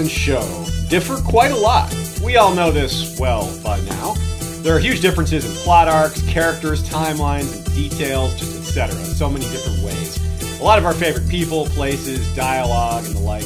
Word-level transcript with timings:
and 0.00 0.10
show 0.10 0.64
differ 0.88 1.16
quite 1.18 1.52
a 1.52 1.56
lot. 1.56 1.94
We 2.24 2.36
all 2.36 2.54
know 2.54 2.70
this 2.70 3.18
well 3.20 3.46
by 3.62 3.80
now. 3.82 4.14
There 4.62 4.74
are 4.74 4.78
huge 4.78 5.00
differences 5.00 5.44
in 5.44 5.52
plot 5.62 5.88
arcs, 5.88 6.22
characters, 6.22 6.82
timelines, 6.82 7.54
and 7.54 7.74
details, 7.74 8.34
just 8.38 8.58
etc. 8.58 8.98
in 8.98 9.04
so 9.04 9.30
many 9.30 9.44
different 9.46 9.82
ways. 9.82 10.18
A 10.60 10.64
lot 10.64 10.78
of 10.78 10.84
our 10.84 10.94
favorite 10.94 11.28
people, 11.28 11.66
places, 11.66 12.34
dialogue, 12.34 13.04
and 13.04 13.14
the 13.14 13.20
like 13.20 13.44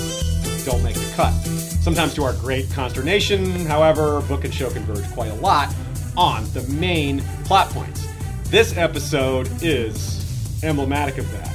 don't 0.64 0.82
make 0.82 0.95
the 0.95 1.12
cut. 1.14 1.32
Sometimes 1.82 2.15
to 2.15 2.24
our 2.24 2.32
great 2.34 2.71
consternation, 2.71 3.66
however, 3.66 4.23
book 4.23 4.45
and 4.45 4.55
show 4.55 4.71
converge 4.71 5.05
quite 5.12 5.30
a 5.30 5.37
lot 5.37 5.74
on 6.16 6.45
the 6.52 6.62
main 6.68 7.21
plot 7.45 7.68
points. 7.71 8.07
This 8.45 8.77
episode 8.77 9.48
is 9.62 10.62
emblematic 10.65 11.18
of 11.18 11.30
that. 11.32 11.54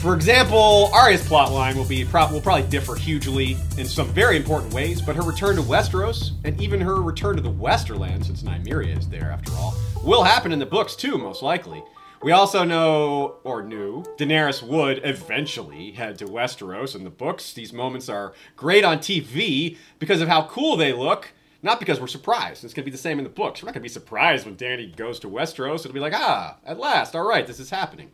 For 0.00 0.14
example, 0.14 0.88
Arya's 0.94 1.20
plotline 1.20 1.74
will 1.74 1.84
be 1.84 2.06
pro- 2.06 2.32
will 2.32 2.40
probably 2.40 2.66
differ 2.70 2.94
hugely 2.94 3.58
in 3.76 3.84
some 3.84 4.08
very 4.08 4.38
important 4.38 4.72
ways, 4.72 5.02
but 5.02 5.14
her 5.14 5.20
return 5.20 5.56
to 5.56 5.62
Westeros 5.62 6.30
and 6.44 6.58
even 6.58 6.80
her 6.80 7.02
return 7.02 7.36
to 7.36 7.42
the 7.42 7.52
Westerland, 7.52 8.24
since 8.24 8.42
Nymeria 8.42 8.96
is 8.96 9.10
there 9.10 9.30
after 9.30 9.52
all, 9.52 9.74
will 10.02 10.22
happen 10.22 10.52
in 10.52 10.58
the 10.58 10.64
books 10.64 10.96
too, 10.96 11.18
most 11.18 11.42
likely. 11.42 11.84
We 12.22 12.32
also 12.32 12.64
know, 12.64 13.40
or 13.44 13.62
knew, 13.62 14.02
Daenerys 14.16 14.62
would 14.62 15.02
eventually 15.04 15.90
head 15.90 16.16
to 16.20 16.24
Westeros 16.24 16.96
in 16.96 17.04
the 17.04 17.10
books. 17.10 17.52
These 17.52 17.74
moments 17.74 18.08
are 18.08 18.32
great 18.56 18.84
on 18.84 19.00
TV 19.00 19.76
because 19.98 20.22
of 20.22 20.28
how 20.28 20.44
cool 20.44 20.78
they 20.78 20.94
look, 20.94 21.30
not 21.62 21.78
because 21.78 22.00
we're 22.00 22.06
surprised. 22.06 22.64
It's 22.64 22.72
going 22.72 22.84
to 22.84 22.90
be 22.90 22.96
the 22.96 22.96
same 22.96 23.18
in 23.18 23.24
the 23.24 23.28
books. 23.28 23.62
We're 23.62 23.66
not 23.66 23.74
going 23.74 23.82
to 23.82 23.90
be 23.90 23.92
surprised 23.92 24.46
when 24.46 24.56
Dany 24.56 24.96
goes 24.96 25.20
to 25.20 25.28
Westeros. 25.28 25.80
It'll 25.80 25.92
be 25.92 26.00
like, 26.00 26.14
ah, 26.16 26.56
at 26.64 26.78
last, 26.78 27.14
all 27.14 27.28
right, 27.28 27.46
this 27.46 27.60
is 27.60 27.68
happening. 27.68 28.10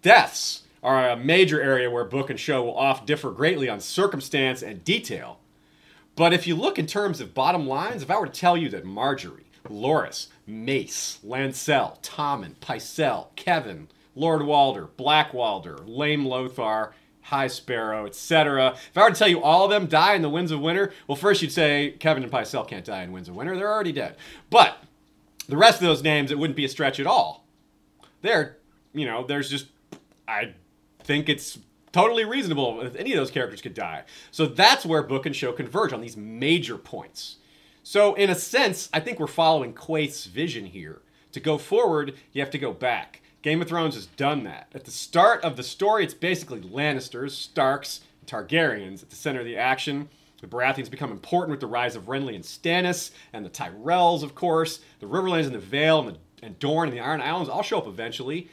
Deaths 0.00 0.62
are 0.86 1.10
a 1.10 1.16
major 1.16 1.60
area 1.60 1.90
where 1.90 2.04
book 2.04 2.30
and 2.30 2.38
show 2.38 2.62
will 2.62 2.78
oft 2.78 3.08
differ 3.08 3.32
greatly 3.32 3.68
on 3.68 3.80
circumstance 3.80 4.62
and 4.62 4.84
detail. 4.84 5.40
But 6.14 6.32
if 6.32 6.46
you 6.46 6.54
look 6.54 6.78
in 6.78 6.86
terms 6.86 7.20
of 7.20 7.34
bottom 7.34 7.66
lines, 7.66 8.04
if 8.04 8.10
I 8.10 8.16
were 8.20 8.28
to 8.28 8.32
tell 8.32 8.56
you 8.56 8.68
that 8.68 8.84
Margaery, 8.84 9.46
Loras, 9.68 10.28
Mace, 10.46 11.18
Lancel, 11.26 12.00
Tommen, 12.02 12.54
Pycelle, 12.60 13.34
Kevan, 13.34 13.88
Lord 14.14 14.46
Walder, 14.46 14.86
Black 14.96 15.34
Walder, 15.34 15.76
Lame 15.86 16.24
Lothar, 16.24 16.94
High 17.20 17.48
Sparrow, 17.48 18.06
etc. 18.06 18.76
If 18.76 18.96
I 18.96 19.02
were 19.02 19.10
to 19.10 19.16
tell 19.16 19.26
you 19.26 19.42
all 19.42 19.64
of 19.64 19.70
them 19.70 19.86
die 19.86 20.14
in 20.14 20.22
the 20.22 20.30
Winds 20.30 20.52
of 20.52 20.60
Winter, 20.60 20.92
well, 21.08 21.16
first 21.16 21.42
you'd 21.42 21.50
say 21.50 21.96
Kevan 21.98 22.22
and 22.22 22.30
Pycelle 22.30 22.66
can't 22.66 22.84
die 22.84 23.02
in 23.02 23.10
Winds 23.10 23.28
of 23.28 23.34
Winter. 23.34 23.56
They're 23.56 23.72
already 23.72 23.90
dead. 23.90 24.16
But 24.50 24.78
the 25.48 25.56
rest 25.56 25.82
of 25.82 25.88
those 25.88 26.04
names, 26.04 26.30
it 26.30 26.38
wouldn't 26.38 26.56
be 26.56 26.64
a 26.64 26.68
stretch 26.68 27.00
at 27.00 27.08
all. 27.08 27.44
They're, 28.22 28.58
you 28.94 29.04
know, 29.04 29.26
there's 29.26 29.50
just, 29.50 29.66
I 30.28 30.54
think 31.06 31.28
it's 31.28 31.58
totally 31.92 32.24
reasonable 32.24 32.82
if 32.82 32.94
any 32.96 33.12
of 33.12 33.16
those 33.16 33.30
characters 33.30 33.62
could 33.62 33.74
die. 33.74 34.04
So 34.30 34.46
that's 34.46 34.84
where 34.84 35.02
book 35.02 35.24
and 35.24 35.34
show 35.34 35.52
converge 35.52 35.92
on 35.92 36.00
these 36.00 36.16
major 36.16 36.76
points. 36.76 37.36
So, 37.82 38.14
in 38.14 38.30
a 38.30 38.34
sense, 38.34 38.90
I 38.92 38.98
think 38.98 39.20
we're 39.20 39.28
following 39.28 39.72
Quaithe's 39.72 40.26
vision 40.26 40.66
here. 40.66 41.00
To 41.32 41.40
go 41.40 41.56
forward, 41.56 42.14
you 42.32 42.42
have 42.42 42.50
to 42.50 42.58
go 42.58 42.72
back. 42.72 43.22
Game 43.42 43.62
of 43.62 43.68
Thrones 43.68 43.94
has 43.94 44.06
done 44.06 44.42
that. 44.42 44.66
At 44.74 44.84
the 44.84 44.90
start 44.90 45.44
of 45.44 45.56
the 45.56 45.62
story, 45.62 46.02
it's 46.02 46.12
basically 46.12 46.60
Lannisters, 46.60 47.30
Starks, 47.30 48.00
Targaryens 48.26 49.04
at 49.04 49.10
the 49.10 49.16
center 49.16 49.38
of 49.38 49.46
the 49.46 49.56
action. 49.56 50.08
The 50.40 50.48
Baratheons 50.48 50.90
become 50.90 51.12
important 51.12 51.52
with 51.52 51.60
the 51.60 51.68
rise 51.68 51.94
of 51.94 52.06
Renly 52.06 52.34
and 52.34 52.42
Stannis, 52.42 53.12
and 53.32 53.44
the 53.44 53.50
Tyrells, 53.50 54.24
of 54.24 54.34
course. 54.34 54.80
The 54.98 55.06
Riverlands 55.06 55.46
and 55.46 55.54
the 55.54 55.60
Vale 55.60 56.00
and, 56.00 56.16
the, 56.16 56.44
and 56.44 56.58
Dorne 56.58 56.88
and 56.88 56.96
the 56.96 57.02
Iron 57.02 57.20
Islands 57.20 57.48
all 57.48 57.62
show 57.62 57.78
up 57.78 57.86
eventually. 57.86 58.48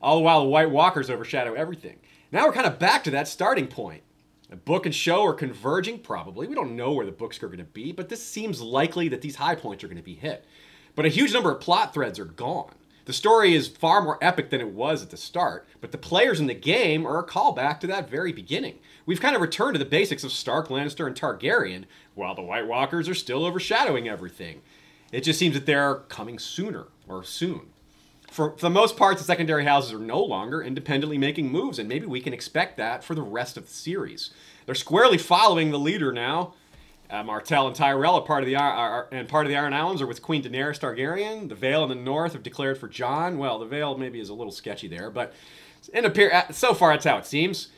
All 0.00 0.16
the 0.16 0.22
while, 0.22 0.42
the 0.42 0.48
White 0.48 0.70
Walkers 0.70 1.10
overshadow 1.10 1.54
everything. 1.54 1.98
Now 2.30 2.46
we're 2.46 2.52
kind 2.52 2.66
of 2.66 2.78
back 2.78 3.02
to 3.04 3.10
that 3.12 3.26
starting 3.26 3.66
point. 3.66 4.02
The 4.48 4.56
book 4.56 4.86
and 4.86 4.94
show 4.94 5.24
are 5.24 5.34
converging, 5.34 5.98
probably. 5.98 6.46
We 6.46 6.54
don't 6.54 6.76
know 6.76 6.92
where 6.92 7.04
the 7.04 7.12
books 7.12 7.42
are 7.42 7.48
going 7.48 7.58
to 7.58 7.64
be, 7.64 7.92
but 7.92 8.08
this 8.08 8.24
seems 8.24 8.62
likely 8.62 9.08
that 9.08 9.22
these 9.22 9.36
high 9.36 9.56
points 9.56 9.82
are 9.82 9.88
going 9.88 9.96
to 9.96 10.02
be 10.02 10.14
hit. 10.14 10.44
But 10.94 11.04
a 11.04 11.10
huge 11.10 11.32
number 11.32 11.50
of 11.50 11.60
plot 11.60 11.92
threads 11.92 12.18
are 12.18 12.24
gone. 12.24 12.74
The 13.06 13.12
story 13.12 13.54
is 13.54 13.68
far 13.68 14.02
more 14.02 14.18
epic 14.22 14.50
than 14.50 14.60
it 14.60 14.68
was 14.68 15.02
at 15.02 15.10
the 15.10 15.16
start, 15.16 15.66
but 15.80 15.92
the 15.92 15.98
players 15.98 16.40
in 16.40 16.46
the 16.46 16.54
game 16.54 17.06
are 17.06 17.18
a 17.18 17.26
callback 17.26 17.80
to 17.80 17.86
that 17.88 18.10
very 18.10 18.32
beginning. 18.32 18.78
We've 19.04 19.20
kind 19.20 19.34
of 19.34 19.42
returned 19.42 19.74
to 19.74 19.78
the 19.78 19.84
basics 19.84 20.24
of 20.24 20.32
Stark, 20.32 20.68
Lannister, 20.68 21.06
and 21.06 21.16
Targaryen, 21.16 21.84
while 22.14 22.34
the 22.34 22.42
White 22.42 22.66
Walkers 22.66 23.08
are 23.08 23.14
still 23.14 23.44
overshadowing 23.44 24.08
everything. 24.08 24.60
It 25.10 25.22
just 25.22 25.38
seems 25.38 25.54
that 25.54 25.66
they're 25.66 25.96
coming 26.08 26.38
sooner, 26.38 26.88
or 27.08 27.24
soon 27.24 27.70
for, 28.30 28.52
for 28.52 28.60
the 28.60 28.70
most 28.70 28.96
part, 28.96 29.18
the 29.18 29.24
secondary 29.24 29.64
houses 29.64 29.92
are 29.92 29.98
no 29.98 30.22
longer 30.22 30.62
independently 30.62 31.18
making 31.18 31.50
moves, 31.50 31.78
and 31.78 31.88
maybe 31.88 32.06
we 32.06 32.20
can 32.20 32.32
expect 32.32 32.76
that 32.76 33.02
for 33.02 33.14
the 33.14 33.22
rest 33.22 33.56
of 33.56 33.66
the 33.66 33.72
series. 33.72 34.30
They're 34.66 34.74
squarely 34.74 35.18
following 35.18 35.70
the 35.70 35.78
leader 35.78 36.12
now. 36.12 36.54
Uh, 37.10 37.22
Martell 37.22 37.66
and 37.66 37.74
Tyrell 37.74 38.16
are 38.16 38.22
part 38.22 38.42
of 38.42 38.46
the 38.46 38.56
are, 38.56 39.08
and 39.10 39.26
part 39.28 39.46
of 39.46 39.50
the 39.50 39.56
Iron 39.56 39.72
Islands 39.72 40.02
are 40.02 40.06
with 40.06 40.20
Queen 40.20 40.42
Daenerys 40.42 40.78
Targaryen. 40.78 41.48
The 41.48 41.54
Vale 41.54 41.84
in 41.84 41.88
the 41.88 41.94
north 41.94 42.34
have 42.34 42.42
declared 42.42 42.76
for 42.76 42.86
Jon. 42.86 43.38
Well, 43.38 43.58
the 43.58 43.64
Vale 43.64 43.96
maybe 43.96 44.20
is 44.20 44.28
a 44.28 44.34
little 44.34 44.52
sketchy 44.52 44.88
there, 44.88 45.10
but 45.10 45.32
in 45.94 46.04
appear 46.04 46.30
uh, 46.32 46.52
so 46.52 46.74
far 46.74 46.92
that's 46.92 47.06
how 47.06 47.16
it 47.16 47.24
seems. 47.24 47.68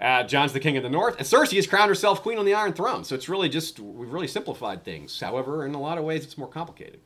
Uh, 0.00 0.22
Jon's 0.22 0.52
the 0.52 0.60
king 0.60 0.76
of 0.76 0.82
the 0.82 0.90
north, 0.90 1.16
and 1.16 1.26
Cersei 1.26 1.56
has 1.56 1.66
crowned 1.66 1.88
herself 1.88 2.22
queen 2.22 2.38
on 2.38 2.44
the 2.44 2.54
Iron 2.54 2.74
Throne. 2.74 3.02
So 3.02 3.14
it's 3.14 3.28
really 3.28 3.48
just 3.48 3.80
we've 3.80 4.12
really 4.12 4.28
simplified 4.28 4.84
things. 4.84 5.18
However, 5.18 5.66
in 5.66 5.74
a 5.74 5.80
lot 5.80 5.98
of 5.98 6.04
ways, 6.04 6.22
it's 6.22 6.38
more 6.38 6.46
complicated. 6.46 7.00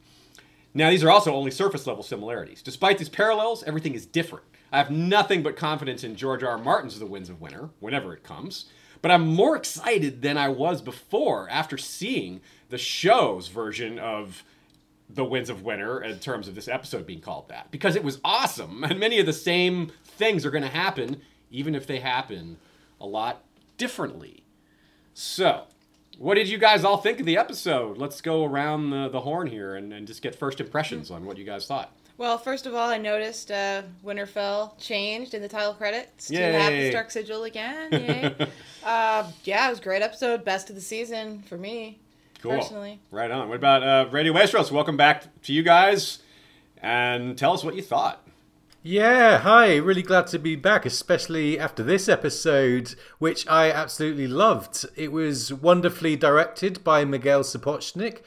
Now, 0.73 0.91
these 0.91 1.03
are 1.03 1.11
also 1.11 1.35
only 1.35 1.51
surface 1.51 1.87
level 1.87 2.03
similarities. 2.03 2.63
Despite 2.63 2.99
these 2.99 3.09
parallels, 3.09 3.65
everything 3.65 3.95
is 3.95 4.07
different. 4.07 4.45
I 4.73 4.79
have 4.79 4.91
nothing 4.91 5.43
but 5.43 5.57
confidence 5.57 6.05
in 6.05 6.15
George 6.15 6.45
R. 6.45 6.51
R. 6.51 6.59
Martin's 6.59 6.99
The 6.99 7.07
Winds 7.07 7.29
of 7.29 7.41
Winter, 7.41 7.71
whenever 7.81 8.15
it 8.15 8.23
comes. 8.23 8.67
But 9.03 9.11
I'm 9.11 9.27
more 9.27 9.57
excited 9.57 10.23
than 10.23 10.37
I 10.37 10.49
was 10.49 10.81
before 10.81 11.49
after 11.51 11.77
seeing 11.77 12.41
the 12.69 12.79
show's 12.79 13.49
version 13.49 13.99
of 13.99 14.45
The 15.09 15.25
Winds 15.25 15.51
of 15.51 15.63
Winter 15.63 16.03
in 16.03 16.19
terms 16.21 16.47
of 16.47 16.55
this 16.55 16.69
episode 16.69 17.07
being 17.07 17.21
called 17.21 17.49
that. 17.49 17.71
Because 17.73 17.97
it 17.97 18.05
was 18.05 18.21
awesome, 18.25 18.85
and 18.85 19.01
many 19.01 19.19
of 19.19 19.27
the 19.27 19.33
same 19.33 19.91
things 20.05 20.47
are 20.47 20.51
going 20.51 20.63
to 20.63 20.69
happen, 20.69 21.21
even 21.51 21.75
if 21.75 21.87
they 21.87 21.99
happen 21.99 22.59
a 23.01 23.07
lot 23.07 23.43
differently. 23.77 24.45
So, 25.15 25.65
what 26.21 26.35
did 26.35 26.51
you 26.51 26.59
guys 26.59 26.85
all 26.85 26.99
think 26.99 27.19
of 27.19 27.25
the 27.25 27.39
episode? 27.39 27.97
Let's 27.97 28.21
go 28.21 28.45
around 28.45 28.91
the, 28.91 29.09
the 29.09 29.23
horn 29.23 29.47
here 29.47 29.75
and, 29.77 29.91
and 29.91 30.07
just 30.07 30.21
get 30.21 30.35
first 30.35 30.61
impressions 30.61 31.11
on 31.11 31.25
what 31.25 31.39
you 31.39 31.45
guys 31.45 31.67
thought. 31.67 31.91
Well, 32.19 32.37
first 32.37 32.67
of 32.67 32.75
all, 32.75 32.91
I 32.91 32.99
noticed 32.99 33.51
uh, 33.51 33.81
Winterfell 34.05 34.77
changed 34.79 35.33
in 35.33 35.41
the 35.41 35.49
title 35.49 35.73
credits 35.73 36.31
Yay. 36.31 36.53
to 36.53 36.59
have 36.59 36.73
the 36.75 36.91
Stark 36.91 37.11
sigil 37.11 37.45
again. 37.45 37.91
Yay. 37.91 38.35
uh, 38.85 39.31
yeah, 39.45 39.67
it 39.67 39.71
was 39.71 39.79
a 39.79 39.83
great 39.83 40.03
episode. 40.03 40.45
Best 40.45 40.69
of 40.69 40.77
the 40.77 40.83
season 40.83 41.41
for 41.41 41.57
me, 41.57 41.99
Cool. 42.43 42.51
personally. 42.53 43.01
Right 43.11 43.31
on. 43.31 43.49
What 43.49 43.57
about 43.57 43.83
uh, 43.83 44.11
Radio 44.11 44.35
Westeros? 44.35 44.71
Welcome 44.71 44.99
back 44.99 45.25
to 45.45 45.55
you 45.55 45.63
guys, 45.63 46.19
and 46.83 47.39
tell 47.39 47.55
us 47.55 47.65
what 47.65 47.75
you 47.77 47.83
thought. 47.83 48.23
Yeah, 48.83 49.39
hi. 49.39 49.77
Really 49.77 50.03
glad 50.03 50.27
to 50.29 50.39
be 50.39 50.57
back, 50.57 50.87
especially 50.87 51.59
after 51.59 51.83
this 51.83 52.09
episode, 52.09 52.95
which 53.19 53.47
I 53.47 53.71
absolutely 53.71 54.27
loved. 54.27 54.87
It 54.97 55.13
was 55.13 55.53
wonderfully 55.53 56.17
directed 56.17 56.83
by 56.83 57.05
Miguel 57.05 57.43
Sapochnik, 57.43 58.23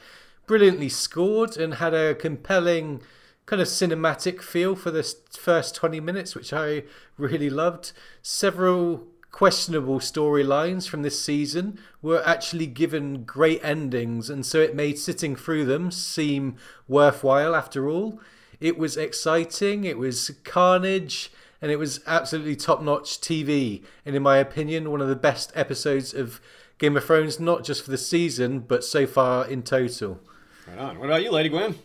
brilliantly 0.46 0.88
scored, 0.88 1.56
and 1.56 1.74
had 1.74 1.92
a 1.92 2.14
compelling 2.14 3.02
kind 3.46 3.60
of 3.60 3.66
cinematic 3.66 4.42
feel 4.42 4.76
for 4.76 4.92
the 4.92 5.02
first 5.32 5.74
20 5.74 5.98
minutes, 5.98 6.36
which 6.36 6.52
I 6.52 6.84
really 7.18 7.50
loved. 7.50 7.90
Several 8.22 9.08
questionable 9.32 9.98
storylines 9.98 10.88
from 10.88 11.02
this 11.02 11.20
season 11.20 11.80
were 12.00 12.22
actually 12.24 12.66
given 12.66 13.24
great 13.24 13.62
endings, 13.64 14.30
and 14.30 14.46
so 14.46 14.60
it 14.60 14.76
made 14.76 15.00
sitting 15.00 15.34
through 15.34 15.64
them 15.64 15.90
seem 15.90 16.54
worthwhile 16.86 17.56
after 17.56 17.88
all. 17.90 18.20
It 18.60 18.78
was 18.78 18.96
exciting, 18.96 19.84
it 19.84 19.98
was 19.98 20.30
carnage, 20.44 21.32
and 21.60 21.70
it 21.70 21.76
was 21.76 22.00
absolutely 22.06 22.56
top 22.56 22.82
notch 22.82 23.20
TV. 23.20 23.82
And 24.04 24.14
in 24.14 24.22
my 24.22 24.38
opinion, 24.38 24.90
one 24.90 25.00
of 25.00 25.08
the 25.08 25.16
best 25.16 25.52
episodes 25.54 26.12
of 26.14 26.40
Game 26.78 26.96
of 26.96 27.04
Thrones, 27.04 27.38
not 27.40 27.64
just 27.64 27.84
for 27.84 27.90
the 27.90 27.98
season, 27.98 28.60
but 28.60 28.84
so 28.84 29.06
far 29.06 29.46
in 29.46 29.62
total. 29.62 30.20
Right 30.68 30.78
on. 30.78 30.98
What 30.98 31.06
about 31.06 31.22
you, 31.22 31.30
Lady 31.30 31.48
Gwen? 31.48 31.76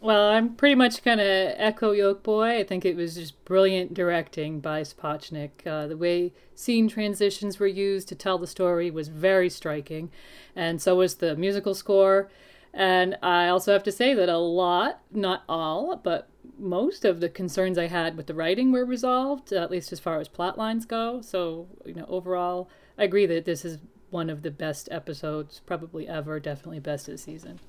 Well, 0.00 0.28
I'm 0.28 0.54
pretty 0.54 0.74
much 0.74 1.02
going 1.02 1.18
to 1.18 1.60
echo 1.60 1.92
Yoke 1.92 2.22
Boy. 2.22 2.58
I 2.58 2.64
think 2.64 2.84
it 2.84 2.96
was 2.96 3.14
just 3.14 3.44
brilliant 3.44 3.94
directing 3.94 4.60
by 4.60 4.82
Sapochnik. 4.82 5.66
Uh, 5.66 5.86
the 5.86 5.96
way 5.96 6.32
scene 6.54 6.88
transitions 6.88 7.58
were 7.58 7.66
used 7.66 8.08
to 8.08 8.14
tell 8.14 8.38
the 8.38 8.46
story 8.46 8.90
was 8.90 9.08
very 9.08 9.48
striking, 9.48 10.10
and 10.54 10.80
so 10.82 10.96
was 10.96 11.16
the 11.16 11.34
musical 11.34 11.74
score. 11.74 12.30
And 12.76 13.16
I 13.22 13.48
also 13.48 13.72
have 13.72 13.84
to 13.84 13.92
say 13.92 14.12
that 14.12 14.28
a 14.28 14.36
lot, 14.36 15.00
not 15.10 15.44
all, 15.48 15.96
but 15.96 16.28
most 16.58 17.06
of 17.06 17.20
the 17.20 17.30
concerns 17.30 17.78
I 17.78 17.86
had 17.86 18.18
with 18.18 18.26
the 18.26 18.34
writing 18.34 18.70
were 18.70 18.84
resolved, 18.84 19.50
at 19.50 19.70
least 19.70 19.92
as 19.92 19.98
far 19.98 20.20
as 20.20 20.28
plot 20.28 20.58
lines 20.58 20.84
go. 20.84 21.22
So, 21.22 21.68
you 21.86 21.94
know, 21.94 22.04
overall, 22.06 22.68
I 22.98 23.04
agree 23.04 23.24
that 23.24 23.46
this 23.46 23.64
is 23.64 23.78
one 24.10 24.28
of 24.28 24.42
the 24.42 24.50
best 24.50 24.90
episodes 24.92 25.62
probably 25.64 26.06
ever, 26.06 26.38
definitely 26.38 26.80
best 26.80 27.08
of 27.08 27.12
the 27.12 27.18
season. 27.18 27.60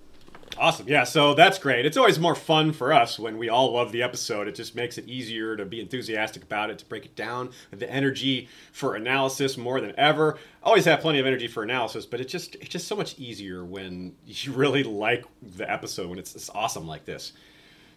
Awesome. 0.60 0.88
Yeah, 0.88 1.04
so 1.04 1.36
that's 1.36 1.60
great. 1.60 1.86
It's 1.86 1.98
always 1.98 2.18
more 2.18 2.34
fun 2.34 2.74
for 2.74 2.92
us 2.92 3.20
when 3.20 3.38
we 3.38 3.48
all 3.48 3.74
love 3.74 3.92
the 3.92 4.02
episode. 4.02 4.48
It 4.48 4.56
just 4.56 4.76
makes 4.76 4.98
it 4.98 5.08
easier 5.08 5.56
to 5.56 5.66
be 5.66 5.80
enthusiastic 5.80 6.42
about 6.42 6.72
it, 6.72 6.80
to 6.80 6.86
break 6.86 7.06
it 7.06 7.16
down, 7.16 7.52
the 7.70 7.90
energy 7.90 8.50
for 8.72 8.96
analysis 8.96 9.56
more 9.56 9.80
than 9.80 9.94
ever. 10.00 10.38
Always 10.64 10.86
have 10.86 11.02
plenty 11.02 11.20
of 11.20 11.28
energy 11.28 11.48
for 11.48 11.62
analysis, 11.62 12.08
but 12.08 12.20
it 12.20 12.28
just 12.28 12.56
it's 12.56 12.70
just 12.70 12.88
so 12.88 12.96
much 12.96 13.20
easier 13.20 13.64
when 13.64 14.16
you 14.26 14.52
really 14.52 14.84
like 14.84 15.26
the 15.42 15.70
episode 15.72 16.10
when 16.10 16.18
it's, 16.18 16.36
it's 16.36 16.50
awesome 16.50 16.88
like 16.88 17.06
this. 17.06 17.34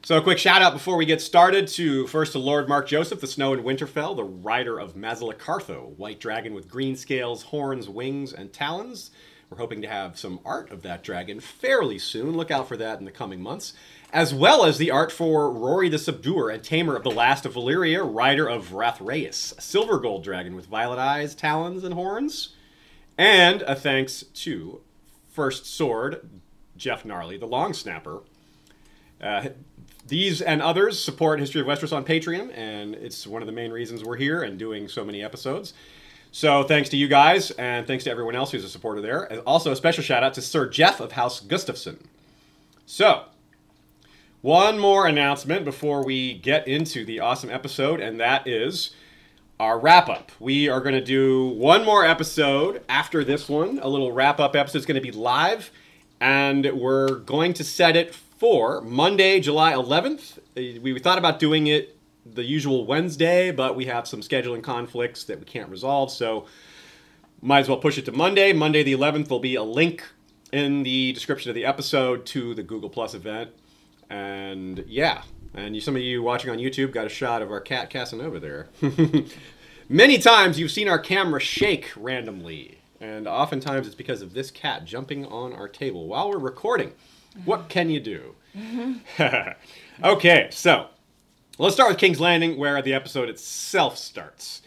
So 0.02 0.16
a 0.16 0.22
quick 0.22 0.38
shout 0.38 0.62
out 0.62 0.72
before 0.72 0.96
we 0.96 1.04
get 1.06 1.20
started 1.20 1.66
to 1.68 2.06
first 2.06 2.32
to 2.32 2.38
Lord 2.38 2.68
Mark 2.68 2.88
Joseph, 2.88 3.20
the 3.20 3.26
Snow 3.26 3.52
in 3.52 3.62
Winterfell, 3.62 4.16
the 4.16 4.24
rider 4.24 4.78
of 4.78 4.94
Mazalacartho, 4.94 5.96
white 5.98 6.20
dragon 6.20 6.54
with 6.54 6.68
green 6.68 6.96
scales, 6.96 7.42
horns, 7.42 7.88
wings, 7.88 8.32
and 8.32 8.52
talons. 8.52 9.10
We're 9.50 9.58
hoping 9.58 9.82
to 9.82 9.88
have 9.88 10.17
some 10.17 10.38
art 10.44 10.70
of 10.70 10.82
that 10.82 11.02
dragon 11.02 11.41
fairly 11.41 11.99
soon. 11.99 12.37
Look 12.37 12.52
out 12.52 12.69
for 12.69 12.76
that 12.76 13.00
in 13.00 13.05
the 13.05 13.11
coming 13.11 13.43
months. 13.43 13.73
As 14.12 14.32
well 14.32 14.64
as 14.64 14.79
the 14.79 14.93
art 14.93 15.11
for 15.11 15.50
Rory 15.50 15.88
the 15.88 15.99
Subduer 15.99 16.55
and 16.55 16.62
Tamer 16.62 16.94
of 16.94 17.02
the 17.02 17.11
Last 17.11 17.44
of 17.44 17.55
Valyria, 17.55 18.05
rider 18.05 18.49
of 18.49 18.73
Wrathraeus, 18.73 19.58
a 19.58 19.61
silver 19.61 19.99
gold 19.99 20.23
dragon 20.23 20.55
with 20.55 20.67
violet 20.67 21.00
eyes, 21.00 21.35
talons, 21.35 21.82
and 21.82 21.94
horns. 21.94 22.50
And 23.19 23.62
a 23.62 23.75
thanks 23.75 24.23
to 24.23 24.82
First 25.29 25.67
Sword, 25.67 26.31
Jeff 26.76 27.05
Gnarly, 27.05 27.37
the 27.37 27.47
Long 27.47 27.75
Snapper. 27.75 28.20
Uh, 29.20 29.49
these 30.06 30.41
and 30.41 30.62
others 30.62 31.02
support 31.02 31.41
History 31.41 31.61
of 31.61 31.67
Westeros 31.67 31.93
on 31.94 32.05
Patreon, 32.05 32.56
and 32.56 32.94
it's 32.94 33.26
one 33.26 33.43
of 33.43 33.47
the 33.47 33.52
main 33.52 33.73
reasons 33.73 34.05
we're 34.05 34.17
here 34.17 34.44
and 34.44 34.61
doing 34.61 34.87
so 34.87 35.05
many 35.05 35.25
episodes. 35.25 35.75
So 36.32 36.62
thanks 36.62 36.88
to 36.90 36.96
you 36.96 37.08
guys, 37.08 37.50
and 37.52 37.86
thanks 37.86 38.04
to 38.04 38.10
everyone 38.10 38.36
else 38.36 38.52
who's 38.52 38.64
a 38.64 38.68
supporter 38.68 39.00
there. 39.00 39.24
And 39.24 39.40
also 39.40 39.72
a 39.72 39.76
special 39.76 40.04
shout 40.04 40.22
out 40.22 40.34
to 40.34 40.42
Sir 40.42 40.68
Jeff 40.68 41.00
of 41.00 41.12
House 41.12 41.40
Gustafson. 41.40 41.98
So, 42.86 43.24
one 44.40 44.78
more 44.78 45.06
announcement 45.06 45.64
before 45.64 46.04
we 46.04 46.34
get 46.34 46.66
into 46.68 47.04
the 47.04 47.20
awesome 47.20 47.50
episode, 47.50 48.00
and 48.00 48.20
that 48.20 48.46
is 48.46 48.94
our 49.58 49.78
wrap 49.78 50.08
up. 50.08 50.32
We 50.38 50.68
are 50.68 50.80
going 50.80 50.94
to 50.94 51.04
do 51.04 51.48
one 51.48 51.84
more 51.84 52.04
episode 52.06 52.82
after 52.88 53.24
this 53.24 53.48
one. 53.48 53.78
A 53.82 53.88
little 53.88 54.12
wrap 54.12 54.40
up 54.40 54.56
episode 54.56 54.78
is 54.78 54.86
going 54.86 54.94
to 54.94 55.00
be 55.02 55.10
live, 55.12 55.70
and 56.20 56.70
we're 56.72 57.16
going 57.16 57.52
to 57.54 57.64
set 57.64 57.96
it 57.96 58.14
for 58.14 58.80
Monday, 58.80 59.40
July 59.40 59.72
11th. 59.72 60.38
Uh, 60.56 60.80
We 60.80 60.98
thought 61.00 61.18
about 61.18 61.38
doing 61.40 61.66
it 61.66 61.96
the 62.34 62.44
usual 62.44 62.86
Wednesday, 62.86 63.50
but 63.50 63.76
we 63.76 63.86
have 63.86 64.06
some 64.06 64.20
scheduling 64.20 64.62
conflicts 64.62 65.24
that 65.24 65.38
we 65.38 65.44
can't 65.44 65.68
resolve, 65.68 66.10
so 66.10 66.46
might 67.42 67.60
as 67.60 67.68
well 67.68 67.78
push 67.78 67.98
it 67.98 68.04
to 68.06 68.12
Monday. 68.12 68.52
Monday 68.52 68.82
the 68.82 68.92
11th 68.92 69.28
will 69.30 69.40
be 69.40 69.54
a 69.54 69.62
link 69.62 70.04
in 70.52 70.82
the 70.82 71.12
description 71.12 71.50
of 71.50 71.54
the 71.54 71.64
episode 71.64 72.26
to 72.26 72.54
the 72.54 72.62
Google 72.62 72.90
Plus 72.90 73.14
event. 73.14 73.50
And 74.08 74.84
yeah, 74.88 75.22
and 75.54 75.74
you, 75.74 75.80
some 75.80 75.96
of 75.96 76.02
you 76.02 76.22
watching 76.22 76.50
on 76.50 76.58
YouTube 76.58 76.92
got 76.92 77.06
a 77.06 77.10
shot 77.10 77.42
of 77.42 77.50
our 77.50 77.60
cat 77.60 77.90
Casanova 77.90 78.40
there. 78.40 78.68
Many 79.88 80.18
times 80.18 80.58
you've 80.58 80.70
seen 80.70 80.88
our 80.88 80.98
camera 80.98 81.40
shake 81.40 81.90
randomly, 81.96 82.78
and 83.00 83.26
oftentimes 83.26 83.86
it's 83.86 83.96
because 83.96 84.22
of 84.22 84.34
this 84.34 84.50
cat 84.50 84.84
jumping 84.84 85.26
on 85.26 85.52
our 85.52 85.68
table 85.68 86.06
while 86.06 86.30
we're 86.30 86.38
recording. 86.38 86.92
What 87.44 87.68
can 87.68 87.90
you 87.90 88.00
do? 88.00 88.34
Mm-hmm. 88.56 90.04
okay, 90.04 90.48
so 90.50 90.88
let's 91.64 91.74
start 91.74 91.90
with 91.90 91.98
King's 91.98 92.20
Landing, 92.20 92.56
where 92.56 92.80
the 92.80 92.94
episode 92.94 93.28
itself 93.28 93.98
starts. 93.98 94.62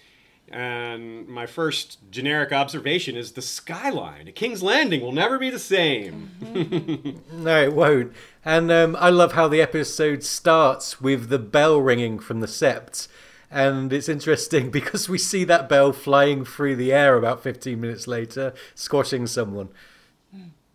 And 0.49 1.27
my 1.27 1.47
first 1.47 1.97
generic 2.11 2.51
observation 2.51 3.15
is 3.15 3.31
the 3.31 3.41
skyline. 3.41 4.31
King's 4.35 4.61
Landing 4.61 5.01
will 5.01 5.11
never 5.11 5.39
be 5.39 5.49
the 5.49 5.59
same. 5.59 6.29
No, 7.31 7.61
it 7.63 7.73
won't. 7.73 8.13
And 8.45 8.71
um, 8.71 8.95
I 8.99 9.09
love 9.09 9.33
how 9.33 9.47
the 9.47 9.61
episode 9.61 10.23
starts 10.23 11.01
with 11.01 11.29
the 11.29 11.39
bell 11.39 11.79
ringing 11.81 12.19
from 12.19 12.39
the 12.39 12.47
sept. 12.47 13.07
And 13.49 13.91
it's 13.91 14.07
interesting 14.07 14.69
because 14.71 15.09
we 15.09 15.17
see 15.17 15.43
that 15.45 15.67
bell 15.67 15.91
flying 15.93 16.45
through 16.45 16.75
the 16.75 16.93
air 16.93 17.17
about 17.17 17.41
15 17.41 17.81
minutes 17.81 18.07
later, 18.07 18.53
squashing 18.75 19.25
someone. 19.25 19.69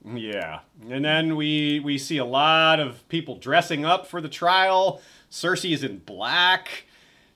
Yeah, 0.05 0.61
and 0.89 1.05
then 1.05 1.37
we 1.37 1.81
we 1.81 1.99
see 1.99 2.19
a 2.19 2.25
lot 2.25 2.81
of 2.81 3.07
people 3.09 3.37
dressing 3.37 3.85
up 3.85 4.07
for 4.07 4.21
the 4.21 4.29
trial. 4.29 5.03
Cersei 5.31 5.73
is 5.73 5.83
in 5.85 5.99
black. 5.99 6.85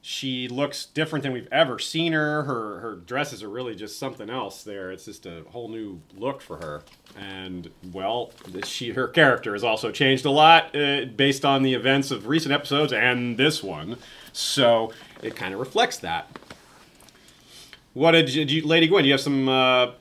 She 0.05 0.49
looks 0.49 0.85
different 0.87 1.23
than 1.23 1.33
we've 1.33 1.49
ever 1.53 1.79
seen 1.79 2.13
her. 2.13 2.43
Her 2.43 2.81
her 2.81 2.95
dresses 2.97 3.43
are 3.45 3.49
really 3.49 3.77
just 3.77 3.99
something 4.01 4.29
else. 4.29 4.65
There, 4.65 4.91
it's 4.91 5.05
just 5.05 5.27
a 5.27 5.45
whole 5.51 5.69
new 5.69 6.01
look 6.17 6.41
for 6.43 6.57
her. 6.57 6.83
And 7.17 7.71
well, 7.93 8.33
she 8.65 8.91
her 8.91 9.07
character 9.07 9.53
has 9.53 9.63
also 9.63 9.93
changed 9.93 10.25
a 10.25 10.31
lot 10.31 10.75
uh, 10.75 11.05
based 11.05 11.45
on 11.45 11.63
the 11.63 11.75
events 11.75 12.11
of 12.11 12.27
recent 12.27 12.53
episodes 12.53 12.93
and 12.93 13.37
this 13.37 13.63
one. 13.63 13.97
So 14.33 14.93
it 15.23 15.37
kind 15.37 15.55
of 15.55 15.61
reflects 15.61 15.99
that. 15.99 16.37
What 17.95 18.13
did 18.13 18.33
you, 18.35 18.45
did 18.45 18.53
you- 18.53 18.67
Lady 18.67 18.89
Gwen? 18.89 19.03
Do 19.05 19.09
you 19.09 19.13
have 19.13 19.21
some 19.21 19.49
uh, 19.49 19.93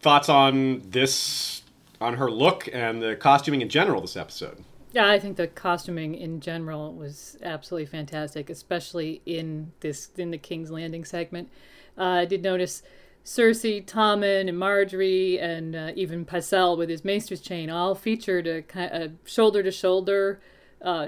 thoughts 0.00 0.28
on 0.28 0.82
this, 0.90 1.62
on 2.00 2.14
her 2.14 2.30
look 2.30 2.68
and 2.72 3.02
the 3.02 3.14
costuming 3.14 3.60
in 3.60 3.68
general 3.68 4.00
this 4.00 4.16
episode? 4.16 4.64
Yeah, 4.96 5.10
I 5.10 5.18
think 5.18 5.36
the 5.36 5.46
costuming 5.46 6.14
in 6.14 6.40
general 6.40 6.94
was 6.94 7.36
absolutely 7.42 7.84
fantastic, 7.84 8.48
especially 8.48 9.20
in 9.26 9.72
this 9.80 10.08
in 10.16 10.30
the 10.30 10.38
King's 10.38 10.70
Landing 10.70 11.04
segment. 11.04 11.50
Uh, 11.98 12.22
I 12.22 12.24
did 12.24 12.42
notice 12.42 12.82
Cersei, 13.22 13.84
Tommen, 13.84 14.48
and 14.48 14.56
Margaery, 14.56 15.38
and 15.38 15.76
uh, 15.76 15.92
even 15.96 16.24
Pycelle 16.24 16.78
with 16.78 16.88
his 16.88 17.04
Maester's 17.04 17.42
chain 17.42 17.68
all 17.68 17.94
featured 17.94 18.46
a, 18.46 19.12
shoulder 19.26 19.62
to 19.62 19.70
shoulder 19.70 20.40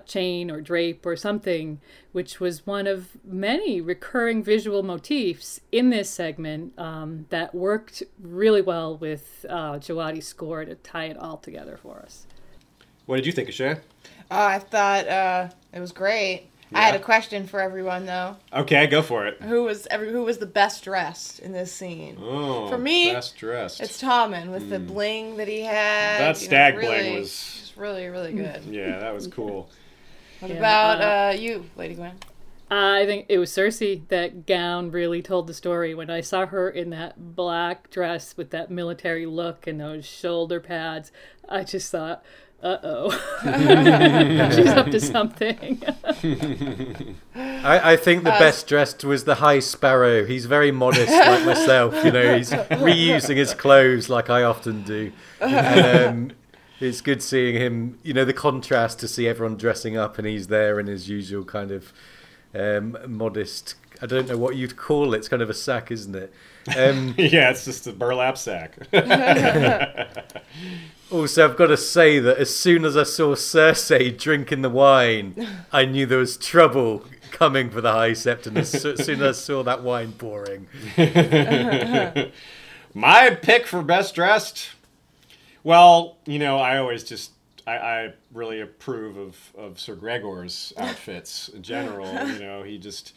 chain 0.05 0.50
or 0.50 0.61
drape 0.61 1.06
or 1.06 1.17
something, 1.17 1.81
which 2.12 2.40
was 2.40 2.67
one 2.67 2.87
of 2.87 3.17
many 3.25 3.81
recurring 3.81 4.43
visual 4.43 4.82
motifs 4.82 5.62
in 5.73 5.88
this 5.88 6.11
segment 6.11 6.79
um, 6.79 7.25
that 7.31 7.55
worked 7.55 8.02
really 8.20 8.61
well 8.61 8.99
with 8.99 9.46
uh, 9.49 9.79
Djawadi's 9.79 10.26
score 10.26 10.67
to 10.67 10.75
tie 10.75 11.06
it 11.06 11.17
all 11.17 11.38
together 11.38 11.79
for 11.79 12.00
us. 12.00 12.26
What 13.09 13.17
did 13.17 13.25
you 13.25 13.33
think, 13.33 13.49
Ashay? 13.49 13.79
Uh, 14.31 14.35
I 14.35 14.59
thought 14.59 15.09
uh, 15.09 15.49
it 15.73 15.81
was 15.81 15.93
great. 15.93 16.45
I 16.75 16.83
had 16.83 16.95
a 16.95 16.99
question 17.03 17.47
for 17.47 17.59
everyone 17.59 18.05
though. 18.05 18.37
Okay, 18.53 18.87
go 18.89 19.01
for 19.01 19.27
it. 19.27 19.41
Who 19.41 19.63
was 19.65 19.87
every 19.91 20.13
who 20.13 20.25
was 20.25 20.37
the 20.37 20.45
best 20.45 20.85
dressed 20.85 21.39
in 21.39 21.53
this 21.53 21.73
scene? 21.73 22.19
Oh, 22.21 22.69
For 22.69 22.77
me, 22.77 23.11
best 23.11 23.39
dressed. 23.39 23.81
It's 23.81 24.03
Tommen 24.03 24.49
with 24.51 24.69
the 24.69 24.79
bling 24.79 25.38
that 25.38 25.49
he 25.49 25.62
had. 25.62 26.21
That 26.21 26.21
you 26.21 26.27
know, 26.27 26.49
stag 26.50 26.75
bling 26.75 26.87
really- 26.91 27.21
was- 27.21 27.73
really 27.79 28.07
really 28.09 28.35
good. 28.35 28.65
yeah, 28.67 28.99
that 28.99 29.15
was 29.15 29.27
cool. 29.27 29.71
What 30.41 30.50
Yeah, 30.53 30.59
about 30.59 31.00
uh, 31.00 31.05
uh, 31.05 31.41
you, 31.41 31.65
Lady 31.77 31.95
Gwen? 31.95 32.12
I 32.71 33.07
think 33.07 33.25
it 33.31 33.38
was 33.38 33.50
Cersei. 33.50 34.07
That 34.09 34.45
gown 34.47 34.91
really 34.91 35.23
told 35.23 35.47
the 35.47 35.55
story. 35.55 35.95
When 35.95 36.11
I 36.11 36.21
saw 36.21 36.45
her 36.47 36.69
in 36.69 36.91
that 36.91 37.35
black 37.35 37.88
dress 37.91 38.37
with 38.37 38.50
that 38.50 38.71
military 38.71 39.25
look 39.25 39.67
and 39.67 39.81
those 39.81 40.05
shoulder 40.05 40.61
pads, 40.61 41.11
I 41.49 41.65
just 41.65 41.91
thought, 41.91 42.23
uh 42.61 42.77
oh. 42.83 43.11
She's 44.55 44.67
up 44.67 44.91
to 44.91 45.00
something. 45.00 45.81
I, 47.37 47.93
I 47.93 47.97
think 47.97 48.25
the 48.25 48.31
best 48.31 48.67
dressed 48.67 49.05
was 49.05 49.23
the 49.25 49.37
High 49.37 49.61
Sparrow. 49.61 50.25
He's 50.25 50.47
very 50.47 50.73
modest, 50.73 51.12
like 51.12 51.47
myself. 51.47 52.05
You 52.05 52.11
know, 52.11 52.37
he's 52.37 52.50
reusing 52.71 53.37
his 53.37 53.55
clothes 53.55 54.09
like 54.09 54.29
I 54.29 54.43
often 54.43 54.83
do. 54.83 55.12
And, 55.41 56.31
um, 56.31 56.37
it's 56.81 57.00
good 57.00 57.23
seeing 57.23 57.55
him. 57.55 58.00
You 58.03 58.12
know, 58.12 58.25
the 58.25 58.33
contrast 58.33 58.99
to 59.00 59.09
see 59.09 59.29
everyone 59.29 59.57
dressing 59.57 59.97
up 59.97 60.19
and 60.19 60.27
he's 60.27 60.49
there 60.49 60.81
in 60.81 60.88
his 60.88 61.09
usual 61.09 61.45
kind 61.45 61.71
of 61.71 61.93
um, 62.57 62.99
modest. 63.07 63.77
I 64.00 64.07
don't 64.07 64.28
know 64.28 64.37
what 64.38 64.57
you'd 64.57 64.76
call 64.76 65.14
it. 65.14 65.19
It's 65.19 65.28
kind 65.28 65.43
of 65.43 65.50
a 65.50 65.55
sack, 65.55 65.90
isn't 65.90 66.14
it? 66.14 66.33
Um, 66.76 67.14
yeah, 67.19 67.50
it's 67.50 67.64
just 67.64 67.87
a 67.87 67.93
burlap 67.93 68.38
sack. 68.38 68.76
Also, 71.11 71.43
I've 71.43 71.57
got 71.57 71.69
to 71.69 71.76
say 71.78 72.19
that 72.19 72.37
as 72.37 72.55
soon 72.55 72.85
as 72.85 72.95
I 72.95 73.05
saw 73.05 73.35
Cersei 73.35 74.17
drinking 74.17 74.61
the 74.61 74.69
wine, 74.69 75.49
I 75.73 75.87
knew 75.87 76.05
there 76.05 76.19
was 76.19 76.37
trouble 76.37 77.07
coming 77.31 77.71
for 77.71 77.81
the 77.81 77.93
High 77.93 78.11
Sept, 78.11 78.47
and 78.47 78.59
as 78.59 78.85
as 78.85 79.07
soon 79.07 79.23
as 79.23 79.38
I 79.38 79.40
saw 79.40 79.62
that 79.62 79.83
wine 79.83 80.12
pouring, 80.12 80.67
My 82.95 83.31
pick 83.31 83.67
for 83.67 83.83
best 83.83 84.14
dressed. 84.14 84.71
Well, 85.64 86.19
you 86.26 86.38
know, 86.38 86.59
I 86.59 86.76
always 86.76 87.05
just 87.05 87.33
I, 87.67 87.76
I 87.76 88.12
really 88.35 88.61
approve 88.61 89.17
of, 89.17 89.37
of 89.57 89.81
Sir 89.81 89.95
Gregor's 89.95 90.75
outfits 90.76 91.49
in 91.49 91.62
general. 91.62 92.12
you 92.28 92.38
know, 92.38 92.62
he 92.62 92.76
just 92.76 93.14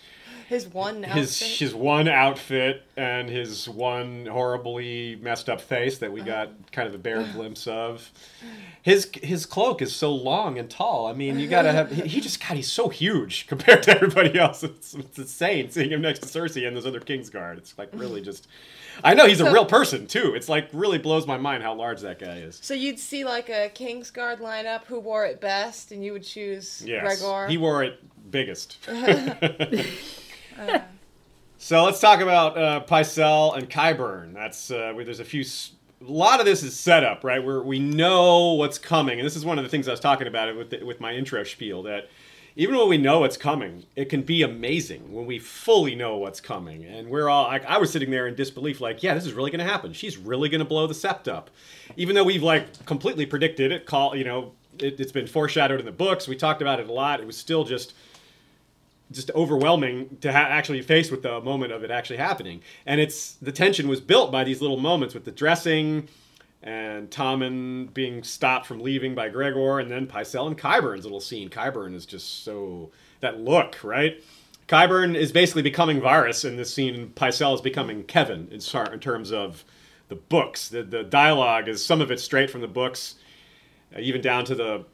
His 0.50 0.68
one 0.68 1.06
outfit. 1.06 1.18
his 1.18 1.40
his 1.40 1.74
one 1.74 2.08
outfit 2.08 2.84
and 2.98 3.30
his 3.30 3.70
one 3.70 4.26
horribly 4.26 5.16
messed 5.22 5.50
up 5.50 5.62
face 5.62 6.00
that 6.00 6.12
we 6.12 6.22
uh-huh. 6.22 6.30
got 6.30 6.72
kind 6.72 6.88
of 6.88 6.94
a 6.94 6.98
bare 6.98 7.24
glimpse 7.34 7.68
of. 7.68 8.12
His 8.82 9.10
his 9.22 9.46
cloak 9.46 9.82
is 9.82 9.96
so 9.96 10.14
long 10.14 10.60
and 10.60 10.70
tall. 10.70 11.08
I 11.08 11.14
mean, 11.14 11.40
you 11.40 11.48
gotta 11.48 11.72
have. 11.72 11.92
He 11.92 12.02
he 12.02 12.22
just 12.22 12.46
God, 12.46 12.56
he's 12.56 12.72
so 12.72 12.90
huge 12.90 13.48
compared 13.48 13.84
to 13.84 13.92
everybody 13.96 14.38
else. 14.38 14.64
It's, 14.64 14.94
it's 14.94 15.18
insane 15.18 15.70
seeing 15.70 15.92
him 15.92 16.02
next 16.02 16.20
to 16.20 16.26
Cersei 16.28 16.68
and 16.68 16.76
those 16.76 16.86
other 16.86 17.00
Kingsguard. 17.00 17.58
It's 17.58 17.78
like 17.78 17.90
really 17.94 18.22
just. 18.32 18.48
I 19.04 19.14
know 19.14 19.28
he's 19.28 19.42
a 19.42 19.52
real 19.52 19.66
person 19.66 20.08
too. 20.08 20.34
It's 20.36 20.50
like 20.50 20.70
really 20.74 20.98
blows 20.98 21.28
my 21.28 21.38
mind 21.38 21.64
how 21.64 21.74
large 21.74 22.02
that 22.02 22.20
guy 22.20 22.38
is. 22.38 22.60
So 22.62 22.74
you'd 22.74 23.00
see 23.00 23.26
like 23.26 23.50
a 23.50 23.70
Kingsguard 23.74 24.40
lineup 24.40 24.86
who 24.86 25.00
wore 25.00 25.26
it 25.26 25.42
best, 25.42 25.92
and 25.92 26.04
you 26.04 26.14
would 26.14 26.24
choose 26.24 26.84
Yes, 26.86 27.22
Gregor. 27.22 27.48
he 27.48 27.58
wore 27.58 27.84
it 27.84 28.00
biggest. 28.32 28.78
so 31.58 31.84
let's 31.84 32.00
talk 32.00 32.20
about 32.20 32.58
uh, 32.58 32.84
Pycelle 32.88 33.58
and 33.58 33.70
Qyburn. 33.70 34.34
That's 34.34 34.72
uh, 34.72 34.92
where 34.94 35.06
there's 35.06 35.20
a 35.20 35.26
few. 35.26 35.42
s- 35.42 35.72
A 36.02 36.12
lot 36.12 36.40
of 36.40 36.46
this 36.46 36.64
is 36.64 36.78
set 36.80 37.04
up, 37.04 37.24
right? 37.24 37.44
Where 37.44 37.62
we 37.62 37.80
know 37.80 38.54
what's 38.54 38.78
coming, 38.78 39.20
and 39.20 39.26
this 39.26 39.36
is 39.36 39.46
one 39.46 39.58
of 39.58 39.64
the 39.64 39.70
things 39.70 39.88
I 39.88 39.92
was 39.92 40.00
talking 40.00 40.28
about 40.28 40.50
it 40.50 40.58
with 40.58 40.70
the, 40.72 40.84
with 40.84 41.00
my 41.00 41.14
intro 41.14 41.44
spiel. 41.44 41.84
That 41.84 42.10
even 42.56 42.76
when 42.76 42.90
we 42.90 42.98
know 42.98 43.20
what's 43.20 43.38
coming, 43.38 43.86
it 43.96 44.06
can 44.06 44.24
be 44.24 44.42
amazing 44.44 45.12
when 45.14 45.26
we 45.26 45.40
fully 45.40 45.96
know 45.96 46.18
what's 46.18 46.42
coming. 46.42 46.84
And 46.86 47.10
we're 47.10 47.30
all 47.30 47.46
like, 47.46 47.66
I 47.66 47.78
was 47.78 47.92
sitting 47.92 48.12
there 48.12 48.28
in 48.28 48.36
disbelief, 48.36 48.82
like, 48.82 49.04
yeah, 49.04 49.14
this 49.14 49.26
is 49.26 49.34
really 49.34 49.52
going 49.52 49.66
to 49.66 49.72
happen. 49.72 49.94
She's 49.94 50.18
really 50.18 50.50
going 50.50 50.60
to 50.60 50.66
blow 50.66 50.88
the 50.88 50.94
sept 50.94 51.28
up, 51.28 51.50
even 51.96 52.16
though 52.16 52.24
we've 52.24 52.44
like 52.44 52.86
completely 52.86 53.26
predicted 53.26 53.72
it. 53.72 53.86
Call, 53.86 54.16
you 54.16 54.24
know, 54.24 54.52
it, 54.80 55.00
it's 55.00 55.12
been 55.12 55.28
foreshadowed 55.28 55.80
in 55.80 55.86
the 55.86 55.92
books. 55.92 56.28
We 56.28 56.36
talked 56.36 56.62
about 56.62 56.80
it 56.80 56.90
a 56.90 56.94
lot. 56.94 57.20
It 57.20 57.28
was 57.28 57.38
still 57.38 57.64
just 57.64 57.94
just 59.12 59.30
overwhelming 59.32 60.18
to 60.22 60.32
ha- 60.32 60.40
actually 60.40 60.82
face 60.82 61.12
with 61.12 61.22
the 61.22 61.42
moment 61.42 61.74
of 61.74 61.84
it 61.84 61.92
actually 61.92 62.16
happening. 62.16 62.62
And 62.86 63.02
it's 63.02 63.34
the 63.34 63.52
tension 63.52 63.90
was 63.90 64.00
built 64.00 64.32
by 64.32 64.46
these 64.46 64.62
little 64.62 64.80
moments 64.80 65.14
with 65.14 65.26
the 65.26 65.32
dressing 65.32 66.08
and 66.64 67.10
Tommen 67.10 67.94
being 67.94 68.24
stopped 68.24 68.66
from 68.68 68.82
leaving 68.82 69.16
by 69.16 69.30
Gregor, 69.30 69.80
and 69.80 69.90
then 69.90 70.08
Pycelle 70.08 70.48
and 70.48 70.58
Qyburn's 70.58 71.04
little 71.04 71.20
scene. 71.20 71.50
Qyburn 71.50 71.96
is 71.96 72.06
just 72.06 72.44
so 72.44 72.92
that 73.20 73.40
look, 73.40 73.84
right? 73.84 74.24
Qyburn 74.68 75.16
is 75.16 75.32
basically 75.32 75.64
becoming 75.64 76.00
Varys 76.00 76.46
in 76.46 76.56
this 76.56 76.74
scene, 76.74 76.96
and 76.96 77.16
Pycelle 77.16 77.56
is 77.56 77.62
becoming 77.62 78.04
Kevan 78.04 78.48
in, 78.52 78.62
in 78.94 79.00
terms 79.00 79.32
of 79.34 79.66
the 80.08 80.16
books. 80.16 80.70
The, 80.70 80.84
the 80.84 81.04
dialogue 81.04 81.68
is 81.68 81.84
some 81.84 82.00
of 82.00 82.12
it 82.12 82.20
straight 82.20 82.50
from 82.50 82.62
the 82.62 82.68
books, 82.68 83.16
uh, 83.96 84.00
even 84.00 84.22
down 84.22 84.46
to 84.46 84.56
the 84.56 84.86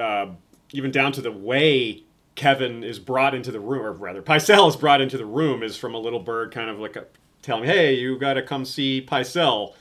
uh, 0.00 0.26
even 0.72 0.90
down 0.90 1.12
to 1.12 1.20
the 1.20 1.32
way 1.32 2.02
Kevan 2.34 2.82
is 2.82 2.98
brought 2.98 3.34
into 3.34 3.50
the 3.50 3.60
room, 3.60 3.82
or 3.84 3.92
rather, 3.92 4.22
Pycelle 4.22 4.68
is 4.68 4.76
brought 4.76 5.00
into 5.00 5.18
the 5.18 5.26
room, 5.26 5.62
is 5.62 5.76
from 5.76 5.94
a 5.94 5.98
little 5.98 6.20
bird 6.20 6.50
kind 6.50 6.70
of 6.70 6.78
like 6.78 6.96
a, 6.96 7.04
telling, 7.42 7.64
"Hey, 7.64 7.94
you 7.94 8.18
got 8.18 8.34
to 8.34 8.42
come 8.42 8.64
see 8.64 9.04
Pycelle," 9.06 9.74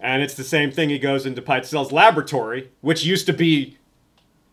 and 0.00 0.22
it's 0.22 0.34
the 0.34 0.44
same 0.44 0.70
thing. 0.70 0.90
He 0.90 0.98
goes 0.98 1.26
into 1.26 1.42
Pycelle's 1.42 1.92
laboratory, 1.92 2.70
which 2.80 3.04
used 3.04 3.26
to 3.26 3.32
be, 3.32 3.76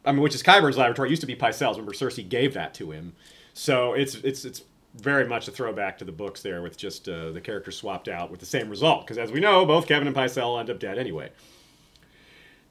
I 0.06 0.12
mean, 0.12 0.22
which 0.22 0.36
is 0.36 0.44
Qyburn's 0.44 0.78
laboratory, 0.78 1.10
used 1.10 1.22
to 1.22 1.28
be 1.28 1.36
Pycelle's. 1.36 1.78
Remember, 1.78 1.94
Cersei 1.94 2.28
gave 2.28 2.54
that 2.54 2.74
to 2.76 2.92
him, 2.92 3.14
so 3.54 3.94
it's 3.94 4.16
it's 4.16 4.46
it's 4.46 4.64
very 4.96 5.28
much 5.28 5.48
a 5.48 5.52
throwback 5.52 5.98
to 5.98 6.06
the 6.06 6.12
books 6.12 6.42
there, 6.42 6.62
with 6.62 6.78
just 6.78 7.10
uh, 7.10 7.32
the 7.32 7.42
characters 7.42 7.78
swapped 7.78 8.08
out 8.08 8.30
with 8.30 8.40
the 8.40 8.46
same 8.46 8.70
result. 8.70 9.06
Because 9.06 9.18
as 9.18 9.32
we 9.32 9.40
know, 9.40 9.66
both 9.66 9.88
Kevan 9.88 10.08
and 10.08 10.16
Pycelle 10.16 10.60
end 10.60 10.70
up 10.70 10.80
dead 10.80 10.98
anyway. 10.98 11.32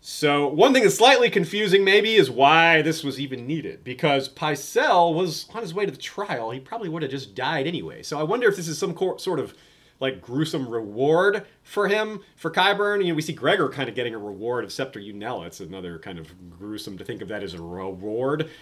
So 0.05 0.49
one 0.49 0.73
thing 0.73 0.83
that's 0.83 0.97
slightly 0.97 1.31
confusing 1.31 1.85
maybe 1.85 2.17
is 2.17 2.29
why 2.29 2.83
this 2.83 3.05
was 3.05 3.21
even 3.21 3.47
needed 3.47 3.85
because 3.85 4.29
Pycelle 4.29 5.15
was 5.15 5.47
on 5.55 5.63
his 5.63 5.73
way 5.73 5.87
to 5.87 5.93
the 5.93 5.97
trial. 5.97 6.51
He 6.51 6.59
probably 6.59 6.89
would 6.89 7.03
have 7.03 7.11
just 7.13 7.37
died 7.37 7.69
anyway. 7.69 8.03
So 8.03 8.19
I 8.19 8.25
wonder 8.25 8.49
if 8.49 8.57
this 8.57 8.67
is 8.67 8.77
some 8.77 8.95
cor- 8.95 9.21
sort 9.21 9.39
of 9.39 9.55
like 10.03 10.21
gruesome 10.21 10.69
reward 10.69 11.47
for 11.63 11.87
him 11.87 12.21
for 12.37 12.51
Qyburn. 12.51 13.03
You 13.03 13.11
know, 13.11 13.15
we 13.15 13.23
see 13.23 13.33
Gregor 13.33 13.69
kind 13.69 13.89
of 13.89 13.95
getting 13.95 14.15
a 14.15 14.19
reward 14.19 14.65
of 14.65 14.73
Septa 14.73 14.99
Unella. 14.99 15.47
It's 15.47 15.61
another 15.61 15.99
kind 16.01 16.19
of 16.19 16.29
gruesome 16.51 16.99
to 16.99 17.05
think 17.05 17.23
of 17.23 17.29
that 17.29 17.43
as 17.43 17.55
a 17.55 17.63
reward. 17.63 18.51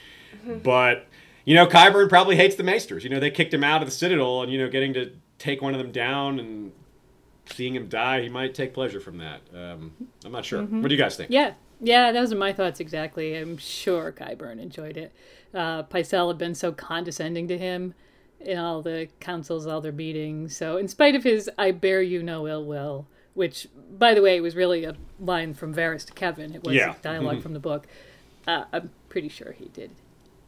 But 0.63 1.09
you 1.45 1.57
know, 1.57 1.67
Qyburn 1.67 2.09
probably 2.09 2.37
hates 2.37 2.55
the 2.55 2.63
Maesters. 2.63 3.03
You 3.03 3.11
know, 3.11 3.19
they 3.19 3.33
kicked 3.33 3.53
him 3.53 3.65
out 3.65 3.83
of 3.83 3.89
the 3.89 3.93
Citadel, 3.93 4.43
and 4.43 4.53
you 4.53 4.59
know, 4.59 4.69
getting 4.69 4.95
to 4.95 5.11
take 5.39 5.61
one 5.61 5.75
of 5.75 5.81
them 5.83 5.91
down 5.91 6.39
and 6.39 6.71
seeing 7.47 7.75
him 7.75 7.89
die, 7.89 8.23
he 8.23 8.29
might 8.29 8.55
take 8.55 8.73
pleasure 8.73 9.01
from 9.01 9.19
that. 9.19 9.41
Um, 9.53 9.93
I'm 10.25 10.31
not 10.31 10.45
sure. 10.45 10.63
What 10.63 10.87
do 10.87 10.95
you 10.95 11.01
guys 11.01 11.17
think? 11.17 11.31
Yeah, 11.33 11.55
yeah, 11.81 12.13
those 12.13 12.33
are 12.33 12.37
my 12.37 12.53
thoughts 12.53 12.79
exactly. 12.79 13.37
I'm 13.37 13.57
sure 13.57 14.13
Qyburn 14.13 14.61
enjoyed 14.61 14.97
it. 14.97 15.13
Uh, 15.53 15.83
had 15.93 16.39
been 16.39 16.55
so 16.55 16.71
condescending 16.71 17.49
to 17.49 17.59
him 17.59 17.95
in 18.41 18.59
all 18.59 18.83
the 18.83 19.09
councils, 19.21 19.67
all 19.67 19.81
their 19.81 19.93
meetings. 19.93 20.57
So, 20.57 20.77
in 20.77 20.89
spite 20.89 21.15
of 21.15 21.25
his 21.25 21.51
"I 21.59 21.71
bear 21.71 22.01
you 22.03 22.23
no 22.23 22.47
ill 22.49 22.65
will," 22.65 23.07
which, 23.35 23.69
by 23.99 24.15
the 24.15 24.23
way, 24.23 24.41
was 24.41 24.57
really 24.57 24.85
a 24.85 24.97
line 25.19 25.55
from 25.55 25.75
Varys 25.75 26.05
to 26.07 26.13
Kevan. 26.13 26.55
It 26.55 26.65
was 26.65 26.75
Yeah. 26.75 26.95
dialog 27.03 27.43
from 27.43 27.53
the 27.53 27.61
book. 27.61 27.87
Uh, 28.47 28.65
I'm 28.73 28.91
pretty 29.09 29.29
sure 29.29 29.53
he 29.53 29.67
did 29.67 29.91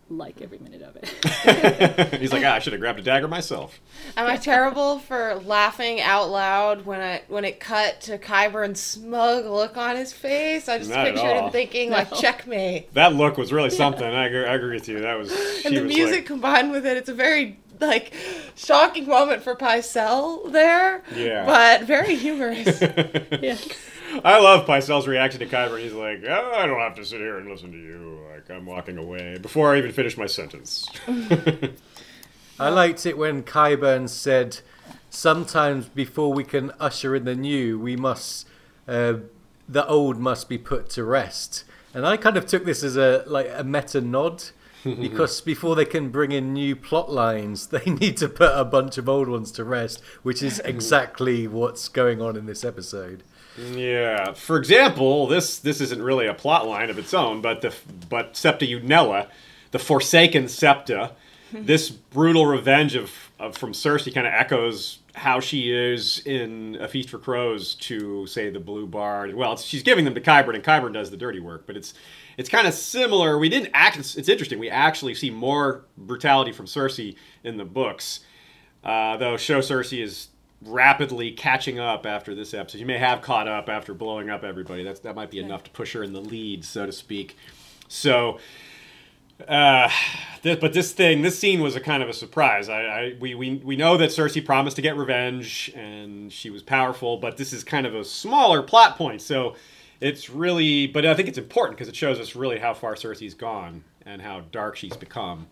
like 0.09 0.43
every 0.43 0.59
minute 0.59 0.83
of 0.83 0.95
it. 0.97 2.15
He's 2.21 2.33
like, 2.33 2.45
ah, 2.45 2.55
I 2.55 2.59
should 2.59 2.75
have 2.75 2.81
grabbed 2.81 2.99
a 2.99 3.03
dagger 3.03 3.29
myself. 3.29 3.81
Am 4.17 4.27
I 4.29 4.37
terrible 4.37 4.99
for 4.99 5.37
laughing 5.45 6.01
out 6.03 6.29
loud 6.31 6.85
when 6.85 7.01
I 7.01 7.23
when 7.29 7.45
it 7.47 7.61
cut 7.61 8.01
to 8.03 8.19
Qyburn's 8.19 8.81
smug 8.81 9.47
look 9.47 9.77
on 9.79 9.97
his 9.97 10.13
face? 10.13 10.69
I 10.69 10.79
just 10.79 10.91
Not 10.91 11.07
pictured 11.07 11.25
him 11.37 11.51
thinking 11.51 11.91
like 11.91 12.13
checkmate. 12.15 12.93
That 12.95 13.15
look 13.15 13.39
was 13.39 13.53
really 13.53 13.71
something. 13.71 14.05
I, 14.05 14.27
agree, 14.27 14.45
I 14.45 14.55
agree 14.55 14.75
with 14.75 14.89
you. 14.89 15.01
That 15.01 15.19
was. 15.19 15.33
And 15.65 15.75
the 15.77 15.83
was 15.83 15.95
music 15.95 16.17
Like, 16.17 16.27
combined 16.27 16.71
with 16.73 16.85
it, 16.85 16.97
it's 16.99 17.09
a 17.09 17.15
very 17.15 17.59
like 17.83 18.15
shocking 18.55 19.07
moment 19.07 19.43
for 19.43 19.55
Pycelle 19.55 20.51
there. 20.53 21.03
Yeah. 21.15 21.45
But 21.45 21.83
very 21.83 22.15
humorous. 22.17 22.81
yeah. 23.43 23.57
I 24.25 24.39
love 24.39 24.67
Pycelle's 24.67 25.07
reaction 25.07 25.41
to 25.41 25.47
Qyburn. 25.47 25.81
He's 25.81 25.93
like, 25.93 26.23
oh, 26.29 26.53
I 26.55 26.67
don't 26.67 26.81
have 26.81 26.95
to 26.97 27.05
sit 27.05 27.19
here 27.19 27.39
and 27.39 27.49
listen 27.49 27.73
to 27.73 27.79
you. 27.79 28.21
Like 28.33 28.51
I'm 28.51 28.67
walking 28.67 28.99
away 28.99 29.39
before 29.39 29.75
I 29.75 29.79
even 29.79 29.93
finish 29.93 30.17
my 30.17 30.27
sentence. 30.27 30.89
I 32.61 32.69
liked 32.69 33.07
it 33.07 33.17
when 33.17 33.43
Qyburn 33.43 34.09
said, 34.09 34.61
"Sometimes 35.11 35.87
before 35.87 36.33
we 36.33 36.45
can 36.45 36.71
usher 36.79 37.17
in 37.17 37.25
the 37.25 37.35
new, 37.35 37.79
we 37.79 37.97
must, 37.97 38.47
uh, 38.87 39.15
the 39.69 39.87
old 39.87 40.19
must 40.19 40.49
be 40.49 40.59
put 40.59 40.91
to 40.91 41.05
rest." 41.05 41.65
And 41.95 42.07
I 42.07 42.17
kind 42.17 42.37
of 42.37 42.47
took 42.47 42.65
this 42.65 42.83
as 42.83 42.97
a 42.97 43.25
like 43.27 43.51
a 43.53 43.65
meta 43.65 44.01
nod, 44.01 44.45
because 44.85 45.41
before 45.41 45.75
they 45.77 45.85
can 45.85 46.11
bring 46.11 46.33
in 46.33 46.53
new 46.53 46.77
plot 46.77 47.11
lines, 47.11 47.67
they 47.69 47.85
need 47.85 48.17
to 48.19 48.29
put 48.29 48.53
a 48.55 48.65
bunch 48.65 48.99
of 48.99 49.09
old 49.09 49.29
ones 49.29 49.53
to 49.53 49.65
rest, 49.65 50.03
which 50.23 50.43
is 50.43 50.59
exactly 50.65 51.47
what's 51.47 51.89
going 51.89 52.21
on 52.21 52.37
in 52.37 52.47
this 52.47 52.65
episode. 52.65 53.23
Yeah. 53.57 54.33
For 54.33 54.57
example, 54.57 55.27
this 55.27 55.59
this 55.59 55.81
isn't 55.81 56.03
really 56.03 56.27
a 56.27 56.35
plot 56.35 56.67
line 56.67 56.91
of 56.91 56.99
its 56.99 57.13
own, 57.13 57.43
but 57.43 57.61
the 57.61 57.75
but 58.09 58.37
Septa 58.37 58.65
Unella, 58.65 59.29
the 59.73 59.79
Forsaken 59.79 60.49
Septa, 60.49 61.13
this 61.53 61.91
brutal 61.91 62.47
revenge 62.47 62.95
of, 62.95 63.13
of 63.39 63.57
from 63.57 63.73
Cersei 63.73 64.15
kind 64.15 64.27
of 64.27 64.33
echoes 64.33 64.99
how 65.15 65.41
she 65.41 65.73
is 65.73 66.21
in 66.27 66.77
A 66.81 66.89
Feast 66.89 67.11
for 67.11 67.19
Crows 67.19 67.75
to 67.77 68.27
say 68.27 68.51
the 68.51 68.61
Blue 68.61 68.87
Bard. 68.87 69.35
Well, 69.35 69.53
it's, 69.53 69.63
she's 69.63 69.83
giving 69.83 70.05
them 70.05 70.15
to 70.15 70.21
Qyburn, 70.21 70.55
and 70.55 70.65
Qyburn 70.65 70.93
does 70.95 71.11
the 71.11 71.17
dirty 71.17 71.41
work, 71.41 71.67
but 71.67 71.77
it's 71.77 71.95
it's 72.39 72.49
kind 72.49 72.67
of 72.67 72.75
similar. 72.75 73.39
We 73.39 73.49
didn't 73.49 73.71
act. 73.75 73.99
It's, 73.99 74.17
it's 74.17 74.29
interesting. 74.29 74.59
We 74.59 74.71
actually 74.71 75.15
see 75.15 75.31
more 75.31 75.85
brutality 75.97 76.53
from 76.53 76.67
Cersei 76.67 77.17
in 77.45 77.57
the 77.57 77.65
books, 77.65 78.21
uh, 78.85 79.17
though 79.19 79.37
show 79.37 79.61
Cersei 79.61 80.03
is 80.03 80.29
rapidly 80.65 81.33
catching 81.33 81.79
up 81.79 82.07
after 82.07 82.35
this 82.35 82.55
episode. 82.55 82.79
You 82.79 82.87
may 82.87 82.99
have 82.99 83.21
caught 83.21 83.49
up 83.49 83.69
after 83.69 83.95
blowing 83.95 84.31
up 84.31 84.45
everybody. 84.45 84.83
That's 84.83 85.01
that 85.01 85.15
might 85.15 85.31
be 85.31 85.41
enough 85.41 85.65
to 85.65 85.71
push 85.71 85.93
her 85.93 86.03
in 86.03 86.13
the 86.13 86.21
lead, 86.21 86.65
so 86.65 86.87
to 86.87 86.93
speak. 86.93 87.37
So, 87.89 88.39
uh, 89.49 89.89
this, 90.43 90.59
but 90.61 90.73
this 90.73 90.93
thing, 90.93 91.23
this 91.23 91.39
scene 91.39 91.61
was 91.61 91.77
a 91.77 91.81
kind 91.81 92.03
of 92.03 92.09
a 92.09 92.13
surprise. 92.13 92.69
I, 92.69 92.83
I 92.83 93.17
we, 93.21 93.35
we 93.35 93.55
we 93.57 93.77
know 93.77 93.97
that 93.97 94.11
Cersei 94.11 94.45
promised 94.45 94.77
to 94.77 94.83
get 94.83 94.97
revenge, 94.97 95.73
and 95.75 96.33
she 96.33 96.51
was 96.51 96.63
powerful. 96.63 97.17
But 97.17 97.37
this 97.37 97.53
is 97.53 97.65
kind 97.65 97.87
of 97.87 97.95
a 97.95 98.05
smaller 98.05 98.63
plot 98.63 98.97
point, 98.97 99.23
so 99.23 99.57
it's 100.01 100.29
really. 100.31 100.87
But 100.87 101.07
I 101.07 101.15
think 101.15 101.29
it's 101.29 101.39
important 101.39 101.77
because 101.79 101.89
it 101.89 101.97
shows 101.97 102.19
us 102.19 102.35
really 102.35 102.59
how 102.59 102.75
far 102.75 102.95
Cersei's 102.95 103.35
gone 103.35 103.85
and 104.05 104.21
how 104.21 104.41
dark 104.51 104.77
she's 104.77 104.97
become. 104.97 105.47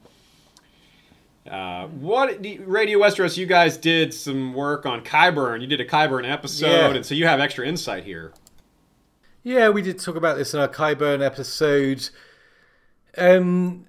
Uh, 1.51 1.87
what 1.87 2.39
Radio 2.67 2.99
Westeros? 2.99 3.37
You 3.37 3.47
guys 3.47 3.77
did 3.77 4.13
some 4.13 4.53
work 4.55 4.85
on 4.87 5.03
Qyburn. 5.03 5.61
You 5.61 5.67
did 5.67 5.81
a 5.81 5.87
Qyburn 5.87 6.31
episode, 6.31 6.67
Yeah. 6.67 6.95
and 6.95 7.07
so 7.07 7.15
you 7.15 7.27
have 7.27 7.41
extra 7.41 7.67
insight 7.67 8.05
here. 8.05 8.33
Yeah, 9.43 9.71
we 9.71 9.81
did 9.81 9.99
talk 9.99 10.17
about 10.17 10.37
this 10.37 10.53
in 10.53 10.61
our 10.61 10.69
Qyburn 10.69 11.25
episode. 11.25 12.11
Um, 13.17 13.87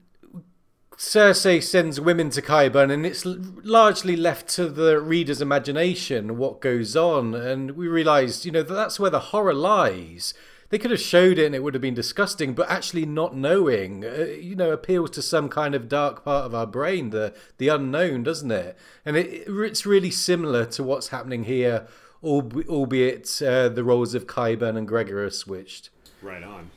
Cersei 1.01 1.63
sends 1.63 1.99
women 1.99 2.29
to 2.29 2.43
Qyburn, 2.43 2.91
and 2.91 3.07
it's 3.07 3.25
largely 3.25 4.15
left 4.15 4.47
to 4.49 4.67
the 4.67 5.01
reader's 5.01 5.41
imagination 5.41 6.37
what 6.37 6.61
goes 6.61 6.95
on. 6.95 7.33
And 7.33 7.71
we 7.71 7.87
realised, 7.87 8.45
you 8.45 8.51
know, 8.51 8.61
that 8.61 8.73
that's 8.73 8.99
where 8.99 9.09
the 9.09 9.19
horror 9.19 9.55
lies. 9.55 10.35
They 10.69 10.77
could 10.77 10.91
have 10.91 11.01
showed 11.01 11.39
it 11.39 11.47
and 11.47 11.55
it 11.55 11.63
would 11.63 11.73
have 11.73 11.81
been 11.81 11.95
disgusting, 11.95 12.53
but 12.53 12.69
actually 12.69 13.05
not 13.05 13.35
knowing, 13.35 14.05
uh, 14.05 14.27
you 14.39 14.55
know, 14.55 14.71
appeals 14.71 15.09
to 15.11 15.21
some 15.21 15.49
kind 15.49 15.73
of 15.75 15.89
dark 15.89 16.23
part 16.23 16.45
of 16.45 16.53
our 16.53 16.67
brain, 16.67 17.09
the 17.09 17.33
the 17.57 17.67
unknown, 17.67 18.23
doesn't 18.23 18.51
it? 18.51 18.77
And 19.03 19.17
it, 19.17 19.47
it's 19.47 19.85
really 19.87 20.11
similar 20.11 20.65
to 20.67 20.83
what's 20.83 21.09
happening 21.09 21.45
here, 21.45 21.87
albeit 22.23 23.41
uh, 23.41 23.67
the 23.69 23.83
roles 23.83 24.13
of 24.13 24.27
Qyburn 24.27 24.77
and 24.77 24.87
Gregor 24.87 25.25
are 25.25 25.31
switched. 25.31 25.89
Right 26.21 26.43
on. 26.43 26.69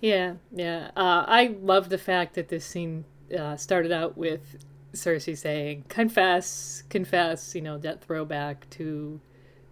Yeah, 0.00 0.34
yeah. 0.52 0.90
Uh, 0.96 1.24
I 1.26 1.56
love 1.60 1.88
the 1.88 1.98
fact 1.98 2.34
that 2.34 2.48
this 2.48 2.64
scene 2.64 3.04
uh, 3.36 3.56
started 3.56 3.92
out 3.92 4.16
with 4.16 4.56
Cersei 4.92 5.36
saying, 5.36 5.84
"Confess, 5.88 6.82
confess." 6.90 7.54
You 7.54 7.62
know 7.62 7.78
that 7.78 8.02
throwback 8.04 8.68
to, 8.70 9.20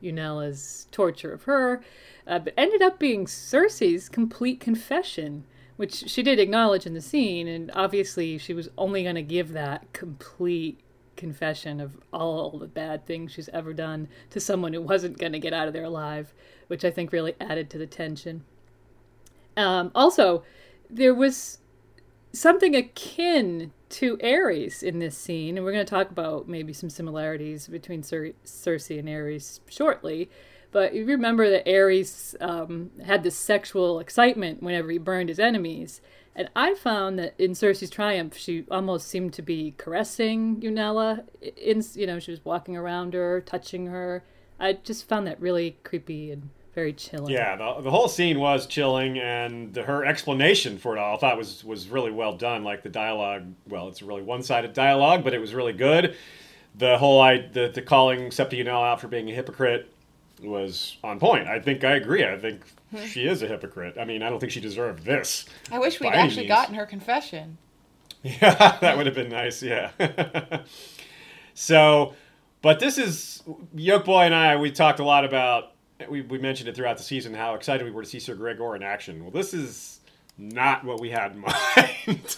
Unella's 0.02 0.88
torture 0.90 1.32
of 1.32 1.44
her, 1.44 1.82
uh, 2.26 2.38
but 2.38 2.54
ended 2.56 2.82
up 2.82 2.98
being 2.98 3.26
Cersei's 3.26 4.08
complete 4.08 4.60
confession, 4.60 5.44
which 5.76 5.94
she 6.10 6.22
did 6.22 6.38
acknowledge 6.38 6.86
in 6.86 6.94
the 6.94 7.00
scene, 7.00 7.46
and 7.48 7.70
obviously 7.74 8.38
she 8.38 8.54
was 8.54 8.68
only 8.78 9.02
going 9.02 9.14
to 9.16 9.22
give 9.22 9.52
that 9.52 9.92
complete 9.92 10.80
confession 11.16 11.80
of 11.80 11.96
all 12.12 12.58
the 12.58 12.66
bad 12.66 13.06
things 13.06 13.32
she's 13.32 13.48
ever 13.50 13.72
done 13.72 14.08
to 14.30 14.40
someone 14.40 14.72
who 14.72 14.82
wasn't 14.82 15.18
going 15.18 15.32
to 15.32 15.38
get 15.38 15.52
out 15.52 15.68
of 15.68 15.72
there 15.74 15.84
alive, 15.84 16.34
which 16.66 16.84
I 16.84 16.90
think 16.90 17.12
really 17.12 17.34
added 17.40 17.70
to 17.70 17.78
the 17.78 17.86
tension. 17.86 18.42
Um, 19.56 19.90
also, 19.94 20.42
there 20.90 21.14
was 21.14 21.58
something 22.32 22.74
akin 22.74 23.72
to 23.90 24.16
Aerys 24.18 24.82
in 24.82 24.98
this 24.98 25.16
scene, 25.16 25.56
and 25.56 25.64
we're 25.64 25.72
going 25.72 25.86
to 25.86 25.90
talk 25.90 26.10
about 26.10 26.48
maybe 26.48 26.72
some 26.72 26.90
similarities 26.90 27.68
between 27.68 28.02
Cer- 28.02 28.34
Cersei 28.44 28.98
and 28.98 29.08
Aerys 29.08 29.60
shortly. 29.68 30.28
But 30.72 30.94
you 30.94 31.06
remember 31.06 31.48
that 31.50 31.66
Aerys 31.66 32.34
um, 32.42 32.90
had 33.06 33.22
this 33.22 33.36
sexual 33.36 34.00
excitement 34.00 34.60
whenever 34.60 34.90
he 34.90 34.98
burned 34.98 35.28
his 35.28 35.38
enemies. 35.38 36.00
And 36.34 36.50
I 36.56 36.74
found 36.74 37.16
that 37.20 37.34
in 37.38 37.52
Cersei's 37.52 37.90
triumph, 37.90 38.36
she 38.36 38.66
almost 38.68 39.06
seemed 39.06 39.32
to 39.34 39.42
be 39.42 39.74
caressing 39.78 40.60
Unella. 40.60 41.24
In 41.56 41.84
you 41.94 42.08
know, 42.08 42.18
she 42.18 42.32
was 42.32 42.44
walking 42.44 42.76
around 42.76 43.14
her, 43.14 43.40
touching 43.40 43.86
her. 43.86 44.24
I 44.58 44.72
just 44.72 45.06
found 45.06 45.28
that 45.28 45.40
really 45.40 45.78
creepy 45.84 46.32
and 46.32 46.50
very 46.74 46.92
chilling. 46.92 47.32
Yeah, 47.32 47.56
the, 47.56 47.82
the 47.82 47.90
whole 47.90 48.08
scene 48.08 48.38
was 48.38 48.66
chilling, 48.66 49.18
and 49.18 49.72
the, 49.72 49.82
her 49.82 50.04
explanation 50.04 50.78
for 50.78 50.96
it 50.96 51.00
all 51.00 51.16
I 51.16 51.18
thought 51.18 51.36
was 51.36 51.64
was 51.64 51.88
really 51.88 52.10
well 52.10 52.36
done. 52.36 52.64
Like 52.64 52.82
the 52.82 52.88
dialogue, 52.88 53.46
well, 53.68 53.88
it's 53.88 54.02
a 54.02 54.04
really 54.04 54.22
one 54.22 54.42
sided 54.42 54.72
dialogue, 54.72 55.24
but 55.24 55.34
it 55.34 55.40
was 55.40 55.54
really 55.54 55.72
good. 55.72 56.16
The 56.76 56.98
whole 56.98 57.20
I 57.20 57.38
the, 57.38 57.70
the 57.72 57.82
calling 57.82 58.30
Septa 58.30 58.56
Unella 58.56 58.92
out 58.92 59.00
for 59.00 59.08
being 59.08 59.30
a 59.30 59.34
hypocrite 59.34 59.92
was 60.42 60.96
on 61.04 61.18
point. 61.18 61.46
I 61.46 61.60
think 61.60 61.84
I 61.84 61.96
agree. 61.96 62.24
I 62.24 62.38
think 62.38 62.62
hmm. 62.90 63.04
she 63.04 63.26
is 63.26 63.42
a 63.42 63.46
hypocrite. 63.46 63.96
I 63.98 64.04
mean, 64.04 64.22
I 64.22 64.30
don't 64.30 64.40
think 64.40 64.52
she 64.52 64.60
deserved 64.60 65.04
this. 65.04 65.46
I 65.70 65.78
wish 65.78 66.00
we'd 66.00 66.08
actually 66.08 66.42
means. 66.42 66.48
gotten 66.48 66.74
her 66.74 66.86
confession. 66.86 67.58
Yeah, 68.26 68.78
that 68.80 68.96
would 68.96 69.04
have 69.04 69.14
been 69.14 69.28
nice. 69.28 69.62
Yeah. 69.62 69.90
so, 71.54 72.14
but 72.62 72.80
this 72.80 72.96
is 72.96 73.42
Yoke 73.74 74.06
Boy 74.06 74.22
and 74.22 74.34
I. 74.34 74.56
We 74.56 74.70
talked 74.70 74.98
a 74.98 75.04
lot 75.04 75.26
about. 75.26 75.73
We, 76.08 76.22
we 76.22 76.38
mentioned 76.38 76.68
it 76.68 76.74
throughout 76.74 76.96
the 76.96 77.02
season 77.04 77.34
how 77.34 77.54
excited 77.54 77.84
we 77.84 77.90
were 77.90 78.02
to 78.02 78.08
see 78.08 78.18
Sir 78.18 78.34
Gregor 78.34 78.74
in 78.74 78.82
action. 78.82 79.22
Well, 79.22 79.30
this 79.30 79.54
is 79.54 80.00
not 80.36 80.84
what 80.84 81.00
we 81.00 81.10
had 81.10 81.32
in 81.32 81.38
mind. 82.08 82.36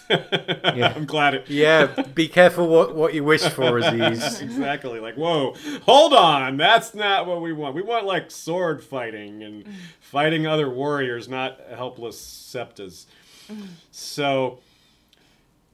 I'm 0.95 1.07
glad 1.07 1.35
it. 1.35 1.49
Yeah, 1.49 1.87
be 2.15 2.29
careful 2.29 2.69
what, 2.69 2.95
what 2.95 3.15
you 3.15 3.25
wish 3.25 3.43
for, 3.43 3.79
Aziz. 3.79 4.43
Exactly. 4.43 5.01
Like, 5.01 5.15
whoa, 5.15 5.55
hold 5.83 6.13
on. 6.13 6.57
That's 6.57 6.95
not 6.95 7.27
what 7.27 7.41
we 7.41 7.53
want. 7.53 7.75
We 7.75 7.83
want 7.83 8.07
like 8.07 8.31
sword 8.31 8.85
fighting 8.85 9.43
and 9.43 9.65
mm. 9.65 9.73
fighting 10.01 10.47
other 10.47 10.69
warriors, 10.69 11.29
not 11.29 11.59
helpless 11.75 12.21
septas. 12.21 13.07
Mm. 13.51 13.69
So 13.91 14.59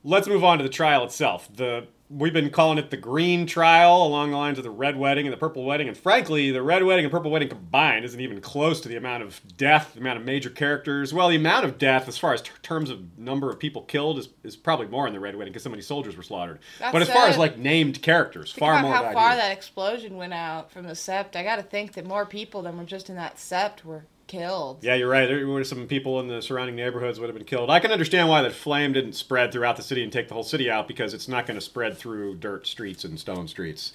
let's 0.04 0.28
move 0.28 0.44
on 0.44 0.58
to 0.58 0.64
the 0.64 0.70
trial 0.70 1.04
itself. 1.04 1.48
The 1.54 1.86
we've 2.12 2.32
been 2.32 2.50
calling 2.50 2.78
it 2.78 2.90
the 2.90 2.96
green 2.96 3.46
trial 3.46 4.06
along 4.06 4.30
the 4.30 4.36
lines 4.36 4.58
of 4.58 4.64
the 4.64 4.70
red 4.70 4.96
wedding 4.96 5.26
and 5.26 5.32
the 5.32 5.36
purple 5.38 5.64
wedding, 5.64 5.88
and 5.88 5.96
frankly, 5.96 6.50
the 6.50 6.62
red 6.62 6.84
wedding 6.84 7.04
and 7.04 7.12
purple 7.12 7.30
wedding 7.30 7.48
combined 7.48 8.04
isn't 8.04 8.20
even 8.20 8.40
close 8.40 8.80
to 8.82 8.88
the 8.88 8.96
amount 8.96 9.22
of 9.22 9.40
death, 9.56 9.94
the 9.94 10.00
amount 10.00 10.18
of 10.18 10.24
major 10.24 10.50
characters. 10.50 11.12
Well, 11.14 11.28
the 11.28 11.36
amount 11.36 11.64
of 11.64 11.78
death, 11.78 12.08
as 12.08 12.18
far 12.18 12.34
as 12.34 12.42
t- 12.42 12.50
terms 12.62 12.90
of 12.90 13.18
number 13.18 13.50
of 13.50 13.58
people 13.58 13.82
killed, 13.82 14.18
is, 14.18 14.28
is 14.44 14.56
probably 14.56 14.86
more 14.86 15.06
in 15.06 15.12
the 15.12 15.20
red 15.20 15.36
wedding 15.36 15.52
because 15.52 15.62
so 15.62 15.70
many 15.70 15.82
soldiers 15.82 16.16
were 16.16 16.22
slaughtered. 16.22 16.58
That 16.78 16.92
but 16.92 17.02
as 17.02 17.08
far 17.08 17.28
as 17.28 17.38
like 17.38 17.56
named 17.56 18.02
characters, 18.02 18.52
Think 18.52 18.60
far 18.60 18.72
about 18.74 18.82
more. 18.82 18.94
how 18.94 19.12
far 19.12 19.36
that 19.36 19.52
explosion 19.52 20.16
went 20.16 20.34
out 20.34 20.70
from 20.70 20.86
the 20.86 20.92
sept. 20.92 21.36
I 21.36 21.42
got 21.42 21.56
to 21.56 21.62
think 21.62 21.94
that 21.94 22.06
more 22.06 22.26
people 22.26 22.62
than 22.62 22.76
were 22.76 22.84
just 22.84 23.08
in 23.08 23.16
that 23.16 23.36
sept 23.36 23.84
were 23.84 24.04
killed. 24.32 24.82
Yeah, 24.82 24.94
you're 24.94 25.10
right. 25.10 25.26
There 25.26 25.46
were 25.46 25.62
some 25.62 25.86
people 25.86 26.18
in 26.20 26.26
the 26.26 26.40
surrounding 26.40 26.74
neighborhoods 26.74 27.20
would 27.20 27.28
have 27.28 27.36
been 27.36 27.44
killed. 27.44 27.70
I 27.70 27.80
can 27.80 27.92
understand 27.92 28.28
why 28.28 28.40
the 28.42 28.50
flame 28.50 28.92
didn't 28.94 29.12
spread 29.12 29.52
throughout 29.52 29.76
the 29.76 29.82
city 29.82 30.02
and 30.02 30.10
take 30.10 30.28
the 30.28 30.34
whole 30.34 30.42
city 30.42 30.70
out 30.70 30.88
because 30.88 31.12
it's 31.12 31.28
not 31.28 31.46
going 31.46 31.56
to 31.56 31.60
spread 31.60 31.98
through 31.98 32.36
dirt 32.36 32.66
streets 32.66 33.04
and 33.04 33.20
stone 33.20 33.46
streets. 33.46 33.92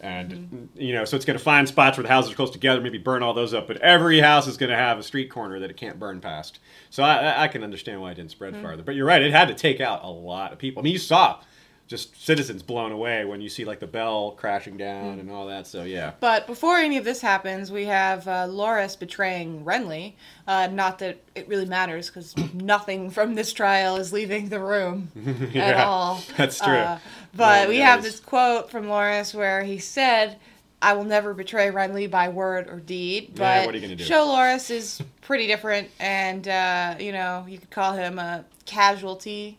And 0.00 0.32
mm-hmm. 0.32 0.80
you 0.80 0.92
know, 0.92 1.04
so 1.04 1.16
it's 1.16 1.24
going 1.24 1.38
to 1.38 1.42
find 1.42 1.66
spots 1.66 1.96
where 1.96 2.02
the 2.02 2.08
houses 2.08 2.32
are 2.32 2.34
close 2.34 2.50
together, 2.50 2.80
maybe 2.80 2.98
burn 2.98 3.22
all 3.22 3.34
those 3.34 3.54
up. 3.54 3.68
But 3.68 3.78
every 3.78 4.20
house 4.20 4.46
is 4.46 4.56
going 4.56 4.70
to 4.70 4.76
have 4.76 4.98
a 4.98 5.02
street 5.02 5.30
corner 5.30 5.60
that 5.60 5.70
it 5.70 5.76
can't 5.76 5.98
burn 5.98 6.20
past. 6.20 6.58
So 6.90 7.02
I, 7.02 7.16
I- 7.16 7.42
I 7.44 7.48
can 7.48 7.62
understand 7.62 8.02
why 8.02 8.10
it 8.10 8.16
didn't 8.16 8.32
spread 8.32 8.54
mm-hmm. 8.54 8.62
farther. 8.62 8.82
But 8.82 8.96
you're 8.96 9.06
right; 9.06 9.22
it 9.22 9.32
had 9.32 9.48
to 9.48 9.54
take 9.54 9.80
out 9.80 10.02
a 10.02 10.10
lot 10.10 10.52
of 10.52 10.58
people. 10.58 10.82
I 10.82 10.84
mean, 10.84 10.92
you 10.92 10.98
saw 10.98 11.40
just 11.88 12.22
citizens 12.22 12.62
blown 12.62 12.92
away 12.92 13.24
when 13.24 13.40
you 13.40 13.48
see 13.48 13.64
like 13.64 13.80
the 13.80 13.86
bell 13.86 14.32
crashing 14.32 14.76
down 14.76 15.18
and 15.18 15.30
all 15.30 15.46
that. 15.46 15.66
So 15.66 15.84
yeah, 15.84 16.12
But 16.20 16.46
before 16.46 16.76
any 16.76 16.98
of 16.98 17.04
this 17.04 17.20
happens, 17.22 17.72
we 17.72 17.86
have 17.86 18.28
uh, 18.28 18.46
Loras 18.46 18.96
betraying 18.98 19.64
Renly. 19.64 20.12
Uh, 20.46 20.68
not 20.70 20.98
that 21.00 21.16
it 21.34 21.48
really 21.48 21.64
matters, 21.64 22.08
because 22.08 22.36
nothing 22.54 23.10
from 23.10 23.34
this 23.34 23.52
trial 23.52 23.96
is 23.96 24.12
leaving 24.12 24.50
the 24.50 24.60
room 24.60 25.10
at 25.54 25.76
all. 25.78 26.22
that's 26.36 26.60
true. 26.60 26.74
Uh, 26.76 26.98
but 27.34 27.64
No, 27.64 27.68
we 27.70 27.78
have 27.78 28.00
is- 28.00 28.12
this 28.12 28.20
quote 28.20 28.70
from 28.70 28.84
Loras 28.86 29.34
where 29.34 29.62
he 29.64 29.78
said, 29.78 30.36
"I 30.82 30.92
will 30.92 31.04
never 31.04 31.32
betray 31.34 31.70
Renly 31.70 32.10
by 32.10 32.28
word 32.28 32.68
or 32.68 32.80
deed." 32.80 33.32
But 33.34 33.42
Yeah, 33.42 33.66
what 33.66 33.74
are 33.74 33.78
you 33.78 33.82
gonna 33.82 33.96
do? 33.96 34.04
Show 34.04 34.26
Loras 34.28 34.70
is 34.70 35.00
pretty 35.22 35.46
different, 35.46 35.88
and 35.98 36.46
uh, 36.46 36.96
you 37.00 37.12
know 37.12 37.46
you 37.48 37.58
could 37.58 37.70
call 37.70 37.94
him 37.94 38.18
a 38.18 38.44
casualty 38.66 39.56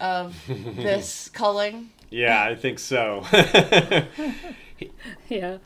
of 0.00 0.36
this 0.48 1.28
culling. 1.32 1.90
yeah, 2.10 2.44
I 2.44 2.54
think 2.54 2.78
so. 2.78 3.24
Yeah. 5.28 5.58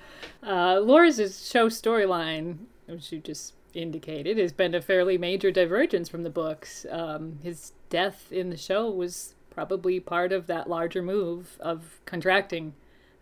Uh, 0.43 0.77
Loras' 0.77 1.51
show 1.51 1.69
storyline, 1.69 2.59
which 2.87 3.13
you 3.13 3.19
just 3.19 3.55
indicated, 3.75 4.39
has 4.39 4.53
been 4.53 4.75
a 4.75 4.81
fairly 4.81 5.19
major 5.19 5.51
divergence 5.51 6.09
from 6.09 6.23
the 6.23 6.31
books. 6.31 6.87
Um, 6.91 7.39
his 7.43 7.73
death 7.89 8.31
in 8.31 8.51
the 8.51 8.57
show 8.57 8.89
was 8.91 9.35
probably 9.51 10.01
part 10.01 10.33
of 10.33 10.47
that 10.47 10.69
larger 10.69 11.03
move 11.03 11.59
of 11.61 12.01
contracting 12.07 12.75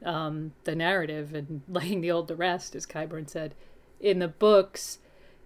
um, 0.04 0.52
the 0.64 0.76
narrative 0.76 1.34
and 1.34 1.62
laying 1.68 2.00
the 2.00 2.10
old 2.10 2.28
to 2.28 2.36
rest, 2.36 2.76
as 2.76 2.86
Qyburn 2.86 3.28
said. 3.28 3.54
In 4.00 4.18
the 4.20 4.28
books, 4.28 4.98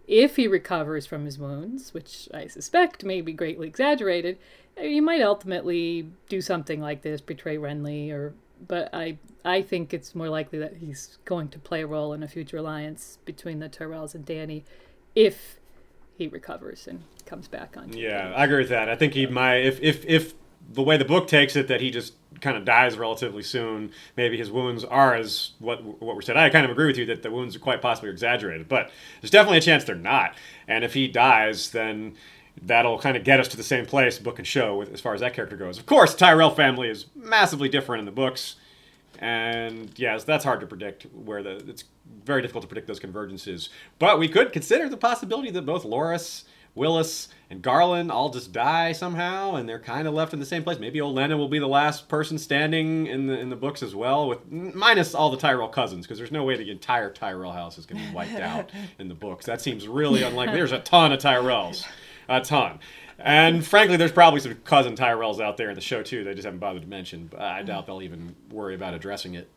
if 0.06 0.36
he 0.36 0.46
recovers 0.46 1.06
from 1.06 1.24
his 1.24 1.38
wounds, 1.38 1.94
which 1.94 2.28
I 2.34 2.48
suspect 2.48 3.04
may 3.04 3.20
be 3.20 3.32
greatly 3.32 3.68
exaggerated, 3.68 4.38
he 4.76 5.00
might 5.00 5.22
ultimately 5.22 6.08
do 6.28 6.40
something 6.40 6.80
like 6.80 7.02
this, 7.02 7.20
betray 7.20 7.56
Renly, 7.56 8.10
or 8.10 8.34
but 8.66 8.90
I 8.92 9.18
I 9.44 9.62
think 9.62 9.92
it's 9.92 10.14
more 10.14 10.28
likely 10.28 10.58
that 10.60 10.76
he's 10.76 11.18
going 11.24 11.48
to 11.48 11.58
play 11.58 11.82
a 11.82 11.86
role 11.86 12.12
in 12.12 12.22
a 12.22 12.28
future 12.28 12.58
alliance 12.58 13.18
between 13.24 13.58
the 13.58 13.68
Tyrells 13.68 14.14
and 14.14 14.24
Dany, 14.24 14.62
if 15.14 15.58
he 16.16 16.28
recovers 16.28 16.86
and 16.86 17.02
comes 17.26 17.48
back 17.48 17.76
on. 17.76 17.92
Yeah, 17.92 18.32
I 18.36 18.44
agree 18.44 18.58
with 18.58 18.68
that. 18.68 18.88
I 18.88 18.96
think 18.96 19.14
he 19.14 19.26
might 19.26 19.58
if 19.58 19.80
if 19.80 20.04
if 20.06 20.34
the 20.72 20.82
way 20.82 20.96
the 20.96 21.04
book 21.04 21.26
takes 21.26 21.56
it 21.56 21.68
that 21.68 21.80
he 21.80 21.90
just 21.90 22.14
kind 22.40 22.56
of 22.56 22.64
dies 22.64 22.96
relatively 22.96 23.42
soon. 23.42 23.92
Maybe 24.16 24.36
his 24.36 24.50
wounds 24.50 24.84
are 24.84 25.14
as 25.14 25.52
what 25.58 25.82
what 25.82 26.16
were 26.16 26.22
said. 26.22 26.36
I 26.36 26.50
kind 26.50 26.64
of 26.64 26.70
agree 26.70 26.86
with 26.86 26.98
you 26.98 27.06
that 27.06 27.22
the 27.22 27.30
wounds 27.30 27.56
are 27.56 27.60
quite 27.60 27.82
possibly 27.82 28.10
exaggerated, 28.10 28.68
but 28.68 28.90
there's 29.20 29.30
definitely 29.30 29.58
a 29.58 29.62
chance 29.62 29.84
they're 29.84 29.94
not. 29.96 30.36
And 30.68 30.84
if 30.84 30.94
he 30.94 31.08
dies, 31.08 31.70
then 31.70 32.14
that'll 32.60 32.98
kind 32.98 33.16
of 33.16 33.24
get 33.24 33.40
us 33.40 33.48
to 33.48 33.56
the 33.56 33.62
same 33.62 33.86
place, 33.86 34.18
book 34.18 34.38
and 34.38 34.46
show, 34.46 34.76
with, 34.76 34.92
as 34.92 35.00
far 35.00 35.14
as 35.14 35.20
that 35.20 35.34
character 35.34 35.56
goes. 35.56 35.78
Of 35.78 35.86
course, 35.86 36.14
Tyrell 36.14 36.50
family 36.50 36.88
is 36.88 37.06
massively 37.14 37.68
different 37.68 38.00
in 38.00 38.06
the 38.06 38.12
books, 38.12 38.56
and 39.18 39.90
yes, 39.96 40.24
that's 40.24 40.44
hard 40.44 40.60
to 40.60 40.66
predict. 40.66 41.04
Where 41.12 41.42
the 41.42 41.56
it's 41.68 41.84
very 42.24 42.42
difficult 42.42 42.62
to 42.62 42.68
predict 42.68 42.86
those 42.86 43.00
convergences. 43.00 43.68
But 43.98 44.18
we 44.18 44.28
could 44.28 44.52
consider 44.52 44.88
the 44.88 44.96
possibility 44.96 45.50
that 45.50 45.62
both 45.62 45.84
Loras, 45.84 46.44
Willas, 46.76 47.28
and 47.50 47.62
Garlan 47.62 48.10
all 48.10 48.30
just 48.30 48.52
die 48.52 48.92
somehow, 48.92 49.56
and 49.56 49.68
they're 49.68 49.78
kind 49.78 50.08
of 50.08 50.14
left 50.14 50.32
in 50.32 50.40
the 50.40 50.46
same 50.46 50.62
place. 50.62 50.78
Maybe 50.78 51.00
Olenna 51.00 51.36
will 51.36 51.48
be 51.48 51.58
the 51.58 51.68
last 51.68 52.08
person 52.08 52.38
standing 52.38 53.06
in 53.06 53.26
the 53.26 53.38
in 53.38 53.50
the 53.50 53.56
books 53.56 53.82
as 53.82 53.94
well, 53.94 54.26
with 54.26 54.50
minus 54.50 55.14
all 55.14 55.30
the 55.30 55.36
Tyrell 55.36 55.68
cousins, 55.68 56.06
because 56.06 56.18
there's 56.18 56.32
no 56.32 56.44
way 56.44 56.56
the 56.56 56.70
entire 56.70 57.10
Tyrell 57.10 57.52
house 57.52 57.78
is 57.78 57.86
going 57.86 58.00
to 58.02 58.08
be 58.08 58.14
wiped 58.14 58.34
out 58.40 58.70
in 58.98 59.08
the 59.08 59.14
books. 59.14 59.46
That 59.46 59.60
seems 59.60 59.86
really 59.86 60.22
unlikely. 60.22 60.56
There's 60.56 60.72
a 60.72 60.78
ton 60.80 61.12
of 61.12 61.20
Tyrells, 61.20 61.86
a 62.28 62.40
ton. 62.40 62.78
And 63.18 63.64
frankly, 63.64 63.96
there's 63.96 64.12
probably 64.12 64.40
some 64.40 64.54
cousin 64.64 64.96
Tyrells 64.96 65.40
out 65.40 65.56
there 65.56 65.68
in 65.68 65.74
the 65.74 65.80
show 65.80 66.02
too. 66.02 66.24
They 66.24 66.34
just 66.34 66.44
haven't 66.44 66.60
bothered 66.60 66.82
to 66.82 66.88
mention. 66.88 67.28
But 67.28 67.40
I 67.40 67.62
mm. 67.62 67.66
doubt 67.66 67.86
they'll 67.86 68.02
even 68.02 68.34
worry 68.50 68.74
about 68.74 68.94
addressing 68.94 69.34
it. 69.34 69.48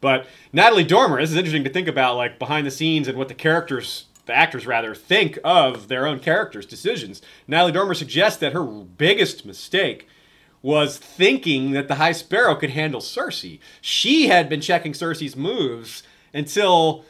But 0.00 0.26
Natalie 0.52 0.84
Dormer, 0.84 1.20
this 1.20 1.30
is 1.30 1.36
interesting 1.36 1.64
to 1.64 1.70
think 1.70 1.88
about, 1.88 2.16
like 2.16 2.38
behind 2.38 2.66
the 2.66 2.70
scenes 2.70 3.08
and 3.08 3.18
what 3.18 3.28
the 3.28 3.34
characters, 3.34 4.06
the 4.26 4.34
actors 4.34 4.66
rather, 4.66 4.94
think 4.94 5.38
of 5.42 5.88
their 5.88 6.06
own 6.06 6.20
characters' 6.20 6.66
decisions. 6.66 7.22
Natalie 7.46 7.72
Dormer 7.72 7.94
suggests 7.94 8.38
that 8.40 8.52
her 8.52 8.64
biggest 8.64 9.46
mistake 9.46 10.06
was 10.62 10.98
thinking 10.98 11.72
that 11.72 11.88
the 11.88 11.94
High 11.96 12.12
Sparrow 12.12 12.56
could 12.56 12.70
handle 12.70 13.00
Cersei. 13.00 13.58
She 13.80 14.28
had 14.28 14.48
been 14.48 14.60
checking 14.60 14.92
Cersei's 14.92 15.36
moves 15.36 16.02
until 16.34 17.04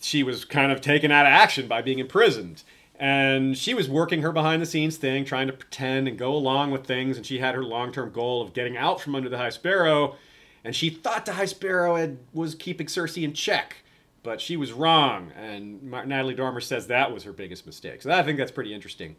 she 0.00 0.22
was 0.22 0.44
kind 0.44 0.72
of 0.72 0.80
taken 0.80 1.10
out 1.10 1.26
of 1.26 1.32
action 1.32 1.68
by 1.68 1.82
being 1.82 1.98
imprisoned. 1.98 2.62
And 3.00 3.56
she 3.56 3.72
was 3.72 3.88
working 3.88 4.20
her 4.20 4.30
behind 4.30 4.60
the 4.60 4.66
scenes 4.66 4.98
thing, 4.98 5.24
trying 5.24 5.46
to 5.46 5.54
pretend 5.54 6.06
and 6.06 6.18
go 6.18 6.34
along 6.34 6.70
with 6.70 6.86
things. 6.86 7.16
And 7.16 7.24
she 7.24 7.38
had 7.38 7.54
her 7.54 7.64
long 7.64 7.92
term 7.92 8.12
goal 8.12 8.42
of 8.42 8.52
getting 8.52 8.76
out 8.76 9.00
from 9.00 9.14
under 9.14 9.30
the 9.30 9.38
High 9.38 9.48
Sparrow. 9.50 10.16
And 10.64 10.76
she 10.76 10.90
thought 10.90 11.24
the 11.24 11.32
High 11.32 11.46
Sparrow 11.46 11.96
had, 11.96 12.18
was 12.34 12.54
keeping 12.54 12.86
Cersei 12.86 13.22
in 13.22 13.32
check. 13.32 13.76
but 14.22 14.40
she 14.40 14.56
was 14.56 14.72
wrong. 14.72 15.32
And 15.36 15.82
Natalie 15.90 16.34
Dormer 16.34 16.60
says 16.60 16.86
that 16.88 17.12
was 17.12 17.24
her 17.24 17.32
biggest 17.32 17.66
mistake. 17.66 18.02
So 18.02 18.10
I 18.10 18.22
think 18.22 18.38
that's 18.38 18.50
pretty 18.52 18.74
interesting. 18.74 19.16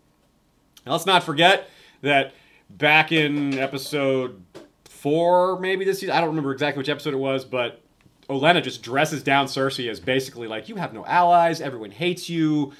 Now, 0.85 0.93
let's 0.93 1.05
not 1.05 1.23
forget 1.23 1.69
that 2.01 2.33
back 2.69 3.11
in 3.11 3.57
episode 3.59 4.41
four, 4.85 5.59
maybe 5.59 5.85
this 5.85 5.99
season, 5.99 6.15
I 6.15 6.19
don't 6.19 6.29
remember 6.29 6.51
exactly 6.51 6.79
which 6.79 6.89
episode 6.89 7.13
it 7.13 7.17
was, 7.17 7.45
but 7.45 7.81
Olenna 8.29 8.63
just 8.63 8.81
dresses 8.81 9.23
down 9.23 9.47
Cersei 9.47 9.89
as 9.89 9.99
basically 9.99 10.47
like, 10.47 10.69
you 10.69 10.75
have 10.75 10.93
no 10.93 11.05
allies, 11.05 11.61
everyone 11.61 11.91
hates 11.91 12.29
you, 12.29 12.71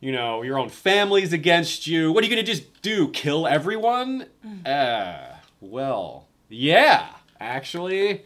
you 0.00 0.12
know, 0.12 0.42
your 0.42 0.58
own 0.58 0.68
family's 0.68 1.32
against 1.32 1.86
you. 1.86 2.12
What 2.12 2.22
are 2.22 2.26
you 2.26 2.34
going 2.34 2.44
to 2.44 2.52
just 2.52 2.82
do? 2.82 3.08
Kill 3.08 3.46
everyone? 3.46 4.26
Uh, 4.64 5.36
well, 5.60 6.28
yeah, 6.48 7.08
actually, 7.40 8.24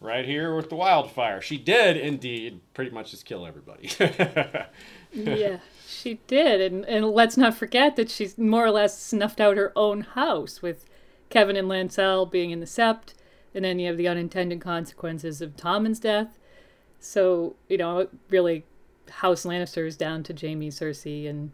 right 0.00 0.24
here 0.24 0.54
with 0.54 0.68
the 0.68 0.74
wildfire. 0.74 1.40
She 1.40 1.58
did 1.58 1.96
indeed 1.96 2.60
pretty 2.74 2.90
much 2.90 3.12
just 3.12 3.24
kill 3.24 3.46
everybody. 3.46 3.90
yeah, 5.12 5.58
she 5.86 6.20
did. 6.26 6.60
And, 6.60 6.84
and 6.84 7.06
let's 7.06 7.36
not 7.36 7.54
forget 7.54 7.96
that 7.96 8.10
she's 8.10 8.36
more 8.36 8.66
or 8.66 8.70
less 8.70 9.00
snuffed 9.00 9.40
out 9.40 9.56
her 9.56 9.72
own 9.76 10.02
house 10.02 10.60
with 10.60 10.84
Kevan 11.30 11.56
and 11.56 11.68
Lancel 11.68 12.30
being 12.30 12.50
in 12.50 12.60
the 12.60 12.66
Sept, 12.66 13.14
and 13.54 13.64
then 13.64 13.78
you 13.78 13.86
have 13.86 13.96
the 13.96 14.08
unintended 14.08 14.60
consequences 14.60 15.40
of 15.40 15.56
Tommen's 15.56 16.00
death. 16.00 16.38
So, 16.98 17.56
you 17.68 17.78
know, 17.78 18.08
really, 18.28 18.64
House 19.10 19.44
Lannisters 19.44 19.96
down 19.96 20.22
to 20.24 20.34
Jaime, 20.34 20.70
Cersei, 20.70 21.28
and, 21.28 21.52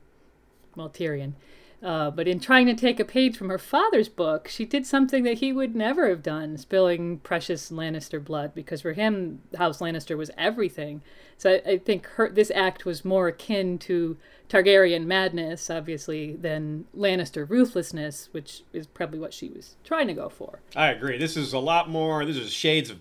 well, 0.77 0.89
Tyrion. 0.89 1.35
Uh, 1.81 2.11
but 2.11 2.27
in 2.27 2.41
trying 2.41 2.67
to 2.67 2.75
take 2.75 2.99
a 2.99 3.05
page 3.05 3.37
from 3.37 3.49
her 3.49 3.59
father's 3.59 4.09
book, 4.09 4.49
she 4.49 4.65
did 4.65 4.85
something 4.85 5.23
that 5.23 5.39
he 5.39 5.53
would 5.53 5.77
never 5.77 6.09
have 6.09 6.25
done, 6.25 6.57
spilling 6.57 7.19
precious 7.19 7.71
Lannister 7.71 8.23
blood, 8.23 8.53
because 8.53 8.83
for 8.83 8.95
him, 8.95 9.43
House 9.57 9.79
Lannister 9.79 10.17
was 10.17 10.33
everything. 10.37 11.03
So 11.37 11.51
I, 11.51 11.71
I 11.71 11.79
think 11.79 12.07
her 12.07 12.29
this 12.31 12.51
act 12.53 12.85
was 12.85 13.05
more 13.05 13.29
akin 13.29 13.79
to 13.79 14.17
Targaryen 14.49 15.07
madness, 15.07 15.71
obviously, 15.71 16.35
than 16.35 16.87
Lannister 16.97 17.49
ruthlessness, 17.49 18.29
which 18.33 18.65
is 18.73 18.89
probably 18.89 19.21
what 19.21 19.33
she 19.33 19.49
was 19.49 19.77
trying 19.85 20.09
to 20.09 20.15
go 20.15 20.29
for. 20.29 20.59
I 20.75 20.89
agree. 20.89 21.17
This 21.17 21.37
is 21.37 21.53
a 21.53 21.61
lot 21.61 21.89
more. 21.89 22.25
This 22.25 22.39
is 22.39 22.53
shades 22.53 22.91
of. 22.91 22.99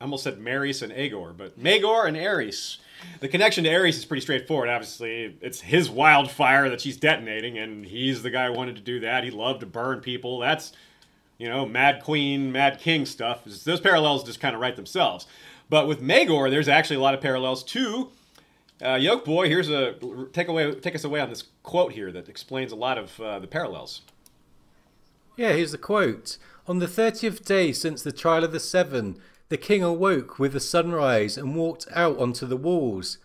I 0.00 0.04
almost 0.04 0.24
said 0.24 0.38
Maris 0.38 0.82
and 0.82 0.92
Agor, 0.92 1.36
but 1.36 1.58
Maegor 1.58 2.06
and 2.06 2.16
Aerys. 2.16 2.78
The 3.20 3.28
connection 3.28 3.64
to 3.64 3.70
Aerys 3.70 3.96
is 3.96 4.04
pretty 4.04 4.20
straightforward. 4.20 4.68
Obviously, 4.68 5.36
it's 5.40 5.60
his 5.60 5.90
wildfire 5.90 6.68
that 6.68 6.80
she's 6.80 6.96
detonating, 6.96 7.58
and 7.58 7.84
he's 7.84 8.22
the 8.22 8.30
guy 8.30 8.46
who 8.46 8.52
wanted 8.52 8.76
to 8.76 8.82
do 8.82 9.00
that. 9.00 9.24
He 9.24 9.30
loved 9.30 9.60
to 9.60 9.66
burn 9.66 10.00
people. 10.00 10.38
That's, 10.38 10.72
you 11.36 11.48
know, 11.48 11.66
Mad 11.66 12.02
Queen, 12.02 12.52
Mad 12.52 12.78
King 12.78 13.06
stuff. 13.06 13.44
Those 13.44 13.80
parallels 13.80 14.24
just 14.24 14.40
kind 14.40 14.54
of 14.54 14.60
write 14.60 14.76
themselves. 14.76 15.26
But 15.70 15.86
with 15.86 16.00
Maegor, 16.00 16.50
there's 16.50 16.68
actually 16.68 16.96
a 16.96 17.00
lot 17.00 17.14
of 17.14 17.20
parallels 17.20 17.62
too. 17.62 18.10
Uh, 18.84 18.94
Yoke 18.94 19.24
Boy, 19.24 19.48
here's 19.48 19.68
a 19.68 19.94
take 20.32 20.46
away, 20.46 20.72
take 20.76 20.94
us 20.94 21.04
away 21.04 21.20
on 21.20 21.28
this 21.28 21.44
quote 21.64 21.92
here 21.92 22.12
that 22.12 22.28
explains 22.28 22.70
a 22.70 22.76
lot 22.76 22.96
of 22.96 23.20
uh, 23.20 23.38
the 23.40 23.48
parallels. 23.48 24.02
Yeah, 25.36 25.52
here's 25.52 25.72
the 25.72 25.78
quote. 25.78 26.38
On 26.66 26.78
the 26.78 26.88
thirtieth 26.88 27.44
day 27.44 27.72
since 27.72 28.02
the 28.02 28.12
trial 28.12 28.44
of 28.44 28.52
the 28.52 28.60
seven, 28.60 29.18
the 29.48 29.56
king 29.56 29.82
awoke 29.82 30.38
with 30.38 30.52
the 30.52 30.60
sunrise 30.60 31.38
and 31.38 31.56
walked 31.56 31.86
out 31.92 32.18
onto 32.18 32.46
the 32.46 32.56
walls. 32.56 33.18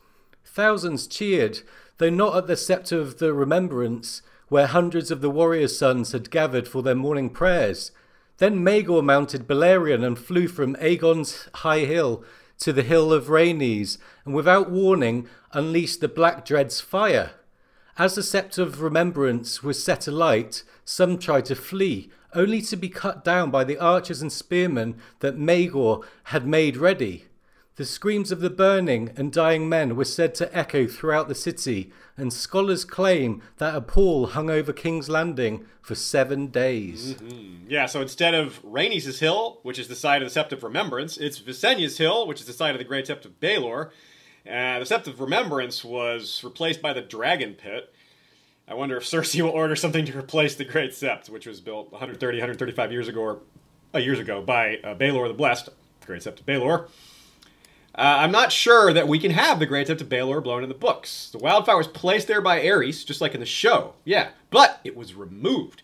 Thousands 0.46 1.08
cheered, 1.08 1.60
though 1.98 2.10
not 2.10 2.38
at 2.38 2.48
the 2.48 2.56
sceptre 2.56 3.00
of 3.00 3.20
the 3.20 3.34
remembrance, 3.34 4.22
where 4.48 4.68
hundreds 4.68 5.12
of 5.12 5.22
the 5.22 5.30
warriors' 5.30 5.78
sons 5.78 6.12
had 6.12 6.30
gathered 6.30 6.68
for 6.68 6.84
their 6.84 6.96
morning 6.96 7.30
prayers. 7.30 7.92
Then 8.38 8.64
Maegor 8.64 9.04
mounted 9.04 9.48
Balerion 9.48 10.06
and 10.06 10.18
flew 10.18 10.48
from 10.48 10.76
Aegon's 10.76 11.50
high 11.56 11.80
hill 11.80 12.24
to 12.60 12.72
the 12.72 12.84
hill 12.84 13.12
of 13.12 13.28
Rhaenys, 13.28 13.98
and 14.26 14.34
without 14.34 14.70
warning 14.70 15.28
unleashed 15.52 16.02
the 16.02 16.08
Black 16.08 16.46
Dread's 16.46 16.80
fire. 16.80 17.32
As 17.98 18.16
the 18.16 18.24
sceptre 18.24 18.64
of 18.64 18.82
remembrance 18.82 19.62
was 19.62 19.84
set 19.84 20.08
alight, 20.08 20.64
some 20.84 21.20
tried 21.20 21.46
to 21.46 21.56
flee, 21.56 22.10
only 22.34 22.60
to 22.64 22.76
be 22.76 22.90
cut 22.90 23.24
down 23.24 23.52
by 23.52 23.64
the 23.64 23.78
archers 23.78 24.22
and 24.22 24.32
spearmen 24.32 24.96
that 25.20 25.38
Maegor 25.38 26.04
had 26.26 26.48
made 26.48 26.76
ready. 26.76 27.26
The 27.76 27.86
screams 27.86 28.32
of 28.32 28.40
the 28.40 28.52
burning 28.52 29.12
and 29.16 29.32
dying 29.32 29.68
men 29.68 29.96
were 29.96 30.06
said 30.06 30.36
to 30.36 30.58
echo 30.58 30.88
throughout 30.88 31.28
the 31.28 31.36
city, 31.36 31.92
and 32.16 32.32
scholars 32.32 32.86
claim 32.86 33.42
that 33.58 33.76
a 33.76 33.82
pall 33.82 34.28
hung 34.28 34.50
over 34.50 34.72
King's 34.74 35.10
Landing 35.10 35.66
for 35.82 35.96
seven 35.96 36.48
days. 36.48 37.16
Mm-hmm. 37.16 37.66
Yeah, 37.68 37.88
so 37.88 38.02
instead 38.02 38.36
of 38.36 38.62
Rhaenys' 38.64 39.20
Hill, 39.20 39.60
which 39.64 39.80
is 39.80 39.88
the 39.88 39.96
site 39.96 40.22
of 40.22 40.32
the 40.32 40.40
Sept 40.40 40.52
of 40.52 40.64
Remembrance, 40.64 41.18
it's 41.18 41.40
Visenya's 41.40 41.98
Hill, 41.98 42.28
which 42.28 42.42
is 42.42 42.48
the 42.48 42.54
site 42.54 42.76
of 42.76 42.80
the 42.80 42.84
Great 42.84 43.06
Sept 43.06 43.26
of 43.26 43.40
Baelor. 43.40 43.90
Uh, 44.46 44.80
the 44.80 44.86
Sept 44.86 45.08
of 45.08 45.22
Remembrance 45.22 45.84
was 45.84 46.44
replaced 46.44 46.82
by 46.82 46.92
the 46.92 47.02
Dragon 47.02 47.54
Pit. 47.54 47.94
I 48.68 48.74
wonder 48.74 48.98
if 48.98 49.04
Cersei 49.04 49.42
will 49.42 49.50
order 49.52 49.76
something 49.76 50.06
to 50.06 50.18
replace 50.18 50.56
the 50.56 50.66
Great 50.66 50.92
Sept, 50.92 51.30
which 51.30 51.48
was 51.48 51.62
built 51.62 51.92
130, 51.92 52.38
135 52.38 52.92
years 52.92 53.08
ago, 53.08 53.22
or, 53.22 53.40
uh, 53.96 54.00
years 54.00 54.20
ago 54.20 54.42
by 54.42 54.78
uh, 54.78 54.96
Baelor 54.96 55.28
the 55.28 55.34
Blessed, 55.34 55.66
the 56.02 56.06
Great 56.06 56.22
Sept 56.22 56.42
of 56.42 56.46
Baelor. 56.46 56.88
Uh, 57.96 58.18
I'm 58.20 58.32
not 58.32 58.52
sure 58.52 58.92
that 58.92 59.08
we 59.08 59.20
can 59.20 59.32
have 59.32 59.60
the 59.60 59.66
Great 59.66 59.88
Sept 59.88 60.02
of 60.02 60.10
Baelor 60.10 60.44
blown 60.44 60.64
in 60.64 60.70
the 60.70 60.76
books. 60.76 61.30
The 61.30 61.38
wildfire 61.38 61.78
was 61.78 61.88
placed 61.88 62.28
there 62.28 62.42
by 62.42 62.60
Aerys, 62.60 63.06
just 63.06 63.22
like 63.22 63.34
in 63.34 63.40
the 63.40 63.46
show, 63.46 63.94
yeah, 64.04 64.30
but 64.50 64.82
it 64.84 64.96
was 64.96 65.14
removed. 65.14 65.84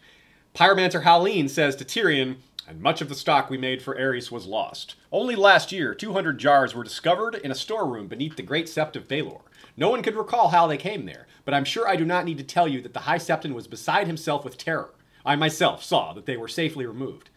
Pyromancer 0.55 1.03
Hallyne 1.03 1.49
says 1.49 1.75
to 1.77 1.85
Tyrion, 1.85 2.37
and 2.69 2.81
much 2.81 3.01
of 3.01 3.09
the 3.09 3.15
stock 3.15 3.49
we 3.49 3.57
made 3.57 3.81
for 3.81 3.95
Aerys 3.95 4.31
was 4.31 4.45
lost. 4.45 4.93
Only 5.11 5.35
last 5.35 5.71
year, 5.71 5.95
200 5.95 6.37
jars 6.37 6.75
were 6.75 6.83
discovered 6.83 7.33
in 7.33 7.49
a 7.49 7.55
storeroom 7.55 8.07
beneath 8.07 8.35
the 8.35 8.43
Great 8.43 8.67
Sept 8.67 8.95
of 8.95 9.07
Baelor. 9.07 9.41
No 9.75 9.89
one 9.89 10.03
could 10.03 10.15
recall 10.15 10.49
how 10.49 10.67
they 10.67 10.77
came 10.77 11.07
there, 11.07 11.25
but 11.45 11.55
I'm 11.55 11.65
sure 11.65 11.87
I 11.87 11.95
do 11.95 12.05
not 12.05 12.25
need 12.25 12.37
to 12.37 12.43
tell 12.43 12.67
you 12.67 12.79
that 12.81 12.93
the 12.93 13.01
High 13.01 13.17
Septon 13.17 13.53
was 13.53 13.67
beside 13.67 14.05
himself 14.05 14.43
with 14.43 14.57
terror. 14.57 14.93
I 15.25 15.35
myself 15.35 15.83
saw 15.83 16.13
that 16.13 16.27
they 16.27 16.37
were 16.37 16.47
safely 16.47 16.85
removed. 16.85 17.31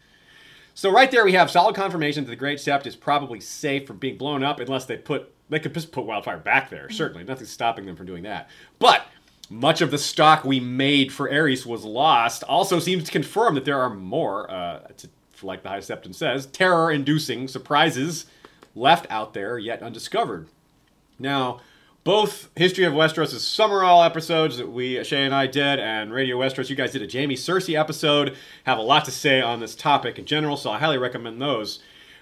So 0.75 0.91
right 0.91 1.09
there 1.09 1.25
we 1.25 1.33
have 1.33 1.49
solid 1.49 1.75
confirmation 1.75 2.25
that 2.25 2.29
the 2.29 2.35
Great 2.35 2.59
Sept 2.59 2.85
is 2.85 2.95
probably 2.95 3.39
safe 3.39 3.87
from 3.87 3.97
being 3.97 4.17
blown 4.17 4.43
up 4.43 4.59
unless 4.59 4.85
they 4.85 4.97
put 4.97 5.31
they 5.49 5.59
could 5.59 5.73
just 5.73 5.91
put 5.91 6.05
wildfire 6.05 6.37
back 6.37 6.69
there. 6.69 6.89
Certainly, 6.89 7.25
nothing's 7.25 7.51
stopping 7.51 7.85
them 7.85 7.95
from 7.95 8.05
doing 8.05 8.23
that. 8.23 8.49
But 8.79 9.05
much 9.49 9.81
of 9.81 9.91
the 9.91 9.97
stock 9.97 10.43
we 10.43 10.59
made 10.59 11.11
for 11.11 11.29
Aerys 11.29 11.65
was 11.65 11.83
lost. 11.83 12.43
Also 12.43 12.79
seems 12.79 13.03
to 13.03 13.11
confirm 13.11 13.55
that 13.55 13.65
there 13.65 13.79
are 13.79 13.89
more, 13.89 14.49
uh, 14.49 14.79
to, 14.97 15.09
like 15.43 15.63
the 15.63 15.69
High 15.69 15.79
Septon 15.79 16.13
says, 16.13 16.45
terror-inducing 16.45 17.47
surprises 17.47 18.25
left 18.75 19.05
out 19.09 19.33
there 19.33 19.57
yet 19.57 19.81
undiscovered. 19.81 20.47
Now, 21.19 21.61
both 22.03 22.49
History 22.55 22.83
of 22.83 22.93
Westeros' 22.93 23.35
Summerhall 23.35 24.05
episodes 24.05 24.57
that 24.57 24.69
we, 24.69 25.01
Shay 25.03 25.23
and 25.23 25.33
I 25.33 25.47
did, 25.47 25.79
and 25.79 26.11
Radio 26.11 26.37
Westeros, 26.37 26.69
you 26.69 26.75
guys 26.75 26.91
did 26.91 27.01
a 27.01 27.17
Jaime 27.17 27.35
Cersei 27.35 27.79
episode, 27.79 28.35
have 28.65 28.77
a 28.77 28.81
lot 28.81 29.05
to 29.05 29.11
say 29.11 29.41
on 29.41 29.59
this 29.59 29.75
topic 29.75 30.19
in 30.19 30.25
general, 30.25 30.57
so 30.57 30.69
I 30.69 30.79
highly 30.79 30.97
recommend 30.97 31.41
those. 31.41 31.79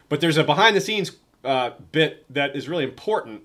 But 0.08 0.22
there's 0.22 0.38
a 0.38 0.44
behind 0.44 0.76
the 0.76 0.82
scenes 0.82 1.12
uh, 1.44 1.72
bit 1.92 2.26
that 2.32 2.56
is 2.56 2.70
really 2.70 2.84
important 2.84 3.42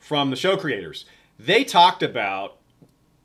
from 0.00 0.30
the 0.30 0.36
show 0.36 0.56
creators. 0.56 1.04
They 1.38 1.62
talked 1.62 2.02
about 2.02 2.56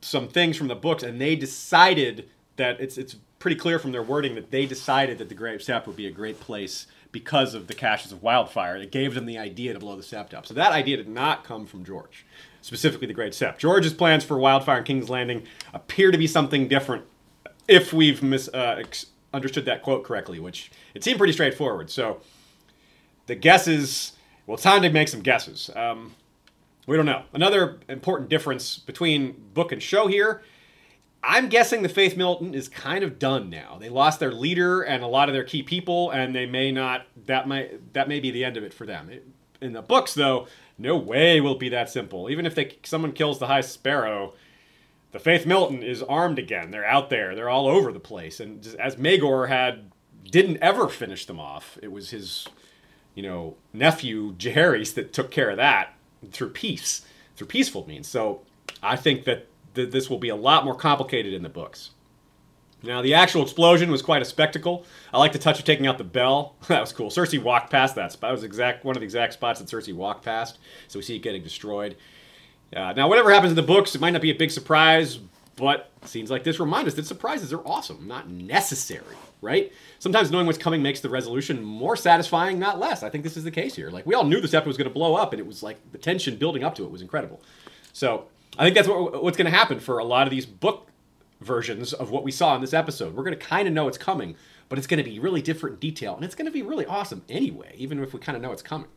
some 0.02 0.28
things 0.28 0.58
from 0.58 0.68
the 0.68 0.76
books, 0.76 1.02
and 1.02 1.20
they 1.20 1.36
decided 1.36 2.30
that 2.58 2.80
it's 2.80 2.98
it's 2.98 3.16
pretty 3.41 3.58
clear 3.58 3.80
from 3.80 3.91
their 3.91 4.04
wording 4.04 4.36
that 4.36 4.51
they 4.51 4.65
decided 4.65 5.17
that 5.17 5.30
the 5.30 5.36
Great 5.36 5.60
Sept 5.60 5.88
would 5.88 5.95
be 5.95 6.08
a 6.08 6.12
great 6.12 6.39
place 6.39 6.88
because 7.12 7.54
of 7.54 7.67
the 7.67 7.73
caches 7.73 8.12
of 8.12 8.23
wildfire. 8.23 8.77
It 8.77 8.91
gave 8.91 9.15
them 9.15 9.25
the 9.25 9.38
idea 9.38 9.73
to 9.73 9.80
blow 9.80 9.97
the 9.97 10.04
Sept 10.04 10.34
up. 10.34 10.45
So 10.45 10.54
that 10.54 10.71
idea 10.71 10.97
did 10.97 11.10
not 11.10 11.43
come 11.43 11.65
from 11.65 11.84
George 11.84 12.25
specifically 12.62 13.08
the 13.08 13.13
Great 13.13 13.34
Sept. 13.34 13.58
George's 13.58 13.93
plans 13.93 14.23
for 14.23 14.38
Wildfire 14.38 14.77
and 14.77 14.86
King's 14.86 15.10
Landing 15.10 15.43
appear 15.73 16.12
to 16.12 16.17
be 16.17 16.27
something 16.27 16.67
different 16.67 17.04
if 17.67 17.91
we've 17.91 18.23
mis- 18.23 18.49
uh, 18.49 18.84
that 19.34 19.82
quote 19.84 20.04
correctly, 20.04 20.39
which 20.39 20.71
it 20.93 21.04
seemed 21.04 21.17
pretty 21.17 21.34
straightforward. 21.34 21.89
So 21.89 22.21
the 23.25 23.36
guesses, 23.36 24.13
well, 24.45 24.58
time 24.58 24.82
to 24.84 24.89
make 24.89 25.08
some 25.08 25.21
guesses. 25.21 25.69
Um, 25.75 26.13
we 26.88 26.97
don't 26.97 27.06
know. 27.06 27.23
Another 27.34 27.80
important 27.88 28.30
difference 28.30 28.77
between 28.77 29.34
book 29.54 29.71
and 29.71 29.82
show 29.82 30.08
here. 30.08 30.43
I'm 31.24 31.50
guessing 31.50 31.84
the 31.84 31.90
Faith 31.90 32.18
Militant 32.18 32.56
is 32.56 32.68
kind 32.68 33.04
of 33.04 33.20
done 33.20 33.50
now. 33.50 33.78
They 33.80 33.90
lost 33.90 34.20
their 34.20 34.32
leader 34.32 34.82
and 34.82 35.04
a 35.04 35.08
lot 35.08 35.30
of 35.30 35.34
their 35.34 35.44
key 35.44 35.62
people, 35.62 36.10
and 36.10 36.34
they 36.34 36.46
may 36.46 36.72
not. 36.72 37.06
That 37.28 37.48
might 37.48 37.94
that 37.94 38.08
may 38.08 38.20
be 38.20 38.32
the 38.32 38.44
end 38.44 38.58
of 38.58 38.64
it 38.64 38.74
for 38.74 38.86
them. 38.86 39.10
In 39.62 39.74
the 39.74 39.82
books, 39.84 40.16
though, 40.16 40.48
no 40.78 40.98
way 40.98 41.40
will 41.40 41.54
it 41.54 41.60
be 41.60 41.70
that 41.70 41.90
simple. 41.90 42.30
Even 42.30 42.46
if 42.46 42.56
they 42.56 42.78
someone 42.84 43.12
kills 43.12 43.38
the 43.38 43.48
High 43.48 43.62
Sparrow, 43.62 44.34
the 45.12 45.20
Faith 45.20 45.46
Militant 45.46 45.84
is 45.84 46.02
armed 46.02 46.40
again. 46.40 46.72
They're 46.72 46.86
out 46.86 47.12
there. 47.12 47.36
They're 47.36 47.50
all 47.50 47.68
over 47.68 47.92
the 47.92 48.00
place. 48.00 48.40
And 48.40 48.64
just, 48.64 48.78
as 48.78 48.96
Maegor 48.96 49.48
had 49.48 49.92
didn't 50.30 50.58
ever 50.58 50.88
finish 50.88 51.26
them 51.26 51.40
off. 51.40 51.78
It 51.82 51.92
was 51.92 52.10
his, 52.12 52.48
you 53.16 53.24
know, 53.24 53.56
nephew 53.74 54.34
Jaehaerys 54.36 54.94
that 54.96 55.14
took 55.14 55.32
care 55.32 55.50
of 55.50 55.58
that 55.58 55.94
through 56.32 56.50
peace, 56.52 57.06
through 57.36 57.48
peaceful 57.48 57.88
means. 57.88 58.08
So 58.08 58.42
I 58.82 58.96
think 58.96 59.26
that 59.26 59.48
th- 59.76 59.92
this 59.92 60.10
will 60.10 60.20
be 60.20 60.30
a 60.30 60.36
lot 60.36 60.66
more 60.66 60.76
complicated 60.76 61.34
in 61.34 61.44
the 61.44 61.50
books. 61.50 61.92
Now, 62.84 63.02
the 63.02 63.14
actual 63.14 63.44
explosion 63.44 63.92
was 63.92 64.02
quite 64.02 64.22
a 64.22 64.26
spectacle. 64.26 64.86
I 65.14 65.20
like 65.20 65.34
the 65.34 65.40
touch 65.40 65.60
of 65.60 65.66
taking 65.66 65.86
out 65.86 65.98
the 65.98 66.04
bell. 66.04 66.56
that 66.68 66.82
was 66.82 66.92
cool. 66.92 67.10
Cersei 67.10 67.42
walked 67.42 67.70
past 67.70 67.96
that 67.96 68.12
spot. 68.12 68.30
That 68.30 68.34
was 68.34 68.44
exact 68.44 68.84
one 68.84 68.96
of 68.96 69.02
the 69.02 69.06
exact 69.06 69.34
spots 69.34 69.60
that 69.60 69.68
Cersei 69.70 69.94
walked 69.94 70.26
past. 70.26 70.58
So 70.88 70.98
we 70.98 71.04
see 71.04 71.16
it 71.16 71.20
getting 71.20 71.44
destroyed. 71.44 71.96
Uh, 72.76 72.94
now, 72.94 73.08
whatever 73.08 73.32
happens 73.32 73.52
in 73.52 73.56
the 73.56 73.62
books, 73.62 73.94
it 73.94 74.02
might 74.02 74.12
not 74.12 74.22
be 74.22 74.32
a 74.32 74.36
big 74.36 74.50
surprise, 74.50 75.20
but 75.58 75.92
scenes 76.06 76.32
like 76.32 76.44
this 76.44 76.60
remind 76.60 76.88
us 76.88 76.94
that 76.96 77.06
surprises 77.06 77.52
are 77.54 77.60
awesome, 77.68 78.08
not 78.08 78.30
necessary, 78.30 79.18
right? 79.42 79.72
Sometimes 80.00 80.32
knowing 80.32 80.48
what's 80.48 80.58
coming 80.58 80.82
makes 80.82 81.02
the 81.02 81.10
resolution 81.10 81.62
more 81.62 81.96
satisfying, 81.96 82.58
not 82.58 82.80
less. 82.80 83.04
I 83.04 83.10
think 83.10 83.24
this 83.24 83.38
is 83.38 83.44
the 83.44 83.52
case 83.52 83.76
here. 83.76 83.92
Like, 83.92 84.06
we 84.06 84.16
all 84.16 84.24
knew 84.24 84.40
this 84.40 84.54
episode 84.54 84.70
was 84.70 84.78
going 84.78 84.90
to 84.90 84.94
blow 84.94 85.16
up, 85.16 85.34
and 85.34 85.40
it 85.40 85.46
was 85.46 85.62
like 85.62 85.78
the 85.92 85.98
tension 85.98 86.38
building 86.38 86.64
up 86.64 86.76
to 86.76 86.86
it 86.86 86.92
was 86.92 87.02
incredible. 87.02 87.42
So, 87.94 88.28
I 88.58 88.64
think 88.64 88.76
that's 88.76 88.88
what, 88.88 89.24
what's 89.24 89.38
going 89.38 89.52
to 89.52 89.58
happen 89.58 89.80
for 89.80 89.98
a 89.98 90.04
lot 90.04 90.28
of 90.28 90.32
these 90.32 90.46
book 90.46 90.88
versions 91.40 91.94
of 91.94 92.12
what 92.12 92.24
we 92.24 92.32
saw 92.32 92.56
in 92.56 92.62
this 92.62 92.74
episode. 92.74 93.16
We're 93.16 93.24
going 93.24 93.38
to 93.38 93.46
kind 93.46 93.68
of 93.68 93.74
know 93.74 93.88
it's 93.88 93.98
coming, 93.98 94.36
but 94.70 94.78
it's 94.78 94.88
going 94.88 95.04
to 95.04 95.10
be 95.10 95.20
really 95.20 95.42
different 95.42 95.76
in 95.76 95.80
detail, 95.80 96.16
and 96.16 96.24
it's 96.24 96.36
going 96.36 96.46
to 96.46 96.52
be 96.52 96.62
really 96.62 96.86
awesome 96.86 97.24
anyway, 97.30 97.74
even 97.78 98.02
if 98.04 98.14
we 98.14 98.20
kind 98.20 98.36
of 98.36 98.42
know 98.42 98.52
it's 98.52 98.62
coming. 98.62 98.88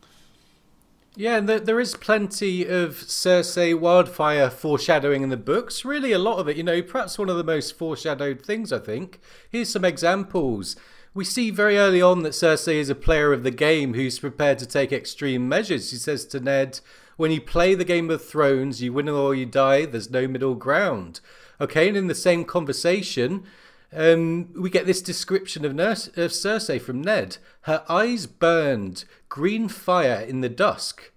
Yeah, 1.16 1.36
and 1.36 1.48
there 1.48 1.78
is 1.78 1.94
plenty 1.94 2.64
of 2.64 2.96
Cersei 2.96 3.78
wildfire 3.78 4.50
foreshadowing 4.50 5.22
in 5.22 5.28
the 5.28 5.36
books. 5.36 5.84
Really, 5.84 6.10
a 6.10 6.18
lot 6.18 6.38
of 6.38 6.48
it, 6.48 6.56
you 6.56 6.64
know, 6.64 6.82
perhaps 6.82 7.16
one 7.18 7.28
of 7.28 7.36
the 7.36 7.44
most 7.44 7.78
foreshadowed 7.78 8.44
things, 8.44 8.72
I 8.72 8.80
think. 8.80 9.20
Here's 9.48 9.68
some 9.68 9.84
examples. 9.84 10.74
We 11.14 11.24
see 11.24 11.50
very 11.50 11.78
early 11.78 12.02
on 12.02 12.24
that 12.24 12.32
Cersei 12.32 12.74
is 12.74 12.90
a 12.90 12.96
player 12.96 13.32
of 13.32 13.44
the 13.44 13.52
game 13.52 13.94
who's 13.94 14.18
prepared 14.18 14.58
to 14.58 14.66
take 14.66 14.92
extreme 14.92 15.48
measures. 15.48 15.90
She 15.90 15.96
says 15.96 16.24
to 16.26 16.40
Ned, 16.40 16.80
When 17.16 17.30
you 17.30 17.40
play 17.40 17.74
the 17.74 17.84
Game 17.84 18.10
of 18.10 18.24
Thrones, 18.24 18.82
you 18.82 18.92
win 18.92 19.08
or 19.08 19.34
you 19.34 19.46
die, 19.46 19.86
there's 19.86 20.10
no 20.10 20.26
middle 20.26 20.54
ground. 20.54 21.20
Okay, 21.60 21.88
and 21.88 21.96
in 21.96 22.08
the 22.08 22.14
same 22.14 22.44
conversation, 22.44 23.44
um, 23.92 24.52
we 24.60 24.68
get 24.70 24.86
this 24.86 25.00
description 25.00 25.64
of, 25.64 25.74
Nurse, 25.74 26.08
of 26.08 26.32
Cersei 26.32 26.80
from 26.80 27.00
Ned. 27.00 27.38
Her 27.62 27.84
eyes 27.88 28.26
burned, 28.26 29.04
green 29.28 29.68
fire 29.68 30.20
in 30.20 30.40
the 30.40 30.48
dusk. 30.48 31.12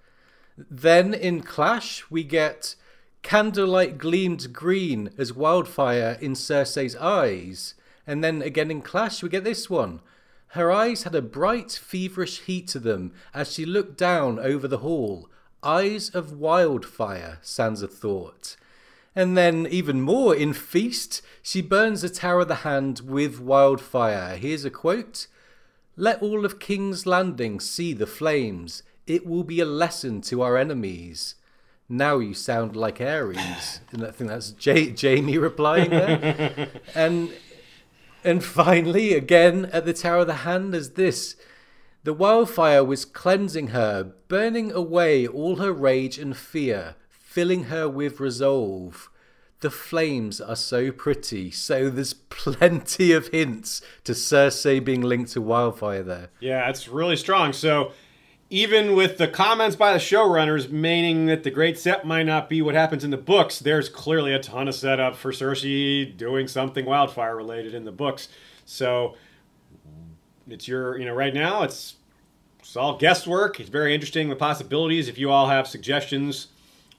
Then 0.58 1.14
in 1.14 1.42
Clash, 1.42 2.06
we 2.12 2.24
get 2.24 2.76
candlelight 3.24 3.98
gleamed 3.98 4.54
green 4.54 5.10
as 5.18 5.34
wildfire 5.34 6.18
in 6.22 6.34
Cersei's 6.34 6.96
eyes. 6.96 7.74
And 8.06 8.24
then 8.24 8.42
again 8.44 8.70
in 8.70 8.82
Clash, 8.82 9.24
we 9.24 9.30
get 9.30 9.44
this 9.44 9.70
one. 9.70 10.00
Her 10.50 10.72
eyes 10.72 11.04
had 11.04 11.16
a 11.16 11.22
bright, 11.22 11.72
feverish 11.72 12.42
heat 12.42 12.68
to 12.70 12.80
them 12.80 13.14
as 13.34 13.52
she 13.52 13.66
looked 13.66 13.98
down 13.98 14.40
over 14.40 14.68
the 14.68 14.80
hall. 14.80 15.30
Eyes 15.68 16.10
of 16.12 16.32
wildfire, 16.32 17.40
Sansa 17.44 17.92
thought. 17.92 18.56
And 19.14 19.38
then, 19.38 19.68
even 19.70 20.02
more, 20.02 20.34
in 20.34 20.54
Feast, 20.54 21.22
she 21.42 21.62
burns 21.62 22.04
the 22.04 22.10
Tower 22.10 22.42
of 22.42 22.48
the 22.48 22.56
Hand 22.56 23.02
with 23.02 23.42
wildfire. 23.42 24.38
Here's 24.38 24.64
a 24.64 24.70
quote 24.70 25.28
Let 25.98 26.22
all 26.22 26.46
of 26.46 26.60
King's 26.60 27.06
Landing 27.06 27.60
see 27.60 27.92
the 27.92 28.08
flames. 28.08 28.82
It 29.06 29.26
will 29.26 29.44
be 29.44 29.60
a 29.60 29.66
lesson 29.66 30.22
to 30.22 30.42
our 30.42 30.56
enemies. 30.56 31.36
Now 31.90 32.20
you 32.20 32.34
sound 32.34 32.78
like 32.78 33.00
Aerys. 33.00 33.82
and 33.92 34.06
I 34.06 34.12
think 34.12 34.30
that's 34.30 34.52
J- 34.52 34.96
Jaime 34.96 35.38
replying 35.38 35.90
there. 35.90 36.70
and 36.96 37.34
and 38.24 38.42
finally, 38.42 39.14
again 39.14 39.66
at 39.74 39.86
the 39.86 39.94
Tower 39.94 40.20
of 40.20 40.28
the 40.28 40.34
Hand, 40.36 40.74
is 40.74 40.92
this. 40.92 41.36
The 42.04 42.14
wildfire 42.14 42.84
was 42.84 43.06
cleansing 43.06 43.68
her, 43.68 44.14
burning 44.28 44.72
away 44.72 45.28
all 45.28 45.58
her 45.58 45.74
rage 45.74 46.18
and 46.18 46.36
fear, 46.36 46.96
filling 47.10 47.66
her 47.66 47.90
with 47.90 48.20
resolve. 48.20 49.10
The 49.60 49.72
flames 49.72 50.40
are 50.40 50.56
so 50.56 50.92
pretty, 50.92 51.50
so 51.50 51.90
there's 51.90 52.14
plenty 52.14 53.12
of 53.12 53.30
hints 53.30 53.82
to 54.04 54.12
Cersei 54.12 54.84
being 54.84 55.02
linked 55.02 55.32
to 55.32 55.42
wildfire 55.42 56.04
there. 56.04 56.30
Yeah, 56.40 56.70
it's 56.70 56.88
really 56.88 57.16
strong. 57.16 57.54
So 57.54 57.92
even 58.50 58.96
with 58.96 59.18
the 59.18 59.28
comments 59.28 59.76
by 59.76 59.92
the 59.92 60.00
showrunners 60.00 60.70
meaning 60.70 61.26
that 61.26 61.44
the 61.44 61.52
Great 61.52 61.76
Sept 61.76 62.06
might 62.06 62.24
not 62.24 62.48
be 62.48 62.62
what 62.62 62.76
happens 62.76 63.04
in 63.04 63.10
the 63.10 63.18
books, 63.18 63.60
there's 63.60 63.90
clearly 63.90 64.32
a 64.32 64.40
ton 64.40 64.68
of 64.68 64.76
setup 64.76 65.16
for 65.16 65.32
Cersei 65.32 66.16
doing 66.16 66.48
something 66.48 66.86
wildfire 66.86 67.36
related 67.36 67.74
in 67.74 67.84
the 67.84 67.92
books. 67.92 68.30
So 68.64 69.16
it's 70.50 70.68
your, 70.68 70.98
you 70.98 71.06
know, 71.06 71.14
right 71.14 71.34
now 71.34 71.64
it's 71.64 71.96
it's 72.60 72.76
all 72.76 72.98
guesswork. 72.98 73.60
It's 73.60 73.70
very 73.70 73.94
interesting 73.94 74.30
the 74.30 74.36
possibilities. 74.36 75.08
If 75.08 75.18
you 75.18 75.32
all 75.32 75.48
have 75.48 75.68
suggestions 75.68 76.48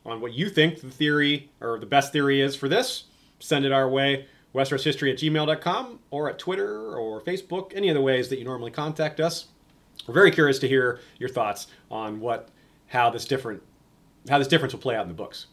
on 0.07 0.21
what 0.21 0.33
you 0.33 0.49
think 0.49 0.81
the 0.81 0.91
theory 0.91 1.51
or 1.61 1.79
the 1.79 1.87
best 1.87 2.13
theory 2.13 2.41
is 2.41 2.57
for 2.57 2.69
this, 2.69 3.05
send 3.39 3.65
it 3.65 3.73
our 3.73 3.89
way. 3.89 4.27
WesterosHistory 4.55 5.13
at 5.13 5.19
gmail.com 5.19 5.99
or 6.11 6.31
at 6.31 6.39
Twitter 6.39 6.97
or 6.97 7.21
Facebook, 7.21 7.73
any 7.75 7.89
of 7.89 7.95
the 7.95 8.01
ways 8.01 8.29
that 8.31 8.39
you 8.39 8.45
normally 8.45 8.71
contact 8.71 9.21
us. 9.21 9.49
We're 10.07 10.15
very 10.15 10.31
curious 10.31 10.59
to 10.61 10.69
hear 10.69 11.01
your 11.19 11.29
thoughts 11.29 11.67
on 11.91 12.19
what 12.21 12.49
how 12.87 13.11
this 13.11 13.27
different 13.27 13.63
how 14.29 14.39
this 14.39 14.49
difference 14.49 14.73
will 14.73 14.81
play 14.81 14.97
out 14.97 15.03
in 15.03 15.09
the 15.09 15.15
books. 15.15 15.47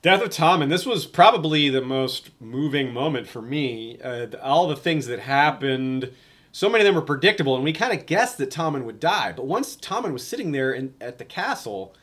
Death 0.00 0.22
of 0.22 0.28
Tommen. 0.28 0.68
This 0.68 0.84
was 0.84 1.06
probably 1.06 1.70
the 1.70 1.80
most 1.80 2.30
moving 2.38 2.92
moment 2.92 3.26
for 3.26 3.40
me. 3.40 3.98
Uh, 4.02 4.26
all 4.42 4.68
the 4.68 4.76
things 4.76 5.06
that 5.06 5.20
happened, 5.20 6.12
so 6.54 6.68
many 6.68 6.82
of 6.82 6.86
them 6.86 6.94
were 6.94 7.02
predictable, 7.02 7.56
and 7.56 7.64
we 7.64 7.72
kind 7.72 7.92
of 7.92 8.06
guessed 8.06 8.38
that 8.38 8.48
Tommen 8.48 8.84
would 8.84 9.00
die. 9.00 9.32
But 9.32 9.44
once 9.44 9.74
Tommen 9.74 10.12
was 10.12 10.24
sitting 10.24 10.52
there 10.52 10.72
in, 10.72 10.94
at 11.00 11.18
the 11.18 11.24
castle, 11.24 11.96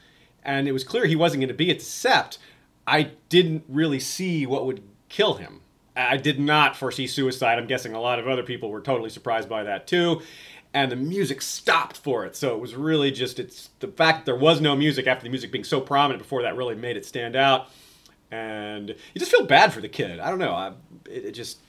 and 0.44 0.68
it 0.68 0.74
was 0.74 0.84
clear 0.84 1.06
he 1.06 1.16
wasn't 1.16 1.40
going 1.40 1.48
to 1.48 1.54
be 1.54 1.72
at 1.72 1.80
the 1.80 1.86
Sept, 1.86 2.38
I 2.86 3.12
didn't 3.30 3.64
really 3.70 4.02
see 4.02 4.46
what 4.46 4.66
would 4.66 4.84
kill 5.08 5.36
him. 5.36 5.62
I 5.96 6.18
did 6.18 6.38
not 6.38 6.76
foresee 6.76 7.08
suicide. 7.08 7.60
I'm 7.60 7.68
guessing 7.68 7.94
a 7.94 8.02
lot 8.02 8.20
of 8.20 8.28
other 8.28 8.44
people 8.44 8.70
were 8.70 8.82
totally 8.82 9.10
surprised 9.10 9.48
by 9.48 9.64
that 9.64 9.88
too. 9.88 10.22
And 10.74 10.92
the 10.92 10.98
music 10.98 11.42
stopped 11.42 11.96
for 11.96 12.26
it. 12.26 12.36
So 12.36 12.54
it 12.54 12.60
was 12.60 12.76
really 12.76 13.10
just 13.10 13.40
it's 13.40 13.70
the 13.80 13.88
fact 13.88 14.20
that 14.20 14.26
there 14.26 14.36
was 14.36 14.60
no 14.60 14.76
music 14.76 15.08
after 15.08 15.24
the 15.24 15.30
music 15.30 15.54
being 15.54 15.64
so 15.64 15.80
prominent 15.80 16.24
before 16.24 16.42
that 16.42 16.58
really 16.58 16.76
made 16.76 16.98
it 16.98 17.06
stand 17.06 17.38
out. 17.38 17.70
And 18.32 18.90
you 18.90 19.20
just 19.20 19.32
feel 19.32 19.46
bad 19.46 19.72
for 19.72 19.80
the 19.80 19.88
kid. 19.88 20.20
I 20.20 20.30
don't 20.30 20.40
know. 20.40 20.52
I, 20.52 20.74
it, 21.06 21.26
it 21.28 21.32
just 21.32 21.60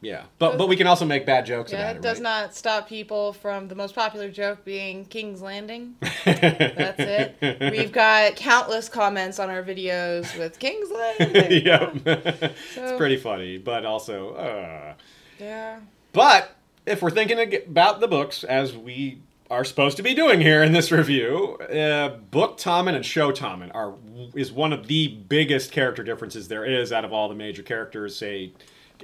yeah, 0.00 0.24
but 0.38 0.56
but 0.58 0.68
we 0.68 0.76
can 0.76 0.86
also 0.86 1.04
make 1.04 1.26
bad 1.26 1.44
jokes 1.46 1.72
Yeah, 1.72 1.80
about 1.80 1.96
it 1.96 1.98
it. 1.98 2.02
does 2.02 2.18
right? 2.18 2.22
not 2.22 2.54
stop 2.54 2.88
people 2.88 3.32
from 3.32 3.68
the 3.68 3.74
most 3.74 3.94
popular 3.94 4.30
joke 4.30 4.64
being 4.64 5.04
King's 5.06 5.42
Landing. 5.42 5.96
That's 6.24 6.98
it. 7.42 7.72
We've 7.72 7.92
got 7.92 8.36
countless 8.36 8.88
comments 8.88 9.38
on 9.38 9.50
our 9.50 9.62
videos 9.62 10.38
with 10.38 10.58
King's 10.58 10.90
Landing. 10.90 11.66
yep. 11.66 11.94
So- 12.74 12.84
it's 12.84 12.96
pretty 12.96 13.16
funny, 13.16 13.58
but 13.58 13.84
also, 13.84 14.34
uh. 14.34 14.94
Yeah. 15.40 15.80
but 16.12 16.54
if 16.86 17.02
we're 17.02 17.10
thinking 17.10 17.38
about 17.66 18.00
the 18.00 18.08
books 18.08 18.44
as 18.44 18.76
we 18.76 19.18
are 19.50 19.64
supposed 19.64 19.96
to 19.96 20.02
be 20.02 20.14
doing 20.14 20.40
here 20.40 20.62
in 20.62 20.72
this 20.72 20.90
review, 20.92 21.54
uh, 21.56 22.08
book 22.30 22.58
Tommen 22.58 22.94
and 22.94 23.04
show 23.06 23.32
Tommen 23.32 23.74
are 23.74 23.94
is 24.34 24.52
one 24.52 24.72
of 24.72 24.86
the 24.88 25.08
biggest 25.08 25.72
character 25.72 26.02
differences 26.02 26.48
there 26.48 26.64
is 26.64 26.92
out 26.92 27.04
of 27.04 27.12
all 27.12 27.28
the 27.28 27.34
major 27.34 27.62
characters. 27.62 28.14
Say 28.16 28.52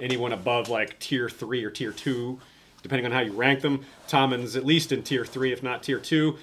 anyone 0.00 0.32
above 0.32 0.68
like 0.68 0.98
tier 0.98 1.28
three 1.28 1.64
or 1.64 1.70
tier 1.70 1.92
two, 1.92 2.40
depending 2.82 3.06
on 3.06 3.12
how 3.12 3.20
you 3.20 3.32
rank 3.32 3.60
them. 3.60 3.84
Tommen's 4.08 4.56
at 4.56 4.64
least 4.64 4.92
in 4.92 5.02
tier 5.02 5.24
three, 5.24 5.52
if 5.52 5.62
not 5.62 5.82
tier 5.82 5.98
two 5.98 6.38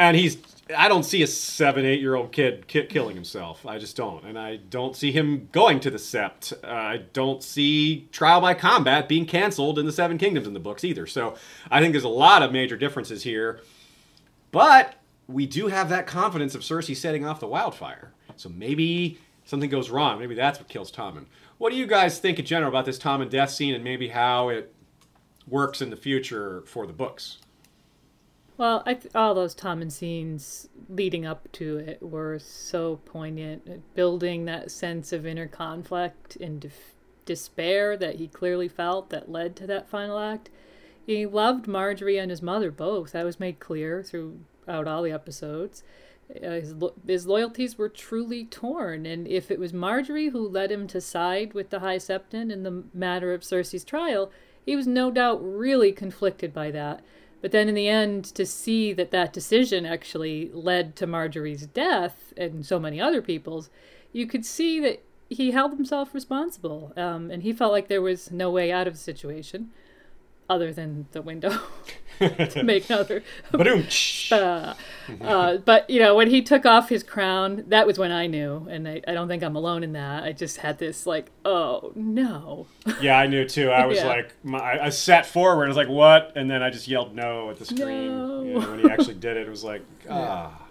and 0.00 0.16
he's 0.16 0.38
I 0.76 0.88
don't 0.88 1.02
see 1.02 1.22
a 1.22 1.26
seven, 1.26 1.84
eight 1.84 2.00
year 2.00 2.14
old 2.14 2.32
kid 2.32 2.66
ki- 2.68 2.86
killing 2.86 3.16
himself. 3.16 3.66
I 3.66 3.78
just 3.78 3.96
don't, 3.96 4.24
and 4.24 4.38
I 4.38 4.56
don't 4.56 4.96
see 4.96 5.12
him 5.12 5.48
going 5.52 5.80
to 5.80 5.90
the 5.90 5.98
Sept. 5.98 6.52
Uh, 6.64 6.68
I 6.68 6.98
don't 7.12 7.42
see 7.42 8.08
trial 8.12 8.40
by 8.40 8.54
combat 8.54 9.08
being 9.08 9.26
canceled 9.26 9.78
in 9.78 9.86
the 9.86 9.92
Seven 9.92 10.16
Kingdoms 10.16 10.46
in 10.46 10.54
the 10.54 10.60
books 10.60 10.84
either. 10.84 11.06
So 11.06 11.34
I 11.70 11.80
think 11.80 11.92
there's 11.92 12.04
a 12.04 12.08
lot 12.08 12.42
of 12.42 12.52
major 12.52 12.76
differences 12.76 13.24
here, 13.24 13.60
but 14.52 14.94
we 15.26 15.44
do 15.44 15.66
have 15.66 15.88
that 15.88 16.06
confidence 16.06 16.54
of 16.54 16.62
Cersei 16.62 16.96
setting 16.96 17.26
off 17.26 17.40
the 17.40 17.48
wildfire. 17.48 18.12
So 18.36 18.48
maybe 18.48 19.18
something 19.44 19.68
goes 19.68 19.90
wrong. 19.90 20.20
Maybe 20.20 20.36
that's 20.36 20.58
what 20.60 20.68
kills 20.68 20.90
Tommen. 20.92 21.26
What 21.60 21.72
do 21.72 21.76
you 21.76 21.86
guys 21.86 22.18
think 22.18 22.38
in 22.38 22.46
general 22.46 22.70
about 22.70 22.86
this 22.86 22.98
Tommen 22.98 23.28
death 23.28 23.50
scene 23.50 23.74
and 23.74 23.84
maybe 23.84 24.08
how 24.08 24.48
it 24.48 24.72
works 25.46 25.82
in 25.82 25.90
the 25.90 25.96
future 25.96 26.62
for 26.64 26.86
the 26.86 26.94
books? 26.94 27.36
Well, 28.56 28.82
th- 28.82 29.14
all 29.14 29.34
those 29.34 29.54
Tommen 29.54 29.92
scenes 29.92 30.70
leading 30.88 31.26
up 31.26 31.52
to 31.52 31.76
it 31.76 32.02
were 32.02 32.38
so 32.38 33.00
poignant, 33.04 33.94
building 33.94 34.46
that 34.46 34.70
sense 34.70 35.12
of 35.12 35.26
inner 35.26 35.46
conflict 35.46 36.36
and 36.36 36.62
def- 36.62 36.94
despair 37.26 37.94
that 37.94 38.14
he 38.14 38.26
clearly 38.26 38.66
felt 38.66 39.10
that 39.10 39.30
led 39.30 39.54
to 39.56 39.66
that 39.66 39.86
final 39.86 40.18
act. 40.18 40.48
He 41.04 41.26
loved 41.26 41.66
Margaery 41.66 42.18
and 42.18 42.30
his 42.30 42.40
mother 42.40 42.70
both. 42.70 43.12
That 43.12 43.26
was 43.26 43.38
made 43.38 43.60
clear 43.60 44.02
throughout 44.02 44.88
all 44.88 45.02
the 45.02 45.12
episodes. 45.12 45.82
Uh, 46.36 46.50
his, 46.50 46.74
lo- 46.74 46.94
his 47.06 47.26
loyalties 47.26 47.76
were 47.76 47.88
truly 47.88 48.44
torn, 48.44 49.06
and 49.06 49.26
if 49.26 49.50
it 49.50 49.58
was 49.58 49.72
Margaery 49.72 50.30
who 50.30 50.46
led 50.46 50.70
him 50.70 50.86
to 50.88 51.00
side 51.00 51.54
with 51.54 51.70
the 51.70 51.80
High 51.80 51.96
Septon 51.96 52.52
in 52.52 52.62
the 52.62 52.84
matter 52.94 53.34
of 53.34 53.42
Cersei's 53.42 53.84
trial, 53.84 54.30
he 54.64 54.76
was 54.76 54.86
no 54.86 55.10
doubt 55.10 55.40
really 55.42 55.92
conflicted 55.92 56.52
by 56.52 56.70
that. 56.70 57.02
But 57.40 57.52
then 57.52 57.68
in 57.68 57.74
the 57.74 57.88
end, 57.88 58.24
to 58.34 58.44
see 58.44 58.92
that 58.92 59.10
that 59.10 59.32
decision 59.32 59.86
actually 59.86 60.50
led 60.52 60.94
to 60.96 61.06
Margaery's 61.06 61.66
death 61.66 62.32
and 62.36 62.64
so 62.64 62.78
many 62.78 63.00
other 63.00 63.22
people's, 63.22 63.70
you 64.12 64.26
could 64.26 64.44
see 64.44 64.78
that 64.80 65.02
he 65.28 65.52
held 65.52 65.72
himself 65.72 66.12
responsible, 66.12 66.92
um, 66.96 67.30
and 67.30 67.42
he 67.42 67.52
felt 67.52 67.72
like 67.72 67.88
there 67.88 68.02
was 68.02 68.30
no 68.30 68.50
way 68.50 68.70
out 68.70 68.86
of 68.86 68.94
the 68.94 69.00
situation 69.00 69.70
other 70.50 70.72
than 70.72 71.06
the 71.12 71.22
window 71.22 71.56
to 72.18 72.62
make 72.62 72.90
another. 72.90 73.22
Uh, 74.32 74.74
uh, 75.22 75.56
but 75.56 75.90
you 75.90 75.98
know, 75.98 76.14
when 76.14 76.30
he 76.30 76.40
took 76.40 76.64
off 76.64 76.88
his 76.88 77.02
crown, 77.02 77.64
that 77.66 77.84
was 77.84 77.98
when 77.98 78.12
I 78.12 78.28
knew, 78.28 78.64
and 78.70 78.86
I, 78.86 79.02
I 79.08 79.12
don't 79.12 79.26
think 79.26 79.42
I'm 79.42 79.56
alone 79.56 79.82
in 79.82 79.92
that. 79.94 80.22
I 80.22 80.30
just 80.30 80.58
had 80.58 80.78
this 80.78 81.04
like, 81.04 81.30
oh 81.44 81.90
no. 81.96 82.68
Yeah, 83.00 83.18
I 83.18 83.26
knew 83.26 83.44
too. 83.48 83.70
I 83.70 83.86
was 83.86 83.98
Yeah. 83.98 84.06
like, 84.06 84.32
my, 84.44 84.84
I 84.84 84.90
sat 84.90 85.26
forward. 85.26 85.64
I 85.64 85.68
was 85.68 85.76
like, 85.76 85.88
"What?" 85.88 86.32
And 86.36 86.48
then 86.48 86.62
I 86.62 86.70
just 86.70 86.86
yelled 86.86 87.12
"No" 87.16 87.50
at 87.50 87.58
the 87.58 87.64
screen. 87.64 88.16
No. 88.16 88.42
You 88.44 88.54
know, 88.60 88.70
when 88.70 88.78
he 88.78 88.90
actually 88.90 89.14
did 89.14 89.36
it, 89.36 89.48
it 89.48 89.50
was 89.50 89.64
like, 89.64 89.82
ah. 90.08 90.66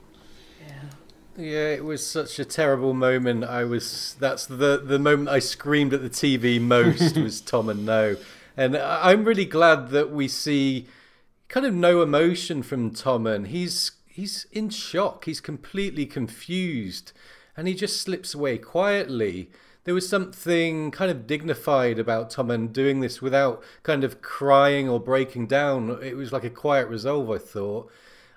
Yeah, 1.38 1.70
it 1.70 1.86
was 1.86 2.06
such 2.06 2.38
a 2.40 2.46
terrible 2.46 2.94
moment. 2.94 3.44
I 3.46 3.64
was 3.64 4.16
that's 4.20 4.46
the 4.46 4.82
the 4.84 5.00
moment 5.00 5.30
I 5.30 5.40
screamed 5.40 5.94
at 5.94 6.02
the 6.02 6.10
TV 6.10 6.60
most 6.62 7.18
was 7.18 7.42
Tommen 7.42 7.80
No. 7.80 8.16
And 8.60 8.76
I'm 8.76 9.24
really 9.24 9.46
glad 9.46 9.88
that 9.92 10.12
we 10.12 10.28
see 10.28 10.86
kind 11.48 11.66
of 11.66 11.74
no 11.74 12.02
emotion 12.02 12.62
from 12.62 12.92
Tommen. 12.92 13.48
He's 13.48 13.94
he's 14.06 14.48
in 14.52 14.70
shock. 14.70 15.24
He's 15.24 15.40
completely 15.40 16.06
confused 16.06 17.14
and 17.56 17.70
he 17.70 17.74
just 17.74 18.02
slips 18.02 18.34
away 18.34 18.58
quietly. 18.58 19.50
There 19.86 19.94
was 19.94 20.10
something 20.10 20.92
kind 20.92 21.10
of 21.10 21.26
dignified 21.26 22.00
about 22.00 22.32
Tommen 22.32 22.74
doing 22.74 23.00
this 23.00 23.22
without 23.22 23.64
kind 23.84 24.04
of 24.04 24.22
crying 24.22 24.90
or 24.90 25.00
breaking 25.00 25.48
down. 25.48 25.98
It 26.04 26.18
was 26.18 26.34
like 26.34 26.44
a 26.44 26.50
quiet 26.50 26.90
resolve, 26.90 27.32
I 27.32 27.38
thought. 27.38 27.90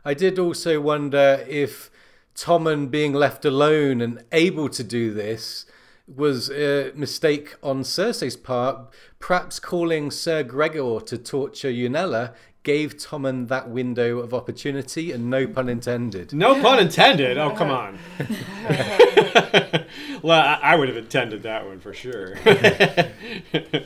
I 0.04 0.14
did 0.14 0.38
also 0.38 0.80
wonder 0.80 1.44
if 1.48 1.90
Tommen 2.36 2.92
being 2.92 3.12
left 3.12 3.44
alone 3.44 4.00
and 4.00 4.22
able 4.30 4.68
to 4.68 4.84
do 4.84 5.12
this 5.12 5.66
was 6.06 6.50
a 6.50 6.92
mistake 6.94 7.54
on 7.62 7.82
Cersei's 7.82 8.36
part. 8.36 8.92
Perhaps 9.18 9.60
calling 9.60 10.10
Sir 10.10 10.42
Gregor 10.42 11.00
to 11.00 11.18
torture 11.18 11.70
Unella 11.70 12.34
gave 12.62 12.96
Tommen 12.96 13.48
that 13.48 13.68
window 13.68 14.18
of 14.18 14.32
opportunity, 14.32 15.10
and 15.10 15.28
no 15.28 15.46
pun 15.46 15.68
intended. 15.68 16.32
No 16.32 16.60
pun 16.60 16.78
intended. 16.78 17.36
Oh, 17.36 17.50
come 17.50 17.70
on. 17.70 17.98
well, 20.22 20.40
I, 20.40 20.60
I 20.62 20.76
would 20.76 20.88
have 20.88 20.96
intended 20.96 21.42
that 21.42 21.66
one 21.66 21.80
for 21.80 21.92
sure. 21.92 22.38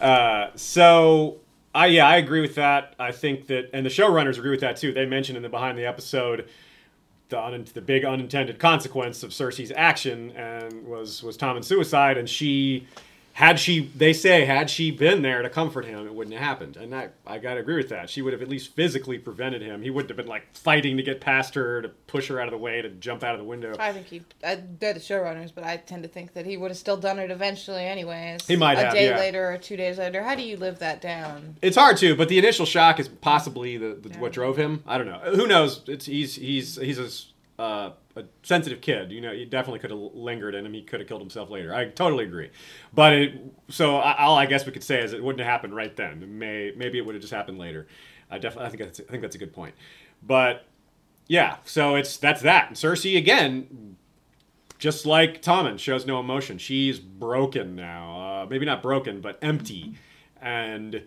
uh, 0.00 0.48
so, 0.54 1.40
I 1.74 1.86
yeah, 1.86 2.06
I 2.06 2.16
agree 2.16 2.40
with 2.40 2.54
that. 2.56 2.94
I 2.98 3.10
think 3.10 3.48
that, 3.48 3.70
and 3.72 3.84
the 3.84 3.90
showrunners 3.90 4.38
agree 4.38 4.50
with 4.50 4.60
that 4.60 4.76
too. 4.76 4.92
They 4.92 5.06
mentioned 5.06 5.36
in 5.36 5.42
the 5.42 5.48
behind 5.48 5.76
the 5.76 5.86
episode 5.86 6.48
the 7.28 7.42
un, 7.42 7.64
the 7.74 7.80
big 7.80 8.04
unintended 8.04 8.58
consequence 8.58 9.22
of 9.22 9.30
Cersei's 9.30 9.72
action 9.74 10.30
and 10.32 10.86
was 10.86 11.22
was 11.22 11.36
Tommen's 11.36 11.66
suicide, 11.66 12.18
and 12.18 12.28
she. 12.28 12.86
Had 13.36 13.60
she, 13.60 13.90
they 13.94 14.14
say, 14.14 14.46
had 14.46 14.70
she 14.70 14.90
been 14.90 15.20
there 15.20 15.42
to 15.42 15.50
comfort 15.50 15.84
him, 15.84 16.06
it 16.06 16.14
wouldn't 16.14 16.32
have 16.32 16.42
happened. 16.42 16.78
And 16.78 16.94
I, 16.94 17.10
I 17.26 17.36
gotta 17.36 17.60
agree 17.60 17.76
with 17.76 17.90
that. 17.90 18.08
She 18.08 18.22
would 18.22 18.32
have 18.32 18.40
at 18.40 18.48
least 18.48 18.74
physically 18.74 19.18
prevented 19.18 19.60
him. 19.60 19.82
He 19.82 19.90
wouldn't 19.90 20.08
have 20.08 20.16
been 20.16 20.26
like 20.26 20.56
fighting 20.56 20.96
to 20.96 21.02
get 21.02 21.20
past 21.20 21.54
her, 21.54 21.82
to 21.82 21.90
push 21.90 22.28
her 22.28 22.40
out 22.40 22.48
of 22.48 22.52
the 22.52 22.56
way, 22.56 22.80
to 22.80 22.88
jump 22.88 23.22
out 23.22 23.34
of 23.34 23.38
the 23.38 23.44
window. 23.44 23.76
I 23.78 23.92
think 23.92 24.06
he. 24.06 24.22
I, 24.42 24.62
they're 24.80 24.94
the 24.94 25.00
showrunners, 25.00 25.52
but 25.54 25.64
I 25.64 25.76
tend 25.76 26.02
to 26.04 26.08
think 26.08 26.32
that 26.32 26.46
he 26.46 26.56
would 26.56 26.70
have 26.70 26.78
still 26.78 26.96
done 26.96 27.18
it 27.18 27.30
eventually, 27.30 27.84
anyways. 27.84 28.46
He 28.46 28.56
might 28.56 28.78
a 28.78 28.84
have, 28.84 28.94
day 28.94 29.10
yeah. 29.10 29.18
later 29.18 29.52
or 29.52 29.58
two 29.58 29.76
days 29.76 29.98
later. 29.98 30.22
How 30.22 30.34
do 30.34 30.42
you 30.42 30.56
live 30.56 30.78
that 30.78 31.02
down? 31.02 31.56
It's 31.60 31.76
hard 31.76 31.98
to, 31.98 32.16
but 32.16 32.30
the 32.30 32.38
initial 32.38 32.64
shock 32.64 32.98
is 32.98 33.06
possibly 33.06 33.76
the, 33.76 33.98
the 34.00 34.18
what 34.18 34.32
drove 34.32 34.56
him. 34.56 34.82
I 34.86 34.96
don't 34.96 35.08
know. 35.08 35.18
Who 35.36 35.46
knows? 35.46 35.82
It's 35.88 36.06
he's 36.06 36.36
he's 36.36 36.76
he's 36.76 36.98
a, 36.98 37.10
uh, 37.58 37.90
a 38.16 38.24
sensitive 38.42 38.80
kid. 38.80 39.12
You 39.12 39.20
know, 39.20 39.32
he 39.32 39.44
definitely 39.44 39.78
could 39.80 39.90
have 39.90 39.98
lingered 39.98 40.54
in 40.54 40.66
him. 40.66 40.72
He 40.72 40.82
could 40.82 41.00
have 41.00 41.08
killed 41.08 41.20
himself 41.20 41.50
later. 41.50 41.74
I 41.74 41.86
totally 41.86 42.24
agree. 42.24 42.50
But 42.94 43.12
it, 43.12 43.40
so 43.68 43.96
all 43.96 44.36
I 44.36 44.46
guess 44.46 44.66
we 44.66 44.72
could 44.72 44.84
say 44.84 45.02
is 45.02 45.12
it 45.12 45.22
wouldn't 45.22 45.40
have 45.40 45.50
happened 45.50 45.74
right 45.74 45.94
then. 45.94 46.38
May 46.38 46.72
maybe 46.76 46.98
it 46.98 47.06
would 47.06 47.14
have 47.14 47.22
just 47.22 47.32
happened 47.32 47.58
later. 47.58 47.86
I 48.30 48.38
definitely 48.38 48.66
I 48.66 48.70
think 48.70 48.82
that's 48.82 49.00
I 49.00 49.10
think 49.10 49.22
that's 49.22 49.36
a 49.36 49.38
good 49.38 49.52
point. 49.52 49.74
But 50.22 50.66
yeah, 51.28 51.56
so 51.64 51.96
it's 51.96 52.16
that's 52.16 52.42
that. 52.42 52.68
And 52.68 52.76
Cersei 52.76 53.16
again, 53.16 53.96
just 54.78 55.06
like 55.06 55.42
Tommen, 55.42 55.78
shows 55.78 56.06
no 56.06 56.20
emotion. 56.20 56.58
She's 56.58 56.98
broken 56.98 57.74
now. 57.74 58.20
Uh, 58.42 58.46
maybe 58.48 58.66
not 58.66 58.82
broken, 58.82 59.20
but 59.20 59.38
empty. 59.42 59.94
And 60.40 61.02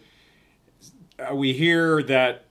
uh, 1.20 1.36
we 1.36 1.54
hear 1.54 2.02
that 2.04 2.46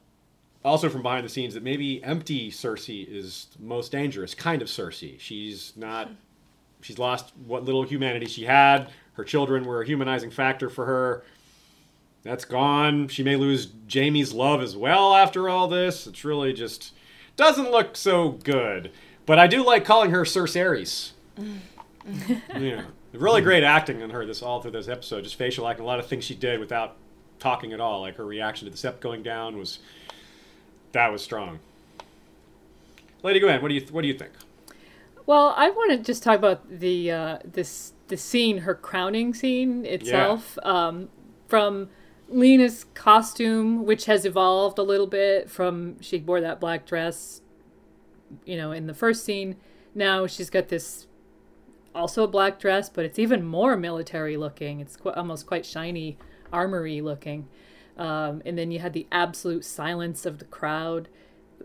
also 0.69 0.89
from 0.89 1.03
behind 1.03 1.25
the 1.25 1.29
scenes 1.29 1.55
that 1.55 1.63
maybe 1.63 2.03
empty 2.05 2.51
Cersei 2.51 3.07
is 3.09 3.49
the 3.59 3.65
most 3.65 3.91
dangerous 3.91 4.35
kind 4.35 4.63
of 4.63 4.69
Cersei. 4.69 5.19
She's 5.19 5.73
not. 5.77 6.11
She's 6.81 6.99
lost 6.99 7.33
what 7.45 7.65
little 7.65 7.83
humanity 7.83 8.27
she 8.27 8.45
had. 8.45 8.89
Her 9.15 9.25
children 9.25 9.65
were 9.65 9.83
a 9.83 9.87
humanizing 9.87 10.31
factor 10.31 10.71
for 10.71 10.87
her. 10.87 11.25
That's 12.23 12.45
gone. 12.45 13.09
She 13.09 13.25
may 13.25 13.35
lose 13.35 13.67
Jaime's 13.93 14.33
love 14.33 14.63
as 14.63 14.77
well 14.77 15.13
after 15.13 15.49
all 15.49 15.67
this. 15.67 16.07
It's 16.07 16.25
really 16.25 16.53
just 16.53 16.93
doesn't 17.35 17.73
look 17.73 17.97
so 17.97 18.31
good. 18.31 18.93
But 19.27 19.41
I 19.41 19.49
do 19.49 19.65
like 19.65 19.85
calling 19.85 20.13
her 20.13 20.23
Cerceres. 20.23 21.11
yeah, 22.57 22.85
really 23.13 23.43
great 23.43 23.65
acting 23.65 24.03
on 24.03 24.11
her 24.11 24.25
this 24.25 24.43
all 24.43 24.63
through 24.63 24.71
this 24.71 24.89
episode. 24.89 25.25
Just 25.25 25.37
facial 25.37 25.67
acting, 25.67 25.85
a 25.85 25.87
lot 25.87 25.99
of 25.99 26.07
things 26.07 26.25
she 26.25 26.35
did 26.35 26.61
without 26.61 26.97
talking 27.39 27.73
at 27.73 27.81
all. 27.81 28.03
Like 28.03 28.17
her 28.17 28.25
reaction 28.25 28.71
to 28.71 28.71
the 28.71 28.89
sept 28.89 29.01
going 29.01 29.23
down 29.23 29.59
was 29.59 29.81
that 30.93 31.13
was 31.13 31.23
strong. 31.23 31.59
Lady 33.23 33.41
Gwen, 33.41 33.61
what 33.61 33.69
do 33.69 33.75
you 33.75 33.87
what 33.91 34.03
do 34.03 34.09
you 34.09 34.15
think? 34.15 34.33
Well, 35.27 35.53
I 35.57 35.71
want 35.71 35.91
to 35.91 35.99
just 35.99 36.23
talk 36.23 36.39
about 36.39 36.69
the 36.71 37.11
uh, 37.11 37.39
this 37.45 37.93
the 38.09 38.17
scene, 38.17 38.59
her 38.59 38.75
crowning 38.75 39.35
scene 39.35 39.85
itself, 39.85 40.59
um, 40.63 41.11
from 41.47 41.91
Lena's 42.29 42.87
costume, 42.95 43.85
which 43.85 44.07
has 44.07 44.25
evolved 44.25 44.79
a 44.79 44.83
little 44.83 45.07
bit 45.07 45.51
from 45.51 46.01
she 46.01 46.19
wore 46.19 46.41
that 46.41 46.61
black 46.61 46.87
dress, 46.87 47.43
you 48.45 48.57
know, 48.57 48.73
in 48.73 48.87
the 48.87 48.95
first 48.95 49.25
scene. 49.25 49.57
Now 49.95 50.27
she's 50.27 50.51
got 50.51 50.69
this 50.69 51.07
also 51.95 52.25
a 52.25 52.29
black 52.29 52.59
dress, 52.59 52.89
but 52.89 53.05
it's 53.05 53.19
even 53.19 53.45
more 53.45 53.77
military 53.77 54.37
looking. 54.37 54.81
It's 54.81 54.97
qu- 54.97 55.11
almost 55.11 55.47
quite 55.47 55.67
shiny, 55.67 56.17
armory 56.53 57.01
looking. 57.01 57.49
Um, 57.99 58.43
and 58.47 58.57
then 58.57 58.71
you 58.71 58.79
had 58.79 58.93
the 58.93 59.07
absolute 59.11 59.65
silence 59.65 60.25
of 60.25 60.39
the 60.39 60.45
crowd, 60.45 61.09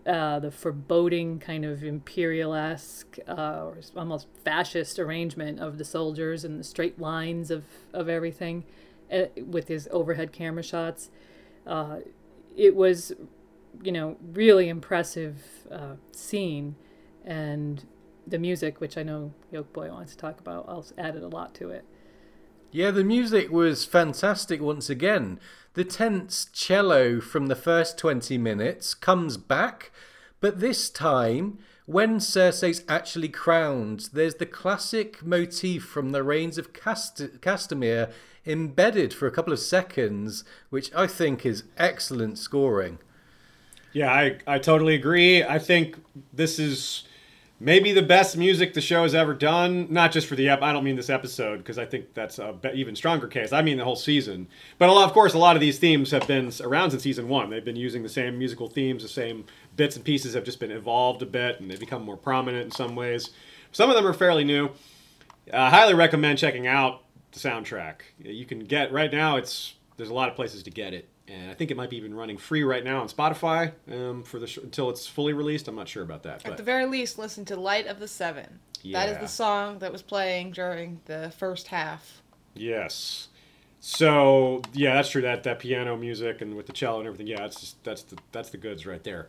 uh, 0.04 0.40
the 0.40 0.50
foreboding 0.50 1.38
kind 1.38 1.64
of 1.64 1.84
imperial 1.84 2.54
esque 2.54 3.18
uh, 3.28 3.62
or 3.64 3.78
almost 3.96 4.26
fascist 4.44 4.98
arrangement 4.98 5.60
of 5.60 5.78
the 5.78 5.84
soldiers 5.84 6.44
and 6.44 6.58
the 6.58 6.64
straight 6.64 7.00
lines 7.00 7.50
of, 7.50 7.64
of 7.92 8.08
everything 8.08 8.64
uh, 9.12 9.26
with 9.46 9.68
his 9.68 9.88
overhead 9.92 10.32
camera 10.32 10.62
shots. 10.62 11.10
Uh, 11.66 11.98
it 12.56 12.74
was, 12.74 13.12
you 13.82 13.92
know, 13.92 14.16
really 14.32 14.68
impressive 14.68 15.36
uh, 15.70 15.94
scene. 16.12 16.74
And 17.24 17.84
the 18.26 18.38
music, 18.38 18.80
which 18.80 18.98
I 18.98 19.02
know 19.02 19.32
Yoke 19.50 19.72
Boy 19.72 19.88
wants 19.88 20.12
to 20.12 20.18
talk 20.18 20.40
about, 20.40 20.68
also 20.68 20.94
added 20.98 21.22
a 21.22 21.28
lot 21.28 21.54
to 21.54 21.70
it. 21.70 21.84
Yeah, 22.74 22.90
the 22.90 23.04
music 23.04 23.52
was 23.52 23.84
fantastic 23.84 24.60
once 24.60 24.90
again. 24.90 25.38
The 25.74 25.84
tense 25.84 26.46
cello 26.52 27.20
from 27.20 27.46
the 27.46 27.54
first 27.54 27.96
20 27.98 28.36
minutes 28.36 28.94
comes 28.94 29.36
back, 29.36 29.92
but 30.40 30.58
this 30.58 30.90
time, 30.90 31.60
when 31.86 32.16
Cersei's 32.16 32.82
actually 32.88 33.28
crowned, 33.28 34.08
there's 34.12 34.34
the 34.34 34.46
classic 34.46 35.24
motif 35.24 35.84
from 35.84 36.10
the 36.10 36.24
Rains 36.24 36.58
of 36.58 36.72
Cast- 36.72 37.40
Castamere 37.40 38.10
embedded 38.44 39.14
for 39.14 39.28
a 39.28 39.30
couple 39.30 39.52
of 39.52 39.60
seconds, 39.60 40.42
which 40.70 40.92
I 40.96 41.06
think 41.06 41.46
is 41.46 41.62
excellent 41.76 42.38
scoring. 42.38 42.98
Yeah, 43.92 44.12
I, 44.12 44.38
I 44.48 44.58
totally 44.58 44.96
agree. 44.96 45.44
I 45.44 45.60
think 45.60 46.02
this 46.32 46.58
is 46.58 47.04
maybe 47.60 47.92
the 47.92 48.02
best 48.02 48.36
music 48.36 48.74
the 48.74 48.80
show 48.80 49.02
has 49.02 49.14
ever 49.14 49.34
done. 49.34 49.86
Not 49.90 50.12
just 50.12 50.26
for 50.26 50.34
the 50.34 50.48
ep. 50.48 50.62
I 50.62 50.72
don't 50.72 50.84
mean 50.84 50.96
this 50.96 51.10
episode 51.10 51.58
because 51.58 51.78
I 51.78 51.86
think 51.86 52.14
that's 52.14 52.38
a 52.38 52.52
be- 52.52 52.70
even 52.74 52.96
stronger 52.96 53.26
case. 53.26 53.52
I 53.52 53.62
mean 53.62 53.76
the 53.76 53.84
whole 53.84 53.96
season. 53.96 54.48
But 54.78 54.88
a 54.88 54.92
lot, 54.92 55.06
of 55.06 55.12
course, 55.12 55.34
a 55.34 55.38
lot 55.38 55.56
of 55.56 55.60
these 55.60 55.78
themes 55.78 56.10
have 56.10 56.26
been 56.26 56.52
around 56.60 56.90
since 56.90 57.02
season 57.02 57.28
one. 57.28 57.50
They've 57.50 57.64
been 57.64 57.76
using 57.76 58.02
the 58.02 58.08
same 58.08 58.38
musical 58.38 58.68
themes, 58.68 59.02
the 59.02 59.08
same 59.08 59.44
bits 59.76 59.96
and 59.96 60.04
pieces 60.04 60.34
have 60.34 60.44
just 60.44 60.60
been 60.60 60.70
evolved 60.70 61.22
a 61.22 61.26
bit, 61.26 61.60
and 61.60 61.70
they've 61.70 61.80
become 61.80 62.02
more 62.02 62.16
prominent 62.16 62.64
in 62.64 62.70
some 62.70 62.94
ways. 62.96 63.30
Some 63.72 63.90
of 63.90 63.96
them 63.96 64.06
are 64.06 64.12
fairly 64.12 64.44
new. 64.44 64.70
I 65.52 65.68
highly 65.70 65.94
recommend 65.94 66.38
checking 66.38 66.66
out 66.66 67.02
the 67.32 67.38
soundtrack. 67.38 67.96
You 68.18 68.46
can 68.46 68.60
get 68.60 68.92
right 68.92 69.12
now. 69.12 69.36
It's 69.36 69.74
there's 69.96 70.10
a 70.10 70.14
lot 70.14 70.28
of 70.28 70.36
places 70.36 70.62
to 70.64 70.70
get 70.70 70.94
it, 70.94 71.08
and 71.28 71.50
I 71.50 71.54
think 71.54 71.70
it 71.70 71.76
might 71.76 71.90
be 71.90 71.96
even 71.96 72.14
running 72.14 72.36
free 72.38 72.62
right 72.64 72.84
now 72.84 73.00
on 73.00 73.08
Spotify 73.08 73.72
um, 73.90 74.22
for 74.22 74.38
the 74.38 74.46
sh- 74.46 74.58
until 74.58 74.90
it's 74.90 75.06
fully 75.06 75.32
released. 75.32 75.68
I'm 75.68 75.76
not 75.76 75.88
sure 75.88 76.02
about 76.02 76.22
that, 76.24 76.42
But. 76.42 76.52
At 76.52 76.56
the 76.58 76.62
very 76.62 76.86
least, 76.86 77.18
listen 77.18 77.44
to 77.46 77.56
"Light 77.56 77.86
of 77.86 77.98
the 78.00 78.08
Seven. 78.08 78.60
That 78.92 79.08
is 79.08 79.16
the 79.18 79.28
song 79.28 79.78
that 79.78 79.90
was 79.92 80.02
playing 80.02 80.50
during 80.52 81.00
the 81.06 81.32
first 81.38 81.68
half. 81.68 82.20
yes. 82.54 83.28
So 83.80 84.62
yeah, 84.72 84.94
that's 84.94 85.10
true. 85.10 85.20
That 85.20 85.42
that 85.42 85.58
piano 85.58 85.94
music 85.96 86.40
and 86.40 86.54
with 86.56 86.66
the 86.66 86.72
cello 86.72 87.00
and 87.00 87.06
everything. 87.06 87.26
Yeah, 87.26 87.40
that's 87.40 87.60
just, 87.60 87.84
that's 87.84 88.02
the 88.02 88.16
that's 88.32 88.48
the 88.48 88.56
goods 88.56 88.86
right 88.86 89.04
there. 89.04 89.28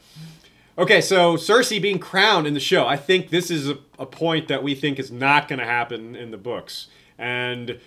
Okay, 0.78 1.02
so 1.02 1.36
Cersei 1.36 1.82
being 1.82 2.00
crowned 2.00 2.48
in 2.48 2.54
the 2.54 2.60
show, 2.62 2.86
I 2.88 2.96
think 2.98 3.30
this 3.30 3.50
is 3.52 3.70
a, 3.70 3.78
a 4.00 4.06
point 4.06 4.48
that 4.50 4.62
we 4.64 4.74
think 4.76 4.98
is 5.00 5.10
not 5.12 5.48
going 5.50 5.60
to 5.60 5.66
happen 5.66 6.16
in 6.16 6.32
the 6.32 6.38
books. 6.38 6.88
and 7.18 7.80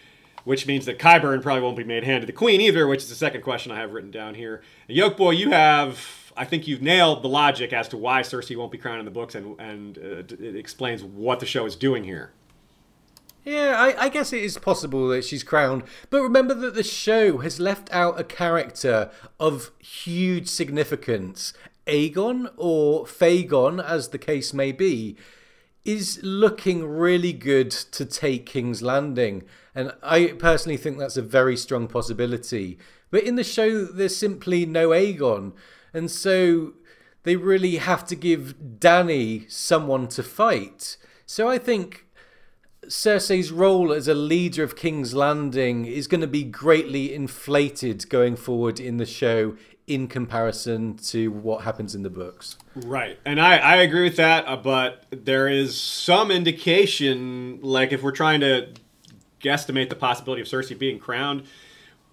which 0.48 0.66
means 0.66 0.86
that 0.86 0.98
Qyburn 0.98 1.42
probably 1.42 1.60
won't 1.60 1.76
be 1.76 1.84
made 1.84 2.04
hand 2.04 2.22
to 2.22 2.26
the 2.26 2.32
queen 2.32 2.58
either, 2.62 2.86
which 2.86 3.02
is 3.02 3.10
the 3.10 3.14
second 3.14 3.42
question 3.42 3.70
I 3.70 3.80
have 3.80 3.92
written 3.92 4.10
down 4.10 4.34
here. 4.34 4.62
Yoke 4.86 5.18
boy, 5.18 5.32
you 5.32 5.50
have, 5.50 6.32
I 6.38 6.46
think 6.46 6.66
you've 6.66 6.80
nailed 6.80 7.22
the 7.22 7.28
logic 7.28 7.70
as 7.74 7.86
to 7.88 7.98
why 7.98 8.22
Cersei 8.22 8.56
won't 8.56 8.72
be 8.72 8.78
crowned 8.78 8.98
in 8.98 9.04
the 9.04 9.10
books, 9.10 9.34
and 9.34 9.60
and 9.60 9.98
uh, 9.98 10.34
it 10.42 10.56
explains 10.56 11.04
what 11.04 11.40
the 11.40 11.44
show 11.44 11.66
is 11.66 11.76
doing 11.76 12.02
here. 12.02 12.32
Yeah, 13.44 13.74
I, 13.76 14.04
I, 14.04 14.08
guess 14.08 14.32
it 14.32 14.42
is 14.42 14.56
possible 14.56 15.06
that 15.08 15.22
she's 15.22 15.42
crowned. 15.42 15.82
But 16.08 16.22
remember 16.22 16.54
that 16.54 16.74
the 16.74 16.82
show 16.82 17.38
has 17.38 17.60
left 17.60 17.92
out 17.92 18.18
a 18.18 18.24
character 18.24 19.10
of 19.38 19.70
huge 19.80 20.48
significance. 20.48 21.52
Aegon, 21.86 22.50
or 22.56 23.04
Fagon, 23.04 23.84
as 23.84 24.08
the 24.08 24.18
case 24.18 24.54
may 24.54 24.72
be, 24.72 25.14
is 25.84 26.20
looking 26.22 26.86
really 26.86 27.34
good 27.34 27.70
to 27.70 28.06
take 28.06 28.46
King's 28.46 28.82
Landing. 28.82 29.44
And 29.78 29.92
I 30.02 30.34
personally 30.40 30.76
think 30.76 30.98
that's 30.98 31.16
a 31.16 31.22
very 31.22 31.56
strong 31.56 31.86
possibility. 31.86 32.78
But 33.12 33.22
in 33.22 33.36
the 33.36 33.44
show, 33.44 33.84
there's 33.84 34.16
simply 34.16 34.66
no 34.66 34.88
Aegon. 34.88 35.52
And 35.94 36.10
so 36.10 36.72
they 37.22 37.36
really 37.36 37.76
have 37.76 38.04
to 38.06 38.16
give 38.16 38.56
Dany 38.80 39.48
someone 39.48 40.08
to 40.08 40.24
fight. 40.24 40.96
So 41.26 41.48
I 41.48 41.58
think 41.58 42.06
Cersei's 42.86 43.52
role 43.52 43.92
as 43.92 44.08
a 44.08 44.14
leader 44.14 44.64
of 44.64 44.74
King's 44.74 45.14
Landing 45.14 45.84
is 45.84 46.08
going 46.08 46.22
to 46.22 46.26
be 46.26 46.42
greatly 46.42 47.14
inflated 47.14 48.08
going 48.08 48.34
forward 48.34 48.80
in 48.80 48.96
the 48.96 49.06
show 49.06 49.56
in 49.86 50.08
comparison 50.08 50.96
to 50.96 51.30
what 51.30 51.62
happens 51.62 51.94
in 51.94 52.02
the 52.02 52.10
books. 52.10 52.56
Right. 52.74 53.16
And 53.24 53.40
I, 53.40 53.58
I 53.58 53.76
agree 53.76 54.02
with 54.02 54.16
that, 54.16 54.44
uh, 54.48 54.56
but 54.56 55.06
there 55.12 55.46
is 55.46 55.80
some 55.80 56.32
indication, 56.32 57.60
like 57.62 57.92
if 57.92 58.02
we're 58.02 58.10
trying 58.10 58.40
to 58.40 58.70
guesstimate 59.40 59.88
the 59.88 59.96
possibility 59.96 60.42
of 60.42 60.48
Cersei 60.48 60.78
being 60.78 60.98
crowned 60.98 61.44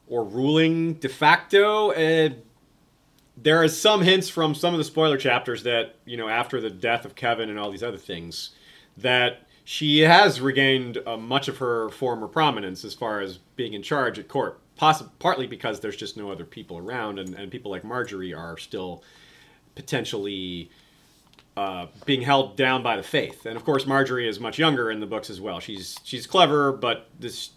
or 0.07 0.23
ruling 0.23 0.93
de 0.95 1.09
facto, 1.09 1.91
uh, 1.91 2.29
there 3.37 3.63
is 3.63 3.79
some 3.79 4.01
hints 4.01 4.29
from 4.29 4.55
some 4.55 4.73
of 4.73 4.77
the 4.77 4.83
spoiler 4.83 5.17
chapters 5.17 5.63
that, 5.63 5.95
you 6.05 6.15
know, 6.17 6.29
after 6.29 6.61
the 6.61 6.69
death 6.69 7.05
of 7.05 7.15
Kevan 7.15 7.49
and 7.49 7.59
all 7.59 7.71
these 7.71 7.83
other 7.83 7.97
things, 7.97 8.51
that 8.97 9.47
she 9.63 9.99
has 9.99 10.39
regained 10.39 10.99
uh, 11.05 11.17
much 11.17 11.47
of 11.47 11.57
her 11.57 11.89
former 11.89 12.27
prominence 12.27 12.85
as 12.85 12.93
far 12.93 13.19
as 13.19 13.39
being 13.55 13.73
in 13.73 13.81
charge 13.81 14.19
at 14.19 14.27
court. 14.27 14.59
Poss- 14.77 15.03
partly 15.19 15.47
because 15.47 15.79
there's 15.79 15.95
just 15.95 16.17
no 16.17 16.31
other 16.31 16.45
people 16.45 16.77
around, 16.77 17.19
and, 17.19 17.33
and 17.33 17.51
people 17.51 17.71
like 17.71 17.83
Margaery 17.83 18.37
are 18.37 18.57
still 18.57 19.03
potentially 19.73 20.69
uh, 21.57 21.87
being 22.05 22.21
held 22.21 22.57
down 22.57 22.83
by 22.83 22.97
the 22.97 23.03
faith. 23.03 23.45
And 23.45 23.55
of 23.55 23.63
course, 23.63 23.85
Margaery 23.85 24.27
is 24.27 24.39
much 24.39 24.59
younger 24.59 24.91
in 24.91 24.99
the 24.99 25.05
books 25.05 25.29
as 25.29 25.39
well. 25.39 25.59
She's 25.59 25.97
she's 26.03 26.27
clever, 26.27 26.71
but 26.71 27.07
this 27.19 27.51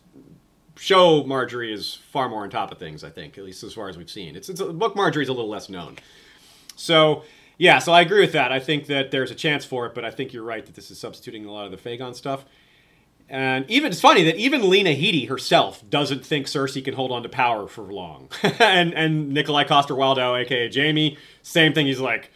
show 0.76 1.24
Margaery 1.24 1.72
is 1.72 1.94
far 2.12 2.28
more 2.28 2.44
on 2.44 2.51
top 2.51 2.70
of 2.70 2.78
things. 2.78 3.03
I 3.03 3.11
think, 3.11 3.38
at 3.38 3.44
least 3.44 3.64
as 3.64 3.74
far 3.74 3.88
as 3.88 3.99
we've 3.99 4.11
seen. 4.11 4.36
It's, 4.36 4.49
it's 4.49 4.61
a, 4.61 4.72
book 4.72 4.94
Margaery 4.94 5.22
is 5.22 5.28
a 5.28 5.32
little 5.32 5.51
less 5.51 5.68
known. 5.68 5.96
So 6.76 7.24
yeah, 7.59 7.80
so 7.80 7.92
I 7.92 8.03
agree 8.03 8.20
with 8.20 8.32
that. 8.32 8.53
I 8.53 8.61
think 8.61 8.86
that 8.86 9.11
there's 9.11 9.32
a 9.32 9.34
chance 9.34 9.64
for 9.64 9.86
it, 9.86 9.94
but 9.94 10.05
I 10.05 10.12
think 10.12 10.32
you're 10.32 10.44
right 10.44 10.64
that 10.64 10.76
this 10.76 10.90
is 10.92 10.99
substituting 10.99 11.44
a 11.44 11.53
lot 11.53 11.64
of 11.64 11.72
the 11.72 11.76
Fagon 11.76 12.14
stuff. 12.14 12.44
And 13.28 13.68
even 13.68 13.90
it's 13.90 14.01
funny 14.01 14.24
that 14.24 14.36
even 14.36 14.70
Lena 14.70 14.90
Headey 14.90 15.28
herself 15.28 15.82
doesn't 15.90 16.24
think 16.24 16.46
Cersei 16.46 16.82
can 16.82 16.94
hold 16.94 17.12
on 17.12 17.22
to 17.24 17.28
power 17.28 17.66
for 17.66 17.82
long. 17.82 18.30
and 18.61 18.94
and 18.94 19.36
Nikolaj 19.36 19.66
Coster-Waldau, 19.66 20.40
aka 20.40 20.70
Jaime, 20.72 21.18
same 21.42 21.74
thing. 21.74 21.86
He's 21.86 22.01
like, 22.01 22.30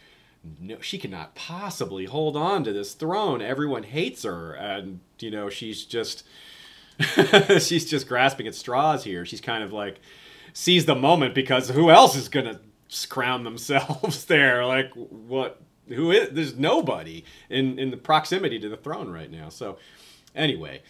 no, 0.59 0.79
she 0.81 0.97
cannot 0.97 1.35
possibly 1.35 2.05
hold 2.05 2.35
on 2.35 2.63
to 2.63 2.73
this 2.73 2.93
throne. 2.93 3.41
Everyone 3.41 3.83
hates 3.83 4.23
her, 4.23 4.53
and 4.53 4.99
you 5.19 5.31
know 5.31 5.49
she's 5.49 5.85
just 5.85 6.23
she's 7.59 7.89
just 7.89 8.07
grasping 8.07 8.47
at 8.47 8.55
straws 8.55 9.03
here. 9.03 9.25
She's 9.25 9.41
kind 9.41 9.63
of 9.63 9.71
like 9.71 9.99
sees 10.53 10.85
the 10.85 10.95
moment 10.95 11.33
because 11.33 11.69
who 11.69 11.89
else 11.89 12.15
is 12.15 12.29
gonna 12.29 12.59
crown 13.09 13.43
themselves 13.43 14.25
there. 14.27 14.65
Like 14.65 14.91
what? 14.93 15.61
Who 15.89 16.11
is? 16.11 16.29
There's 16.31 16.55
nobody 16.55 17.25
in 17.49 17.79
in 17.79 17.91
the 17.91 17.97
proximity 17.97 18.59
to 18.59 18.69
the 18.69 18.77
throne 18.77 19.09
right 19.09 19.31
now. 19.31 19.49
So 19.49 19.77
anyway, 20.35 20.81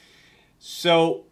so 0.59 1.25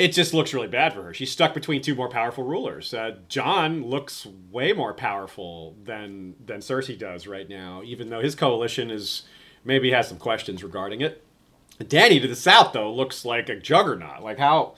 it 0.00 0.12
just 0.12 0.32
looks 0.32 0.54
really 0.54 0.68
bad 0.68 0.94
for 0.94 1.02
her. 1.02 1.14
She's 1.14 1.30
stuck 1.30 1.52
between 1.52 1.82
two 1.82 1.94
more 1.94 2.08
powerful 2.08 2.42
rulers. 2.44 2.94
Uh, 2.94 3.16
Jon 3.28 3.84
looks 3.84 4.26
way 4.50 4.72
more 4.72 4.94
powerful 4.94 5.76
than 5.84 6.34
than 6.44 6.60
Cersei 6.60 6.98
does 6.98 7.26
right 7.26 7.48
now, 7.48 7.82
even 7.84 8.08
though 8.08 8.20
his 8.20 8.34
coalition 8.34 8.90
is 8.90 9.22
maybe 9.64 9.90
has 9.90 10.08
some 10.08 10.18
questions 10.18 10.64
regarding 10.64 11.02
it. 11.02 11.22
Dany 11.78 12.20
to 12.20 12.28
the 12.28 12.36
south 12.36 12.72
though 12.72 12.92
looks 12.92 13.24
like 13.24 13.48
a 13.48 13.56
juggernaut. 13.56 14.22
Like 14.22 14.38
how 14.38 14.74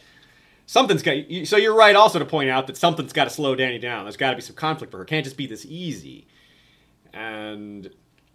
something's 0.67 1.03
got. 1.03 1.17
So 1.45 1.57
you're 1.57 1.75
right 1.75 1.95
also 1.95 2.19
to 2.19 2.25
point 2.25 2.51
out 2.51 2.67
that 2.67 2.77
something's 2.77 3.13
got 3.13 3.25
to 3.25 3.31
slow 3.31 3.55
Dany 3.55 3.81
down. 3.81 4.05
There's 4.05 4.17
got 4.17 4.31
to 4.31 4.37
be 4.37 4.43
some 4.43 4.57
conflict 4.57 4.91
for 4.91 4.99
her. 4.99 5.05
Can't 5.05 5.25
just 5.25 5.37
be 5.37 5.47
this 5.47 5.65
easy. 5.67 6.27
And 7.13 7.91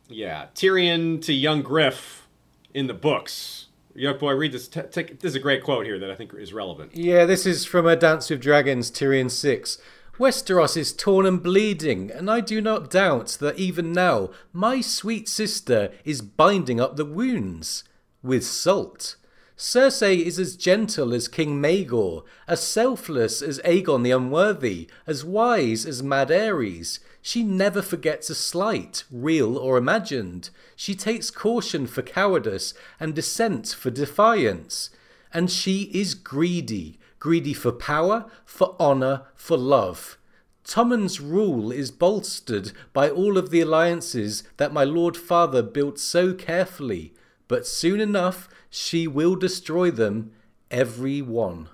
yeah, 0.08 0.48
Tyrion 0.56 1.22
to 1.24 1.34
young 1.34 1.62
Griff 1.62 2.28
in 2.74 2.88
the 2.88 2.94
books. 2.94 3.67
Young 3.98 4.20
boy, 4.20 4.34
read 4.34 4.52
this. 4.52 4.68
T- 4.68 4.82
t- 4.92 5.02
this 5.02 5.32
is 5.32 5.36
a 5.36 5.40
great 5.40 5.64
quote 5.64 5.88
here 5.88 5.98
that 5.98 6.12
I 6.12 6.14
think 6.14 6.32
is 6.36 6.54
relevant. 6.54 6.96
Yeah, 6.96 7.26
this 7.26 7.48
is 7.48 7.66
from 7.66 7.88
A 7.88 7.96
Dance 7.96 8.30
with 8.30 8.40
Dragons, 8.40 8.92
Tyrion 8.92 9.32
6. 9.32 9.80
Westeros 10.20 10.78
is 10.78 10.94
torn 10.94 11.26
and 11.26 11.42
bleeding, 11.42 12.12
and 12.12 12.30
I 12.30 12.42
do 12.42 12.62
not 12.62 12.92
doubt 12.92 13.38
that 13.40 13.58
even 13.58 13.92
now 13.92 14.30
my 14.54 14.82
sweet 14.82 15.28
sister 15.28 15.92
is 16.06 16.22
binding 16.22 16.80
up 16.80 16.96
the 16.96 17.06
wounds 17.06 17.84
with 18.22 18.46
salt. 18.46 19.16
Cersei 19.58 20.24
is 20.24 20.38
as 20.38 20.56
gentle 20.56 21.16
as 21.16 21.28
King 21.28 21.60
Maegor, 21.60 22.24
as 22.48 22.62
selfless 22.62 23.42
as 23.42 23.60
Aegon 23.66 24.04
the 24.04 24.12
Unworthy, 24.12 24.88
as 25.08 25.26
wise 25.26 25.84
as 25.84 26.04
Mad 26.04 26.30
Aerys. 26.30 27.00
She 27.24 27.42
never 27.42 27.82
forgets 27.82 28.30
a 28.30 28.36
slight, 28.36 29.04
real 29.12 29.58
or 29.58 29.78
imagined. 29.78 30.52
She 30.76 30.94
takes 30.94 31.32
caution 31.32 31.88
for 31.88 32.04
cowardice 32.04 32.76
and 33.00 33.16
dissent 33.16 33.70
for 33.70 33.90
defiance. 33.90 34.92
And 35.34 35.50
she 35.50 35.90
is 35.92 36.14
greedy, 36.14 37.00
greedy 37.18 37.54
for 37.54 37.72
power, 37.72 38.30
for 38.46 38.76
honour, 38.80 39.24
for 39.34 39.58
love. 39.58 40.20
Tommen's 40.64 41.20
rule 41.20 41.72
is 41.72 41.90
bolstered 41.90 42.74
by 42.94 43.10
all 43.10 43.40
of 43.40 43.50
the 43.50 43.62
alliances 43.62 44.44
that 44.58 44.72
my 44.72 44.84
lord 44.84 45.18
father 45.18 45.64
built 45.64 45.98
so 45.98 46.36
carefully, 46.36 47.16
but 47.48 47.66
soon 47.66 48.00
enough 48.00 48.48
she 48.78 49.08
will 49.08 49.36
destroy 49.36 49.92
them, 49.92 50.32
every 50.70 51.22
one. 51.22 51.70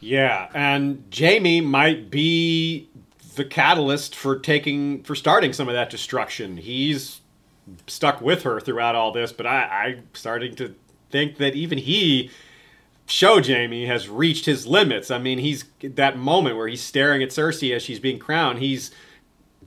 Yeah, 0.00 0.50
and 0.54 1.04
Jaime 1.16 1.60
might 1.60 2.10
be 2.10 2.88
the 3.36 3.44
catalyst 3.44 4.14
for 4.14 4.38
taking 4.38 5.02
for 5.02 5.14
starting 5.14 5.52
some 5.52 5.68
of 5.68 5.74
that 5.74 5.90
destruction. 5.90 6.56
He's 6.56 7.20
stuck 7.86 8.20
with 8.20 8.42
her 8.42 8.60
throughout 8.60 8.94
all 8.94 9.12
this, 9.12 9.32
but 9.32 9.46
I, 9.46 9.64
I'm 9.64 10.08
starting 10.12 10.54
to 10.56 10.74
think 11.10 11.38
that 11.38 11.54
even 11.54 11.78
he 11.78 12.30
show 13.06 13.42
Jaime 13.42 13.86
has 13.86 14.08
reached 14.08 14.46
his 14.46 14.66
limits. 14.66 15.10
I 15.10 15.18
mean, 15.18 15.38
he's 15.38 15.64
that 15.80 16.18
moment 16.18 16.56
where 16.56 16.68
he's 16.68 16.82
staring 16.82 17.22
at 17.22 17.30
Cersei 17.30 17.74
as 17.74 17.82
she's 17.82 18.00
being 18.00 18.18
crowned. 18.18 18.58
He's 18.58 18.90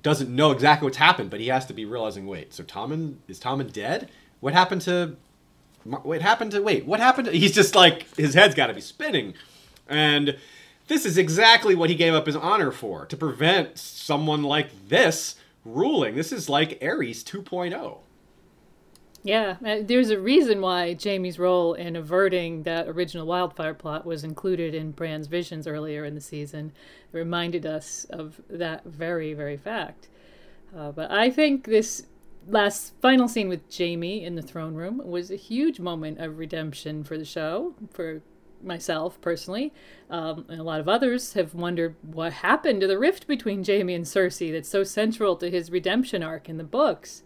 doesn't 0.04 0.34
know 0.34 0.52
exactly 0.52 0.86
what's 0.86 0.98
happened, 0.98 1.30
but 1.30 1.40
he 1.40 1.48
has 1.48 1.66
to 1.66 1.74
be 1.74 1.84
realizing, 1.84 2.28
wait, 2.28 2.54
so 2.54 2.64
Tommen 2.64 3.16
is 3.28 3.40
Tommen 3.40 3.72
dead? 3.74 4.10
What 4.40 4.54
happened 4.54 4.82
to? 4.84 5.18
What 5.88 6.22
happened 6.22 6.52
to? 6.52 6.62
Wait, 6.62 6.86
what 6.86 7.00
happened? 7.00 7.28
To, 7.28 7.32
he's 7.32 7.54
just 7.54 7.76
like 7.76 8.14
his 8.18 8.34
head's 8.34 8.56
got 8.56 8.68
to 8.68 8.74
be 8.74 8.82
spinning, 8.82 9.34
and 9.88 10.38
this 10.88 11.06
is 11.06 11.18
exactly 11.18 11.76
what 11.76 11.90
he 11.90 11.96
gave 11.96 12.14
up 12.14 12.26
his 12.26 12.36
honor 12.36 12.72
for 12.72 13.06
to 13.06 13.18
prevent 13.18 13.78
someone 13.78 14.44
like 14.44 14.88
this 14.88 15.36
ruling. 15.66 16.16
This 16.16 16.32
is 16.32 16.50
like 16.50 16.80
Aerys 16.80 17.24
2.0. 17.24 18.00
Yeah, 19.24 19.58
uh, 19.66 19.80
there's 19.82 20.10
a 20.10 20.20
reason 20.20 20.62
why 20.62 20.96
Jaime's 21.02 21.38
role 21.38 21.74
in 21.74 21.96
averting 21.98 22.64
that 22.64 22.88
original 22.88 23.28
wildfire 23.28 23.74
plot 23.74 24.06
was 24.06 24.24
included 24.24 24.74
in 24.74 24.92
Bran's 24.92 25.28
visions 25.28 25.68
earlier 25.68 26.06
in 26.06 26.16
the 26.16 26.22
season. 26.22 26.72
It 27.12 27.18
reminded 27.18 27.66
us 27.66 28.06
of 28.10 28.40
that 28.50 28.86
very, 28.86 29.34
very 29.34 29.58
fact. 29.58 30.08
Uh, 30.76 30.92
but 30.92 31.12
I 31.12 31.30
think 31.30 31.66
this 31.66 32.06
last 32.48 32.94
final 33.02 33.28
scene 33.28 33.50
with 33.50 33.62
Jaime 33.76 34.24
in 34.24 34.36
the 34.36 34.42
throne 34.42 34.76
room 34.76 35.02
was 35.04 35.30
a 35.30 35.36
huge 35.36 35.80
moment 35.80 36.20
of 36.20 36.38
redemption 36.38 37.04
for 37.04 37.18
the 37.18 37.26
show, 37.26 37.76
for 37.92 38.22
myself 38.64 39.20
personally, 39.22 39.74
um, 40.10 40.46
and 40.50 40.60
a 40.60 40.64
lot 40.64 40.80
of 40.80 40.90
others 40.90 41.34
have 41.34 41.54
wondered 41.54 41.96
what 42.02 42.34
happened 42.34 42.82
to 42.82 42.88
the 42.88 42.98
rift 42.98 43.28
between 43.28 43.64
Jaime 43.64 43.94
and 43.94 44.06
Cersei 44.06 44.52
that's 44.52 44.70
so 44.70 44.84
central 44.84 45.36
to 45.36 45.52
his 45.52 45.72
redemption 45.72 46.24
arc 46.24 46.50
in 46.50 46.58
the 46.58 46.64
books. 46.64 47.24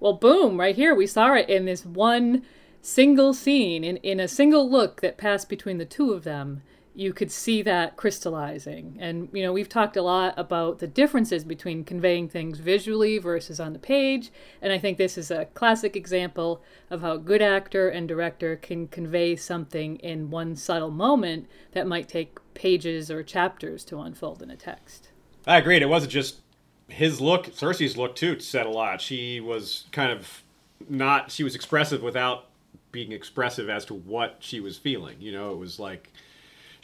Well, 0.00 0.12
boom, 0.12 0.60
right 0.60 0.76
here, 0.76 0.94
we 0.94 1.06
saw 1.06 1.34
it 1.34 1.48
in 1.48 1.64
this 1.64 1.86
one 1.86 2.42
single 2.82 3.32
scene, 3.32 3.82
in, 3.82 3.96
in 3.98 4.20
a 4.20 4.28
single 4.28 4.70
look 4.70 5.00
that 5.00 5.16
passed 5.16 5.48
between 5.48 5.78
the 5.78 5.86
two 5.86 6.12
of 6.12 6.24
them. 6.24 6.62
You 6.96 7.12
could 7.12 7.30
see 7.30 7.60
that 7.60 7.94
crystallizing. 7.96 8.96
And, 8.98 9.28
you 9.30 9.42
know, 9.42 9.52
we've 9.52 9.68
talked 9.68 9.98
a 9.98 10.02
lot 10.02 10.32
about 10.38 10.78
the 10.78 10.86
differences 10.86 11.44
between 11.44 11.84
conveying 11.84 12.26
things 12.26 12.58
visually 12.58 13.18
versus 13.18 13.60
on 13.60 13.74
the 13.74 13.78
page. 13.78 14.30
And 14.62 14.72
I 14.72 14.78
think 14.78 14.96
this 14.96 15.18
is 15.18 15.30
a 15.30 15.44
classic 15.44 15.94
example 15.94 16.62
of 16.88 17.02
how 17.02 17.12
a 17.12 17.18
good 17.18 17.42
actor 17.42 17.90
and 17.90 18.08
director 18.08 18.56
can 18.56 18.88
convey 18.88 19.36
something 19.36 19.96
in 19.96 20.30
one 20.30 20.56
subtle 20.56 20.90
moment 20.90 21.48
that 21.72 21.86
might 21.86 22.08
take 22.08 22.38
pages 22.54 23.10
or 23.10 23.22
chapters 23.22 23.84
to 23.84 24.00
unfold 24.00 24.40
in 24.40 24.50
a 24.50 24.56
text. 24.56 25.10
I 25.46 25.58
agreed. 25.58 25.82
It 25.82 25.90
wasn't 25.90 26.12
just 26.12 26.40
his 26.88 27.20
look, 27.20 27.48
Cersei's 27.48 27.98
look 27.98 28.16
too 28.16 28.40
said 28.40 28.64
a 28.64 28.70
lot. 28.70 29.02
She 29.02 29.38
was 29.38 29.84
kind 29.92 30.10
of 30.10 30.42
not, 30.88 31.30
she 31.30 31.44
was 31.44 31.54
expressive 31.54 32.02
without 32.02 32.46
being 32.90 33.12
expressive 33.12 33.68
as 33.68 33.84
to 33.84 33.94
what 33.94 34.36
she 34.38 34.60
was 34.60 34.78
feeling. 34.78 35.16
You 35.20 35.32
know, 35.32 35.52
it 35.52 35.58
was 35.58 35.78
like 35.78 36.10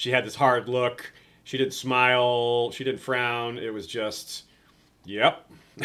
she 0.02 0.10
had 0.10 0.24
this 0.24 0.34
hard 0.34 0.68
look. 0.68 1.12
She 1.44 1.56
didn't 1.56 1.74
smile. 1.74 2.72
She 2.72 2.82
didn't 2.82 2.98
frown. 2.98 3.56
It 3.56 3.72
was 3.72 3.86
just, 3.86 4.46
yep, 5.04 5.48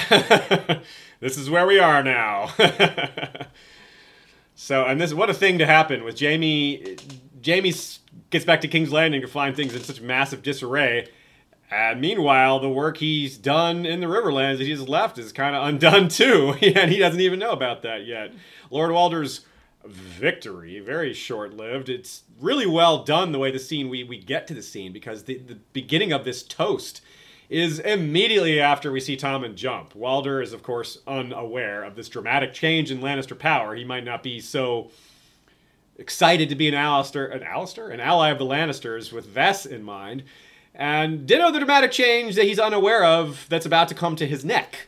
this 1.19 1.37
is 1.37 1.51
where 1.51 1.67
we 1.67 1.77
are 1.77 2.01
now. 2.01 2.49
so, 4.55 4.85
and 4.85 4.99
this 4.99 5.13
what 5.13 5.29
a 5.29 5.35
thing 5.35 5.59
to 5.59 5.67
happen 5.67 6.03
with 6.03 6.19
Jaime. 6.19 6.97
Jaime 7.45 7.71
gets 8.31 8.43
back 8.43 8.61
to 8.61 8.67
King's 8.67 8.91
Landing 8.91 9.21
to 9.21 9.27
find 9.27 9.55
things 9.55 9.75
in 9.75 9.83
such 9.83 10.01
massive 10.01 10.41
disarray. 10.41 11.09
And 11.69 12.01
meanwhile, 12.01 12.59
the 12.59 12.69
work 12.69 12.97
he's 12.97 13.37
done 13.37 13.85
in 13.85 13.99
the 13.99 14.07
Riverlands 14.07 14.57
that 14.57 14.63
he's 14.65 14.81
left 14.81 15.19
is 15.19 15.31
kind 15.31 15.55
of 15.55 15.67
undone 15.67 16.07
too, 16.07 16.55
and 16.59 16.91
he 16.91 16.97
doesn't 16.97 17.21
even 17.21 17.37
know 17.37 17.51
about 17.51 17.83
that 17.83 18.07
yet. 18.07 18.33
Lord 18.71 18.91
Walder's 18.91 19.41
victory, 19.85 20.79
very 20.79 21.13
short 21.13 21.53
lived. 21.53 21.87
It's 21.87 22.23
really 22.39 22.67
well 22.67 23.03
done 23.03 23.31
the 23.31 23.39
way 23.39 23.51
the 23.51 23.59
scene 23.59 23.89
we, 23.89 24.03
we 24.03 24.17
get 24.17 24.47
to 24.47 24.53
the 24.53 24.61
scene 24.61 24.93
because 24.93 25.23
the, 25.23 25.37
the 25.37 25.55
beginning 25.73 26.11
of 26.11 26.23
this 26.23 26.43
toast 26.43 27.01
is 27.49 27.79
immediately 27.79 28.59
after 28.59 28.91
we 28.91 28.99
see 28.99 29.15
Tommen 29.15 29.55
jump. 29.55 29.95
Walder 29.95 30.41
is, 30.41 30.53
of 30.53 30.63
course, 30.63 30.99
unaware 31.07 31.83
of 31.83 31.95
this 31.95 32.09
dramatic 32.09 32.53
change 32.53 32.91
in 32.91 32.99
Lannister 32.99 33.37
power. 33.37 33.73
He 33.73 33.85
might 33.85 34.03
not 34.03 34.21
be 34.21 34.39
so 34.39 34.91
excited 35.97 36.49
to 36.49 36.55
be 36.55 36.67
an 36.67 36.73
Alistair, 36.73 37.25
an 37.27 37.43
Alistair, 37.43 37.89
an 37.89 37.99
ally 37.99 38.29
of 38.29 38.37
the 38.37 38.45
Lannisters 38.45 39.11
with 39.11 39.33
Vess 39.33 39.65
in 39.65 39.83
mind, 39.83 40.23
and 40.75 41.25
ditto 41.25 41.51
the 41.51 41.59
dramatic 41.59 41.91
change 41.91 42.35
that 42.35 42.45
he's 42.45 42.59
unaware 42.59 43.03
of 43.03 43.47
that's 43.49 43.65
about 43.65 43.87
to 43.87 43.95
come 43.95 44.15
to 44.15 44.27
his 44.27 44.45
neck. 44.45 44.86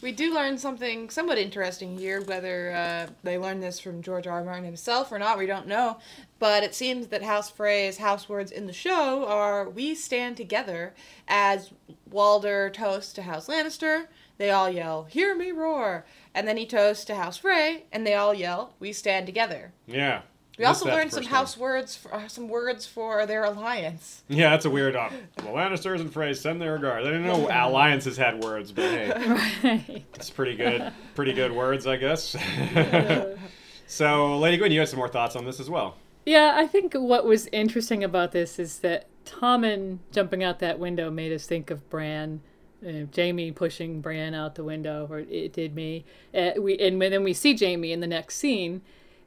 We 0.00 0.12
do 0.12 0.32
learn 0.32 0.58
something 0.58 1.10
somewhat 1.10 1.38
interesting 1.38 1.98
here. 1.98 2.22
Whether 2.22 2.72
uh, 2.72 3.12
they 3.24 3.36
learned 3.36 3.62
this 3.62 3.80
from 3.80 4.00
George 4.02 4.26
R. 4.26 4.38
R. 4.38 4.44
Martin 4.44 4.64
himself 4.64 5.10
or 5.10 5.18
not, 5.18 5.38
we 5.38 5.46
don't 5.46 5.66
know. 5.66 5.98
But 6.38 6.62
it 6.62 6.74
seems 6.74 7.08
that 7.08 7.22
House 7.22 7.50
Frey's 7.50 7.98
house 7.98 8.28
words 8.28 8.52
in 8.52 8.66
the 8.66 8.72
show 8.72 9.26
are 9.26 9.68
"We 9.68 9.94
stand 9.94 10.36
together." 10.36 10.94
As 11.26 11.70
Walder 12.08 12.70
toasts 12.70 13.12
to 13.14 13.22
House 13.22 13.48
Lannister, 13.48 14.06
they 14.36 14.50
all 14.50 14.70
yell 14.70 15.04
"Hear 15.04 15.34
me 15.34 15.50
roar!" 15.50 16.06
And 16.32 16.46
then 16.46 16.56
he 16.56 16.66
toasts 16.66 17.04
to 17.06 17.16
House 17.16 17.38
Frey, 17.38 17.86
and 17.90 18.06
they 18.06 18.14
all 18.14 18.34
yell 18.34 18.74
"We 18.78 18.92
stand 18.92 19.26
together." 19.26 19.72
Yeah. 19.86 20.22
We 20.58 20.64
also 20.64 20.86
learned 20.86 21.12
some 21.12 21.24
house 21.24 21.56
words, 21.56 21.94
for, 21.94 22.12
uh, 22.12 22.26
some 22.26 22.48
words 22.48 22.84
for 22.84 23.24
their 23.26 23.44
alliance. 23.44 24.24
Yeah, 24.26 24.50
that's 24.50 24.64
a 24.64 24.70
weird. 24.70 24.96
Uh, 24.96 25.08
the 25.36 25.42
Lannisters 25.42 26.00
and 26.00 26.12
Frey 26.12 26.34
send 26.34 26.60
their 26.60 26.72
regards. 26.72 27.06
I 27.06 27.10
didn't 27.10 27.26
know 27.26 27.46
alliances 27.50 28.16
had 28.16 28.42
words, 28.42 28.72
but 28.72 28.90
hey, 28.90 29.12
right. 29.62 30.04
it's 30.14 30.30
pretty 30.30 30.56
good. 30.56 30.92
Pretty 31.14 31.32
good 31.32 31.52
words, 31.52 31.86
I 31.86 31.96
guess. 31.96 32.36
so, 33.86 34.38
Lady 34.38 34.56
Gwyn, 34.56 34.72
you 34.72 34.80
had 34.80 34.88
some 34.88 34.98
more 34.98 35.08
thoughts 35.08 35.36
on 35.36 35.44
this 35.44 35.60
as 35.60 35.70
well. 35.70 35.96
Yeah, 36.26 36.54
I 36.56 36.66
think 36.66 36.92
what 36.94 37.24
was 37.24 37.46
interesting 37.52 38.02
about 38.02 38.32
this 38.32 38.58
is 38.58 38.80
that 38.80 39.06
Tommen 39.24 39.98
jumping 40.10 40.42
out 40.42 40.58
that 40.58 40.80
window 40.80 41.08
made 41.10 41.32
us 41.32 41.46
think 41.46 41.70
of 41.70 41.88
Bran. 41.88 42.40
Uh, 42.86 43.06
Jaime 43.14 43.50
pushing 43.50 44.00
Bran 44.00 44.34
out 44.34 44.54
the 44.54 44.64
window, 44.64 45.06
or 45.10 45.20
it 45.20 45.52
did 45.52 45.74
me. 45.74 46.04
Uh, 46.34 46.50
we 46.58 46.78
and 46.78 47.00
then 47.00 47.24
we 47.24 47.32
see 47.32 47.56
Jaime 47.56 47.92
in 47.92 48.00
the 48.00 48.06
next 48.06 48.36
scene, 48.36 48.82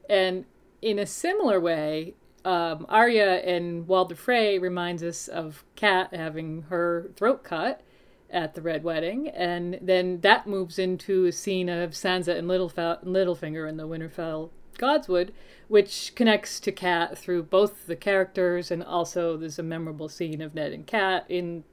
and 0.08 0.46
in 0.82 0.98
a 0.98 1.06
similar 1.06 1.60
way, 1.60 2.14
um, 2.44 2.84
Arya 2.88 3.36
and 3.36 3.86
Walder 3.86 4.16
Frey 4.16 4.58
reminds 4.58 5.02
us 5.02 5.28
of 5.28 5.64
Cat 5.76 6.12
having 6.12 6.62
her 6.62 7.10
throat 7.16 7.44
cut 7.44 7.80
at 8.28 8.54
the 8.54 8.62
Red 8.62 8.82
Wedding, 8.82 9.28
and 9.28 9.78
then 9.80 10.20
that 10.22 10.46
moves 10.46 10.78
into 10.78 11.26
a 11.26 11.32
scene 11.32 11.68
of 11.68 11.90
Sansa 11.90 12.36
and 12.36 12.48
Littlef- 12.48 13.04
Littlefinger 13.04 13.68
in 13.68 13.76
the 13.76 13.86
Winterfell 13.86 14.50
Godswood, 14.78 15.30
which 15.68 16.12
connects 16.14 16.58
to 16.60 16.72
Cat 16.72 17.16
through 17.16 17.44
both 17.44 17.86
the 17.86 17.96
characters 17.96 18.70
and 18.70 18.82
also 18.82 19.36
there's 19.36 19.58
a 19.58 19.62
memorable 19.62 20.08
scene 20.08 20.40
of 20.40 20.54
Ned 20.54 20.72
and 20.72 20.86
Cat 20.86 21.24
in 21.28 21.64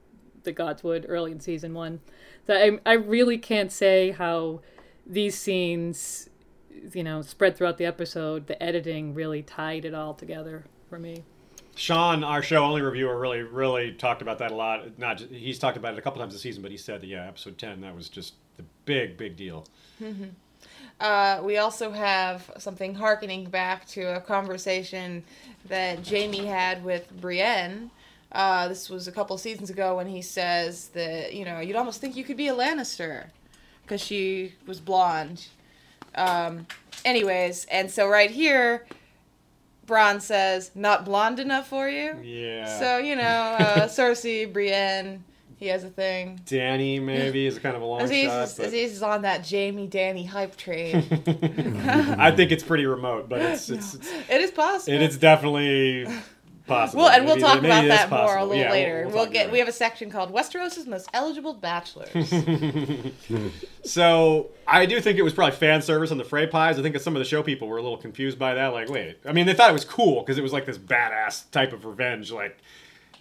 the 0.44 0.52
Godswood 0.52 1.04
early 1.08 1.32
in 1.32 1.40
season 1.40 1.74
one. 1.74 2.00
So 2.46 2.54
I, 2.54 2.78
I 2.86 2.94
really 2.94 3.38
can't 3.38 3.72
say 3.72 4.12
how 4.12 4.60
these 5.06 5.36
scenes 5.36 6.29
you 6.92 7.04
know, 7.04 7.22
spread 7.22 7.56
throughout 7.56 7.78
the 7.78 7.86
episode, 7.86 8.46
the 8.46 8.60
editing 8.62 9.14
really 9.14 9.42
tied 9.42 9.84
it 9.84 9.94
all 9.94 10.14
together 10.14 10.64
for 10.88 10.98
me. 10.98 11.24
Sean, 11.76 12.24
our 12.24 12.42
show 12.42 12.64
only 12.64 12.82
reviewer, 12.82 13.18
really, 13.18 13.42
really 13.42 13.92
talked 13.92 14.22
about 14.22 14.38
that 14.38 14.50
a 14.50 14.54
lot. 14.54 14.98
Not 14.98 15.18
just, 15.18 15.30
he's 15.30 15.58
talked 15.58 15.76
about 15.76 15.94
it 15.94 15.98
a 15.98 16.02
couple 16.02 16.20
times 16.20 16.32
this 16.32 16.42
season, 16.42 16.62
but 16.62 16.70
he 16.70 16.76
said 16.76 17.00
that 17.00 17.06
yeah, 17.06 17.26
episode 17.26 17.58
ten 17.58 17.80
that 17.80 17.94
was 17.94 18.08
just 18.08 18.34
the 18.56 18.64
big, 18.84 19.16
big 19.16 19.36
deal. 19.36 19.66
Mm-hmm. 20.02 20.28
Uh, 21.00 21.40
we 21.42 21.56
also 21.56 21.90
have 21.90 22.50
something 22.58 22.94
harkening 22.94 23.48
back 23.48 23.86
to 23.86 24.16
a 24.16 24.20
conversation 24.20 25.24
that 25.66 26.06
Jaime 26.06 26.44
had 26.44 26.84
with 26.84 27.10
Brienne. 27.20 27.90
Uh, 28.32 28.68
this 28.68 28.90
was 28.90 29.08
a 29.08 29.12
couple 29.12 29.36
seasons 29.38 29.70
ago 29.70 29.96
when 29.96 30.06
he 30.06 30.20
says 30.22 30.88
that 30.88 31.32
you 31.32 31.44
know 31.44 31.60
you'd 31.60 31.76
almost 31.76 32.00
think 32.00 32.16
you 32.16 32.24
could 32.24 32.36
be 32.36 32.48
a 32.48 32.54
Lannister 32.54 33.26
because 33.82 34.00
she 34.00 34.54
was 34.66 34.80
blonde. 34.80 35.46
Um, 36.14 36.66
anyways, 37.04 37.66
and 37.66 37.90
so 37.90 38.08
right 38.08 38.30
here, 38.30 38.86
Bronn 39.86 40.20
says, 40.20 40.70
"Not 40.74 41.04
blonde 41.04 41.40
enough 41.40 41.68
for 41.68 41.88
you." 41.88 42.16
Yeah. 42.22 42.78
So 42.78 42.98
you 42.98 43.16
know, 43.16 43.22
uh, 43.22 43.74
Cersei, 43.88 44.50
Brienne, 44.50 45.24
he 45.60 45.66
has 45.66 45.84
a 45.84 45.90
thing. 45.90 46.40
Dany 46.46 47.02
maybe 47.02 47.46
is 47.46 47.58
kind 47.58 47.76
of 47.76 47.82
a 47.82 47.84
long 47.84 48.00
Aziz 48.00 48.26
shot. 48.26 48.44
Is, 48.44 48.54
but... 48.54 48.66
Aziz 48.68 48.92
is 48.92 49.02
on 49.02 49.22
that 49.22 49.48
Jaime 49.48 49.88
Dany 49.88 50.26
hype 50.26 50.56
train. 50.56 50.96
I 52.18 52.30
think 52.30 52.50
it's 52.50 52.64
pretty 52.64 52.86
remote, 52.86 53.28
but 53.28 53.42
it's 53.42 53.68
it's, 53.70 53.94
it's 53.94 54.10
it 54.30 54.40
is 54.40 54.50
possible. 54.50 54.94
It 54.94 55.02
is 55.02 55.18
definitely 55.18 56.06
Possible. 56.70 57.02
Well, 57.02 57.10
and 57.10 57.26
we'll 57.26 57.36
talk 57.36 57.58
about 57.58 57.84
that 57.88 58.08
more 58.10 58.36
a 58.36 58.44
little 58.44 58.62
yeah, 58.62 58.70
later. 58.70 59.02
We'll, 59.06 59.06
we'll, 59.06 59.24
we'll 59.24 59.32
get. 59.32 59.50
We 59.50 59.58
have 59.58 59.66
a 59.66 59.72
section 59.72 60.08
called 60.08 60.32
Westeros' 60.32 60.86
most 60.86 61.10
eligible 61.12 61.52
bachelors. 61.52 62.10
so 63.84 64.50
I 64.68 64.86
do 64.86 65.00
think 65.00 65.18
it 65.18 65.22
was 65.22 65.32
probably 65.32 65.56
fan 65.56 65.82
service 65.82 66.12
on 66.12 66.18
the 66.18 66.22
Frey 66.22 66.46
pies. 66.46 66.78
I 66.78 66.82
think 66.82 66.92
that 66.92 67.02
some 67.02 67.16
of 67.16 67.18
the 67.18 67.24
show 67.24 67.42
people 67.42 67.66
were 67.66 67.78
a 67.78 67.82
little 67.82 67.96
confused 67.96 68.38
by 68.38 68.54
that. 68.54 68.68
Like, 68.68 68.88
wait, 68.88 69.18
I 69.26 69.32
mean, 69.32 69.46
they 69.46 69.52
thought 69.52 69.68
it 69.68 69.72
was 69.72 69.84
cool 69.84 70.20
because 70.20 70.38
it 70.38 70.42
was 70.42 70.52
like 70.52 70.64
this 70.64 70.78
badass 70.78 71.50
type 71.50 71.72
of 71.72 71.84
revenge. 71.84 72.30
Like, 72.30 72.56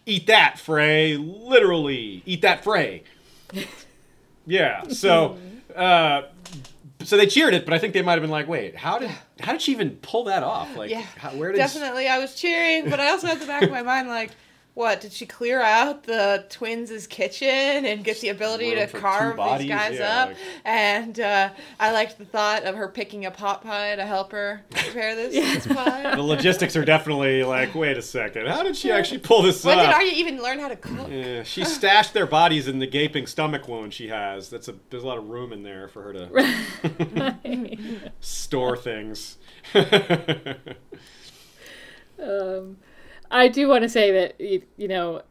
eat 0.05 0.27
that, 0.27 0.59
Frey. 0.59 1.17
Literally, 1.17 2.21
eat 2.27 2.43
that, 2.43 2.63
Frey. 2.63 3.03
yeah. 4.45 4.87
So. 4.89 5.39
Uh, 5.75 6.23
so 7.03 7.17
they 7.17 7.27
cheered 7.27 7.53
it, 7.53 7.65
but 7.65 7.73
I 7.73 7.79
think 7.79 7.93
they 7.93 8.01
might 8.01 8.13
have 8.13 8.21
been 8.21 8.29
like, 8.29 8.47
"Wait, 8.47 8.75
how 8.75 8.99
did 8.99 9.11
how 9.39 9.53
did 9.53 9.61
she 9.61 9.71
even 9.71 9.91
pull 10.01 10.25
that 10.25 10.43
off? 10.43 10.75
Like, 10.75 10.91
yeah, 10.91 11.05
how, 11.17 11.29
where 11.31 11.51
did 11.51 11.57
definitely 11.57 12.03
she... 12.03 12.09
I 12.09 12.19
was 12.19 12.35
cheering, 12.35 12.89
but 12.89 12.99
I 12.99 13.09
also 13.09 13.27
had 13.27 13.39
the 13.39 13.45
back 13.45 13.63
of 13.63 13.71
my 13.71 13.83
mind 13.83 14.09
like, 14.09 14.31
what 14.79 15.01
did 15.01 15.11
she 15.11 15.25
clear 15.25 15.61
out 15.61 16.03
the 16.03 16.45
twins' 16.47 17.05
kitchen 17.05 17.49
and 17.49 18.01
get 18.01 18.21
the 18.21 18.29
ability 18.29 18.73
to 18.75 18.87
carve 18.87 19.35
these 19.35 19.67
guys 19.67 19.97
yeah, 19.99 20.21
up? 20.21 20.29
Like... 20.29 20.37
And 20.63 21.19
uh, 21.19 21.49
I 21.77 21.91
liked 21.91 22.17
the 22.17 22.23
thought 22.23 22.63
of 22.63 22.75
her 22.75 22.87
picking 22.87 23.25
a 23.25 23.31
pot 23.31 23.61
pie 23.61 23.97
to 23.97 24.05
help 24.05 24.31
her 24.31 24.63
prepare 24.69 25.17
this, 25.17 25.33
this 25.33 25.67
pie. 25.67 26.15
The 26.15 26.23
logistics 26.23 26.77
are 26.77 26.85
definitely 26.85 27.43
like, 27.43 27.75
wait 27.75 27.97
a 27.97 28.01
second, 28.01 28.47
how 28.47 28.63
did 28.63 28.77
she 28.77 28.89
actually 28.89 29.17
pull 29.17 29.41
this 29.41 29.65
when 29.65 29.77
up? 29.77 29.85
When 29.85 29.89
did 29.89 29.95
Arya 29.95 30.13
even 30.13 30.41
learn 30.41 30.59
how 30.59 30.69
to 30.69 30.77
cook? 30.77 31.09
Yeah, 31.09 31.43
she 31.43 31.65
stashed 31.65 32.13
their 32.13 32.25
bodies 32.25 32.69
in 32.69 32.79
the 32.79 32.87
gaping 32.87 33.27
stomach 33.27 33.67
wound 33.67 33.93
she 33.93 34.07
has. 34.07 34.49
That's 34.49 34.69
a 34.69 34.75
there's 34.91 35.03
a 35.03 35.07
lot 35.07 35.17
of 35.17 35.27
room 35.27 35.51
in 35.51 35.63
there 35.63 35.89
for 35.89 36.03
her 36.03 36.13
to 36.13 38.07
store 38.21 38.77
things. 38.77 39.39
um. 42.23 42.77
I 43.31 43.47
do 43.47 43.67
want 43.67 43.83
to 43.83 43.89
say 43.89 44.11
that 44.11 44.39
you 44.39 44.87
know 44.87 45.21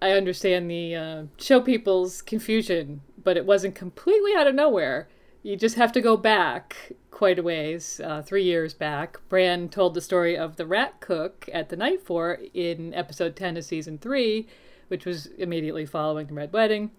I 0.00 0.12
understand 0.12 0.70
the 0.70 0.94
uh, 0.94 1.22
show 1.38 1.60
people's 1.60 2.22
confusion, 2.22 3.02
but 3.22 3.36
it 3.36 3.46
wasn't 3.46 3.74
completely 3.74 4.34
out 4.36 4.46
of 4.46 4.54
nowhere. 4.54 5.08
You 5.42 5.56
just 5.56 5.76
have 5.76 5.92
to 5.92 6.00
go 6.00 6.16
back 6.16 6.92
quite 7.10 7.38
a 7.38 7.42
ways, 7.42 8.00
uh, 8.04 8.22
three 8.22 8.44
years 8.44 8.74
back. 8.74 9.18
Bran 9.28 9.68
told 9.68 9.94
the 9.94 10.00
story 10.00 10.36
of 10.36 10.56
the 10.56 10.66
rat 10.66 11.00
cook 11.00 11.48
at 11.52 11.68
the 11.68 11.76
Nightfort 11.76 12.50
in 12.54 12.94
episode 12.94 13.34
10 13.34 13.56
of 13.56 13.64
season 13.64 13.98
3, 13.98 14.46
which 14.88 15.04
was 15.04 15.26
immediately 15.26 15.84
following 15.84 16.28
the 16.28 16.34
Red 16.34 16.52
Wedding. 16.52 16.92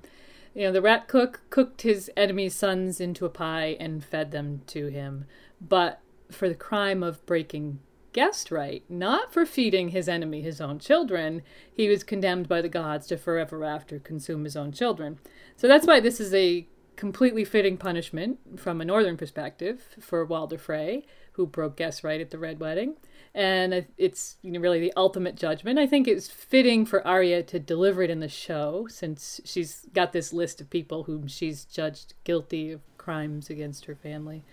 You 0.54 0.64
know, 0.64 0.72
the 0.74 0.82
rat 0.82 1.08
cook 1.08 1.42
cooked 1.50 1.84
his 1.84 2.12
enemy's 2.18 2.56
sons 2.56 3.00
into 3.00 3.26
a 3.26 3.30
pie 3.30 3.78
and 3.80 4.04
fed 4.04 4.32
them 4.32 4.62
to 4.68 4.88
him, 4.88 5.26
but 5.62 6.02
for 6.32 6.50
the 6.50 6.56
crime 6.56 7.02
of 7.02 7.26
breaking 7.26 7.80
guest 8.14 8.52
right, 8.52 8.84
not 8.90 9.34
for 9.34 9.46
feeding 9.46 9.90
his 9.90 10.10
enemy 10.10 10.42
his 10.42 10.62
own 10.62 10.80
children. 10.80 11.42
He 11.72 11.88
was 11.88 12.04
condemned 12.04 12.48
by 12.48 12.62
the 12.62 12.70
gods 12.70 13.08
to 13.08 13.18
forever 13.18 13.64
after 13.64 14.00
consume 14.00 14.44
his 14.44 14.56
own 14.56 14.72
children. 14.72 15.20
So 15.56 15.68
that's 15.68 15.88
why 15.88 16.00
this 16.00 16.20
is 16.20 16.34
a 16.34 16.68
completely 16.96 17.46
fitting 17.46 17.78
punishment 17.78 18.40
from 18.60 18.82
a 18.82 18.86
northern 18.86 19.16
perspective 19.16 19.96
for 20.02 20.26
Walder 20.26 20.58
Frey, 20.58 21.06
who 21.34 21.46
broke 21.46 21.78
guest 21.78 22.04
right 22.04 22.20
at 22.20 22.30
the 22.30 22.38
Red 22.38 22.60
Wedding. 22.60 22.96
And 23.34 23.86
it's 23.98 24.36
you 24.42 24.52
know, 24.52 24.60
really 24.60 24.82
the 24.82 24.94
ultimate 24.98 25.36
judgment. 25.36 25.80
I 25.80 25.88
think 25.88 26.08
it's 26.08 26.28
fitting 26.28 26.86
for 26.86 27.06
Arya 27.08 27.44
to 27.44 27.60
deliver 27.60 28.04
it 28.04 28.10
in 28.10 28.20
the 28.20 28.28
show 28.28 28.88
since 28.90 29.40
she's 29.46 29.86
got 29.94 30.12
this 30.12 30.34
list 30.34 30.60
of 30.60 30.70
people 30.70 31.04
whom 31.04 31.28
she's 31.28 31.64
judged 31.64 32.16
guilty 32.24 32.72
of 32.72 32.82
crimes 32.98 33.50
against 33.50 33.86
her 33.86 33.96
family. 33.96 34.44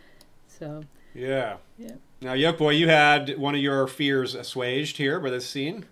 So 0.47 0.85
yeah. 1.15 1.57
Yeah. 1.79 1.97
Now, 2.21 2.33
Yoke 2.33 2.59
Boy, 2.59 2.71
you 2.71 2.89
had 2.89 3.37
one 3.39 3.55
of 3.55 3.61
your 3.61 3.87
fears 3.87 4.35
assuaged 4.35 4.97
here 4.97 5.21
by 5.21 5.29
this 5.29 5.49
scene. 5.49 5.85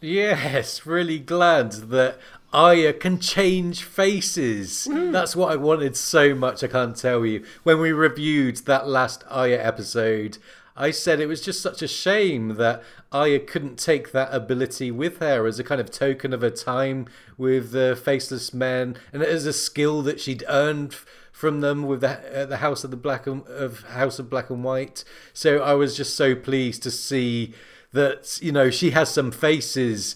Yes, 0.00 0.86
really 0.86 1.18
glad 1.18 1.72
that 1.90 2.18
Arya 2.52 2.94
can 2.94 3.18
change 3.18 3.82
faces. 3.82 4.88
That's 4.90 5.36
what 5.36 5.52
I 5.52 5.56
wanted 5.56 5.96
so 5.96 6.34
much, 6.34 6.64
I 6.64 6.68
can't 6.68 6.96
tell 6.96 7.26
you. 7.26 7.44
When 7.62 7.78
we 7.78 7.92
reviewed 7.92 8.56
that 8.58 8.88
last 8.88 9.22
Arya 9.28 9.62
episode, 9.62 10.38
I 10.76 10.90
said 10.90 11.20
it 11.20 11.26
was 11.26 11.42
just 11.42 11.60
such 11.60 11.82
a 11.82 11.88
shame 11.88 12.56
that 12.56 12.82
Arya 13.12 13.40
couldn't 13.40 13.78
take 13.78 14.12
that 14.12 14.32
ability 14.32 14.90
with 14.90 15.18
her 15.18 15.46
as 15.46 15.58
a 15.58 15.64
kind 15.64 15.80
of 15.80 15.90
token 15.90 16.32
of 16.32 16.40
her 16.40 16.50
time 16.50 17.06
with 17.36 17.72
the 17.72 18.00
Faceless 18.02 18.54
Men 18.54 18.96
and 19.12 19.22
as 19.22 19.44
a 19.44 19.52
skill 19.52 20.00
that 20.02 20.20
she'd 20.20 20.42
earned 20.48 20.96
from 21.34 21.62
them 21.62 21.82
with 21.82 22.00
the 22.00 22.42
uh, 22.42 22.46
the 22.46 22.58
House 22.58 22.84
of 22.84 22.92
the 22.92 22.96
Black 22.96 23.26
and, 23.26 23.44
of 23.48 23.82
House 23.82 24.20
of 24.20 24.30
Black 24.30 24.50
and 24.50 24.62
White. 24.62 25.02
So 25.32 25.58
I 25.58 25.74
was 25.74 25.96
just 25.96 26.14
so 26.16 26.36
pleased 26.36 26.84
to 26.84 26.92
see 26.92 27.52
that 27.92 28.38
you 28.40 28.52
know 28.52 28.70
she 28.70 28.92
has 28.92 29.10
some 29.10 29.32
faces. 29.32 30.14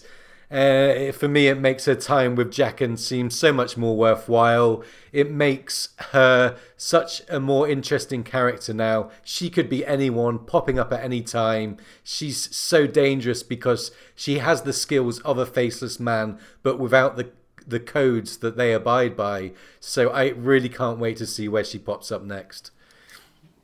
Uh, 0.49 1.11
for 1.11 1.27
me, 1.27 1.47
it 1.47 1.59
makes 1.59 1.85
her 1.85 1.93
time 1.93 2.33
with 2.35 2.51
Jaqen 2.51 2.97
seem 2.97 3.29
so 3.29 3.53
much 3.53 3.77
more 3.77 3.95
worthwhile. 3.95 4.83
It 5.11 5.29
makes 5.29 5.89
her 6.11 6.57
such 6.75 7.21
a 7.29 7.39
more 7.39 7.69
interesting 7.69 8.23
character 8.23 8.73
now. 8.73 9.11
She 9.23 9.51
could 9.51 9.69
be 9.69 9.85
anyone, 9.85 10.39
popping 10.39 10.79
up 10.79 10.91
at 10.91 11.03
any 11.03 11.21
time. 11.21 11.77
She's 12.03 12.55
so 12.55 12.87
dangerous 12.87 13.43
because 13.43 13.91
she 14.15 14.39
has 14.39 14.63
the 14.63 14.73
skills 14.73 15.19
of 15.19 15.37
a 15.37 15.45
faceless 15.45 15.99
man, 15.99 16.39
but 16.63 16.79
without 16.79 17.15
the 17.15 17.29
the 17.69 17.79
codes 17.79 18.37
that 18.37 18.57
they 18.57 18.73
abide 18.73 19.15
by. 19.15 19.51
So 19.79 20.09
I 20.09 20.29
really 20.29 20.69
can't 20.69 20.99
wait 20.99 21.17
to 21.17 21.25
see 21.27 21.47
where 21.47 21.63
she 21.63 21.79
pops 21.79 22.11
up 22.11 22.23
next. 22.23 22.71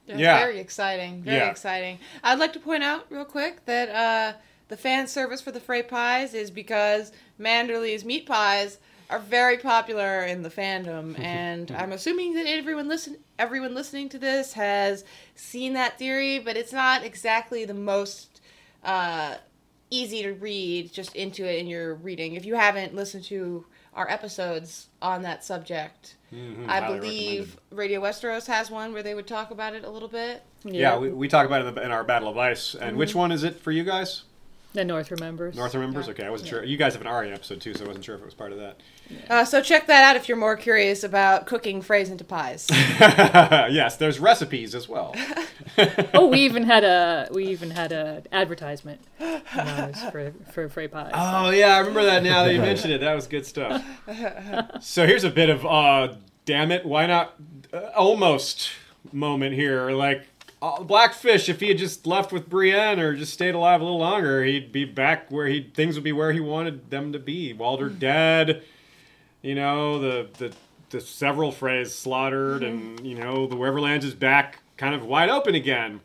That's 0.07 0.19
Yeah. 0.19 0.37
very 0.39 0.59
exciting. 0.59 1.23
Very 1.23 1.37
Yeah. 1.37 1.49
exciting. 1.49 1.99
I'd 2.23 2.39
like 2.39 2.53
to 2.53 2.59
point 2.59 2.83
out 2.83 3.05
real 3.09 3.25
quick 3.25 3.65
that 3.65 3.89
uh, 3.89 4.37
the 4.67 4.77
fan 4.77 5.07
service 5.07 5.41
for 5.41 5.51
the 5.51 5.59
Frey 5.59 5.83
pies 5.83 6.33
is 6.33 6.51
because 6.51 7.11
Manderley's 7.39 8.05
meat 8.05 8.25
pies 8.25 8.77
are 9.09 9.19
very 9.19 9.57
popular 9.57 10.23
in 10.23 10.41
the 10.43 10.49
fandom, 10.49 11.17
and 11.23 11.71
I'm 11.71 11.91
assuming 11.91 12.33
that 12.35 12.47
everyone 12.47 12.87
listen 12.87 13.17
everyone 13.37 13.73
listening 13.75 14.09
to 14.09 14.17
this 14.17 14.53
has 14.53 15.03
seen 15.35 15.73
that 15.73 15.97
theory, 15.99 16.39
but 16.39 16.55
it's 16.55 16.71
not 16.73 17.03
exactly 17.03 17.65
the 17.65 17.73
most 17.73 18.41
uh, 18.83 19.35
easy 19.89 20.23
to 20.23 20.33
read 20.33 20.91
just 20.93 21.15
into 21.15 21.45
it 21.45 21.59
in 21.59 21.67
your 21.67 21.95
reading. 21.95 22.35
If 22.35 22.45
you 22.45 22.55
haven't 22.55 22.95
listened 22.95 23.23
to 23.25 23.65
our 23.95 24.09
episodes 24.09 24.87
on 25.01 25.21
that 25.23 25.43
subject, 25.43 26.15
I 26.31 26.35
Mm-hmm. 26.35 26.65
highly 26.67 26.99
believe 26.99 27.57
Radio 27.71 28.01
Westeros 28.01 28.45
has 28.47 28.69
one 28.69 28.91
where 28.91 29.01
they 29.03 29.15
would 29.15 29.27
talk 29.27 29.51
about 29.51 29.73
it 29.73 29.85
a 29.85 29.89
little 29.89 30.09
bit. 30.09 30.43
Yeah, 30.63 30.97
we, 30.97 31.09
we 31.09 31.27
talk 31.29 31.45
about 31.45 31.61
it 31.61 31.67
in, 31.77 31.77
in 31.85 31.91
our 31.91 32.03
Battle 32.03 32.27
of 32.27 32.37
Ice. 32.37 32.73
And 32.73 32.89
Mm-hmm. 32.91 32.97
which 32.97 33.15
one 33.15 33.31
is 33.31 33.43
it 33.43 33.59
for 33.59 33.71
you 33.71 33.83
guys? 33.85 34.23
The 34.75 34.83
North 34.83 35.09
remembers. 35.09 35.55
North 35.55 35.73
remembers? 35.73 36.09
Okay, 36.09 36.25
I 36.25 36.29
wasn't 36.29 36.49
sure. 36.49 36.61
You 36.61 36.75
guys 36.75 36.95
have 36.95 37.01
an 37.01 37.07
Arya 37.07 37.33
episode 37.33 37.61
too, 37.61 37.73
so 37.73 37.85
I 37.85 37.87
wasn't 37.87 38.03
sure 38.03 38.15
if 38.15 38.21
it 38.21 38.25
was 38.25 38.33
part 38.33 38.51
of 38.51 38.57
that. 38.57 38.81
Uh, 39.29 39.45
so 39.45 39.61
check 39.61 39.87
that 39.87 40.03
out 40.03 40.17
if 40.17 40.27
you're 40.27 40.37
more 40.37 40.57
curious 40.57 41.01
about 41.01 41.45
cooking 41.45 41.81
Freys 41.81 42.11
into 42.11 42.25
pies. 42.25 42.67
yes, 42.99 43.95
there's 43.95 44.19
recipes 44.19 44.75
as 44.75 44.89
well. 44.89 45.15
oh, 46.13 46.27
we 46.27 46.39
even 46.41 46.63
had 46.63 46.83
a 46.83 47.29
we 47.31 47.47
even 47.47 47.71
had 47.71 47.93
a 47.93 48.21
advertisement 48.33 48.99
for 49.17 50.33
for 50.51 50.67
Frey 50.67 50.89
pies. 50.89 51.13
Oh 51.13 51.51
yeah, 51.51 51.75
I 51.75 51.79
remember 51.79 52.03
that 52.03 52.21
now 52.21 52.43
that 52.43 52.53
you 52.53 52.59
mentioned 52.59 52.91
it. 52.91 52.99
That 52.99 53.15
was 53.15 53.27
good 53.27 53.45
stuff. 53.45 53.81
So 54.81 55.07
here's 55.07 55.23
a 55.23 55.29
bit 55.29 55.49
of 55.49 55.65
uh 55.65 56.15
damn 56.43 56.71
it, 56.71 56.85
why 56.85 57.05
not 57.05 57.35
uh, 57.71 57.91
almost 57.95 58.71
moment 59.13 59.55
here. 59.55 59.91
Like 59.91 60.25
uh, 60.61 60.81
Blackfish, 60.83 61.49
if 61.49 61.59
he 61.59 61.67
had 61.67 61.77
just 61.77 62.07
left 62.07 62.31
with 62.31 62.49
Brienne 62.49 62.99
or 62.99 63.15
just 63.15 63.33
stayed 63.33 63.55
alive 63.55 63.81
a 63.81 63.83
little 63.83 63.99
longer, 63.99 64.43
he'd 64.43 64.71
be 64.71 64.85
back 64.85 65.29
where 65.29 65.47
he 65.47 65.71
things 65.73 65.95
would 65.95 66.03
be 66.03 66.11
where 66.11 66.31
he 66.31 66.39
wanted 66.39 66.89
them 66.89 67.13
to 67.13 67.19
be. 67.19 67.53
Walder 67.53 67.89
dead, 67.89 68.63
you 69.41 69.55
know, 69.55 69.99
the 69.99 70.29
the 70.37 70.53
the 70.89 71.01
several 71.01 71.51
Freys 71.51 71.87
slaughtered, 71.87 72.63
and 72.63 73.05
you 73.05 73.15
know 73.15 73.47
the 73.47 73.55
Riverlands 73.55 74.03
is 74.03 74.13
back, 74.13 74.59
kind 74.77 74.95
of 74.95 75.05
wide 75.05 75.29
open 75.29 75.55
again. 75.55 76.01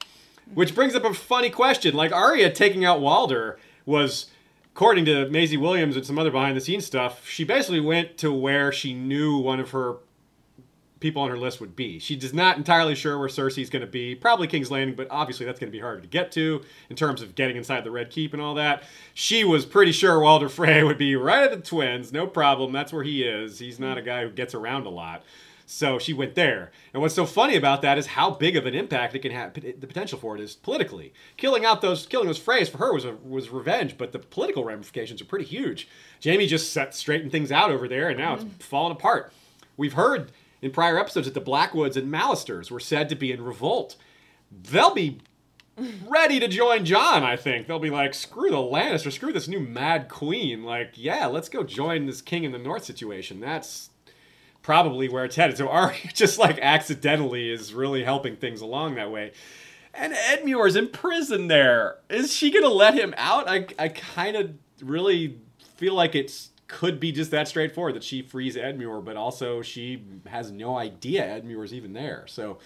Which 0.53 0.75
brings 0.75 0.97
up 0.97 1.05
a 1.05 1.15
funny 1.15 1.51
question. 1.51 1.95
Like 1.95 2.13
Arya 2.13 2.51
taking 2.53 2.85
out 2.85 3.01
Walder 3.01 3.59
was, 3.87 4.27
according 4.75 5.05
to 5.05 5.29
Maisie 5.31 5.57
Williams 5.57 5.95
and 5.95 6.05
some 6.05 6.19
other 6.19 6.33
behind 6.33 6.57
the 6.57 6.61
scenes 6.61 6.85
stuff, 6.85 7.29
she 7.29 7.45
basically 7.45 7.81
went 7.81 8.19
to 8.19 8.33
where 8.33 8.73
she 8.73 8.93
knew 8.93 9.39
one 9.39 9.61
of 9.61 9.71
her 9.71 9.99
people 11.01 11.23
on 11.23 11.31
her 11.31 11.39
list 11.39 11.61
would 11.61 11.75
be. 11.75 11.99
She's 11.99 12.33
not 12.33 12.59
entirely 12.59 12.95
sure 12.95 13.19
where 13.19 13.29
Cersei's 13.29 13.71
going 13.71 13.81
to 13.81 13.91
be. 13.91 14.15
Probably 14.15 14.47
King's 14.47 14.71
Landing, 14.71 14.95
but 14.95 15.09
obviously 15.11 15.47
that's 15.47 15.59
going 15.59 15.71
to 15.71 15.77
be 15.77 15.81
harder 15.81 16.01
to 16.03 16.07
get 16.07 16.31
to 16.33 16.63
in 16.89 16.97
terms 16.97 17.23
of 17.23 17.35
getting 17.35 17.57
inside 17.57 17.85
the 17.85 17.91
Red 17.91 18.11
Keep 18.11 18.35
and 18.35 18.43
all 18.43 18.55
that. 18.55 18.85
She 19.15 19.43
was 19.43 19.65
pretty 19.65 19.93
sure 19.93 20.21
Walder 20.21 20.49
Frey 20.51 20.85
would 20.85 20.99
be 20.99 21.17
right 21.17 21.43
at 21.43 21.51
the 21.51 21.57
Twins, 21.57 22.13
no 22.13 22.27
problem. 22.27 22.73
That's 22.73 22.93
where 22.93 23.03
he 23.03 23.23
is. 23.23 23.59
He's 23.59 23.81
not 23.81 23.99
a 23.99 24.03
guy 24.03 24.23
who 24.23 24.31
gets 24.31 24.55
around 24.55 24.87
a 24.87 24.91
lot. 24.91 25.25
So 25.71 26.01
she 26.01 26.13
went 26.13 26.35
there. 26.35 26.73
And 26.93 27.01
what's 27.01 27.15
so 27.15 27.25
funny 27.25 27.55
about 27.55 27.81
that 27.83 27.97
is 27.97 28.09
how 28.09 28.33
big 28.33 28.57
of 28.57 28.67
an 28.67 28.75
impact 28.75 29.15
it 29.15 29.21
can 29.21 29.31
have. 29.31 29.55
The 29.55 29.87
potential 29.87 30.19
for 30.19 30.35
it 30.35 30.41
is 30.43 30.57
politically. 30.57 31.13
Killing 31.37 31.65
out 31.65 31.81
those, 31.81 32.07
killing 32.07 32.27
those 32.27 32.41
Freys 32.41 32.69
for 32.69 32.79
her 32.79 32.93
was 32.93 33.05
a, 33.05 33.13
was 33.25 33.51
revenge, 33.51 33.97
but 33.97 34.11
the 34.11 34.19
political 34.19 34.65
ramifications 34.65 35.23
are 35.23 35.27
pretty 35.27 35.45
huge. 35.45 35.87
Jaime 36.25 36.49
just 36.49 36.73
set 36.73 36.93
straightened 36.93 37.31
things 37.31 37.53
out 37.53 37.71
over 37.71 37.87
there, 37.87 38.09
and 38.09 38.19
now 38.19 38.35
it's 38.35 38.43
mm-hmm. 38.43 38.59
falling 38.59 38.91
apart. 38.91 39.33
We've 39.77 39.93
heard 39.93 40.33
in 40.63 40.71
prior 40.71 40.99
episodes 40.99 41.27
that 41.27 41.35
the 41.35 41.41
Blackwoods 41.41 41.97
and 41.97 42.11
Mallisters 42.11 42.71
were 42.71 42.81
said 42.81 43.09
to 43.09 43.15
be 43.15 43.33
in 43.33 43.43
revolt. 43.43 43.97
They'll 44.51 44.95
be 44.95 45.21
ready 46.07 46.41
to 46.41 46.49
join 46.49 46.85
Jon, 46.85 47.23
I 47.23 47.37
think. 47.37 47.67
They'll 47.67 47.79
be 47.79 47.91
like, 47.91 48.15
screw 48.15 48.51
the 48.51 48.57
Lannister, 48.57 49.13
screw 49.13 49.33
this 49.33 49.49
new 49.49 49.61
mad 49.61 50.09
queen. 50.09 50.63
Like, 50.63 50.93
yeah, 50.95 51.27
let's 51.27 51.49
go 51.49 51.63
join 51.63 52.07
this 52.07 52.21
king 52.21 52.45
in 52.45 52.53
the 52.53 52.59
north 52.59 52.85
situation. 52.85 53.41
That's 53.41 53.91
probably 54.63 55.09
where 55.09 55.25
it's 55.25 55.37
headed. 55.37 55.57
So 55.57 55.69
Arya 55.69 55.97
just 56.15 56.39
like 56.39 56.59
accidentally 56.61 57.51
is 57.51 57.73
really 57.73 58.05
helping 58.05 58.37
things 58.37 58.61
along 58.61 58.97
that 58.97 59.11
way. 59.11 59.33
And 59.93 60.13
Edmure's 60.13 60.77
in 60.77 60.89
prison 60.89 61.49
there. 61.49 61.97
Is 62.09 62.33
she 62.33 62.51
gonna 62.51 62.69
let 62.69 62.95
him 62.95 63.15
out? 63.17 63.49
I 63.49 63.67
I 63.79 63.89
kind 63.89 64.37
of 64.37 64.53
really 64.81 65.39
feel 65.77 65.95
like 65.95 66.15
it's 66.15 66.51
could 66.71 67.01
be 67.01 67.13
just 67.13 67.31
that 67.33 67.49
straightforward 67.49 67.95
that 67.97 68.05
she 68.05 68.23
frees 68.23 68.57
Edmure, 68.57 69.05
but 69.05 69.17
also 69.17 69.61
she 69.61 70.03
has 70.27 70.51
no 70.51 70.79
idea 70.79 71.23
Edmure's 71.27 71.75
even 71.75 71.93
there. 71.93 72.25
So 72.29 72.59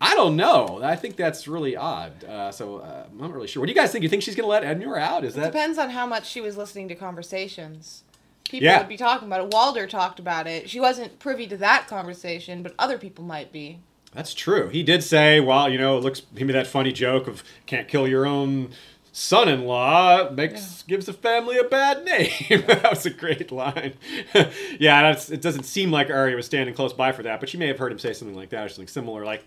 I 0.00 0.14
don't 0.14 0.36
know. 0.36 0.80
I 0.82 0.96
think 0.96 1.16
that's 1.16 1.48
really 1.48 1.76
odd. 1.76 2.22
Uh, 2.24 2.52
so 2.52 2.78
uh, 2.78 3.06
I'm 3.10 3.18
not 3.18 3.32
really 3.32 3.48
sure. 3.48 3.60
What 3.60 3.66
do 3.66 3.72
you 3.72 3.76
guys 3.78 3.92
think? 3.92 4.02
You 4.02 4.08
think 4.08 4.22
she's 4.22 4.34
gonna 4.36 4.48
let 4.48 4.62
Edmure 4.62 4.98
out? 5.00 5.24
Is 5.24 5.34
that 5.34 5.46
Depends 5.52 5.78
on 5.78 5.90
how 5.90 6.06
much 6.06 6.28
she 6.28 6.40
was 6.40 6.56
listening 6.56 6.88
to 6.88 6.94
conversations. 6.94 8.04
People 8.48 8.66
Yeah. 8.66 8.78
would 8.78 8.88
be 8.88 8.96
talking 8.96 9.28
about 9.28 9.40
it. 9.42 9.52
Walder 9.52 9.86
talked 9.86 10.18
about 10.18 10.46
it. 10.46 10.68
She 10.68 10.80
wasn't 10.80 11.18
privy 11.18 11.46
to 11.48 11.56
that 11.58 11.86
conversation, 11.86 12.62
but 12.62 12.74
other 12.78 12.98
people 12.98 13.24
might 13.24 13.52
be. 13.52 13.78
That's 14.12 14.34
true. 14.34 14.68
He 14.68 14.82
did 14.82 15.04
say, 15.04 15.38
well, 15.38 15.68
you 15.70 15.78
know, 15.78 15.96
it 15.96 16.02
looks 16.02 16.22
he 16.36 16.44
made 16.44 16.54
that 16.54 16.66
funny 16.66 16.92
joke 16.92 17.28
of 17.28 17.44
can't 17.66 17.86
kill 17.86 18.08
your 18.08 18.26
own 18.26 18.70
son-in-law 19.12 20.30
makes 20.30 20.82
gives 20.82 21.06
the 21.06 21.12
family 21.12 21.58
a 21.58 21.64
bad 21.64 22.04
name. 22.04 22.30
that 22.66 22.90
was 22.90 23.06
a 23.06 23.10
great 23.10 23.50
line. 23.50 23.94
yeah, 24.78 25.02
that's 25.02 25.30
it 25.30 25.42
doesn't 25.42 25.64
seem 25.64 25.90
like 25.90 26.10
Arya 26.10 26.36
was 26.36 26.46
standing 26.46 26.74
close 26.74 26.92
by 26.92 27.12
for 27.12 27.22
that, 27.22 27.40
but 27.40 27.48
she 27.48 27.58
may 27.58 27.66
have 27.66 27.78
heard 27.78 27.92
him 27.92 27.98
say 27.98 28.12
something 28.12 28.36
like 28.36 28.50
that 28.50 28.64
or 28.64 28.68
something 28.68 28.88
similar 28.88 29.24
like 29.24 29.44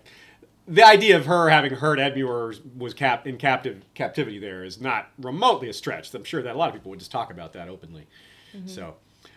the 0.66 0.84
idea 0.84 1.16
of 1.16 1.26
her 1.26 1.50
having 1.50 1.72
heard 1.72 1.98
Edmure 1.98 2.58
was 2.76 2.94
cap 2.94 3.26
in 3.26 3.36
captive 3.36 3.82
captivity 3.94 4.38
there 4.38 4.64
is 4.64 4.80
not 4.80 5.10
remotely 5.18 5.68
a 5.68 5.72
stretch. 5.72 6.12
I'm 6.14 6.24
sure 6.24 6.42
that 6.42 6.54
a 6.54 6.58
lot 6.58 6.68
of 6.68 6.74
people 6.74 6.90
would 6.90 6.98
just 6.98 7.10
talk 7.10 7.30
about 7.30 7.52
that 7.52 7.68
openly. 7.68 8.06
So, 8.66 8.94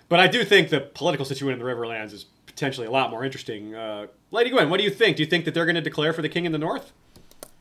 but 0.10 0.20
I 0.20 0.28
do 0.28 0.46
think 0.46 0.70
the 0.70 0.80
political 0.80 1.26
situation 1.26 1.60
in 1.60 1.66
the 1.66 1.72
Riverlands 1.72 2.14
is 2.14 2.26
potentially 2.46 2.88
a 2.88 2.92
lot 2.92 3.10
more 3.10 3.26
interesting. 3.26 3.76
Uh, 3.76 4.08
Lady 4.32 4.50
Gwen, 4.50 4.70
what 4.70 4.78
do 4.78 4.84
you 4.84 4.90
think? 4.90 5.18
Do 5.18 5.24
you 5.24 5.30
think 5.30 5.46
that 5.46 5.54
they're 5.54 5.66
going 5.66 5.76
to 5.76 5.82
declare 5.82 6.14
for 6.14 6.22
the 6.22 6.30
king 6.30 6.46
in 6.46 6.52
the 6.52 6.58
north? 6.58 6.94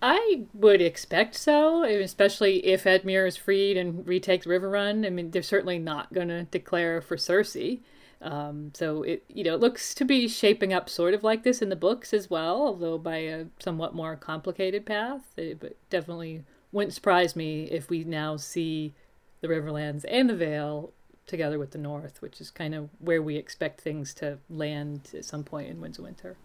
I 0.02 0.44
would 0.52 0.80
expect 0.82 1.34
so, 1.34 1.82
especially 1.84 2.66
if 2.66 2.84
Edmure 2.84 3.26
is 3.26 3.36
freed 3.36 3.76
and 3.76 4.06
retakes 4.06 4.46
Riverrun. 4.46 5.06
I 5.06 5.10
mean, 5.10 5.30
they're 5.30 5.42
certainly 5.42 5.78
not 5.78 6.12
going 6.12 6.28
to 6.28 6.44
declare 6.44 7.00
for 7.00 7.16
Cersei. 7.16 7.80
Um, 8.22 8.72
so 8.74 9.02
it 9.02 9.24
you 9.28 9.44
know 9.44 9.54
it 9.54 9.60
looks 9.60 9.94
to 9.94 10.04
be 10.04 10.26
shaping 10.26 10.72
up 10.72 10.88
sort 10.88 11.12
of 11.12 11.22
like 11.22 11.42
this 11.42 11.60
in 11.60 11.68
the 11.68 11.76
books 11.76 12.14
as 12.14 12.30
well, 12.30 12.62
although 12.62 12.96
by 12.98 13.16
a 13.18 13.46
somewhat 13.58 13.94
more 13.94 14.16
complicated 14.16 14.86
path. 14.86 15.22
eh, 15.36 15.54
But 15.58 15.76
definitely 15.90 16.44
wouldn't 16.72 16.94
surprise 16.94 17.36
me 17.36 17.64
if 17.64 17.90
we 17.90 18.04
now 18.04 18.36
see 18.36 18.94
the 19.40 19.48
Riverlands 19.48 20.04
and 20.08 20.30
the 20.30 20.34
Vale 20.34 20.92
together 21.26 21.58
with 21.58 21.72
the 21.72 21.78
North, 21.78 22.22
which 22.22 22.40
is 22.40 22.50
kind 22.50 22.74
of 22.74 22.88
where 23.00 23.20
we 23.22 23.36
expect 23.36 23.80
things 23.80 24.14
to 24.14 24.38
land 24.48 25.10
at 25.14 25.24
some 25.24 25.44
point 25.44 25.68
in 25.68 25.80
Winds 25.80 25.98
of 25.98 26.04
Winter. 26.04 26.36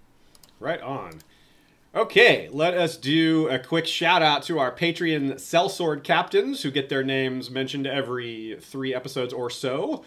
Right 0.60 0.82
on. 0.82 1.20
Okay, 1.94 2.48
let 2.54 2.74
us 2.74 2.96
do 2.96 3.50
a 3.50 3.60
quick 3.60 3.86
shout 3.86 4.22
out 4.22 4.44
to 4.44 4.60
our 4.60 4.74
Patreon 4.74 5.34
sellsword 5.34 6.06
captains 6.06 6.64
who 6.64 6.72
get 6.72 6.88
their 6.88 7.04
names 7.04 7.50
mentioned 7.50 7.86
every 7.86 8.58
three 8.62 8.96
episodes 8.96 9.34
or 9.34 9.50
so. 9.50 10.02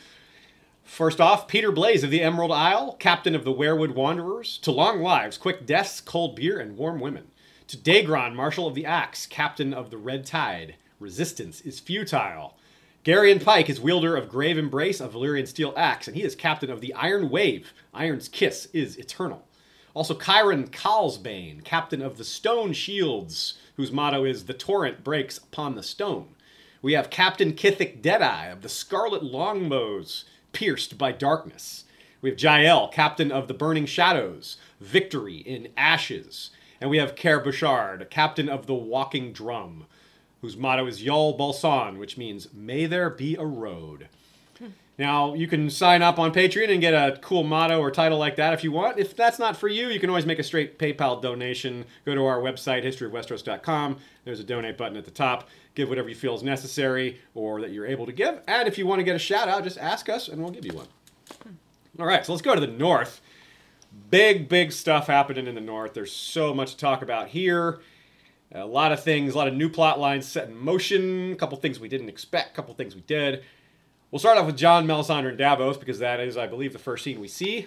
First 0.83 1.21
off, 1.21 1.47
Peter 1.47 1.71
Blaze 1.71 2.03
of 2.03 2.11
the 2.11 2.23
Emerald 2.23 2.53
Isle, 2.53 2.95
captain 2.99 3.35
of 3.35 3.45
the 3.45 3.53
Werewood 3.53 3.95
Wanderers, 3.95 4.57
to 4.63 4.71
long 4.71 5.03
lives, 5.03 5.37
quick 5.37 5.67
deaths, 5.67 6.01
cold 6.01 6.37
beer, 6.37 6.59
and 6.59 6.79
warm 6.79 7.01
women. 7.01 7.27
To 7.67 7.77
Dagron, 7.77 8.35
Marshal 8.35 8.67
of 8.67 8.75
the 8.75 8.87
Axe, 8.87 9.27
captain 9.27 9.75
of 9.75 9.91
the 9.91 9.99
Red 9.99 10.25
Tide, 10.25 10.77
resistance 10.99 11.61
is 11.61 11.81
futile. 11.81 12.57
Garion 13.05 13.45
Pike 13.45 13.69
is 13.69 13.79
wielder 13.79 14.17
of 14.17 14.31
Grave 14.31 14.57
Embrace 14.57 15.03
of 15.03 15.13
Valyrian 15.13 15.47
Steel 15.47 15.75
Axe, 15.77 16.09
and 16.09 16.17
he 16.17 16.23
is 16.23 16.35
captain 16.35 16.71
of 16.71 16.81
the 16.81 16.95
Iron 16.95 17.29
Wave. 17.29 17.75
Iron's 17.93 18.31
kiss 18.31 18.69
is 18.73 18.97
eternal. 18.97 19.47
Also, 19.95 20.19
Chiron 20.19 20.67
Calsbane, 20.67 21.63
captain 21.63 22.03
of 22.03 22.19
the 22.19 22.25
Stone 22.25 22.73
Shields, 22.73 23.55
whose 23.77 23.93
motto 23.93 24.25
is 24.25 24.47
The 24.47 24.53
Torrent 24.53 25.05
Breaks 25.05 25.39
Upon 25.39 25.77
the 25.77 25.85
Stone. 25.85 26.35
We 26.83 26.95
have 26.95 27.11
Captain 27.11 27.53
Kithik 27.53 28.03
Deadeye 28.03 28.47
of 28.47 28.63
the 28.63 28.69
Scarlet 28.69 29.23
Longbows, 29.23 30.25
pierced 30.53 30.99
by 30.99 31.13
darkness. 31.13 31.85
We 32.21 32.31
have 32.31 32.41
Jael, 32.41 32.89
captain 32.89 33.31
of 33.31 33.47
the 33.47 33.55
Burning 33.55 33.87
Shadows, 33.87 34.57
Victory 34.81 35.37
in 35.37 35.69
Ashes. 35.77 36.51
And 36.81 36.91
we 36.91 36.99
have 36.99 37.15
Ker 37.15 37.39
Bouchard, 37.39 38.09
captain 38.11 38.49
of 38.49 38.67
the 38.67 38.75
Walking 38.75 39.33
Drum, 39.33 39.87
whose 40.41 40.57
motto 40.57 40.87
is 40.89 41.03
Yol 41.03 41.39
Balsan, 41.39 41.99
which 41.99 42.19
means 42.19 42.53
May 42.53 42.87
there 42.87 43.11
be 43.11 43.37
a 43.37 43.47
road. 43.47 44.09
Now, 44.97 45.35
you 45.35 45.49
can 45.49 45.71
sign 45.71 46.03
up 46.03 46.21
on 46.21 46.33
Patreon 46.33 46.71
and 46.71 46.81
get 46.81 46.95
a 46.95 47.19
cool 47.21 47.43
motto 47.43 47.81
or 47.81 47.91
title 47.91 48.17
like 48.17 48.37
that 48.37 48.55
if 48.55 48.63
you 48.63 48.71
want. 48.71 48.99
If 48.99 49.17
that's 49.17 49.41
not 49.41 49.57
for 49.57 49.67
you, 49.67 49.89
you 49.89 49.99
can 49.99 50.09
always 50.09 50.25
make 50.25 50.39
a 50.39 50.45
straight 50.45 50.79
PayPal 50.79 51.21
donation. 51.21 51.85
Go 52.05 52.15
to 52.15 52.25
our 52.25 52.39
website, 52.39 52.85
historyofwesteros.com. 52.85 53.99
There's 54.25 54.39
a 54.39 54.45
donate 54.45 54.79
button 54.79 54.97
at 54.97 55.05
the 55.05 55.11
top. 55.11 55.49
Give 55.75 55.89
whatever 55.89 56.09
you 56.09 56.15
feel 56.15 56.37
is 56.37 56.45
necessary 56.45 57.21
or 57.35 57.61
that 57.61 57.73
you're 57.73 57.87
able 57.87 58.07
to 58.07 58.13
give. 58.13 58.41
And 58.47 58.69
if 58.69 58.79
you 58.79 58.87
want 58.87 59.01
to 59.01 59.05
get 59.05 59.17
a 59.17 59.19
shout 59.19 59.49
out, 59.49 59.65
just 59.65 59.79
ask 59.79 60.09
us 60.09 60.29
and 60.29 60.41
we'll 60.41 60.53
give 60.53 60.65
you 60.65 60.75
one. 60.75 60.87
Hmm. 61.43 61.51
All 61.99 62.07
right, 62.07 62.25
so 62.25 62.33
let's 62.33 62.43
go 62.43 62.55
to 62.55 62.61
the 62.61 62.69
north. 62.69 63.21
Big, 64.11 64.49
big 64.49 64.71
stuff 64.71 65.09
happening 65.09 65.49
in 65.49 65.57
the 65.57 65.61
north. 65.61 65.95
There's 65.95 66.13
so 66.13 66.55
much 66.55 66.73
to 66.73 66.77
talk 66.77 67.03
about 67.03 67.29
here. 67.29 67.81
A 68.53 68.65
lot 68.65 68.93
of 68.93 69.03
things, 69.03 69.35
a 69.35 69.39
lot 69.39 69.49
of 69.49 69.55
new 69.55 69.69
plot 69.69 69.99
lines 69.99 70.27
set 70.27 70.49
in 70.49 70.57
motion, 70.57 71.33
a 71.33 71.37
couple 71.37 71.59
things 71.59 71.81
we 71.81 71.89
didn't 71.89 72.09
expect, 72.09 72.53
a 72.53 72.55
couple 72.55 72.75
things 72.75 72.95
we 72.95 73.01
did. 73.01 73.43
We'll 74.15 74.21
start 74.21 74.39
off 74.39 74.47
with 74.47 74.57
Jon, 74.57 74.87
Melisandre, 74.87 75.31
and 75.31 75.39
Davos 75.39 75.77
because 75.77 75.99
that 75.99 76.21
is, 76.21 76.37
I 76.37 76.47
believe, 76.47 76.73
the 76.73 76.79
first 76.79 77.03
scene 77.03 77.19
we 77.19 77.27
see. 77.27 77.67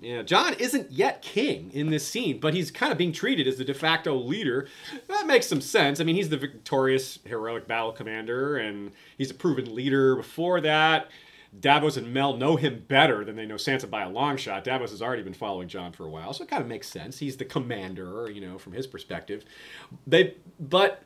Yeah, 0.00 0.22
Jon 0.22 0.54
isn't 0.54 0.92
yet 0.92 1.22
king 1.22 1.72
in 1.74 1.90
this 1.90 2.06
scene, 2.06 2.38
but 2.38 2.54
he's 2.54 2.70
kind 2.70 2.92
of 2.92 2.98
being 2.98 3.10
treated 3.10 3.48
as 3.48 3.58
the 3.58 3.64
de 3.64 3.74
facto 3.74 4.14
leader. 4.14 4.68
That 5.08 5.26
makes 5.26 5.48
some 5.48 5.60
sense. 5.60 5.98
I 5.98 6.04
mean, 6.04 6.14
he's 6.14 6.28
the 6.28 6.36
victorious, 6.36 7.18
heroic 7.24 7.66
battle 7.66 7.90
commander, 7.90 8.58
and 8.58 8.92
he's 9.16 9.32
a 9.32 9.34
proven 9.34 9.74
leader 9.74 10.14
before 10.14 10.60
that. 10.60 11.10
Davos 11.58 11.96
and 11.96 12.14
Mel 12.14 12.36
know 12.36 12.54
him 12.54 12.84
better 12.86 13.24
than 13.24 13.34
they 13.34 13.44
know 13.44 13.56
Sansa 13.56 13.90
by 13.90 14.02
a 14.02 14.08
long 14.08 14.36
shot. 14.36 14.62
Davos 14.62 14.92
has 14.92 15.02
already 15.02 15.24
been 15.24 15.34
following 15.34 15.66
Jon 15.66 15.90
for 15.90 16.06
a 16.06 16.10
while, 16.10 16.32
so 16.32 16.44
it 16.44 16.48
kind 16.48 16.62
of 16.62 16.68
makes 16.68 16.88
sense. 16.88 17.18
He's 17.18 17.38
the 17.38 17.44
commander, 17.44 18.30
you 18.30 18.40
know, 18.40 18.56
from 18.56 18.72
his 18.72 18.86
perspective. 18.86 19.44
They, 20.06 20.34
but 20.60 21.02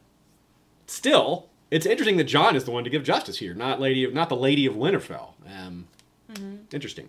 still, 0.87 1.49
it's 1.73 1.87
interesting 1.87 2.19
that 2.19 2.25
Jon 2.25 2.55
is 2.55 2.65
the 2.65 2.71
one 2.71 2.85
to 2.85 2.91
give 2.91 3.03
justice 3.03 3.39
here, 3.39 3.55
not 3.55 3.81
lady, 3.81 4.05
of, 4.05 4.13
not 4.13 4.29
the 4.29 4.37
Lady 4.37 4.67
of 4.67 4.75
Winterfell. 4.75 5.31
Um, 5.59 5.89
Interesting. 6.71 7.09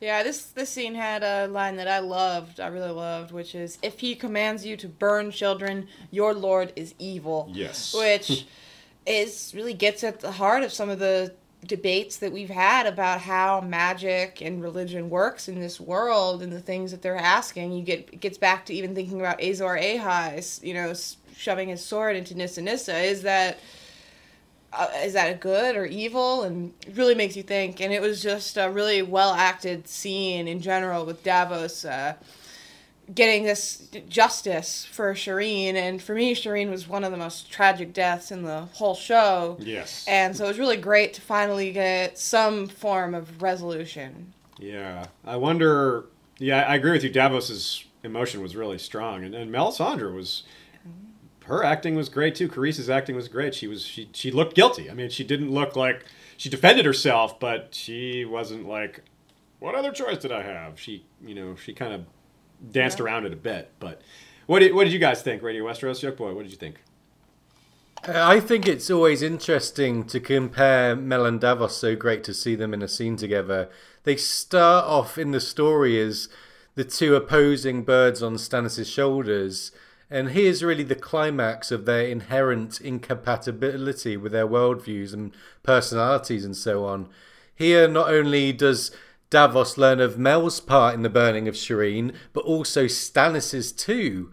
Yeah, 0.00 0.22
this 0.22 0.46
this 0.46 0.68
scene 0.68 0.94
had 0.94 1.22
a 1.22 1.46
line 1.46 1.76
that 1.76 1.86
I 1.86 2.00
loved. 2.00 2.58
I 2.58 2.68
really 2.68 2.90
loved, 2.90 3.30
which 3.30 3.54
is, 3.54 3.78
"If 3.82 4.00
he 4.00 4.16
commands 4.16 4.66
you 4.66 4.76
to 4.78 4.88
burn 4.88 5.30
children, 5.30 5.86
your 6.10 6.34
lord 6.34 6.72
is 6.74 6.94
evil." 6.98 7.50
Yes. 7.52 7.94
Which 7.98 8.46
is 9.06 9.52
really 9.54 9.74
gets 9.74 10.02
at 10.02 10.20
the 10.20 10.32
heart 10.32 10.62
of 10.62 10.72
some 10.72 10.90
of 10.90 10.98
the 10.98 11.34
debates 11.66 12.16
that 12.16 12.32
we've 12.32 12.50
had 12.50 12.86
about 12.86 13.20
how 13.20 13.60
magic 13.60 14.40
and 14.40 14.62
religion 14.62 15.10
works 15.10 15.48
in 15.48 15.60
this 15.60 15.78
world 15.78 16.42
and 16.42 16.52
the 16.52 16.60
things 16.60 16.90
that 16.90 17.02
they're 17.02 17.16
asking. 17.16 17.72
You 17.72 17.82
get 17.82 18.08
it 18.12 18.20
gets 18.20 18.38
back 18.38 18.66
to 18.66 18.74
even 18.74 18.94
thinking 18.94 19.20
about 19.20 19.42
Azor 19.42 19.76
Ahai's, 19.76 20.60
you 20.64 20.74
know, 20.74 20.94
shoving 21.36 21.68
his 21.68 21.84
sword 21.84 22.16
into 22.16 22.34
Nissa 22.34 22.62
Nissa. 22.62 22.98
Is 22.98 23.22
that 23.22 23.58
uh, 24.72 24.88
is 25.02 25.12
that 25.14 25.30
a 25.30 25.34
good 25.34 25.76
or 25.76 25.84
evil 25.84 26.42
and 26.42 26.72
it 26.86 26.96
really 26.96 27.14
makes 27.14 27.36
you 27.36 27.42
think 27.42 27.80
and 27.80 27.92
it 27.92 28.00
was 28.00 28.22
just 28.22 28.56
a 28.56 28.70
really 28.70 29.02
well 29.02 29.32
acted 29.32 29.88
scene 29.88 30.46
in 30.46 30.60
general 30.60 31.04
with 31.04 31.22
davos 31.24 31.84
uh, 31.84 32.14
getting 33.12 33.42
this 33.42 33.88
justice 34.08 34.86
for 34.92 35.12
shireen 35.14 35.74
and 35.74 36.00
for 36.00 36.14
me 36.14 36.32
shireen 36.34 36.70
was 36.70 36.86
one 36.88 37.02
of 37.02 37.10
the 37.10 37.18
most 37.18 37.50
tragic 37.50 37.92
deaths 37.92 38.30
in 38.30 38.42
the 38.44 38.60
whole 38.74 38.94
show 38.94 39.56
Yes. 39.60 40.04
and 40.06 40.36
so 40.36 40.44
it 40.44 40.48
was 40.48 40.58
really 40.60 40.76
great 40.76 41.14
to 41.14 41.20
finally 41.20 41.72
get 41.72 42.16
some 42.18 42.68
form 42.68 43.14
of 43.14 43.42
resolution 43.42 44.32
Yeah, 44.60 45.06
I 45.24 45.36
wonder. 45.36 46.04
Yeah, 46.38 46.62
I 46.62 46.76
agree 46.76 46.92
with 46.92 47.02
you. 47.04 47.10
Davos's 47.10 47.84
emotion 48.04 48.40
was 48.42 48.54
really 48.56 48.78
strong, 48.78 49.24
and, 49.24 49.34
and 49.34 49.50
Melisandre 49.52 50.14
was. 50.14 50.44
Her 51.50 51.64
acting 51.64 51.96
was 51.96 52.08
great 52.08 52.36
too. 52.36 52.48
Carice's 52.48 52.88
acting 52.88 53.16
was 53.16 53.26
great. 53.28 53.54
She 53.56 53.66
was 53.66 53.84
she 53.84 54.08
she 54.12 54.30
looked 54.30 54.54
guilty. 54.54 54.88
I 54.88 54.94
mean, 54.94 55.10
she 55.10 55.24
didn't 55.24 55.50
look 55.50 55.74
like 55.74 56.04
she 56.36 56.48
defended 56.48 56.84
herself, 56.86 57.40
but 57.40 57.74
she 57.74 58.24
wasn't 58.24 58.68
like, 58.68 59.02
what 59.58 59.74
other 59.74 59.90
choice 59.90 60.18
did 60.18 60.30
I 60.32 60.42
have? 60.42 60.78
She 60.78 61.04
you 61.26 61.34
know 61.34 61.56
she 61.56 61.72
kind 61.72 61.92
of 61.92 62.04
danced 62.72 62.98
Yeah. 62.98 63.04
around 63.06 63.26
it 63.26 63.32
a 63.32 63.36
bit. 63.36 63.72
But 63.80 64.00
what 64.46 64.60
did 64.60 64.74
what 64.74 64.84
did 64.84 64.92
you 64.92 65.00
guys 65.00 65.22
think, 65.22 65.42
Radio 65.42 65.64
Westeros? 65.64 66.00
Young 66.02 66.14
boy, 66.14 66.32
what 66.34 66.42
did 66.42 66.52
you 66.52 66.56
think? 66.58 66.76
I 68.06 68.40
think 68.40 68.66
it's 68.66 68.88
always 68.90 69.20
interesting 69.20 70.04
to 70.04 70.20
compare 70.20 70.96
Mel 70.96 71.26
and 71.26 71.38
Davos. 71.40 71.76
So 71.76 71.94
great 71.96 72.24
to 72.24 72.32
see 72.32 72.54
them 72.54 72.72
in 72.72 72.80
a 72.80 72.88
scene 72.88 73.16
together. 73.16 73.68
They 74.04 74.16
start 74.16 74.86
off 74.86 75.18
in 75.18 75.32
the 75.32 75.40
story 75.40 76.00
as 76.00 76.28
the 76.76 76.84
two 76.84 77.14
opposing 77.14 77.82
birds 77.82 78.22
on 78.22 78.36
Stannis' 78.36 78.86
shoulders, 78.90 79.72
and 80.10 80.30
here's 80.30 80.62
really 80.62 80.82
the 80.82 80.94
climax 80.96 81.70
of 81.70 81.84
their 81.84 82.06
inherent 82.06 82.80
incompatibility 82.80 84.16
with 84.16 84.32
their 84.32 84.46
worldviews 84.46 85.14
and 85.14 85.32
personalities 85.62 86.44
and 86.44 86.56
so 86.56 86.84
on. 86.84 87.08
Here, 87.54 87.86
not 87.86 88.10
only 88.10 88.52
does 88.52 88.90
Davos 89.30 89.78
learn 89.78 90.00
of 90.00 90.18
Mel's 90.18 90.58
part 90.60 90.94
in 90.94 91.02
the 91.02 91.08
burning 91.08 91.46
of 91.46 91.54
Shireen, 91.54 92.12
but 92.32 92.44
also 92.44 92.86
Stannis's 92.86 93.70
too. 93.70 94.32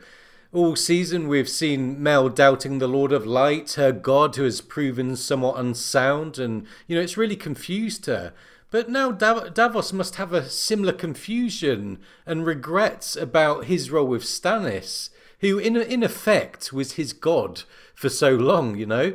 All 0.51 0.75
season, 0.75 1.27
we've 1.27 1.49
seen 1.49 2.01
Mel 2.01 2.29
doubting 2.29 2.79
the 2.79 2.87
Lord 2.87 3.11
of 3.11 3.27
Light, 3.27 3.73
her 3.73 3.91
god 3.91 4.35
who 4.35 4.43
has 4.43 4.61
proven 4.61 5.15
somewhat 5.15 5.59
unsound, 5.59 6.39
and 6.39 6.65
you 6.87 6.95
know, 6.95 7.01
it's 7.01 7.17
really 7.17 7.35
confused 7.35 8.07
her. 8.07 8.33
But 8.71 8.89
now 8.89 9.11
Dav- 9.11 9.53
Davos 9.53 9.93
must 9.93 10.15
have 10.15 10.33
a 10.33 10.49
similar 10.49 10.93
confusion 10.93 11.99
and 12.25 12.45
regrets 12.45 13.15
about 13.15 13.65
his 13.65 13.91
role 13.91 14.07
with 14.07 14.23
Stannis, 14.23 15.09
who, 15.39 15.57
in, 15.59 15.75
in 15.77 16.03
effect, 16.03 16.73
was 16.73 16.93
his 16.93 17.13
god 17.13 17.63
for 17.93 18.09
so 18.09 18.31
long, 18.35 18.75
you 18.75 18.85
know? 18.85 19.13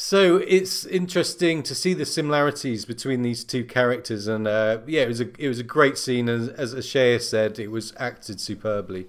So 0.00 0.36
it's 0.36 0.86
interesting 0.86 1.64
to 1.64 1.74
see 1.74 1.92
the 1.92 2.06
similarities 2.06 2.84
between 2.84 3.22
these 3.22 3.42
two 3.42 3.64
characters, 3.64 4.28
and 4.28 4.46
uh, 4.46 4.78
yeah, 4.86 5.02
it 5.02 5.08
was 5.08 5.20
a 5.20 5.28
it 5.38 5.48
was 5.48 5.58
a 5.58 5.64
great 5.64 5.98
scene. 5.98 6.28
As 6.28 6.48
as 6.50 6.72
Ashea 6.72 7.20
said, 7.20 7.58
it 7.58 7.72
was 7.72 7.92
acted 7.96 8.40
superbly. 8.40 9.08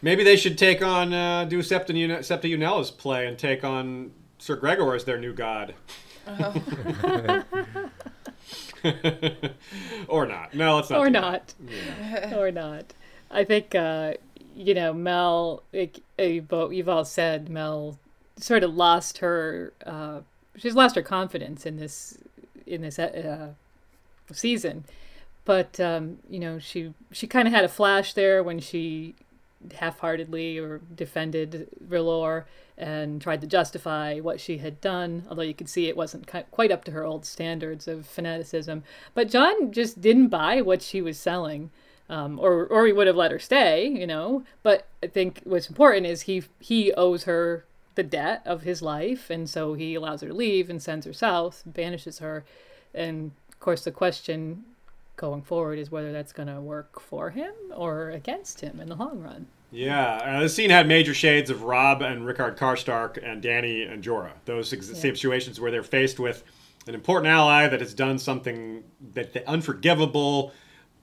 Maybe 0.00 0.22
they 0.22 0.36
should 0.36 0.56
take 0.56 0.80
on 0.80 1.12
uh, 1.12 1.44
do 1.44 1.60
Septa 1.60 1.92
Un- 1.92 2.22
Septa 2.22 2.46
Unella's 2.46 2.92
play 2.92 3.26
and 3.26 3.36
take 3.36 3.64
on 3.64 4.12
Sir 4.38 4.54
Gregor 4.54 4.94
as 4.94 5.02
their 5.02 5.18
new 5.18 5.32
god. 5.32 5.74
or 10.06 10.24
not. 10.24 10.54
No, 10.54 10.76
let's 10.76 10.90
not. 10.90 11.00
or 11.00 11.06
do 11.06 11.10
not, 11.10 11.54
or 12.32 12.52
not. 12.52 12.94
I 13.30 13.42
think 13.42 13.74
uh, 13.74 14.14
you 14.58 14.74
know 14.74 14.92
Mel. 14.92 15.62
Like, 15.72 16.00
uh, 16.18 16.24
you've 16.24 16.88
all- 16.88 17.04
said 17.04 17.48
Mel 17.48 17.98
sort 18.36 18.64
of 18.64 18.74
lost 18.74 19.18
her. 19.18 19.72
Uh, 19.86 20.20
she's 20.56 20.74
lost 20.74 20.96
her 20.96 21.02
confidence 21.02 21.64
in 21.64 21.76
this 21.76 22.18
in 22.66 22.82
this 22.82 22.98
uh, 22.98 23.52
season, 24.32 24.84
but 25.44 25.78
um, 25.80 26.18
you 26.28 26.40
know 26.40 26.58
she 26.58 26.92
she 27.12 27.26
kind 27.26 27.46
of 27.48 27.54
had 27.54 27.64
a 27.64 27.68
flash 27.68 28.12
there 28.12 28.42
when 28.42 28.58
she 28.58 29.14
half-heartedly 29.74 30.58
or 30.58 30.80
defended 30.94 31.68
R'hllor 31.88 32.44
and 32.76 33.20
tried 33.20 33.40
to 33.40 33.46
justify 33.46 34.20
what 34.20 34.40
she 34.40 34.58
had 34.58 34.80
done, 34.80 35.24
although 35.28 35.42
you 35.42 35.54
could 35.54 35.68
see 35.68 35.88
it 35.88 35.96
wasn't 35.96 36.30
quite 36.50 36.70
up 36.70 36.84
to 36.84 36.92
her 36.92 37.04
old 37.04 37.26
standards 37.26 37.88
of 37.88 38.06
fanaticism. 38.06 38.84
But 39.14 39.28
Jon 39.28 39.72
just 39.72 40.00
didn't 40.00 40.28
buy 40.28 40.62
what 40.62 40.80
she 40.80 41.02
was 41.02 41.18
selling, 41.18 41.70
um, 42.08 42.38
or 42.38 42.66
or 42.66 42.86
he 42.86 42.92
would 42.92 43.06
have 43.06 43.16
let 43.16 43.30
her 43.30 43.38
stay, 43.38 43.86
you 43.86 44.06
know. 44.06 44.44
But 44.62 44.86
I 45.02 45.06
think 45.06 45.40
what's 45.44 45.68
important 45.68 46.06
is 46.06 46.22
he 46.22 46.42
he 46.60 46.92
owes 46.94 47.24
her 47.24 47.64
the 47.94 48.02
debt 48.02 48.42
of 48.46 48.62
his 48.62 48.80
life, 48.80 49.30
and 49.30 49.48
so 49.48 49.74
he 49.74 49.94
allows 49.94 50.20
her 50.20 50.28
to 50.28 50.34
leave 50.34 50.70
and 50.70 50.82
sends 50.82 51.04
her 51.06 51.12
south, 51.12 51.62
banishes 51.66 52.20
her. 52.20 52.44
And 52.94 53.32
of 53.48 53.60
course, 53.60 53.84
the 53.84 53.90
question 53.90 54.64
going 55.16 55.42
forward 55.42 55.78
is 55.78 55.90
whether 55.90 56.12
that's 56.12 56.32
going 56.32 56.48
to 56.48 56.60
work 56.60 57.00
for 57.00 57.30
him 57.30 57.52
or 57.74 58.10
against 58.10 58.60
him 58.60 58.80
in 58.80 58.88
the 58.88 58.94
long 58.94 59.20
run. 59.20 59.48
Yeah, 59.70 60.14
uh, 60.24 60.40
this 60.40 60.54
scene 60.54 60.70
had 60.70 60.88
major 60.88 61.12
shades 61.12 61.50
of 61.50 61.64
Robb 61.64 62.00
and 62.00 62.24
Rickard 62.24 62.56
Karstark 62.56 63.18
and 63.22 63.42
Dany 63.42 63.90
and 63.92 64.02
Jorah. 64.02 64.32
Those 64.46 64.72
ex- 64.72 64.86
situations 64.96 65.60
where 65.60 65.70
they're 65.70 65.82
faced 65.82 66.18
with 66.18 66.42
an 66.86 66.94
important 66.94 67.26
ally 67.30 67.68
that 67.68 67.80
has 67.80 67.92
done 67.92 68.18
something 68.18 68.82
that, 69.12 69.34
that 69.34 69.46
unforgivable, 69.46 70.52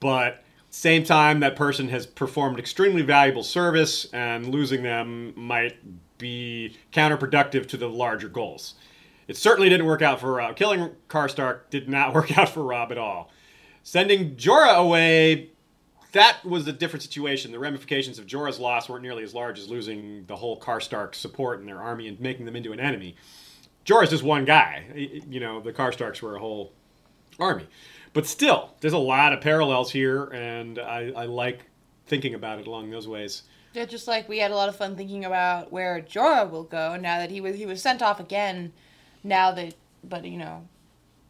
but 0.00 0.42
same 0.76 1.04
time 1.04 1.40
that 1.40 1.56
person 1.56 1.88
has 1.88 2.06
performed 2.06 2.58
extremely 2.58 3.02
valuable 3.02 3.42
service, 3.42 4.06
and 4.12 4.46
losing 4.46 4.82
them 4.82 5.32
might 5.34 5.76
be 6.18 6.76
counterproductive 6.92 7.66
to 7.68 7.76
the 7.76 7.88
larger 7.88 8.28
goals. 8.28 8.74
It 9.26 9.36
certainly 9.36 9.68
didn't 9.68 9.86
work 9.86 10.02
out 10.02 10.20
for 10.20 10.32
Robb. 10.32 10.56
Killing 10.56 10.90
Karstark 11.08 11.70
did 11.70 11.88
not 11.88 12.14
work 12.14 12.36
out 12.36 12.50
for 12.50 12.62
Robb 12.62 12.92
at 12.92 12.98
all. 12.98 13.30
Sending 13.82 14.36
Jorah 14.36 14.76
away 14.76 15.50
that 16.12 16.44
was 16.44 16.66
a 16.66 16.72
different 16.72 17.02
situation. 17.02 17.52
The 17.52 17.58
ramifications 17.58 18.18
of 18.18 18.26
Jorah's 18.26 18.58
loss 18.58 18.88
weren't 18.88 19.02
nearly 19.02 19.22
as 19.22 19.34
large 19.34 19.58
as 19.58 19.68
losing 19.68 20.24
the 20.26 20.36
whole 20.36 20.58
Karstark 20.58 21.14
support 21.14 21.60
in 21.60 21.66
their 21.66 21.80
army 21.80 22.08
and 22.08 22.18
making 22.20 22.46
them 22.46 22.56
into 22.56 22.72
an 22.72 22.80
enemy. 22.80 23.16
Jorah's 23.84 24.10
just 24.10 24.22
one 24.22 24.44
guy. 24.44 24.84
You 25.28 25.40
know, 25.40 25.60
the 25.60 25.72
Karstarks 25.72 26.22
were 26.22 26.36
a 26.36 26.40
whole 26.40 26.72
army. 27.38 27.66
But 28.16 28.26
still, 28.26 28.70
there's 28.80 28.94
a 28.94 28.98
lot 28.98 29.34
of 29.34 29.42
parallels 29.42 29.92
here, 29.92 30.24
and 30.24 30.78
I, 30.78 31.12
I 31.14 31.26
like 31.26 31.66
thinking 32.06 32.32
about 32.32 32.58
it 32.58 32.66
along 32.66 32.88
those 32.88 33.06
ways. 33.06 33.42
Yeah, 33.74 33.84
just 33.84 34.08
like 34.08 34.26
we 34.26 34.38
had 34.38 34.50
a 34.50 34.54
lot 34.54 34.70
of 34.70 34.76
fun 34.76 34.96
thinking 34.96 35.26
about 35.26 35.70
where 35.70 36.00
Jorah 36.00 36.50
will 36.50 36.64
go 36.64 36.96
now 36.96 37.18
that 37.18 37.30
he 37.30 37.42
was 37.42 37.56
he 37.56 37.66
was 37.66 37.82
sent 37.82 38.00
off 38.00 38.18
again. 38.18 38.72
Now 39.22 39.52
that, 39.52 39.74
but 40.02 40.24
you 40.24 40.38
know, 40.38 40.66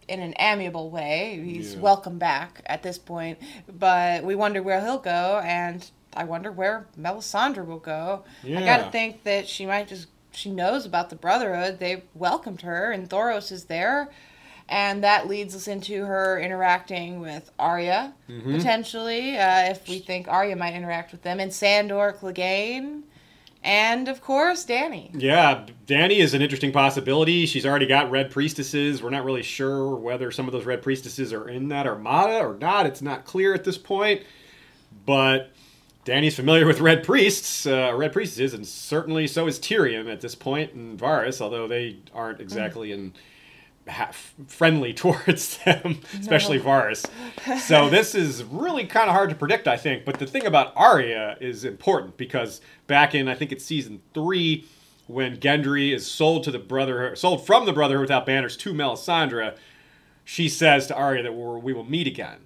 in 0.06 0.20
an 0.20 0.34
amiable 0.38 0.88
way. 0.88 1.42
He's 1.44 1.74
yeah. 1.74 1.80
welcome 1.80 2.18
back 2.18 2.62
at 2.66 2.84
this 2.84 2.98
point, 2.98 3.40
but 3.66 4.22
we 4.22 4.36
wonder 4.36 4.62
where 4.62 4.80
he'll 4.80 4.98
go, 4.98 5.40
and 5.44 5.90
I 6.14 6.22
wonder 6.22 6.52
where 6.52 6.86
Melisandre 6.96 7.66
will 7.66 7.80
go. 7.80 8.22
Yeah. 8.44 8.60
I 8.60 8.64
gotta 8.64 8.92
think 8.92 9.24
that 9.24 9.48
she 9.48 9.66
might 9.66 9.88
just 9.88 10.06
she 10.30 10.52
knows 10.52 10.86
about 10.86 11.10
the 11.10 11.16
Brotherhood. 11.16 11.80
They 11.80 12.04
welcomed 12.14 12.60
her, 12.60 12.92
and 12.92 13.10
Thoros 13.10 13.50
is 13.50 13.64
there, 13.64 14.08
and 14.68 15.04
that 15.04 15.28
leads 15.28 15.54
us 15.54 15.68
into 15.68 16.04
her 16.04 16.40
interacting 16.40 17.20
with 17.20 17.50
Arya 17.58 18.14
mm-hmm. 18.28 18.56
potentially. 18.56 19.38
Uh, 19.38 19.70
if 19.70 19.88
we 19.88 19.98
think 19.98 20.28
Arya 20.28 20.56
might 20.56 20.74
interact 20.74 21.12
with 21.12 21.22
them, 21.22 21.40
and 21.40 21.52
Sandor 21.52 22.16
Clegane 22.20 23.02
and 23.66 24.06
of 24.08 24.20
course 24.20 24.64
Dany. 24.64 25.10
Yeah, 25.12 25.66
Dany 25.86 26.18
is 26.18 26.34
an 26.34 26.40
interesting 26.40 26.72
possibility. 26.72 27.46
She's 27.46 27.66
already 27.66 27.86
got 27.86 28.10
red 28.10 28.30
priestesses. 28.30 29.02
We're 29.02 29.10
not 29.10 29.24
really 29.24 29.42
sure 29.42 29.94
whether 29.96 30.30
some 30.30 30.46
of 30.46 30.52
those 30.52 30.64
red 30.64 30.82
priestesses 30.82 31.32
are 31.32 31.48
in 31.48 31.68
that 31.68 31.86
armada 31.86 32.38
or 32.38 32.54
not. 32.54 32.86
It's 32.86 33.02
not 33.02 33.24
clear 33.24 33.52
at 33.54 33.64
this 33.64 33.76
point. 33.76 34.22
But 35.04 35.50
Dany's 36.04 36.36
familiar 36.36 36.66
with 36.66 36.80
red 36.80 37.02
priests, 37.02 37.66
uh, 37.66 37.92
red 37.94 38.12
priestesses, 38.12 38.54
and 38.54 38.66
certainly 38.66 39.26
so 39.26 39.48
is 39.48 39.58
Tyrion 39.58 40.10
at 40.10 40.20
this 40.20 40.36
point 40.36 40.72
and 40.72 40.98
Varys, 40.98 41.40
although 41.40 41.66
they 41.66 41.96
aren't 42.14 42.40
exactly 42.40 42.92
in 42.92 43.12
friendly 44.46 44.92
towards 44.94 45.58
them, 45.58 46.00
especially 46.18 46.58
no. 46.58 46.64
Varys. 46.64 47.06
So 47.60 47.88
this 47.90 48.14
is 48.14 48.42
really 48.44 48.84
kind 48.86 49.08
of 49.08 49.14
hard 49.14 49.30
to 49.30 49.36
predict, 49.36 49.68
I 49.68 49.76
think. 49.76 50.04
But 50.04 50.18
the 50.18 50.26
thing 50.26 50.46
about 50.46 50.72
Arya 50.76 51.36
is 51.40 51.64
important 51.64 52.16
because 52.16 52.60
back 52.86 53.14
in 53.14 53.28
I 53.28 53.34
think 53.34 53.52
it's 53.52 53.64
season 53.64 54.02
three, 54.14 54.66
when 55.06 55.36
Gendry 55.36 55.94
is 55.94 56.06
sold 56.06 56.44
to 56.44 56.50
the 56.50 56.58
Brotherhood, 56.58 57.18
sold 57.18 57.46
from 57.46 57.66
the 57.66 57.72
Brotherhood 57.72 58.02
without 58.02 58.26
banners 58.26 58.56
to 58.58 58.74
Melisandre, 58.74 59.56
she 60.24 60.48
says 60.48 60.86
to 60.88 60.96
Arya 60.96 61.22
that 61.22 61.32
we 61.32 61.72
will 61.72 61.84
meet 61.84 62.06
again. 62.06 62.38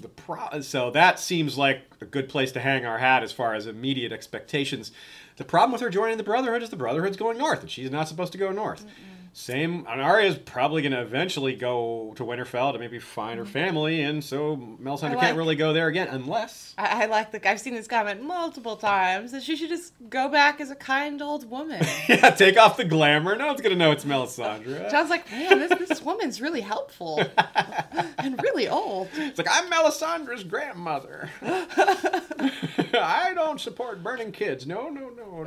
The 0.00 0.08
pro- 0.08 0.60
so 0.60 0.90
that 0.90 1.20
seems 1.20 1.56
like 1.56 1.82
a 2.00 2.04
good 2.04 2.28
place 2.28 2.50
to 2.52 2.60
hang 2.60 2.84
our 2.84 2.98
hat 2.98 3.22
as 3.22 3.32
far 3.32 3.54
as 3.54 3.66
immediate 3.66 4.12
expectations. 4.12 4.90
The 5.36 5.44
problem 5.44 5.70
with 5.72 5.80
her 5.80 5.88
joining 5.88 6.18
the 6.18 6.24
Brotherhood 6.24 6.64
is 6.64 6.70
the 6.70 6.76
Brotherhood's 6.76 7.16
going 7.16 7.38
north, 7.38 7.60
and 7.60 7.70
she's 7.70 7.90
not 7.90 8.08
supposed 8.08 8.32
to 8.32 8.38
go 8.38 8.50
north. 8.50 8.84
Mm-mm. 8.84 9.07
Same, 9.32 9.86
Arya 9.86 10.28
is 10.28 10.38
probably 10.38 10.82
going 10.82 10.92
to 10.92 11.00
eventually 11.00 11.54
go 11.54 12.12
to 12.16 12.24
Winterfell 12.24 12.72
to 12.72 12.78
maybe 12.78 12.98
find 12.98 13.38
her 13.38 13.44
mm-hmm. 13.44 13.52
family, 13.52 14.02
and 14.02 14.22
so 14.22 14.56
Melisandre 14.56 15.10
like, 15.10 15.20
can't 15.20 15.36
really 15.36 15.56
go 15.56 15.72
there 15.72 15.86
again 15.86 16.08
unless. 16.08 16.74
I, 16.76 17.04
I, 17.04 17.06
like 17.06 17.30
the. 17.30 17.48
I've 17.48 17.60
seen 17.60 17.74
this 17.74 17.86
comment 17.86 18.22
multiple 18.22 18.76
times 18.76 19.32
that 19.32 19.42
she 19.42 19.56
should 19.56 19.68
just 19.68 19.92
go 20.08 20.28
back 20.28 20.60
as 20.60 20.70
a 20.70 20.74
kind 20.74 21.20
old 21.22 21.48
woman. 21.48 21.84
yeah, 22.08 22.30
take 22.30 22.56
off 22.56 22.76
the 22.76 22.84
glamour. 22.84 23.36
No 23.36 23.46
one's 23.46 23.60
going 23.60 23.72
to 23.72 23.78
know 23.78 23.92
it's 23.92 24.04
Melisandre. 24.04 24.90
Jon's 24.90 25.10
like, 25.10 25.30
man, 25.30 25.58
this, 25.58 25.88
this 25.88 26.02
woman's 26.02 26.40
really 26.40 26.60
helpful 26.60 27.22
and 28.18 28.40
really 28.42 28.68
old. 28.68 29.08
It's 29.14 29.38
like 29.38 29.48
I'm 29.50 29.70
Melisandre's 29.70 30.44
grandmother. 30.44 31.30
I 31.40 33.32
don't 33.34 33.60
support 33.60 34.02
burning 34.02 34.32
kids. 34.32 34.66
No, 34.66 34.88
no, 34.88 35.10
no. 35.10 35.44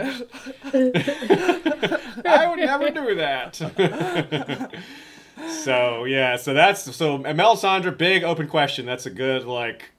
I 2.26 2.48
would 2.48 2.60
never 2.60 2.90
do 2.90 3.16
that. 3.16 3.62
so 5.64 6.06
yeah, 6.06 6.36
so 6.38 6.54
that's 6.54 6.96
so 6.96 7.20
Melisandre, 7.20 7.98
big 7.98 8.24
open 8.24 8.48
question. 8.48 8.86
That's 8.86 9.06
a 9.06 9.10
good 9.12 9.46
like 9.46 9.92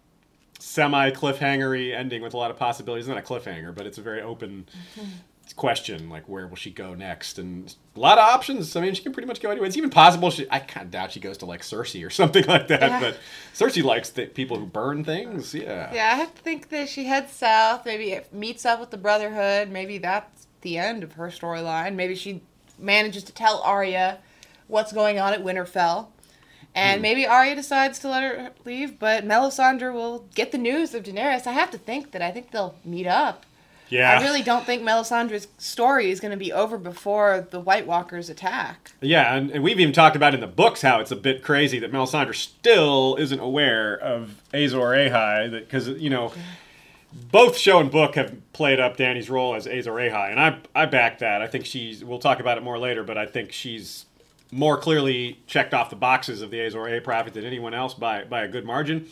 semi 0.59 1.11
cliffhangery 1.11 1.95
ending 1.95 2.23
with 2.23 2.35
a 2.35 2.37
lot 2.37 2.51
of 2.51 2.57
possibilities. 2.57 3.09
It's 3.09 3.15
not 3.15 3.19
a 3.19 3.27
cliffhanger, 3.27 3.75
but 3.75 3.87
it's 3.87 3.99
a 3.99 4.03
very 4.03 4.23
open 4.23 4.67
mm-hmm. 4.97 5.09
question. 5.57 6.09
Like 6.09 6.29
where 6.29 6.47
will 6.47 6.57
she 6.57 6.71
go 6.71 6.95
next? 6.95 7.39
And 7.39 7.75
a 7.97 8.01
lot 8.01 8.19
of 8.19 8.25
options. 8.25 8.75
I 8.77 8.81
mean, 8.81 8.95
she 8.95 9.03
can 9.03 9.13
pretty 9.13 9.27
much 9.27 9.41
go 9.41 9.51
anywhere. 9.51 9.67
It's 9.67 9.77
even 9.77 9.91
possible 9.91 10.31
she. 10.31 10.47
I 10.51 10.61
kind 10.61 10.87
of 10.87 10.91
doubt 10.91 11.13
she 11.13 11.21
goes 11.21 11.39
to 11.39 11.47
like 11.47 11.63
Cersei 11.63 12.07
or 12.07 12.11
something 12.21 12.45
like 12.47 12.69
that. 12.69 12.81
Yeah. 12.81 13.01
But 13.01 13.19
Cersei 13.55 13.83
likes 13.83 14.11
the 14.11 14.27
people 14.27 14.59
who 14.59 14.67
burn 14.67 15.05
things. 15.05 15.55
Yeah. 15.55 15.93
Yeah, 15.93 16.11
I 16.13 16.17
have 16.17 16.35
to 16.35 16.43
think 16.43 16.69
that 16.71 16.89
she 16.89 17.05
heads 17.05 17.33
south. 17.33 17.85
Maybe 17.85 18.13
it 18.13 18.33
meets 18.33 18.65
up 18.65 18.81
with 18.81 18.91
the 18.91 18.99
Brotherhood. 18.99 19.71
Maybe 19.71 19.99
that's 19.99 20.47
the 20.63 20.79
end 20.79 21.03
of 21.03 21.15
her 21.15 21.29
storyline. 21.29 21.95
Maybe 21.95 22.15
she 22.15 22.43
manages 22.83 23.25
to 23.25 23.33
tell 23.33 23.63
Arya 23.63 24.19
what's 24.67 24.93
going 24.93 25.19
on 25.19 25.33
at 25.33 25.45
Winterfell. 25.45 26.09
And 26.75 26.99
mm. 26.99 27.03
maybe 27.03 27.27
Arya 27.27 27.55
decides 27.55 27.99
to 28.01 28.09
let 28.09 28.23
her 28.23 28.51
leave, 28.65 28.99
but 28.99 29.25
Melisandre 29.25 29.93
will 29.93 30.27
get 30.35 30.53
the 30.53 30.59
news 30.59 30.95
of 30.95 31.05
Daenerys. 31.05 31.47
I 31.47 31.53
have 31.53 31.71
to 31.71 31.79
think 31.79 32.13
that 32.13 32.23
I 32.23 32.31
think 32.31 32.51
they'll 32.51 32.75
meet 32.85 33.07
up. 33.07 33.45
Yeah. 33.91 34.19
I 34.19 34.23
really 34.23 34.43
don't 34.43 34.65
think 34.65 34.83
Melisandre's 34.83 35.49
story 35.59 36.11
is 36.11 36.19
going 36.19 36.31
to 36.31 36.39
be 36.39 36.51
over 36.51 36.79
before 36.79 37.47
the 37.51 37.61
White 37.61 37.87
Walkers 37.87 38.31
attack. 38.31 38.93
Yeah, 39.03 39.35
and, 39.35 39.51
and 39.51 39.63
we've 39.63 39.79
even 39.79 39.93
talked 39.93 40.17
about 40.17 40.33
in 40.33 40.41
the 40.41 40.47
books 40.47 40.81
how 40.81 40.99
it's 41.01 41.11
a 41.11 41.17
bit 41.17 41.43
crazy 41.43 41.79
that 41.81 41.93
Melisandre 41.93 42.35
still 42.35 43.17
isn't 43.17 43.39
aware 43.39 43.99
of 43.99 44.41
Azor 44.55 44.79
Ahai, 44.79 45.51
because, 45.51 45.89
you 45.89 46.09
know, 46.09 46.33
both 47.31 47.57
show 47.57 47.79
and 47.79 47.91
book 47.91 48.15
have 48.15 48.35
played 48.53 48.81
up 48.81 48.97
Dany's 48.97 49.31
role 49.31 49.55
as 49.55 49.67
Azor 49.67 49.93
Ahai, 49.93 50.31
and 50.31 50.41
I 50.41 50.59
I 50.75 50.87
back 50.87 51.19
that. 51.19 51.43
I 51.43 51.47
think 51.47 51.67
she's. 51.67 52.05
We'll 52.05 52.19
talk 52.19 52.41
about 52.41 52.59
it 52.59 52.63
more 52.63 52.79
later, 52.79 53.05
but 53.05 53.19
I 53.19 53.27
think 53.27 53.53
she's 53.53 54.07
more 54.51 54.77
clearly 54.77 55.41
checked 55.47 55.75
off 55.75 55.91
the 55.91 55.97
boxes 55.97 56.43
of 56.43 56.51
the 56.51 56.61
Azor 56.61 56.81
Ahai 56.81 57.03
prophet 57.03 57.35
than 57.35 57.45
anyone 57.45 57.75
else 57.75 57.95
by 57.95 58.25
by 58.25 58.43
a 58.43 58.49
good 58.49 58.65
margin. 58.65 59.09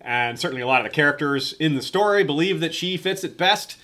And 0.00 0.38
certainly, 0.38 0.62
a 0.62 0.66
lot 0.66 0.84
of 0.84 0.90
the 0.90 0.94
characters 0.94 1.54
in 1.54 1.74
the 1.74 1.82
story 1.82 2.24
believe 2.24 2.60
that 2.60 2.74
she 2.74 2.96
fits 2.96 3.24
it 3.24 3.38
best. 3.38 3.78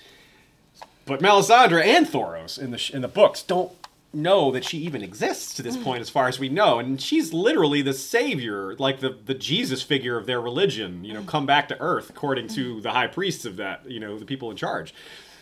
But 1.05 1.19
Melisandre 1.19 1.83
and 1.83 2.05
Thoros 2.05 2.59
in 2.59 2.71
the 2.71 2.91
in 2.93 3.01
the 3.01 3.07
books 3.07 3.41
don't 3.41 3.71
know 4.13 4.51
that 4.51 4.65
she 4.65 4.77
even 4.79 5.01
exists 5.01 5.53
to 5.53 5.63
this 5.63 5.77
mm. 5.77 5.83
point 5.83 6.01
as 6.01 6.09
far 6.09 6.27
as 6.27 6.39
we 6.39 6.49
know. 6.49 6.79
And 6.79 7.01
she's 7.01 7.33
literally 7.33 7.81
the 7.81 7.93
savior 7.93 8.75
like 8.75 8.99
the 8.99 9.17
the 9.25 9.33
jesus 9.33 9.81
figure 9.81 10.17
of 10.17 10.25
their 10.25 10.41
religion 10.41 11.03
you 11.03 11.13
know 11.13 11.23
come 11.23 11.45
back 11.45 11.67
to 11.69 11.79
earth 11.79 12.09
according 12.09 12.47
to 12.49 12.81
the 12.81 12.91
high 12.91 13.07
priests 13.07 13.45
of 13.45 13.55
that 13.57 13.89
you 13.89 13.99
know 13.99 14.17
the 14.19 14.25
people 14.25 14.51
in 14.51 14.57
charge. 14.57 14.93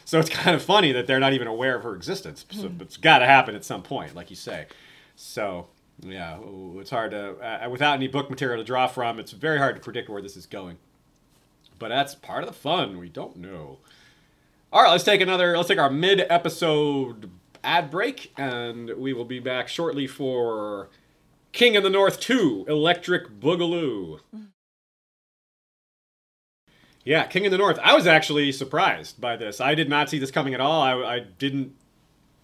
So 0.05 0.19
it's 0.19 0.29
kind 0.29 0.55
of 0.55 0.61
funny 0.61 0.91
that 0.91 1.07
they're 1.07 1.19
not 1.19 1.33
even 1.33 1.47
aware 1.47 1.75
of 1.75 1.83
her 1.83 1.95
existence. 1.95 2.45
So 2.51 2.69
mm. 2.69 2.81
it's 2.81 2.97
got 2.97 3.19
to 3.19 3.25
happen 3.25 3.55
at 3.55 3.65
some 3.65 3.81
point 3.81 4.15
like 4.15 4.29
you 4.29 4.35
say. 4.35 4.67
So 5.15 5.67
yeah 6.01 6.39
it's 6.75 6.91
hard 6.91 7.11
to 7.11 7.65
uh, 7.65 7.69
without 7.69 7.95
any 7.95 8.07
book 8.07 8.29
material 8.29 8.57
to 8.57 8.63
draw 8.63 8.87
from 8.87 9.19
it's 9.19 9.33
very 9.33 9.57
hard 9.57 9.75
to 9.75 9.81
predict 9.81 10.09
where 10.09 10.21
this 10.21 10.37
is 10.37 10.45
going. 10.45 10.77
But 11.79 11.89
that's 11.89 12.13
part 12.13 12.43
of 12.43 12.49
the 12.49 12.55
fun 12.55 12.99
we 12.99 13.09
don't 13.09 13.37
know. 13.37 13.79
All 14.71 14.83
right 14.83 14.91
let's 14.91 15.03
take 15.03 15.21
another 15.21 15.57
let's 15.57 15.69
take 15.69 15.79
our 15.79 15.89
mid 15.89 16.25
episode 16.29 17.31
ad 17.63 17.89
break, 17.91 18.33
and 18.37 18.91
we 18.97 19.13
will 19.13 19.25
be 19.25 19.39
back 19.39 19.67
shortly 19.67 20.07
for 20.07 20.89
King 21.51 21.75
of 21.75 21.83
the 21.83 21.89
North 21.89 22.19
2 22.19 22.65
Electric 22.67 23.39
Boogaloo. 23.39 24.19
Yeah, 27.03 27.25
King 27.25 27.45
of 27.45 27.51
the 27.51 27.57
North. 27.57 27.79
I 27.81 27.95
was 27.95 28.05
actually 28.05 28.51
surprised 28.51 29.19
by 29.19 29.35
this. 29.35 29.61
I 29.61 29.73
did 29.73 29.89
not 29.89 30.09
see 30.09 30.19
this 30.19 30.31
coming 30.31 30.53
at 30.53 30.61
all. 30.61 30.81
I, 30.81 31.15
I 31.15 31.19
didn't 31.19 31.75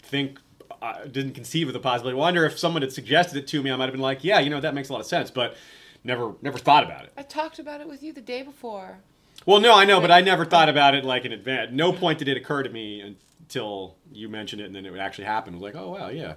think, 0.02 0.40
I 0.82 1.06
didn't 1.06 1.34
conceive 1.34 1.68
of 1.68 1.74
the 1.74 1.80
possibility. 1.80 2.16
I 2.16 2.20
wonder 2.20 2.44
if 2.44 2.58
someone 2.58 2.82
had 2.82 2.92
suggested 2.92 3.38
it 3.38 3.46
to 3.48 3.62
me, 3.62 3.70
I 3.70 3.76
might 3.76 3.84
have 3.84 3.92
been 3.92 4.00
like, 4.00 4.24
yeah, 4.24 4.40
you 4.40 4.50
know, 4.50 4.60
that 4.60 4.74
makes 4.74 4.88
a 4.88 4.92
lot 4.92 5.00
of 5.00 5.06
sense, 5.06 5.30
but 5.30 5.56
never, 6.02 6.34
never 6.42 6.58
thought 6.58 6.84
about 6.84 7.04
it. 7.04 7.12
I 7.16 7.22
talked 7.22 7.58
about 7.58 7.80
it 7.80 7.88
with 7.88 8.02
you 8.02 8.12
the 8.12 8.20
day 8.20 8.42
before. 8.42 8.98
Well, 9.46 9.60
no, 9.60 9.74
I 9.74 9.84
know, 9.84 10.00
but 10.00 10.10
I 10.10 10.20
never 10.20 10.44
thought 10.44 10.68
about 10.68 10.94
it 10.96 11.04
like 11.04 11.24
in 11.24 11.32
advance. 11.32 11.70
No 11.72 11.92
point 11.92 12.18
did 12.18 12.28
it 12.28 12.36
occur 12.36 12.64
to 12.64 12.68
me 12.68 13.00
until 13.00 13.94
you 14.12 14.28
mentioned 14.28 14.60
it, 14.60 14.64
and 14.64 14.74
then 14.74 14.84
it 14.84 14.90
would 14.90 15.00
actually 15.00 15.24
happen. 15.24 15.54
I 15.54 15.56
was 15.56 15.62
like, 15.62 15.76
oh 15.76 15.92
wow, 15.92 16.08
yeah. 16.08 16.34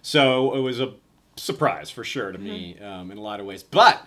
So 0.00 0.54
it 0.54 0.60
was 0.60 0.80
a 0.80 0.94
surprise 1.36 1.90
for 1.90 2.04
sure 2.04 2.30
to 2.30 2.38
me 2.38 2.78
um, 2.78 3.10
in 3.10 3.18
a 3.18 3.20
lot 3.20 3.40
of 3.40 3.46
ways, 3.46 3.62
but 3.62 4.06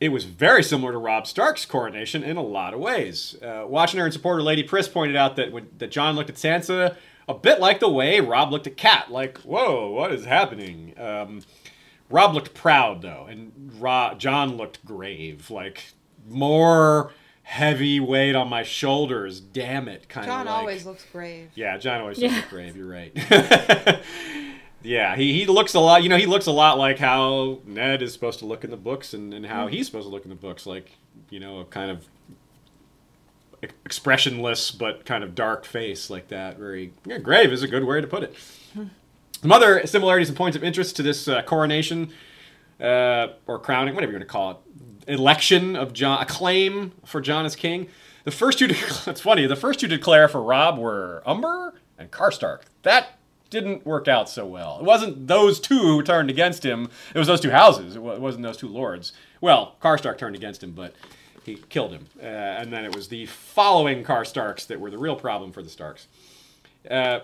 it 0.00 0.08
was 0.08 0.24
very 0.24 0.64
similar 0.64 0.90
to 0.90 0.98
Robb 0.98 1.28
Stark's 1.28 1.64
coronation 1.64 2.24
in 2.24 2.36
a 2.36 2.42
lot 2.42 2.74
of 2.74 2.80
ways. 2.80 3.36
Uh, 3.40 3.64
watching 3.68 4.00
her 4.00 4.06
and 4.06 4.12
supporter 4.12 4.42
Lady 4.42 4.64
Pris 4.64 4.88
pointed 4.88 5.14
out 5.14 5.36
that 5.36 5.52
when 5.52 5.68
that 5.78 5.92
Jon 5.92 6.16
looked 6.16 6.30
at 6.30 6.36
Sansa 6.36 6.96
a 7.28 7.34
bit 7.34 7.60
like 7.60 7.78
the 7.78 7.88
way 7.88 8.18
Robb 8.18 8.50
looked 8.50 8.66
at 8.66 8.76
Cat, 8.76 9.12
like, 9.12 9.38
whoa, 9.38 9.88
what 9.90 10.12
is 10.12 10.24
happening? 10.24 10.98
Um, 10.98 11.42
Robb 12.10 12.34
looked 12.34 12.54
proud 12.54 13.02
though, 13.02 13.26
and 13.30 13.52
Jon 14.18 14.56
looked 14.56 14.84
grave, 14.84 15.50
like 15.50 15.92
more 16.28 17.12
heavy 17.42 18.00
weight 18.00 18.34
on 18.34 18.48
my 18.48 18.62
shoulders. 18.62 19.40
Damn 19.40 19.88
it, 19.88 20.08
kind 20.08 20.26
of. 20.26 20.32
Jon 20.32 20.46
like, 20.46 20.54
always 20.54 20.86
looks 20.86 21.04
brave. 21.12 21.50
Yeah, 21.54 21.76
Jon 21.78 22.00
always 22.00 22.18
Yeah. 22.18 22.34
looks 22.36 22.48
brave. 22.50 22.76
You're 22.76 22.86
right. 22.88 23.12
yeah, 24.82 25.16
he, 25.16 25.32
he 25.32 25.46
looks 25.46 25.74
a 25.74 25.80
lot. 25.80 26.02
You 26.02 26.08
know, 26.08 26.16
he 26.16 26.26
looks 26.26 26.46
a 26.46 26.52
lot 26.52 26.78
like 26.78 26.98
how 26.98 27.60
Ned 27.66 28.02
is 28.02 28.12
supposed 28.12 28.38
to 28.40 28.46
look 28.46 28.64
in 28.64 28.70
the 28.70 28.76
books, 28.76 29.12
and, 29.14 29.32
and 29.34 29.46
how 29.46 29.66
he's 29.66 29.86
supposed 29.86 30.06
to 30.06 30.10
look 30.10 30.24
in 30.24 30.30
the 30.30 30.36
books, 30.36 30.66
like 30.66 30.92
you 31.30 31.40
know, 31.40 31.58
a 31.60 31.64
kind 31.64 31.90
of 31.90 32.06
expressionless 33.84 34.70
but 34.70 35.04
kind 35.04 35.22
of 35.22 35.34
dark 35.34 35.64
face 35.64 36.10
like 36.10 36.28
that. 36.28 36.58
Very 36.58 36.92
yeah, 37.06 37.18
grave 37.18 37.52
is 37.52 37.62
a 37.62 37.68
good 37.68 37.84
way 37.84 38.00
to 38.00 38.06
put 38.06 38.22
it. 38.22 38.34
Some 39.40 39.52
other 39.52 39.84
similarities 39.86 40.28
and 40.28 40.36
points 40.38 40.56
of 40.56 40.62
interest 40.62 40.96
to 40.96 41.02
this 41.02 41.26
uh, 41.26 41.42
coronation 41.42 42.12
uh, 42.80 43.28
or 43.46 43.58
crowning, 43.58 43.94
whatever 43.94 44.12
you 44.12 44.18
want 44.18 44.28
to 44.28 44.32
call 44.32 44.50
it, 44.52 44.56
election 45.06 45.76
of 45.76 45.92
Jon, 45.92 46.22
a 46.22 46.26
claim 46.26 46.92
for 47.04 47.20
Jon 47.20 47.44
as 47.44 47.56
king. 47.56 47.88
The 48.24 48.30
first 48.30 48.58
two, 48.58 48.66
it's 49.06 49.20
funny, 49.20 49.46
the 49.46 49.56
first 49.56 49.80
two 49.80 49.88
to 49.88 49.96
declare 49.96 50.28
for 50.28 50.42
Robb 50.42 50.78
were 50.78 51.22
Umber 51.26 51.74
and 51.98 52.10
Karstark. 52.10 52.62
That 52.82 53.18
didn't 53.50 53.84
work 53.84 54.08
out 54.08 54.28
so 54.28 54.46
well. 54.46 54.78
It 54.78 54.84
wasn't 54.84 55.26
those 55.28 55.60
two 55.60 55.78
who 55.78 56.02
turned 56.02 56.30
against 56.30 56.64
him. 56.64 56.88
It 57.14 57.18
was 57.18 57.28
those 57.28 57.40
two 57.40 57.50
houses. 57.50 57.96
It 57.96 57.98
it 57.98 58.20
wasn't 58.20 58.44
those 58.44 58.56
two 58.56 58.68
lords. 58.68 59.12
Well, 59.40 59.76
Karstark 59.80 60.18
turned 60.18 60.36
against 60.36 60.62
him, 60.62 60.72
but 60.72 60.94
he 61.44 61.56
killed 61.68 61.92
him. 61.92 62.06
Uh, 62.20 62.26
and 62.26 62.72
then 62.72 62.84
it 62.84 62.94
was 62.94 63.08
the 63.08 63.26
following 63.26 64.04
Karstarks 64.04 64.66
that 64.68 64.80
were 64.80 64.90
the 64.90 64.98
real 64.98 65.16
problem 65.16 65.52
for 65.52 65.62
the 65.62 65.68
Starks. 65.68 66.06
Uh, 66.90 67.20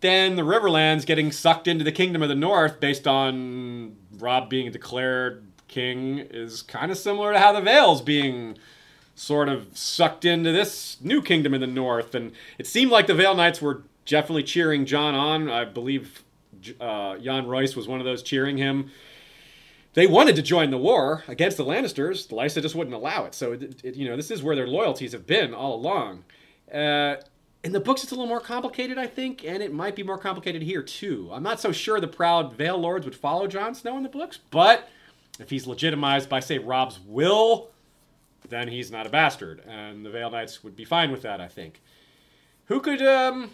then 0.00 0.36
the 0.36 0.42
Riverlands 0.42 1.04
getting 1.04 1.32
sucked 1.32 1.66
into 1.66 1.84
the 1.84 1.92
Kingdom 1.92 2.22
of 2.22 2.28
the 2.28 2.34
North 2.34 2.80
based 2.80 3.06
on 3.06 3.96
Robb 4.18 4.48
being 4.48 4.70
declared 4.70 5.44
king 5.68 6.18
is 6.18 6.62
kind 6.62 6.90
of 6.90 6.98
similar 6.98 7.32
to 7.32 7.38
how 7.38 7.52
the 7.52 7.60
Vales 7.60 8.02
being 8.02 8.56
sort 9.14 9.48
of 9.48 9.66
sucked 9.76 10.24
into 10.24 10.52
this 10.52 10.96
new 11.00 11.20
kingdom 11.22 11.52
in 11.54 11.60
the 11.60 11.66
North. 11.66 12.14
And 12.14 12.32
it 12.58 12.66
seemed 12.66 12.90
like 12.90 13.06
the 13.06 13.14
Vale 13.14 13.34
Knights 13.34 13.60
were 13.60 13.82
definitely 14.06 14.44
cheering 14.44 14.86
Jon 14.86 15.14
on. 15.14 15.50
I 15.50 15.64
believe 15.64 16.22
uh, 16.80 17.16
Yohn 17.20 17.46
Royce 17.46 17.76
was 17.76 17.86
one 17.88 18.00
of 18.00 18.04
those 18.06 18.22
cheering 18.22 18.56
him. 18.56 18.90
They 19.94 20.06
wanted 20.06 20.36
to 20.36 20.42
join 20.42 20.70
the 20.70 20.78
war 20.78 21.24
against 21.26 21.56
the 21.56 21.64
Lannisters. 21.64 22.28
Lysa 22.28 22.62
just 22.62 22.74
wouldn't 22.74 22.94
allow 22.94 23.24
it. 23.24 23.34
So, 23.34 23.52
it, 23.52 23.80
it- 23.84 23.96
you 23.96 24.08
know, 24.08 24.16
this 24.16 24.30
is 24.30 24.42
where 24.42 24.54
their 24.54 24.66
loyalties 24.68 25.12
have 25.12 25.26
been 25.26 25.52
all 25.54 25.74
along. 25.74 26.24
Uh, 26.72 27.16
in 27.64 27.72
the 27.72 27.80
books, 27.80 28.04
it's 28.04 28.12
a 28.12 28.14
little 28.14 28.28
more 28.28 28.38
complicated, 28.40 28.98
I 28.98 29.08
think, 29.08 29.44
and 29.44 29.62
it 29.62 29.72
might 29.72 29.96
be 29.96 30.04
more 30.04 30.18
complicated 30.18 30.62
here 30.62 30.82
too. 30.82 31.28
I'm 31.32 31.42
not 31.42 31.58
so 31.58 31.72
sure 31.72 31.98
the 31.98 32.06
proud 32.06 32.52
Vale 32.52 32.78
Lords 32.78 33.04
would 33.04 33.16
follow 33.16 33.48
Jon 33.48 33.74
Snow 33.74 33.96
in 33.96 34.04
the 34.04 34.08
books, 34.08 34.38
but 34.52 34.88
if 35.38 35.50
he's 35.50 35.66
legitimized 35.66 36.28
by, 36.28 36.40
say, 36.40 36.58
Robb's 36.58 36.98
will, 37.00 37.70
then 38.48 38.68
he's 38.68 38.90
not 38.90 39.06
a 39.06 39.10
bastard, 39.10 39.62
and 39.66 40.04
the 40.04 40.10
Vale 40.10 40.30
Knights 40.30 40.64
would 40.64 40.76
be 40.76 40.84
fine 40.84 41.10
with 41.10 41.22
that, 41.22 41.40
I 41.40 41.48
think. 41.48 41.80
Who 42.66 42.80
could 42.80 43.02
um, 43.02 43.50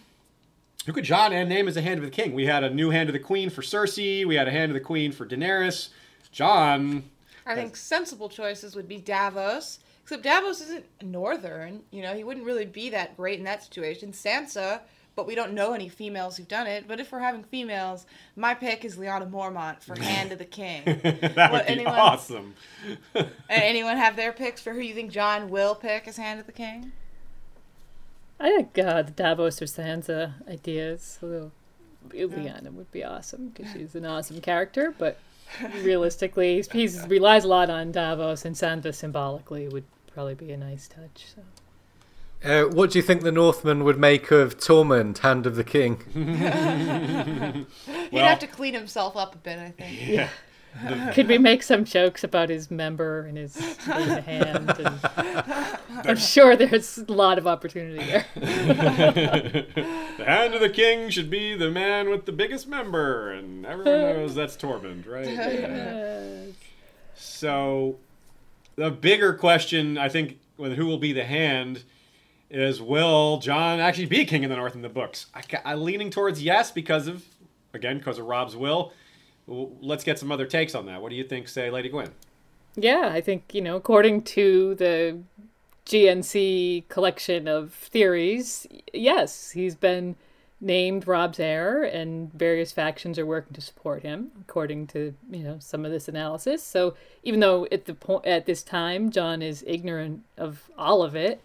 who 0.86 0.92
could 0.92 1.04
Jon 1.04 1.32
and 1.32 1.48
name 1.48 1.68
as 1.68 1.76
a 1.76 1.82
Hand 1.82 1.98
of 1.98 2.04
the 2.04 2.10
King? 2.10 2.34
We 2.34 2.46
had 2.46 2.64
a 2.64 2.70
new 2.70 2.90
Hand 2.90 3.08
of 3.08 3.12
the 3.12 3.18
Queen 3.18 3.48
for 3.48 3.62
Cersei. 3.62 4.26
We 4.26 4.34
had 4.34 4.48
a 4.48 4.50
Hand 4.50 4.70
of 4.70 4.74
the 4.74 4.80
Queen 4.80 5.12
for 5.12 5.26
Daenerys. 5.26 5.88
Jon. 6.30 7.04
I 7.46 7.54
think 7.54 7.76
sensible 7.76 8.28
choices 8.28 8.74
would 8.74 8.88
be 8.88 8.98
Davos. 8.98 9.78
Except 10.02 10.22
Davos 10.22 10.60
isn't 10.60 10.84
northern. 11.02 11.82
You 11.90 12.02
know, 12.02 12.14
he 12.14 12.24
wouldn't 12.24 12.44
really 12.44 12.66
be 12.66 12.90
that 12.90 13.16
great 13.16 13.38
in 13.38 13.44
that 13.44 13.62
situation. 13.62 14.12
Sansa, 14.12 14.80
but 15.16 15.26
we 15.26 15.34
don't 15.34 15.52
know 15.52 15.72
any 15.74 15.88
females 15.88 16.36
who've 16.36 16.48
done 16.48 16.66
it. 16.66 16.86
But 16.88 17.00
if 17.00 17.12
we're 17.12 17.20
having 17.20 17.44
females, 17.44 18.06
my 18.36 18.54
pick 18.54 18.84
is 18.84 18.96
Lyanna 18.96 19.30
Mormont 19.30 19.82
for 19.82 19.94
Hand 20.00 20.32
of 20.32 20.38
the 20.38 20.44
King. 20.44 20.82
that 21.02 21.02
would 21.02 21.36
What, 21.36 21.66
be 21.66 21.72
anyone- 21.72 21.94
awesome. 21.94 22.54
Anyone 23.48 23.96
have 23.96 24.16
their 24.16 24.32
picks 24.32 24.60
for 24.60 24.72
who 24.72 24.80
you 24.80 24.94
think 24.94 25.10
Jon 25.12 25.48
will 25.50 25.74
pick 25.74 26.06
as 26.08 26.16
Hand 26.16 26.40
of 26.40 26.46
the 26.46 26.52
King? 26.52 26.92
I 28.40 28.50
think 28.50 28.78
uh, 28.78 29.02
the 29.02 29.12
Davos 29.12 29.62
or 29.62 29.66
Sansa 29.66 30.34
ideas, 30.48 31.18
although 31.22 31.52
Lyanna 32.10 32.72
would 32.72 32.90
be 32.90 33.04
awesome 33.04 33.48
because 33.50 33.72
she's 33.72 33.94
an 33.94 34.04
awesome 34.04 34.40
character, 34.40 34.92
but 34.98 35.18
realistically, 35.82 36.62
he 36.72 36.88
relies 37.06 37.44
a 37.44 37.48
lot 37.48 37.70
on 37.70 37.92
Davos, 37.92 38.44
and 38.44 38.56
Sansa 38.56 38.92
symbolically 38.94 39.68
would 39.68 39.84
probably 40.12 40.34
be 40.34 40.50
a 40.52 40.56
nice 40.56 40.88
touch. 40.88 41.26
So. 41.34 41.42
Uh, 42.44 42.64
what 42.64 42.90
do 42.90 42.98
you 42.98 43.02
think 43.02 43.22
the 43.22 43.32
Northmen 43.32 43.84
would 43.84 43.98
make 43.98 44.30
of 44.30 44.58
Tormund, 44.58 45.18
Hand 45.18 45.46
of 45.46 45.56
the 45.56 45.64
King? 45.64 46.00
He'd 48.10 48.18
have 48.18 48.38
to 48.40 48.46
clean 48.46 48.74
himself 48.74 49.16
up 49.16 49.34
a 49.34 49.38
bit, 49.38 49.58
I 49.58 49.70
think. 49.70 50.00
Yeah. 50.08 50.28
Could 51.14 51.28
we 51.28 51.38
make 51.38 51.62
some 51.62 51.84
jokes 51.84 52.24
about 52.24 52.48
his 52.48 52.68
member 52.68 53.20
and 53.26 53.38
his 53.38 53.54
his 53.54 53.78
hand? 53.86 54.74
And 54.76 55.00
I'm 56.04 56.16
sure 56.16 56.56
there's 56.56 56.98
a 56.98 57.12
lot 57.12 57.38
of 57.38 57.46
opportunity 57.46 58.04
there. 58.04 58.26
the 58.34 60.24
Hand 60.26 60.52
of 60.54 60.60
the 60.60 60.68
King 60.68 61.10
should 61.10 61.30
be 61.30 61.54
the 61.54 61.70
man 61.70 62.10
with 62.10 62.26
the 62.26 62.32
biggest 62.32 62.66
member, 62.66 63.30
and 63.30 63.64
everyone 63.64 64.00
knows 64.00 64.34
that's 64.34 64.56
Tormund, 64.56 65.06
right? 65.06 65.28
Yeah. 65.28 66.46
So, 67.14 67.98
the 68.74 68.90
bigger 68.90 69.32
question, 69.34 69.96
I 69.96 70.08
think, 70.08 70.40
with 70.56 70.72
who 70.72 70.86
will 70.86 70.98
be 70.98 71.12
the 71.12 71.24
hand 71.24 71.84
is 72.50 72.80
will 72.80 73.38
Jon 73.38 73.80
actually 73.80 74.06
be 74.06 74.24
king 74.24 74.44
of 74.44 74.50
the 74.50 74.56
North 74.56 74.74
in 74.74 74.82
the 74.82 74.88
books? 74.88 75.26
I, 75.34 75.42
I'm 75.64 75.82
leaning 75.82 76.10
towards 76.10 76.42
yes 76.42 76.70
because 76.70 77.06
of, 77.06 77.24
again, 77.72 77.98
because 77.98 78.18
of 78.18 78.26
Robb's 78.26 78.56
will. 78.56 78.92
Let's 79.46 80.04
get 80.04 80.18
some 80.18 80.32
other 80.32 80.46
takes 80.46 80.74
on 80.74 80.86
that. 80.86 81.02
What 81.02 81.10
do 81.10 81.16
you 81.16 81.24
think, 81.24 81.48
say, 81.48 81.70
Lady 81.70 81.88
Gwyn? 81.88 82.10
Yeah, 82.76 83.10
I 83.12 83.20
think, 83.20 83.54
you 83.54 83.60
know, 83.60 83.76
according 83.76 84.22
to 84.22 84.74
the 84.76 85.18
GNC 85.86 86.88
collection 86.88 87.46
of 87.46 87.72
theories, 87.72 88.66
yes, 88.92 89.50
he's 89.50 89.74
been 89.74 90.16
named 90.60 91.06
Robb's 91.06 91.38
heir, 91.38 91.82
and 91.82 92.32
various 92.32 92.72
factions 92.72 93.18
are 93.18 93.26
working 93.26 93.52
to 93.52 93.60
support 93.60 94.02
him, 94.02 94.30
according 94.40 94.86
to 94.88 95.14
you 95.30 95.42
know 95.42 95.58
some 95.60 95.84
of 95.84 95.92
this 95.92 96.08
analysis. 96.08 96.62
So 96.62 96.94
even 97.22 97.40
though 97.40 97.66
at 97.70 97.84
the 97.84 97.94
point 97.94 98.26
at 98.26 98.46
this 98.46 98.62
time 98.62 99.10
Jon 99.10 99.42
is 99.42 99.62
ignorant 99.66 100.22
of 100.38 100.70
all 100.78 101.02
of 101.02 101.14
it, 101.14 101.40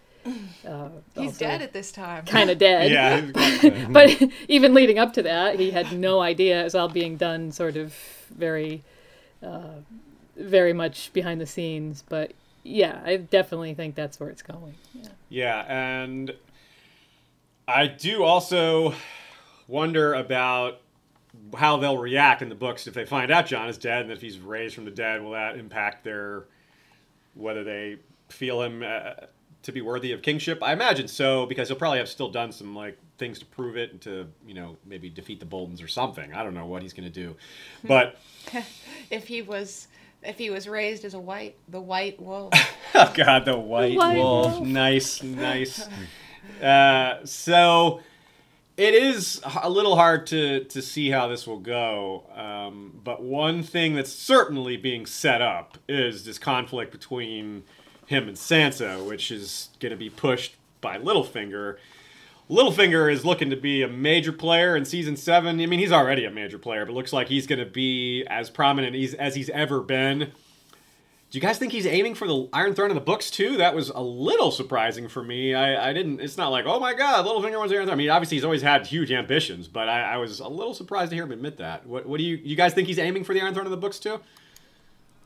uh, 0.66 0.88
He's 1.16 1.38
dead 1.38 1.62
at 1.62 1.72
this 1.72 1.92
time. 1.92 2.24
kind 2.26 2.50
of 2.50 2.58
dead. 2.68 2.90
Yeah. 2.90 3.20
he's 3.20 3.32
got 3.32 3.62
that. 3.62 3.92
But 3.92 4.30
even 4.48 4.74
leading 4.74 4.98
up 4.98 5.12
to 5.14 5.22
that, 5.22 5.58
he 5.58 5.70
had 5.70 5.92
no 5.92 6.20
idea 6.20 6.60
it 6.60 6.64
was 6.64 6.74
all 6.74 6.88
being 6.88 7.16
done 7.16 7.52
sort 7.52 7.76
of 7.76 7.94
very, 8.30 8.82
uh, 9.42 9.80
very 10.36 10.72
much 10.72 11.12
behind 11.12 11.40
the 11.40 11.46
scenes. 11.46 12.02
But 12.08 12.32
yeah, 12.62 13.00
I 13.04 13.16
definitely 13.16 13.74
think 13.74 13.94
that's 13.94 14.20
where 14.20 14.28
it's 14.30 14.42
going. 14.42 14.74
Yeah. 14.94 15.08
Yeah, 15.28 15.64
and 15.68 16.34
I 17.68 17.86
do 17.86 18.24
also 18.24 18.94
wonder 19.68 20.14
about 20.14 20.80
how 21.56 21.76
they'll 21.76 21.96
react 21.98 22.42
in 22.42 22.48
the 22.48 22.56
books 22.56 22.88
if 22.88 22.94
they 22.94 23.04
find 23.06 23.30
out 23.30 23.46
Jon 23.46 23.68
is 23.68 23.78
dead 23.78 24.02
and 24.02 24.10
if 24.10 24.20
he's 24.20 24.38
raised 24.40 24.74
from 24.74 24.84
the 24.84 24.90
dead. 24.90 25.22
Will 25.22 25.30
that 25.30 25.56
impact 25.56 26.02
their 26.02 26.44
whether 27.34 27.62
they 27.62 27.96
feel 28.28 28.60
him 28.62 28.82
uh, 28.84 29.12
to 29.62 29.72
be 29.72 29.80
worthy 29.80 30.12
of 30.12 30.22
kingship? 30.22 30.62
I 30.62 30.72
imagine 30.72 31.08
so 31.08 31.46
because 31.46 31.68
he'll 31.68 31.76
probably 31.76 31.98
have 31.98 32.08
still 32.08 32.30
done 32.30 32.52
some 32.52 32.74
like 32.74 32.98
things 33.18 33.38
to 33.38 33.46
prove 33.46 33.76
it 33.76 33.92
and 33.92 34.00
to 34.02 34.26
you 34.46 34.54
know 34.54 34.76
maybe 34.84 35.10
defeat 35.10 35.40
the 35.40 35.46
Boltons 35.46 35.82
or 35.82 35.88
something. 35.88 36.32
I 36.32 36.42
don't 36.42 36.54
know 36.54 36.66
what 36.66 36.82
he's 36.82 36.92
going 36.92 37.10
to 37.10 37.14
do, 37.14 37.36
but 37.84 38.16
if 39.10 39.26
he 39.26 39.42
was 39.42 39.88
if 40.22 40.38
he 40.38 40.50
was 40.50 40.68
raised 40.68 41.04
as 41.04 41.14
a 41.14 41.20
white 41.20 41.56
the 41.68 41.80
white 41.80 42.20
wolf. 42.20 42.52
Oh 42.92 43.12
God, 43.14 43.44
the 43.44 43.56
white, 43.56 43.96
white 43.96 44.16
wolf. 44.16 44.54
wolf. 44.54 44.66
Nice, 44.66 45.22
nice. 45.22 45.86
Uh, 46.60 47.24
so 47.24 48.00
it 48.76 48.94
is 48.94 49.40
a 49.62 49.68
little 49.68 49.94
hard 49.94 50.26
to 50.28 50.64
to 50.64 50.82
see 50.82 51.10
how 51.10 51.28
this 51.28 51.46
will 51.46 51.58
go. 51.60 52.24
Um, 52.34 52.98
but 53.04 53.22
one 53.22 53.62
thing 53.62 53.94
that's 53.94 54.12
certainly 54.12 54.76
being 54.76 55.06
set 55.06 55.42
up 55.42 55.78
is 55.88 56.24
this 56.24 56.38
conflict 56.38 56.90
between 56.90 57.62
him 58.10 58.26
and 58.26 58.36
Sansa, 58.36 59.06
which 59.06 59.30
is 59.30 59.70
going 59.78 59.90
to 59.90 59.96
be 59.96 60.10
pushed 60.10 60.56
by 60.80 60.98
Littlefinger. 60.98 61.76
Littlefinger 62.50 63.10
is 63.10 63.24
looking 63.24 63.50
to 63.50 63.56
be 63.56 63.82
a 63.82 63.88
major 63.88 64.32
player 64.32 64.76
in 64.76 64.84
season 64.84 65.16
seven. 65.16 65.60
I 65.60 65.66
mean, 65.66 65.78
he's 65.78 65.92
already 65.92 66.24
a 66.24 66.30
major 66.30 66.58
player, 66.58 66.84
but 66.84 66.92
looks 66.92 67.12
like 67.12 67.28
he's 67.28 67.46
going 67.46 67.60
to 67.60 67.70
be 67.70 68.24
as 68.28 68.50
prominent 68.50 68.96
as- 68.96 69.36
he's 69.36 69.48
ever 69.50 69.80
been 69.80 70.18
Do 71.30 71.38
you 71.38 71.40
guys 71.40 71.58
think 71.58 71.70
he's 71.70 71.86
aiming 71.86 72.16
for 72.16 72.26
the 72.26 72.48
Iron 72.52 72.74
Throne 72.74 72.90
in 72.90 72.96
the 72.96 73.00
books 73.00 73.30
too? 73.30 73.56
That 73.58 73.72
was 73.76 73.90
a 73.90 74.00
little 74.02 74.50
surprising 74.50 75.06
for 75.06 75.22
me. 75.22 75.54
I, 75.54 75.90
I 75.90 75.92
didn't. 75.92 76.20
It's 76.20 76.36
not 76.36 76.48
like, 76.48 76.64
oh 76.66 76.80
my 76.80 76.92
god, 76.92 77.24
Littlefinger 77.24 77.56
wants 77.56 77.70
the 77.70 77.76
Iron 77.76 77.86
Throne. 77.86 77.94
I 77.94 77.94
mean, 77.94 78.10
obviously 78.10 78.36
he's 78.38 78.44
always 78.44 78.62
had 78.62 78.84
huge 78.84 79.12
ambitions, 79.12 79.68
but 79.68 79.88
I, 79.88 80.14
I 80.14 80.16
was 80.16 80.40
a 80.40 80.48
little 80.48 80.74
surprised 80.74 81.10
to 81.10 81.14
hear 81.14 81.22
him 81.22 81.30
admit 81.30 81.58
that. 81.58 81.86
What, 81.86 82.06
what 82.06 82.18
do 82.18 82.24
you 82.24 82.34
you 82.42 82.56
guys 82.56 82.74
think 82.74 82.88
he's 82.88 82.98
aiming 82.98 83.22
for 83.22 83.32
the 83.32 83.40
Iron 83.42 83.54
Throne 83.54 83.66
in 83.66 83.70
the 83.70 83.76
books 83.76 84.00
too? 84.00 84.18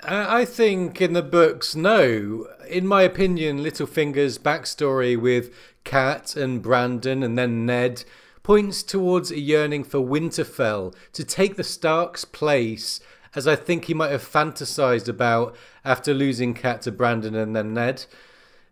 Uh, 0.06 0.26
I 0.28 0.44
think 0.44 1.00
in 1.00 1.14
the 1.14 1.22
books, 1.22 1.74
no. 1.74 2.46
In 2.68 2.86
my 2.86 3.02
opinion, 3.02 3.60
Littlefinger's 3.60 4.38
backstory 4.38 5.18
with 5.18 5.50
Cat 5.84 6.36
and 6.36 6.60
Brandon 6.60 7.22
and 7.22 7.38
then 7.38 7.64
Ned 7.64 8.04
points 8.42 8.82
towards 8.82 9.30
a 9.30 9.40
yearning 9.40 9.82
for 9.82 10.00
Winterfell 10.00 10.94
to 11.14 11.24
take 11.24 11.56
the 11.56 11.64
Stark's 11.64 12.26
place, 12.26 13.00
as 13.34 13.48
I 13.48 13.56
think 13.56 13.86
he 13.86 13.94
might 13.94 14.10
have 14.10 14.22
fantasized 14.22 15.08
about 15.08 15.56
after 15.86 16.12
losing 16.12 16.52
Cat 16.52 16.82
to 16.82 16.92
Brandon 16.92 17.34
and 17.34 17.56
then 17.56 17.72
Ned. 17.72 18.04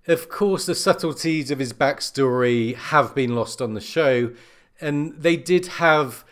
Of 0.06 0.28
course, 0.28 0.66
the 0.66 0.74
subtleties 0.74 1.50
of 1.50 1.60
his 1.60 1.72
backstory 1.72 2.76
have 2.76 3.14
been 3.14 3.34
lost 3.34 3.62
on 3.62 3.72
the 3.72 3.80
show, 3.80 4.32
and 4.82 5.14
they 5.14 5.36
did 5.36 5.66
have 5.78 6.26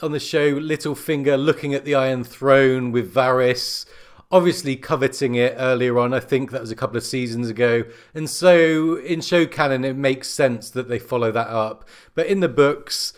on 0.00 0.12
the 0.12 0.20
show 0.20 0.54
Littlefinger 0.54 1.36
looking 1.36 1.74
at 1.74 1.84
the 1.84 1.94
Iron 1.94 2.24
Throne 2.24 2.92
with 2.92 3.12
Varys 3.12 3.84
obviously 4.30 4.76
coveting 4.76 5.34
it 5.34 5.54
earlier 5.58 5.98
on. 5.98 6.12
I 6.12 6.20
think 6.20 6.50
that 6.50 6.60
was 6.60 6.70
a 6.70 6.76
couple 6.76 6.96
of 6.96 7.02
seasons 7.04 7.48
ago. 7.48 7.84
And 8.14 8.28
so 8.28 8.96
in 8.96 9.20
show 9.20 9.46
canon, 9.46 9.84
it 9.84 9.96
makes 9.96 10.28
sense 10.28 10.70
that 10.70 10.88
they 10.88 10.98
follow 10.98 11.30
that 11.32 11.48
up. 11.48 11.88
But 12.14 12.26
in 12.26 12.40
the 12.40 12.48
books, 12.48 13.12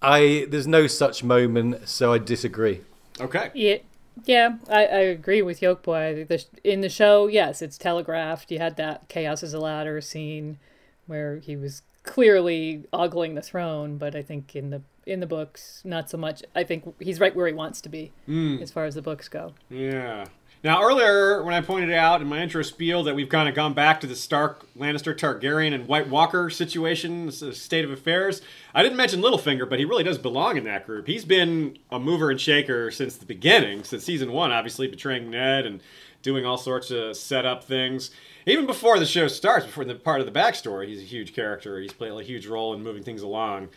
I 0.00 0.46
there's 0.50 0.66
no 0.66 0.86
such 0.86 1.22
moment, 1.24 1.88
so 1.88 2.12
I 2.12 2.18
disagree. 2.18 2.80
Okay. 3.20 3.50
Yeah. 3.54 3.78
Yeah, 4.26 4.56
I, 4.68 4.84
I 4.84 4.98
agree 4.98 5.40
with 5.40 5.60
Yolkboy. 5.62 6.28
The, 6.28 6.44
in 6.62 6.82
the 6.82 6.90
show, 6.90 7.28
yes, 7.28 7.62
it's 7.62 7.78
telegraphed. 7.78 8.50
You 8.50 8.58
had 8.58 8.76
that 8.76 9.08
chaos 9.08 9.42
is 9.42 9.54
a 9.54 9.58
ladder 9.58 10.02
scene 10.02 10.58
where 11.06 11.36
he 11.38 11.56
was 11.56 11.80
clearly 12.02 12.84
ogling 12.92 13.36
the 13.36 13.40
throne, 13.40 13.96
but 13.96 14.14
I 14.14 14.20
think 14.20 14.54
in 14.54 14.68
the 14.68 14.82
in 15.06 15.20
the 15.20 15.26
books, 15.26 15.80
not 15.84 16.10
so 16.10 16.18
much. 16.18 16.42
I 16.54 16.62
think 16.62 16.94
he's 17.00 17.20
right 17.20 17.34
where 17.34 17.46
he 17.46 17.54
wants 17.54 17.80
to 17.80 17.88
be 17.88 18.12
Mm. 18.28 18.60
as 18.60 18.70
far 18.70 18.84
as 18.84 18.94
the 18.96 19.02
books 19.02 19.28
go. 19.28 19.54
Yeah. 19.70 20.26
Now, 20.64 20.80
earlier, 20.80 21.42
when 21.42 21.54
I 21.54 21.60
pointed 21.60 21.90
out 21.90 22.22
in 22.22 22.28
my 22.28 22.40
intro 22.40 22.62
spiel 22.62 23.02
that 23.02 23.16
we've 23.16 23.28
kind 23.28 23.48
of 23.48 23.54
gone 23.56 23.74
back 23.74 24.00
to 24.00 24.06
the 24.06 24.14
Stark, 24.14 24.64
Lannister, 24.78 25.12
Targaryen, 25.12 25.74
and 25.74 25.88
White 25.88 26.08
Walker 26.08 26.50
situation, 26.50 27.32
state 27.32 27.84
of 27.84 27.90
affairs, 27.90 28.42
I 28.72 28.84
didn't 28.84 28.96
mention 28.96 29.20
Littlefinger, 29.20 29.68
but 29.68 29.80
he 29.80 29.84
really 29.84 30.04
does 30.04 30.18
belong 30.18 30.56
in 30.56 30.62
that 30.64 30.86
group. 30.86 31.08
He's 31.08 31.24
been 31.24 31.78
a 31.90 31.98
mover 31.98 32.30
and 32.30 32.40
shaker 32.40 32.92
since 32.92 33.16
the 33.16 33.26
beginning, 33.26 33.82
since 33.82 34.04
season 34.04 34.30
one, 34.30 34.52
obviously, 34.52 34.86
betraying 34.86 35.30
Ned 35.30 35.66
and 35.66 35.80
doing 36.22 36.46
all 36.46 36.56
sorts 36.58 36.92
of 36.92 37.16
setup 37.16 37.64
things. 37.64 38.12
Even 38.46 38.64
before 38.64 39.00
the 39.00 39.06
show 39.06 39.26
starts, 39.26 39.66
before 39.66 39.84
the 39.84 39.96
part 39.96 40.20
of 40.20 40.26
the 40.26 40.32
backstory, 40.32 40.86
he's 40.86 41.00
a 41.00 41.04
huge 41.04 41.34
character. 41.34 41.80
He's 41.80 41.92
played 41.92 42.12
a 42.12 42.22
huge 42.22 42.46
role 42.46 42.72
in 42.72 42.84
moving 42.84 43.02
things 43.02 43.22
along. 43.22 43.70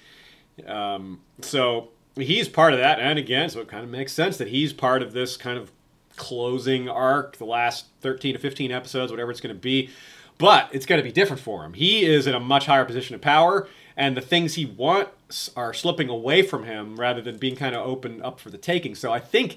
Um, 0.68 1.22
so 1.42 1.90
he's 2.16 2.48
part 2.48 2.74
of 2.74 2.80
that, 2.80 3.00
and 3.00 3.18
again, 3.18 3.50
so 3.50 3.60
it 3.62 3.68
kind 3.68 3.84
of 3.84 3.90
makes 3.90 4.14
sense 4.14 4.38
that 4.38 4.50
he's 4.50 4.72
part 4.72 5.02
of 5.02 5.14
this 5.14 5.36
kind 5.36 5.58
of 5.58 5.72
closing 6.16 6.90
arc, 6.90 7.38
the 7.38 7.46
last 7.46 7.86
13 8.02 8.34
to 8.34 8.40
15 8.40 8.72
episodes, 8.72 9.12
whatever 9.12 9.32
it's 9.32 9.42
going 9.42 9.56
to 9.56 9.60
be. 9.60 9.90
But 10.38 10.70
it's 10.74 10.86
going 10.86 11.00
to 11.00 11.04
be 11.04 11.12
different 11.12 11.42
for 11.42 11.64
him. 11.64 11.74
He 11.74 12.06
is 12.06 12.28
in 12.28 12.34
a 12.36 12.40
much 12.40 12.66
higher 12.66 12.84
position 12.84 13.16
of 13.16 13.22
power, 13.22 13.68
and 13.96 14.18
the 14.18 14.22
things 14.22 14.56
he 14.56 14.66
wants 14.66 15.50
are 15.56 15.74
slipping 15.74 16.10
away 16.10 16.42
from 16.42 16.66
him 16.66 16.98
rather 16.98 17.22
than 17.22 17.38
being 17.38 17.56
kind 17.56 17.74
of 17.74 17.86
open 17.86 18.22
up 18.22 18.40
for 18.40 18.50
the 18.50 18.58
taking. 18.58 18.96
So 18.96 19.14
I 19.14 19.20
think 19.20 19.56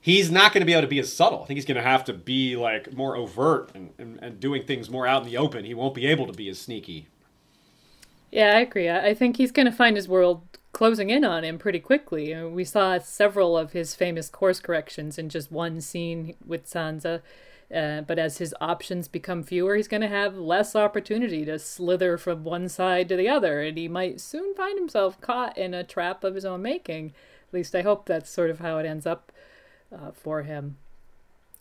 he's 0.00 0.30
not 0.30 0.52
going 0.52 0.62
to 0.62 0.66
be 0.66 0.72
able 0.72 0.82
to 0.82 0.88
be 0.88 0.98
as 0.98 1.12
subtle. 1.12 1.42
I 1.42 1.46
think 1.46 1.58
he's 1.58 1.64
going 1.64 1.76
to 1.76 1.82
have 1.82 2.04
to 2.06 2.12
be 2.12 2.56
like 2.56 2.92
more 2.92 3.16
overt 3.16 3.70
and, 3.74 3.90
and, 3.98 4.18
and 4.20 4.40
doing 4.40 4.64
things 4.64 4.90
more 4.90 5.06
out 5.06 5.22
in 5.22 5.28
the 5.28 5.36
open. 5.36 5.64
He 5.64 5.74
won't 5.74 5.94
be 5.94 6.06
able 6.06 6.26
to 6.26 6.32
be 6.32 6.48
as 6.48 6.58
sneaky. 6.58 7.06
Yeah, 8.32 8.56
I 8.56 8.60
agree. 8.60 8.88
I 8.88 9.08
I 9.08 9.14
think 9.14 9.36
he's 9.36 9.52
going 9.52 9.66
to 9.66 9.72
find 9.72 9.96
his 9.96 10.08
world 10.08 10.55
closing 10.76 11.08
in 11.08 11.24
on 11.24 11.42
him 11.42 11.56
pretty 11.56 11.80
quickly. 11.80 12.34
Uh, 12.34 12.48
We 12.48 12.62
saw 12.62 12.98
several 12.98 13.56
of 13.56 13.72
his 13.72 13.94
famous 13.94 14.28
course 14.28 14.60
corrections 14.60 15.16
in 15.16 15.30
just 15.30 15.50
one 15.50 15.80
scene 15.80 16.34
with 16.46 16.66
Sansa. 16.70 17.22
Uh, 17.74 18.02
but 18.02 18.18
as 18.18 18.36
his 18.36 18.54
options 18.60 19.08
become 19.08 19.42
fewer, 19.42 19.74
he's 19.74 19.88
going 19.88 20.02
to 20.02 20.06
have 20.06 20.36
less 20.36 20.76
opportunity 20.76 21.46
to 21.46 21.58
slither 21.58 22.18
from 22.18 22.44
one 22.44 22.68
side 22.68 23.08
to 23.08 23.16
the 23.16 23.26
other, 23.26 23.62
and 23.62 23.78
he 23.78 23.88
might 23.88 24.20
soon 24.20 24.54
find 24.54 24.78
himself 24.78 25.18
caught 25.22 25.56
in 25.56 25.72
a 25.72 25.82
trap 25.82 26.22
of 26.22 26.34
his 26.34 26.44
own 26.44 26.60
making. 26.60 27.14
At 27.48 27.54
least 27.54 27.74
I 27.74 27.80
hope 27.80 28.04
that's 28.04 28.28
sort 28.28 28.50
of 28.50 28.58
how 28.58 28.76
it 28.76 28.84
ends 28.84 29.06
up 29.06 29.32
uh, 29.90 30.10
for 30.12 30.42
him. 30.42 30.76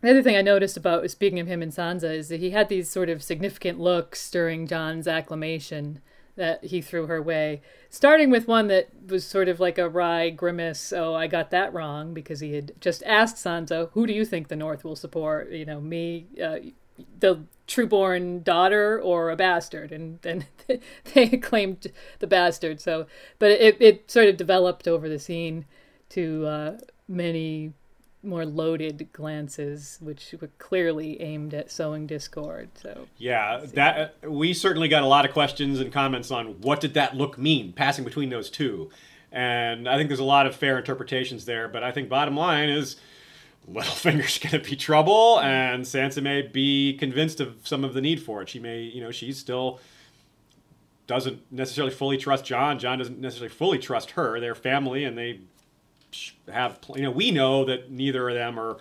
The 0.02 0.10
other 0.10 0.24
thing 0.24 0.36
I 0.36 0.42
noticed 0.42 0.76
about 0.76 1.10
speaking 1.10 1.40
of 1.40 1.48
him 1.48 1.62
and 1.62 1.72
Sansa 1.72 2.14
is 2.14 2.28
that 2.28 2.42
he 2.42 2.50
had 2.50 2.68
these 2.68 2.90
sort 2.90 3.08
of 3.08 3.24
significant 3.24 3.80
looks 3.80 4.30
during 4.30 4.68
Jon's 4.68 5.08
acclamation 5.08 6.02
that 6.36 6.66
he 6.66 6.82
threw 6.82 7.08
her 7.08 7.22
way. 7.22 7.62
Starting 7.90 8.30
with 8.30 8.48
one 8.48 8.68
that 8.68 8.90
was 9.08 9.26
sort 9.26 9.48
of 9.48 9.60
like 9.60 9.78
a 9.78 9.90
wry 9.90 10.30
grimace, 10.30 10.92
oh, 10.92 11.14
I 11.14 11.28
got 11.28 11.52
that 11.52 11.74
wrong, 11.74 12.14
because 12.14 12.40
he 12.40 12.54
had 12.54 12.74
just 12.82 13.04
asked 13.04 13.38
Sansa, 13.38 13.90
who 13.94 14.06
do 14.06 14.14
you 14.14 14.26
think 14.26 14.48
the 14.48 14.56
North 14.56 14.84
will 14.84 14.96
support? 14.96 15.52
You 15.52 15.66
know, 15.66 15.80
me, 15.80 16.28
uh, 16.42 16.58
the 17.20 17.46
trueborn 17.68 18.44
daughter, 18.44 19.02
or 19.02 19.30
a 19.30 19.36
bastard? 19.36 19.92
And 19.92 20.20
then 20.22 20.46
they 21.14 21.30
claimed 21.30 21.88
the 22.20 22.28
bastard. 22.28 22.82
So, 22.82 23.08
but 23.40 23.52
it, 23.52 23.78
it 23.82 24.12
sort 24.12 24.28
of 24.28 24.38
developed 24.38 24.88
over 24.88 25.08
the 25.08 25.20
scene 25.20 25.66
to 26.10 26.46
uh, 26.46 26.78
many 27.08 27.74
more 28.26 28.46
loaded 28.46 29.10
glances, 29.14 29.98
which 30.02 30.34
were 30.40 30.50
clearly 30.58 31.22
aimed 31.22 31.54
at 31.54 31.72
sowing 31.72 32.08
discord. 32.08 32.70
So 32.76 33.08
Yeah, 33.18 33.62
that 33.74 34.16
uh, 34.24 34.30
we 34.30 34.54
certainly 34.54 34.88
got 34.88 35.04
a 35.04 35.08
lot 35.08 35.26
of 35.26 35.32
questions 35.32 35.80
and 35.80 35.92
comments 35.92 36.32
on 36.32 36.62
what 36.62 36.82
did 36.82 36.94
that 36.96 37.16
look 37.16 37.38
mean, 37.38 37.74
passing 37.74 38.04
between 38.04 38.30
those 38.30 38.50
two, 38.50 38.90
and 39.32 39.88
I 39.88 39.98
think 39.98 40.10
there's 40.10 40.20
a 40.20 40.24
lot 40.24 40.48
of 40.48 40.56
fair 40.56 40.78
interpretations 40.78 41.46
there. 41.46 41.68
But 41.68 41.84
I 41.84 41.92
think 41.92 42.10
bottom 42.10 42.36
line 42.36 42.70
is, 42.70 42.96
Littlefinger's 43.70 44.38
going 44.52 44.62
to 44.62 44.70
be 44.70 44.76
trouble, 44.76 45.40
and 45.40 45.84
Sansa 45.84 46.22
may 46.22 46.42
be 46.42 46.98
convinced 46.98 47.40
of 47.40 47.56
some 47.64 47.84
of 47.84 47.94
the 47.94 48.02
need 48.02 48.22
for 48.22 48.42
it. 48.42 48.50
She 48.50 48.60
may, 48.60 48.82
you 48.82 49.02
know, 49.02 49.12
she's 49.12 49.38
still 49.38 49.80
doesn't 51.08 51.40
necessarily 51.52 51.94
fully 51.94 52.18
trust 52.18 52.46
Jon. 52.46 52.80
Jon 52.80 52.98
doesn't 52.98 53.20
necessarily 53.20 53.54
fully 53.54 53.78
trust 53.78 54.12
her. 54.12 54.40
They're 54.40 54.56
family, 54.56 55.04
and 55.04 55.18
they 55.18 55.42
have, 56.52 56.80
you 56.96 57.02
know, 57.02 57.12
we 57.12 57.32
know 57.32 57.66
that 57.66 57.92
neither 57.92 58.30
of 58.30 58.36
them 58.36 58.60
are 58.60 58.78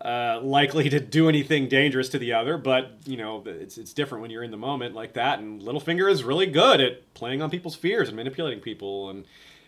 uh, 0.00 0.40
likely 0.42 0.88
to 0.90 1.00
do 1.00 1.28
anything 1.28 1.68
dangerous 1.68 2.08
to 2.10 2.18
the 2.18 2.32
other, 2.32 2.58
but 2.58 2.92
you 3.06 3.16
know 3.16 3.42
it's 3.46 3.78
it's 3.78 3.92
different 3.92 4.20
when 4.22 4.30
you're 4.30 4.42
in 4.42 4.50
the 4.50 4.56
moment 4.56 4.94
like 4.94 5.14
that. 5.14 5.38
And 5.38 5.62
Littlefinger 5.62 6.10
is 6.10 6.22
really 6.22 6.46
good 6.46 6.80
at 6.80 7.14
playing 7.14 7.40
on 7.40 7.50
people's 7.50 7.76
fears 7.76 8.08
and 8.08 8.16
manipulating 8.16 8.60
people, 8.60 9.08
and 9.08 9.24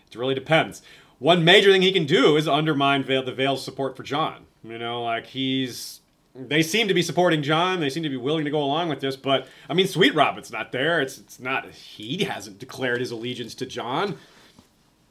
it 0.07 0.15
really 0.15 0.35
depends. 0.35 0.81
One 1.17 1.43
major 1.43 1.71
thing 1.71 1.81
he 1.81 1.91
can 1.91 2.05
do 2.05 2.37
is 2.37 2.47
undermine 2.47 3.03
Vale, 3.03 3.23
the 3.23 3.33
Vale's 3.33 3.63
support 3.63 3.97
for 3.97 4.03
Jon. 4.03 4.45
You 4.63 4.77
know, 4.77 5.03
like 5.03 5.25
he's 5.25 5.99
they 6.35 6.61
seem 6.61 6.87
to 6.87 6.93
be 6.93 7.01
supporting 7.01 7.41
Jon. 7.41 7.79
They 7.79 7.89
seem 7.89 8.03
to 8.03 8.09
be 8.09 8.17
willing 8.17 8.45
to 8.45 8.51
go 8.51 8.63
along 8.63 8.89
with 8.89 8.99
this, 8.99 9.15
but 9.15 9.47
I 9.67 9.73
mean, 9.73 9.87
Sweet 9.87 10.13
Robin's 10.13 10.51
not 10.51 10.71
there. 10.71 11.01
It's 11.01 11.17
it's 11.17 11.39
not 11.39 11.69
he 11.71 12.23
hasn't 12.25 12.59
declared 12.59 12.99
his 12.99 13.11
allegiance 13.11 13.55
to 13.55 13.65
Jon, 13.65 14.17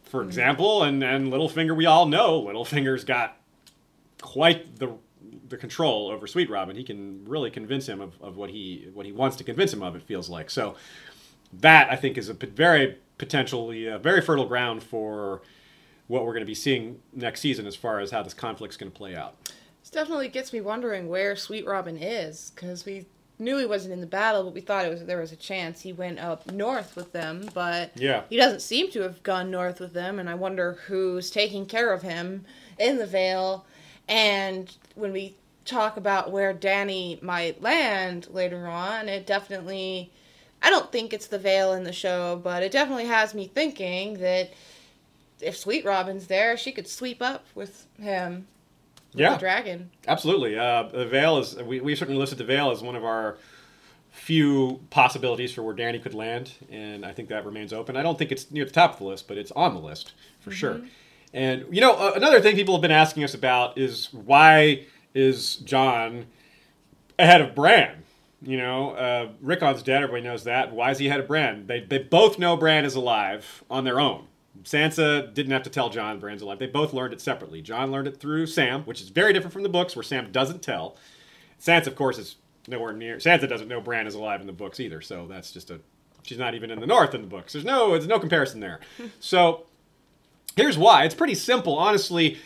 for 0.08 0.22
example. 0.22 0.82
And 0.82 1.02
and 1.02 1.32
Littlefinger, 1.32 1.76
we 1.76 1.86
all 1.86 2.06
know 2.06 2.42
Littlefinger's 2.42 3.04
got 3.04 3.36
quite 4.20 4.78
the 4.78 4.94
the 5.48 5.56
control 5.56 6.10
over 6.10 6.26
Sweet 6.26 6.50
Robin. 6.50 6.76
He 6.76 6.84
can 6.84 7.24
really 7.26 7.50
convince 7.50 7.88
him 7.88 8.00
of, 8.00 8.20
of 8.20 8.36
what 8.36 8.50
he 8.50 8.88
what 8.92 9.06
he 9.06 9.12
wants 9.12 9.36
to 9.36 9.44
convince 9.44 9.72
him 9.72 9.82
of. 9.82 9.96
It 9.96 10.02
feels 10.02 10.28
like 10.28 10.50
so. 10.50 10.76
That 11.60 11.90
I 11.90 11.96
think 11.96 12.18
is 12.18 12.28
a 12.28 12.34
very 12.34 12.98
potentially 13.16 13.86
a 13.86 13.98
very 13.98 14.20
fertile 14.20 14.46
ground 14.46 14.82
for 14.82 15.42
what 16.06 16.24
we're 16.24 16.32
going 16.32 16.42
to 16.42 16.46
be 16.46 16.54
seeing 16.54 17.00
next 17.12 17.40
season 17.40 17.66
as 17.66 17.76
far 17.76 18.00
as 18.00 18.10
how 18.10 18.22
this 18.22 18.34
conflict's 18.34 18.76
going 18.76 18.90
to 18.90 18.96
play 18.96 19.14
out. 19.14 19.36
This 19.80 19.90
definitely 19.90 20.28
gets 20.28 20.52
me 20.52 20.60
wondering 20.60 21.08
where 21.08 21.36
Sweet 21.36 21.66
Robin 21.66 21.96
is, 21.96 22.52
because 22.54 22.84
we 22.84 23.06
knew 23.38 23.56
he 23.58 23.66
wasn't 23.66 23.92
in 23.92 24.00
the 24.00 24.06
battle, 24.06 24.44
but 24.44 24.54
we 24.54 24.60
thought 24.60 24.84
it 24.84 24.90
was 24.90 25.04
there 25.04 25.20
was 25.20 25.32
a 25.32 25.36
chance 25.36 25.80
he 25.82 25.92
went 25.92 26.18
up 26.18 26.50
north 26.50 26.96
with 26.96 27.12
them, 27.12 27.48
but 27.54 27.92
Yeah. 27.96 28.22
he 28.28 28.36
doesn't 28.36 28.60
seem 28.60 28.90
to 28.92 29.02
have 29.02 29.22
gone 29.22 29.50
north 29.50 29.80
with 29.80 29.92
them, 29.92 30.18
and 30.18 30.28
I 30.28 30.34
wonder 30.34 30.78
who's 30.86 31.30
taking 31.30 31.66
care 31.66 31.92
of 31.92 32.02
him 32.02 32.44
in 32.78 32.98
the 32.98 33.06
Vale. 33.06 33.64
And 34.08 34.74
when 34.94 35.12
we 35.12 35.36
talk 35.64 35.96
about 35.96 36.30
where 36.30 36.54
Dany 36.54 37.22
might 37.22 37.60
land 37.62 38.28
later 38.30 38.66
on, 38.66 39.08
it 39.08 39.26
definitely 39.26 40.10
I 40.60 40.70
don't 40.70 40.90
think 40.90 41.12
it's 41.12 41.28
the 41.28 41.38
Vale 41.38 41.72
in 41.74 41.84
the 41.84 41.92
show, 41.92 42.40
but 42.42 42.64
it 42.64 42.72
definitely 42.72 43.04
has 43.06 43.32
me 43.32 43.46
thinking 43.46 44.14
that 44.18 44.50
if 45.40 45.56
Sweet 45.56 45.84
Robin's 45.84 46.26
there, 46.26 46.56
she 46.56 46.72
could 46.72 46.88
sweep 46.88 47.22
up 47.22 47.44
with 47.54 47.86
him. 48.00 48.48
Yeah. 49.14 49.32
the 49.34 49.38
dragon. 49.38 49.90
Absolutely. 50.06 50.58
Uh, 50.58 50.84
the 50.84 51.06
Vale 51.06 51.38
is, 51.38 51.56
we, 51.56 51.80
we 51.80 51.96
certainly 51.96 52.18
listed 52.18 52.38
the 52.38 52.44
Vale 52.44 52.70
as 52.70 52.82
one 52.82 52.96
of 52.96 53.04
our 53.04 53.38
few 54.10 54.80
possibilities 54.90 55.52
for 55.52 55.62
where 55.62 55.74
Dany 55.74 56.02
could 56.02 56.14
land, 56.14 56.52
and 56.70 57.04
I 57.04 57.12
think 57.12 57.28
that 57.28 57.46
remains 57.46 57.72
open. 57.72 57.96
I 57.96 58.02
don't 58.02 58.18
think 58.18 58.32
it's 58.32 58.50
near 58.50 58.64
the 58.64 58.70
top 58.70 58.94
of 58.94 58.98
the 58.98 59.04
list, 59.04 59.28
but 59.28 59.38
it's 59.38 59.52
on 59.52 59.74
the 59.74 59.80
list 59.80 60.12
for 60.40 60.50
sure. 60.50 60.80
And, 61.32 61.66
you 61.70 61.80
know, 61.80 61.92
uh, 61.92 62.12
another 62.16 62.40
thing 62.40 62.56
people 62.56 62.74
have 62.74 62.82
been 62.82 62.90
asking 62.90 63.24
us 63.24 63.34
about 63.34 63.78
is 63.78 64.12
why 64.12 64.86
is 65.14 65.56
Jon 65.56 66.26
ahead 67.18 67.40
of 67.40 67.54
Bran. 67.54 68.04
You 68.40 68.56
know, 68.56 68.90
uh, 68.92 69.28
Rickon's 69.40 69.82
dead. 69.82 70.02
Everybody 70.02 70.22
knows 70.22 70.44
that. 70.44 70.72
Why 70.72 70.92
is 70.92 70.98
he 70.98 71.08
ahead 71.08 71.20
of 71.20 71.26
Bran? 71.26 71.66
They 71.66 71.80
they 71.80 71.98
both 71.98 72.38
know 72.38 72.56
Bran 72.56 72.84
is 72.84 72.94
alive 72.94 73.64
on 73.68 73.82
their 73.84 73.98
own. 73.98 74.28
Sansa 74.64 75.32
didn't 75.32 75.52
have 75.52 75.62
to 75.64 75.70
tell 75.70 75.90
Jon 75.90 76.18
Bran's 76.18 76.42
alive. 76.42 76.58
They 76.58 76.66
both 76.66 76.92
learned 76.92 77.12
it 77.12 77.20
separately. 77.20 77.62
Jon 77.62 77.90
learned 77.90 78.08
it 78.08 78.18
through 78.18 78.46
Sam, 78.46 78.82
which 78.82 79.00
is 79.00 79.08
very 79.08 79.32
different 79.32 79.52
from 79.52 79.62
the 79.62 79.68
books, 79.68 79.96
where 79.96 80.02
Sam 80.02 80.30
doesn't 80.32 80.62
tell. 80.62 80.96
Sansa, 81.60 81.86
of 81.88 81.96
course, 81.96 82.18
is 82.18 82.36
nowhere 82.66 82.92
near. 82.92 83.16
Sansa 83.16 83.48
doesn't 83.48 83.68
know 83.68 83.80
Bran 83.80 84.06
is 84.06 84.14
alive 84.14 84.40
in 84.40 84.46
the 84.46 84.52
books 84.52 84.80
either, 84.80 85.00
so 85.00 85.26
that's 85.26 85.52
just 85.52 85.70
a. 85.70 85.80
She's 86.22 86.38
not 86.38 86.54
even 86.54 86.70
in 86.70 86.80
the 86.80 86.86
North 86.86 87.14
in 87.14 87.22
the 87.22 87.28
books. 87.28 87.52
There's 87.52 87.64
no, 87.64 87.92
there's 87.92 88.06
no 88.06 88.18
comparison 88.18 88.60
there. 88.60 88.80
so, 89.20 89.66
here's 90.56 90.76
why. 90.76 91.04
It's 91.04 91.14
pretty 91.14 91.34
simple, 91.34 91.78
honestly. 91.78 92.38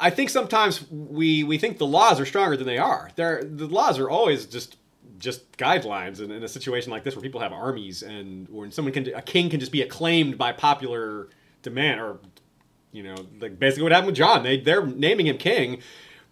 I 0.00 0.10
think 0.10 0.28
sometimes 0.28 0.84
we 0.90 1.44
we 1.44 1.58
think 1.58 1.78
the 1.78 1.86
laws 1.86 2.20
are 2.20 2.26
stronger 2.26 2.56
than 2.56 2.66
they 2.66 2.78
are. 2.78 3.10
They're, 3.16 3.42
the 3.44 3.66
laws 3.66 3.98
are 3.98 4.10
always 4.10 4.46
just 4.46 4.76
just 5.18 5.56
guidelines 5.56 6.20
in, 6.20 6.30
in 6.32 6.42
a 6.42 6.48
situation 6.48 6.90
like 6.90 7.04
this 7.04 7.14
where 7.14 7.22
people 7.22 7.40
have 7.40 7.52
armies 7.52 8.02
and 8.02 8.48
when 8.48 8.72
someone 8.72 8.92
can 8.92 9.06
a 9.14 9.22
king 9.22 9.48
can 9.48 9.60
just 9.60 9.70
be 9.70 9.80
acclaimed 9.80 10.36
by 10.36 10.52
popular 10.52 11.28
demand 11.62 12.00
or 12.00 12.18
you 12.92 13.02
know 13.02 13.16
like 13.40 13.58
basically 13.58 13.84
what 13.84 13.92
happened 13.92 14.08
with 14.08 14.16
Jon. 14.16 14.42
They 14.42 14.58
they're 14.58 14.86
naming 14.86 15.26
him 15.26 15.38
king 15.38 15.82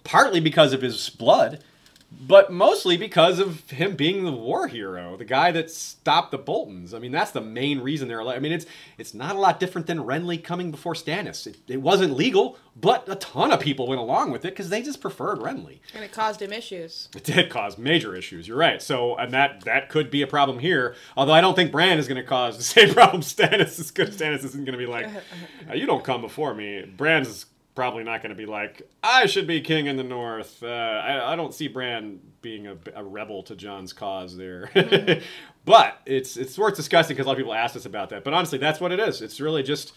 partly 0.04 0.40
because 0.40 0.72
of 0.72 0.82
his 0.82 1.10
blood 1.10 1.62
but 2.12 2.52
mostly 2.52 2.96
because 2.96 3.38
of 3.38 3.70
him 3.70 3.94
being 3.94 4.24
the 4.24 4.32
war 4.32 4.66
hero, 4.66 5.16
the 5.16 5.24
guy 5.24 5.52
that 5.52 5.70
stopped 5.70 6.32
the 6.32 6.38
Boltons. 6.38 6.92
I 6.92 6.98
mean, 6.98 7.12
that's 7.12 7.30
the 7.30 7.40
main 7.40 7.80
reason 7.80 8.08
they're. 8.08 8.20
I 8.22 8.40
mean, 8.40 8.52
it's 8.52 8.66
it's 8.98 9.14
not 9.14 9.36
a 9.36 9.38
lot 9.38 9.60
different 9.60 9.86
than 9.86 9.98
Renly 9.98 10.42
coming 10.42 10.72
before 10.72 10.94
Stannis. 10.94 11.46
It, 11.46 11.58
it 11.68 11.80
wasn't 11.80 12.16
legal, 12.16 12.58
but 12.74 13.08
a 13.08 13.14
ton 13.14 13.52
of 13.52 13.60
people 13.60 13.86
went 13.86 14.00
along 14.00 14.32
with 14.32 14.44
it 14.44 14.50
because 14.50 14.70
they 14.70 14.82
just 14.82 15.00
preferred 15.00 15.38
Renly. 15.38 15.78
And 15.94 16.04
it 16.04 16.10
caused 16.10 16.42
him 16.42 16.52
issues. 16.52 17.08
It 17.14 17.22
did 17.22 17.48
cause 17.48 17.78
major 17.78 18.16
issues. 18.16 18.48
You're 18.48 18.58
right. 18.58 18.82
So, 18.82 19.16
and 19.16 19.32
that 19.32 19.62
that 19.64 19.88
could 19.88 20.10
be 20.10 20.22
a 20.22 20.26
problem 20.26 20.58
here. 20.58 20.96
Although 21.16 21.34
I 21.34 21.40
don't 21.40 21.54
think 21.54 21.70
Bran 21.70 21.98
is 21.98 22.08
going 22.08 22.20
to 22.20 22.26
cause 22.26 22.56
the 22.56 22.64
same 22.64 22.92
problem 22.94 23.22
Stannis 23.22 23.78
is. 23.78 23.92
Good. 23.92 24.08
Stannis 24.08 24.44
isn't 24.44 24.64
going 24.64 24.78
to 24.78 24.84
be 24.84 24.86
like, 24.86 25.08
you 25.74 25.86
don't 25.86 26.02
come 26.02 26.20
before 26.20 26.54
me. 26.54 26.82
Bran's 26.96 27.46
probably 27.74 28.04
not 28.04 28.22
going 28.22 28.30
to 28.30 28.36
be 28.36 28.46
like, 28.46 28.88
I 29.02 29.26
should 29.26 29.46
be 29.46 29.60
king 29.60 29.86
in 29.86 29.96
the 29.96 30.04
north. 30.04 30.62
Uh, 30.62 30.66
I, 30.66 31.32
I, 31.32 31.36
don't 31.36 31.54
see 31.54 31.68
Bran 31.68 32.20
being 32.42 32.66
a, 32.66 32.76
a, 32.94 33.04
rebel 33.04 33.42
to 33.44 33.56
Jon's 33.56 33.92
cause 33.92 34.36
there. 34.36 34.70
Mm-hmm. 34.80 35.22
but 35.64 35.98
it's 36.06 36.36
it's 36.36 36.58
worth 36.58 36.74
discussing 36.74 37.14
because 37.14 37.26
a 37.26 37.28
lot 37.28 37.34
of 37.34 37.38
people 37.38 37.54
asked 37.54 37.76
us 37.76 37.84
about 37.86 38.10
that. 38.10 38.24
But 38.24 38.34
honestly, 38.34 38.58
that's 38.58 38.80
what 38.80 38.92
it 38.92 38.98
is. 38.98 39.22
It's 39.22 39.40
really 39.40 39.62
just 39.62 39.92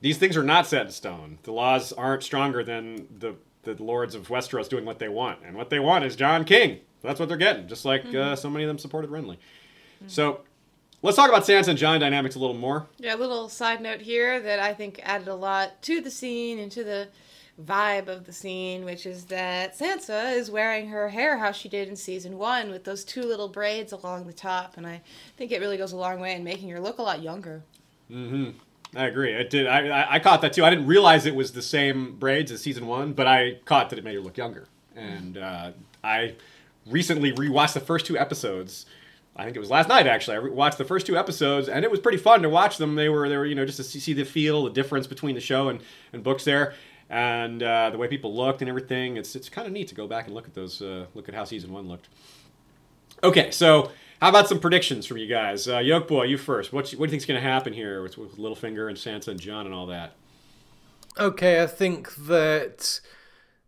these 0.00 0.18
things 0.18 0.36
are 0.36 0.42
not 0.42 0.66
set 0.66 0.86
in 0.86 0.92
stone. 0.92 1.38
The 1.42 1.52
laws 1.52 1.92
aren't 1.92 2.22
stronger 2.22 2.64
than 2.64 3.06
the 3.18 3.36
the 3.62 3.80
lords 3.82 4.14
of 4.14 4.28
Westeros 4.28 4.68
doing 4.68 4.84
what 4.84 4.98
they 4.98 5.08
want, 5.08 5.40
and 5.44 5.56
what 5.56 5.70
they 5.70 5.78
want 5.78 6.04
is 6.04 6.16
Jon 6.16 6.44
King. 6.44 6.80
That's 7.02 7.20
what 7.20 7.28
they're 7.28 7.38
getting. 7.38 7.68
Just 7.68 7.84
like 7.84 8.04
mm-hmm. 8.04 8.16
uh, 8.16 8.36
so 8.36 8.50
many 8.50 8.64
of 8.64 8.68
them 8.68 8.78
supported 8.78 9.10
Renly. 9.10 9.36
Mm-hmm. 9.36 10.08
So 10.08 10.40
Let's 11.02 11.16
talk 11.16 11.28
about 11.28 11.44
Sansa 11.44 11.68
and 11.68 11.78
Jon 11.78 12.00
dynamics 12.00 12.36
a 12.36 12.38
little 12.38 12.56
more. 12.56 12.86
Yeah, 12.98 13.14
a 13.14 13.16
little 13.16 13.48
side 13.48 13.80
note 13.80 14.00
here 14.00 14.40
that 14.40 14.58
I 14.58 14.72
think 14.74 15.00
added 15.02 15.28
a 15.28 15.34
lot 15.34 15.82
to 15.82 16.00
the 16.00 16.10
scene 16.10 16.58
and 16.58 16.72
to 16.72 16.82
the 16.82 17.08
vibe 17.62 18.08
of 18.08 18.24
the 18.24 18.32
scene, 18.32 18.84
which 18.84 19.06
is 19.06 19.26
that 19.26 19.78
Sansa 19.78 20.34
is 20.34 20.50
wearing 20.50 20.88
her 20.88 21.08
hair 21.08 21.38
how 21.38 21.52
she 21.52 21.68
did 21.68 21.88
in 21.88 21.96
season 21.96 22.38
one 22.38 22.70
with 22.70 22.84
those 22.84 23.04
two 23.04 23.22
little 23.22 23.48
braids 23.48 23.92
along 23.92 24.26
the 24.26 24.32
top, 24.32 24.76
and 24.76 24.86
I 24.86 25.02
think 25.36 25.52
it 25.52 25.60
really 25.60 25.76
goes 25.76 25.92
a 25.92 25.96
long 25.96 26.20
way 26.20 26.34
in 26.34 26.44
making 26.44 26.70
her 26.70 26.80
look 26.80 26.98
a 26.98 27.02
lot 27.02 27.22
younger. 27.22 27.62
Mm-hmm. 28.10 28.50
I 28.96 29.06
agree. 29.06 29.32
It 29.32 29.50
did. 29.50 29.66
I, 29.66 29.88
I, 29.88 30.14
I 30.14 30.18
caught 30.18 30.40
that 30.42 30.52
too. 30.52 30.64
I 30.64 30.70
didn't 30.70 30.86
realize 30.86 31.26
it 31.26 31.34
was 31.34 31.52
the 31.52 31.62
same 31.62 32.16
braids 32.16 32.50
as 32.50 32.62
season 32.62 32.86
one, 32.86 33.12
but 33.12 33.26
I 33.26 33.58
caught 33.64 33.90
that 33.90 33.98
it 33.98 34.04
made 34.04 34.14
her 34.14 34.20
look 34.20 34.36
younger. 34.36 34.68
And 34.94 35.36
uh, 35.36 35.72
I 36.02 36.34
recently 36.86 37.32
rewatched 37.32 37.74
the 37.74 37.80
first 37.80 38.06
two 38.06 38.16
episodes 38.16 38.86
I 39.36 39.44
think 39.44 39.56
it 39.56 39.60
was 39.60 39.70
last 39.70 39.88
night 39.88 40.06
actually. 40.06 40.36
I 40.36 40.40
watched 40.40 40.78
the 40.78 40.84
first 40.84 41.06
two 41.06 41.16
episodes, 41.16 41.68
and 41.68 41.84
it 41.84 41.90
was 41.90 42.00
pretty 42.00 42.18
fun 42.18 42.42
to 42.42 42.48
watch 42.48 42.78
them. 42.78 42.94
They 42.94 43.08
were 43.08 43.28
they 43.28 43.36
were 43.36 43.46
you 43.46 43.54
know 43.54 43.66
just 43.66 43.76
to 43.78 43.84
see 43.84 44.12
the 44.12 44.24
feel, 44.24 44.64
the 44.64 44.70
difference 44.70 45.06
between 45.06 45.34
the 45.34 45.40
show 45.40 45.68
and, 45.68 45.80
and 46.12 46.22
books 46.22 46.44
there, 46.44 46.74
and 47.10 47.62
uh, 47.62 47.90
the 47.90 47.98
way 47.98 48.08
people 48.08 48.34
looked 48.34 48.62
and 48.62 48.68
everything. 48.68 49.16
It's 49.16 49.36
it's 49.36 49.48
kind 49.48 49.66
of 49.66 49.72
neat 49.72 49.88
to 49.88 49.94
go 49.94 50.06
back 50.06 50.26
and 50.26 50.34
look 50.34 50.46
at 50.46 50.54
those 50.54 50.80
uh, 50.80 51.06
look 51.14 51.28
at 51.28 51.34
how 51.34 51.44
season 51.44 51.72
one 51.72 51.86
looked. 51.86 52.08
Okay, 53.22 53.50
so 53.50 53.92
how 54.20 54.30
about 54.30 54.48
some 54.48 54.58
predictions 54.58 55.06
from 55.06 55.18
you 55.18 55.26
guys? 55.26 55.68
Uh, 55.68 55.78
Yoke 55.78 56.08
boy, 56.08 56.24
you 56.24 56.38
first. 56.38 56.72
What 56.72 56.90
what 56.90 56.90
do 56.90 57.04
you 57.04 57.10
think's 57.10 57.26
going 57.26 57.40
to 57.40 57.46
happen 57.46 57.72
here 57.72 58.02
with, 58.02 58.16
with 58.16 58.36
Littlefinger 58.36 58.88
and 58.88 58.96
Sansa 58.96 59.28
and 59.28 59.40
Jon 59.40 59.66
and 59.66 59.74
all 59.74 59.86
that? 59.86 60.12
Okay, 61.18 61.62
I 61.62 61.66
think 61.66 62.14
that 62.26 63.00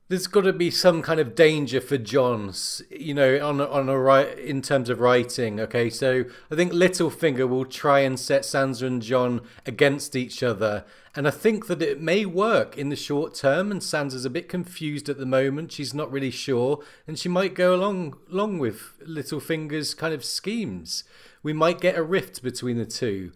there's 0.09 0.27
got 0.27 0.43
to 0.43 0.53
be 0.55 0.71
some 0.71 1.03
kind 1.03 1.21
of 1.21 1.35
danger 1.35 1.81
for 1.83 1.99
Jon's, 1.99 2.83
you 2.91 3.13
know, 3.13 3.47
on 3.47 3.61
on 3.61 3.89
a 3.89 3.99
right 3.99 4.39
in 4.39 4.63
terms 4.63 4.89
of 4.89 5.01
writing. 5.01 5.61
Okay, 5.61 5.91
so 5.91 6.25
I 6.51 6.55
think 6.55 6.73
Littlefinger 6.73 7.47
will 7.47 7.67
try 7.67 8.01
and 8.01 8.19
set 8.19 8.43
Sansa 8.43 8.87
and 8.87 9.03
Jon 9.03 9.43
against 9.67 10.17
each 10.17 10.43
other, 10.43 10.87
and 11.15 11.29
I 11.29 11.31
think 11.31 11.67
that 11.67 11.83
it 11.83 12.01
may 12.01 12.25
work 12.25 12.79
in 12.79 12.89
the 12.89 12.97
short 12.97 13.35
term. 13.35 13.71
And 13.71 13.83
Sansa's 13.83 14.25
a 14.25 14.31
bit 14.31 14.49
confused 14.49 15.11
at 15.11 15.19
the 15.19 15.27
moment; 15.27 15.73
she's 15.73 15.93
not 15.93 16.11
really 16.11 16.31
sure, 16.31 16.83
and 17.07 17.19
she 17.19 17.29
might 17.29 17.55
go 17.55 17.75
along 17.75 18.17
along 18.33 18.59
with 18.59 18.95
Littlefinger's 19.07 19.93
kind 19.93 20.15
of 20.15 20.25
schemes. 20.25 21.05
We 21.43 21.53
might 21.53 21.81
get 21.81 21.99
a 21.99 22.03
rift 22.03 22.43
between 22.43 22.79
the 22.79 22.87
two. 22.87 23.33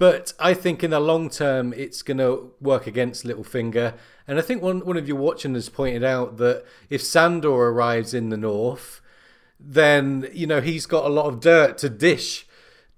But 0.00 0.32
I 0.40 0.54
think 0.54 0.82
in 0.82 0.92
the 0.92 0.98
long 0.98 1.28
term, 1.28 1.74
it's 1.74 2.00
going 2.00 2.16
to 2.16 2.54
work 2.58 2.86
against 2.86 3.26
Littlefinger. 3.26 3.92
And 4.26 4.38
I 4.38 4.40
think 4.40 4.62
one, 4.62 4.80
one 4.86 4.96
of 4.96 5.06
your 5.06 5.18
watching 5.18 5.52
has 5.52 5.68
pointed 5.68 6.02
out 6.02 6.38
that 6.38 6.64
if 6.88 7.02
Sandor 7.02 7.50
arrives 7.50 8.14
in 8.14 8.30
the 8.30 8.38
north, 8.38 9.02
then 9.60 10.26
you 10.32 10.46
know 10.46 10.62
he's 10.62 10.86
got 10.86 11.04
a 11.04 11.10
lot 11.10 11.26
of 11.26 11.38
dirt 11.38 11.76
to 11.76 11.90
dish 11.90 12.46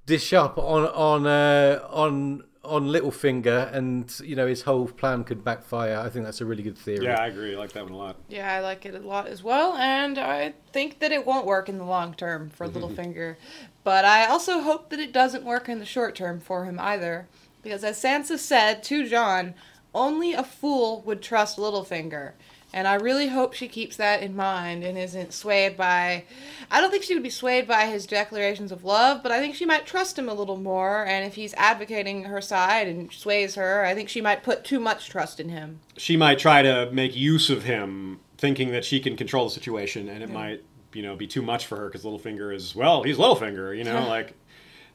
dish 0.06 0.32
up 0.32 0.56
on 0.56 0.86
on 0.86 1.26
uh, 1.26 1.84
on 1.90 2.44
on 2.64 2.86
Littlefinger, 2.86 3.74
and 3.74 4.20
you 4.24 4.36
know 4.36 4.46
his 4.46 4.62
whole 4.62 4.86
plan 4.86 5.24
could 5.24 5.44
backfire. 5.44 5.98
I 5.98 6.08
think 6.08 6.24
that's 6.24 6.40
a 6.40 6.46
really 6.46 6.62
good 6.62 6.78
theory. 6.78 7.06
Yeah, 7.06 7.20
I 7.20 7.26
agree. 7.26 7.54
I 7.54 7.58
like 7.58 7.72
that 7.72 7.84
one 7.84 7.92
a 7.92 7.96
lot. 7.96 8.16
Yeah, 8.28 8.52
I 8.52 8.60
like 8.60 8.86
it 8.86 8.94
a 8.94 9.00
lot 9.00 9.26
as 9.26 9.42
well, 9.42 9.74
and 9.74 10.18
I 10.18 10.54
think 10.72 11.00
that 11.00 11.10
it 11.10 11.26
won't 11.26 11.46
work 11.46 11.68
in 11.68 11.78
the 11.78 11.84
long 11.84 12.14
term 12.14 12.50
for 12.50 12.68
mm-hmm. 12.68 12.78
Littlefinger. 12.78 13.36
But 13.84 14.04
I 14.04 14.26
also 14.26 14.60
hope 14.60 14.90
that 14.90 15.00
it 15.00 15.12
doesn't 15.12 15.44
work 15.44 15.68
in 15.68 15.80
the 15.80 15.84
short 15.84 16.14
term 16.14 16.38
for 16.40 16.64
him 16.64 16.78
either, 16.78 17.26
because 17.62 17.82
as 17.82 18.00
Sansa 18.00 18.38
said 18.38 18.84
to 18.84 19.08
Jon, 19.08 19.54
only 19.94 20.32
a 20.32 20.44
fool 20.44 21.02
would 21.04 21.20
trust 21.20 21.58
Littlefinger. 21.58 22.32
And 22.74 22.88
I 22.88 22.94
really 22.94 23.28
hope 23.28 23.52
she 23.52 23.68
keeps 23.68 23.96
that 23.96 24.22
in 24.22 24.34
mind 24.34 24.82
and 24.82 24.96
isn't 24.96 25.34
swayed 25.34 25.76
by. 25.76 26.24
I 26.70 26.80
don't 26.80 26.90
think 26.90 27.02
she 27.02 27.12
would 27.14 27.22
be 27.22 27.30
swayed 27.30 27.68
by 27.68 27.86
his 27.86 28.06
declarations 28.06 28.72
of 28.72 28.82
love, 28.82 29.22
but 29.22 29.30
I 29.30 29.40
think 29.40 29.54
she 29.54 29.66
might 29.66 29.84
trust 29.84 30.18
him 30.18 30.28
a 30.28 30.34
little 30.34 30.56
more. 30.56 31.04
And 31.04 31.26
if 31.26 31.34
he's 31.34 31.52
advocating 31.54 32.24
her 32.24 32.40
side 32.40 32.88
and 32.88 33.12
sways 33.12 33.56
her, 33.56 33.84
I 33.84 33.94
think 33.94 34.08
she 34.08 34.22
might 34.22 34.42
put 34.42 34.64
too 34.64 34.80
much 34.80 35.10
trust 35.10 35.38
in 35.38 35.50
him. 35.50 35.80
She 35.98 36.16
might 36.16 36.38
try 36.38 36.62
to 36.62 36.90
make 36.92 37.14
use 37.14 37.50
of 37.50 37.64
him, 37.64 38.20
thinking 38.38 38.72
that 38.72 38.84
she 38.84 39.00
can 39.00 39.16
control 39.16 39.44
the 39.44 39.50
situation, 39.50 40.08
and 40.08 40.22
it 40.22 40.30
yeah. 40.30 40.34
might, 40.34 40.64
you 40.94 41.02
know, 41.02 41.14
be 41.14 41.26
too 41.26 41.42
much 41.42 41.66
for 41.66 41.76
her 41.76 41.86
because 41.88 42.04
Littlefinger 42.04 42.54
is 42.54 42.74
well, 42.74 43.02
he's 43.02 43.18
Littlefinger, 43.18 43.76
you 43.76 43.84
know, 43.84 44.06
like 44.08 44.34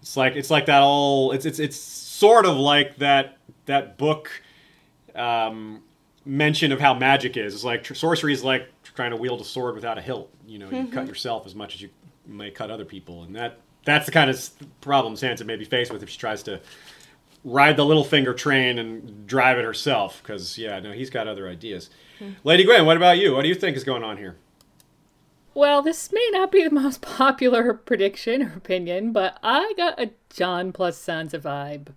it's 0.02 0.18
like 0.18 0.36
it's 0.36 0.50
like 0.50 0.66
that 0.66 0.82
all. 0.82 1.32
It's 1.32 1.46
it's 1.46 1.60
it's 1.60 1.78
sort 1.78 2.46
of 2.46 2.58
like 2.58 2.98
that 2.98 3.38
that 3.66 3.98
book. 3.98 4.32
Um, 5.14 5.84
mention 6.28 6.72
of 6.72 6.80
how 6.80 6.94
magic 6.94 7.38
is. 7.38 7.56
It's 7.56 7.64
like 7.64 7.86
sorcery 7.96 8.34
is 8.34 8.44
like 8.44 8.70
trying 8.96 9.12
to 9.12 9.18
wield 9.18 9.42
a 9.42 9.46
sword 9.46 9.76
without 9.76 9.98
a 9.98 10.02
hilt. 10.02 10.30
You 10.46 10.60
know, 10.60 10.70
you 10.70 10.78
mm-hmm. 10.78 10.94
cut 10.94 11.08
yourself 11.08 11.46
as 11.46 11.56
much 11.56 11.76
as 11.76 11.82
you 11.82 11.90
may 12.26 12.52
cut 12.52 12.70
other 12.70 12.86
people, 12.86 13.24
and 13.24 13.36
that 13.36 13.60
that's 13.86 14.06
the 14.06 14.12
kind 14.12 14.30
of 14.30 14.50
problem 14.82 15.16
Sansa 15.16 15.46
may 15.46 15.56
be 15.56 15.66
faced 15.66 15.92
with 15.92 16.04
if 16.04 16.10
she 16.10 16.18
tries 16.18 16.44
to 16.44 16.60
ride 17.44 17.78
the 17.78 17.84
Littlefinger 17.84 18.36
train 18.36 18.78
and 18.78 19.26
drive 19.26 19.58
it 19.58 19.64
herself. 19.64 20.22
Because 20.22 20.58
yeah, 20.58 20.80
no, 20.80 20.92
he's 20.92 21.10
got 21.10 21.28
other 21.28 21.48
ideas. 21.48 21.90
Mm-hmm. 22.20 22.34
Lady 22.44 22.64
Gwen, 22.66 22.86
what 22.86 22.98
about 22.98 23.18
you? 23.18 23.34
What 23.34 23.44
do 23.44 23.48
you 23.48 23.56
think 23.56 23.78
is 23.78 23.84
going 23.84 24.04
on 24.04 24.18
here? 24.18 24.36
Well, 25.54 25.82
this 25.82 26.12
may 26.12 26.30
not 26.34 26.52
be 26.52 26.64
the 26.64 26.70
most 26.72 27.02
popular 27.02 27.74
prediction 27.74 28.44
or 28.44 28.54
opinion, 28.58 29.14
but 29.14 29.40
I 29.42 29.74
got 29.78 30.00
a 30.00 30.12
Jon 30.30 30.74
plus 30.74 31.04
Sansa 31.04 31.40
vibe 31.40 31.94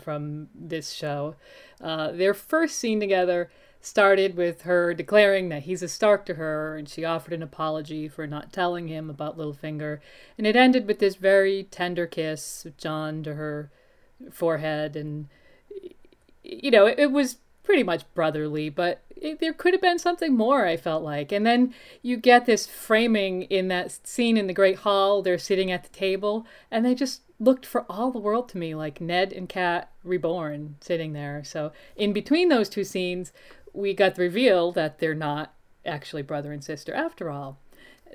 from 0.00 0.48
this 0.54 0.92
show. 0.92 1.36
Uh, 1.80 2.12
their 2.12 2.34
first 2.34 2.78
scene 2.78 3.00
together 3.00 3.50
started 3.84 4.36
with 4.36 4.62
her 4.62 4.94
declaring 4.94 5.48
that 5.50 5.64
he's 5.64 5.82
a 5.82 5.88
Stark 5.88 6.24
to 6.26 6.34
her, 6.34 6.76
and 6.76 6.88
she 6.88 7.04
offered 7.04 7.32
an 7.32 7.42
apology 7.42 8.08
for 8.08 8.26
not 8.26 8.52
telling 8.52 8.88
him 8.88 9.10
about 9.10 9.36
Littlefinger. 9.36 10.00
And 10.38 10.46
it 10.46 10.56
ended 10.56 10.86
with 10.86 10.98
this 10.98 11.16
very 11.16 11.64
tender 11.70 12.06
kiss 12.06 12.64
of 12.64 12.76
Jon 12.76 13.22
to 13.24 13.34
her 13.34 13.70
forehead, 14.32 14.96
and 14.96 15.28
you 16.42 16.70
know, 16.70 16.86
it, 16.86 16.98
it 16.98 17.12
was 17.12 17.38
pretty 17.62 17.82
much 17.82 18.04
brotherly, 18.14 18.68
but 18.68 19.02
it, 19.16 19.40
there 19.40 19.52
could 19.52 19.72
have 19.72 19.80
been 19.80 19.98
something 19.98 20.36
more, 20.36 20.66
I 20.66 20.76
felt 20.76 21.02
like. 21.02 21.32
And 21.32 21.46
then 21.46 21.74
you 22.02 22.16
get 22.16 22.46
this 22.46 22.66
framing 22.66 23.42
in 23.42 23.68
that 23.68 24.06
scene 24.06 24.36
in 24.36 24.46
the 24.46 24.52
Great 24.52 24.78
Hall. 24.80 25.22
They're 25.22 25.38
sitting 25.38 25.72
at 25.72 25.82
the 25.82 25.88
table, 25.88 26.46
and 26.70 26.84
they 26.84 26.94
just 26.94 27.22
looked 27.40 27.66
for 27.66 27.84
all 27.88 28.10
the 28.10 28.18
world 28.18 28.48
to 28.50 28.58
me 28.58 28.74
like 28.74 29.00
Ned 29.00 29.32
and 29.32 29.48
Cat 29.48 29.90
reborn 30.04 30.76
sitting 30.80 31.14
there. 31.14 31.42
So, 31.42 31.72
in 31.96 32.12
between 32.12 32.48
those 32.48 32.68
two 32.68 32.84
scenes, 32.84 33.32
we 33.74 33.92
got 33.92 34.14
the 34.14 34.22
reveal 34.22 34.72
that 34.72 34.98
they're 34.98 35.14
not 35.14 35.52
actually 35.84 36.22
brother 36.22 36.52
and 36.52 36.64
sister 36.64 36.94
after 36.94 37.28
all. 37.28 37.58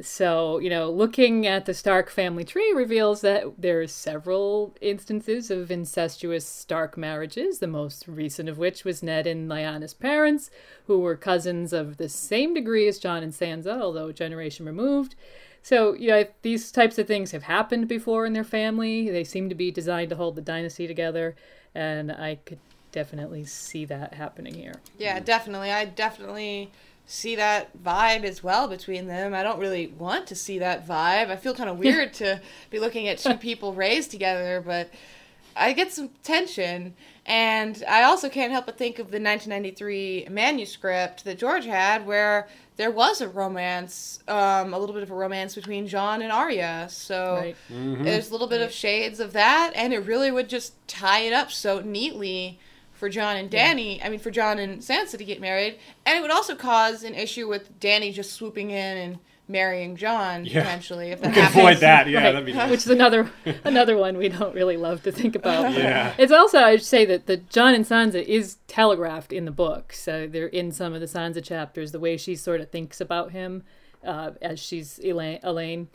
So, 0.02 0.60
you 0.60 0.70
know, 0.70 0.90
looking 0.90 1.46
at 1.46 1.66
the 1.66 1.74
Stark 1.74 2.10
family 2.10 2.46
tree 2.46 2.72
reveals 2.74 3.20
that 3.22 3.62
there 3.62 3.82
are 3.82 3.88
several 3.88 4.74
instances 4.80 5.52
of 5.52 5.70
incestuous 5.70 6.46
Stark 6.46 6.98
marriages, 6.98 7.60
the 7.60 7.68
most 7.68 8.08
recent 8.08 8.48
of 8.48 8.58
which 8.58 8.86
was 8.86 9.04
Ned 9.04 9.28
and 9.28 9.50
Lyanna's 9.50 9.94
parents, 9.94 10.50
who 10.88 11.00
were 11.00 11.18
cousins 11.18 11.74
of 11.74 11.98
the 11.98 12.08
same 12.08 12.54
degree 12.54 12.88
as 12.88 12.98
Jon 12.98 13.24
and 13.24 13.34
Sansa, 13.34 13.82
although 13.82 14.08
a 14.08 14.14
generation 14.14 14.66
removed. 14.66 15.16
So, 15.62 15.94
you 15.94 16.08
know, 16.08 16.24
these 16.44 16.72
types 16.72 16.98
of 16.98 17.06
things 17.06 17.32
have 17.32 17.44
happened 17.44 17.90
before 17.90 18.26
in 18.26 18.32
their 18.32 18.46
family. 18.46 19.10
They 19.10 19.26
seem 19.26 19.50
to 19.50 19.56
be 19.56 19.70
designed 19.70 20.12
to 20.12 20.16
hold 20.16 20.36
the 20.36 20.42
dynasty 20.42 20.88
together, 20.88 21.36
and 21.76 22.10
I 22.10 22.36
could 22.46 22.60
definitely 22.92 23.46
see 23.46 23.86
that 23.86 24.14
happening 24.14 24.54
here. 24.54 24.76
Yeah, 24.98 25.20
definitely. 25.20 25.72
I 25.72 25.86
definitely 25.86 26.72
see 27.06 27.36
that 27.36 27.76
vibe 27.84 28.24
as 28.24 28.44
well 28.44 28.68
between 28.68 29.08
them. 29.08 29.34
I 29.34 29.42
don't 29.44 29.60
really 29.60 29.88
want 29.88 30.28
to 30.28 30.36
see 30.36 30.60
that 30.60 30.88
vibe. 30.88 31.30
I 31.30 31.36
feel 31.36 31.56
kind 31.56 31.70
of 31.70 31.78
weird 31.86 32.14
to 32.16 32.42
be 32.70 32.80
looking 32.80 33.08
at 33.08 33.18
two 33.18 33.36
people 33.36 33.74
raised 33.74 34.12
together, 34.12 34.62
but 34.66 34.90
I 35.56 35.74
get 35.74 35.92
some 35.92 36.10
tension. 36.24 36.94
And 37.26 37.84
I 37.88 38.04
also 38.04 38.30
can't 38.30 38.52
help 38.52 38.66
but 38.66 38.78
think 38.78 38.98
of 39.00 39.12
the 39.12 39.20
1993 39.20 40.28
manuscript 40.32 41.26
that 41.26 41.38
George 41.38 41.66
had, 41.66 42.06
where 42.06 42.48
there 42.78 42.92
was 42.92 43.22
a 43.22 43.28
romance, 43.28 44.20
um, 44.28 44.74
a 44.74 44.80
little 44.80 44.94
bit 44.94 45.04
of 45.04 45.12
a 45.12 45.16
romance 45.16 45.54
between 45.54 45.86
Jon 45.88 46.22
and 46.22 46.32
Arya. 46.32 46.88
So 46.90 47.36
Right. 47.36 47.56
there's 47.70 48.30
a 48.30 48.32
little 48.32 48.48
bit 48.48 48.62
of 48.62 48.72
shades 48.72 49.20
of 49.20 49.34
that, 49.34 49.72
and 49.76 49.94
it 49.94 50.00
really 50.00 50.32
would 50.32 50.48
just 50.50 50.74
tie 50.88 51.20
it 51.22 51.34
up 51.34 51.52
so 51.52 51.82
neatly 51.82 52.58
for 53.00 53.10
Jon 53.10 53.38
and 53.38 53.50
Dany. 53.50 54.00
I 54.06 54.10
mean, 54.10 54.20
for 54.20 54.30
Jon 54.32 54.60
and 54.60 54.80
Sansa 54.82 55.18
to 55.18 55.24
get 55.26 55.42
married, 55.42 55.80
and 56.06 56.18
it 56.18 56.22
would 56.22 56.32
also 56.32 56.56
cause 56.56 57.04
an 57.04 57.16
issue 57.16 57.48
with 57.48 57.80
Dany 57.80 58.14
just 58.14 58.34
swooping 58.34 58.70
in 58.72 58.98
and 58.98 59.20
marrying 59.48 59.96
Jon 59.96 60.46
Yeah. 60.46 60.60
eventually. 60.62 61.10
If 61.10 61.20
We 61.22 61.28
that 61.30 61.34
can 61.34 61.44
happens. 61.44 61.60
avoid 61.60 61.78
that. 61.78 62.08
Yeah, 62.08 62.18
Right. 62.24 62.32
that'd 62.34 62.46
be 62.46 62.54
nice. 62.62 62.70
Which 62.70 62.82
is 62.82 62.90
another 62.90 63.32
another 63.64 63.98
one 63.98 64.18
we 64.18 64.30
don't 64.30 64.54
really 64.54 64.78
love 64.78 65.02
to 65.04 65.12
think 65.12 65.36
about. 65.36 65.74
Yeah. 65.74 66.14
It's 66.20 66.32
also 66.32 66.60
I 66.60 66.76
should 66.76 66.86
say 66.86 67.04
that 67.06 67.26
the 67.26 67.38
Jon 67.38 67.74
and 67.74 67.84
Sansa 67.86 68.22
is 68.24 68.58
telegraphed 68.68 69.34
in 69.34 69.46
the 69.46 69.52
book. 69.52 69.92
So 69.94 70.28
they're 70.28 70.46
in 70.48 70.72
some 70.72 70.94
of 70.94 71.00
the 71.02 71.08
Sansa 71.08 71.44
chapters, 71.44 71.92
the 71.92 72.00
way 72.00 72.16
she 72.18 72.36
sort 72.36 72.62
of 72.62 72.70
thinks 72.70 73.02
about 73.02 73.32
him 73.32 73.64
uh, 74.06 74.32
as 74.42 74.60
she's 74.60 75.00
Alayne. 75.04 75.42
Alayne. 75.42 75.88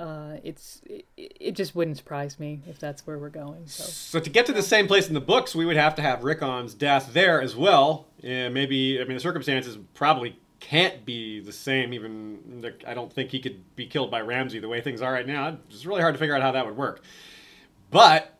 Uh, 0.00 0.38
it's 0.42 0.80
it, 0.86 1.04
it 1.16 1.52
just 1.52 1.74
wouldn't 1.74 1.98
surprise 1.98 2.40
me 2.40 2.62
if 2.66 2.78
that's 2.78 3.06
where 3.06 3.18
we're 3.18 3.28
going. 3.28 3.66
So 3.66 3.84
So 3.84 4.18
to 4.18 4.30
get 4.30 4.46
to 4.46 4.52
the 4.52 4.62
same 4.62 4.86
place 4.86 5.08
in 5.08 5.14
the 5.14 5.20
books, 5.20 5.54
we 5.54 5.66
would 5.66 5.76
have 5.76 5.94
to 5.96 6.02
have 6.02 6.24
Rickon's 6.24 6.72
death 6.72 7.12
there 7.12 7.42
as 7.42 7.54
well. 7.54 8.06
And 8.22 8.54
maybe 8.54 8.98
I 8.98 9.04
mean 9.04 9.14
the 9.14 9.20
circumstances 9.20 9.76
probably 9.92 10.38
can't 10.58 11.04
be 11.04 11.40
the 11.40 11.52
same. 11.52 11.92
Even 11.92 12.64
I 12.86 12.94
don't 12.94 13.12
think 13.12 13.30
he 13.30 13.40
could 13.40 13.62
be 13.76 13.86
killed 13.86 14.10
by 14.10 14.22
Ramsay 14.22 14.58
the 14.60 14.68
way 14.68 14.80
things 14.80 15.02
are 15.02 15.12
right 15.12 15.26
now. 15.26 15.58
It's 15.68 15.84
really 15.84 16.00
hard 16.00 16.14
to 16.14 16.18
figure 16.18 16.34
out 16.34 16.40
how 16.40 16.52
that 16.52 16.64
would 16.64 16.78
work. 16.78 17.02
But 17.90 18.38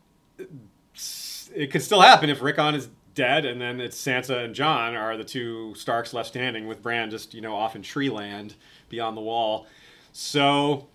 it 1.53 1.71
could 1.71 1.83
still 1.83 2.01
happen 2.01 2.29
if 2.31 2.41
Rickon 2.41 2.73
is 2.73 2.89
dead, 3.13 3.45
and 3.45 3.61
then 3.61 3.79
it's 3.79 4.01
Sansa 4.01 4.45
and 4.45 4.55
Jon 4.55 4.95
are 4.95 5.15
the 5.15 5.23
two 5.23 5.75
Starks 5.75 6.13
left 6.13 6.29
standing, 6.29 6.67
with 6.67 6.81
Bran 6.81 7.11
just 7.11 7.35
you 7.35 7.41
know 7.41 7.53
off 7.53 7.75
in 7.75 7.83
tree 7.83 8.09
land 8.09 8.55
beyond 8.89 9.15
the 9.15 9.21
wall. 9.21 9.67
So 10.11 10.87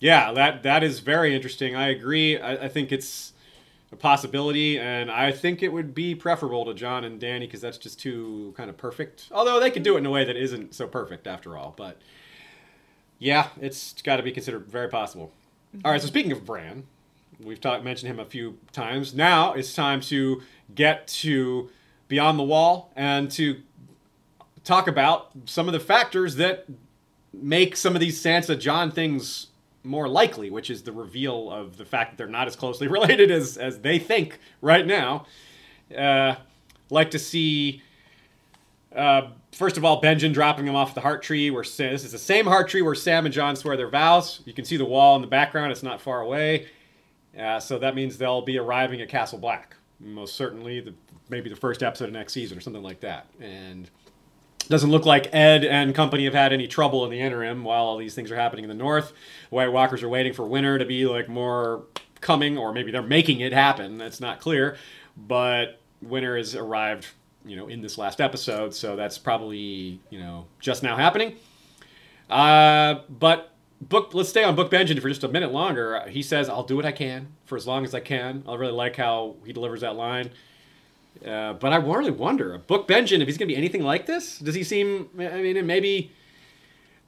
yeah, 0.00 0.32
that 0.32 0.62
that 0.62 0.82
is 0.82 1.00
very 1.00 1.34
interesting. 1.34 1.74
I 1.74 1.88
agree. 1.88 2.38
I, 2.38 2.64
I 2.64 2.68
think 2.68 2.92
it's 2.92 3.32
a 3.90 3.96
possibility, 3.96 4.78
and 4.78 5.10
I 5.10 5.32
think 5.32 5.62
it 5.62 5.72
would 5.72 5.94
be 5.94 6.14
preferable 6.14 6.64
to 6.66 6.74
Jon 6.74 7.04
and 7.04 7.20
Dany 7.20 7.40
because 7.40 7.60
that's 7.60 7.78
just 7.78 7.98
too 7.98 8.52
kind 8.56 8.68
of 8.68 8.76
perfect. 8.76 9.28
Although 9.32 9.60
they 9.60 9.70
could 9.70 9.82
do 9.82 9.96
it 9.96 9.98
in 9.98 10.06
a 10.06 10.10
way 10.10 10.24
that 10.24 10.36
isn't 10.36 10.74
so 10.74 10.86
perfect 10.86 11.26
after 11.26 11.56
all. 11.56 11.74
But 11.76 12.00
yeah, 13.18 13.48
it's 13.60 14.00
got 14.02 14.16
to 14.16 14.22
be 14.22 14.30
considered 14.30 14.66
very 14.66 14.88
possible. 14.88 15.32
Mm-hmm. 15.74 15.86
All 15.86 15.92
right. 15.92 16.00
So 16.00 16.06
speaking 16.06 16.32
of 16.32 16.44
Bran, 16.44 16.84
we've 17.40 17.60
talked 17.60 17.82
mentioned 17.82 18.10
him 18.10 18.20
a 18.20 18.24
few 18.24 18.58
times. 18.72 19.14
Now 19.14 19.54
it's 19.54 19.74
time 19.74 20.00
to 20.02 20.42
get 20.74 21.06
to 21.08 21.70
Beyond 22.08 22.38
the 22.38 22.44
Wall 22.44 22.92
and 22.94 23.30
to 23.32 23.62
talk 24.64 24.86
about 24.86 25.30
some 25.46 25.66
of 25.66 25.72
the 25.72 25.80
factors 25.80 26.36
that 26.36 26.66
make 27.32 27.76
some 27.76 27.94
of 27.94 28.00
these 28.00 28.22
Sansa 28.22 28.58
Jon 28.58 28.90
things 28.90 29.48
more 29.88 30.08
likely, 30.08 30.50
which 30.50 30.70
is 30.70 30.82
the 30.82 30.92
reveal 30.92 31.50
of 31.50 31.76
the 31.76 31.84
fact 31.84 32.12
that 32.12 32.18
they're 32.18 32.26
not 32.26 32.46
as 32.46 32.54
closely 32.54 32.86
related 32.98 33.30
as, 33.30 33.56
as 33.56 33.80
they 33.80 33.98
think 33.98 34.38
right 34.60 34.86
now. 34.86 35.26
Uh, 35.96 36.34
like 36.90 37.10
to 37.10 37.18
see, 37.18 37.82
uh, 38.94 39.28
first 39.52 39.76
of 39.76 39.84
all, 39.84 40.00
Benjen 40.00 40.32
dropping 40.32 40.66
them 40.66 40.76
off 40.76 40.94
the 40.94 41.00
heart 41.00 41.22
tree. 41.22 41.50
Where 41.50 41.62
this 41.62 41.80
is 41.80 42.12
the 42.12 42.18
same 42.18 42.46
heart 42.46 42.68
tree 42.68 42.82
where 42.82 42.94
Sam 42.94 43.24
and 43.24 43.32
Jon 43.32 43.56
swear 43.56 43.76
their 43.76 43.88
vows. 43.88 44.40
You 44.44 44.52
can 44.52 44.64
see 44.64 44.76
the 44.76 44.84
wall 44.84 45.16
in 45.16 45.22
the 45.22 45.28
background; 45.28 45.72
it's 45.72 45.82
not 45.82 46.00
far 46.00 46.20
away. 46.20 46.68
Uh, 47.38 47.60
so 47.60 47.78
that 47.78 47.94
means 47.94 48.18
they'll 48.18 48.42
be 48.42 48.58
arriving 48.58 49.00
at 49.00 49.08
Castle 49.08 49.38
Black, 49.38 49.76
most 50.00 50.34
certainly. 50.34 50.80
The, 50.80 50.94
maybe 51.30 51.50
the 51.50 51.56
first 51.56 51.82
episode 51.82 52.06
of 52.06 52.12
next 52.12 52.32
season 52.32 52.56
or 52.56 52.60
something 52.60 52.82
like 52.82 53.00
that. 53.00 53.26
And 53.40 53.90
doesn't 54.68 54.90
look 54.90 55.06
like 55.06 55.34
Edd 55.34 55.64
and 55.64 55.94
company 55.94 56.24
have 56.24 56.34
had 56.34 56.52
any 56.52 56.68
trouble 56.68 57.04
in 57.04 57.10
the 57.10 57.20
interim 57.20 57.64
while 57.64 57.84
all 57.84 57.96
these 57.96 58.14
things 58.14 58.30
are 58.30 58.36
happening 58.36 58.64
in 58.64 58.68
the 58.68 58.74
north. 58.74 59.12
White 59.50 59.72
Walkers 59.72 60.02
are 60.02 60.08
waiting 60.08 60.32
for 60.32 60.46
winter 60.46 60.78
to 60.78 60.84
be 60.84 61.06
like 61.06 61.28
more 61.28 61.84
coming, 62.20 62.58
or 62.58 62.72
maybe 62.72 62.90
they're 62.90 63.02
making 63.02 63.40
it 63.40 63.52
happen. 63.52 63.98
That's 63.98 64.20
not 64.20 64.40
clear, 64.40 64.76
but 65.16 65.80
winter 66.02 66.36
has 66.36 66.54
arrived, 66.54 67.06
you 67.44 67.56
know, 67.56 67.68
in 67.68 67.80
this 67.80 67.98
last 67.98 68.20
episode, 68.20 68.74
so 68.74 68.96
that's 68.96 69.18
probably 69.18 70.00
you 70.10 70.18
know 70.18 70.46
just 70.60 70.82
now 70.82 70.96
happening. 70.96 71.36
Uh, 72.28 73.00
but 73.08 73.54
book, 73.80 74.12
let's 74.12 74.28
stay 74.28 74.44
on 74.44 74.54
Book 74.54 74.70
Benjen 74.70 75.00
for 75.00 75.08
just 75.08 75.24
a 75.24 75.28
minute 75.28 75.52
longer. 75.52 76.04
He 76.08 76.22
says, 76.22 76.48
"I'll 76.48 76.64
do 76.64 76.76
what 76.76 76.84
I 76.84 76.92
can 76.92 77.28
for 77.44 77.56
as 77.56 77.66
long 77.66 77.84
as 77.84 77.94
I 77.94 78.00
can." 78.00 78.44
I 78.46 78.54
really 78.54 78.72
like 78.72 78.96
how 78.96 79.36
he 79.44 79.52
delivers 79.52 79.80
that 79.80 79.96
line. 79.96 80.30
Uh, 81.26 81.54
but 81.54 81.72
I 81.72 81.76
really 81.76 82.10
wonder, 82.10 82.54
a 82.54 82.58
Book 82.58 82.86
Benjen, 82.86 83.20
if 83.20 83.26
he's 83.26 83.38
going 83.38 83.48
to 83.48 83.54
be 83.54 83.56
anything 83.56 83.82
like 83.82 84.06
this, 84.06 84.38
does 84.38 84.54
he 84.54 84.64
seem? 84.64 85.08
I 85.18 85.42
mean, 85.42 85.66
maybe 85.66 86.12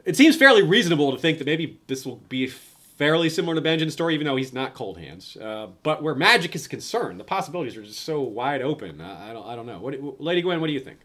it 0.05 0.17
seems 0.17 0.37
fairly 0.37 0.63
reasonable 0.63 1.13
to 1.13 1.19
think 1.19 1.39
that 1.39 1.47
maybe 1.47 1.79
this 1.87 2.05
will 2.05 2.17
be 2.29 2.49
fairly 2.49 3.31
similar 3.31 3.55
to 3.55 3.63
Benjen's 3.63 3.93
story, 3.93 4.15
even 4.15 4.27
though 4.27 4.37
he's 4.37 4.53
not 4.53 4.75
Cold 4.75 4.99
Hands. 4.99 5.37
Uh, 5.37 5.69
but 5.83 6.03
where 6.03 6.15
magic 6.15 6.55
is 6.55 6.67
concerned, 6.67 7.19
the 7.19 7.25
possibilities 7.25 7.77
are 7.77 7.83
just 7.83 8.01
so 8.01 8.21
wide 8.21 8.63
open. 8.63 9.01
I, 9.01 9.31
I 9.31 9.33
don't, 9.33 9.47
I 9.47 9.57
don't 9.57 9.67
know. 9.67 9.79
What, 9.79 10.21
Lady 10.21 10.43
Gwen, 10.43 10.61
what 10.61 10.67
do 10.67 10.73
you 10.73 10.81
think? 10.81 10.99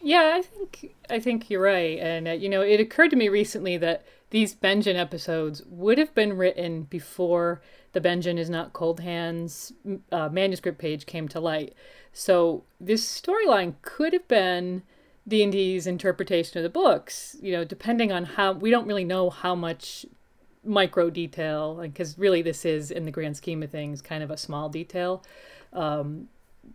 Yeah, 0.00 0.32
I 0.36 0.42
think 0.42 0.94
I 1.10 1.18
think 1.18 1.50
you're 1.50 1.60
right, 1.60 1.98
and 1.98 2.28
uh, 2.28 2.32
you 2.32 2.48
know, 2.48 2.62
it 2.62 2.78
occurred 2.78 3.10
to 3.10 3.16
me 3.16 3.28
recently 3.28 3.76
that 3.78 4.06
these 4.30 4.54
Benjen 4.54 4.94
episodes 4.94 5.62
would 5.66 5.98
have 5.98 6.14
been 6.14 6.34
written 6.34 6.82
before 6.82 7.60
the 7.92 8.00
Benjen 8.00 8.38
is 8.38 8.48
not 8.48 8.72
cold 8.72 9.00
hands 9.00 9.72
uh, 10.12 10.28
manuscript 10.28 10.78
page 10.78 11.06
came 11.06 11.26
to 11.28 11.40
light. 11.40 11.74
So 12.12 12.64
this 12.80 13.04
storyline 13.04 13.74
could 13.82 14.12
have 14.12 14.26
been 14.28 14.82
D 15.26 15.42
and 15.42 15.52
D's 15.52 15.86
interpretation 15.86 16.58
of 16.58 16.62
the 16.62 16.68
books. 16.68 17.36
You 17.40 17.52
know, 17.52 17.64
depending 17.64 18.12
on 18.12 18.24
how 18.24 18.52
we 18.52 18.70
don't 18.70 18.86
really 18.86 19.04
know 19.04 19.30
how 19.30 19.54
much 19.54 20.06
micro 20.64 21.10
detail, 21.10 21.76
because 21.76 22.18
really 22.18 22.42
this 22.42 22.64
is, 22.64 22.90
in 22.90 23.04
the 23.04 23.10
grand 23.10 23.36
scheme 23.36 23.62
of 23.62 23.70
things, 23.70 24.02
kind 24.02 24.22
of 24.22 24.30
a 24.30 24.36
small 24.36 24.68
detail. 24.68 25.22
Um, 25.72 26.28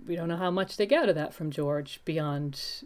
we 0.07 0.15
don't 0.15 0.27
know 0.27 0.37
how 0.37 0.51
much 0.51 0.77
they 0.77 0.85
get 0.85 1.03
out 1.03 1.09
of 1.09 1.15
that 1.15 1.33
from 1.33 1.51
George 1.51 2.01
beyond 2.05 2.83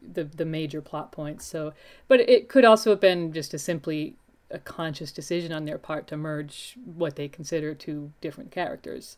the 0.00 0.24
the 0.24 0.44
major 0.44 0.80
plot 0.80 1.12
points. 1.12 1.44
So, 1.44 1.72
but 2.08 2.20
it 2.20 2.48
could 2.48 2.64
also 2.64 2.90
have 2.90 3.00
been 3.00 3.32
just 3.32 3.54
a 3.54 3.58
simply 3.58 4.14
a 4.50 4.58
conscious 4.58 5.10
decision 5.10 5.52
on 5.52 5.64
their 5.64 5.78
part 5.78 6.06
to 6.06 6.16
merge 6.16 6.76
what 6.84 7.16
they 7.16 7.26
consider 7.28 7.74
two 7.74 8.12
different 8.20 8.52
characters. 8.52 9.16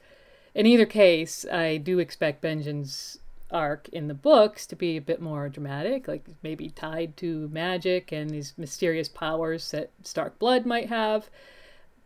In 0.58 0.66
either 0.66 0.86
case, 0.86 1.46
I 1.46 1.76
do 1.76 2.00
expect 2.00 2.42
Benjen's 2.42 3.20
arc 3.48 3.88
in 3.90 4.08
the 4.08 4.14
books 4.14 4.66
to 4.66 4.74
be 4.74 4.96
a 4.96 5.00
bit 5.00 5.22
more 5.22 5.48
dramatic, 5.48 6.08
like 6.08 6.24
maybe 6.42 6.70
tied 6.70 7.16
to 7.18 7.48
magic 7.52 8.10
and 8.10 8.28
these 8.28 8.54
mysterious 8.58 9.08
powers 9.08 9.70
that 9.70 9.90
Stark 10.02 10.36
blood 10.40 10.66
might 10.66 10.88
have. 10.88 11.30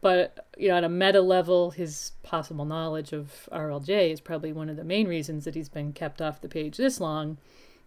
But 0.03 0.47
you 0.59 0.69
know, 0.69 0.77
at 0.77 0.85
a 0.85 0.91
meta 0.91 1.23
level, 1.23 1.71
his 1.71 2.13
possible 2.23 2.67
knowledge 2.67 3.15
of 3.15 3.49
RLJ 3.51 4.13
is 4.13 4.21
probably 4.21 4.53
one 4.53 4.69
of 4.69 4.77
the 4.77 4.85
main 4.85 5.09
reasons 5.09 5.47
that 5.47 5.55
he's 5.55 5.71
been 5.71 5.95
kept 5.95 6.21
off 6.21 6.43
the 6.43 6.47
page 6.47 6.77
this 6.77 7.01
long. 7.01 7.39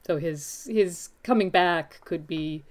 So 0.07 0.17
his 0.17 0.67
his 0.71 1.09
coming 1.21 1.51
back 1.51 2.01
could 2.05 2.25
be 2.25 2.63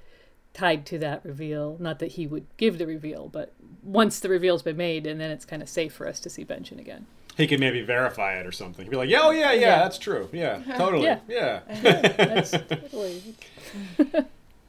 tied 0.52 0.84
to 0.86 0.98
that 0.98 1.24
reveal. 1.24 1.76
Not 1.78 2.00
that 2.00 2.12
he 2.12 2.26
would 2.26 2.46
give 2.56 2.78
the 2.78 2.88
reveal, 2.88 3.28
but 3.28 3.52
once 3.84 4.18
the 4.18 4.28
reveal's 4.28 4.62
been 4.62 4.76
made, 4.76 5.06
and 5.06 5.20
then 5.20 5.30
it's 5.30 5.44
kind 5.44 5.62
of 5.62 5.68
safe 5.68 5.92
for 5.92 6.08
us 6.08 6.18
to 6.18 6.28
see 6.28 6.44
Benjen 6.44 6.80
again. 6.80 7.06
He 7.36 7.46
could 7.46 7.58
maybe 7.60 7.82
verify 7.82 8.38
it 8.38 8.46
or 8.46 8.52
something. 8.52 8.84
He'd 8.84 8.90
be 8.90 8.96
like, 8.96 9.08
"Yeah, 9.10 9.20
oh 9.22 9.30
yeah, 9.30 9.52
yeah, 9.52 9.60
Yeah. 9.60 9.78
that's 9.78 9.98
true. 9.98 10.28
Yeah, 10.32 10.60
totally. 10.76 11.04
Yeah. 11.04 11.18
yeah. 11.28 11.60
That's 11.82 12.50
totally. 12.68 13.22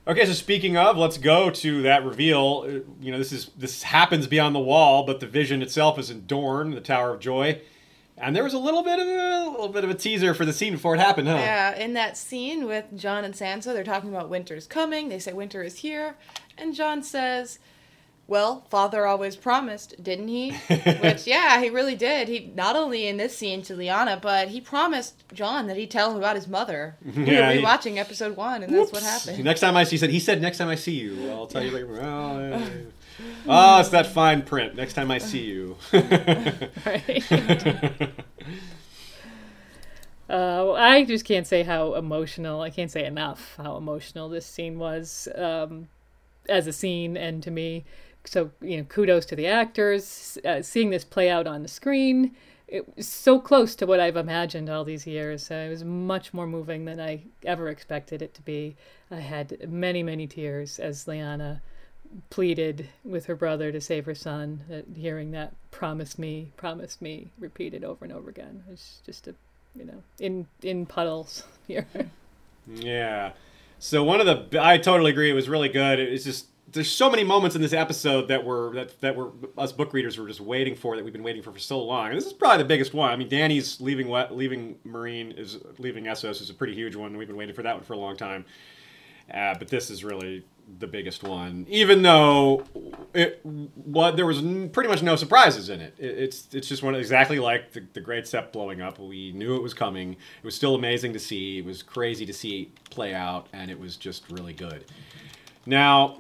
Okay, 0.08 0.26
so 0.28 0.34
speaking 0.34 0.78
of, 0.78 0.98
let's 0.98 1.18
go 1.18 1.50
to 1.50 1.82
that 1.84 2.04
reveal. 2.06 2.64
Uh, 2.68 2.72
You 3.02 3.12
know, 3.12 3.18
this 3.18 3.32
is 3.32 3.50
this 3.58 3.84
happens 3.84 4.28
beyond 4.28 4.54
the 4.56 4.60
wall, 4.60 5.04
but 5.04 5.20
the 5.20 5.26
vision 5.28 5.62
itself 5.62 5.98
is 5.98 6.10
in 6.12 6.26
Dorne, 6.28 6.72
the 6.72 6.82
Tower 6.82 7.14
of 7.14 7.20
Joy. 7.20 7.62
And 8.18 8.34
there 8.36 8.44
was 8.46 8.54
a 8.54 8.60
little 8.60 8.82
bit 8.84 8.98
of 8.98 9.08
a, 9.08 9.50
little 9.52 9.68
bit 9.68 9.84
of 9.84 9.90
a 9.90 9.94
teaser 9.94 10.34
for 10.34 10.46
the 10.46 10.54
scene 10.54 10.74
before 10.74 10.96
it 10.96 11.00
happened, 11.00 11.28
huh? 11.28 11.36
Yeah, 11.36 11.76
in 11.76 11.94
that 11.96 12.16
scene 12.18 12.66
with 12.66 12.86
Jon 12.96 13.26
and 13.26 13.34
Sansa, 13.34 13.74
they're 13.74 13.84
talking 13.84 14.10
about 14.10 14.30
winter's 14.30 14.68
coming. 14.68 15.10
They 15.10 15.20
say 15.20 15.34
winter 15.34 15.62
is 15.64 15.78
here, 15.80 16.16
and 16.58 16.74
Jon 16.74 17.04
says, 17.04 17.60
well, 18.28 18.66
father 18.70 19.06
always 19.06 19.36
promised, 19.36 20.02
didn't 20.04 20.28
he? 20.30 20.52
Which, 20.68 21.28
yeah, 21.28 21.62
he 21.62 21.70
really 21.70 21.96
did. 21.96 22.28
He 22.28 22.52
not 22.56 22.76
only 22.76 23.08
in 23.08 23.18
this 23.18 23.38
scene 23.38 23.62
to 23.64 23.74
Lyanna, 23.76 24.20
but 24.22 24.48
he 24.48 24.60
promised 24.60 25.24
Jon 25.34 25.68
that 25.68 25.78
he'd 25.78 25.92
tell 25.92 26.12
him 26.12 26.18
about 26.18 26.36
his 26.36 26.48
mother. 26.48 26.96
we 27.06 27.26
Yeah, 27.26 27.48
were 27.50 27.54
he- 27.54 27.62
rewatching 27.62 27.98
episode 27.98 28.36
one, 28.36 28.64
and 28.64 28.74
that's 28.74 28.92
what 28.92 29.04
happened. 29.04 29.44
Next 29.44 29.60
time 29.60 29.78
I 29.78 29.84
see, 29.84 29.92
he 29.92 29.98
said, 30.00 30.10
he 30.10 30.20
said, 30.20 30.42
next 30.42 30.58
time 30.58 30.70
I 30.70 30.76
see 30.76 30.94
you, 30.94 31.30
I'll 31.32 31.48
tell 31.48 31.64
you 31.64 31.72
later. 31.72 31.86
Oh, 32.02 32.40
yeah, 32.40 32.58
yeah. 32.60 32.68
Oh, 33.48 33.80
it's 33.80 33.90
that 33.90 34.08
fine 34.08 34.42
print. 34.42 34.76
Next 34.76 34.94
time 34.94 35.10
I 35.12 35.20
see 35.20 35.44
you. 35.46 35.78
Right. 35.94 37.24
Uh, 40.28 40.66
well, 40.66 40.76
I 40.76 41.04
just 41.06 41.24
can't 41.24 41.46
say 41.46 41.62
how 41.64 41.94
emotional. 41.94 42.62
I 42.62 42.72
can't 42.72 42.90
say 42.90 43.06
enough 43.06 43.54
how 43.58 43.78
emotional 43.78 44.28
this 44.28 44.46
scene 44.46 44.80
was 44.80 45.28
um, 45.36 45.88
as 46.50 46.66
a 46.68 46.74
scene, 46.74 47.16
and 47.16 47.44
to 47.44 47.52
me. 47.52 47.86
So 48.28 48.52
you 48.62 48.78
know, 48.78 48.84
kudos 48.84 49.26
to 49.28 49.36
the 49.36 49.48
actors. 49.48 50.38
Uh, 50.46 50.62
seeing 50.62 50.90
this 50.90 51.04
play 51.04 51.30
out 51.30 51.48
on 51.48 51.62
the 51.62 51.68
screen, 51.68 52.36
it 52.68 52.96
was 52.96 53.08
so 53.08 53.40
close 53.40 53.76
to 53.76 53.86
what 53.86 54.00
I've 54.00 54.18
imagined 54.18 54.70
all 54.70 54.84
these 54.84 55.06
years. 55.06 55.52
Uh, 55.52 55.66
it 55.68 55.70
was 55.70 55.84
much 55.84 56.34
more 56.34 56.48
moving 56.48 56.86
than 56.86 57.00
I 57.00 57.24
ever 57.44 57.70
expected 57.70 58.22
it 58.22 58.34
to 58.36 58.42
be. 58.42 58.76
I 59.12 59.18
had 59.18 59.70
many, 59.70 60.02
many 60.02 60.28
tears 60.28 60.80
as 60.80 61.06
Lyanna 61.06 61.62
pleaded 62.30 62.90
with 63.04 63.26
her 63.26 63.36
brother 63.36 63.72
to 63.72 63.82
save 63.82 64.06
her 64.06 64.16
son. 64.16 64.62
Uh, 64.72 65.00
hearing 65.00 65.32
that 65.32 65.54
"promise 65.72 66.18
me, 66.18 66.52
promise 66.58 67.02
me" 67.02 67.30
repeated 67.38 67.84
over 67.84 68.06
and 68.06 68.14
over 68.14 68.30
again. 68.30 68.64
It's 68.72 69.02
just 69.06 69.28
a, 69.28 69.36
you 69.76 69.86
know, 69.86 70.04
in 70.20 70.48
in 70.64 70.86
puddles 70.86 71.44
here. 71.68 71.88
Yeah. 72.68 73.34
So 73.78 74.04
one 74.04 74.20
of 74.20 74.26
the 74.26 74.62
I 74.62 74.78
totally 74.80 75.12
agree. 75.12 75.30
It 75.30 75.34
was 75.34 75.50
really 75.50 75.70
good. 75.70 76.00
It's 76.00 76.24
just 76.24 76.48
there's 76.76 76.92
so 76.92 77.10
many 77.10 77.24
moments 77.24 77.56
in 77.56 77.62
this 77.62 77.74
episode 77.74 78.28
that 78.28 78.46
were 78.46 78.72
that 78.76 79.02
that 79.02 79.16
were 79.16 79.32
us 79.58 79.72
book 79.72 79.94
readers 79.94 80.18
were 80.18 80.28
just 80.28 80.42
waiting 80.42 80.76
for 80.76 80.96
that 80.96 81.04
we've 81.04 81.14
been 81.14 81.24
waiting 81.24 81.42
for 81.42 81.52
for 81.52 81.60
so 81.60 81.82
long. 81.82 82.10
And 82.10 82.18
this 82.18 82.26
is 82.26 82.34
probably 82.34 82.60
the 82.60 82.68
biggest 82.68 82.94
one. 82.94 83.12
I 83.12 83.16
mean, 83.16 83.30
Dany's 83.30 83.82
leaving 83.82 84.08
what 84.08 84.36
leaving 84.36 84.78
Meereen 84.86 85.38
is 85.38 85.58
leaving 85.80 86.06
Essos 86.06 86.42
is 86.42 86.50
a 86.50 86.54
pretty 86.54 86.76
huge 86.76 86.96
one. 86.96 87.18
We've 87.18 87.28
been 87.28 87.38
waiting 87.38 87.56
for 87.56 87.64
that 87.64 87.76
one 87.76 87.84
for 87.84 87.94
a 87.94 87.98
long 87.98 88.16
time. 88.16 88.46
Uh, 89.34 89.56
but 89.58 89.68
this 89.70 89.90
is 89.90 90.04
really 90.04 90.46
the 90.80 90.88
biggest 90.88 91.24
one, 91.24 91.66
even 91.70 92.02
though 92.02 92.64
it 93.14 93.40
what 93.44 94.16
there 94.16 94.26
was 94.26 94.42
pretty 94.70 94.90
much 94.90 95.02
no 95.02 95.16
surprises 95.16 95.70
in 95.70 95.82
it. 95.82 95.96
it 95.98 96.18
it's 96.18 96.48
it's 96.54 96.68
just 96.68 96.84
one 96.84 96.94
exactly 96.96 97.40
like 97.40 97.72
the, 97.72 97.84
the 97.94 98.02
Great 98.02 98.26
Sept 98.26 98.52
blowing 98.52 98.82
up. 98.82 99.00
We 99.00 99.32
knew 99.32 99.56
it 99.56 99.64
was 99.64 99.74
coming. 99.74 100.14
It 100.14 100.44
was 100.44 100.56
still 100.56 100.76
amazing 100.76 101.14
to 101.14 101.20
see. 101.20 101.60
It 101.60 101.66
was 101.66 101.82
crazy 101.82 102.26
to 102.26 102.34
see 102.34 102.72
play 102.90 103.14
out, 103.14 103.48
and 103.54 103.72
it 103.72 103.80
was 103.80 103.96
just 103.96 104.30
really 104.30 104.54
good. 104.54 104.86
Now, 105.66 106.20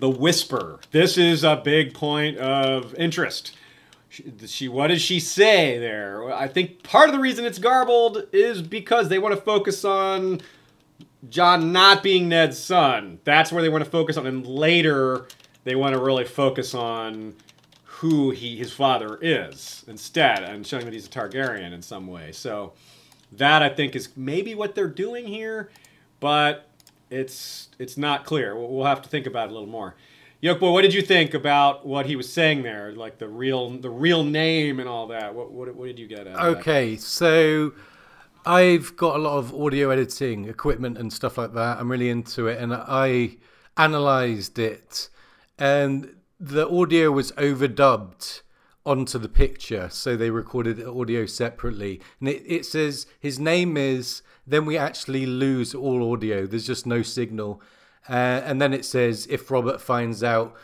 the 0.00 0.10
whisper. 0.10 0.80
This 0.90 1.18
is 1.18 1.44
a 1.44 1.56
big 1.56 1.94
point 1.94 2.38
of 2.38 2.94
interest. 2.94 3.56
She, 4.08 4.32
she, 4.46 4.68
what 4.68 4.88
does 4.88 5.02
she 5.02 5.20
say 5.20 5.78
there? 5.78 6.32
I 6.32 6.48
think 6.48 6.82
part 6.82 7.08
of 7.08 7.14
the 7.14 7.20
reason 7.20 7.44
it's 7.44 7.58
garbled 7.58 8.26
is 8.32 8.62
because 8.62 9.08
they 9.08 9.18
want 9.18 9.34
to 9.34 9.40
focus 9.40 9.84
on 9.84 10.40
Jon 11.28 11.72
not 11.72 12.02
being 12.02 12.28
Ned's 12.28 12.58
son. 12.58 13.18
That's 13.24 13.50
where 13.50 13.62
they 13.62 13.68
want 13.68 13.84
to 13.84 13.90
focus 13.90 14.16
on, 14.16 14.26
and 14.26 14.46
later 14.46 15.26
they 15.64 15.74
want 15.74 15.94
to 15.94 16.00
really 16.00 16.24
focus 16.24 16.74
on 16.74 17.34
who 17.84 18.30
he 18.30 18.56
his 18.56 18.72
father 18.72 19.18
is 19.22 19.84
instead, 19.88 20.42
and 20.42 20.66
showing 20.66 20.84
that 20.84 20.94
he's 20.94 21.06
a 21.06 21.10
Targaryen 21.10 21.72
in 21.72 21.82
some 21.82 22.06
way. 22.06 22.30
So 22.32 22.74
that 23.32 23.62
I 23.62 23.68
think 23.68 23.96
is 23.96 24.10
maybe 24.16 24.54
what 24.54 24.74
they're 24.74 24.86
doing 24.86 25.26
here, 25.26 25.70
but 26.20 26.65
it's 27.10 27.68
it's 27.78 27.96
not 27.96 28.24
clear. 28.24 28.56
We'll, 28.56 28.84
have 28.84 29.02
to 29.02 29.08
think 29.08 29.26
about 29.26 29.48
it 29.48 29.50
a 29.50 29.54
little 29.54 29.68
more. 29.68 29.94
Yokeboy, 30.42 30.72
what 30.72 30.82
did 30.82 30.92
you 30.92 31.02
think 31.02 31.34
about 31.34 31.86
what 31.86 32.06
he 32.06 32.14
was 32.14 32.30
saying 32.30 32.62
there, 32.62 32.92
like 32.92 33.18
the 33.18 33.28
real 33.28 33.70
the 33.70 33.90
real 33.90 34.24
name 34.24 34.80
and 34.80 34.88
all 34.88 35.06
that? 35.08 35.34
What 35.34 35.50
what, 35.52 35.74
what 35.74 35.86
did 35.86 35.98
you 35.98 36.06
get? 36.06 36.20
Out 36.20 36.26
of 36.26 36.34
that? 36.34 36.60
Okay, 36.60 36.96
so 36.96 37.72
I've 38.44 38.96
got 38.96 39.16
a 39.16 39.18
lot 39.18 39.38
of 39.38 39.54
audio 39.54 39.90
editing 39.90 40.48
equipment 40.48 40.98
and 40.98 41.12
stuff 41.12 41.38
like 41.38 41.54
that. 41.54 41.78
I'm 41.78 41.90
really 41.90 42.10
into 42.10 42.48
it, 42.48 42.60
and 42.60 42.74
I 42.74 43.36
analyzed 43.76 44.58
it, 44.58 45.08
and 45.58 46.14
the 46.38 46.68
audio 46.68 47.10
was 47.10 47.32
overdubbed 47.32 48.42
onto 48.86 49.18
the 49.18 49.28
picture, 49.28 49.88
so 49.90 50.16
they 50.16 50.30
recorded 50.30 50.76
the 50.76 50.90
audio 50.90 51.26
separately. 51.26 52.00
And 52.20 52.28
it, 52.28 52.42
it 52.46 52.64
says 52.64 53.06
his 53.20 53.38
name 53.38 53.76
is. 53.76 54.22
Then 54.46 54.64
we 54.64 54.78
actually 54.78 55.26
lose 55.26 55.74
all 55.74 56.12
audio. 56.12 56.46
There's 56.46 56.66
just 56.66 56.86
no 56.86 57.02
signal, 57.02 57.60
uh, 58.08 58.12
and 58.44 58.62
then 58.62 58.72
it 58.72 58.84
says 58.84 59.26
if 59.28 59.50
Robert 59.50 59.80
finds 59.80 60.22
out, 60.22 60.54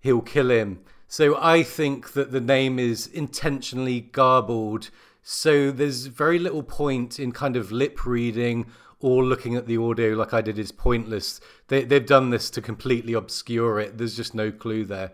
he'll 0.00 0.22
kill 0.22 0.50
him. 0.50 0.80
So 1.08 1.36
I 1.40 1.62
think 1.62 2.12
that 2.12 2.32
the 2.32 2.40
name 2.40 2.78
is 2.78 3.06
intentionally 3.08 4.00
garbled. 4.00 4.90
So 5.22 5.70
there's 5.70 6.06
very 6.06 6.38
little 6.38 6.62
point 6.62 7.18
in 7.18 7.32
kind 7.32 7.56
of 7.56 7.72
lip 7.72 8.04
reading 8.06 8.66
or 9.00 9.22
looking 9.22 9.54
at 9.54 9.66
the 9.66 9.76
audio 9.76 10.14
like 10.14 10.32
I 10.32 10.40
did 10.40 10.58
is 10.58 10.72
pointless. 10.72 11.40
They, 11.68 11.84
they've 11.84 12.06
done 12.06 12.30
this 12.30 12.50
to 12.50 12.62
completely 12.62 13.12
obscure 13.12 13.78
it. 13.78 13.98
There's 13.98 14.16
just 14.16 14.34
no 14.34 14.50
clue 14.50 14.84
there. 14.84 15.12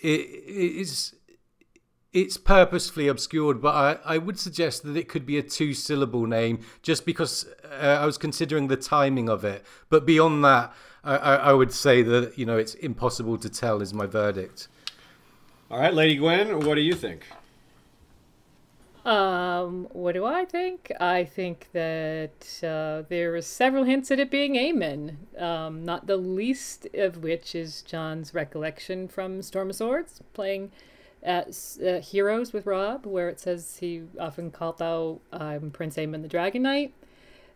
It, 0.00 0.20
it's 0.46 1.14
it's 2.12 2.36
purposefully 2.36 3.08
obscured, 3.08 3.60
but 3.60 3.74
I, 3.74 4.14
I 4.14 4.18
would 4.18 4.38
suggest 4.38 4.82
that 4.84 4.96
it 4.96 5.08
could 5.08 5.26
be 5.26 5.36
a 5.38 5.42
two 5.42 5.74
syllable 5.74 6.26
name 6.26 6.60
just 6.82 7.04
because 7.04 7.46
uh, 7.64 7.98
I 8.00 8.06
was 8.06 8.16
considering 8.16 8.68
the 8.68 8.76
timing 8.76 9.28
of 9.28 9.44
it. 9.44 9.64
But 9.90 10.06
beyond 10.06 10.44
that, 10.44 10.72
I, 11.04 11.16
I, 11.16 11.34
I 11.34 11.52
would 11.52 11.72
say 11.72 12.02
that 12.02 12.38
you 12.38 12.46
know 12.46 12.56
it's 12.56 12.74
impossible 12.74 13.38
to 13.38 13.48
tell 13.48 13.82
is 13.82 13.92
my 13.92 14.06
verdict. 14.06 14.68
All 15.70 15.78
right, 15.78 15.92
Lady 15.92 16.16
Gwen, 16.16 16.64
what 16.64 16.76
do 16.76 16.80
you 16.80 16.94
think? 16.94 17.24
Um, 19.04 19.88
what 19.92 20.12
do 20.12 20.24
I 20.24 20.44
think? 20.44 20.92
I 21.00 21.24
think 21.24 21.68
that 21.72 22.62
uh, 22.62 23.08
there 23.08 23.34
are 23.34 23.42
several 23.42 23.84
hints 23.84 24.10
at 24.10 24.18
it 24.18 24.30
being 24.30 24.54
Aemon, 24.54 25.40
um, 25.40 25.84
not 25.84 26.06
the 26.06 26.16
least 26.16 26.86
of 26.94 27.22
which 27.22 27.54
is 27.54 27.82
Jon's 27.82 28.34
recollection 28.34 29.08
from 29.08 29.40
Storm 29.40 29.70
of 29.70 29.76
Swords, 29.76 30.20
playing 30.34 30.72
at 31.22 31.48
uh, 31.84 32.00
Heroes 32.00 32.52
with 32.52 32.66
Robb, 32.66 33.06
where 33.06 33.28
it 33.28 33.40
says 33.40 33.78
he 33.78 34.02
often 34.18 34.50
called 34.50 34.80
out 34.80 35.20
um, 35.32 35.70
Prince 35.70 35.96
Aemon 35.96 36.22
the 36.22 36.28
Dragon 36.28 36.62
Knight. 36.62 36.94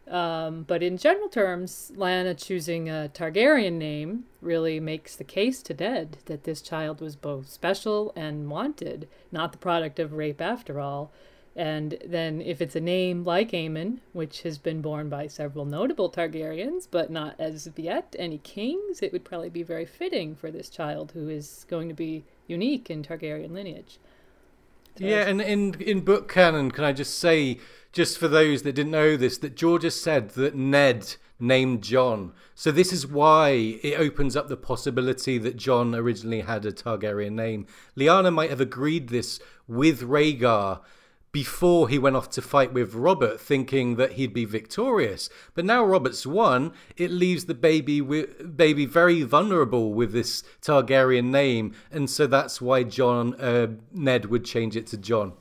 Um, 0.09 0.65
but 0.65 0.83
in 0.83 0.99
general 0.99 1.29
terms, 1.29 1.93
Lyanna 1.95 2.37
choosing 2.37 2.89
a 2.89 3.11
Targaryen 3.15 3.75
name 3.75 4.25
really 4.41 4.81
makes 4.81 5.15
the 5.15 5.25
case 5.25 5.63
to 5.63 5.75
Dead 5.75 6.19
that 6.27 6.45
this 6.45 6.61
child 6.61 7.01
was 7.01 7.15
both 7.15 7.49
special 7.49 8.13
and 8.17 8.51
wanted, 8.51 9.09
not 9.31 9.53
the 9.53 9.59
product 9.59 10.01
of 10.01 10.13
rape 10.13 10.41
after 10.41 10.81
all. 10.81 11.13
And 11.55 11.99
then, 12.05 12.41
if 12.41 12.63
it's 12.63 12.75
a 12.75 12.81
name 12.81 13.25
like 13.25 13.51
Aemon, 13.51 13.99
which 14.13 14.43
has 14.43 14.57
been 14.57 14.81
borne 14.81 15.11
by 15.11 15.27
several 15.27 15.67
notable 15.67 16.11
Targaryens, 16.11 16.89
but 16.91 17.11
not 17.11 17.35
as 17.39 17.69
yet 17.77 18.17
any 18.19 18.39
kings, 18.39 19.03
it 19.03 19.13
would 19.13 19.25
probably 19.25 19.51
be 19.51 19.63
very 19.63 19.85
fitting 19.85 20.35
for 20.35 20.51
this 20.51 20.71
child 20.71 21.13
who 21.13 21.29
is 21.29 21.67
going 21.69 21.89
to 21.89 21.95
be 21.95 22.25
unique 22.47 22.91
in 22.91 23.03
Targaryen 23.03 23.53
lineage. 23.53 23.99
So 24.99 25.05
Yeah, 25.05 25.27
and 25.27 25.41
in 25.41 25.75
in 25.81 26.01
book 26.01 26.29
canon, 26.29 26.71
can 26.71 26.85
I 26.85 26.93
just 26.93 27.19
say, 27.19 27.59
just 27.93 28.19
for 28.19 28.29
those 28.29 28.63
that 28.63 28.75
didn't 28.75 28.93
know 28.93 29.17
this, 29.17 29.39
that 29.39 29.57
Georgia 29.57 29.91
said 29.91 30.31
that 30.31 30.55
Ned 30.55 31.17
named 31.39 31.83
Jon. 31.83 32.33
So 32.55 32.71
this 32.71 32.93
is 32.93 33.07
why 33.07 33.79
it 33.83 33.99
opens 33.99 34.37
up 34.37 34.49
the 34.49 34.57
possibility 34.57 35.39
that 35.39 35.57
Jon 35.57 35.95
originally 35.95 36.43
had 36.43 36.65
a 36.65 36.73
Targaryen 36.73 37.33
name. 37.33 37.67
Lyanna 37.97 38.33
might 38.33 38.51
have 38.51 38.61
agreed 38.61 39.09
this 39.09 39.41
with 39.67 40.03
Rhaegar 40.03 40.81
before 41.33 41.89
he 41.89 41.99
went 41.99 42.15
off 42.15 42.29
to 42.31 42.43
fight 42.43 42.73
with 42.75 42.95
Robert, 42.95 43.41
thinking 43.41 43.97
that 43.97 44.13
he'd 44.13 44.35
be 44.35 44.45
victorious. 44.45 45.31
But 45.55 45.65
now 45.65 45.83
Robert's 45.83 46.27
won, 46.27 46.73
it 46.97 47.11
leaves 47.11 47.47
the 47.47 47.55
baby 47.55 48.01
wi- 48.01 48.27
baby 48.55 48.85
very 48.85 49.23
vulnerable 49.23 49.95
with 49.95 50.13
this 50.13 50.45
Targaryen 50.61 51.31
name, 51.31 51.75
and 51.91 52.09
so 52.11 52.27
that's 52.27 52.61
why 52.61 52.83
Jon 52.83 53.35
uh, 53.41 53.69
Ned 53.93 54.27
would 54.27 54.45
change 54.45 54.77
it 54.77 54.87
to 54.89 54.99
Jon. 54.99 55.33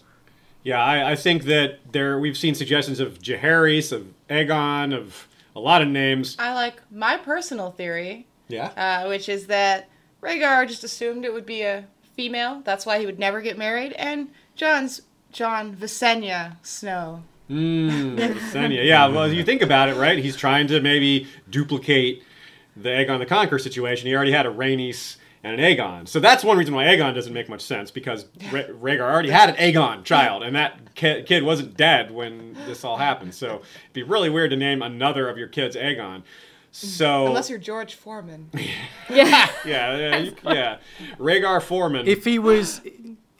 Yeah, 0.63 0.81
I, 0.81 1.11
I 1.11 1.15
think 1.15 1.43
that 1.43 1.79
there 1.91 2.19
we've 2.19 2.37
seen 2.37 2.55
suggestions 2.55 2.99
of 2.99 3.19
Jaehaerys, 3.19 3.91
of 3.91 4.07
Aegon, 4.29 4.95
of 4.97 5.27
a 5.55 5.59
lot 5.59 5.81
of 5.81 5.89
names. 5.89 6.37
I 6.39 6.53
like 6.53 6.81
my 6.89 7.17
personal 7.17 7.71
theory, 7.71 8.27
Yeah. 8.47 8.67
uh, 8.77 9.07
which 9.09 9.27
is 9.27 9.47
that 9.47 9.89
Rhaegar 10.21 10.67
just 10.67 10.83
assumed 10.85 11.25
it 11.25 11.33
would 11.33 11.45
be 11.47 11.63
a 11.63 11.85
female. 12.15 12.61
That's 12.63 12.85
why 12.85 12.99
he 12.99 13.05
would 13.05 13.19
never 13.19 13.41
get 13.41 13.57
married. 13.57 13.93
And 13.93 14.29
Jon's 14.55 15.01
Jon 15.31 15.75
Visenya 15.75 16.55
Snow. 16.61 17.23
Mm, 17.49 18.17
Visenya. 18.17 18.85
Yeah, 18.85 19.07
well, 19.07 19.31
you 19.31 19.43
think 19.43 19.61
about 19.61 19.89
it, 19.89 19.95
right? 19.95 20.17
He's 20.17 20.35
trying 20.37 20.67
to 20.67 20.79
maybe 20.79 21.27
duplicate 21.49 22.23
the 22.77 22.89
Aegon 22.89 23.19
the 23.19 23.25
Conqueror 23.25 23.59
situation. 23.59 24.07
He 24.07 24.15
already 24.15 24.31
had 24.31 24.45
a 24.45 24.49
Rhaenys 24.49 25.17
and 25.43 25.59
an 25.59 25.59
Aegon. 25.59 26.07
So 26.07 26.19
that's 26.19 26.43
one 26.43 26.57
reason 26.57 26.73
why 26.73 26.85
Aegon 26.85 27.13
doesn't 27.15 27.33
make 27.33 27.49
much 27.49 27.61
sense, 27.61 27.91
because 27.91 28.25
Rha- 28.51 28.67
Rhaegar 28.69 29.01
already 29.01 29.31
had 29.31 29.49
an 29.49 29.55
Aegon 29.55 30.03
child, 30.03 30.43
and 30.43 30.55
that 30.55 30.95
ki- 30.95 31.23
kid 31.23 31.43
wasn't 31.43 31.75
dead 31.75 32.11
when 32.11 32.53
this 32.67 32.83
all 32.85 32.97
happened. 32.97 33.33
So 33.33 33.47
it'd 33.55 33.93
be 33.93 34.03
really 34.03 34.29
weird 34.29 34.51
to 34.51 34.55
name 34.55 34.81
another 34.81 35.27
of 35.27 35.37
your 35.37 35.47
kids 35.47 35.75
Aegon. 35.75 36.23
So 36.71 37.27
Unless 37.27 37.49
you're 37.49 37.59
George 37.59 37.95
Foreman. 37.95 38.49
Yeah. 39.09 39.49
yeah, 39.65 39.97
yeah, 39.97 40.17
you- 40.19 40.35
yeah, 40.45 40.77
Rhaegar 41.17 41.61
Foreman. 41.61 42.07
If 42.07 42.23
he 42.23 42.39
was, 42.39 42.79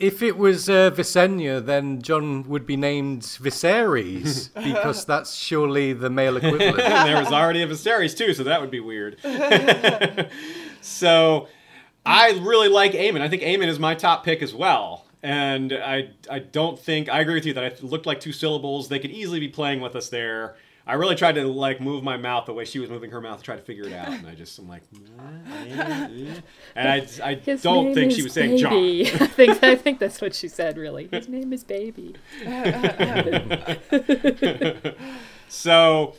if 0.02 0.24
it 0.24 0.36
was 0.36 0.68
uh, 0.68 0.90
Visenya, 0.92 1.64
then 1.64 2.02
Jon 2.02 2.44
would 2.50 2.66
be 2.66 2.76
named 2.76 3.22
Viserys 3.22 4.52
because 4.64 5.06
that's 5.06 5.36
surely 5.36 5.94
the 5.94 6.10
male 6.10 6.38
equivalent. 6.38 6.80
and 6.80 7.08
there 7.08 7.20
was 7.20 7.32
already 7.32 7.62
a 7.62 7.68
Viserys 7.68 8.18
too, 8.18 8.34
so 8.34 8.44
that 8.44 8.60
would 8.60 8.72
be 8.72 8.80
weird. 8.80 9.18
so 10.82 11.48
I 12.04 12.32
really 12.42 12.68
like 12.68 12.94
Aemon. 12.94 13.22
I 13.22 13.30
think 13.30 13.44
Aemon 13.44 13.68
is 13.68 13.78
my 13.78 13.94
top 13.94 14.26
pick 14.26 14.42
as 14.42 14.56
well. 14.56 15.06
And 15.24 15.72
I 15.72 16.10
I 16.30 16.40
don't 16.40 16.80
think 16.80 17.08
I 17.08 17.20
agree 17.20 17.36
with 17.36 17.46
you 17.46 17.54
that 17.54 17.64
it 17.64 17.84
looked 17.84 18.08
like 18.08 18.20
two 18.20 18.34
syllables. 18.34 18.90
They 18.90 18.98
could 18.98 19.12
easily 19.12 19.40
be 19.40 19.50
playing 19.50 19.80
with 19.80 19.96
us 19.96 20.10
there. 20.10 20.56
I 20.86 20.94
really 20.94 21.16
tried 21.16 21.36
to 21.36 21.48
like 21.48 21.80
move 21.80 22.04
my 22.04 22.18
mouth 22.18 22.46
the 22.46 22.54
way 22.54 22.66
she 22.66 22.80
was 22.80 22.90
moving 22.90 23.12
her 23.12 23.22
mouth 23.22 23.40
to 23.40 23.44
try 23.44 23.56
to 23.56 23.62
figure 23.62 23.86
it 23.86 23.94
out, 23.94 24.10
and 24.10 24.28
I 24.28 24.36
just 24.36 24.58
I'm 24.58 24.68
like, 24.68 24.84
eh, 24.94 25.70
eh. 25.70 26.34
and 26.76 26.90
I 26.90 27.08
I 27.24 27.36
His 27.36 27.62
don't 27.62 27.94
think 27.94 28.12
she 28.12 28.24
was 28.24 28.34
saying 28.34 28.58
Jon. 28.58 28.74
I 28.74 29.28
think 29.28 29.64
I 29.64 29.76
think 29.76 30.00
that's 30.00 30.22
what 30.22 30.34
she 30.34 30.48
said. 30.48 30.78
Really, 30.78 31.08
his 31.12 31.28
name 31.28 31.54
is 31.54 31.64
Baby. 31.64 32.16
so 35.48 36.16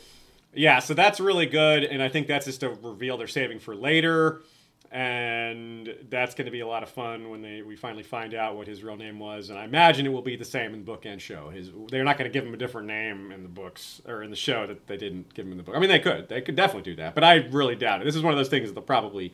yeah 0.53 0.79
so 0.79 0.93
that's 0.93 1.19
really 1.19 1.47
good 1.47 1.83
and 1.83 2.01
i 2.01 2.07
think 2.07 2.27
that's 2.27 2.45
just 2.45 2.61
a 2.61 2.69
reveal 2.69 3.17
they're 3.17 3.27
saving 3.27 3.59
for 3.59 3.75
later 3.75 4.43
and 4.93 5.91
that's 6.11 6.35
going 6.35 6.45
to 6.45 6.51
be 6.51 6.59
a 6.59 6.67
lot 6.67 6.83
of 6.83 6.89
fun 6.89 7.31
when 7.31 7.41
they 7.41 7.63
we 7.63 7.75
finally 7.75 8.03
find 8.03 8.35
out 8.35 8.55
what 8.55 8.67
his 8.67 8.83
real 8.83 8.95
name 8.95 9.17
was. 9.17 9.49
And 9.49 9.57
i 9.57 9.65
imagine 9.65 10.05
it 10.05 10.09
will 10.09 10.21
be 10.21 10.35
the 10.35 10.45
same 10.45 10.71
in 10.71 10.81
the 10.81 10.85
book 10.85 11.05
and 11.05 11.19
show. 11.19 11.49
His 11.49 11.71
they're 11.89 12.03
not 12.03 12.19
going 12.19 12.31
to 12.31 12.33
give 12.33 12.45
him 12.45 12.53
a 12.53 12.57
different 12.57 12.87
name 12.87 13.31
in 13.31 13.41
the 13.41 13.49
books 13.49 14.03
or 14.07 14.21
in 14.21 14.29
the 14.29 14.35
show 14.35 14.67
that 14.67 14.85
they 14.85 14.95
didn't 14.95 15.33
give 15.33 15.47
him 15.47 15.51
in 15.51 15.57
the 15.57 15.63
book. 15.63 15.75
I 15.75 15.79
mean 15.79 15.89
they 15.89 15.99
could 15.99 16.29
they 16.29 16.41
could 16.41 16.55
definitely 16.55 16.91
do 16.91 16.95
that 16.97 17.15
but 17.15 17.23
i 17.23 17.35
really 17.49 17.75
doubt 17.75 18.01
it. 18.01 18.03
This 18.05 18.15
is 18.15 18.21
one 18.21 18.33
of 18.33 18.37
those 18.37 18.49
things 18.49 18.69
that 18.69 18.75
they'll 18.75 18.83
probably 18.83 19.33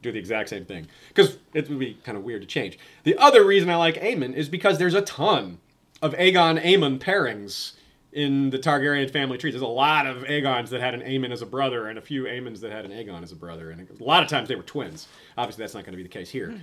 do 0.00 0.10
the 0.10 0.18
exact 0.18 0.48
same 0.48 0.64
thing 0.64 0.86
because 1.08 1.36
it 1.52 1.68
would 1.68 1.78
be 1.78 1.98
kind 2.02 2.16
of 2.16 2.24
weird 2.24 2.40
to 2.40 2.48
change. 2.48 2.78
The 3.02 3.16
other 3.18 3.44
reason 3.44 3.68
i 3.68 3.76
like 3.76 3.96
Aemon 3.96 4.34
is 4.34 4.48
because 4.48 4.78
there's 4.78 4.94
a 4.94 5.02
ton 5.02 5.58
of 6.00 6.14
aegon 6.14 6.62
Aemon 6.64 6.98
pairings 6.98 7.72
in 8.14 8.50
the 8.50 8.58
Targaryen 8.58 9.10
family 9.10 9.36
tree. 9.36 9.50
There's 9.50 9.62
a 9.62 9.66
lot 9.66 10.06
of 10.06 10.24
Aegons 10.24 10.70
that 10.70 10.80
had 10.80 10.94
an 10.94 11.02
Aemon 11.02 11.32
as 11.32 11.42
a 11.42 11.46
brother, 11.46 11.88
and 11.88 11.98
a 11.98 12.02
few 12.02 12.24
Aemons 12.24 12.60
that 12.60 12.72
had 12.72 12.84
an 12.84 12.92
Aegon 12.92 13.22
as 13.22 13.32
a 13.32 13.36
brother, 13.36 13.70
and 13.70 13.88
a 14.00 14.04
lot 14.04 14.22
of 14.22 14.28
times 14.28 14.48
they 14.48 14.54
were 14.54 14.62
twins. 14.62 15.08
Obviously, 15.36 15.62
that's 15.62 15.74
not 15.74 15.84
going 15.84 15.92
to 15.92 15.96
be 15.96 16.02
the 16.02 16.08
case 16.08 16.30
here. 16.30 16.60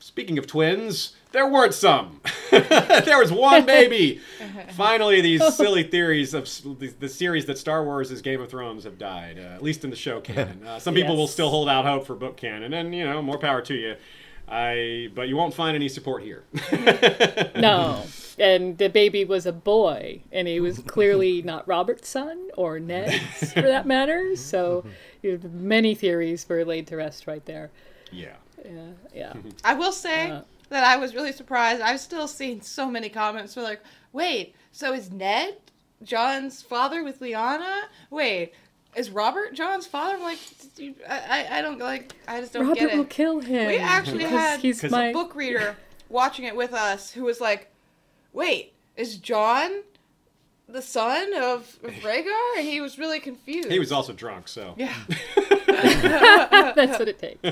Speaking 0.00 0.38
of 0.38 0.46
twins, 0.46 1.14
there 1.32 1.48
weren't 1.48 1.74
some. 1.74 2.20
there 2.50 3.18
was 3.18 3.32
one 3.32 3.66
baby. 3.66 4.20
Finally, 4.76 5.20
these 5.20 5.54
silly 5.54 5.82
theories 5.82 6.34
of 6.34 6.44
the, 6.78 6.92
the 7.00 7.08
series 7.08 7.46
that 7.46 7.58
Star 7.58 7.84
Wars 7.84 8.10
is 8.10 8.22
Game 8.22 8.40
of 8.40 8.48
Thrones 8.48 8.84
have 8.84 8.96
died, 8.98 9.38
uh, 9.38 9.54
at 9.54 9.62
least 9.62 9.82
in 9.82 9.90
the 9.90 9.96
show 9.96 10.20
canon. 10.20 10.64
Uh, 10.64 10.78
some 10.78 10.94
people 10.94 11.16
will 11.16 11.26
still 11.26 11.50
hold 11.50 11.68
out 11.68 11.84
hope 11.84 12.06
for 12.06 12.14
book 12.14 12.36
canon, 12.36 12.74
and 12.74 12.94
you 12.94 13.04
know, 13.04 13.20
more 13.22 13.38
power 13.38 13.60
to 13.62 13.74
you. 13.74 13.96
I, 14.48 15.10
but 15.14 15.28
you 15.28 15.36
won't 15.36 15.52
find 15.52 15.74
any 15.74 15.88
support 15.88 16.22
here. 16.22 16.44
No, 17.56 18.04
and 18.38 18.78
the 18.78 18.88
baby 18.88 19.24
was 19.24 19.46
a 19.46 19.52
boy, 19.52 20.20
and 20.32 20.46
he 20.48 20.60
was 20.60 20.78
clearly 20.86 21.42
not 21.42 21.66
Robert's 21.68 22.08
son 22.08 22.48
or 22.56 22.78
Ned's, 22.80 23.52
for 23.52 23.62
that 23.62 23.86
matter. 23.94 24.36
So, 24.36 24.84
you 25.22 25.38
know, 25.38 25.48
many 25.50 25.94
theories 25.94 26.48
were 26.48 26.64
laid 26.64 26.86
to 26.88 26.96
rest 26.96 27.26
right 27.26 27.44
there. 27.44 27.70
yeah. 28.12 28.34
Yeah, 28.64 28.90
yeah. 29.14 29.32
I 29.64 29.74
will 29.74 29.92
say 29.92 30.30
Uh. 30.32 30.40
that 30.70 30.82
I 30.84 30.96
was 30.96 31.14
really 31.14 31.30
surprised. 31.32 31.80
I've 31.80 32.00
still 32.00 32.26
seen 32.26 32.60
so 32.60 32.90
many 32.90 33.08
comments 33.08 33.54
were 33.54 33.62
like, 33.62 33.80
wait, 34.12 34.54
so 34.72 34.92
is 34.92 35.12
Ned 35.12 35.56
Jon's 36.02 36.60
father 36.60 37.04
with 37.04 37.20
Lyanna? 37.20 37.82
Wait, 38.10 38.52
is 38.96 39.10
Robert 39.10 39.54
Jon's 39.54 39.86
father? 39.86 40.16
I'm 40.16 40.22
like, 40.22 40.38
you- 40.76 40.96
I, 41.08 41.18
I, 41.46 41.58
I 41.58 41.62
don't 41.62 41.78
like, 41.78 42.14
I 42.26 42.40
just 42.40 42.52
don't 42.52 42.62
Robert 42.66 42.80
get 42.80 42.90
it. 42.92 42.96
will 42.96 43.04
kill 43.04 43.38
him. 43.38 43.68
We 43.68 43.78
actually 43.78 44.24
had 44.24 44.58
he's 44.58 44.80
'Cause- 44.80 44.90
my 44.90 45.06
a 45.06 45.12
book 45.12 45.36
reader 45.36 45.76
watching 46.08 46.44
it 46.44 46.56
with 46.56 46.72
us 46.74 47.12
who 47.12 47.22
was 47.24 47.40
like, 47.40 47.70
wait, 48.38 48.72
is 48.96 49.16
Jon 49.16 49.82
the 50.68 50.80
son 50.80 51.34
of, 51.34 51.78
of 51.82 51.90
Rhaegar? 52.02 52.56
And 52.56 52.66
he 52.66 52.80
was 52.80 52.98
really 52.98 53.20
confused. 53.20 53.70
He 53.70 53.78
was 53.78 53.92
also 53.92 54.12
drunk, 54.12 54.48
so. 54.48 54.74
Yeah. 54.78 54.94
That's 55.66 56.98
what 56.98 57.08
it 57.08 57.18
takes. 57.18 57.42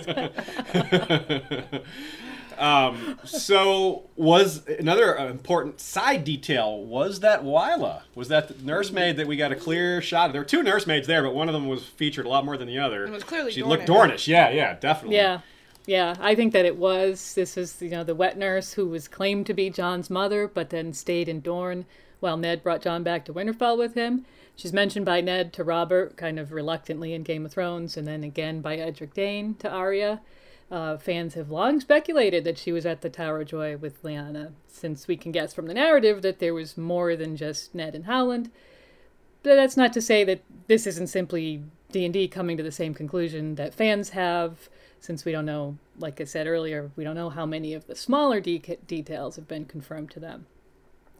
um, 2.58 3.18
so 3.24 4.04
was 4.14 4.66
another 4.66 5.18
uh, 5.18 5.28
important 5.28 5.80
side 5.80 6.24
detail 6.24 6.82
was 6.82 7.20
that 7.20 7.42
Wylla 7.42 8.02
was 8.14 8.28
that 8.28 8.48
the 8.48 8.54
nursemaid 8.64 9.16
that 9.16 9.26
we 9.26 9.36
got 9.36 9.50
a 9.52 9.56
clear 9.56 10.00
shot. 10.00 10.26
of. 10.26 10.32
There 10.32 10.40
were 10.40 10.46
two 10.46 10.62
nursemaids 10.62 11.08
there, 11.08 11.22
but 11.22 11.34
one 11.34 11.48
of 11.48 11.52
them 11.52 11.66
was 11.66 11.84
featured 11.84 12.26
a 12.26 12.28
lot 12.28 12.44
more 12.44 12.56
than 12.56 12.68
the 12.68 12.78
other. 12.78 13.06
It 13.06 13.10
was 13.10 13.24
clearly 13.24 13.50
she 13.50 13.62
Dornish. 13.62 13.68
looked 13.68 13.86
Dornish. 13.88 14.28
Yeah, 14.28 14.50
yeah, 14.50 14.74
definitely. 14.78 15.16
Yeah. 15.16 15.40
Yeah, 15.86 16.16
I 16.18 16.34
think 16.34 16.52
that 16.52 16.64
it 16.64 16.76
was. 16.76 17.34
This 17.34 17.56
is, 17.56 17.80
you 17.80 17.90
know, 17.90 18.02
the 18.02 18.14
wet 18.14 18.36
nurse 18.36 18.72
who 18.72 18.86
was 18.86 19.06
claimed 19.06 19.46
to 19.46 19.54
be 19.54 19.70
Jon's 19.70 20.10
mother, 20.10 20.48
but 20.48 20.70
then 20.70 20.92
stayed 20.92 21.28
in 21.28 21.40
Dorne 21.40 21.86
while 22.18 22.36
Ned 22.36 22.62
brought 22.62 22.82
Jon 22.82 23.04
back 23.04 23.24
to 23.26 23.32
Winterfell 23.32 23.78
with 23.78 23.94
him. 23.94 24.24
She's 24.56 24.72
mentioned 24.72 25.06
by 25.06 25.20
Ned 25.20 25.52
to 25.52 25.64
Robert, 25.64 26.16
kind 26.16 26.38
of 26.38 26.50
reluctantly 26.50 27.12
in 27.12 27.22
Game 27.22 27.46
of 27.46 27.52
Thrones, 27.52 27.96
and 27.96 28.06
then 28.06 28.24
again 28.24 28.60
by 28.60 28.76
Edric 28.76 29.14
Dayne 29.14 29.54
to 29.56 29.70
Arya. 29.70 30.20
Uh, 30.70 30.96
fans 30.96 31.34
have 31.34 31.50
long 31.50 31.78
speculated 31.78 32.42
that 32.42 32.58
she 32.58 32.72
was 32.72 32.84
at 32.84 33.02
the 33.02 33.10
Tower 33.10 33.42
of 33.42 33.48
Joy 33.48 33.76
with 33.76 34.02
Lyanna, 34.02 34.52
since 34.66 35.06
we 35.06 35.16
can 35.16 35.30
guess 35.30 35.54
from 35.54 35.66
the 35.66 35.74
narrative 35.74 36.22
that 36.22 36.40
there 36.40 36.54
was 36.54 36.76
more 36.76 37.14
than 37.14 37.36
just 37.36 37.74
Ned 37.74 37.94
and 37.94 38.06
Howland. 38.06 38.50
But 39.44 39.54
that's 39.54 39.76
not 39.76 39.92
to 39.92 40.00
say 40.00 40.24
that 40.24 40.42
this 40.66 40.86
isn't 40.88 41.06
simply 41.06 41.62
D&D 41.92 42.26
coming 42.28 42.56
to 42.56 42.64
the 42.64 42.72
same 42.72 42.94
conclusion 42.94 43.54
that 43.54 43.74
fans 43.74 44.10
have, 44.10 44.68
since 45.06 45.24
we 45.24 45.30
don't 45.30 45.46
know, 45.46 45.78
like 45.98 46.20
I 46.20 46.24
said 46.24 46.48
earlier, 46.48 46.90
we 46.96 47.04
don't 47.04 47.14
know 47.14 47.30
how 47.30 47.46
many 47.46 47.74
of 47.74 47.86
the 47.86 47.94
smaller 47.94 48.40
de- 48.40 48.78
details 48.88 49.36
have 49.36 49.46
been 49.46 49.64
confirmed 49.64 50.10
to 50.10 50.20
them. 50.20 50.46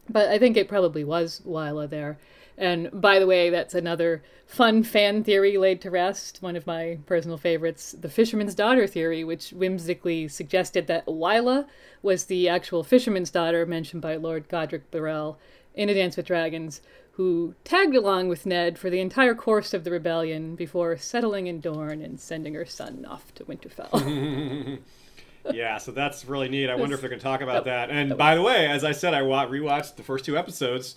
But 0.09 0.27
I 0.27 0.37
think 0.37 0.57
it 0.57 0.67
probably 0.67 1.05
was 1.05 1.41
Wylla 1.45 1.87
there. 1.87 2.17
And 2.57 2.89
by 2.91 3.19
the 3.19 3.27
way, 3.27 3.49
that's 3.49 3.73
another 3.73 4.23
fun 4.45 4.83
fan 4.83 5.23
theory 5.23 5.57
laid 5.57 5.79
to 5.81 5.91
rest. 5.91 6.39
One 6.41 6.57
of 6.57 6.67
my 6.67 6.97
personal 7.05 7.37
favorites, 7.37 7.93
the 7.97 8.09
fisherman's 8.09 8.55
daughter 8.55 8.87
theory, 8.87 9.23
which 9.23 9.51
whimsically 9.51 10.27
suggested 10.27 10.87
that 10.87 11.05
Wylla 11.05 11.65
was 12.01 12.25
the 12.25 12.49
actual 12.49 12.83
fisherman's 12.83 13.31
daughter 13.31 13.65
mentioned 13.65 14.01
by 14.01 14.15
Lord 14.15 14.49
Godric 14.49 14.91
Borrell 14.91 15.37
in 15.75 15.87
A 15.89 15.93
Dance 15.93 16.17
with 16.17 16.25
Dragons, 16.25 16.81
who 17.17 17.55
tagged 17.63 17.95
along 17.95 18.29
with 18.29 18.45
Ned 18.45 18.77
for 18.77 18.89
the 18.91 18.99
entire 18.99 19.33
course 19.33 19.73
of 19.73 19.83
the 19.83 19.89
rebellion 19.91 20.55
before 20.55 20.95
settling 20.97 21.47
in 21.47 21.59
Dorne 21.59 22.01
and 22.01 22.19
sending 22.19 22.53
her 22.53 22.65
son 22.65 23.05
off 23.09 23.33
to 23.33 23.43
Winterfell. 23.45 24.79
yeah, 25.51 25.77
so 25.79 25.91
that's 25.91 26.25
really 26.25 26.47
neat. 26.47 26.69
I 26.69 26.75
wonder 26.75 26.93
if 26.93 27.01
they're 27.01 27.09
going 27.09 27.19
to 27.19 27.23
talk 27.23 27.41
about 27.41 27.65
that- 27.65 27.89
that. 27.89 27.89
And 27.89 28.17
by 28.17 28.35
the 28.35 28.43
way, 28.43 28.67
as 28.67 28.83
I 28.83 28.91
said, 28.91 29.15
I 29.15 29.21
rewatched 29.21 29.95
the 29.95 30.03
first 30.03 30.25
two 30.25 30.37
episodes. 30.37 30.95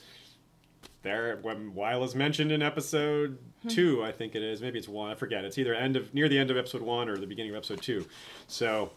There, 1.03 1.39
when 1.41 1.75
Wylla's 1.75 2.15
mentioned 2.15 2.53
in 2.53 2.61
episode 2.61 3.39
two, 3.69 4.05
I 4.05 4.13
think 4.13 4.35
it 4.35 4.43
is. 4.43 4.61
Maybe 4.61 4.79
it's 4.79 4.89
one. 4.89 5.11
I 5.11 5.15
forget. 5.15 5.47
It's 5.47 5.57
either 5.57 5.73
end 5.73 5.97
of 5.97 6.13
near 6.13 6.29
the 6.29 6.37
end 6.39 6.51
of 6.51 6.59
episode 6.59 6.83
one 6.83 7.09
or 7.09 7.17
the 7.17 7.27
beginning 7.27 7.53
of 7.53 7.57
episode 7.57 7.81
two. 7.81 8.05
So, 8.49 8.91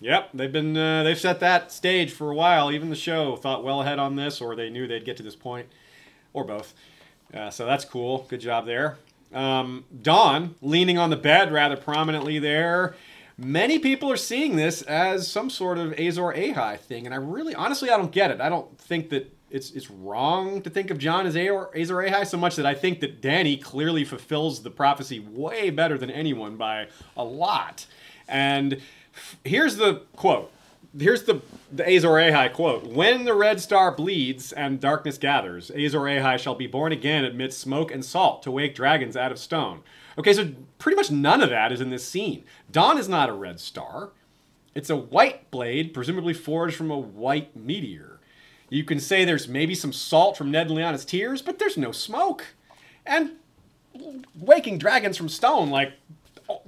yep, 0.00 0.30
they've 0.32 0.50
been 0.50 0.74
uh, 0.74 1.02
they've 1.02 1.20
set 1.20 1.40
that 1.40 1.70
stage 1.70 2.12
for 2.12 2.30
a 2.30 2.34
while. 2.34 2.72
Even 2.72 2.88
the 2.88 2.96
show 2.96 3.36
thought 3.36 3.62
well 3.62 3.82
ahead 3.82 3.98
on 3.98 4.16
this, 4.16 4.40
or 4.40 4.56
they 4.56 4.70
knew 4.70 4.86
they'd 4.86 5.04
get 5.04 5.18
to 5.18 5.22
this 5.22 5.36
point, 5.36 5.66
or 6.32 6.44
both. 6.44 6.74
Uh, 7.32 7.50
so 7.50 7.64
that's 7.66 7.84
cool. 7.84 8.26
Good 8.28 8.40
job 8.40 8.66
there. 8.66 8.96
Um, 9.32 9.84
Dawn 10.02 10.56
leaning 10.60 10.98
on 10.98 11.10
the 11.10 11.16
bed 11.16 11.52
rather 11.52 11.76
prominently 11.76 12.38
there. 12.38 12.96
Many 13.38 13.78
people 13.78 14.10
are 14.12 14.16
seeing 14.16 14.56
this 14.56 14.82
as 14.82 15.26
some 15.26 15.48
sort 15.48 15.78
of 15.78 15.92
Azor 15.98 16.34
Ahai 16.34 16.78
thing, 16.78 17.06
and 17.06 17.14
I 17.14 17.18
really, 17.18 17.54
honestly, 17.54 17.88
I 17.88 17.96
don't 17.96 18.12
get 18.12 18.30
it. 18.30 18.40
I 18.40 18.48
don't 18.48 18.76
think 18.78 19.08
that 19.10 19.34
it's 19.50 19.70
it's 19.70 19.90
wrong 19.90 20.62
to 20.62 20.70
think 20.70 20.90
of 20.90 20.98
Jon 20.98 21.26
as 21.26 21.36
Azor, 21.36 21.70
Azor 21.74 21.96
Ahai 21.96 22.26
so 22.26 22.36
much 22.36 22.56
that 22.56 22.66
I 22.66 22.74
think 22.74 23.00
that 23.00 23.22
Dany 23.22 23.60
clearly 23.60 24.04
fulfills 24.04 24.62
the 24.62 24.70
prophecy 24.70 25.20
way 25.20 25.70
better 25.70 25.96
than 25.96 26.10
anyone 26.10 26.56
by 26.56 26.88
a 27.16 27.24
lot. 27.24 27.86
And 28.28 28.80
here's 29.44 29.76
the 29.76 30.02
quote. 30.16 30.52
Here's 30.98 31.22
the 31.22 31.40
the 31.70 31.84
Azor 31.84 32.08
Ahai 32.08 32.52
quote: 32.52 32.86
"When 32.86 33.24
the 33.24 33.34
red 33.34 33.60
star 33.60 33.92
bleeds 33.92 34.52
and 34.52 34.80
darkness 34.80 35.18
gathers, 35.18 35.70
Azor 35.70 36.00
Ahai 36.00 36.38
shall 36.38 36.56
be 36.56 36.66
born 36.66 36.92
again 36.92 37.24
amidst 37.24 37.60
smoke 37.60 37.92
and 37.92 38.04
salt 38.04 38.42
to 38.42 38.50
wake 38.50 38.74
dragons 38.74 39.16
out 39.16 39.30
of 39.30 39.38
stone." 39.38 39.82
Okay, 40.18 40.32
so 40.32 40.50
pretty 40.78 40.96
much 40.96 41.10
none 41.10 41.42
of 41.42 41.50
that 41.50 41.70
is 41.70 41.80
in 41.80 41.90
this 41.90 42.06
scene. 42.06 42.44
Dawn 42.70 42.98
is 42.98 43.08
not 43.08 43.28
a 43.28 43.32
red 43.32 43.60
star; 43.60 44.10
it's 44.74 44.90
a 44.90 44.96
white 44.96 45.48
blade, 45.52 45.94
presumably 45.94 46.34
forged 46.34 46.74
from 46.74 46.90
a 46.90 46.98
white 46.98 47.54
meteor. 47.54 48.18
You 48.68 48.84
can 48.84 48.98
say 48.98 49.24
there's 49.24 49.48
maybe 49.48 49.74
some 49.74 49.92
salt 49.92 50.36
from 50.36 50.50
Ned 50.50 50.70
and 50.70 51.06
tears, 51.06 51.42
but 51.42 51.58
there's 51.58 51.76
no 51.76 51.92
smoke. 51.92 52.46
And 53.06 53.32
waking 54.38 54.78
dragons 54.78 55.16
from 55.16 55.28
stone, 55.28 55.70
like 55.70 55.94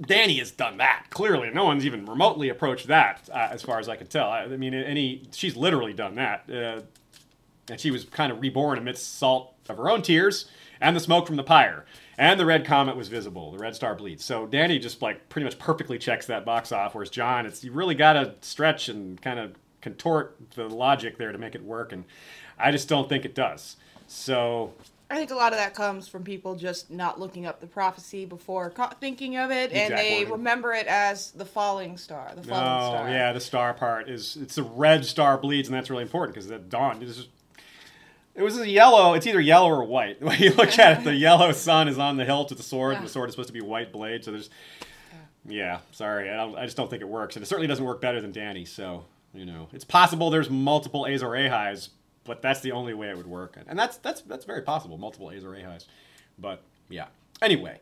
Dany 0.01 0.39
has 0.39 0.51
done 0.51 0.77
that. 0.77 1.05
Clearly, 1.09 1.49
no 1.51 1.65
one's 1.65 1.85
even 1.85 2.05
remotely 2.05 2.49
approached 2.49 2.87
that, 2.87 3.29
uh, 3.31 3.49
as 3.51 3.61
far 3.61 3.79
as 3.79 3.89
I 3.89 3.95
can 3.95 4.07
tell. 4.07 4.29
I, 4.29 4.43
I 4.43 4.57
mean, 4.57 4.73
any 4.73 5.23
she's 5.31 5.55
literally 5.55 5.93
done 5.93 6.15
that. 6.15 6.49
Uh, 6.49 6.81
and 7.69 7.79
she 7.79 7.91
was 7.91 8.03
kind 8.05 8.31
of 8.31 8.41
reborn 8.41 8.77
amidst 8.77 9.17
salt 9.17 9.53
of 9.69 9.77
her 9.77 9.89
own 9.89 10.01
tears 10.01 10.49
and 10.81 10.95
the 10.95 10.99
smoke 10.99 11.25
from 11.25 11.37
the 11.37 11.43
pyre. 11.43 11.85
And 12.17 12.39
the 12.39 12.45
red 12.45 12.65
comet 12.65 12.95
was 12.95 13.07
visible. 13.07 13.51
The 13.51 13.57
red 13.57 13.75
star 13.75 13.95
bleeds. 13.95 14.23
So 14.23 14.45
Dany 14.45 14.79
just 14.79 15.01
like 15.01 15.29
pretty 15.29 15.45
much 15.45 15.57
perfectly 15.57 15.97
checks 15.97 16.27
that 16.27 16.45
box 16.45 16.71
off. 16.71 16.93
Whereas 16.93 17.09
Jon, 17.09 17.45
it's 17.45 17.63
you 17.63 17.71
really 17.71 17.95
got 17.95 18.13
to 18.13 18.35
stretch 18.41 18.89
and 18.89 19.19
kind 19.21 19.39
of 19.39 19.55
contort 19.81 20.37
the 20.55 20.67
logic 20.67 21.17
there 21.17 21.31
to 21.31 21.37
make 21.37 21.55
it 21.55 21.63
work. 21.63 21.91
And 21.91 22.03
I 22.59 22.71
just 22.71 22.87
don't 22.87 23.09
think 23.09 23.25
it 23.25 23.33
does. 23.33 23.77
So 24.07 24.73
I 25.09 25.15
think 25.17 25.31
a 25.31 25.35
lot 25.35 25.53
of 25.53 25.59
that 25.59 25.75
comes 25.75 26.07
from 26.07 26.23
people 26.23 26.55
just 26.55 26.89
not 26.89 27.19
looking 27.19 27.45
up 27.45 27.59
the 27.59 27.67
prophecy 27.67 28.25
before 28.25 28.71
co- 28.71 28.89
thinking 28.99 29.37
of 29.37 29.51
it, 29.51 29.71
and 29.71 29.95
they 29.95 30.13
Exactly. 30.19 30.31
remember 30.31 30.73
it 30.73 30.87
as 30.87 31.31
the 31.31 31.45
falling 31.45 31.97
star. 31.97 32.31
The 32.35 32.41
falling 32.43 32.63
Oh 32.65 32.89
star. 32.97 33.09
yeah, 33.09 33.31
the 33.33 33.39
star 33.39 33.73
part 33.75 34.09
is 34.09 34.37
it's 34.41 34.55
the 34.55 34.63
red 34.63 35.05
star 35.05 35.37
bleeds, 35.37 35.67
and 35.67 35.75
that's 35.77 35.89
really 35.89 36.03
important 36.03 36.33
because 36.33 36.47
the 36.47 36.57
dawn 36.57 37.01
is. 37.03 37.27
It 38.35 38.41
was 38.41 38.57
a 38.57 38.67
yellow. 38.67 39.13
It's 39.13 39.27
either 39.27 39.39
yellow 39.41 39.69
or 39.69 39.83
white. 39.83 40.19
When 40.23 40.39
you 40.39 40.51
look 40.53 40.79
at 40.79 40.99
it, 40.99 41.03
the 41.03 41.13
yellow 41.29 41.51
sun 41.51 41.87
is 41.87 41.99
on 41.99 42.17
the 42.17 42.25
hilt 42.25 42.49
of 42.51 42.57
the 42.57 42.63
sword, 42.63 42.95
and 42.95 43.05
the 43.05 43.09
sword 43.09 43.29
is 43.29 43.33
supposed 43.33 43.49
to 43.49 43.53
be 43.53 43.61
white 43.61 43.91
blade. 43.91 44.23
So 44.25 44.31
there's, 44.31 44.49
yeah, 45.47 45.79
sorry, 45.91 46.29
I, 46.31 46.37
don't, 46.37 46.55
I 46.57 46.65
just 46.65 46.75
don't 46.77 46.89
think 46.89 47.03
it 47.03 47.07
works, 47.09 47.35
and 47.35 47.43
it 47.43 47.45
certainly 47.47 47.67
doesn't 47.67 47.85
work 47.85 48.01
better 48.01 48.19
than 48.21 48.33
Dany. 48.33 48.67
So 48.67 49.05
you 49.35 49.45
know, 49.45 49.67
it's 49.73 49.83
possible 49.85 50.29
there's 50.31 50.49
multiple 50.49 51.05
Azor 51.05 51.27
Ahais, 51.29 51.89
but 52.23 52.41
that's 52.41 52.61
the 52.61 52.71
only 52.71 52.93
way 52.93 53.09
it 53.09 53.17
would 53.17 53.27
work, 53.27 53.57
and 53.67 53.77
that's 53.77 53.97
that's 53.97 54.21
that's 54.21 54.45
very 54.45 54.61
possible, 54.61 54.97
multiple 54.97 55.29
Azor 55.29 55.51
Ahais. 55.51 55.85
But 56.39 56.61
yeah, 56.89 57.07
anyway, 57.41 57.79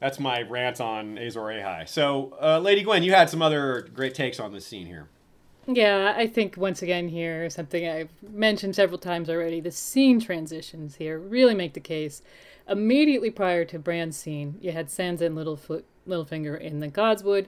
that's 0.00 0.18
my 0.18 0.42
rant 0.42 0.80
on 0.80 1.18
Azor 1.18 1.40
Ahai. 1.40 1.88
So, 1.88 2.36
uh, 2.40 2.58
Lady 2.58 2.82
Gwen, 2.82 3.02
you 3.02 3.12
had 3.12 3.30
some 3.30 3.42
other 3.42 3.88
great 3.94 4.14
takes 4.14 4.40
on 4.40 4.52
this 4.52 4.66
scene 4.66 4.86
here. 4.86 5.08
Yeah, 5.68 6.14
I 6.16 6.28
think 6.28 6.56
once 6.56 6.80
again 6.80 7.08
here, 7.08 7.50
something 7.50 7.88
I've 7.88 8.10
mentioned 8.22 8.76
several 8.76 8.98
times 8.98 9.28
already, 9.28 9.60
the 9.60 9.72
scene 9.72 10.20
transitions 10.20 10.96
here 10.96 11.18
really 11.18 11.54
make 11.54 11.74
the 11.74 11.80
case. 11.80 12.22
Immediately 12.68 13.30
prior 13.30 13.64
to 13.66 13.78
Bran's 13.78 14.16
scene, 14.16 14.58
you 14.60 14.70
had 14.70 14.88
Sansa 14.88 15.22
and 15.22 15.36
Littlefoot, 15.36 15.82
Littlefinger 16.06 16.60
in 16.60 16.78
the 16.78 16.88
Godswood, 16.88 17.46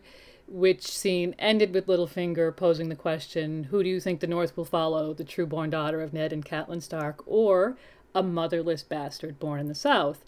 which 0.48 0.86
scene 0.86 1.34
ended 1.38 1.74
with 1.74 1.86
Littlefinger 1.86 2.56
posing 2.56 2.88
the 2.88 2.96
question, 2.96 3.64
who 3.64 3.82
do 3.82 3.88
you 3.88 4.00
think 4.00 4.20
the 4.20 4.26
North 4.26 4.56
will 4.56 4.64
follow, 4.64 5.12
the 5.12 5.24
true-born 5.24 5.70
daughter 5.70 6.00
of 6.00 6.12
Ned 6.12 6.32
and 6.32 6.44
Catelyn 6.44 6.82
Stark, 6.82 7.22
or 7.26 7.76
a 8.14 8.22
motherless 8.22 8.82
bastard 8.82 9.38
born 9.38 9.60
in 9.60 9.68
the 9.68 9.74
South? 9.74 10.24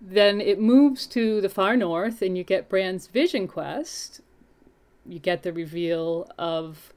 Then 0.00 0.40
it 0.40 0.58
moves 0.58 1.06
to 1.08 1.40
the 1.40 1.48
far 1.48 1.76
north, 1.76 2.22
and 2.22 2.36
you 2.36 2.42
get 2.42 2.68
Bran's 2.68 3.06
vision 3.06 3.46
quest. 3.46 4.22
You 5.06 5.18
get 5.18 5.42
the 5.42 5.52
reveal 5.52 6.30
of 6.38 6.92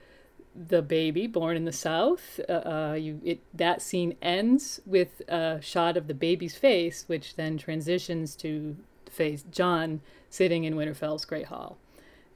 the 0.55 0.81
baby 0.81 1.27
born 1.27 1.57
in 1.57 1.65
the 1.65 1.71
south. 1.71 2.39
Uh, 2.47 2.51
uh, 2.51 2.93
you 2.93 3.19
it 3.23 3.41
that 3.53 3.81
scene 3.81 4.15
ends 4.21 4.79
with 4.85 5.21
a 5.27 5.59
shot 5.61 5.97
of 5.97 6.07
the 6.07 6.13
baby's 6.13 6.55
face, 6.55 7.05
which 7.07 7.35
then 7.35 7.57
transitions 7.57 8.35
to 8.37 8.77
face 9.09 9.43
Jon 9.51 10.01
sitting 10.29 10.63
in 10.63 10.75
Winterfell's 10.75 11.25
Great 11.25 11.47
Hall. 11.47 11.77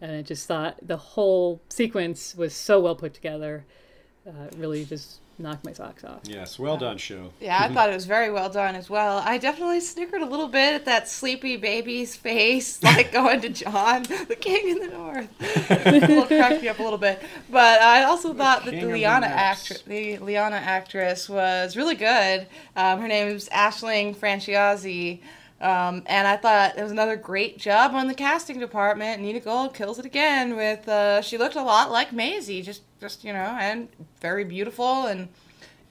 And 0.01 0.11
I 0.11 0.21
just 0.21 0.47
thought 0.47 0.77
the 0.81 0.97
whole 0.97 1.61
sequence 1.69 2.35
was 2.35 2.53
so 2.53 2.79
well 2.79 2.95
put 2.95 3.13
together. 3.13 3.65
Uh, 4.27 4.45
it 4.45 4.55
really 4.57 4.85
just 4.85 5.19
knocked 5.39 5.63
my 5.63 5.71
socks 5.71 6.03
off. 6.03 6.21
Yes, 6.23 6.57
well 6.57 6.77
done, 6.77 6.97
show. 6.97 7.31
Yeah, 7.39 7.59
I 7.61 7.73
thought 7.73 7.89
it 7.89 7.93
was 7.93 8.05
very 8.05 8.31
well 8.31 8.49
done 8.49 8.75
as 8.75 8.89
well. 8.89 9.21
I 9.23 9.37
definitely 9.37 9.79
snickered 9.79 10.21
a 10.21 10.25
little 10.25 10.47
bit 10.47 10.73
at 10.73 10.85
that 10.85 11.07
sleepy 11.07 11.57
baby's 11.57 12.15
face, 12.15 12.81
like 12.83 13.11
going 13.11 13.41
to 13.41 13.49
Jon, 13.49 14.03
the 14.03 14.37
king 14.39 14.69
in 14.69 14.79
the 14.79 14.87
north. 14.87 15.29
it 15.39 16.01
little 16.09 16.25
cracked 16.25 16.61
me 16.61 16.69
up 16.69 16.79
a 16.79 16.83
little 16.83 16.97
bit. 16.97 17.21
But 17.49 17.81
I 17.81 18.03
also 18.03 18.33
thought 18.33 18.65
that 18.65 18.71
the 18.71 18.81
of 18.81 18.87
the 18.87 18.93
Lyanna 18.93 19.21
Norths. 19.21 19.35
actress, 19.35 19.81
the 19.83 20.17
Lyanna 20.17 20.53
actress, 20.53 21.29
was 21.29 21.77
really 21.77 21.95
good. 21.95 22.47
Um, 22.75 23.01
her 23.01 23.07
name 23.07 23.27
is 23.27 23.49
Aisling 23.49 24.15
Franciosi. 24.15 25.19
Um, 25.59 26.03
and 26.05 26.27
I 26.27 26.37
thought 26.37 26.77
it 26.77 26.83
was 26.83 26.91
another 26.91 27.15
great 27.15 27.57
job 27.57 27.93
on 27.95 28.07
the 28.07 28.13
casting 28.13 28.59
department. 28.59 29.21
Nina 29.21 29.39
Gold 29.39 29.73
kills 29.73 29.97
it 29.97 30.05
again 30.05 30.55
with 30.55 30.87
uh, 30.87 31.21
she 31.21 31.37
looked 31.37 31.55
a 31.55 31.63
lot 31.63 31.91
like 31.91 32.13
Maisie, 32.13 32.61
just 32.61 32.81
just 33.01 33.23
you 33.23 33.33
know, 33.33 33.57
and 33.59 33.87
very 34.21 34.43
beautiful 34.43 35.07
and 35.07 35.29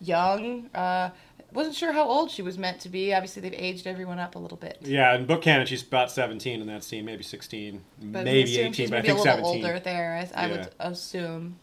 young. 0.00 0.68
Uh, 0.74 1.10
wasn't 1.52 1.74
sure 1.74 1.92
how 1.92 2.04
old 2.04 2.30
she 2.30 2.42
was 2.42 2.58
meant 2.58 2.80
to 2.80 2.88
be. 2.88 3.14
Obviously, 3.14 3.40
they've 3.42 3.54
aged 3.54 3.86
everyone 3.86 4.18
up 4.18 4.34
a 4.34 4.38
little 4.38 4.58
bit. 4.58 4.78
Yeah, 4.82 5.14
in 5.14 5.24
book 5.26 5.42
canon, 5.42 5.66
she's 5.66 5.82
about 5.82 6.10
17 6.10 6.60
in 6.60 6.66
that 6.66 6.84
scene, 6.84 7.04
maybe 7.04 7.22
16, 7.22 7.80
But 8.12 8.24
maybe 8.24 8.58
18, 8.58 8.72
she's 8.72 8.90
but 8.90 8.96
I 8.96 8.98
maybe 9.00 9.08
a 9.12 9.14
think 9.14 9.26
little 9.26 9.44
17. 9.44 9.64
older 9.64 9.80
there. 9.80 10.28
I, 10.36 10.42
I 10.44 10.46
Yeah. 10.46 10.52
would 10.52 10.68
assume. 10.78 11.58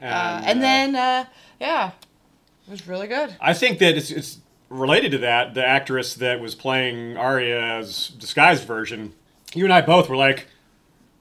And, 0.00 0.12
uh, 0.14 0.42
and 0.44 0.58
uh, 0.58 0.62
then, 0.62 0.96
uh, 0.96 1.24
yeah, 1.60 1.90
it 2.66 2.70
was 2.70 2.86
really 2.86 3.06
good. 3.06 3.34
I 3.40 3.54
think 3.54 3.78
that 3.78 3.96
it's, 3.96 4.10
it's 4.10 4.38
related 4.68 5.12
to 5.12 5.18
that. 5.18 5.54
The 5.54 5.64
actress 5.64 6.14
that 6.14 6.40
was 6.40 6.54
playing 6.54 7.16
Arya's 7.16 8.08
disguised 8.18 8.64
version, 8.64 9.14
you 9.54 9.64
and 9.64 9.72
I 9.72 9.80
both 9.80 10.08
were 10.08 10.16
like, 10.16 10.46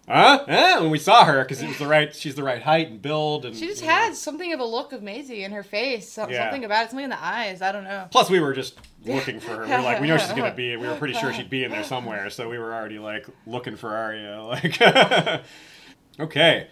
huh? 0.08 0.44
Eh? 0.48 0.80
When 0.80 0.90
we 0.90 1.00
saw 1.00 1.26
her, 1.26 1.42
because 1.44 1.62
it 1.62 1.68
was 1.68 1.78
the 1.80 1.88
right, 1.88 2.14
she's 2.16 2.36
the 2.36 2.44
right 2.44 2.62
height 2.62 2.90
and 2.90 3.02
build. 3.02 3.46
and 3.46 3.56
She 3.56 3.68
just 3.68 3.82
you 3.82 3.88
know. 3.88 3.94
had 3.94 4.16
something 4.16 4.54
of 4.54 4.60
a 4.60 4.66
look 4.66 4.94
of 4.94 5.02
Maisie 5.04 5.44
in 5.44 5.52
her 5.52 5.64
face. 5.64 6.12
So, 6.12 6.28
Yeah. 6.30 6.44
Something 6.46 6.66
about 6.66 6.86
it, 6.86 6.90
something 6.90 7.04
in 7.06 7.10
the 7.10 7.24
eyes. 7.24 7.62
I 7.62 7.72
don't 7.72 7.84
know. 7.84 8.08
Plus, 8.12 8.30
we 8.30 8.40
were 8.40 8.54
just 8.54 8.78
looking 9.06 9.40
for 9.40 9.52
her. 9.52 9.66
We 9.66 9.72
were 9.72 9.82
like, 9.82 10.02
we 10.02 10.08
know 10.08 10.18
she's 10.18 10.32
gonna 10.34 10.54
be. 10.54 10.76
We 10.76 10.88
were 10.88 10.96
pretty 10.96 11.14
sure 11.14 11.32
she'd 11.34 11.50
be 11.50 11.64
in 11.64 11.72
there 11.72 11.84
somewhere, 11.84 12.30
so 12.30 12.50
we 12.50 12.58
were 12.58 12.74
already 12.74 13.00
like 13.00 13.26
looking 13.46 13.76
for 13.76 13.96
Arya. 13.96 14.44
Like, 14.44 14.82
okay, 16.20 16.68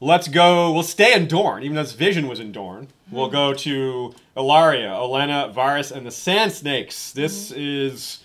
let's 0.00 0.28
go. 0.28 0.72
We'll 0.72 0.82
stay 0.82 1.14
in 1.14 1.26
Dorne, 1.26 1.62
even 1.62 1.76
though 1.76 1.82
this 1.82 1.92
vision 1.92 2.28
was 2.28 2.40
in 2.40 2.52
Dorne. 2.52 2.88
We'll 3.10 3.30
go 3.30 3.54
to 3.54 4.14
Ellaria, 4.36 4.90
Olenna, 4.90 5.52
Varys, 5.52 5.92
and 5.92 6.06
the 6.06 6.10
Sand 6.10 6.52
Snakes. 6.52 7.12
This 7.12 7.50
is 7.52 8.20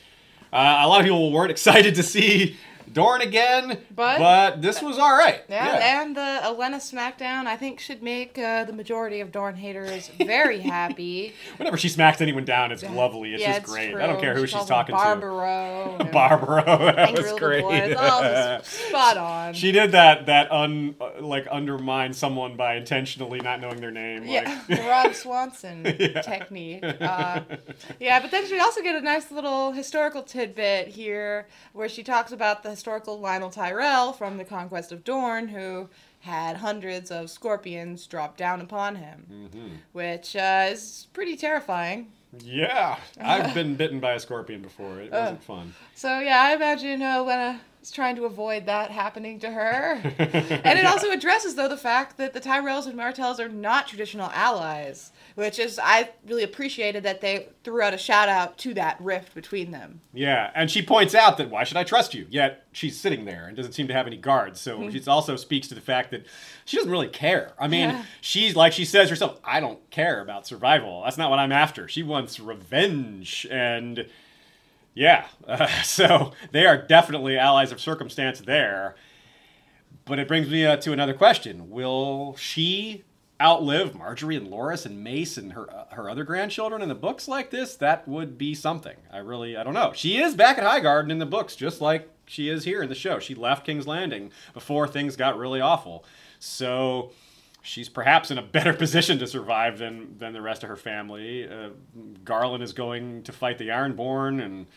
uh, 0.52 0.82
a 0.82 0.88
lot 0.88 1.00
of 1.00 1.06
people 1.06 1.32
weren't 1.32 1.52
excited 1.58 1.96
to 1.96 2.04
see 2.04 2.58
Dorne 2.94 3.22
again, 3.22 3.80
But- 3.94 4.62
this 4.62 4.82
was 4.82 4.98
all 5.00 5.18
right. 5.18 5.42
Yeah, 5.50 6.02
and 6.02 6.16
the 6.16 6.40
Olenna 6.44 6.76
SmackDown, 6.78 7.48
I 7.48 7.58
think, 7.58 7.80
should 7.80 8.02
make 8.04 8.38
uh, 8.38 8.64
the 8.66 8.74
majority 8.74 9.20
of 9.20 9.32
Dorne 9.32 9.56
haters 9.56 10.10
very 10.20 10.60
happy. 10.74 11.34
Whenever 11.58 11.78
she 11.78 11.90
smacks 11.90 12.22
anyone 12.22 12.46
down, 12.46 12.72
it's 12.72 12.84
lovely. 12.84 13.34
It's 13.34 13.42
yeah, 13.42 13.60
just 13.60 13.66
great. 13.72 13.92
True. 13.92 14.02
I 14.02 14.08
don't 14.08 14.20
care 14.20 14.36
who 14.36 14.46
She 14.48 14.56
she's 14.58 14.66
talking 14.66 14.96
to. 14.96 15.02
Barbaro. 15.02 15.98
Barbaro, 16.12 16.64
that 16.64 17.00
Angry 17.10 17.24
was 17.32 17.40
great. 17.40 17.62
Boy. 17.64 17.74
It's 17.76 18.00
all 18.00 18.62
spot 18.64 19.18
on. 19.18 19.54
She 19.54 19.72
did 19.72 19.92
that 19.94 20.28
that 20.28 20.52
un 20.52 20.96
uh, 21.02 21.22
like 21.22 21.48
undermine 21.52 22.14
someone 22.14 22.56
by 22.56 22.76
intentionally 22.76 23.40
not 23.40 23.60
knowing 23.60 23.82
their 23.82 23.92
name. 23.92 24.24
Yeah, 24.26 24.62
Like, 24.70 24.80
Ron 24.80 25.14
Swanson 25.14 25.86
Yeah. 26.00 26.22
technique. 26.22 26.84
Uh, 26.84 27.42
yeah, 28.00 28.20
but 28.20 28.32
then 28.32 28.44
we 28.50 28.60
also 28.60 28.82
get 28.82 28.96
a 28.96 29.02
nice 29.02 29.32
little 29.32 29.72
historical 29.72 30.22
tidbit 30.24 30.90
here 30.90 31.48
where 31.74 31.90
she 31.90 32.04
talks 32.04 32.32
about 32.32 32.64
the 32.64 32.76
historical 32.84 33.18
Lyonel 33.18 33.50
Tyrell 33.50 34.12
from 34.12 34.36
the 34.38 34.44
Conquest 34.44 34.92
of 34.92 35.06
Dorne, 35.06 35.48
who 35.48 35.88
had 36.20 36.58
hundreds 36.58 37.12
of 37.12 37.30
scorpions 37.30 38.06
drop 38.08 38.36
down 38.36 38.60
upon 38.60 38.98
him, 38.98 39.26
Mm-hmm. 39.32 39.68
which 39.94 40.36
uh, 40.36 40.68
is 40.70 41.08
pretty 41.14 41.38
terrifying. 41.38 42.12
yeah, 42.40 42.98
I've 43.22 43.54
been 43.54 43.76
bitten 43.76 44.02
by 44.02 44.16
a 44.16 44.20
scorpion 44.20 44.62
before. 44.62 45.00
It 45.00 45.14
wasn't 45.14 45.42
fun. 45.44 45.74
So 45.96 46.20
yeah, 46.20 46.42
I 46.42 46.56
imagine 46.56 47.02
uh, 47.02 47.22
Lena 47.24 47.62
is 47.84 47.92
trying 47.92 48.16
to 48.16 48.26
avoid 48.26 48.66
that 48.66 48.92
happening 48.92 49.40
to 49.40 49.52
her. 49.52 50.00
and 50.18 50.80
it 50.80 50.86
also 50.86 51.12
addresses 51.12 51.56
though 51.56 51.68
the 51.68 51.78
fact 51.78 52.18
that 52.18 52.34
the 52.34 52.40
Tyrells 52.40 52.86
and 52.88 52.96
Martells 52.96 53.40
are 53.40 53.50
not 53.50 53.88
traditional 53.88 54.30
allies, 54.32 55.12
which 55.36 55.60
is 55.60 55.80
I 55.84 56.10
really 56.26 56.44
appreciated 56.44 57.04
that 57.04 57.20
they 57.22 57.50
threw 57.64 57.82
out 57.82 57.94
a 57.94 57.98
shout 57.98 58.30
out 58.30 58.58
to 58.60 58.74
that 58.76 59.00
rift 59.02 59.36
between 59.36 59.72
them. 59.72 60.00
Yeah, 60.14 60.52
and 60.56 60.72
she 60.72 60.82
points 60.82 61.14
out 61.14 61.38
that 61.38 61.50
why 61.50 61.66
should 61.66 61.78
I 61.78 61.84
trust 61.84 62.14
you? 62.14 62.26
Yet 62.30 62.66
she's 62.72 63.00
sitting 63.00 63.26
there 63.26 63.48
and 63.48 63.56
doesn't 63.58 63.74
seem 63.74 63.88
to 63.90 63.94
have 63.94 64.08
any 64.08 64.18
guards. 64.18 64.62
So 64.62 64.78
Hmm. 64.78 64.96
it 64.96 65.08
also 65.08 65.36
speaks 65.36 65.68
to 65.68 65.76
the 65.76 65.82
fact 65.82 66.12
that 66.12 66.26
she 66.66 66.78
doesn't 66.78 66.92
really 66.92 67.10
care. 67.10 67.52
I 67.60 67.68
mean, 67.68 67.90
Yeah. 67.90 68.04
she's 68.22 68.56
like 68.56 68.72
she 68.74 68.86
says 68.86 69.10
herself, 69.10 69.40
I 69.44 69.60
don't 69.60 69.90
care 69.92 70.22
about 70.22 70.48
survival. 70.48 71.04
That's 71.04 71.18
not 71.18 71.30
what 71.30 71.40
I'm 71.40 71.52
after. 71.52 71.88
She 71.90 72.02
wants 72.04 72.40
revenge 72.40 73.46
and 73.52 74.06
yeah. 74.94 75.26
Uh, 75.48 75.68
so 75.84 76.32
they 76.52 76.66
are 76.66 76.78
definitely 76.78 77.38
allies 77.38 77.72
of 77.72 77.82
circumstance 77.82 78.40
there. 78.40 78.96
But 80.06 80.20
it 80.20 80.28
brings 80.28 80.50
me 80.50 80.66
uh, 80.66 80.78
to 80.78 80.92
another 80.92 81.14
question: 81.14 81.70
Will 81.70 82.36
she 82.38 83.04
outlive 83.42 83.94
Margaery 83.94 84.38
and 84.38 84.48
Loras 84.48 84.86
and 84.86 85.04
Mace 85.04 85.38
and 85.38 85.54
her 85.54 85.72
uh, 85.74 85.86
her 85.96 86.10
other 86.10 86.24
grandchildren 86.24 86.82
in 86.82 86.90
the 86.90 86.96
books 86.96 87.28
like 87.28 87.52
this? 87.52 87.76
That 87.76 88.08
would 88.08 88.38
be 88.38 88.54
something. 88.54 88.98
I 89.12 89.20
really 89.20 89.56
I 89.56 89.64
don't 89.64 89.74
know. 89.74 89.94
She 89.96 90.18
is 90.18 90.36
back 90.36 90.58
at 90.58 90.64
Highgarden 90.64 91.12
in 91.12 91.20
the 91.20 91.26
books, 91.26 91.56
just 91.56 91.80
like 91.82 92.10
she 92.26 92.50
is 92.50 92.64
here 92.66 92.82
in 92.84 92.90
the 92.90 92.96
show. 92.96 93.20
She 93.20 93.36
left 93.36 93.66
King's 93.66 93.88
Landing 93.88 94.32
before 94.54 94.88
things 94.88 95.16
got 95.16 95.38
really 95.38 95.62
awful, 95.62 96.06
so 96.40 97.12
she's 97.64 97.90
perhaps 97.90 98.30
in 98.30 98.38
a 98.38 98.44
better 98.44 98.74
position 98.84 99.18
to 99.20 99.26
survive 99.26 99.80
than 99.80 100.18
than 100.20 100.34
the 100.34 100.42
rest 100.42 100.62
of 100.62 100.70
her 100.70 100.76
family. 100.76 101.48
Uh, 101.48 101.70
Garlan 102.24 102.62
is 102.62 102.74
going 102.74 103.24
to 103.24 103.32
fight 103.32 103.58
the 103.58 103.70
Ironborn 103.70 104.44
and. 104.44 104.68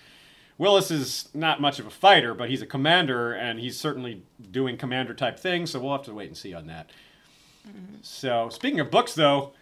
Willas 0.59 0.91
is 0.91 1.29
not 1.35 1.61
much 1.61 1.79
of 1.79 1.87
a 1.87 1.91
fighter, 1.91 2.33
but 2.33 2.49
he's 2.49 2.63
a 2.63 2.67
commander, 2.67 3.35
and 3.35 3.61
he's 3.61 3.79
certainly 3.79 4.23
doing 4.51 4.79
commander 4.79 5.13
type 5.13 5.39
things. 5.39 5.73
So 5.73 5.79
we'll 5.79 5.93
have 5.93 6.07
to 6.07 6.15
wait 6.15 6.29
and 6.29 6.37
see 6.37 6.55
on 6.55 6.67
that. 6.69 6.89
So 8.03 8.49
speaking 8.49 8.81
of 8.81 8.91
books, 8.91 9.15
though, 9.15 9.53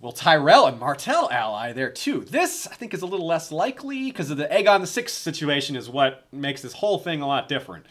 Will 0.00 0.12
Tyrell 0.12 0.66
and 0.66 0.78
Martell 0.78 1.30
ally 1.30 1.72
there 1.72 1.90
too. 1.90 2.20
This 2.20 2.66
I 2.66 2.74
think 2.74 2.92
is 2.92 3.02
a 3.02 3.06
little 3.06 3.26
less 3.26 3.50
likely 3.50 4.10
because 4.10 4.30
of 4.30 4.36
the 4.36 4.46
Aegon 4.46 4.80
the 4.80 4.86
Sixth 4.86 5.16
situation 5.16 5.76
is 5.76 5.88
what 5.88 6.26
makes 6.30 6.60
this 6.60 6.74
whole 6.74 6.98
thing 6.98 7.22
a 7.22 7.26
lot 7.26 7.48
different. 7.48 7.86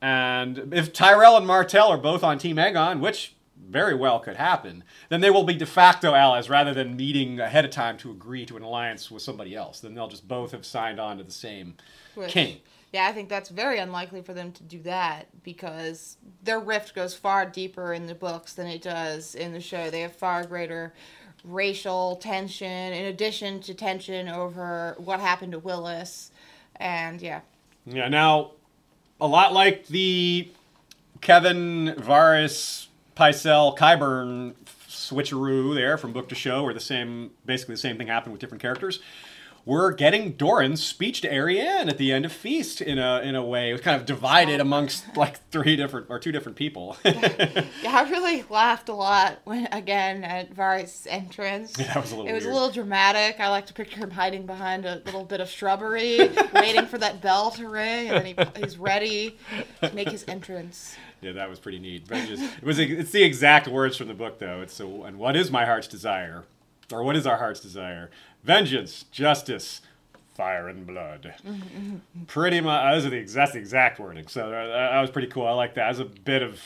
And 0.00 0.72
if 0.72 0.92
Tyrell 0.92 1.36
and 1.36 1.46
Martell 1.46 1.88
are 1.88 1.98
both 1.98 2.24
on 2.24 2.38
Team 2.38 2.56
Aegon, 2.56 3.00
which 3.00 3.34
very 3.68 3.94
well 3.94 4.20
could 4.20 4.36
happen, 4.36 4.84
then 5.08 5.20
they 5.20 5.30
will 5.30 5.44
be 5.44 5.54
de 5.54 5.66
facto 5.66 6.14
allies 6.14 6.48
rather 6.48 6.74
than 6.74 6.96
meeting 6.96 7.38
ahead 7.40 7.64
of 7.64 7.70
time 7.70 7.96
to 7.98 8.10
agree 8.10 8.46
to 8.46 8.56
an 8.56 8.62
alliance 8.62 9.10
with 9.10 9.22
somebody 9.22 9.54
else. 9.54 9.80
Then 9.80 9.94
they'll 9.94 10.08
just 10.08 10.26
both 10.26 10.52
have 10.52 10.64
signed 10.66 10.98
on 10.98 11.18
to 11.18 11.24
the 11.24 11.30
same 11.30 11.74
Which- 12.14 12.30
king. 12.30 12.60
Yeah, 12.92 13.06
I 13.06 13.12
think 13.12 13.28
that's 13.28 13.50
very 13.50 13.78
unlikely 13.78 14.22
for 14.22 14.34
them 14.34 14.50
to 14.50 14.64
do 14.64 14.82
that 14.82 15.28
because 15.44 16.16
their 16.42 16.58
rift 16.58 16.92
goes 16.92 17.14
far 17.14 17.46
deeper 17.46 17.92
in 17.92 18.08
the 18.08 18.16
books 18.16 18.54
than 18.54 18.66
it 18.66 18.82
does 18.82 19.36
in 19.36 19.52
the 19.52 19.60
show. 19.60 19.90
They 19.90 20.00
have 20.00 20.16
far 20.16 20.44
greater 20.44 20.92
racial 21.44 22.16
tension 22.16 22.92
in 22.92 23.04
addition 23.06 23.60
to 23.60 23.74
tension 23.74 24.28
over 24.28 24.96
what 24.98 25.20
happened 25.20 25.52
to 25.52 25.60
Willas. 25.60 26.30
And 26.76 27.22
yeah. 27.22 27.42
Yeah, 27.86 28.08
now, 28.08 28.52
a 29.20 29.26
lot 29.26 29.52
like 29.52 29.86
the 29.86 30.50
Kevan, 31.20 31.94
Varys, 31.94 32.88
Pycelle, 33.20 33.76
Qyburn 33.76 34.54
switcheroo 34.88 35.74
there 35.74 35.98
from 35.98 36.12
book 36.14 36.30
to 36.30 36.34
show, 36.34 36.62
where 36.64 36.72
the 36.72 36.80
same, 36.80 37.32
basically 37.44 37.74
the 37.74 37.80
same 37.80 37.98
thing 37.98 38.06
happened 38.06 38.32
with 38.32 38.40
different 38.40 38.62
characters. 38.62 39.00
We're 39.66 39.92
getting 39.92 40.32
Doran's 40.32 40.82
speech 40.82 41.20
to 41.20 41.28
Arianne 41.30 41.90
at 41.90 41.98
the 41.98 42.12
end 42.14 42.24
of 42.24 42.32
Feast 42.32 42.80
in 42.80 42.98
a 42.98 43.20
in 43.20 43.34
a 43.34 43.44
way. 43.44 43.68
It 43.68 43.72
was 43.72 43.82
kind 43.82 43.94
of 43.94 44.06
divided 44.06 44.58
amongst 44.58 45.18
like 45.18 45.38
three 45.50 45.76
different 45.76 46.06
or 46.08 46.18
two 46.18 46.32
different 46.32 46.56
people. 46.56 46.96
Yeah, 47.04 47.98
I 47.98 48.08
really 48.08 48.42
laughed 48.48 48.88
a 48.88 48.94
lot 48.94 49.40
when 49.44 49.66
again 49.70 50.24
at 50.24 50.54
Varys' 50.54 51.06
entrance. 51.08 51.78
Yeah, 51.78 51.92
that 51.92 52.00
was 52.00 52.12
a 52.12 52.16
little 52.16 52.30
It 52.30 52.34
was 52.34 52.44
weird. 52.44 52.52
a 52.52 52.58
little 52.58 52.70
dramatic. 52.72 53.38
I 53.38 53.50
like 53.50 53.66
to 53.66 53.74
picture 53.74 53.98
him 53.98 54.10
hiding 54.10 54.46
behind 54.46 54.86
a 54.86 55.02
little 55.04 55.24
bit 55.24 55.40
of 55.42 55.50
shrubbery, 55.50 56.30
waiting 56.54 56.86
for 56.86 56.96
that 56.96 57.20
bell 57.20 57.50
to 57.52 57.68
ring, 57.68 58.08
and 58.08 58.24
then 58.24 58.34
he, 58.54 58.60
he's 58.62 58.78
ready 58.78 59.38
to 59.82 59.92
make 59.94 60.08
his 60.08 60.24
entrance. 60.26 60.96
Yeah, 61.20 61.32
that 61.32 61.48
was 61.48 61.58
pretty 61.58 61.78
neat. 61.78 62.06
But 62.08 62.18
it, 62.18 62.28
just, 62.28 62.42
it 62.42 62.62
was 62.62 62.78
it's 62.78 63.12
the 63.12 63.22
exact 63.22 63.68
words 63.68 63.96
from 63.96 64.08
the 64.08 64.14
book 64.14 64.38
though. 64.38 64.60
It's 64.60 64.74
so 64.74 65.04
and 65.04 65.18
what 65.18 65.36
is 65.36 65.50
my 65.50 65.64
heart's 65.64 65.88
desire, 65.88 66.44
or 66.92 67.02
what 67.02 67.16
is 67.16 67.26
our 67.26 67.36
heart's 67.36 67.60
desire? 67.60 68.10
Vengeance, 68.42 69.04
justice, 69.10 69.82
fire 70.34 70.68
and 70.68 70.86
blood. 70.86 71.34
pretty 72.26 72.60
much. 72.60 72.94
Those 72.94 73.06
are 73.06 73.10
the 73.10 73.18
exact 73.18 73.54
exact 73.56 73.98
wording. 73.98 74.26
So 74.28 74.52
uh, 74.52 74.92
that, 74.92 75.00
was 75.00 75.10
pretty 75.10 75.28
cool. 75.28 75.46
I 75.46 75.52
like 75.52 75.74
that. 75.74 75.88
As 75.88 75.98
a 75.98 76.04
bit 76.04 76.42
of 76.42 76.60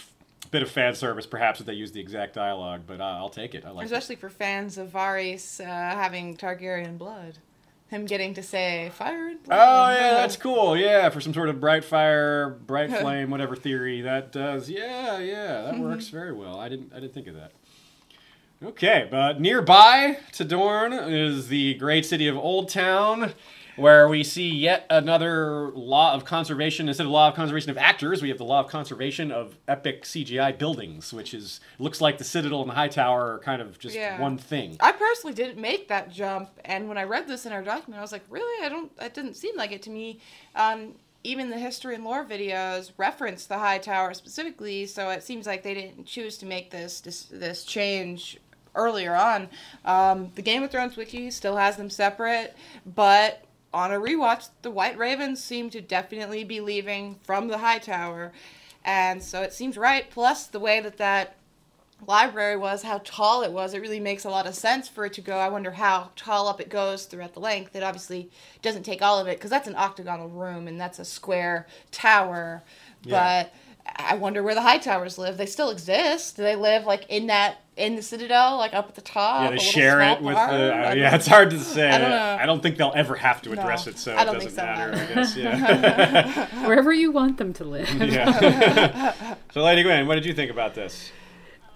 bit 0.51 0.63
of 0.63 0.71
fan 0.71 0.95
service, 0.95 1.27
perhaps 1.27 1.59
that 1.59 1.65
they 1.65 1.73
use 1.73 1.91
the 1.91 2.01
exact 2.01 2.35
dialogue, 2.35 2.83
but 2.87 3.01
uh, 3.01 3.05
I'll 3.05 3.29
take 3.29 3.57
it. 3.57 3.65
I 3.65 3.71
like 3.71 3.85
it. 3.85 3.93
Especially 3.93 4.15
for 4.15 4.29
fans 4.29 4.79
of 4.79 4.91
Varys 4.91 5.61
uh, 5.61 5.65
having 5.65 6.37
Targaryen 6.37 6.97
blood. 6.97 7.39
Him 7.89 8.07
getting 8.07 8.35
to 8.35 8.43
say 8.43 8.91
fire 8.95 9.29
and. 9.29 9.39
Oh 9.51 9.89
yeah, 9.91 10.15
that's 10.15 10.37
cool. 10.37 10.77
Yeah, 10.77 11.11
for 11.11 11.21
some 11.21 11.35
sort 11.35 11.49
of 11.49 11.61
bright 11.61 11.85
fire, 11.85 12.51
bright 12.51 12.91
flame, 13.01 13.31
whatever 13.31 13.55
theory 13.55 14.01
that 14.01 14.33
does. 14.33 14.69
Yeah, 14.71 15.19
yeah, 15.19 15.63
that 15.63 15.75
mm-hmm. 15.75 15.83
works 15.83 16.09
very 16.09 16.33
well. 16.33 16.59
I 16.59 16.69
didn't, 16.69 16.93
I 16.93 17.01
didn't 17.01 17.15
think 17.15 17.27
of 17.27 17.35
that. 17.35 17.53
Okay, 18.65 19.07
but 19.11 19.41
nearby 19.41 20.19
to 20.33 20.45
Dorne 20.45 20.93
is 20.95 21.49
the 21.49 21.75
great 21.75 22.07
city 22.07 22.27
of 22.27 22.37
Oldtown, 22.37 23.35
where 23.77 24.09
we 24.09 24.23
see 24.25 24.49
yet 24.49 24.87
another 24.91 25.71
law 25.75 26.15
of 26.15 26.25
conservation. 26.25 26.89
Instead 26.89 27.07
of 27.07 27.13
law 27.13 27.29
of 27.29 27.35
conservation 27.35 27.71
of 27.71 27.79
actors, 27.79 28.23
we 28.23 28.29
have 28.29 28.39
the 28.39 28.45
law 28.45 28.61
of 28.61 28.69
conservation 28.69 29.31
of 29.33 29.57
epic 29.69 30.05
CGI 30.05 30.57
buildings, 30.57 31.13
which 31.13 31.35
is 31.35 31.61
looks 31.79 32.01
like 32.01 32.19
the 32.19 32.25
Citadel 32.25 32.61
and 32.63 32.71
the 32.71 32.75
High 32.75 32.89
Tower 32.89 33.35
are 33.35 33.39
kind 33.41 33.61
of 33.61 33.79
just 33.79 33.95
Yeah. 33.97 34.21
one 34.21 34.39
thing. 34.39 34.77
I 34.81 34.93
personally 34.93 35.35
didn't 35.35 35.61
make 35.61 35.89
that 35.89 36.11
jump, 36.11 36.51
and 36.65 36.89
when 36.89 36.99
I 36.99 37.05
read 37.05 37.27
this 37.29 37.47
in 37.47 37.53
our 37.53 37.63
document, 37.63 37.99
I 37.99 38.03
was 38.03 38.13
like, 38.13 38.25
really? 38.29 38.65
I 38.65 38.69
don't. 38.69 38.91
It 39.01 39.15
didn't 39.15 39.35
seem 39.35 39.57
like 39.57 39.73
it 39.73 39.83
to 39.83 39.91
me. 39.91 40.21
Um, 40.55 40.95
even 41.27 41.49
the 41.49 41.59
history 41.59 41.95
and 41.95 42.05
lore 42.05 42.23
videos 42.25 42.93
reference 42.99 43.47
the 43.47 43.59
High 43.59 43.79
Tower 43.79 44.13
specifically, 44.13 44.85
so 44.87 45.09
it 45.11 45.23
seems 45.23 45.47
like 45.47 45.63
they 45.63 45.73
didn't 45.75 46.05
choose 46.07 46.37
to 46.39 46.47
make 46.47 46.71
this 46.71 47.01
this, 47.01 47.23
this 47.25 47.65
change 47.65 48.39
earlier 48.75 49.15
on. 49.15 49.49
Um, 49.85 50.33
the 50.35 50.43
Game 50.43 50.63
of 50.63 50.71
Thrones 50.71 50.97
wiki 50.97 51.31
still 51.31 51.57
has 51.57 51.77
them 51.77 51.89
separate, 51.89 52.55
but 52.85 53.44
on 53.75 53.93
a 53.93 54.01
rewatch, 54.01 54.49
the 54.63 54.71
White 54.71 54.97
Ravens 54.97 55.43
seem 55.43 55.69
to 55.71 55.81
definitely 55.81 56.45
be 56.45 56.61
leaving 56.61 57.19
from 57.25 57.49
the 57.49 57.59
High 57.59 57.79
Tower, 57.79 58.33
and 58.85 59.23
so 59.23 59.43
it 59.43 59.53
seems 59.53 59.77
right. 59.77 60.09
Plus, 60.11 60.47
the 60.47 60.61
way 60.61 60.81
that 60.81 60.97
that 60.99 61.37
library 62.07 62.57
was, 62.57 62.83
how 62.83 63.01
tall 63.05 63.43
it 63.43 63.53
was, 63.53 63.75
it 63.75 63.81
really 63.81 64.01
makes 64.01 64.25
a 64.25 64.31
lot 64.31 64.47
of 64.47 64.55
sense 64.55 64.89
for 64.89 65.05
it 65.07 65.13
to 65.15 65.21
go. 65.21 65.37
I 65.37 65.49
wonder 65.49 65.73
how 65.73 66.11
tall 66.17 66.49
up 66.49 66.61
it 66.61 66.69
goes 66.69 67.05
throughout 67.07 67.35
the 67.35 67.41
length. 67.41 67.75
It 67.75 67.83
obviously 67.83 68.31
doesn't 68.63 68.83
take 68.83 69.03
all 69.03 69.19
of 69.19 69.27
it 69.27 69.39
because 69.39 69.51
that's 69.51 69.69
an 69.69 69.77
octagonal 69.77 70.29
room 70.29 70.69
and 70.69 70.81
that's 70.81 70.99
a 70.99 71.05
square 71.05 71.67
tower. 71.91 72.63
Yeah. 73.03 73.45
But 73.45 73.55
I 73.87 74.15
wonder 74.15 74.43
where 74.43 74.55
the 74.55 74.63
high 74.63 74.79
towers 74.79 75.19
live. 75.19 75.37
They 75.37 75.47
still 75.47 75.71
exist. 75.71 76.37
Do 76.37 76.43
they 76.43 76.57
live 76.57 76.85
like 76.85 77.05
in 77.09 77.27
that 77.27 77.59
in 77.77 77.97
the 77.97 78.03
citadel, 78.03 78.57
like 78.57 78.73
up 78.73 78.89
at 78.89 78.95
the 78.95 79.03
top? 79.03 79.45
Yeah, 79.45 79.51
they 79.51 79.59
share 79.59 80.01
it 80.01 80.23
with 80.23 80.37
part? 80.37 80.51
the. 80.51 80.89
Uh, 80.89 80.95
yeah, 80.95 81.15
it's 81.15 81.27
hard 81.27 81.51
to 81.51 81.61
say. 81.61 81.91
I 81.91 81.99
don't 81.99 82.11
know. 82.11 82.39
I 82.41 82.47
don't 82.47 82.63
think 82.63 82.79
they'll 82.79 82.93
ever 82.95 83.15
have 83.15 83.43
to 83.43 83.53
address 83.53 83.87
No, 83.87 83.91
it, 83.91 83.99
so 83.99 84.13
it 84.13 84.25
doesn't 84.25 84.51
so 84.51 84.57
matter. 84.63 84.97
I 84.97 85.15
guess. 85.15 85.37
Yeah. 85.37 86.47
Wherever 86.67 86.93
you 86.93 87.13
want 87.13 87.37
them 87.37 87.53
to 87.55 87.65
live. 87.65 87.93
yeah. 87.95 89.35
so, 89.53 89.63
Lady 89.63 89.83
Gwen, 89.83 90.07
what 90.07 90.15
did 90.15 90.25
you 90.25 90.35
think 90.35 90.51
about 90.51 90.75
this? 90.75 91.13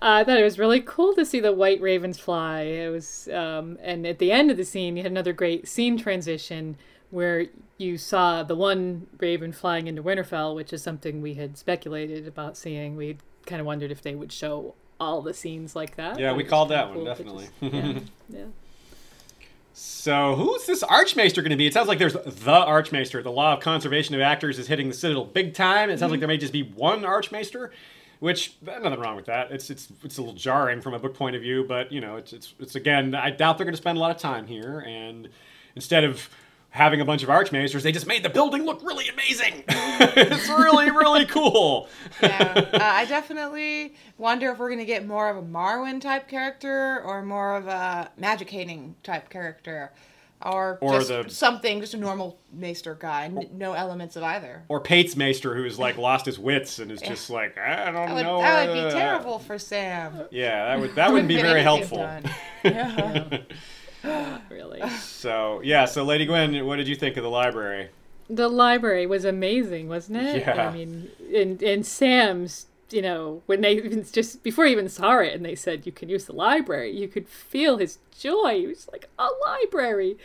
I 0.00 0.24
thought 0.24 0.38
it 0.38 0.44
was 0.44 0.58
really 0.58 0.80
cool 0.80 1.14
to 1.14 1.26
see 1.26 1.40
the 1.40 1.52
white 1.52 1.80
ravens 1.80 2.18
fly. 2.18 2.60
It 2.60 2.90
was, 2.90 3.28
um, 3.32 3.78
and 3.82 4.06
at 4.06 4.18
the 4.18 4.30
end 4.30 4.50
of 4.50 4.56
the 4.56 4.64
scene, 4.64 4.96
you 4.96 5.02
had 5.02 5.10
another 5.10 5.32
great 5.32 5.66
scene 5.66 5.98
transition 5.98 6.76
where 7.10 7.46
you 7.78 7.96
saw 7.96 8.42
the 8.42 8.56
one 8.56 9.06
raven 9.18 9.52
flying 9.52 9.86
into 9.86 10.02
Winterfell, 10.02 10.54
which 10.54 10.72
is 10.72 10.82
something 10.82 11.22
we 11.22 11.34
had 11.34 11.56
speculated 11.56 12.26
about 12.26 12.56
seeing. 12.56 12.96
We 12.96 13.18
kind 13.46 13.60
of 13.60 13.66
wondered 13.66 13.90
if 13.90 14.02
they 14.02 14.14
would 14.14 14.32
show 14.32 14.74
all 15.00 15.22
the 15.22 15.32
scenes 15.32 15.76
like 15.76 15.96
that. 15.96 16.18
Yeah, 16.18 16.32
we 16.32 16.44
called 16.44 16.70
that 16.70 16.88
one, 16.88 16.96
cool 16.96 17.04
to 17.04 17.10
definitely. 17.10 17.48
just- 17.60 17.74
yeah, 17.74 18.00
yeah. 18.38 18.44
So, 19.80 20.34
who's 20.34 20.66
this 20.66 20.82
Archmaester 20.82 21.40
going 21.40 21.52
to 21.52 21.56
be? 21.56 21.66
It 21.68 21.72
sounds 21.72 21.86
like 21.86 22.00
there's 22.00 22.14
the 22.14 22.50
Archmaester. 22.50 23.22
The 23.22 23.30
law 23.30 23.52
of 23.52 23.60
conservation 23.60 24.12
of 24.16 24.20
actors 24.20 24.58
is 24.58 24.66
hitting 24.66 24.88
the 24.88 24.94
Citadel 24.94 25.24
big 25.24 25.54
time. 25.54 25.88
It 25.88 26.00
sounds 26.00 26.10
like 26.10 26.18
there 26.18 26.26
may 26.28 26.36
just 26.36 26.52
be 26.52 26.64
one 26.64 27.04
Archmaester, 27.04 27.70
which 28.18 28.56
eh, 28.66 28.76
nothing 28.80 28.98
wrong 28.98 29.14
with 29.14 29.26
that. 29.26 29.52
It's 29.52 29.70
it's 29.70 29.86
it's 30.02 30.18
a 30.18 30.20
little 30.20 30.34
jarring 30.34 30.80
from 30.80 30.94
a 30.94 30.98
book 30.98 31.14
point 31.14 31.36
of 31.36 31.42
view, 31.42 31.62
but 31.62 31.92
you 31.92 32.00
know, 32.00 32.16
it's 32.16 32.32
it's 32.32 32.54
it's 32.58 32.74
again. 32.74 33.14
I 33.14 33.30
doubt 33.30 33.56
they're 33.56 33.64
going 33.66 33.72
to 33.74 33.80
spend 33.80 33.98
a 33.98 34.00
lot 34.00 34.10
of 34.10 34.16
time 34.20 34.48
here, 34.48 34.80
and 34.84 35.28
instead 35.76 36.02
of 36.02 36.28
having 36.78 37.00
a 37.00 37.04
bunch 37.04 37.22
of 37.22 37.28
Archmaesters, 37.28 37.82
they 37.82 37.92
just 37.92 38.06
made 38.06 38.22
the 38.22 38.28
building 38.30 38.64
look 38.64 38.82
really 38.82 39.08
amazing. 39.08 39.64
it's 39.68 40.48
really 40.48 40.90
really 40.90 41.26
cool. 41.26 41.88
yeah, 42.22 42.52
uh, 42.72 42.78
I 42.80 43.04
definitely 43.04 43.94
wonder 44.16 44.50
if 44.52 44.58
we're 44.58 44.70
gonna 44.70 44.84
get 44.86 45.06
more 45.06 45.28
of 45.28 45.36
a 45.36 45.42
Marwyn 45.42 46.00
type 46.00 46.28
character 46.28 47.02
or 47.04 47.20
more 47.22 47.56
of 47.56 47.66
a 47.66 48.10
magic 48.16 48.48
hating 48.48 48.94
type 49.02 49.28
character, 49.28 49.92
or, 50.40 50.78
Or 50.80 50.92
just 51.00 51.08
the- 51.08 51.28
something, 51.28 51.80
just 51.80 51.94
a 51.94 51.96
normal 51.96 52.38
maester 52.52 52.94
guy, 52.94 53.24
n- 53.24 53.48
no 53.52 53.72
elements 53.72 54.14
of 54.14 54.22
either. 54.22 54.62
or 54.68 54.80
Pates 54.80 55.16
Maester, 55.16 55.54
who's 55.56 55.78
like 55.80 55.98
lost 55.98 56.26
his 56.26 56.38
wits 56.38 56.78
and 56.78 56.92
is 56.92 57.02
just 57.02 57.28
like 57.28 57.58
I 57.58 57.86
don't 57.86 57.94
That 57.94 58.14
would, 58.14 58.22
know. 58.22 58.38
that 58.40 58.68
would 58.68 58.74
be 58.74 58.80
uh, 58.80 58.90
terrible 58.92 59.40
for 59.40 59.58
Sam. 59.58 60.22
Yeah, 60.30 60.66
that 60.66 60.80
would 60.80 60.94
that 60.94 61.10
wouldn't 61.12 61.28
be 61.28 61.42
very 61.42 61.62
helpful. 61.62 61.98
done. 61.98 62.24
Yeah. 64.08 64.38
really. 64.50 64.88
So 64.98 65.60
yeah, 65.62 65.84
so 65.84 66.04
Lady 66.04 66.26
Gwen, 66.26 66.66
what 66.66 66.76
did 66.76 66.88
you 66.88 66.96
think 66.96 67.16
of 67.16 67.22
the 67.22 67.30
library? 67.30 67.88
The 68.30 68.48
library 68.48 69.06
was 69.06 69.24
amazing, 69.24 69.88
wasn't 69.88 70.18
it? 70.18 70.40
Yeah. 70.40 70.68
I 70.68 70.72
mean, 70.74 71.08
and 71.34 71.62
and 71.62 71.86
Sam's, 71.86 72.66
you 72.90 73.00
know, 73.00 73.42
when 73.46 73.62
they 73.62 73.72
even 73.72 74.04
just 74.10 74.42
before 74.42 74.66
he 74.66 74.72
even 74.72 74.88
saw 74.88 75.18
it, 75.20 75.34
and 75.34 75.44
they 75.44 75.54
said 75.54 75.86
you 75.86 75.92
can 75.92 76.08
use 76.08 76.26
the 76.26 76.34
library, 76.34 76.90
you 76.90 77.08
could 77.08 77.28
feel 77.28 77.78
his 77.78 77.98
joy. 78.18 78.60
He 78.60 78.66
was 78.66 78.88
like 78.92 79.08
a 79.18 79.28
library. 79.46 80.18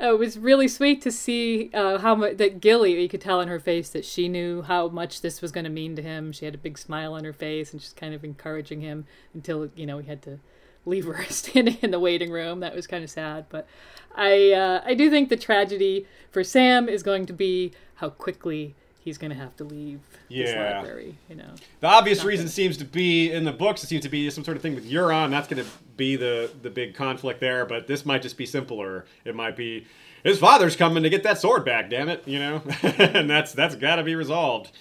Uh, 0.00 0.14
it 0.14 0.18
was 0.18 0.36
really 0.36 0.66
sweet 0.66 1.00
to 1.02 1.12
see 1.12 1.70
uh, 1.72 1.98
how 1.98 2.16
much 2.16 2.38
that 2.38 2.60
Gilly. 2.60 3.00
You 3.00 3.08
could 3.08 3.20
tell 3.20 3.40
in 3.40 3.46
her 3.46 3.60
face 3.60 3.90
that 3.90 4.04
she 4.04 4.28
knew 4.28 4.62
how 4.62 4.88
much 4.88 5.20
this 5.20 5.40
was 5.40 5.52
going 5.52 5.64
to 5.64 5.70
mean 5.70 5.94
to 5.94 6.02
him. 6.02 6.32
She 6.32 6.46
had 6.46 6.54
a 6.54 6.58
big 6.58 6.76
smile 6.76 7.14
on 7.14 7.22
her 7.24 7.32
face, 7.32 7.72
and 7.72 7.80
just 7.80 7.94
kind 7.96 8.14
of 8.14 8.24
encouraging 8.24 8.80
him 8.80 9.06
until 9.32 9.70
you 9.76 9.86
know 9.86 9.98
he 9.98 10.08
had 10.08 10.22
to 10.22 10.40
leave 10.86 11.04
her 11.06 11.24
standing 11.28 11.78
in 11.82 11.90
the 11.90 12.00
waiting 12.00 12.30
room. 12.30 12.60
That 12.60 12.74
was 12.74 12.86
kind 12.86 13.02
of 13.04 13.10
sad, 13.10 13.46
but 13.48 13.66
I 14.14 14.52
uh, 14.52 14.82
I 14.84 14.94
do 14.94 15.10
think 15.10 15.28
the 15.28 15.36
tragedy 15.36 16.06
for 16.30 16.44
Sam 16.44 16.88
is 16.88 17.02
going 17.02 17.26
to 17.26 17.32
be 17.32 17.72
how 17.96 18.10
quickly 18.10 18.74
he's 19.00 19.18
going 19.18 19.30
to 19.30 19.36
have 19.36 19.54
to 19.56 19.64
leave 19.64 20.00
this 20.30 20.50
Yeah. 20.50 20.76
library. 20.78 21.16
You 21.28 21.36
know, 21.36 21.50
The 21.80 21.86
obvious 21.88 22.24
reason 22.24 22.48
seems 22.48 22.76
to 22.78 22.84
be 22.84 23.30
in 23.30 23.44
the 23.44 23.52
books. 23.52 23.84
It 23.84 23.88
seems 23.88 24.02
to 24.04 24.08
be 24.08 24.30
some 24.30 24.44
sort 24.44 24.56
of 24.56 24.62
thing 24.62 24.74
with 24.74 24.90
Euron. 24.90 25.30
That's 25.30 25.46
going 25.46 25.62
to 25.62 25.70
be 25.96 26.16
the 26.16 26.50
the 26.62 26.70
big 26.70 26.94
conflict 26.94 27.40
there. 27.40 27.66
But 27.66 27.86
this 27.86 28.06
might 28.06 28.22
just 28.22 28.36
be 28.36 28.46
simpler. 28.46 29.04
It 29.24 29.34
might 29.34 29.56
be 29.56 29.86
his 30.22 30.38
father's 30.38 30.74
coming 30.74 31.02
to 31.02 31.10
get 31.10 31.22
that 31.24 31.38
sword 31.38 31.64
back. 31.66 31.90
Damn 31.90 32.08
it, 32.08 32.22
you 32.26 32.38
know, 32.38 32.62
and 32.82 33.28
that's 33.28 33.52
that's 33.52 33.74
got 33.74 33.96
to 33.96 34.02
be 34.04 34.14
resolved. 34.14 34.72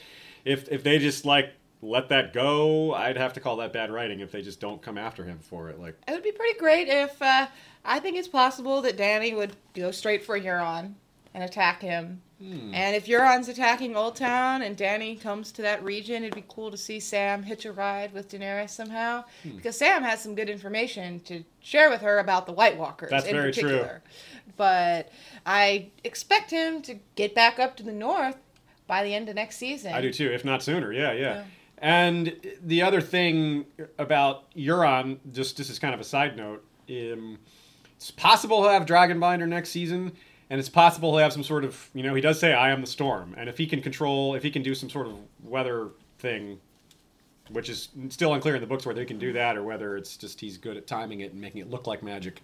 If 0.45 0.71
if 0.71 0.83
they 0.83 0.99
just 0.99 1.25
like 1.25 1.53
let 1.83 2.09
that 2.09 2.33
go, 2.33 2.93
I'd 2.93 3.17
have 3.17 3.33
to 3.33 3.39
call 3.39 3.57
that 3.57 3.73
bad 3.73 3.91
writing 3.91 4.21
if 4.21 4.31
they 4.31 4.41
just 4.41 4.59
don't 4.59 4.81
come 4.81 4.97
after 4.97 5.23
him 5.23 5.39
for 5.39 5.69
it. 5.69 5.79
Like, 5.79 5.97
It 6.07 6.11
would 6.11 6.23
be 6.23 6.31
pretty 6.31 6.57
great 6.57 6.87
if 6.87 7.21
uh, 7.21 7.47
I 7.83 7.99
think 7.99 8.17
it's 8.17 8.27
possible 8.27 8.81
that 8.81 8.97
Dany 8.97 9.35
would 9.35 9.55
go 9.73 9.91
straight 9.91 10.25
for 10.25 10.39
Euron 10.39 10.93
and 11.33 11.43
attack 11.43 11.81
him. 11.81 12.21
And 12.73 12.93
if 12.93 13.05
Euron's 13.05 13.47
attacking 13.47 13.93
Oldtown 13.93 14.65
and 14.65 14.75
Dany 14.75 15.17
comes 15.17 15.49
to 15.53 15.61
that 15.61 15.81
region, 15.81 16.23
it'd 16.23 16.35
be 16.35 16.43
cool 16.49 16.71
to 16.71 16.77
see 16.77 16.99
Sam 16.99 17.41
hitch 17.41 17.63
a 17.63 17.71
ride 17.71 18.13
with 18.13 18.29
Daenerys 18.29 18.71
somehow. 18.71 19.23
Because 19.55 19.77
Sam 19.77 20.03
has 20.03 20.21
some 20.21 20.35
good 20.35 20.49
information 20.49 21.21
to 21.21 21.45
share 21.61 21.89
with 21.89 22.01
her 22.01 22.19
about 22.19 22.45
the 22.45 22.51
White 22.51 22.77
Walkers 22.77 23.11
That's 23.11 23.27
in 23.27 23.33
very 23.33 23.53
true. 23.53 23.63
particular. 23.63 24.03
But 24.57 25.09
I 25.45 25.91
expect 26.03 26.51
him 26.51 26.81
to 26.81 26.95
get 27.15 27.33
back 27.33 27.59
up 27.59 27.77
to 27.77 27.83
the 27.83 27.93
north 27.93 28.35
by 28.87 29.05
the 29.05 29.15
end 29.15 29.29
of 29.29 29.35
next 29.35 29.55
season. 29.55 29.93
I 29.93 30.01
do 30.01 30.11
too, 30.11 30.29
if 30.29 30.43
not 30.43 30.61
sooner. 30.61 30.91
Yeah, 30.91 31.13
yeah. 31.13 31.19
Yeah. 31.21 31.43
And 31.77 32.35
the 32.63 32.81
other 32.81 33.01
thing 33.01 33.65
about 33.97 34.53
Euron, 34.55 35.17
just 35.31 35.57
this 35.57 35.69
is 35.69 35.79
kind 35.79 35.93
of 35.93 35.99
a 35.99 36.05
side 36.05 36.37
note, 36.37 36.63
um, 36.89 37.37
it's 37.95 38.11
possible 38.11 38.61
he'll 38.61 38.71
have 38.71 38.85
Dragonbinder 38.85 39.47
next 39.47 39.69
season, 39.69 40.11
and 40.49 40.59
it's 40.59 40.69
possible 40.69 41.11
he'll 41.11 41.23
have 41.23 41.33
some 41.33 41.43
sort 41.43 41.63
of, 41.65 41.89
you 41.93 42.03
know, 42.03 42.13
he 42.13 42.21
does 42.21 42.39
say, 42.39 42.53
I 42.53 42.71
am 42.71 42.81
the 42.81 42.87
storm. 42.87 43.33
And 43.37 43.49
if 43.49 43.57
he 43.57 43.65
can 43.65 43.81
control, 43.81 44.35
if 44.35 44.43
he 44.43 44.51
can 44.51 44.61
do 44.61 44.75
some 44.75 44.89
sort 44.89 45.07
of 45.07 45.15
weather 45.43 45.89
thing, 46.19 46.59
which 47.49 47.69
is 47.69 47.89
still 48.09 48.33
unclear 48.33 48.55
in 48.55 48.61
the 48.61 48.67
books 48.67 48.85
whether 48.85 49.01
he 49.01 49.05
can 49.05 49.19
do 49.19 49.33
that 49.33 49.57
or 49.57 49.63
whether 49.63 49.97
it's 49.97 50.15
just 50.15 50.39
he's 50.39 50.57
good 50.57 50.77
at 50.77 50.87
timing 50.87 51.21
it 51.21 51.33
and 51.33 51.41
making 51.41 51.61
it 51.61 51.69
look 51.69 51.87
like 51.87 52.01
magic. 52.01 52.41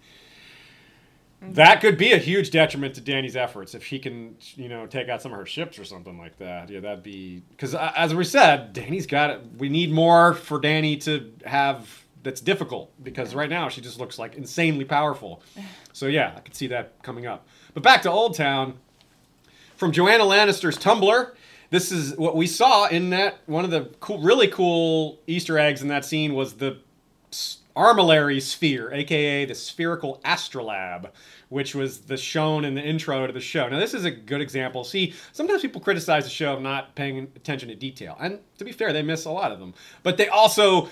Mm-hmm. 1.42 1.54
That 1.54 1.80
could 1.80 1.96
be 1.96 2.12
a 2.12 2.18
huge 2.18 2.50
detriment 2.50 2.94
to 2.96 3.00
Dany's 3.00 3.34
efforts 3.34 3.74
if 3.74 3.84
he 3.84 3.98
can, 3.98 4.36
you 4.56 4.68
know, 4.68 4.86
take 4.86 5.08
out 5.08 5.22
some 5.22 5.32
of 5.32 5.38
her 5.38 5.46
ships 5.46 5.78
or 5.78 5.84
something 5.84 6.18
like 6.18 6.36
that. 6.38 6.68
Yeah, 6.68 6.80
that'd 6.80 7.02
be 7.02 7.42
because, 7.50 7.74
as 7.74 8.14
we 8.14 8.24
said, 8.24 8.74
Dany's 8.74 9.06
got 9.06 9.30
it. 9.30 9.40
We 9.56 9.70
need 9.70 9.90
more 9.90 10.34
for 10.34 10.60
Dany 10.60 11.02
to 11.04 11.32
have 11.46 12.04
that's 12.22 12.42
difficult 12.42 12.92
because 13.02 13.34
right 13.34 13.48
now 13.48 13.68
she 13.70 13.80
just 13.80 13.98
looks 13.98 14.18
like 14.18 14.34
insanely 14.36 14.84
powerful. 14.84 15.42
So 15.92 16.06
yeah, 16.06 16.34
I 16.36 16.40
could 16.40 16.54
see 16.54 16.68
that 16.68 17.02
coming 17.02 17.26
up. 17.26 17.48
But 17.74 17.82
back 17.82 18.02
to 18.02 18.08
Oldtown 18.08 18.74
from 19.76 19.90
Joanna 19.90 20.22
Lannister's 20.22 20.78
Tumblr. 20.78 21.32
This 21.70 21.90
is 21.90 22.16
what 22.16 22.36
we 22.36 22.46
saw 22.46 22.86
in 22.86 23.10
that 23.10 23.40
one 23.46 23.64
of 23.64 23.72
the 23.72 23.90
cool, 23.98 24.20
really 24.20 24.46
cool 24.46 25.18
Easter 25.26 25.58
eggs 25.58 25.82
in 25.82 25.88
that 25.88 26.04
scene 26.04 26.34
was 26.34 26.54
the 26.54 26.78
Armillary 27.80 28.42
Sphere, 28.42 28.92
aka 28.92 29.46
the 29.46 29.54
Spherical 29.54 30.20
Astrolabe, 30.26 31.06
which 31.48 31.74
was 31.74 32.00
the 32.00 32.16
shown 32.18 32.66
in 32.66 32.74
the 32.74 32.82
intro 32.82 33.26
to 33.26 33.32
the 33.32 33.40
show. 33.40 33.70
Now, 33.70 33.78
this 33.78 33.94
is 33.94 34.04
a 34.04 34.10
good 34.10 34.42
example. 34.42 34.84
See, 34.84 35.14
sometimes 35.32 35.62
people 35.62 35.80
criticize 35.80 36.24
the 36.24 36.30
show 36.30 36.52
of 36.52 36.60
not 36.60 36.94
paying 36.94 37.20
attention 37.34 37.70
to 37.70 37.74
detail, 37.74 38.18
and 38.20 38.38
to 38.58 38.66
be 38.66 38.72
fair, 38.72 38.92
they 38.92 39.00
miss 39.00 39.24
a 39.24 39.30
lot 39.30 39.50
of 39.50 39.58
them. 39.60 39.72
But 40.02 40.18
they 40.18 40.28
also 40.28 40.90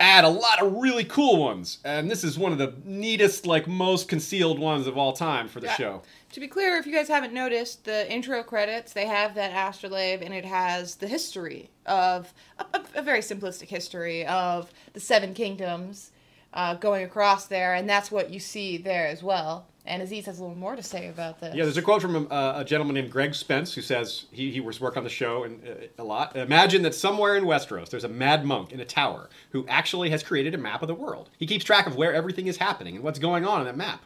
add 0.00 0.24
a 0.24 0.28
lot 0.28 0.60
of 0.60 0.72
really 0.72 1.04
cool 1.04 1.36
ones, 1.36 1.78
and 1.84 2.10
this 2.10 2.24
is 2.24 2.36
one 2.36 2.50
of 2.50 2.58
the 2.58 2.74
neatest, 2.84 3.46
like 3.46 3.68
most 3.68 4.08
concealed 4.08 4.58
ones 4.58 4.88
of 4.88 4.98
all 4.98 5.12
time 5.12 5.46
for 5.46 5.60
the 5.60 5.68
Yeah. 5.68 5.76
show. 5.76 6.02
To 6.32 6.40
be 6.40 6.48
clear, 6.48 6.76
if 6.78 6.84
you 6.84 6.92
guys 6.92 7.06
haven't 7.06 7.32
noticed, 7.32 7.84
the 7.84 8.12
intro 8.12 8.42
credits, 8.42 8.92
they 8.92 9.06
have 9.06 9.36
that 9.36 9.52
astrolabe 9.52 10.20
and 10.20 10.34
it 10.34 10.44
has 10.44 10.96
the 10.96 11.06
history 11.06 11.70
of 11.86 12.34
a, 12.58 12.64
a, 12.74 12.84
a 12.96 13.02
very 13.02 13.20
simplistic 13.20 13.68
history 13.68 14.26
of 14.26 14.72
the 14.94 15.00
Seven 15.00 15.32
Kingdoms 15.32 16.10
uh, 16.54 16.74
going 16.74 17.04
across 17.04 17.46
there, 17.46 17.74
and 17.74 17.88
that's 17.88 18.10
what 18.10 18.30
you 18.30 18.40
see 18.40 18.78
there 18.78 19.06
as 19.08 19.22
well. 19.22 19.66
And 19.86 20.02
Aziz 20.02 20.24
has 20.24 20.38
a 20.38 20.42
little 20.42 20.56
more 20.56 20.76
to 20.76 20.82
say 20.82 21.08
about 21.08 21.40
this. 21.40 21.54
Yeah, 21.54 21.64
there's 21.64 21.76
a 21.76 21.82
quote 21.82 22.00
from 22.00 22.26
a, 22.30 22.54
a 22.56 22.64
gentleman 22.64 22.94
named 22.94 23.10
Greg 23.10 23.34
Spence 23.34 23.74
who 23.74 23.82
says 23.82 24.24
he, 24.32 24.50
he 24.50 24.60
was 24.60 24.80
work 24.80 24.96
on 24.96 25.04
the 25.04 25.10
show 25.10 25.44
and 25.44 25.60
uh, 25.68 25.72
a 25.98 26.04
lot. 26.04 26.34
Imagine 26.36 26.80
that 26.82 26.94
somewhere 26.94 27.36
in 27.36 27.44
Westeros 27.44 27.90
there's 27.90 28.04
a 28.04 28.08
mad 28.08 28.46
monk 28.46 28.72
in 28.72 28.80
a 28.80 28.84
tower 28.86 29.28
who 29.50 29.66
actually 29.68 30.08
has 30.08 30.22
created 30.22 30.54
a 30.54 30.58
map 30.58 30.80
of 30.80 30.88
the 30.88 30.94
world. 30.94 31.28
He 31.38 31.46
keeps 31.46 31.66
track 31.66 31.86
of 31.86 31.96
where 31.96 32.14
everything 32.14 32.46
is 32.46 32.56
happening 32.56 32.94
and 32.94 33.04
what's 33.04 33.18
going 33.18 33.44
on 33.44 33.60
in 33.60 33.66
that 33.66 33.76
map. 33.76 34.02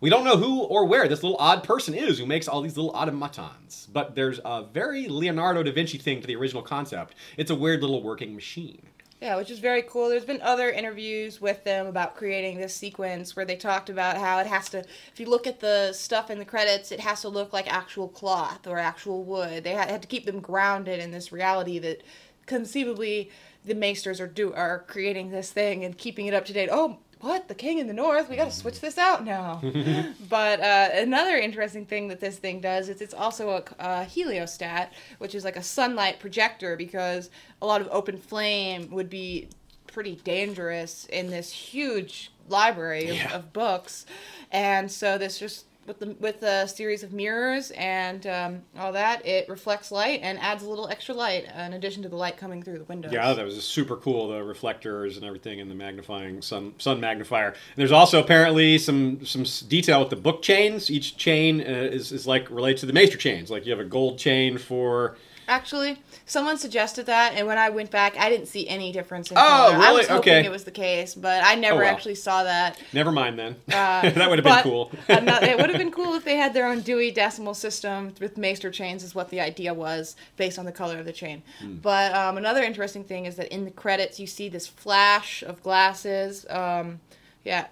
We 0.00 0.10
don't 0.10 0.24
know 0.24 0.36
who 0.36 0.62
or 0.62 0.86
where 0.86 1.06
this 1.06 1.22
little 1.22 1.38
odd 1.38 1.62
person 1.62 1.94
is 1.94 2.18
who 2.18 2.26
makes 2.26 2.48
all 2.48 2.60
these 2.60 2.76
little 2.76 2.90
automatons, 2.90 3.86
but 3.92 4.16
there's 4.16 4.40
a 4.44 4.64
very 4.64 5.06
Leonardo 5.06 5.62
da 5.62 5.70
Vinci 5.70 5.98
thing 5.98 6.20
to 6.20 6.26
the 6.26 6.34
original 6.34 6.62
concept. 6.62 7.14
It's 7.36 7.52
a 7.52 7.54
weird 7.54 7.82
little 7.82 8.02
working 8.02 8.34
machine. 8.34 8.82
Yeah, 9.22 9.36
which 9.36 9.52
is 9.52 9.60
very 9.60 9.82
cool. 9.82 10.08
There's 10.08 10.24
been 10.24 10.42
other 10.42 10.68
interviews 10.68 11.40
with 11.40 11.62
them 11.62 11.86
about 11.86 12.16
creating 12.16 12.58
this 12.58 12.74
sequence 12.74 13.36
where 13.36 13.44
they 13.44 13.54
talked 13.54 13.88
about 13.88 14.16
how 14.16 14.40
it 14.40 14.48
has 14.48 14.68
to, 14.70 14.80
if 14.80 15.20
you 15.20 15.26
look 15.26 15.46
at 15.46 15.60
the 15.60 15.92
stuff 15.92 16.28
in 16.28 16.40
the 16.40 16.44
credits, 16.44 16.90
it 16.90 16.98
has 16.98 17.20
to 17.20 17.28
look 17.28 17.52
like 17.52 17.72
actual 17.72 18.08
cloth 18.08 18.66
or 18.66 18.78
actual 18.78 19.22
wood. 19.22 19.62
They 19.62 19.74
had, 19.74 20.02
to 20.02 20.08
keep 20.08 20.26
them 20.26 20.40
grounded 20.40 20.98
in 20.98 21.12
this 21.12 21.30
reality 21.30 21.78
that 21.78 22.02
conceivably 22.46 23.30
the 23.64 23.76
maesters 23.76 24.20
are 24.20 24.26
do 24.26 24.52
are 24.54 24.80
creating 24.88 25.30
this 25.30 25.52
thing 25.52 25.84
and 25.84 25.96
keeping 25.96 26.26
it 26.26 26.34
up 26.34 26.44
to 26.46 26.52
date. 26.52 26.68
Oh, 26.72 26.98
what? 27.22 27.48
The 27.48 27.54
king 27.54 27.78
in 27.78 27.86
the 27.86 27.92
north? 27.94 28.28
We 28.28 28.36
got 28.36 28.50
to 28.50 28.56
switch 28.56 28.80
this 28.80 28.98
out 28.98 29.24
now. 29.24 29.60
but 30.28 30.60
uh, 30.60 30.90
another 30.94 31.36
interesting 31.38 31.86
thing 31.86 32.08
that 32.08 32.20
this 32.20 32.36
thing 32.36 32.60
does 32.60 32.88
is 32.88 33.00
it's 33.00 33.14
also 33.14 33.50
a, 33.50 33.62
a 33.78 34.04
heliostat, 34.04 34.88
which 35.18 35.34
is 35.34 35.44
like 35.44 35.56
a 35.56 35.62
sunlight 35.62 36.18
projector 36.20 36.76
because 36.76 37.30
a 37.62 37.66
lot 37.66 37.80
of 37.80 37.88
open 37.90 38.18
flame 38.18 38.90
would 38.90 39.08
be 39.08 39.48
pretty 39.86 40.16
dangerous 40.16 41.06
in 41.06 41.28
this 41.28 41.50
huge 41.52 42.30
library 42.48 43.08
of, 43.08 43.16
Yeah. 43.16 43.34
of 43.34 43.52
books. 43.52 44.04
And 44.50 44.90
so 44.90 45.16
this 45.16 45.38
just 45.38 45.64
with 45.86 45.98
the 45.98 46.16
with 46.20 46.42
a 46.42 46.68
series 46.68 47.02
of 47.02 47.12
mirrors 47.12 47.70
and 47.72 48.26
um, 48.26 48.62
all 48.78 48.92
that, 48.92 49.24
it 49.26 49.48
reflects 49.48 49.90
light 49.90 50.20
and 50.22 50.38
adds 50.38 50.62
a 50.62 50.68
little 50.68 50.88
extra 50.88 51.14
light 51.14 51.46
in 51.56 51.72
addition 51.72 52.02
to 52.02 52.08
the 52.08 52.16
light 52.16 52.36
coming 52.36 52.62
through 52.62 52.78
the 52.78 52.84
windows. 52.84 53.12
Yeah, 53.12 53.32
that 53.32 53.44
was 53.44 53.62
super 53.64 53.96
cool. 53.96 54.28
The 54.28 54.42
reflectors 54.42 55.16
and 55.16 55.26
everything, 55.26 55.60
and 55.60 55.70
the 55.70 55.74
magnifying 55.74 56.42
sun 56.42 56.74
sun 56.78 57.00
magnifier. 57.00 57.48
And 57.48 57.56
there's 57.76 57.92
also 57.92 58.20
apparently 58.20 58.78
some 58.78 59.24
some 59.24 59.44
detail 59.68 60.00
with 60.00 60.10
the 60.10 60.16
book 60.16 60.42
chains. 60.42 60.90
Each 60.90 61.16
chain 61.16 61.60
uh, 61.60 61.64
is 61.64 62.12
is 62.12 62.26
like 62.26 62.50
relates 62.50 62.80
to 62.80 62.86
the 62.86 62.92
maester 62.92 63.18
chains. 63.18 63.50
Like 63.50 63.66
you 63.66 63.72
have 63.72 63.80
a 63.80 63.88
gold 63.88 64.18
chain 64.18 64.58
for. 64.58 65.16
Actually, 65.52 65.98
someone 66.24 66.56
suggested 66.56 67.04
that, 67.04 67.34
and 67.34 67.46
when 67.46 67.58
I 67.58 67.68
went 67.68 67.90
back, 67.90 68.16
I 68.18 68.30
didn't 68.30 68.46
see 68.46 68.66
any 68.68 68.90
difference 68.90 69.30
in 69.30 69.36
Oh, 69.36 69.40
color. 69.40 69.76
I 69.84 69.92
was 69.92 70.08
hoping 70.08 70.32
Okay. 70.32 70.46
it 70.46 70.50
was 70.50 70.64
the 70.64 70.70
case, 70.70 71.14
but 71.14 71.44
I 71.44 71.56
never 71.56 71.76
Oh, 71.76 71.84
well. 71.84 71.94
actually 71.94 72.14
saw 72.14 72.42
that. 72.44 72.78
Never 72.94 73.12
mind 73.12 73.38
then. 73.38 73.56
Uh, 73.70 74.08
that 74.10 74.30
would 74.30 74.38
have 74.38 74.44
been 74.44 74.62
cool. 74.62 74.90
it 75.08 75.58
would 75.58 75.68
have 75.68 75.78
been 75.78 75.90
cool 75.90 76.14
if 76.14 76.24
they 76.24 76.36
had 76.36 76.54
their 76.54 76.66
own 76.66 76.80
Dewey 76.80 77.10
Decimal 77.10 77.52
System 77.52 78.14
with 78.18 78.38
Maester 78.38 78.70
chains, 78.70 79.04
is 79.04 79.14
what 79.14 79.28
the 79.28 79.40
idea 79.42 79.74
was, 79.74 80.16
based 80.38 80.58
on 80.58 80.64
the 80.64 80.72
color 80.72 80.98
of 80.98 81.04
the 81.04 81.12
chain. 81.12 81.42
Hmm. 81.60 81.74
But 81.82 82.14
um, 82.14 82.38
another 82.38 82.62
interesting 82.62 83.04
thing 83.04 83.26
is 83.26 83.36
that 83.36 83.48
in 83.52 83.66
the 83.66 83.70
credits, 83.70 84.18
you 84.18 84.26
see 84.26 84.48
this 84.48 84.66
flash 84.66 85.42
of 85.42 85.62
glasses. 85.62 86.46
Um, 86.48 87.00
yeah. 87.44 87.66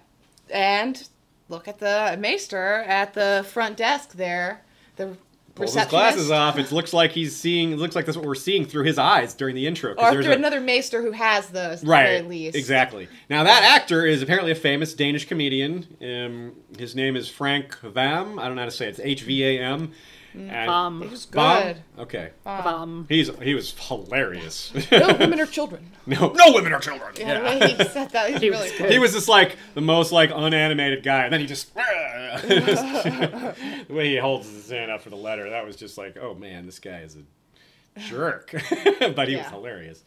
And 0.53 1.07
look 1.49 1.67
at 1.67 1.79
the 1.79 2.15
Maester 2.19 2.83
at 2.87 3.15
the 3.15 3.43
front 3.49 3.75
desk 3.77 4.13
there. 4.13 4.61
The 4.97 5.17
Pulls 5.55 5.75
his 5.75 5.85
glasses 5.87 6.31
off. 6.31 6.57
It 6.57 6.71
looks 6.71 6.93
like 6.93 7.11
he's 7.11 7.35
seeing. 7.35 7.71
It 7.73 7.77
looks 7.79 7.95
like 7.95 8.05
that's 8.05 8.17
what 8.17 8.25
we're 8.25 8.35
seeing 8.35 8.65
through 8.65 8.83
his 8.85 8.97
eyes 8.97 9.33
during 9.33 9.55
the 9.55 9.67
intro. 9.67 9.93
Or 9.95 10.11
through 10.13 10.31
a- 10.31 10.35
another 10.35 10.59
Maester 10.59 11.01
who 11.01 11.11
has 11.11 11.47
those, 11.49 11.83
Right. 11.83 12.03
very 12.07 12.21
least. 12.21 12.55
Exactly. 12.55 13.07
Now 13.29 13.43
that 13.43 13.63
actor 13.63 14.05
is 14.05 14.21
apparently 14.21 14.51
a 14.51 14.55
famous 14.55 14.93
Danish 14.93 15.25
comedian. 15.27 15.85
Um, 16.01 16.53
his 16.77 16.95
name 16.95 17.15
is 17.15 17.27
Frank 17.27 17.77
Hvam. 17.81 18.39
I 18.39 18.47
don't 18.47 18.55
know 18.55 18.61
how 18.61 18.65
to 18.65 18.71
say 18.71 18.85
it. 18.85 18.89
It's 18.91 18.99
H 19.01 19.23
V 19.23 19.43
A 19.43 19.59
M. 19.61 19.91
Mm. 20.35 20.49
And- 20.51 20.65
Vom. 20.67 21.01
He 21.01 21.07
was 21.09 21.25
Vam? 21.25 21.63
good. 21.63 21.77
Okay. 21.99 22.29
Vom. 22.45 23.05
He's 23.09 23.29
he 23.41 23.53
was 23.53 23.73
hilarious. 23.87 24.71
No 24.91 25.07
women 25.19 25.39
or 25.39 25.45
children. 25.45 25.91
no, 26.05 26.31
no 26.31 26.53
women 26.53 26.71
are 26.73 26.79
children. 26.79 27.13
Yeah, 27.17 27.27
Yeah. 27.27 27.39
the 27.39 27.59
way 27.65 27.73
he 27.73 27.83
said 27.89 28.09
that 28.11 28.31
was 28.31 28.41
He 28.41 28.49
really 28.49 28.69
was 28.69 28.77
good. 28.77 28.91
He 28.91 28.99
was 28.99 29.11
just 29.13 29.27
like 29.27 29.57
the 29.73 29.81
most 29.81 30.11
like 30.11 30.31
unanimated 30.31 31.03
guy, 31.03 31.23
and 31.25 31.33
then 31.33 31.39
he 31.41 31.47
just 31.47 31.73
the 31.75 33.55
way 33.89 34.09
he 34.09 34.17
holds 34.17 34.49
his 34.49 34.69
hand 34.69 34.89
up 34.91 35.01
for 35.01 35.09
the 35.09 35.15
letter. 35.17 35.49
That 35.49 35.65
was 35.65 35.75
just 35.75 35.97
like, 35.97 36.17
oh 36.17 36.33
man, 36.33 36.65
this 36.65 36.79
guy 36.79 36.99
is 37.01 37.17
a 37.17 37.99
jerk, 37.99 38.51
but 39.15 39.27
he 39.27 39.35
was 39.35 39.47
hilarious. 39.47 40.03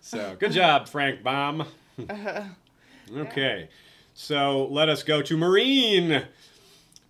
So 0.00 0.36
good 0.40 0.52
job, 0.52 0.88
Frank 0.88 1.22
Baum. 1.22 1.66
Okay, 3.16 3.68
so 4.14 4.66
let 4.66 4.88
us 4.88 5.02
go 5.02 5.22
to 5.22 5.36
Meereen. 5.36 6.24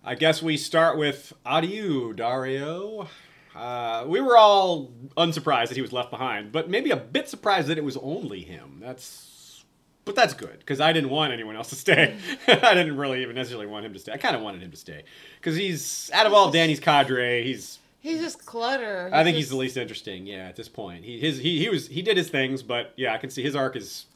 I 0.05 0.15
guess 0.15 0.41
we 0.41 0.57
start 0.57 0.97
with 0.97 1.31
Adieu, 1.45 2.13
Daario. 2.13 3.07
Uh, 3.55 4.03
we 4.05 4.19
were 4.19 4.35
all 4.35 4.91
unsurprised 5.15 5.69
that 5.69 5.75
he 5.75 5.81
was 5.81 5.93
left 5.93 6.11
behind, 6.11 6.51
but 6.51 6.69
maybe 6.69 6.91
a 6.91 6.97
bit 6.97 7.29
surprised 7.29 7.69
that 7.69 7.77
it 7.77 7.85
was 7.85 7.95
only 7.97 8.41
him. 8.41 8.81
That's, 8.81 9.63
but 10.03 10.13
that's 10.13 10.33
good 10.33 10.59
because 10.59 10.81
I 10.81 10.91
didn't 10.91 11.09
want 11.09 11.31
anyone 11.31 11.55
else 11.55 11.69
to 11.69 11.75
stay. 11.75 12.17
I 12.47 12.73
didn't 12.73 12.97
really 12.97 13.21
even 13.21 13.35
necessarily 13.35 13.67
want 13.67 13.85
him 13.85 13.93
to 13.93 13.99
stay. 13.99 14.11
I 14.11 14.17
kind 14.17 14.35
of 14.35 14.41
wanted 14.41 14.61
him 14.61 14.71
to 14.71 14.77
stay 14.77 15.03
because 15.39 15.55
he's 15.55 16.11
out 16.13 16.25
of 16.25 16.33
all 16.33 16.51
Dany's 16.51 16.81
cadre, 16.81 17.43
he's. 17.43 17.79
He's 18.01 18.19
just 18.19 18.45
clutter. 18.45 19.09
I 19.13 19.23
think 19.23 19.37
he's 19.37 19.47
the 19.47 19.55
least 19.55 19.77
interesting. 19.77 20.27
Yeah, 20.27 20.49
at 20.49 20.57
this 20.57 20.67
point, 20.67 21.05
he 21.05 21.21
his 21.21 21.37
he, 21.37 21.59
he 21.59 21.69
was 21.69 21.87
he 21.87 22.01
did 22.01 22.17
his 22.17 22.27
things, 22.27 22.61
but 22.61 22.91
yeah, 22.97 23.13
I 23.13 23.17
can 23.17 23.29
see 23.29 23.41
his 23.41 23.55
arc 23.55 23.77
is 23.77 24.07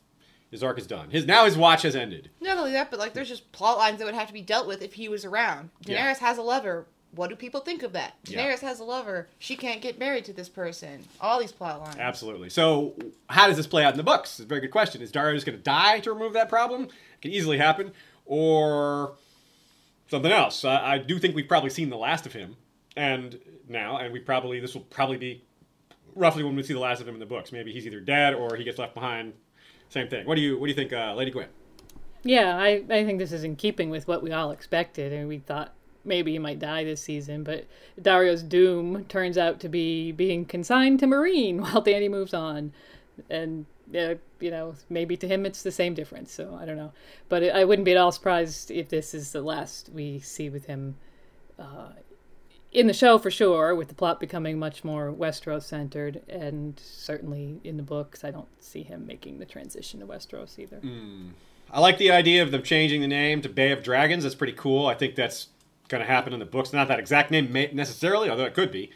his 0.52 0.64
arc 0.64 0.78
is 0.80 0.88
done. 0.88 1.10
His 1.10 1.26
now 1.26 1.46
his 1.46 1.58
watch 1.58 1.82
has 1.84 1.96
ended. 1.96 2.30
Not 2.42 2.58
only 2.58 2.72
that, 2.74 2.90
but 2.92 3.00
like 3.00 3.14
there's 3.14 3.30
just 3.30 3.52
plot 3.52 3.78
lines 3.78 4.00
that 4.00 4.06
would 4.06 4.14
have 4.16 4.28
to 4.28 4.34
be 4.34 4.42
dealt 4.42 4.68
with 4.68 4.82
if 4.82 4.94
he 4.94 5.10
was 5.10 5.26
around. 5.26 5.70
Daenerys 5.86 5.90
Yeah. 5.90 6.14
has 6.20 6.38
a 6.38 6.42
lover. 6.42 6.88
what 7.16 7.30
do 7.30 7.36
people 7.36 7.62
think 7.62 7.82
of 7.84 7.94
that? 7.94 8.14
Yeah. 8.26 8.40
Daenerys 8.46 8.60
has 8.60 8.80
a 8.80 8.84
lover. 8.84 9.28
She 9.40 9.56
can't 9.56 9.82
get 9.82 9.98
married 9.98 10.26
to 10.26 10.34
this 10.34 10.50
person. 10.50 11.06
All 11.22 11.40
these 11.40 11.52
plot 11.54 11.80
lines. 11.82 11.96
Absolutely. 11.98 12.50
So, 12.50 12.96
how 13.30 13.48
does 13.48 13.58
this 13.58 13.66
play 13.66 13.84
out 13.84 13.94
in 13.94 13.98
the 13.98 14.04
books? 14.04 14.32
It's 14.32 14.40
a 14.42 14.46
very 14.46 14.62
good 14.62 14.72
question. 14.72 15.02
Is 15.02 15.12
Daario 15.12 15.34
just 15.34 15.46
going 15.46 15.58
to 15.58 15.64
die 15.64 16.00
to 16.02 16.12
remove 16.12 16.34
that 16.34 16.50
problem? 16.50 16.84
It 16.84 17.22
can 17.22 17.32
easily 17.32 17.58
happen. 17.58 17.92
Or 18.26 19.14
something 20.10 20.32
else. 20.32 20.64
I, 20.66 20.96
I 20.96 20.98
do 21.00 21.18
think 21.18 21.34
we've 21.36 21.48
probably 21.48 21.70
seen 21.70 21.90
the 21.90 21.98
last 21.98 22.26
of 22.26 22.34
him, 22.34 22.58
and 22.96 23.40
now, 23.68 23.98
and 23.98 24.12
we 24.14 24.20
probably 24.20 24.60
this 24.60 24.74
will 24.74 24.82
probably 24.82 25.18
be 25.18 25.44
roughly 26.14 26.44
when 26.44 26.56
we 26.56 26.64
see 26.64 26.74
the 26.74 26.80
last 26.80 27.00
of 27.02 27.08
him 27.08 27.14
in 27.16 27.20
the 27.20 27.26
books. 27.26 27.52
Maybe 27.52 27.72
he's 27.72 27.86
either 27.88 28.00
dead 28.02 28.34
or 28.34 28.56
he 28.58 28.64
gets 28.64 28.78
left 28.78 28.94
behind. 28.94 29.34
Same 29.90 30.08
thing. 30.08 30.26
What 30.26 30.36
do 30.36 30.42
you 30.42 30.58
What 30.58 30.68
do 30.68 30.70
you 30.70 30.76
think, 30.76 30.94
uh, 30.94 31.14
Lady 31.16 31.32
Gwen? 31.32 31.48
Yeah, 32.24 32.58
I, 32.58 32.84
I 32.90 33.06
think 33.06 33.20
this 33.20 33.32
is 33.32 33.44
in 33.44 33.56
keeping 33.56 33.90
with 33.90 34.08
what 34.08 34.22
we 34.22 34.32
all 34.32 34.52
expected, 34.52 35.14
and 35.14 35.28
we 35.28 35.38
thought 35.38 35.74
maybe 36.04 36.32
he 36.32 36.40
might 36.40 36.60
die 36.60 36.84
this 36.84 37.02
season, 37.02 37.44
but 37.44 37.66
Daario's 38.02 38.44
doom 38.44 39.06
turns 39.06 39.38
out 39.38 39.60
to 39.62 39.70
be 39.70 40.12
being 40.12 40.46
consigned 40.46 41.00
to 41.00 41.06
Meereen 41.08 41.60
while 41.62 41.84
Dany 41.84 42.10
moves 42.10 42.34
on, 42.34 42.74
and 43.30 43.66
uh, 43.96 44.16
you 44.40 44.52
know 44.52 44.76
maybe 44.90 45.16
to 45.18 45.28
him 45.28 45.46
it's 45.46 45.64
the 45.64 45.72
same 45.72 45.94
difference. 45.94 46.32
So 46.32 46.58
I 46.60 46.66
don't 46.66 46.78
know, 46.78 46.92
but 47.30 47.44
I 47.44 47.64
wouldn't 47.64 47.86
be 47.86 47.92
at 47.92 47.98
all 47.98 48.12
surprised 48.12 48.72
if 48.72 48.90
this 48.90 49.14
is 49.14 49.32
the 49.32 49.42
last 49.42 49.90
we 49.94 50.20
see 50.20 50.50
with 50.50 50.66
him. 50.66 50.98
Uh, 51.60 51.90
in 52.72 52.88
the 52.88 52.94
show, 52.94 53.18
for 53.18 53.32
sure, 53.32 53.74
with 53.76 53.88
the 53.88 53.96
plot 53.96 54.20
becoming 54.20 54.60
much 54.60 54.84
more 54.84 55.12
Westeros 55.12 55.64
centered, 55.64 56.22
and 56.28 56.80
certainly 56.80 57.60
in 57.64 57.78
the 57.78 57.84
books, 57.84 58.24
I 58.24 58.32
don't 58.32 58.48
see 58.62 58.84
him 58.84 59.08
making 59.08 59.40
the 59.40 59.46
transition 59.46 60.00
to 60.02 60.06
Westeros 60.06 60.60
either. 60.60 60.82
I 61.72 61.80
like 61.80 61.98
the 61.98 62.12
idea 62.12 62.44
of 62.44 62.52
them 62.52 62.64
changing 62.64 63.02
the 63.02 63.08
name 63.08 63.42
to 63.42 63.50
Bay 63.50 63.72
of 63.72 63.84
Dragons. 63.84 64.24
That's 64.24 64.36
pretty 64.36 64.54
cool. 64.54 64.86
I 64.86 64.94
think 64.94 65.16
that's 65.16 65.48
going 65.88 66.02
to 66.02 66.08
happen 66.08 66.34
in 66.34 66.40
the 66.40 66.46
books. 66.46 66.74
Not 66.74 66.88
that 66.90 67.00
exact 67.00 67.32
name 67.32 67.52
necessarily, 67.74 68.30
although 68.30 68.46
it 68.46 68.54
could 68.54 68.72
be. 68.72 68.92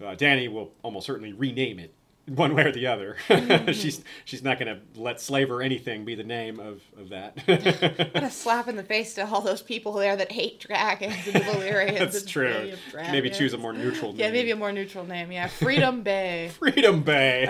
Uh, 0.00 0.14
Dany 0.14 0.50
will 0.50 0.72
almost 0.82 1.06
certainly 1.06 1.32
rename 1.32 1.78
it 1.78 1.94
one 2.26 2.54
way 2.54 2.64
or 2.64 2.72
the 2.72 2.86
other. 2.86 3.16
she's 3.72 4.02
she's 4.24 4.42
not 4.42 4.58
going 4.58 4.74
to 4.74 5.00
let 5.00 5.20
slave 5.20 5.50
or 5.50 5.62
anything 5.62 6.04
be 6.04 6.14
the 6.14 6.24
name 6.24 6.58
of, 6.58 6.80
of 6.98 7.10
that. 7.10 7.38
What 7.46 8.22
a 8.22 8.30
slap 8.30 8.68
in 8.68 8.76
the 8.76 8.82
face 8.82 9.14
to 9.14 9.26
all 9.26 9.40
those 9.40 9.62
people 9.62 9.92
there 9.92 10.16
that 10.16 10.32
hate 10.32 10.60
dragons 10.60 11.26
and 11.26 11.34
the 11.34 11.40
Valyrians. 11.40 11.98
That's 11.98 12.24
true. 12.24 12.72
Maybe 12.94 13.30
choose 13.30 13.52
a 13.52 13.58
more 13.58 13.72
neutral 13.72 14.12
name. 14.12 14.20
Yeah, 14.20 14.30
maybe 14.30 14.50
a 14.50 14.56
more 14.56 14.72
neutral 14.72 15.06
name. 15.06 15.32
Yeah, 15.32 15.48
Freedom 15.48 16.02
Bay. 16.02 16.50
Freedom 16.58 17.02
Bay. 17.02 17.46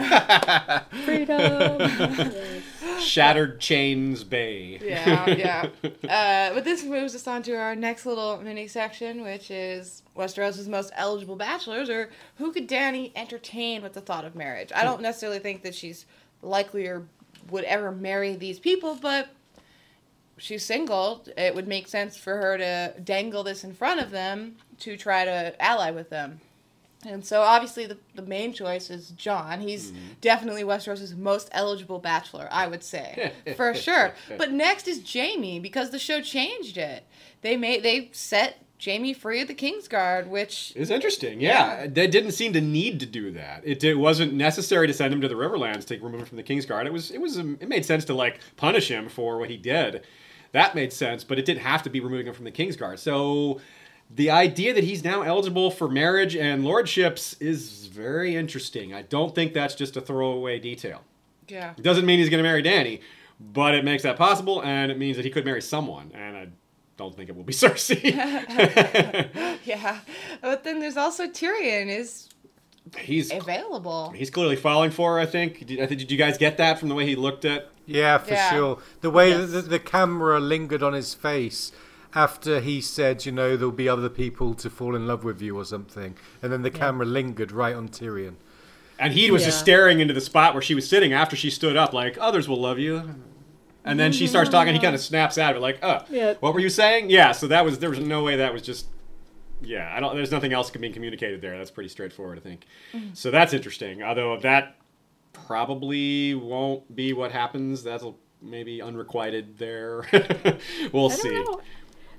Freedom! 1.04 2.32
Shattered 3.00 3.60
Chains 3.60 4.24
Bay. 4.24 4.80
Yeah, 4.82 5.30
yeah. 5.30 5.68
Uh, 6.08 6.54
but 6.54 6.64
this 6.64 6.84
moves 6.84 7.14
us 7.14 7.26
on 7.26 7.42
to 7.44 7.54
our 7.54 7.74
next 7.76 8.06
little 8.06 8.38
mini 8.38 8.66
section, 8.66 9.22
which 9.22 9.50
is 9.50 10.03
Westeros' 10.16 10.68
most 10.68 10.92
eligible 10.94 11.36
bachelors, 11.36 11.90
or 11.90 12.10
who 12.36 12.52
could 12.52 12.68
Dany 12.68 13.12
entertain 13.16 13.82
with 13.82 13.94
the 13.94 14.00
thought 14.00 14.24
of 14.24 14.34
marriage? 14.34 14.70
I 14.74 14.84
don't 14.84 15.02
necessarily 15.02 15.40
think 15.40 15.62
that 15.62 15.74
she's 15.74 16.06
likely 16.42 16.86
or 16.86 17.06
would 17.50 17.64
ever 17.64 17.90
marry 17.90 18.36
these 18.36 18.58
people, 18.58 18.96
but 19.00 19.28
she's 20.38 20.64
single. 20.64 21.26
It 21.36 21.54
would 21.54 21.68
make 21.68 21.88
sense 21.88 22.16
for 22.16 22.36
her 22.36 22.58
to 22.58 23.00
dangle 23.02 23.42
this 23.42 23.64
in 23.64 23.74
front 23.74 24.00
of 24.00 24.10
them 24.10 24.56
to 24.80 24.96
try 24.96 25.24
to 25.24 25.54
ally 25.62 25.90
with 25.90 26.10
them. 26.10 26.40
And 27.06 27.24
so 27.24 27.42
obviously 27.42 27.86
the, 27.86 27.98
the 28.14 28.22
main 28.22 28.52
choice 28.52 28.88
is 28.88 29.10
Jon. 29.10 29.60
He's 29.60 29.90
mm-hmm. 29.90 30.00
definitely 30.20 30.64
Westeros' 30.64 31.16
most 31.16 31.48
eligible 31.52 31.98
bachelor, 31.98 32.48
I 32.50 32.66
would 32.66 32.82
say. 32.82 33.32
for 33.56 33.74
sure. 33.74 34.14
But 34.38 34.52
next 34.52 34.88
is 34.88 35.02
Jaime 35.12 35.60
because 35.60 35.90
the 35.90 35.98
show 35.98 36.20
changed 36.22 36.78
it. 36.78 37.04
They 37.42 37.56
made 37.56 37.82
they 37.82 38.08
set 38.12 38.63
Jaime 38.84 39.12
free 39.14 39.40
of 39.40 39.48
the 39.48 39.54
Kingsguard, 39.54 40.26
which 40.28 40.72
is 40.76 40.90
interesting, 40.90 41.40
yeah. 41.40 41.86
They 41.86 42.06
didn't 42.06 42.32
seem 42.32 42.52
to 42.52 42.60
need 42.60 43.00
to 43.00 43.06
do 43.06 43.30
that. 43.32 43.62
It, 43.64 43.82
it 43.84 43.94
wasn't 43.94 44.34
necessary 44.34 44.86
to 44.86 44.92
send 44.92 45.12
him 45.14 45.20
to 45.20 45.28
the 45.28 45.34
Riverlands 45.34 45.84
to 45.86 45.98
remove 45.98 46.20
him 46.20 46.26
from 46.26 46.36
the 46.36 46.42
Kingsguard. 46.42 46.86
It 46.86 46.92
was 46.92 47.10
it 47.10 47.20
was 47.20 47.38
um, 47.38 47.56
it 47.60 47.68
made 47.68 47.84
sense 47.84 48.04
to 48.06 48.14
like 48.14 48.40
punish 48.56 48.88
him 48.88 49.08
for 49.08 49.38
what 49.38 49.50
he 49.50 49.56
did. 49.56 50.04
That 50.52 50.74
made 50.74 50.92
sense, 50.92 51.24
but 51.24 51.38
it 51.38 51.44
didn't 51.44 51.62
have 51.62 51.82
to 51.84 51.90
be 51.90 52.00
removing 52.00 52.26
him 52.26 52.34
from 52.34 52.44
the 52.44 52.52
Kingsguard. 52.52 52.98
So 52.98 53.60
the 54.14 54.30
idea 54.30 54.74
that 54.74 54.84
he's 54.84 55.02
now 55.02 55.22
eligible 55.22 55.70
for 55.70 55.88
marriage 55.88 56.36
and 56.36 56.64
lordships 56.64 57.34
is 57.40 57.86
very 57.86 58.36
interesting. 58.36 58.94
I 58.94 59.02
don't 59.02 59.34
think 59.34 59.52
that's 59.54 59.74
just 59.74 59.96
a 59.96 60.00
throwaway 60.00 60.58
detail. 60.60 61.02
yeah. 61.48 61.72
It 61.76 61.82
doesn't 61.82 62.06
mean 62.06 62.18
he's 62.18 62.28
going 62.28 62.42
to 62.42 62.48
marry 62.48 62.62
Dany, 62.62 63.00
but 63.40 63.74
it 63.74 63.84
makes 63.84 64.02
that 64.04 64.16
possible, 64.16 64.62
and 64.62 64.92
it 64.92 64.98
means 64.98 65.16
that 65.16 65.24
he 65.24 65.30
could 65.30 65.44
marry 65.44 65.62
someone. 65.62 66.12
And 66.14 66.36
I 66.36 66.48
don't 66.96 67.14
think 67.16 67.28
it 67.28 67.36
will 67.36 67.44
be 67.44 67.52
Cersei. 67.62 68.14
Yeah. 69.64 69.98
But 70.42 70.62
then 70.64 70.80
there's 70.80 70.96
also 70.96 71.26
Tyrion 71.26 71.88
is 71.88 72.28
he's 72.98 73.32
available. 73.32 74.10
He's 74.10 74.30
clearly 74.30 74.56
falling 74.56 74.90
for 74.90 75.14
her, 75.14 75.20
I 75.20 75.26
think. 75.26 75.66
Did, 75.66 75.80
I 75.80 75.86
think- 75.86 76.00
did 76.00 76.10
you 76.10 76.18
guys 76.18 76.36
get 76.38 76.58
that 76.58 76.78
from 76.78 76.88
the 76.90 76.94
way 76.94 77.06
he 77.06 77.16
looked 77.16 77.44
at? 77.44 77.70
Yeah, 77.86 78.18
for 78.18 78.32
Yeah. 78.32 78.50
sure. 78.50 78.78
The 79.00 79.10
way 79.10 79.30
Yes. 79.30 79.50
that 79.50 79.62
the, 79.62 79.62
the 79.62 79.78
camera 79.78 80.38
lingered 80.40 80.82
on 80.82 80.92
his 80.92 81.14
face 81.14 81.72
after 82.14 82.60
he 82.60 82.80
said, 82.80 83.24
you 83.26 83.32
know, 83.32 83.56
there'll 83.56 83.72
be 83.72 83.88
other 83.88 84.08
people 84.08 84.54
to 84.54 84.70
fall 84.70 84.94
in 84.94 85.06
love 85.06 85.24
with 85.24 85.40
you 85.42 85.56
or 85.58 85.64
something, 85.64 86.16
and 86.42 86.52
then 86.52 86.62
the 86.62 86.70
camera 86.70 87.04
lingered 87.06 87.50
right 87.52 87.74
on 87.74 87.88
Tyrion. 87.88 88.34
And 88.98 89.12
he 89.12 89.30
was 89.32 89.44
just 89.44 89.58
staring 89.58 89.98
into 90.00 90.14
the 90.14 90.20
spot 90.20 90.54
where 90.54 90.62
she 90.62 90.74
was 90.76 90.88
sitting 90.88 91.12
after 91.12 91.34
she 91.34 91.50
stood 91.50 91.76
up, 91.76 91.92
like, 91.92 92.16
others 92.20 92.48
will 92.48 92.60
love 92.60 92.78
you. 92.78 93.16
And 93.84 94.00
then 94.00 94.12
she 94.12 94.26
starts 94.26 94.48
talking, 94.50 94.72
he 94.74 94.80
kind 94.80 94.94
of 94.94 95.00
snaps 95.12 95.36
out 95.38 95.50
of 95.52 95.56
it, 95.58 95.60
like, 95.60 95.78
uh, 95.82 96.00
Yeah. 96.08 96.34
what 96.40 96.54
were 96.54 96.60
you 96.60 96.70
saying? 96.70 97.10
Yeah, 97.10 97.32
so 97.32 97.46
that 97.48 97.64
was, 97.64 97.78
there 97.78 97.90
was 97.90 97.98
no 97.98 98.22
way 98.22 98.36
that 98.36 98.52
was 98.52 98.62
just, 98.62 98.86
yeah, 99.62 99.92
I 99.94 100.00
don't, 100.00 100.14
there's 100.16 100.30
nothing 100.30 100.52
else 100.52 100.70
being 100.70 100.92
communicated 100.92 101.40
there. 101.42 101.56
That's 101.58 101.70
pretty 101.70 101.88
straightforward, 101.90 102.38
I 102.38 102.40
think. 102.40 102.66
So 103.12 103.30
that's 103.30 103.52
interesting. 103.52 104.02
Although 104.02 104.38
that 104.40 104.76
probably 105.32 106.34
won't 106.34 106.94
be 106.96 107.12
what 107.12 107.30
happens. 107.32 107.82
That'll 107.82 108.18
maybe 108.40 108.80
unrequited 108.80 109.58
there. 109.58 110.06
we'll 110.92 111.10
I 111.10 111.14
see. 111.14 111.30
know. 111.30 111.60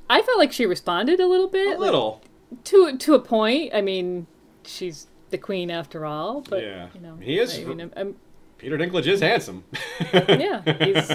I 0.10 0.22
felt 0.22 0.38
like 0.38 0.52
she 0.52 0.66
responded 0.66 1.20
a 1.20 1.28
little 1.28 1.48
bit. 1.48 1.68
A 1.68 1.70
like, 1.72 1.80
little. 1.80 2.22
to 2.66 2.98
to 2.98 3.16
a 3.16 3.20
point. 3.20 3.74
I 3.74 3.82
mean, 3.82 4.28
she's 4.64 5.08
the 5.32 5.38
queen 5.40 5.72
after 5.72 6.06
all, 6.06 6.42
but 6.42 6.62
Yeah. 6.62 6.90
you 6.94 7.02
know, 7.02 7.16
He 7.18 7.40
is- 7.40 7.58
I 7.58 7.64
mean, 7.64 7.82
I'm, 7.82 7.94
I'm- 7.98 8.16
Peter 8.58 8.78
Dinklage 8.78 9.08
is 9.08 9.20
handsome. 9.22 9.64
yeah, 10.14 10.62
he's 10.80 11.08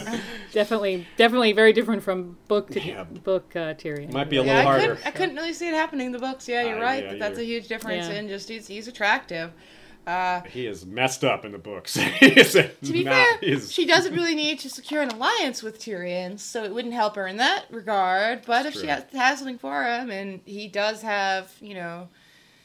definitely 0.53 1.07
definitely 1.17 1.53
very 1.53 1.73
different 1.73 2.03
from 2.03 2.37
book 2.49 2.69
to 2.71 2.81
Yeah. 2.81 3.05
book 3.05 3.57
uh, 3.57 3.75
Tyrion. 3.75 4.13
Might 4.13 4.29
be 4.31 4.37
a 4.37 4.43
Yeah, 4.45 4.57
little 4.57 4.61
I 4.61 4.65
harder. 4.79 4.95
couldn't, 4.97 5.07
I 5.07 5.11
couldn't 5.11 5.37
really 5.37 5.53
see 5.55 5.69
it 5.69 5.75
happening 5.75 6.07
in 6.07 6.13
the 6.13 6.19
books. 6.19 6.47
Yeah, 6.49 6.63
you're 6.65 6.79
Uh, 6.79 6.83
right. 6.83 7.03
yeah, 7.05 7.11
that 7.13 7.19
that's 7.19 7.39
a 7.39 7.45
huge 7.45 7.67
difference 7.69 8.09
Yeah. 8.09 8.15
in 8.19 8.29
just 8.29 8.49
he's, 8.49 8.67
he's 8.67 8.89
attractive. 8.89 9.53
Uh, 10.07 10.41
He 10.51 10.67
is 10.67 10.87
messed 10.87 11.25
up 11.25 11.45
in 11.45 11.53
the 11.53 11.59
books. 11.59 11.95
To 12.21 12.71
be 12.83 13.05
not- 13.05 13.15
fair, 13.15 13.39
he 13.41 13.59
she 13.61 13.87
doesn't 13.87 14.15
really 14.15 14.35
need 14.45 14.59
to 14.61 14.71
secure 14.71 15.03
an 15.03 15.11
alliance 15.11 15.63
with 15.63 15.79
Tyrion, 15.79 16.39
so 16.39 16.65
it 16.65 16.73
wouldn't 16.73 16.95
help 16.95 17.17
her 17.17 17.27
in 17.27 17.37
that 17.39 17.67
regard. 17.71 18.43
But 18.47 18.67
if 18.67 18.75
she 18.75 18.87
has, 18.87 19.05
has 19.13 19.39
something 19.39 19.59
for 19.59 19.83
him, 19.85 20.11
and 20.11 20.41
he 20.47 20.69
does 20.69 21.03
have, 21.03 21.53
you 21.61 21.75
know, 21.75 22.09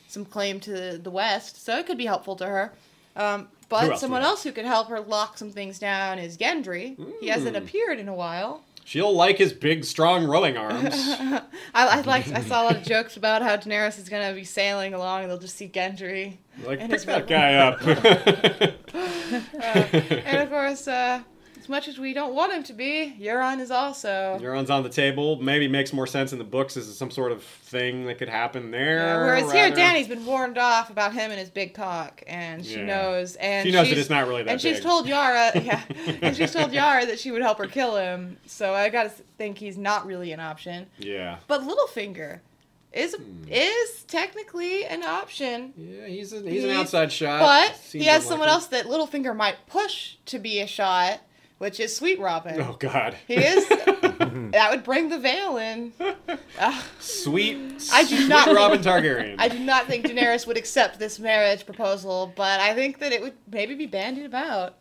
some 0.07 0.26
claim 0.26 0.60
to 0.61 0.97
the 0.97 1.10
West, 1.11 1.64
so 1.64 1.77
it 1.77 1.85
could 1.88 1.97
be 1.97 2.06
helpful 2.06 2.35
to 2.38 2.45
her. 2.45 2.73
Um, 3.18 3.47
Who 3.53 3.55
but 3.70 3.98
someone 4.00 4.22
else 4.22 4.44
who 4.44 4.52
could 4.52 4.66
help 4.66 4.90
her 4.90 5.00
lock 5.00 5.38
some 5.38 5.52
things 5.52 5.80
down 5.80 6.20
is 6.20 6.38
Gendry. 6.38 6.96
He 7.20 7.28
hasn't 7.28 7.56
Mm. 7.56 7.60
appeared 7.60 8.00
in 8.00 8.08
a 8.08 8.14
while. 8.14 8.64
She'll 8.88 9.14
like 9.16 9.40
his 9.40 9.52
big, 9.52 9.84
strong 9.84 10.26
rowing 10.28 10.58
arms. 10.58 10.94
I, 10.94 11.42
I 11.74 12.02
like. 12.02 12.28
I 12.32 12.42
saw 12.42 12.62
a 12.62 12.66
lot 12.66 12.76
of 12.76 12.84
jokes 12.84 13.18
about 13.18 13.42
how 13.42 13.58
Daenerys 13.58 13.98
is 13.98 14.10
gonna 14.10 14.32
be 14.34 14.44
sailing 14.44 14.94
along, 14.94 15.24
and 15.24 15.32
they'll 15.32 15.40
just 15.40 15.56
see 15.58 15.68
Gendry. 15.68 16.38
like, 16.64 16.80
pick 16.80 16.92
his 16.92 17.06
that 17.06 17.26
guy 17.28 17.56
up. 17.56 17.82
and 18.94 20.38
of 20.42 20.50
course, 20.52 20.88
uh, 20.88 21.22
as 21.66 21.70
much 21.70 21.88
as 21.88 21.98
we 21.98 22.14
don't 22.14 22.36
want 22.36 22.54
him 22.54 22.62
to 22.62 22.74
be, 22.74 23.16
Euron 23.20 23.60
is 23.60 23.72
also. 23.72 24.38
Euron's 24.40 24.70
on 24.70 24.84
the 24.84 24.90
table. 24.90 25.42
Maybe 25.42 25.68
makes 25.68 25.92
more 25.94 26.06
sense 26.06 26.32
in 26.32 26.38
the 26.38 26.44
books 26.44 26.78
as 26.78 26.96
some 26.96 27.10
sort 27.10 27.32
of 27.32 27.42
thing 27.44 28.06
that 28.06 28.20
could 28.20 28.30
happen 28.30 28.70
there. 28.70 28.98
Yeah, 28.98 29.18
whereas 29.18 29.52
here, 29.52 29.72
Dany's 29.72 30.08
been 30.08 30.24
warned 30.28 30.60
off 30.60 30.92
about 30.92 31.14
him 31.14 31.32
and 31.32 31.40
his 31.40 31.50
big 31.50 31.74
cock, 31.74 32.22
and 32.28 32.64
she 32.64 32.76
Yeah. 32.78 32.86
knows, 32.86 33.36
and 33.38 33.66
She 33.66 33.72
knows 33.72 33.90
that 33.90 33.98
it's 33.98 34.12
not 34.12 34.28
really 34.28 34.44
that 34.44 34.52
And 34.52 34.62
she's 34.62 34.80
told 34.80 35.08
Yara, 35.08 35.52
yeah, 35.64 35.82
and 36.22 36.38
she's 36.38 36.54
told 36.54 36.72
Yara 36.72 37.08
that 37.08 37.20
she 37.20 37.32
would 37.32 37.42
help 37.42 37.58
her 37.58 37.66
kill 37.68 37.96
him. 37.98 38.38
So 38.46 38.74
I 38.76 38.90
gotta 38.90 39.10
think 39.10 39.58
he's 39.58 39.78
not 39.78 40.06
really 40.06 40.32
an 40.34 40.40
option. 40.40 40.86
Yeah. 41.00 41.38
But 41.48 41.62
Littlefinger 41.62 42.42
is 42.94 43.16
Hmm. 43.16 43.44
is 43.52 44.04
technically 44.04 44.86
an 44.86 45.02
option. 45.04 45.74
Yeah, 45.76 46.06
he's, 46.06 46.32
a, 46.32 46.42
he's 46.48 46.64
an 46.64 46.70
outside 46.70 47.12
shot. 47.12 47.40
But 47.42 47.76
he 47.92 48.04
has 48.06 48.24
someone 48.24 48.50
else 48.50 48.68
that 48.68 48.86
Littlefinger 48.86 49.36
might 49.36 49.66
push 49.68 50.16
to 50.28 50.38
be 50.38 50.60
a 50.62 50.68
shot, 50.68 51.20
which 51.57 51.80
is 51.80 51.95
Sweet 51.95 52.19
Robin. 52.19 52.60
Oh, 52.61 52.76
God. 52.80 53.15
He 53.27 53.36
is. 53.36 53.68
that 53.69 54.68
would 54.72 54.84
bring 54.84 55.10
the 55.10 55.19
veil 55.19 55.57
in. 55.57 55.94
Uh, 56.60 56.82
Sweet, 56.99 57.57
I 57.91 58.03
do 58.03 58.15
sweet 58.18 58.27
not- 58.27 58.48
Robin 58.53 58.80
Targaryen. 58.82 59.36
I 59.38 59.48
do 59.48 59.60
not 59.60 59.88
think 59.88 60.06
Daenerys 60.06 60.48
would 60.48 60.57
accept 60.57 60.99
this 60.99 61.19
marriage 61.19 61.65
proposal, 61.65 62.34
but 62.36 62.60
I 62.60 62.73
think 62.73 62.99
that 62.99 63.11
it 63.11 63.22
would 63.22 63.34
maybe 63.52 63.76
be 63.76 63.86
bandied 63.88 64.26
about. 64.26 64.76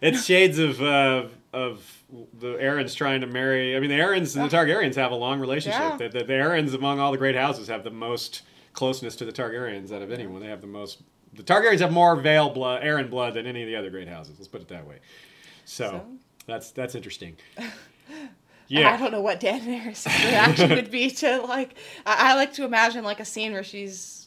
It's 0.00 0.24
shades 0.24 0.58
of 0.58 0.80
uh, 0.82 1.24
of 1.52 2.02
the 2.38 2.54
Arryns 2.56 2.94
trying 2.94 3.22
to 3.22 3.26
marry. 3.26 3.76
I 3.76 3.80
mean, 3.80 3.90
the 3.90 3.96
Arryns 3.98 4.36
and 4.36 4.48
the 4.50 4.54
Targaryens 4.56 4.94
have 4.96 5.10
a 5.10 5.14
long 5.16 5.40
relationship. 5.40 5.80
Yeah. 5.80 5.96
The, 5.96 6.08
the, 6.08 6.24
the 6.24 6.32
Arryns 6.34 6.74
among 6.74 7.00
all 7.00 7.12
the 7.12 7.18
great 7.18 7.34
houses 7.34 7.68
have 7.68 7.82
the 7.82 7.90
most 7.90 8.42
closeness 8.72 9.16
to 9.16 9.24
the 9.24 9.32
Targaryens 9.32 9.92
out 9.92 10.02
of 10.02 10.12
anyone. 10.12 10.40
They 10.40 10.48
have 10.48 10.60
the 10.60 10.66
most. 10.66 11.02
The 11.34 11.42
Targaryens 11.42 11.80
have 11.80 11.92
more 11.92 12.16
Vale 12.16 12.50
blood, 12.50 12.82
Arryn 12.82 13.10
blood 13.10 13.34
than 13.34 13.46
any 13.46 13.62
of 13.62 13.68
the 13.68 13.76
other 13.76 13.90
great 13.90 14.08
houses. 14.08 14.36
Let's 14.38 14.48
put 14.48 14.60
it 14.60 14.68
that 14.68 14.86
way. 14.86 14.96
So, 15.66 15.84
So? 15.90 16.06
that's 16.46 16.70
that's 16.70 16.94
interesting. 16.94 17.36
Yeah. 18.68 18.92
I 18.92 18.96
don't 18.96 19.12
know 19.12 19.20
what 19.20 19.38
Daenerys' 19.38 20.06
reaction 20.28 20.70
would 20.70 20.90
be 20.90 21.08
to 21.12 21.40
like. 21.42 21.76
I, 22.04 22.32
I 22.32 22.34
like 22.34 22.52
to 22.54 22.64
imagine 22.64 23.04
like 23.04 23.20
a 23.20 23.24
scene 23.24 23.52
where 23.52 23.62
she's 23.62 24.26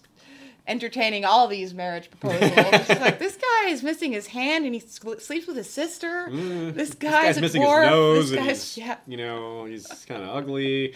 entertaining 0.66 1.26
all 1.26 1.50
these 1.50 1.74
marriage 1.74 2.10
proposals. 2.10 2.52
She's 2.88 3.00
like, 3.02 3.20
this 3.20 3.36
guy 3.36 3.70
is 3.70 3.84
missing 3.84 4.14
his 4.14 4.28
hand 4.28 4.64
and 4.66 4.74
he 4.74 4.80
sl- 4.80 5.16
sleeps 5.18 5.46
with 5.48 5.58
his 5.58 5.70
sister. 5.70 6.28
This 6.32 6.40
Mm. 6.40 6.74
This 6.74 6.94
guy's, 6.94 7.12
guy's 7.36 7.42
missing 7.42 7.62
dwarf. 7.64 7.82
his 7.82 7.90
nose, 7.92 8.30
This 8.30 8.40
guy's 8.40 8.78
yeah. 8.78 8.98
you 9.08 9.18
know, 9.18 9.66
he's 9.66 9.88
kind 10.08 10.22
of 10.24 10.30
ugly. 10.30 10.96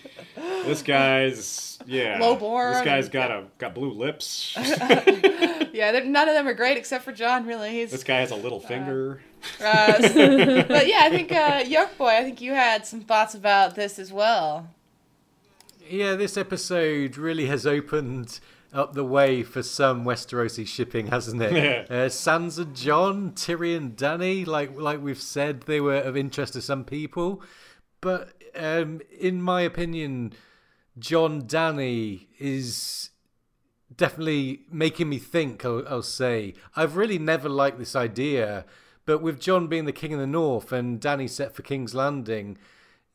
This 0.64 0.82
guy's 0.84 1.80
yeah. 1.86 2.20
Lowborn 2.22 2.76
This 2.76 2.86
guy's 2.86 3.10
got 3.10 3.30
a 3.32 3.46
got 3.58 3.74
blue 3.76 3.92
lips. 3.92 4.54
Yeah, 4.56 6.00
none 6.06 6.30
of 6.30 6.36
them 6.36 6.48
are 6.48 6.54
great 6.54 6.78
except 6.78 7.04
for 7.04 7.12
Jon. 7.12 7.46
Really, 7.48 7.72
he's. 7.72 7.92
this 7.92 8.04
guy 8.06 8.20
has 8.20 8.32
a 8.32 8.36
little 8.38 8.60
finger. 8.62 9.20
Uh, 9.62 10.64
but 10.68 10.88
yeah, 10.88 11.02
I 11.04 11.10
think 11.10 11.32
uh, 11.32 11.64
Yoke 11.66 11.98
Boy. 11.98 12.10
I 12.10 12.24
think 12.24 12.42
you 12.42 12.54
had 12.54 12.86
some 12.86 13.02
thoughts 13.02 13.36
about 13.36 13.76
this 13.76 14.00
as 14.00 14.12
well. 14.12 14.70
Yeah, 15.90 16.16
this 16.16 16.38
episode 16.38 17.18
really 17.18 17.48
has 17.48 17.68
opened 17.68 18.40
up 18.74 18.94
the 18.94 19.04
way 19.04 19.44
for 19.44 19.62
some 19.62 20.04
Westerosi 20.04 20.66
shipping, 20.66 21.08
hasn't 21.08 21.42
it? 21.42 21.92
uh, 21.92 22.10
Sansa, 22.10 22.74
Jon, 22.74 23.32
Tyrion, 23.32 23.96
Dany, 23.96 24.48
like 24.48 24.78
like 24.80 25.02
we've 25.02 25.22
said, 25.22 25.62
they 25.64 25.80
were 25.80 25.98
of 25.98 26.18
interest 26.18 26.54
to 26.54 26.62
some 26.62 26.84
people, 26.84 27.42
but 28.02 28.34
um, 28.56 29.02
in 29.20 29.42
my 29.42 29.62
opinion, 29.62 30.34
Jon 30.98 31.44
Dany 31.44 32.28
is 32.40 33.12
definitely 33.96 34.62
making 34.72 35.10
me 35.10 35.20
think. 35.20 35.64
I'll, 35.66 35.84
I'll 35.88 36.02
say 36.02 36.56
I've 36.76 36.96
really 36.96 37.20
never 37.20 37.50
liked 37.50 37.78
this 37.78 37.96
idea, 37.96 38.66
but 39.06 39.22
with 39.22 39.40
Jon 39.40 39.68
being 39.68 39.86
the 39.86 39.92
king 39.92 40.14
of 40.14 40.20
the 40.20 40.28
North 40.28 40.72
and 40.72 41.00
Dany 41.00 41.30
set 41.30 41.56
for 41.56 41.62
King's 41.62 41.94
Landing, 41.94 42.58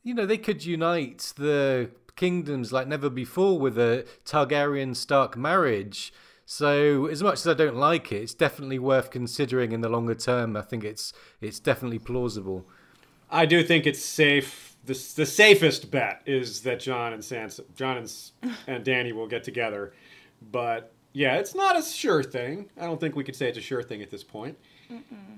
you 0.03 0.13
know 0.13 0.25
they 0.25 0.37
could 0.37 0.65
unite 0.65 1.33
the 1.35 1.91
kingdoms 2.15 2.73
like 2.73 2.87
never 2.87 3.09
before 3.09 3.57
with 3.57 3.77
a 3.77 4.05
Targaryen 4.25 4.95
Stark 4.95 5.37
marriage. 5.37 6.11
So 6.45 7.05
as 7.05 7.21
much 7.21 7.39
as 7.39 7.47
I 7.47 7.53
don't 7.53 7.75
like 7.75 8.11
it, 8.11 8.23
it's 8.23 8.33
definitely 8.33 8.79
worth 8.79 9.11
considering 9.11 9.71
in 9.71 9.81
the 9.81 9.89
longer 9.89 10.15
term. 10.15 10.57
I 10.57 10.61
think 10.61 10.83
it's 10.83 11.13
it's 11.41 11.59
definitely 11.59 11.99
plausible. 11.99 12.65
I 13.29 13.45
do 13.45 13.63
think 13.63 13.85
it's 13.85 14.03
safe. 14.03 14.75
The, 14.85 14.93
the 15.15 15.25
safest 15.25 15.91
bet 15.91 16.21
is 16.25 16.61
that 16.61 16.79
Jon 16.79 17.13
and 17.13 17.21
Sansa, 17.21 17.61
Jon 17.75 17.97
and, 17.97 18.55
and 18.67 18.83
Dany 18.83 19.13
will 19.13 19.27
get 19.27 19.43
together. 19.43 19.93
But 20.51 20.91
yeah, 21.13 21.35
it's 21.35 21.53
not 21.53 21.77
a 21.77 21.83
sure 21.83 22.23
thing. 22.23 22.69
I 22.77 22.85
don't 22.85 22.99
think 22.99 23.15
we 23.15 23.23
could 23.23 23.35
say 23.35 23.49
it's 23.49 23.57
a 23.57 23.61
sure 23.61 23.83
thing 23.83 24.01
at 24.01 24.09
this 24.09 24.23
point. 24.23 24.57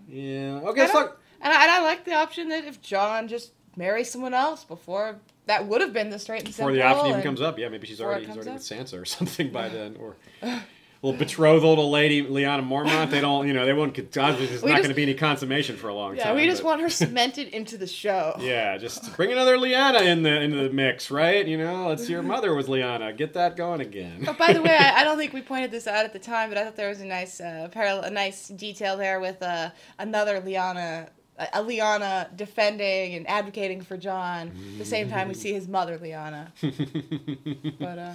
Yeah. 0.07 0.61
Okay. 0.63 0.83
I 0.83 0.87
So 0.87 1.13
and, 1.41 1.53
I, 1.53 1.63
and 1.63 1.71
I 1.71 1.81
like 1.83 2.05
the 2.05 2.13
option 2.13 2.49
that 2.49 2.65
if 2.65 2.81
Jon 2.81 3.27
just 3.27 3.51
marries 3.75 4.11
someone 4.11 4.33
else 4.33 4.63
before 4.63 5.17
that 5.47 5.67
would 5.67 5.81
have 5.81 5.93
been 5.93 6.09
the 6.09 6.19
straight 6.19 6.39
and 6.39 6.47
before 6.47 6.69
simple. 6.69 6.75
the 6.75 6.83
option 6.83 7.07
even 7.07 7.21
comes 7.21 7.41
up, 7.41 7.57
yeah, 7.57 7.69
maybe 7.69 7.87
she's 7.87 8.01
already 8.01 8.25
he's 8.25 8.35
already 8.35 8.51
up. 8.51 8.55
with 8.55 8.63
Sansa 8.63 9.01
or 9.01 9.05
something 9.17 9.51
by 9.51 9.69
then, 9.69 9.97
or 9.99 10.15
little 11.01 11.17
betrothal 11.17 11.75
to 11.75 11.81
Lady 11.81 12.23
Lyanna 12.23 12.67
Mormont. 12.67 13.09
They 13.09 13.21
don't, 13.21 13.47
you 13.47 13.53
know, 13.53 13.65
they 13.65 13.73
won't. 13.73 13.95
There's 13.95 14.63
not 14.63 14.77
going 14.77 14.89
to 14.89 14.93
be 14.93 15.01
any 15.03 15.15
consummation 15.15 15.75
for 15.75 15.87
a 15.87 15.93
long 15.95 16.15
Yeah, 16.15 16.25
time. 16.25 16.37
Yeah, 16.37 16.43
we 16.43 16.47
just 16.49 16.61
but- 16.61 16.69
want 16.69 16.81
her 16.81 16.89
cemented 16.89 17.47
into 17.49 17.77
the 17.77 17.87
show. 17.87 18.35
Yeah, 18.39 18.77
just 18.77 19.15
bring 19.15 19.31
another 19.31 19.57
Lyanna 19.57 20.01
in 20.01 20.23
the 20.23 20.41
into 20.41 20.57
the 20.57 20.69
mix, 20.69 21.09
right? 21.09 21.45
You 21.47 21.57
know, 21.57 21.89
it's 21.91 22.07
your 22.09 22.21
mother 22.21 22.53
was 22.53 22.67
Lyanna. 22.67 23.15
Get 23.17 23.33
that 23.33 23.55
going 23.55 23.81
again. 23.81 24.23
But 24.25 24.37
by 24.37 24.53
the 24.53 24.61
way, 24.61 24.75
I, 24.77 25.01
I 25.01 25.03
don't 25.03 25.17
think 25.17 25.33
we 25.33 25.41
pointed 25.41 25.71
this 25.71 25.87
out 25.87 26.05
at 26.05 26.13
the 26.13 26.19
time, 26.19 26.49
but 26.49 26.57
I 26.57 26.63
thought 26.63 26.75
there 26.75 26.89
was 26.89 27.01
a 27.01 27.05
nice 27.05 27.41
uh, 27.41 27.67
parallel, 27.71 28.03
a 28.03 28.09
nice 28.11 28.47
detail 28.49 28.95
there 28.97 29.19
with 29.19 29.41
uh, 29.41 29.71
another 29.97 30.39
Lyanna, 30.39 31.09
a, 31.37 31.47
a 31.53 31.63
Lyanna 31.63 32.35
defending 32.37 33.15
and 33.15 33.27
advocating 33.27 33.81
for 33.81 33.97
Jon. 33.97 34.51
The 34.77 34.85
same 34.85 35.09
time, 35.09 35.27
we 35.29 35.33
see 35.33 35.51
his 35.53 35.67
mother, 35.67 35.97
Lyanna. 35.97 36.49
but 37.79 37.97
uh, 37.97 38.13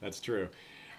That's 0.00 0.20
true. 0.20 0.48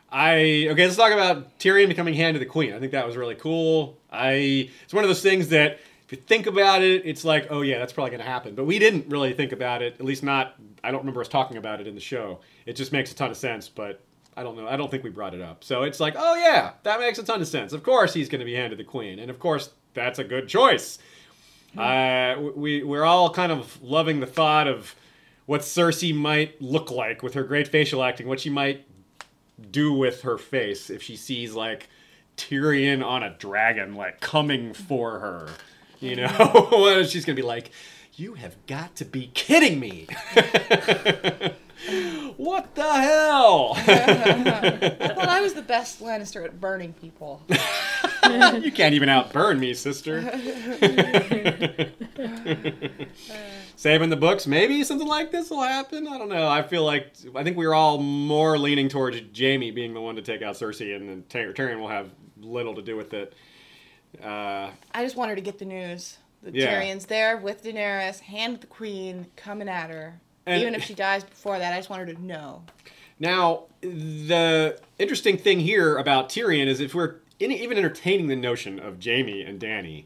I 0.10 0.68
okay. 0.70 0.86
Let's 0.86 0.96
talk 0.96 1.12
about 1.12 1.60
Tyrion 1.60 1.88
becoming 1.88 2.14
Hand 2.14 2.36
of 2.36 2.40
the 2.40 2.46
Queen. 2.46 2.74
I 2.74 2.80
think 2.80 2.92
that 2.94 3.06
was 3.06 3.18
really 3.18 3.36
cool. 3.36 3.98
I 4.12 4.70
it's 4.84 4.94
one 4.94 5.04
of 5.04 5.10
those 5.10 5.22
things 5.22 5.50
that 5.50 5.80
if 6.06 6.12
you 6.12 6.18
think 6.18 6.48
about 6.48 6.82
it, 6.82 7.02
it's 7.06 7.26
like, 7.26 7.48
oh 7.50 7.62
yeah, 7.62 7.80
that's 7.80 7.92
probably 7.92 8.12
going 8.12 8.22
to 8.22 8.30
happen. 8.30 8.56
But 8.56 8.66
we 8.66 8.80
didn't 8.80 9.10
really 9.10 9.34
think 9.34 9.52
about 9.52 9.82
it. 9.82 9.96
At 10.00 10.06
least 10.06 10.24
not. 10.24 10.56
I 10.84 10.92
don't 10.92 11.02
remember 11.02 11.22
us 11.22 11.28
talking 11.28 11.58
about 11.58 11.82
it 11.82 11.88
in 11.88 11.96
the 11.96 12.02
show. 12.02 12.40
It 12.66 12.74
just 12.74 12.92
makes 12.94 13.12
a 13.12 13.16
ton 13.16 13.32
of 13.32 13.38
sense, 13.38 13.70
but. 13.70 14.02
I 14.40 14.44
don't 14.44 14.56
know. 14.56 14.68
I 14.68 14.78
don't 14.78 14.92
think 14.92 15.04
we 15.04 15.10
brought 15.10 15.34
it 15.34 15.42
up. 15.42 15.64
So 15.64 15.82
it's 15.82 16.00
like, 16.00 16.14
oh 16.16 16.36
yeah, 16.36 16.74
that 16.84 17.00
makes 17.00 17.18
a 17.18 17.24
ton 17.24 17.42
of 17.42 17.48
sense. 17.48 17.74
Of 17.74 17.82
course 17.82 18.14
he's 18.14 18.30
going 18.30 18.38
to 18.38 18.46
be 18.46 18.54
Hand 18.54 18.72
of 18.72 18.78
the 18.78 18.84
Queen, 18.84 19.18
and 19.18 19.32
of 19.32 19.40
course 19.40 19.72
that's 19.96 20.20
a 20.20 20.24
good 20.24 20.48
choice. 20.48 21.00
Uh, 21.76 22.36
we 22.56 22.84
we're 22.84 23.04
all 23.04 23.32
kind 23.34 23.52
of 23.52 23.82
loving 23.82 24.20
the 24.20 24.28
thought 24.28 24.68
of 24.68 24.96
what 25.48 25.62
Cersei 25.62 26.14
might 26.14 26.62
look 26.62 26.92
like 26.92 27.24
with 27.24 27.34
her 27.34 27.44
great 27.44 27.68
facial 27.68 28.04
acting, 28.04 28.28
what 28.28 28.40
she 28.40 28.52
might 28.52 28.86
do 29.72 29.94
with 29.94 30.22
her 30.22 30.38
face 30.38 30.90
if 30.90 31.02
she 31.02 31.16
sees 31.16 31.54
like 31.54 31.90
Tyrion 32.38 33.04
on 33.04 33.24
a 33.24 33.36
dragon, 33.38 33.96
like 33.96 34.20
coming 34.20 34.74
for 34.74 35.20
her. 35.20 35.50
You 36.00 36.16
know, 36.18 37.04
she's 37.08 37.26
gonna 37.26 37.36
be 37.36 37.42
like? 37.42 37.72
You 38.20 38.34
have 38.34 38.56
got 38.66 38.96
to 38.96 39.06
be 39.06 39.30
kidding 39.36 39.80
me! 39.80 40.08
what 42.36 42.74
the 42.74 42.92
hell? 42.92 43.74
I 43.78 45.12
thought 45.14 45.30
I 45.30 45.40
was 45.40 45.54
the 45.54 45.62
best 45.62 46.02
Lannister 46.02 46.44
at 46.44 46.60
burning 46.60 46.94
people. 46.94 47.44
you 47.48 48.72
can't 48.72 48.96
even 48.96 49.08
outburn 49.08 49.60
me, 49.60 49.76
sister. 49.76 50.22
Saving 53.78 54.10
the 54.10 54.16
books, 54.16 54.48
maybe 54.48 54.84
something 54.84 55.08
like 55.08 55.30
this 55.32 55.52
will 55.52 55.62
happen. 55.62 56.08
I 56.08 56.18
don't 56.18 56.30
know. 56.30 56.48
I 56.48 56.64
feel 56.64 56.84
like 56.84 57.14
I 57.36 57.44
think 57.44 57.58
we 57.58 57.66
are 57.68 57.76
all 57.76 58.00
more 58.00 58.58
leaning 58.58 58.90
towards 58.90 59.22
Jaime 59.38 59.70
being 59.70 59.94
the 59.94 60.02
one 60.02 60.16
to 60.16 60.24
take 60.24 60.42
out 60.42 60.56
Cersei, 60.56 60.96
and 60.96 61.08
then 61.08 61.24
Tyr- 61.30 61.54
Tyrion 61.54 61.80
will 61.80 61.88
have 61.88 62.10
little 62.42 62.74
to 62.74 62.82
do 62.82 62.98
with 62.98 63.14
it. 63.14 63.36
Uh, 64.24 64.72
I 64.96 65.04
just 65.04 65.16
want 65.16 65.30
her 65.30 65.36
to 65.36 65.42
get 65.44 65.60
the 65.60 65.66
news. 65.66 66.18
The 66.42 66.54
Yeah. 66.54 66.82
Tyrion's 66.82 67.06
there 67.06 67.38
with 67.38 67.64
Daenerys, 67.64 68.20
hand 68.22 68.54
with 68.54 68.62
the 68.62 68.68
queen, 68.68 69.28
coming 69.36 69.70
at 69.70 69.92
her. 69.92 70.20
And- 70.48 70.60
Even 70.60 70.74
if 70.74 70.84
she 70.84 70.96
dies 70.96 71.24
before 71.24 71.60
that, 71.60 71.72
I 71.72 71.78
just 71.78 71.92
want 71.92 72.00
her 72.08 72.12
to 72.16 72.20
know. 72.20 72.64
Now, 73.20 73.66
the 73.82 74.80
interesting 74.98 75.38
thing 75.38 75.60
here 75.60 75.98
about 75.98 76.30
Tyrion 76.30 76.66
is 76.66 76.80
if 76.80 76.96
we're 76.96 77.18
in, 77.40 77.52
even 77.52 77.78
entertaining 77.78 78.26
the 78.26 78.36
notion 78.36 78.80
of 78.80 78.98
Jaime 79.06 79.44
and 79.44 79.60
Dany, 79.60 80.06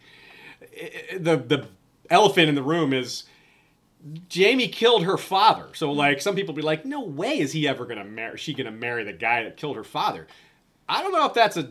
the 1.18 1.38
the 1.38 1.68
elephant 2.10 2.50
in 2.50 2.56
the 2.56 2.64
room 2.64 2.92
is 2.92 3.24
Jaime 4.34 4.68
killed 4.68 5.04
her 5.04 5.18
father. 5.18 5.70
So, 5.74 5.92
like, 5.92 6.22
some 6.22 6.36
people 6.36 6.54
be 6.54 6.62
like, 6.62 6.86
"No 6.86 7.02
way 7.02 7.40
is 7.40 7.52
he 7.52 7.68
ever 7.68 7.86
gonna 7.86 8.04
marry? 8.04 8.38
She 8.38 8.54
gonna 8.54 8.72
marry 8.72 9.04
the 9.04 9.14
guy 9.14 9.44
that 9.44 9.58
killed 9.58 9.76
her 9.76 9.84
father?" 9.84 10.28
I 10.90 11.02
don't 11.02 11.12
know 11.12 11.26
if 11.26 11.34
that's 11.34 11.58
a 11.58 11.70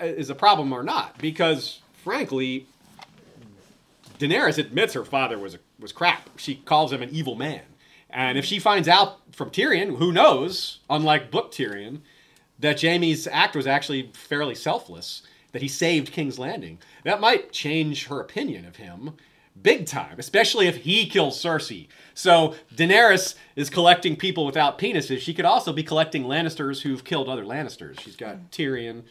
is 0.00 0.30
a 0.30 0.34
problem 0.34 0.72
or 0.72 0.82
not 0.82 1.18
because, 1.18 1.80
frankly, 1.92 2.66
Daenerys 4.18 4.58
admits 4.58 4.94
her 4.94 5.04
father 5.04 5.38
was 5.38 5.54
a, 5.54 5.58
was 5.78 5.92
crap. 5.92 6.38
She 6.38 6.56
calls 6.56 6.92
him 6.92 7.02
an 7.02 7.10
evil 7.10 7.34
man. 7.34 7.62
And 8.10 8.38
if 8.38 8.44
she 8.44 8.58
finds 8.58 8.88
out 8.88 9.18
from 9.32 9.50
Tyrion, 9.50 9.98
who 9.98 10.12
knows, 10.12 10.78
unlike 10.88 11.30
book 11.30 11.52
Tyrion, 11.52 12.00
that 12.58 12.80
Jaime's 12.80 13.26
act 13.26 13.54
was 13.54 13.66
actually 13.66 14.10
fairly 14.14 14.54
selfless, 14.54 15.22
that 15.52 15.62
he 15.62 15.68
saved 15.68 16.12
King's 16.12 16.38
Landing, 16.38 16.78
that 17.04 17.20
might 17.20 17.52
change 17.52 18.06
her 18.06 18.20
opinion 18.20 18.64
of 18.64 18.76
him 18.76 19.14
big 19.62 19.86
time, 19.86 20.16
especially 20.18 20.66
if 20.66 20.76
he 20.78 21.06
kills 21.06 21.40
Cersei. 21.42 21.88
So 22.14 22.54
Daenerys 22.74 23.34
is 23.56 23.68
collecting 23.70 24.16
people 24.16 24.46
without 24.46 24.78
penises. 24.78 25.20
She 25.20 25.34
could 25.34 25.44
also 25.44 25.72
be 25.72 25.82
collecting 25.82 26.24
Lannisters 26.24 26.82
who've 26.82 27.04
killed 27.04 27.28
other 27.28 27.44
Lannisters. 27.44 28.00
She's 28.00 28.16
got 28.16 28.50
Tyrion, 28.50 29.02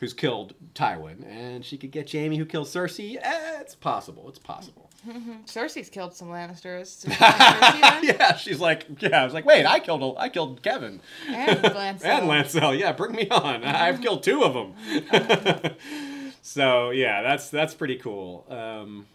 who's 0.00 0.12
killed 0.14 0.54
Tywin, 0.74 1.26
and 1.26 1.64
she 1.64 1.76
could 1.76 1.90
get 1.90 2.10
Jaime, 2.10 2.36
who 2.36 2.44
killed 2.46 2.66
Cersei. 2.66 3.16
Eh, 3.20 3.60
it's 3.60 3.74
possible. 3.74 4.28
It's 4.28 4.38
possible. 4.38 4.90
Cersei's 5.44 5.88
killed 5.88 6.14
some 6.14 6.28
Lannisters. 6.28 7.06
Cersei 7.06 8.02
yeah, 8.02 8.36
she's 8.36 8.58
like, 8.58 8.86
yeah, 9.00 9.20
I 9.22 9.24
was 9.24 9.34
like, 9.34 9.44
wait, 9.44 9.64
I 9.64 9.78
killed, 9.78 10.02
a, 10.02 10.20
I 10.20 10.28
killed 10.28 10.62
Kevan 10.62 11.00
And 11.28 11.62
Lancel. 11.62 12.04
and 12.04 12.26
Lancel. 12.26 12.78
Yeah, 12.78 12.92
bring 12.92 13.12
me 13.12 13.28
on. 13.28 13.62
I've 13.64 14.00
killed 14.00 14.22
two 14.22 14.42
of 14.42 14.54
them. 14.54 15.74
so 16.42 16.90
yeah, 16.90 17.22
that's 17.22 17.50
that's 17.50 17.74
pretty 17.74 17.96
cool. 17.96 18.44
Um, 18.48 19.06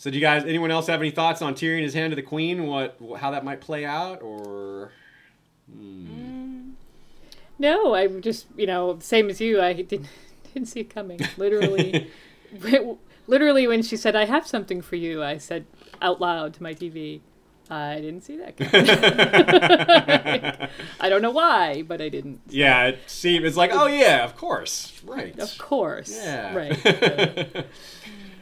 so 0.00 0.08
do 0.08 0.16
you 0.16 0.22
guys, 0.22 0.44
anyone 0.44 0.70
else 0.70 0.86
have 0.86 1.02
any 1.02 1.10
thoughts 1.10 1.42
on 1.42 1.54
Tyrion 1.54 1.82
his 1.82 1.92
hand 1.92 2.12
to 2.12 2.16
the 2.16 2.22
Queen? 2.22 2.66
What, 2.66 2.96
how 3.18 3.32
that 3.32 3.44
might 3.44 3.60
play 3.60 3.84
out, 3.84 4.22
or 4.22 4.92
mm. 5.70 6.06
Mm. 6.06 6.70
No, 7.58 7.94
I 7.94 8.06
just 8.06 8.46
you 8.56 8.66
know 8.66 8.96
same 9.02 9.28
as 9.28 9.42
you. 9.42 9.60
I 9.60 9.74
didn't 9.74 10.08
didn't 10.54 10.68
see 10.68 10.80
it 10.80 10.88
coming. 10.88 11.20
Literally, 11.36 12.10
literally 13.26 13.66
when 13.66 13.82
she 13.82 13.98
said, 13.98 14.16
"I 14.16 14.24
have 14.24 14.46
something 14.46 14.80
for 14.80 14.96
you," 14.96 15.22
I 15.22 15.36
said 15.36 15.66
out 16.00 16.18
loud 16.18 16.54
to 16.54 16.62
my 16.62 16.72
TV, 16.72 17.20
I 17.68 17.96
didn't 17.96 18.22
see 18.22 18.38
that. 18.38 18.56
Coming. 18.56 18.88
I 21.00 21.10
don't 21.10 21.20
know 21.20 21.30
why, 21.30 21.82
but 21.82 22.00
I 22.00 22.08
didn't. 22.08 22.40
Yeah, 22.48 22.86
it 22.86 23.00
seems 23.06 23.44
it's 23.44 23.58
like, 23.58 23.72
oh 23.74 23.86
yeah, 23.86 24.24
of 24.24 24.34
course, 24.34 24.98
right. 25.04 25.38
Of 25.38 25.58
course. 25.58 26.10
Yeah. 26.10 26.56
Right. 26.56 27.66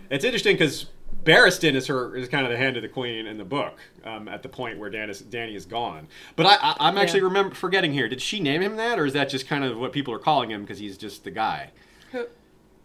it's 0.08 0.24
interesting 0.24 0.54
because 0.54 0.86
Barristan 1.28 1.74
is 1.74 1.86
her 1.88 2.16
is 2.16 2.26
kind 2.28 2.46
of 2.46 2.50
the 2.50 2.56
hand 2.56 2.76
of 2.76 2.82
the 2.82 2.88
queen 2.88 3.26
in 3.26 3.36
the 3.36 3.44
book 3.44 3.78
um, 4.04 4.28
at 4.28 4.42
the 4.42 4.48
point 4.48 4.78
where 4.78 4.88
Dan 4.88 5.10
is, 5.10 5.22
Dany 5.22 5.54
is 5.54 5.66
gone. 5.66 6.08
But 6.36 6.46
I, 6.46 6.74
I, 6.80 6.88
am 6.88 6.96
actually 6.96 7.20
Yeah. 7.20 7.26
remember 7.26 7.54
forgetting 7.54 7.92
here. 7.92 8.08
Did 8.08 8.22
she 8.22 8.40
name 8.40 8.62
him 8.62 8.76
that, 8.76 8.98
or 8.98 9.04
is 9.04 9.12
that 9.12 9.28
just 9.28 9.46
kind 9.46 9.62
of 9.62 9.76
what 9.76 9.92
people 9.92 10.14
are 10.14 10.18
calling 10.18 10.50
him 10.50 10.62
because 10.62 10.78
he's 10.78 10.96
just 10.96 11.24
the 11.24 11.30
guy? 11.30 11.70
Who- 12.12 12.28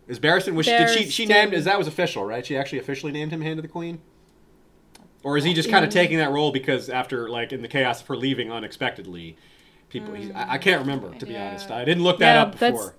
Is 0.10 0.20
Barristan 0.20 0.56
was 0.56 0.66
she, 0.66 0.74
did 0.74 0.90
she 0.90 1.10
she 1.10 1.26
named? 1.26 1.54
Is 1.54 1.64
that 1.64 1.78
was 1.78 1.88
official, 1.88 2.26
right? 2.26 2.46
She 2.46 2.58
actually 2.58 2.80
officially 2.80 3.14
named 3.14 3.32
him 3.32 3.40
hand 3.42 3.60
of 3.60 3.64
the 3.64 3.70
queen. 3.70 4.02
Or 5.24 5.38
is 5.38 5.46
he 5.46 5.54
just 5.54 5.70
kind 5.70 5.86
of 5.86 5.92
taking 5.92 6.18
that 6.18 6.32
role 6.32 6.52
because 6.52 6.90
after 6.90 7.30
like 7.30 7.54
in 7.54 7.62
the 7.62 7.70
chaos 7.70 8.02
of 8.02 8.08
her 8.08 8.18
leaving 8.18 8.52
unexpectedly, 8.52 9.38
people? 9.88 10.14
He's, 10.16 10.32
I, 10.32 10.56
I 10.56 10.58
can't 10.58 10.82
remember 10.82 11.16
to 11.18 11.26
be 11.26 11.32
Yeah. 11.32 11.48
honest. 11.48 11.72
I 11.72 11.86
didn't 11.86 12.04
look 12.04 12.20
that 12.20 12.34
Yeah, 12.36 12.42
up 12.42 12.60
that's- 12.60 12.74
before. 12.74 12.96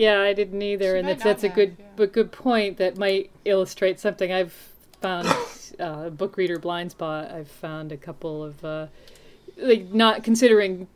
Yeah, 0.00 0.22
I 0.22 0.32
didn't 0.32 0.62
either, 0.62 0.94
She 0.94 0.98
and 0.98 1.08
that's 1.08 1.22
that's 1.22 1.44
a 1.44 1.48
good 1.48 1.70
have, 1.70 1.78
yeah. 1.78 1.86
but 1.96 2.12
good 2.12 2.32
point 2.32 2.78
that 2.78 2.96
might 2.96 3.30
illustrate 3.44 4.00
something 4.00 4.32
I've 4.32 4.54
found. 5.00 5.28
uh, 5.78 6.10
book 6.10 6.36
reader 6.36 6.58
blind 6.58 6.92
spot. 6.92 7.30
I've 7.30 7.48
found 7.48 7.92
a 7.92 7.96
couple 7.96 8.42
of 8.42 8.64
uh, 8.64 8.86
like 9.58 9.92
not 9.92 10.24
considering 10.24 10.88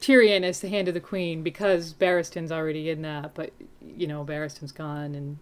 Tyrion 0.00 0.42
as 0.42 0.60
the 0.60 0.68
hand 0.68 0.88
of 0.88 0.94
the 0.94 1.00
queen 1.00 1.42
because 1.42 1.92
Barristan's 1.92 2.52
already 2.52 2.90
in 2.90 3.02
that, 3.02 3.34
but 3.34 3.52
you 3.96 4.06
know 4.06 4.24
Barristan's 4.24 4.72
gone, 4.72 5.14
and 5.14 5.38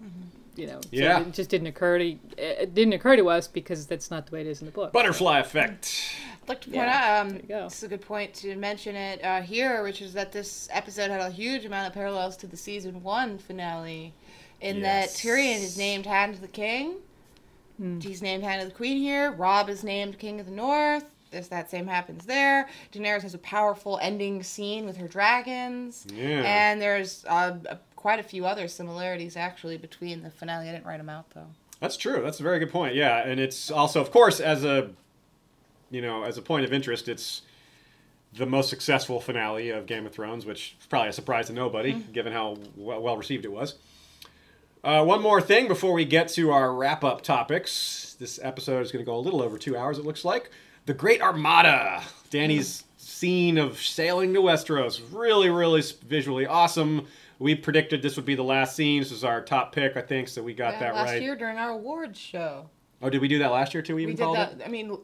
you 0.56 0.66
know 0.66 0.80
so 0.82 0.88
Yeah. 0.90 1.20
it 1.20 1.32
just 1.32 1.48
didn't 1.50 1.66
occur 1.68 1.98
to 1.98 2.16
it 2.36 2.74
didn't 2.74 2.92
occur 2.92 3.16
to 3.16 3.28
us 3.30 3.48
because 3.48 3.86
that's 3.86 4.10
not 4.10 4.26
the 4.26 4.32
way 4.34 4.40
it 4.42 4.46
is 4.46 4.60
in 4.60 4.66
the 4.66 4.72
book. 4.72 4.92
Butterfly 4.92 5.38
effect. 5.40 6.02
I'd 6.42 6.48
like 6.48 6.60
to 6.62 6.68
point 6.70 6.76
Yeah, 6.76 7.20
out, 7.20 7.20
um, 7.20 7.28
there 7.30 7.40
you 7.42 7.48
go. 7.48 7.64
this 7.64 7.78
is 7.78 7.82
a 7.84 7.88
good 7.88 8.00
point 8.02 8.34
to 8.34 8.56
mention 8.56 8.96
it 8.96 9.24
uh, 9.24 9.40
here, 9.42 9.82
which 9.82 10.02
is 10.02 10.12
that 10.14 10.32
this 10.32 10.68
episode 10.72 11.10
had 11.10 11.20
a 11.20 11.30
huge 11.30 11.64
amount 11.64 11.86
of 11.86 11.94
parallels 11.94 12.36
to 12.38 12.46
the 12.46 12.56
season 12.56 13.02
one 13.02 13.38
finale, 13.38 14.12
in 14.60 14.78
Yes. 14.78 15.12
that 15.14 15.18
Tyrion 15.28 15.62
is 15.62 15.78
named 15.78 16.04
Hand 16.06 16.34
of 16.34 16.40
the 16.40 16.48
King. 16.48 16.96
He's 18.00 18.22
named 18.22 18.44
Hand 18.44 18.62
of 18.62 18.68
the 18.68 18.74
Queen 18.74 18.96
here. 18.98 19.32
Robb 19.32 19.68
is 19.68 19.82
named 19.82 20.18
King 20.18 20.38
of 20.38 20.46
the 20.46 20.52
North. 20.52 21.04
There's 21.32 21.48
that 21.48 21.68
same 21.70 21.86
happens 21.88 22.26
there. 22.26 22.68
Daenerys 22.92 23.22
has 23.22 23.34
a 23.34 23.38
powerful 23.38 23.98
ending 24.02 24.42
scene 24.44 24.84
with 24.84 24.96
her 24.98 25.08
dragons. 25.08 26.06
Yeah. 26.14 26.42
And 26.44 26.80
there's 26.80 27.24
uh, 27.24 27.56
a- 27.68 27.78
quite 28.02 28.18
a 28.18 28.22
few 28.24 28.44
other 28.44 28.66
similarities 28.66 29.36
actually 29.36 29.78
between 29.78 30.24
the 30.24 30.30
finale. 30.30 30.68
I 30.68 30.72
didn't 30.72 30.84
write 30.84 30.98
them 30.98 31.08
out 31.08 31.30
though. 31.30 31.46
That's 31.78 31.96
true. 31.96 32.20
That's 32.20 32.40
a 32.40 32.42
very 32.42 32.58
good 32.58 32.70
point. 32.70 32.96
Yeah, 32.96 33.26
and 33.26 33.38
it's 33.40 33.70
also, 33.70 34.00
of 34.00 34.10
course, 34.10 34.40
as 34.40 34.64
a 34.64 34.90
you 35.90 36.02
know, 36.02 36.24
as 36.24 36.36
a 36.36 36.42
point 36.42 36.64
of 36.64 36.72
interest, 36.72 37.08
it's 37.08 37.42
the 38.32 38.46
most 38.46 38.70
successful 38.70 39.20
finale 39.20 39.70
of 39.70 39.86
Game 39.86 40.04
of 40.04 40.12
Thrones, 40.12 40.44
which 40.44 40.74
is 40.80 40.86
probably 40.86 41.10
a 41.10 41.12
surprise 41.12 41.46
to 41.46 41.52
nobody, 41.52 41.92
given 42.12 42.32
how 42.32 42.56
well 42.76 43.16
received 43.16 43.44
it 43.44 43.52
was. 43.52 43.76
Uh, 44.82 45.04
one 45.04 45.22
more 45.22 45.40
thing 45.40 45.68
before 45.68 45.92
we 45.92 46.04
get 46.04 46.28
to 46.28 46.50
our 46.50 46.74
wrap 46.74 47.04
up 47.04 47.22
topics. 47.22 48.16
This 48.18 48.40
episode 48.42 48.80
is 48.80 48.90
going 48.90 49.04
to 49.04 49.08
go 49.08 49.16
a 49.16 49.20
little 49.20 49.42
over 49.42 49.58
two 49.58 49.76
hours, 49.76 49.98
it 49.98 50.04
looks 50.04 50.24
like. 50.24 50.50
The 50.86 50.94
Great 50.94 51.22
Armada. 51.22 52.02
Dany's 52.30 52.82
scene 52.96 53.58
of 53.58 53.78
sailing 53.80 54.34
to 54.34 54.40
Westeros. 54.40 55.00
Really, 55.12 55.50
really 55.50 55.82
visually 56.08 56.46
awesome. 56.46 57.06
We 57.42 57.54
predicted 57.56 58.02
this 58.02 58.16
would 58.16 58.24
be 58.24 58.34
the 58.36 58.44
last 58.44 58.76
scene. 58.76 59.00
This 59.00 59.10
was 59.10 59.24
our 59.24 59.40
top 59.42 59.72
pick, 59.74 59.96
I 59.96 60.00
think, 60.02 60.28
so 60.28 60.42
we 60.42 60.54
got 60.54 60.74
Yeah, 60.74 60.80
that 60.80 60.94
last 60.94 61.08
right. 61.10 61.22
year 61.22 61.34
during 61.34 61.58
our 61.58 61.70
awards 61.70 62.18
show. 62.18 62.70
Oh, 63.02 63.10
did 63.10 63.20
we 63.20 63.26
do 63.28 63.40
that 63.40 63.50
last 63.50 63.74
year 63.74 63.82
too? 63.82 63.96
We 63.96 64.02
even 64.02 64.12
we 64.12 64.16
did 64.16 64.22
called 64.22 64.36
that. 64.36 64.52
it. 64.52 64.62
I 64.64 64.68
mean, 64.68 64.96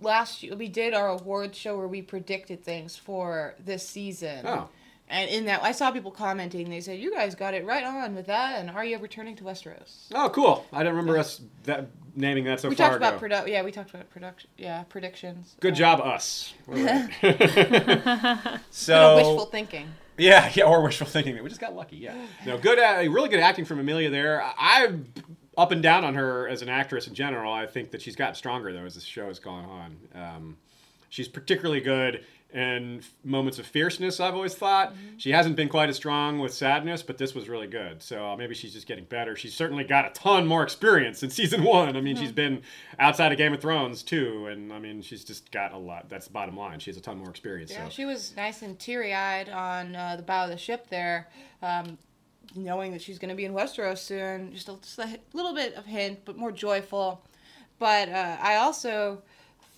last 0.00 0.42
year 0.42 0.56
we 0.56 0.68
did 0.68 0.94
our 0.94 1.08
awards 1.08 1.58
show 1.58 1.76
where 1.76 1.86
we 1.86 2.00
predicted 2.00 2.64
things 2.64 2.96
for 2.96 3.54
this 3.62 3.86
season. 3.86 4.46
Oh, 4.46 4.68
And 5.10 5.28
in 5.30 5.44
that, 5.44 5.62
I 5.62 5.72
saw 5.72 5.90
people 5.90 6.10
commenting. 6.10 6.70
They 6.70 6.80
said, 6.80 6.98
"You 7.00 7.14
guys 7.14 7.34
got 7.34 7.52
it 7.52 7.64
right 7.66 7.84
on 7.84 8.14
with 8.14 8.26
that." 8.28 8.58
And 8.60 8.70
are 8.70 8.84
you 8.84 8.96
returning 8.98 9.36
to 9.36 9.44
Westeros? 9.44 10.06
oh, 10.14 10.30
cool. 10.30 10.64
I 10.72 10.82
don't 10.82 10.94
remember 10.94 11.18
us 11.18 11.40
that 11.64 11.86
naming 12.16 12.44
that 12.44 12.60
so 12.60 12.68
we 12.70 12.74
far 12.76 12.88
talked 12.90 12.96
about 12.96 13.22
ago. 13.22 13.26
produ- 13.44 13.48
Yeah, 13.52 13.62
we 13.62 13.72
talked 13.72 13.90
about 13.90 14.08
production. 14.10 14.48
Yeah, 14.56 14.82
predictions. 14.84 15.54
Good 15.60 15.74
job, 15.74 16.00
us. 16.00 16.54
Right. 16.66 17.10
So 18.70 19.16
wishful 19.16 19.46
thinking. 19.46 19.88
Yeah, 20.18 20.50
yeah, 20.54 20.64
or 20.64 20.82
wishful 20.82 21.06
thinking. 21.06 21.40
We 21.42 21.48
just 21.48 21.60
got 21.60 21.74
lucky. 21.74 21.96
Yeah, 21.96 22.14
no, 22.44 22.58
good, 22.58 22.78
uh, 22.78 23.10
really 23.10 23.28
good 23.28 23.40
acting 23.40 23.64
from 23.64 23.78
Emilia 23.80 24.10
there. 24.10 24.42
I'm 24.58 25.12
up 25.56 25.72
and 25.72 25.82
down 25.82 26.04
on 26.04 26.14
her 26.14 26.48
as 26.48 26.62
an 26.62 26.68
actress 26.68 27.06
in 27.08 27.14
general. 27.14 27.52
I 27.52 27.66
think 27.66 27.90
that 27.90 28.02
she's 28.02 28.16
gotten 28.16 28.34
stronger 28.34 28.72
though 28.72 28.84
as 28.84 28.94
the 28.94 29.00
show 29.00 29.26
has 29.28 29.38
gone 29.38 29.64
on. 29.64 29.96
Um, 30.14 30.56
she's 31.08 31.28
particularly 31.28 31.80
good 31.80 32.24
in 32.52 33.02
moments 33.24 33.58
of 33.58 33.66
fierceness. 33.66 34.20
I've 34.20 34.34
always 34.34 34.54
thought 34.54 34.94
she 35.18 35.30
hasn't 35.30 35.54
been 35.54 35.68
quite 35.68 35.90
as 35.90 35.96
strong 35.96 36.38
with 36.38 36.54
sadness, 36.54 37.02
but 37.02 37.18
this 37.18 37.34
was 37.34 37.46
really 37.46 37.66
good. 37.66 38.02
So 38.02 38.30
uh, 38.30 38.36
maybe 38.36 38.54
she's 38.54 38.72
just 38.72 38.86
getting 38.86 39.04
better. 39.04 39.36
She's 39.36 39.54
certainly 39.54 39.84
got 39.84 40.06
a 40.06 40.10
ton 40.10 40.46
more 40.46 40.62
experience 40.62 41.22
in 41.22 41.28
season 41.38 41.62
one. 41.62 41.96
I 41.96 42.00
mean, 42.00 42.16
she's 42.16 42.32
been 42.32 42.62
outside 42.98 43.32
of 43.32 43.38
Game 43.38 43.52
of 43.52 43.60
Thrones 43.60 44.02
too, 44.02 44.46
and 44.46 44.72
I 44.72 44.78
mean, 44.78 45.02
she's 45.02 45.24
just 45.24 45.50
got 45.52 45.72
a 45.72 45.78
lot. 45.78 46.08
That's 46.08 46.26
the 46.26 46.32
bottom 46.32 46.56
line. 46.56 46.78
She 46.78 46.90
has 46.90 46.96
a 46.96 47.02
ton 47.02 47.18
more 47.18 47.28
experience. 47.28 47.70
Yeah, 47.70 47.84
so. 47.84 47.90
she 47.90 48.06
was 48.06 48.34
nice 48.34 48.62
and 48.62 48.78
teary 48.78 49.12
eyed 49.12 49.50
on 49.50 49.94
uh, 49.94 50.16
the 50.16 50.22
bow 50.22 50.44
of 50.44 50.50
the 50.50 50.56
ship 50.56 50.88
there, 50.88 51.28
um, 51.62 51.98
knowing 52.54 52.92
that 52.92 53.02
she's 53.02 53.18
going 53.18 53.28
to 53.30 53.34
be 53.34 53.44
in 53.44 53.52
Westeros 53.52 53.98
soon. 53.98 54.54
Just 54.54 54.70
a, 54.70 54.76
just 54.80 54.98
a 54.98 55.18
little 55.34 55.54
bit 55.54 55.74
of 55.74 55.84
hint, 55.84 56.20
but 56.24 56.38
more 56.38 56.52
joyful. 56.52 57.22
But 57.78 58.08
uh, 58.08 58.38
I 58.40 58.56
also 58.56 59.22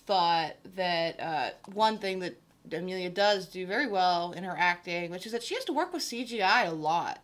thought 0.07 0.53
that 0.75 1.19
uh, 1.19 1.49
one 1.73 1.97
thing 1.97 2.19
that 2.19 2.40
Emilia 2.71 3.09
does 3.09 3.47
do 3.47 3.65
very 3.65 3.87
well 3.87 4.31
in 4.33 4.43
her 4.43 4.55
acting, 4.57 5.11
which 5.11 5.25
is 5.25 5.31
that 5.31 5.43
she 5.43 5.55
has 5.55 5.65
to 5.65 5.73
work 5.73 5.93
with 5.93 6.03
CGI 6.03 6.67
a 6.67 6.71
lot. 6.71 7.19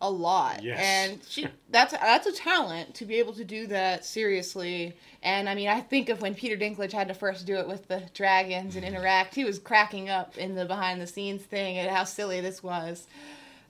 A 0.00 0.08
lot, 0.08 0.62
Yes. 0.62 0.78
and 0.80 1.20
she 1.28 1.48
that's 1.70 1.92
that's 1.92 2.26
a 2.28 2.32
talent 2.32 2.94
to 2.94 3.04
be 3.04 3.16
able 3.16 3.32
to 3.32 3.44
do 3.44 3.66
that 3.66 4.04
seriously. 4.04 4.96
And 5.24 5.48
I 5.48 5.56
mean, 5.56 5.68
I 5.68 5.80
think 5.80 6.08
of 6.08 6.22
when 6.22 6.36
Peter 6.36 6.56
Dinklage 6.56 6.92
had 6.92 7.08
to 7.08 7.14
first 7.14 7.46
do 7.46 7.56
it 7.56 7.66
with 7.66 7.88
the 7.88 8.04
dragons 8.14 8.76
and 8.76 8.84
interact, 8.84 9.34
he 9.34 9.44
was 9.44 9.58
cracking 9.58 10.08
up 10.08 10.38
in 10.38 10.54
the 10.54 10.64
behind 10.66 11.00
the 11.00 11.06
scenes 11.08 11.42
thing 11.42 11.78
at 11.78 11.90
how 11.90 12.04
silly 12.04 12.40
this 12.40 12.62
was. 12.62 13.08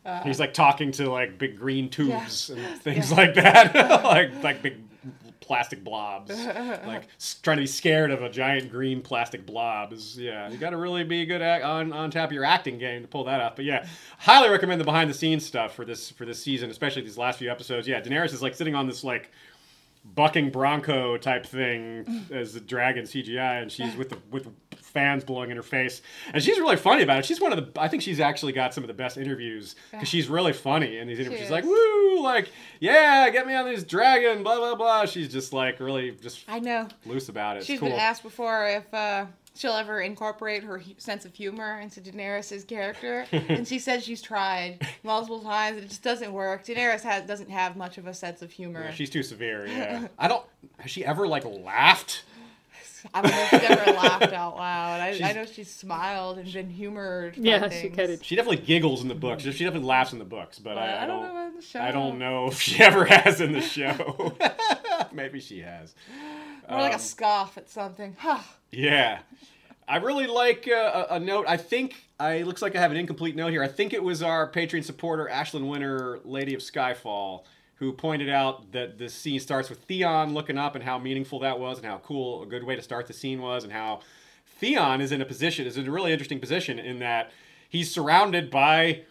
Uh, 0.05 0.23
He's 0.23 0.39
like 0.39 0.53
talking 0.53 0.93
to 0.93 1.11
like 1.11 1.39
big 1.39 1.59
green 1.59 1.89
tubes 1.89 2.51
Yeah. 2.55 2.63
and 2.63 2.81
things 2.83 3.11
like 3.11 3.33
that, 3.35 3.75
like 4.05 4.43
like 4.43 4.61
big 4.63 4.77
plastic 5.49 5.83
blobs, 5.83 6.31
like 6.87 7.09
trying 7.43 7.57
to 7.57 7.63
be 7.63 7.67
scared 7.67 8.11
of 8.11 8.23
a 8.23 8.29
giant 8.29 8.71
green 8.71 9.01
plastic 9.01 9.45
blob. 9.45 9.93
Is 9.93 10.17
yeah, 10.17 10.49
you 10.49 10.59
got 10.59 10.71
to 10.71 10.77
really 10.77 11.03
be 11.03 11.25
good 11.25 11.43
at, 11.43 11.63
on 11.63 11.93
on 11.93 12.11
top 12.11 12.29
of 12.29 12.33
your 12.33 12.45
acting 12.45 12.79
game 12.79 13.03
to 13.03 13.09
pull 13.09 13.25
that 13.25 13.41
off. 13.41 13.57
But 13.57 13.65
yeah, 13.65 13.87
highly 14.19 14.51
recommend 14.51 14.81
the 14.81 14.85
behind 14.85 15.09
the 15.09 15.15
scenes 15.15 15.45
stuff 15.45 15.75
for 15.75 15.85
this 15.85 16.11
for 16.11 16.25
this 16.27 16.41
season, 16.41 16.71
especially 16.71 17.03
these 17.03 17.19
last 17.19 17.39
few 17.39 17.51
episodes. 17.51 17.89
Yeah, 17.89 18.01
Daenerys 18.01 18.35
is 18.35 18.43
like 18.43 18.55
sitting 18.55 18.75
on 18.75 18.87
this 18.87 19.03
like 19.03 19.33
bucking 20.15 20.51
bronco 20.51 21.17
type 21.17 21.47
thing 21.47 22.27
as 22.31 22.55
the 22.55 22.61
dragon 22.61 23.05
CGI, 23.05 23.63
and 23.63 23.71
she's 23.71 23.97
with 23.97 24.11
the 24.11 24.19
with 24.31 24.49
fans 24.77 25.23
blowing 25.23 25.51
in 25.51 25.57
her 25.57 25.63
face, 25.63 26.03
and 26.33 26.43
she's 26.43 26.59
really 26.59 26.77
funny 26.77 27.03
about 27.03 27.19
it. 27.21 27.25
She's 27.25 27.41
one 27.41 27.53
of 27.53 27.75
the 27.75 27.81
I 27.81 27.89
think 27.89 28.03
she's 28.03 28.21
actually 28.21 28.53
got 28.53 28.75
some 28.75 28.85
of 28.85 28.89
the 28.89 28.95
best 28.95 29.17
interviews 29.17 29.77
because 29.91 30.09
she's 30.09 30.29
really 30.29 30.53
funny 30.53 30.99
in 30.99 31.07
these 31.07 31.19
interviews. 31.19 31.41
She 31.41 31.45
She's 31.47 31.53
like, 31.53 31.65
woo, 31.65 32.23
like 32.23 32.51
yeah, 32.81 33.29
get 33.31 33.47
me 33.47 33.55
on 33.55 33.67
this 33.67 33.85
dragon, 33.85 34.43
blah 34.43 34.57
blah 34.57 34.75
blah. 34.75 35.07
She's 35.07 35.31
just 35.31 35.53
like 35.53 35.81
really 35.81 36.13
just 36.13 36.45
I 36.49 36.59
know 36.59 36.89
loose 37.07 37.29
about 37.29 37.57
it. 37.57 37.65
She's 37.65 37.79
cool. 37.81 37.91
been 37.91 37.99
asked 37.99 38.23
before 38.23 38.67
if 38.69 38.93
uh, 38.93 39.27
she'll 39.59 39.73
ever 39.73 40.01
incorporate 40.01 40.63
her 40.63 40.79
hu- 40.79 40.95
sense 40.99 41.25
of 41.25 41.35
humor 41.35 41.79
into 41.81 42.01
Daenerys' 42.01 42.67
character, 42.67 43.27
and 43.33 43.67
she 43.67 43.79
says 43.79 44.05
she's 44.05 44.23
tried 44.23 44.87
multiple 45.03 45.41
times. 45.41 45.77
and 45.77 45.85
It 45.87 45.89
just 45.89 46.03
doesn't 46.03 46.33
work. 46.33 46.65
Daenerys 46.65 47.03
has, 47.03 47.25
doesn't 47.27 47.51
have 47.51 47.77
much 47.77 47.99
of 47.99 48.07
a 48.07 48.15
sense 48.15 48.41
of 48.43 48.51
humor. 48.53 48.83
Yeah, 48.85 48.93
she's 48.93 49.11
too 49.11 49.23
severe. 49.23 49.67
Yeah, 49.67 50.09
I 50.19 50.29
don't. 50.29 50.45
Has 50.79 50.91
she 50.91 51.05
ever 51.05 51.27
like 51.27 51.45
laughed? 51.45 52.23
I 53.15 53.23
don't 53.23 53.31
know 53.31 53.39
if 53.43 53.51
she's 53.51 53.63
ever 53.71 53.93
laughed 53.93 54.33
out 54.33 54.57
loud. 54.57 55.01
I, 55.01 55.21
I 55.23 55.33
know 55.33 55.45
she's 55.47 55.71
smiled 55.73 56.37
and 56.39 56.53
been 56.53 56.69
humored. 56.69 57.37
Yeah, 57.37 57.69
she 57.69 57.83
things. 57.83 57.97
kind 57.97 58.11
of. 58.11 58.25
She 58.25 58.35
definitely 58.35 58.65
giggles 58.65 59.03
in 59.03 59.09
the 59.09 59.15
books. 59.15 59.45
She 59.45 59.51
definitely 59.65 59.89
laughs 59.89 60.13
in 60.13 60.19
the 60.19 60.25
books, 60.25 60.59
but 60.59 60.75
But 60.75 60.79
I, 60.83 61.05
I 61.05 61.07
don't. 61.07 61.23
know 61.23 61.31
about 61.31 61.55
the 61.55 61.63
show. 61.63 61.81
I 61.81 61.93
don't 61.93 62.19
know 62.19 62.49
if 62.49 62.61
she 62.61 62.83
ever 62.83 63.05
has 63.05 63.41
in 63.41 63.53
the 63.53 63.61
show. 63.61 64.35
Maybe 65.13 65.39
she 65.39 65.61
has. 65.61 65.95
More 66.69 66.81
like 66.81 66.93
Um, 66.93 66.99
a 66.99 67.03
scoff 67.03 67.57
at 67.59 67.69
something. 67.71 68.17
Huh. 68.19 68.39
Yeah. 68.71 69.21
I 69.89 69.97
really 69.97 70.27
like 70.27 70.69
uh, 70.69 71.07
a, 71.09 71.15
a 71.15 71.19
note. 71.21 71.47
I 71.49 71.57
think 71.57 72.05
I 72.21 72.43
looks 72.43 72.61
like 72.61 72.77
I 72.77 72.81
have 72.81 72.91
an 72.91 72.99
incomplete 72.99 73.35
note 73.35 73.49
here. 73.51 73.63
I 73.63 73.69
think 73.69 73.95
it 73.95 74.03
was 74.03 74.23
our 74.23 74.51
Patreon 74.53 74.85
supporter 74.85 75.27
Ashlyn 75.33 75.67
Winter, 75.67 76.21
Lady 76.27 76.53
of 76.53 76.61
Skyfall, 76.61 77.45
who 77.77 77.93
pointed 77.95 78.29
out 78.29 78.71
that 78.73 78.99
the 78.99 79.09
scene 79.09 79.41
starts 79.41 79.71
with 79.71 79.79
Theon 79.85 80.35
looking 80.35 80.59
up 80.59 80.75
and 80.75 80.85
how 80.85 80.99
meaningful 80.99 81.39
that 81.39 81.59
was 81.59 81.79
and 81.79 81.87
how 81.87 81.97
cool 82.05 82.43
a 82.43 82.47
good 82.47 82.65
way 82.65 82.77
to 82.77 82.83
start 82.83 83.07
the 83.07 83.15
scene 83.15 83.41
was 83.41 83.65
and 83.65 83.73
how 83.73 84.01
Theon 84.61 85.01
is 85.01 85.13
in 85.13 85.23
a 85.23 85.25
position 85.25 85.67
is 85.67 85.79
in 85.79 85.89
a 85.89 85.91
really 85.91 86.13
interesting 86.13 86.41
position 86.41 86.79
in 86.79 86.99
that 86.99 87.31
he's 87.71 87.91
surrounded 87.91 88.51
by 88.51 89.03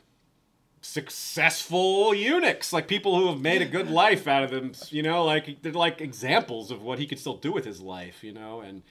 successful 0.81 2.13
eunuchs, 2.13 2.71
like 2.71 2.87
people 2.87 3.17
who 3.17 3.27
have 3.27 3.39
made 3.39 3.61
a 3.61 3.65
good 3.65 3.89
life 3.89 4.27
out 4.27 4.43
of 4.43 4.51
them. 4.51 4.71
You 4.89 5.03
know, 5.03 5.23
like 5.23 5.61
they're 5.61 5.71
like 5.71 6.01
examples 6.01 6.71
of 6.71 6.81
what 6.81 6.99
he 6.99 7.07
could 7.07 7.19
still 7.19 7.37
do 7.37 7.51
with 7.51 7.65
his 7.65 7.81
life. 7.81 8.23
You 8.23 8.33
know, 8.33 8.61
and 8.61 8.83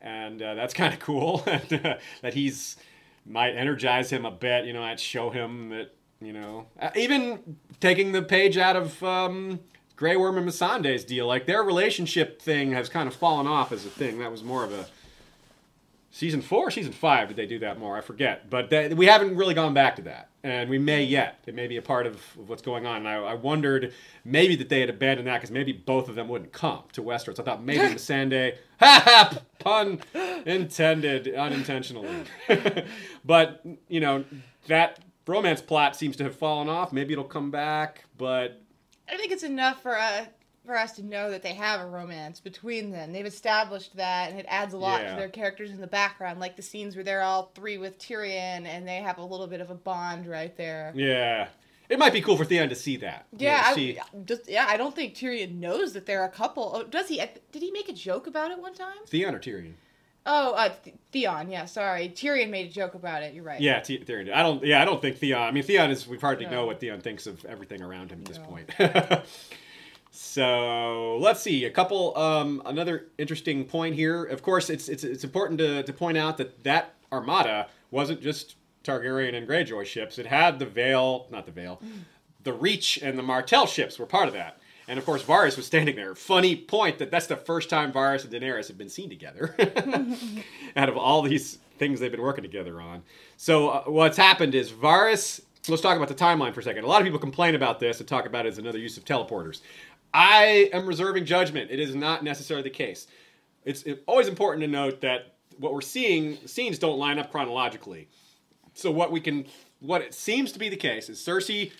and 0.00 0.42
uh, 0.42 0.54
that's 0.54 0.74
kind 0.74 0.92
of 0.92 1.00
cool. 1.00 1.38
that 1.46 2.34
he's 2.34 2.76
might 3.26 3.52
energize 3.56 4.10
him 4.10 4.24
a 4.24 4.30
bit. 4.30 4.66
You 4.66 4.72
know, 4.72 4.80
might 4.80 5.00
show 5.00 5.30
him 5.30 5.70
that 5.70 5.94
you 6.20 6.32
know, 6.32 6.66
uh, 6.80 6.90
even 6.96 7.56
taking 7.80 8.12
the 8.12 8.22
page 8.22 8.56
out 8.56 8.76
of 8.76 9.02
um, 9.02 9.60
Grey 9.96 10.16
Worm 10.16 10.38
and 10.38 10.48
Missandei's 10.48 11.04
deal, 11.04 11.26
like 11.26 11.46
their 11.46 11.62
relationship 11.62 12.40
thing 12.40 12.72
has 12.72 12.88
kind 12.88 13.06
of 13.06 13.14
fallen 13.14 13.46
off 13.46 13.72
as 13.72 13.84
a 13.84 13.90
thing. 13.90 14.18
That 14.18 14.30
was 14.30 14.42
more 14.42 14.64
of 14.64 14.72
a 14.72 14.86
season 16.14 16.40
four, 16.40 16.70
season 16.70 16.92
five. 16.92 17.26
Did 17.26 17.36
they 17.36 17.46
do 17.46 17.58
that 17.58 17.78
more? 17.78 17.96
I 17.98 18.00
forget, 18.00 18.48
but 18.48 18.70
they, 18.70 18.94
we 18.94 19.06
haven't 19.06 19.36
really 19.36 19.52
gone 19.52 19.74
back 19.74 19.96
to 19.96 20.02
that, 20.02 20.28
and 20.44 20.70
we 20.70 20.78
may 20.78 21.02
yet. 21.02 21.40
It 21.44 21.56
may 21.56 21.66
be 21.66 21.76
a 21.76 21.82
part 21.82 22.06
of, 22.06 22.20
what's 22.46 22.62
going 22.62 22.86
on. 22.86 22.98
And 22.98 23.08
I, 23.08 23.16
I 23.16 23.34
wondered 23.34 23.92
maybe 24.24 24.54
that 24.56 24.68
they 24.68 24.80
had 24.80 24.88
abandoned 24.88 25.26
that 25.26 25.38
because 25.38 25.50
maybe 25.50 25.72
both 25.72 26.08
of 26.08 26.14
them 26.14 26.28
wouldn't 26.28 26.52
come 26.52 26.84
to 26.92 27.02
Westeros. 27.02 27.40
I 27.40 27.42
thought 27.42 27.64
maybe 27.64 27.82
Missandei, 27.94 28.56
ha 28.80 29.02
ha, 29.04 29.38
pun 29.58 30.00
intended, 30.46 31.34
unintentionally. 31.34 32.24
but 33.24 33.64
you 33.88 34.00
know 34.00 34.24
that 34.68 35.00
romance 35.26 35.60
plot 35.60 35.96
seems 35.96 36.16
to 36.16 36.24
have 36.24 36.36
fallen 36.36 36.68
off. 36.68 36.92
Maybe 36.92 37.12
it'll 37.12 37.24
come 37.24 37.50
back, 37.50 38.04
but 38.16 38.62
I 39.10 39.16
think 39.16 39.32
it's 39.32 39.42
enough 39.42 39.82
for 39.82 39.98
uh, 39.98 40.26
for 40.64 40.76
us 40.76 40.92
to 40.92 41.02
know 41.04 41.30
that 41.30 41.42
they 41.42 41.54
have 41.54 41.80
a 41.80 41.86
romance 41.86 42.40
between 42.40 42.90
them. 42.90 43.12
They've 43.12 43.26
established 43.26 43.96
that, 43.96 44.30
and 44.30 44.38
it 44.40 44.46
adds 44.48 44.72
a 44.74 44.78
lot 44.78 45.02
Yeah. 45.02 45.10
to 45.10 45.16
their 45.16 45.28
characters 45.28 45.70
in 45.70 45.80
the 45.80 45.86
background, 45.86 46.40
like 46.40 46.56
the 46.56 46.62
scenes 46.62 46.94
where 46.96 47.04
they're 47.04 47.22
all 47.22 47.50
three 47.54 47.76
with 47.78 47.98
Tyrion, 47.98 48.66
and 48.66 48.86
they 48.88 48.96
have 48.96 49.18
a 49.18 49.24
little 49.24 49.46
bit 49.46 49.60
of 49.60 49.70
a 49.70 49.74
bond 49.74 50.26
right 50.26 50.56
there. 50.56 50.92
yeah, 50.94 51.48
it 51.90 51.98
might 51.98 52.12
be 52.14 52.22
cool 52.22 52.36
for 52.36 52.44
Theon 52.46 52.70
to 52.70 52.74
see 52.74 52.96
that. 52.96 53.26
Yeah, 53.36 53.62
I, 53.64 53.98
just 54.24 54.48
yeah, 54.48 54.66
I 54.68 54.76
don't 54.78 54.96
think 54.96 55.14
Tyrion 55.14 55.56
knows 55.56 55.92
that 55.92 56.06
they're 56.06 56.24
a 56.24 56.30
couple. 56.30 56.72
Oh, 56.74 56.82
does 56.82 57.08
he? 57.08 57.18
Did 57.52 57.62
he 57.62 57.70
make 57.70 57.88
a 57.90 57.92
joke 57.92 58.26
about 58.26 58.50
it 58.50 58.58
one 58.58 58.72
time? 58.74 58.96
Theon 59.06 59.34
or 59.34 59.38
Tyrion. 59.38 59.74
Oh, 60.26 60.54
uh, 60.54 60.70
Th- 60.82 60.96
Theon. 61.12 61.50
Yeah, 61.50 61.66
sorry. 61.66 62.08
Tyrion 62.08 62.48
made 62.48 62.68
a 62.70 62.72
joke 62.72 62.94
about 62.94 63.22
it. 63.22 63.34
You're 63.34 63.44
right. 63.44 63.60
Yeah, 63.60 63.80
T- 63.80 63.98
Theon. 63.98 64.30
I 64.32 64.42
don't. 64.42 64.64
Yeah, 64.64 64.80
I 64.80 64.86
don't 64.86 65.02
think 65.02 65.18
Theon. 65.18 65.42
I 65.42 65.50
mean, 65.50 65.62
Theon 65.62 65.90
is. 65.90 66.08
We've 66.08 66.18
hardly 66.22 66.46
No. 66.46 66.52
know 66.52 66.66
what 66.66 66.80
Theon 66.80 67.02
thinks 67.02 67.26
of 67.26 67.44
everything 67.44 67.82
around 67.82 68.10
him 68.10 68.20
at 68.20 68.24
this 68.24 68.38
point. 68.38 68.70
so 70.34 71.16
let's 71.18 71.40
see 71.40 71.64
a 71.64 71.70
couple. 71.70 72.18
Um, 72.18 72.60
another 72.66 73.06
interesting 73.18 73.64
point 73.66 73.94
here. 73.94 74.24
Of 74.24 74.42
course, 74.42 74.68
it's 74.68 74.88
it's 74.88 75.04
it's 75.04 75.22
important 75.22 75.60
to 75.60 75.84
to 75.84 75.92
point 75.92 76.18
out 76.18 76.38
that 76.38 76.64
that 76.64 76.94
armada 77.12 77.68
wasn't 77.92 78.20
just 78.20 78.56
Targaryen 78.82 79.36
and 79.36 79.46
Greyjoy 79.46 79.86
ships. 79.86 80.18
It 80.18 80.26
had 80.26 80.58
the 80.58 80.66
Vale, 80.66 81.28
not 81.30 81.46
the 81.46 81.52
Vale, 81.52 81.80
the 82.42 82.52
Reach 82.52 82.98
and 83.00 83.16
the 83.16 83.22
Martell 83.22 83.64
ships 83.68 83.96
were 83.96 84.06
part 84.06 84.26
of 84.26 84.34
that. 84.34 84.58
And 84.88 84.98
of 84.98 85.06
course, 85.06 85.22
Varys 85.22 85.56
was 85.56 85.66
standing 85.66 85.94
there. 85.94 86.16
Funny 86.16 86.56
point 86.56 86.98
that 86.98 87.12
that's 87.12 87.28
the 87.28 87.36
first 87.36 87.70
time 87.70 87.92
Varys 87.92 88.24
and 88.24 88.32
Daenerys 88.34 88.66
have 88.66 88.76
been 88.76 88.88
seen 88.88 89.08
together. 89.08 89.54
Out 90.76 90.88
of 90.88 90.96
all 90.96 91.22
these 91.22 91.58
things 91.78 92.00
they've 92.00 92.10
been 92.10 92.20
working 92.20 92.42
together 92.42 92.80
on. 92.80 93.04
So 93.36 93.68
uh, 93.68 93.84
what's 93.84 94.16
happened 94.16 94.56
is 94.56 94.72
Varys. 94.72 95.42
Let's 95.66 95.80
talk 95.80 95.96
about 95.96 96.08
the 96.08 96.14
timeline 96.14 96.52
for 96.52 96.60
a 96.60 96.62
second. 96.62 96.84
A 96.84 96.86
lot 96.86 97.00
of 97.00 97.04
people 97.04 97.20
complain 97.20 97.54
about 97.54 97.80
this 97.80 97.98
and 98.00 98.06
talk 98.06 98.26
about 98.26 98.44
it 98.44 98.50
as 98.50 98.58
another 98.58 98.78
use 98.78 98.98
of 98.98 99.04
teleporters. 99.06 99.62
I 100.14 100.70
am 100.72 100.86
reserving 100.86 101.24
judgment. 101.26 101.72
It 101.72 101.80
is 101.80 101.94
not 101.94 102.22
necessarily 102.22 102.62
the 102.62 102.70
case. 102.70 103.08
It's 103.64 103.84
always 104.06 104.28
important 104.28 104.62
to 104.62 104.68
note 104.68 105.00
that 105.00 105.34
what 105.58 105.72
we're 105.74 105.80
seeing 105.80 106.36
scenes 106.46 106.78
don't 106.78 106.98
line 106.98 107.18
up 107.18 107.32
chronologically. 107.32 108.08
So 108.74 108.90
what 108.90 109.10
we 109.10 109.20
can, 109.20 109.46
what 109.80 110.02
it 110.02 110.14
seems 110.14 110.52
to 110.52 110.58
be 110.58 110.68
the 110.68 110.76
case 110.76 111.08
is 111.08 111.18
Cersei 111.18 111.72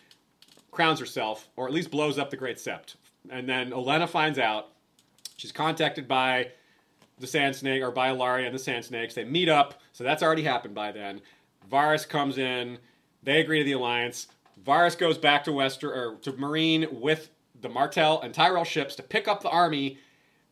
crowns 0.73 0.99
herself, 0.99 1.49
or 1.57 1.69
at 1.69 1.73
least 1.73 1.91
blows 1.91 2.19
up 2.19 2.31
the 2.31 2.37
Great 2.37 2.57
Sept, 2.57 2.97
and 3.31 3.49
then 3.49 3.71
Olenna 3.71 4.09
finds 4.09 4.39
out. 4.39 4.71
She's 5.37 5.53
contacted 5.53 6.09
by 6.09 6.51
the 7.19 7.27
Sand 7.27 7.55
Snake 7.55 7.83
or 7.83 7.91
by 7.91 8.11
Ellaria 8.11 8.47
and 8.47 8.55
the 8.55 8.59
Sand 8.59 8.85
Snakes. 8.85 9.15
They 9.15 9.25
meet 9.25 9.49
up, 9.49 9.81
so 9.93 10.03
that's 10.03 10.23
already 10.23 10.43
happened 10.43 10.75
by 10.75 10.91
then. 10.91 11.21
Varys 11.71 12.09
comes 12.09 12.39
in. 12.39 12.79
They 13.23 13.41
agree 13.41 13.59
to 13.59 13.65
the 13.65 13.73
alliance. 13.73 14.27
Varys 14.65 14.97
goes 14.97 15.19
back 15.19 15.45
to 15.45 15.53
Wester 15.53 15.93
or 15.93 16.17
to 16.23 16.33
Meereen 16.33 16.93
with 16.93 17.31
the 17.65 17.69
Martell 17.69 18.21
and 18.21 18.33
Tyrell 18.33 18.63
ships 18.63 18.95
to 18.97 19.03
pick 19.03 19.27
up 19.27 19.43
the 19.43 19.49
army, 19.49 19.99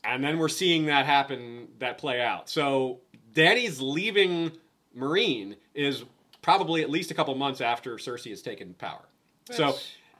and 0.02 0.24
then 0.24 0.38
we're 0.38 0.48
seeing 0.48 0.86
that 0.86 1.06
happen, 1.06 1.68
that 1.78 1.98
play 1.98 2.20
out. 2.20 2.50
So 2.50 2.98
Dany's 3.32 3.80
leaving 3.80 4.50
Meereen 4.96 5.56
is 5.74 6.02
probably 6.42 6.82
at 6.82 6.90
least 6.90 7.12
a 7.12 7.14
couple 7.14 7.32
months 7.36 7.60
after 7.60 7.96
Cersei 7.96 8.30
has 8.30 8.42
taken 8.42 8.74
power. 8.74 9.04
So 9.50 9.76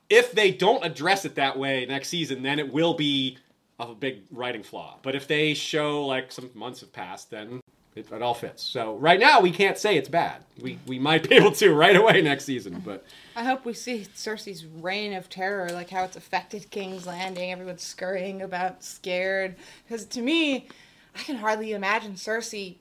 if 0.08 0.32
they 0.32 0.52
don't 0.52 0.84
address 0.84 1.24
it 1.24 1.34
that 1.36 1.58
way 1.58 1.86
next 1.86 2.08
season, 2.08 2.42
then 2.42 2.58
it 2.58 2.72
will 2.72 2.94
be 2.94 3.38
a 3.80 3.94
big 3.94 4.22
writing 4.30 4.62
flaw. 4.62 4.98
But 5.02 5.16
if 5.16 5.26
they 5.26 5.54
show 5.54 6.06
like 6.06 6.30
some 6.30 6.50
months 6.54 6.80
have 6.80 6.92
passed, 6.92 7.30
then 7.30 7.61
it, 7.94 8.10
it 8.10 8.22
all 8.22 8.34
fits. 8.34 8.62
So 8.62 8.96
right 8.96 9.20
now 9.20 9.40
we 9.40 9.50
can't 9.50 9.76
say 9.76 9.96
it's 9.96 10.08
bad. 10.08 10.44
We 10.60 10.78
we 10.86 10.98
might 10.98 11.28
be 11.28 11.34
able 11.36 11.52
to 11.52 11.74
right 11.74 11.96
away 11.96 12.22
next 12.22 12.44
season, 12.44 12.82
but 12.84 13.04
I 13.36 13.44
hope 13.44 13.64
we 13.64 13.74
see 13.74 14.06
Cersei's 14.14 14.66
reign 14.66 15.12
of 15.12 15.28
terror, 15.28 15.70
like 15.70 15.90
how 15.90 16.04
it's 16.04 16.16
affected 16.16 16.70
King's 16.70 17.06
Landing. 17.06 17.52
Everyone's 17.52 17.82
scurrying 17.82 18.42
about, 18.42 18.82
scared. 18.82 19.56
Because 19.86 20.04
to 20.06 20.22
me, 20.22 20.68
I 21.14 21.22
can 21.22 21.36
hardly 21.36 21.72
imagine 21.72 22.14
Cersei 22.14 22.76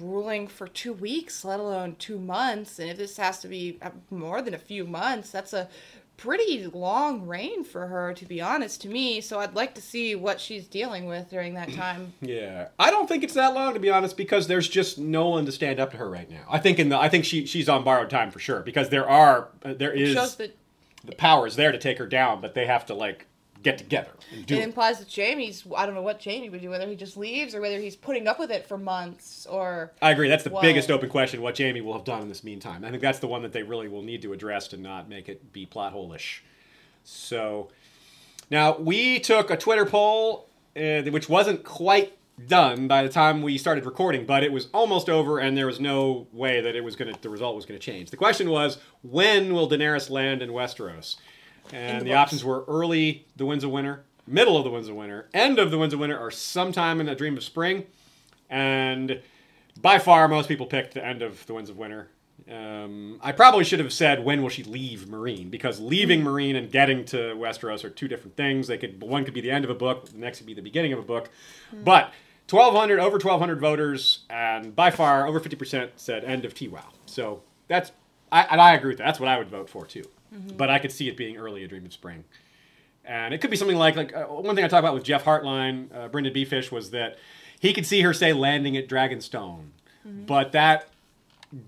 ruling 0.00 0.48
for 0.48 0.66
two 0.66 0.92
weeks, 0.92 1.44
let 1.44 1.60
alone 1.60 1.96
two 1.98 2.18
months. 2.18 2.78
And 2.78 2.90
if 2.90 2.96
this 2.96 3.16
has 3.16 3.40
to 3.40 3.48
be 3.48 3.78
uh, 3.82 3.90
more 4.10 4.40
than 4.40 4.54
a 4.54 4.58
few 4.58 4.86
months, 4.86 5.30
that's 5.30 5.52
a 5.52 5.68
pretty 6.16 6.66
long 6.66 7.26
reign 7.26 7.64
for 7.64 7.86
her, 7.86 8.14
to 8.14 8.24
be 8.24 8.40
honest, 8.40 8.80
to 8.82 8.88
me. 8.88 9.20
So 9.20 9.40
I'd 9.40 9.54
like 9.54 9.74
to 9.74 9.82
see 9.82 10.14
what 10.14 10.40
she's 10.40 10.66
dealing 10.66 11.06
with 11.06 11.30
during 11.30 11.54
that 11.54 11.72
time. 11.74 12.12
yeah, 12.20 12.68
I 12.78 12.90
don't 12.90 13.08
think 13.08 13.24
it's 13.24 13.34
that 13.34 13.54
long 13.54 13.74
to 13.74 13.80
be 13.80 13.90
honest 13.90 14.16
because 14.16 14.46
there's 14.46 14.68
just 14.68 14.98
no 14.98 15.28
one 15.28 15.46
to 15.46 15.52
stand 15.52 15.80
up 15.80 15.90
to 15.92 15.96
her 15.96 16.08
right 16.08 16.30
now. 16.30 16.44
I 16.48 16.58
think 16.58 16.78
in 16.78 16.88
the 16.88 16.98
I 16.98 17.08
think 17.08 17.24
she 17.24 17.46
she's 17.46 17.68
on 17.68 17.84
borrowed 17.84 18.10
time 18.10 18.30
for 18.30 18.38
sure 18.38 18.60
because 18.60 18.88
there 18.88 19.08
are 19.08 19.48
uh, 19.64 19.74
there 19.74 19.92
is 19.92 20.36
the 21.04 21.14
power 21.16 21.46
is 21.46 21.56
there 21.56 21.72
to 21.72 21.78
take 21.78 21.98
her 21.98 22.06
down, 22.06 22.40
but 22.40 22.54
they 22.54 22.66
have 22.66 22.86
to 22.86 22.94
like 22.94 23.26
get 23.64 23.78
together 23.78 24.10
and 24.32 24.46
do 24.46 24.54
it 24.54 24.60
it. 24.60 24.62
implies 24.62 25.00
that 25.00 25.12
Jaime's. 25.12 25.64
I 25.76 25.86
don't 25.86 25.94
know 25.96 26.02
what 26.02 26.22
Jaime 26.22 26.48
would 26.50 26.60
do, 26.60 26.70
whether 26.70 26.86
he 26.88 26.94
just 26.94 27.16
leaves 27.16 27.54
or 27.54 27.60
whether 27.60 27.78
he's 27.80 27.96
putting 27.96 28.28
up 28.28 28.38
with 28.38 28.52
it 28.52 28.66
for 28.68 28.78
months 28.78 29.46
or. 29.46 29.92
I 30.00 30.12
agree. 30.12 30.28
That's 30.28 30.44
the 30.44 30.50
Well- 30.50 30.62
biggest 30.62 30.90
open 30.90 31.08
question. 31.08 31.42
What 31.42 31.58
Jaime 31.58 31.80
will 31.80 31.94
have 31.94 32.04
done 32.04 32.22
in 32.22 32.28
this 32.28 32.44
meantime. 32.44 32.84
I 32.84 32.90
think 32.90 33.02
that's 33.02 33.18
the 33.18 33.26
one 33.26 33.42
that 33.42 33.52
they 33.52 33.62
really 33.64 33.88
will 33.88 34.02
need 34.02 34.22
to 34.22 34.32
address 34.32 34.68
to 34.68 34.76
not 34.76 35.08
make 35.08 35.28
it 35.28 35.52
be 35.52 35.66
plot 35.66 35.92
hole-ish. 35.92 36.44
So 37.02 37.68
now 38.50 38.76
we 38.78 39.18
took 39.18 39.50
a 39.50 39.56
Twitter 39.56 39.86
poll, 39.86 40.46
uh, 40.76 41.02
which 41.02 41.28
wasn't 41.28 41.64
quite 41.64 42.16
done 42.48 42.88
by 42.88 43.02
the 43.02 43.08
time 43.08 43.42
we 43.42 43.56
started 43.56 43.84
recording, 43.86 44.26
but 44.26 44.42
it 44.42 44.50
was 44.52 44.66
almost 44.74 45.08
over, 45.08 45.38
and 45.38 45.56
there 45.56 45.66
was 45.66 45.78
no 45.78 46.26
way 46.32 46.60
that 46.60 46.74
it 46.74 46.82
was 46.82 46.96
going 46.96 47.12
to. 47.12 47.20
The 47.22 47.28
result 47.28 47.54
was 47.54 47.64
going 47.64 47.78
to 47.78 47.84
change. 47.84 48.10
The 48.10 48.16
question 48.16 48.50
was, 48.50 48.78
when 49.02 49.54
will 49.54 49.68
Daenerys 49.70 50.10
land 50.10 50.42
in 50.42 50.50
Westeros? 50.50 51.16
And 51.72 52.02
the 52.02 52.06
the, 52.06 52.14
options 52.14 52.44
were 52.44 52.64
early, 52.68 53.26
the 53.36 53.46
Winds 53.46 53.64
of 53.64 53.70
Winter, 53.70 54.04
middle 54.26 54.56
of 54.56 54.64
the 54.64 54.70
Winds 54.70 54.88
of 54.88 54.94
Winter, 54.94 55.28
end 55.32 55.58
of 55.58 55.70
the 55.70 55.78
Winds 55.78 55.94
of 55.94 56.00
Winter, 56.00 56.18
or 56.18 56.30
sometime 56.30 57.00
in 57.00 57.08
a 57.08 57.14
Dream 57.14 57.36
of 57.36 57.44
Spring. 57.44 57.86
And 58.50 59.20
by 59.80 59.98
far, 59.98 60.28
most 60.28 60.48
people 60.48 60.66
picked 60.66 60.94
the 60.94 61.04
end 61.04 61.22
of 61.22 61.44
the 61.46 61.54
Winds 61.54 61.70
of 61.70 61.76
Winter. 61.76 62.08
Um, 62.50 63.18
I 63.22 63.32
probably 63.32 63.64
should 63.64 63.78
have 63.78 63.92
said 63.92 64.22
when 64.22 64.42
will 64.42 64.50
she 64.50 64.64
leave 64.64 65.06
Meereen 65.06 65.50
because 65.50 65.80
leaving 65.80 66.22
Meereen 66.22 66.56
and 66.56 66.70
getting 66.70 67.04
to 67.06 67.16
Westeros 67.36 67.84
are 67.84 67.90
two 67.90 68.08
different 68.08 68.36
things. 68.36 68.66
They 68.66 68.76
could 68.76 69.00
one 69.00 69.24
could 69.24 69.34
be 69.34 69.40
the 69.40 69.50
end 69.50 69.64
of 69.64 69.70
a 69.70 69.74
book, 69.74 70.10
the 70.10 70.18
next 70.18 70.38
could 70.38 70.46
be 70.46 70.54
the 70.54 70.60
beginning 70.60 70.92
of 70.92 70.98
a 70.98 71.02
book. 71.02 71.30
But 71.72 72.12
1,200 72.50 73.00
over 73.00 73.12
1,200 73.14 73.60
voters, 73.60 74.20
and 74.28 74.76
by 74.76 74.90
far 74.90 75.26
over 75.26 75.40
50% 75.40 75.90
said 75.96 76.24
end 76.24 76.44
of 76.44 76.54
TWOW. 76.54 76.84
So 77.06 77.42
that's 77.68 77.92
I, 78.30 78.42
and 78.50 78.60
I 78.60 78.74
agree 78.74 78.90
with 78.90 78.98
that. 78.98 79.04
That's 79.04 79.20
what 79.20 79.28
I 79.28 79.38
would 79.38 79.48
vote 79.48 79.70
for 79.70 79.86
too. 79.86 80.04
But 80.56 80.70
I 80.70 80.78
could 80.78 80.92
see 80.92 81.08
it 81.08 81.16
being 81.16 81.36
early, 81.36 81.64
a 81.64 81.68
Dream 81.68 81.86
of 81.86 81.92
Spring 81.92 82.24
and 83.04 83.34
it 83.34 83.40
could 83.40 83.50
be 83.50 83.56
something 83.56 83.76
like 83.76 83.96
like 83.96 84.14
uh, 84.14 84.24
one 84.24 84.56
thing 84.56 84.64
I 84.64 84.68
talked 84.68 84.80
about 84.80 84.94
with 84.94 85.04
Jeff 85.04 85.24
Hartline, 85.24 85.94
uh, 85.94 86.08
Brendan 86.08 86.32
Beefish, 86.32 86.70
was 86.70 86.90
that 86.90 87.18
he 87.60 87.72
could 87.72 87.86
see 87.86 88.00
her 88.00 88.12
say 88.14 88.32
landing 88.32 88.76
at 88.76 88.88
Dragonstone, 88.88 89.68
but 90.26 90.52
that 90.52 90.88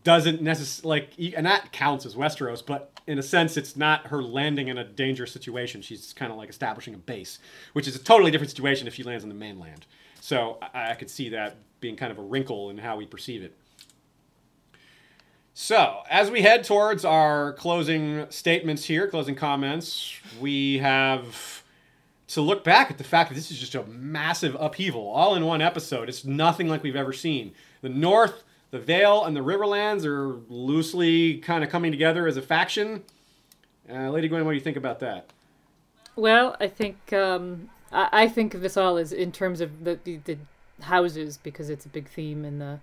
doesn't 0.02 0.42
necessarily 0.42 1.00
like, 1.00 1.34
and 1.36 1.46
that 1.46 1.72
counts 1.72 2.06
as 2.06 2.14
Westeros, 2.14 2.64
but 2.64 2.90
in 3.06 3.18
a 3.18 3.22
sense, 3.22 3.56
it's 3.56 3.76
not 3.76 4.08
her 4.08 4.22
landing 4.22 4.68
in 4.68 4.78
a 4.78 4.84
dangerous 4.84 5.30
situation. 5.32 5.80
She's 5.80 6.12
kind 6.12 6.32
of 6.32 6.38
like 6.38 6.48
establishing 6.48 6.94
a 6.94 6.98
base, 6.98 7.38
which 7.72 7.86
is 7.86 7.94
a 7.94 8.02
totally 8.02 8.30
different 8.30 8.50
situation 8.50 8.88
if 8.88 8.94
she 8.94 9.04
lands 9.04 9.22
on 9.22 9.28
the 9.28 9.34
mainland. 9.34 9.86
So 10.20 10.58
I, 10.74 10.90
I 10.90 10.94
could 10.94 11.10
see 11.10 11.28
that 11.30 11.56
being 11.80 11.96
kind 11.96 12.10
of 12.10 12.18
a 12.18 12.22
wrinkle 12.22 12.70
in 12.70 12.78
how 12.78 12.96
we 12.96 13.06
perceive 13.06 13.42
it. 13.42 13.54
So, 15.58 16.02
as 16.10 16.30
we 16.30 16.42
head 16.42 16.64
towards 16.64 17.02
our 17.02 17.54
closing 17.54 18.26
statements 18.28 18.84
here, 18.84 19.08
closing 19.08 19.34
comments, 19.34 20.14
we 20.38 20.76
have 20.80 21.64
to 22.28 22.42
look 22.42 22.62
back 22.62 22.90
at 22.90 22.98
the 22.98 23.04
fact 23.04 23.30
that 23.30 23.36
this 23.36 23.50
is 23.50 23.58
just 23.58 23.74
a 23.74 23.82
massive 23.84 24.54
upheaval, 24.60 25.08
all 25.08 25.34
in 25.34 25.46
one 25.46 25.62
episode. 25.62 26.10
It's 26.10 26.26
nothing 26.26 26.68
like 26.68 26.82
we've 26.82 26.94
ever 26.94 27.14
seen. 27.14 27.54
The 27.80 27.88
North, 27.88 28.44
the 28.70 28.78
Vale, 28.78 29.24
and 29.24 29.34
the 29.34 29.40
Riverlands 29.40 30.04
are 30.04 30.38
loosely 30.50 31.38
kind 31.38 31.64
of 31.64 31.70
coming 31.70 31.90
together 31.90 32.26
as 32.26 32.36
a 32.36 32.42
faction. 32.42 33.02
Uh, 33.90 34.10
Lady 34.10 34.28
Gwen, 34.28 34.44
what 34.44 34.50
do 34.50 34.56
you 34.56 34.62
think 34.62 34.76
about 34.76 35.00
that? 35.00 35.30
Well, 36.16 36.54
I 36.60 36.66
think 36.66 37.14
um, 37.14 37.70
I, 37.90 38.08
I 38.12 38.28
think 38.28 38.52
of 38.52 38.60
this 38.60 38.76
all 38.76 38.98
as 38.98 39.10
in 39.10 39.32
terms 39.32 39.62
of 39.62 39.84
the, 39.84 39.98
the, 40.04 40.18
the 40.18 40.36
houses 40.82 41.38
because 41.42 41.70
it's 41.70 41.86
a 41.86 41.88
big 41.88 42.08
theme 42.10 42.44
in 42.44 42.58
the 42.58 42.80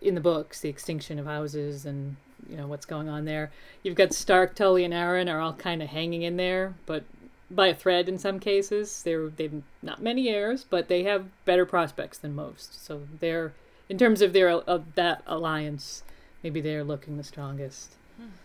in 0.00 0.14
the 0.14 0.20
books, 0.20 0.60
the 0.60 0.68
extinction 0.68 1.18
of 1.18 1.26
houses 1.26 1.84
and 1.84 2.16
you 2.48 2.56
know 2.56 2.66
what's 2.66 2.86
going 2.86 3.08
on 3.08 3.24
there. 3.24 3.50
You've 3.82 3.94
got 3.94 4.12
Stark, 4.12 4.54
Tully, 4.54 4.84
and 4.84 4.94
Arryn 4.94 5.32
are 5.32 5.40
all 5.40 5.52
kind 5.52 5.82
of 5.82 5.88
hanging 5.88 6.22
in 6.22 6.36
there, 6.36 6.74
but 6.86 7.04
by 7.50 7.68
a 7.68 7.74
thread 7.74 8.08
in 8.08 8.18
some 8.18 8.38
cases. 8.38 9.02
They're 9.02 9.28
they've 9.28 9.62
not 9.82 10.02
many 10.02 10.28
heirs, 10.28 10.64
but 10.68 10.88
they 10.88 11.02
have 11.04 11.26
better 11.44 11.66
prospects 11.66 12.18
than 12.18 12.34
most. 12.34 12.84
So 12.84 13.02
they're 13.18 13.52
in 13.88 13.98
terms 13.98 14.22
of 14.22 14.32
their 14.32 14.50
of 14.50 14.94
that 14.94 15.22
alliance, 15.26 16.02
maybe 16.42 16.60
they're 16.60 16.84
looking 16.84 17.16
the 17.16 17.24
strongest. 17.24 17.96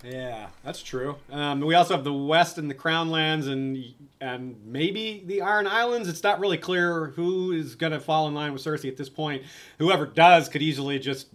Yeah, 0.04 0.48
that's 0.64 0.84
true. 0.84 1.18
Um, 1.32 1.62
we 1.62 1.74
also 1.74 1.96
have 1.96 2.04
the 2.04 2.14
West 2.14 2.58
and 2.58 2.70
the 2.70 2.76
Crown 2.76 3.10
Lands, 3.10 3.48
and 3.48 3.84
and 4.22 4.56
maybe 4.66 5.24
the 5.26 5.42
Iron 5.42 5.68
Islands. 5.68 6.08
It's 6.08 6.24
not 6.24 6.40
really 6.40 6.58
clear 6.58 7.08
who 7.16 7.52
is 7.52 7.76
going 7.76 7.92
to 7.92 8.00
fall 8.00 8.28
in 8.28 8.34
line 8.34 8.54
with 8.54 8.64
Cersei 8.64 8.90
at 8.90 8.98
this 8.98 9.10
point. 9.10 9.44
Whoever 9.80 10.06
does 10.06 10.48
could 10.50 10.62
easily 10.62 11.00
just 11.00 11.28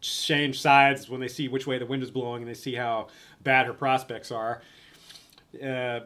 change 0.00 0.60
sides 0.60 1.08
when 1.08 1.20
they 1.20 1.28
see 1.28 1.48
which 1.48 1.66
way 1.66 1.78
the 1.78 1.86
wind 1.86 2.02
is 2.02 2.10
blowing 2.10 2.42
and 2.42 2.50
they 2.50 2.54
see 2.54 2.74
how 2.74 3.08
bad 3.42 3.66
her 3.66 3.72
prospects 3.72 4.30
are. 4.30 4.62
Uh, 5.62 6.00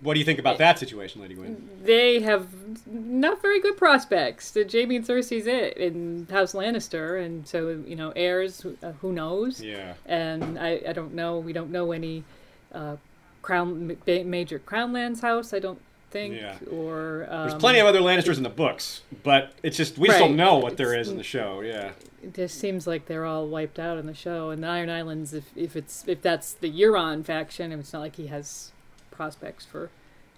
what 0.00 0.14
do 0.14 0.20
you 0.20 0.24
think 0.24 0.38
about 0.38 0.58
that 0.58 0.78
situation, 0.78 1.20
Lady 1.22 1.34
Gwyn? 1.34 1.68
They 1.82 2.20
have 2.20 2.46
not 2.86 3.42
very 3.42 3.60
good 3.60 3.76
prospects. 3.76 4.54
Jaime 4.54 4.96
and 4.96 5.04
Cersei's 5.06 5.46
it 5.46 5.76
in 5.76 6.26
House 6.30 6.52
Lannister, 6.52 7.24
and 7.24 7.46
so 7.46 7.82
you 7.86 7.96
know 7.96 8.12
heirs. 8.14 8.64
Uh, 8.82 8.92
who 9.00 9.12
knows? 9.12 9.60
Yeah. 9.60 9.94
And 10.06 10.58
I, 10.58 10.80
I 10.88 10.92
don't 10.92 11.14
know. 11.14 11.38
We 11.38 11.52
don't 11.52 11.70
know 11.70 11.92
any 11.92 12.24
uh, 12.72 12.96
crown 13.42 13.96
major 14.06 14.58
crown 14.58 14.92
lands 14.92 15.20
house. 15.20 15.52
I 15.52 15.58
don't 15.58 15.80
think. 16.10 16.34
Yeah. 16.36 16.56
Or 16.70 17.26
um, 17.28 17.48
There's 17.48 17.60
plenty 17.60 17.80
of 17.80 17.86
other 17.86 18.00
Lannisters 18.00 18.36
in 18.36 18.42
the 18.44 18.50
books, 18.50 19.00
but 19.24 19.52
it's 19.62 19.76
just 19.76 19.98
we 19.98 20.08
Right. 20.08 20.18
don't 20.18 20.36
know 20.36 20.58
what 20.58 20.76
there 20.76 20.92
It's- 20.92 21.06
is 21.06 21.10
in 21.12 21.18
the 21.18 21.24
show. 21.24 21.60
Yeah. 21.60 21.92
It 22.22 22.34
just 22.34 22.56
seems 22.60 22.86
like 22.86 23.06
they're 23.06 23.24
all 23.26 23.48
wiped 23.48 23.80
out 23.80 23.98
in 23.98 24.06
the 24.06 24.14
show. 24.14 24.50
And 24.50 24.62
the 24.62 24.68
Iron 24.68 24.88
Islands, 24.90 25.34
if 25.34 25.46
if 25.56 25.74
it's 25.74 26.04
if 26.06 26.22
that's 26.22 26.52
the 26.52 26.70
Euron 26.70 27.24
faction, 27.24 27.72
it's 27.72 27.92
not 27.92 27.98
like 27.98 28.14
he 28.14 28.28
has 28.28 28.70
prospects 29.12 29.64
for 29.64 29.90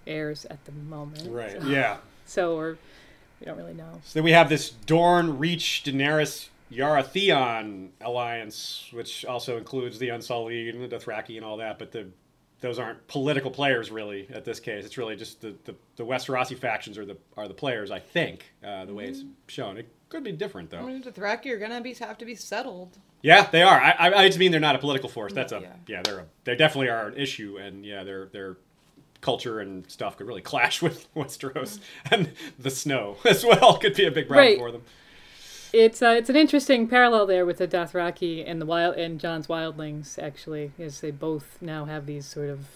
heirs 0.05 0.45
at 0.45 0.63
the 0.65 0.71
moment. 0.71 1.27
Right. 1.29 1.59
So, 1.61 1.67
Yeah. 1.67 1.97
so 2.25 2.55
or 2.57 2.77
we 3.39 3.45
don't 3.45 3.57
really 3.57 3.73
know. 3.73 4.01
So 4.03 4.19
then 4.19 4.23
we 4.23 4.31
have 4.31 4.49
this 4.49 4.69
Dorne, 4.69 5.39
Reach, 5.39 5.83
Daenerys, 5.85 6.49
Yara, 6.69 7.03
Theon 7.03 7.91
alliance, 8.01 8.89
which 8.91 9.25
also 9.25 9.57
includes 9.57 9.99
the 9.99 10.09
Unsullied 10.09 10.75
and 10.75 10.83
the 10.89 10.95
Dothraki 10.95 11.37
and 11.37 11.45
all 11.45 11.57
that, 11.57 11.79
but 11.79 11.91
the 11.91 12.07
those 12.61 12.79
aren't 12.79 13.05
political 13.07 13.51
players 13.51 13.91
really 13.91 14.27
at 14.33 14.45
this 14.45 14.59
case. 14.59 14.85
It's 14.85 14.97
really 14.97 15.15
just 15.15 15.41
the, 15.41 15.53
the, 15.65 15.75
the 15.97 16.03
Westerosi 16.05 16.57
factions 16.57 16.97
are 16.97 17.05
the 17.05 17.17
are 17.37 17.47
the 17.47 17.53
players, 17.53 17.91
I 17.91 17.99
think, 17.99 18.51
uh, 18.65 18.85
the 18.85 18.93
way 18.93 19.05
it's 19.07 19.23
shown. 19.47 19.77
It 19.77 19.87
could 20.09 20.23
be 20.23 20.31
different 20.31 20.73
I 20.73 20.77
though. 20.77 20.87
mean, 20.87 21.03
Dothraki 21.03 21.47
are 21.51 21.59
gonna 21.59 21.81
be 21.81 21.93
have 21.95 22.17
to 22.19 22.25
be 22.25 22.33
settled. 22.35 22.97
Yeah, 23.21 23.47
they 23.51 23.61
are. 23.63 23.79
I, 23.79 23.91
I, 23.91 24.13
I 24.23 24.27
just 24.27 24.39
mean 24.39 24.51
they're 24.51 24.59
not 24.61 24.75
a 24.75 24.79
political 24.79 25.09
force. 25.09 25.33
That's 25.33 25.51
a 25.51 25.59
Yeah. 25.59 25.73
yeah. 25.87 26.01
They're 26.03 26.19
a, 26.19 26.25
they 26.45 26.55
definitely 26.55 26.89
are 26.89 27.07
an 27.09 27.17
issue, 27.17 27.57
and 27.57 27.85
yeah, 27.85 28.03
their 28.03 28.27
their 28.27 28.57
culture 29.25 29.59
and 29.59 29.89
stuff 29.89 30.15
could 30.17 30.27
really 30.27 30.41
clash 30.41 30.81
with 30.87 31.13
Westeros, 31.15 31.79
and 32.11 32.31
the 32.59 32.69
snow 32.69 33.17
as 33.25 33.43
well 33.43 33.77
could 33.77 33.95
be 33.95 34.05
a 34.05 34.11
big 34.11 34.27
problem 34.27 34.45
Right. 34.47 34.57
for 34.57 34.71
them. 34.71 34.83
It's 35.73 36.01
uh, 36.01 36.15
it's 36.17 36.29
an 36.29 36.37
interesting 36.37 36.87
parallel 36.87 37.25
there 37.25 37.45
with 37.45 37.57
the 37.57 37.67
Dothraki 37.67 38.43
and 38.49 38.61
the 38.61 38.65
wild 38.65 38.95
and 38.95 39.19
Jon's 39.19 39.47
wildlings 39.47 40.17
actually, 40.21 40.71
as 40.79 41.01
they 41.01 41.11
both 41.11 41.57
now 41.59 41.83
have 41.85 42.05
these 42.05 42.25
sort 42.25 42.49
of 42.49 42.67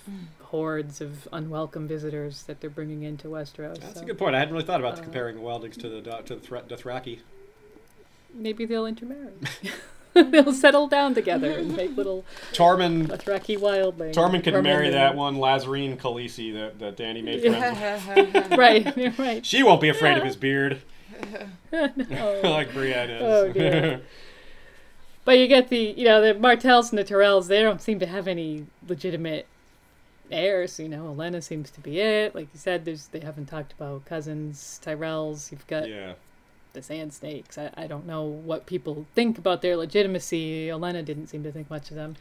hordes 0.41 0.99
of 0.99 1.25
unwelcome 1.31 1.87
visitors 1.87 2.43
that 2.43 2.59
they're 2.59 2.69
bringing 2.69 3.03
into 3.03 3.27
Westeros. 3.29 3.79
That's 3.79 3.99
so 3.99 4.01
a 4.01 4.05
good 4.05 4.17
point. 4.17 4.35
I 4.35 4.39
hadn't 4.39 4.53
really 4.53 4.65
thought 4.65 4.81
about 4.81 4.97
Uh, 4.99 5.03
comparing 5.03 5.35
the 5.37 5.41
Wildlings 5.41 5.77
to 5.79 5.87
the 5.87 6.01
Do- 6.01 6.23
to 6.25 6.35
the 6.35 6.41
Dothraki. 6.75 7.19
Maybe 8.33 8.65
they'll 8.65 8.85
intermarry. 8.87 9.31
they'll 10.31 10.53
settle 10.53 10.87
down 10.87 11.13
together 11.13 11.51
and 11.51 11.75
make 11.75 11.95
little 11.95 12.25
Tormund 12.53 13.07
Dothraki 13.07 13.57
wildlings. 13.57 14.13
Tormund 14.13 14.43
could 14.43 14.53
Or 14.55 14.61
marry 14.61 14.83
maybe- 14.85 14.93
that 14.95 15.15
one 15.15 15.35
Lazarine 15.37 15.97
Khaleesi 15.97 16.53
that, 16.53 16.79
that 16.79 16.97
Dany 16.97 17.23
made 17.23 17.41
friends 17.41 18.35
with. 18.35 18.51
right, 18.57 19.17
right. 19.19 19.45
She 19.45 19.63
won't 19.63 19.81
be 19.81 19.89
afraid 19.89 20.17
of 20.17 20.23
his 20.23 20.35
beard 20.35 20.81
No. 21.71 22.39
like 22.43 22.73
Brienne 22.73 23.09
is. 23.09 23.21
Oh, 23.21 23.51
dear. 23.51 24.01
But 25.25 25.37
you 25.37 25.47
get 25.47 25.69
the, 25.69 25.77
you 25.77 26.05
know, 26.05 26.21
the 26.21 26.33
Martells 26.39 26.89
and 26.91 26.97
the 26.97 27.03
Tyrells, 27.03 27.47
they 27.47 27.61
don't 27.61 27.81
seem 27.81 27.99
to 27.99 28.05
have 28.07 28.27
any 28.27 28.65
legitimate 28.87 29.45
heirs. 30.31 30.79
You 30.79 30.89
know, 30.89 31.13
Olenna 31.15 31.43
seems 31.43 31.69
to 31.71 31.81
be 31.81 31.99
it. 31.99 32.33
Like 32.33 32.47
you 32.53 32.59
said, 32.59 32.85
there's 32.85 33.07
they 33.07 33.19
haven't 33.19 33.45
talked 33.47 33.73
about 33.73 34.05
cousins, 34.05 34.79
Tyrells. 34.83 35.51
You've 35.51 35.67
got 35.67 35.87
yeah. 35.87 36.13
The 36.73 36.81
Sand 36.81 37.13
Snakes. 37.13 37.57
I, 37.57 37.71
I 37.75 37.87
don't 37.87 38.05
know 38.05 38.23
what 38.23 38.65
people 38.65 39.05
think 39.15 39.37
about 39.37 39.61
their 39.61 39.75
legitimacy. 39.77 40.67
Olenna 40.67 41.03
didn't 41.03 41.27
seem 41.27 41.43
to 41.43 41.51
think 41.51 41.69
much 41.69 41.89
of 41.89 41.95
them. 41.95 42.15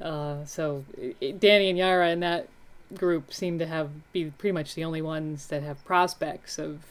Uh, 0.00 0.44
so 0.44 0.84
i 1.00 1.14
i- 1.22 1.32
Dany 1.32 1.68
and 1.68 1.78
Yara 1.78 2.10
in 2.10 2.20
that 2.20 2.48
group 2.94 3.32
seem 3.32 3.58
to 3.58 3.66
have 3.66 3.90
be 4.12 4.26
pretty 4.38 4.52
much 4.52 4.74
the 4.74 4.84
only 4.84 5.02
ones 5.02 5.46
that 5.48 5.62
have 5.62 5.84
prospects 5.84 6.58
of, 6.58 6.82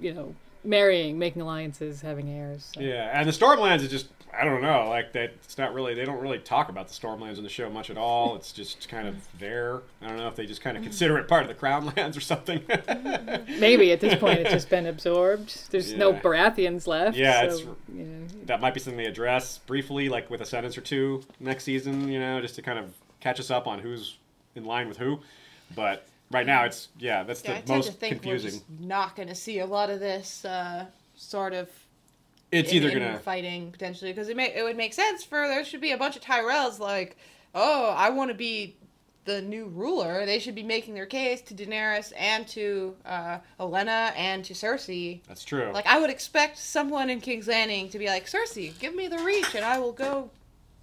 you 0.00 0.12
know, 0.12 0.34
marrying, 0.66 1.18
making 1.18 1.42
alliances, 1.42 2.00
having 2.00 2.28
heirs. 2.28 2.70
So. 2.74 2.80
Yeah, 2.80 3.10
and 3.12 3.28
the 3.28 3.32
Stormlands 3.32 3.82
is 3.82 3.90
just 3.90 4.08
I 4.38 4.44
don't 4.44 4.60
know, 4.60 4.88
like 4.88 5.12
that. 5.12 5.32
It's 5.44 5.56
not 5.56 5.72
really. 5.72 5.94
They 5.94 6.04
don't 6.04 6.20
really 6.20 6.38
talk 6.38 6.68
about 6.68 6.88
the 6.88 6.94
Stormlands 6.94 7.38
in 7.38 7.42
the 7.42 7.48
show 7.48 7.70
much 7.70 7.88
at 7.88 7.96
all. 7.96 8.36
It's 8.36 8.52
just 8.52 8.88
kind 8.88 9.08
of 9.08 9.16
there. 9.38 9.80
I 10.02 10.08
don't 10.08 10.18
know 10.18 10.28
if 10.28 10.36
they 10.36 10.44
just 10.44 10.60
kind 10.60 10.76
of 10.76 10.82
mm-hmm. 10.82 10.90
consider 10.90 11.18
it 11.18 11.26
part 11.26 11.42
of 11.42 11.48
the 11.48 11.54
Crownlands 11.54 12.16
or 12.16 12.20
something. 12.20 12.62
Maybe 13.58 13.92
at 13.92 14.00
this 14.00 14.18
point 14.18 14.40
it's 14.40 14.50
just 14.50 14.68
been 14.68 14.86
absorbed. 14.86 15.70
There's 15.70 15.94
no 15.94 16.12
Baratheons 16.12 16.86
left. 16.86 17.16
Yeah, 17.16 17.40
so, 17.40 17.46
it's- 17.46 17.66
you 17.94 18.04
know, 18.04 18.26
that 18.44 18.60
might 18.60 18.74
be 18.74 18.80
something 18.80 18.98
they 18.98 19.06
address 19.06 19.58
briefly, 19.58 20.08
like 20.08 20.28
with 20.28 20.42
a 20.42 20.46
sentence 20.46 20.76
or 20.76 20.82
two 20.82 21.22
next 21.40 21.64
season. 21.64 22.08
You 22.08 22.20
know, 22.20 22.40
just 22.40 22.56
to 22.56 22.62
kind 22.62 22.78
of 22.78 22.92
catch 23.20 23.40
us 23.40 23.50
up 23.50 23.66
on 23.66 23.78
who's 23.78 24.18
in 24.54 24.64
line 24.64 24.88
with 24.88 24.98
who. 24.98 25.20
But 25.74 26.06
right 26.30 26.46
now, 26.46 26.64
it's 26.64 26.88
yeah, 26.98 27.22
that's 27.22 27.44
Yeah, 27.44 27.60
the 27.60 27.72
most 27.72 27.86
to 27.86 27.92
think 27.92 28.22
confusing. 28.22 28.60
not 28.80 29.16
going 29.16 29.28
to 29.28 29.34
see 29.34 29.58
a 29.60 29.66
lot 29.66 29.90
of 29.90 30.00
this 30.00 30.44
uh, 30.44 30.86
sort 31.14 31.52
of 31.54 31.68
It's 32.52 32.70
in- 32.70 32.76
either 32.76 32.90
gonna 32.90 33.18
fighting 33.18 33.70
potentially 33.72 34.12
because 34.12 34.28
it 34.28 34.36
may 34.36 34.54
it 34.54 34.62
would 34.62 34.76
make 34.76 34.92
sense 34.94 35.22
for 35.24 35.46
there 35.48 35.64
should 35.64 35.80
be 35.80 35.92
a 35.92 35.96
bunch 35.98 36.16
of 36.16 36.22
Tyrells 36.22 36.78
like 36.78 37.16
oh 37.54 37.90
I 37.96 38.10
want 38.10 38.30
to 38.30 38.34
be 38.34 38.76
the 39.24 39.42
new 39.42 39.66
ruler 39.66 40.24
they 40.24 40.38
should 40.38 40.54
be 40.54 40.62
making 40.62 40.94
their 40.94 41.06
case 41.06 41.40
to 41.42 41.54
Daenerys 41.54 42.12
and 42.16 42.46
to 42.48 42.94
uh, 43.04 43.38
Olenna 43.58 44.12
and 44.16 44.44
to 44.44 44.54
Cersei 44.54 45.20
that's 45.26 45.42
true. 45.42 45.70
like 45.72 45.86
I 45.86 45.98
would 45.98 46.10
expect 46.10 46.58
someone 46.58 47.10
in 47.10 47.20
King's 47.20 47.48
Landing 47.48 47.88
to 47.88 47.98
be 47.98 48.06
like 48.06 48.26
Cersei 48.26 48.78
give 48.78 48.94
me 48.94 49.08
the 49.08 49.18
reach 49.18 49.54
and 49.56 49.64
I 49.64 49.78
will 49.78 49.92
go 49.92 50.30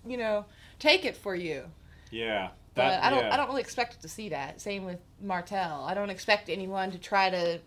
you 0.06 0.18
know 0.18 0.46
take 0.80 1.06
it 1.06 1.16
for 1.16 1.36
you 1.36 1.64
yeah, 2.12 2.50
but 2.76 3.02
I 3.04 3.10
don't 3.10 3.20
yeah. 3.20 3.34
I 3.34 3.38
don't 3.38 3.48
really 3.48 3.62
expect 3.62 4.02
to 4.02 4.08
see 4.08 4.30
that 4.30 4.62
same 4.62 4.86
with 4.86 5.00
Martell 5.22 5.84
I 5.86 5.94
don't 5.94 6.10
expect 6.10 6.50
anyone 6.50 6.92
to 6.92 6.98
try 6.98 7.30
to 7.30 7.60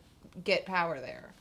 get 0.45 0.67
power 0.67 1.01
there 1.01 1.33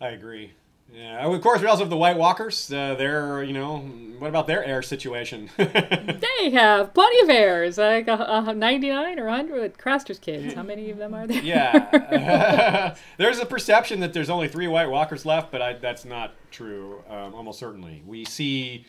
I 0.00 0.08
agree. 0.08 0.52
Yeah, 0.92 1.26
of 1.26 1.40
course 1.40 1.60
we 1.60 1.66
also 1.66 1.82
have 1.82 1.90
the 1.90 1.96
White 1.96 2.16
Walkers. 2.16 2.72
Uh, 2.72 2.94
they're 2.94 3.42
you 3.42 3.52
know, 3.52 3.78
what 4.18 4.28
about 4.28 4.46
their 4.46 4.62
heir 4.62 4.82
situation? 4.82 5.50
they 5.56 6.50
have 6.52 6.92
plenty 6.94 7.20
of 7.22 7.30
heirs, 7.30 7.78
like 7.78 8.06
uh, 8.06 8.12
uh, 8.12 8.52
99 8.52 9.18
or 9.18 9.26
100 9.26 9.78
Craster's 9.78 10.18
kids. 10.18 10.54
How 10.54 10.62
many 10.62 10.90
of 10.90 10.98
them 10.98 11.14
are 11.14 11.26
there? 11.26 11.42
yeah, 11.42 12.94
there's 13.16 13.38
a 13.38 13.46
perception 13.46 14.00
that 14.00 14.12
there's 14.12 14.30
only 14.30 14.46
three 14.46 14.68
White 14.68 14.90
Walkers 14.90 15.24
left, 15.24 15.50
but 15.50 15.62
I, 15.62 15.72
that's 15.72 16.04
not 16.04 16.34
true. 16.50 17.02
Um, 17.08 17.34
almost 17.34 17.58
certainly, 17.58 18.02
we 18.06 18.24
see 18.24 18.84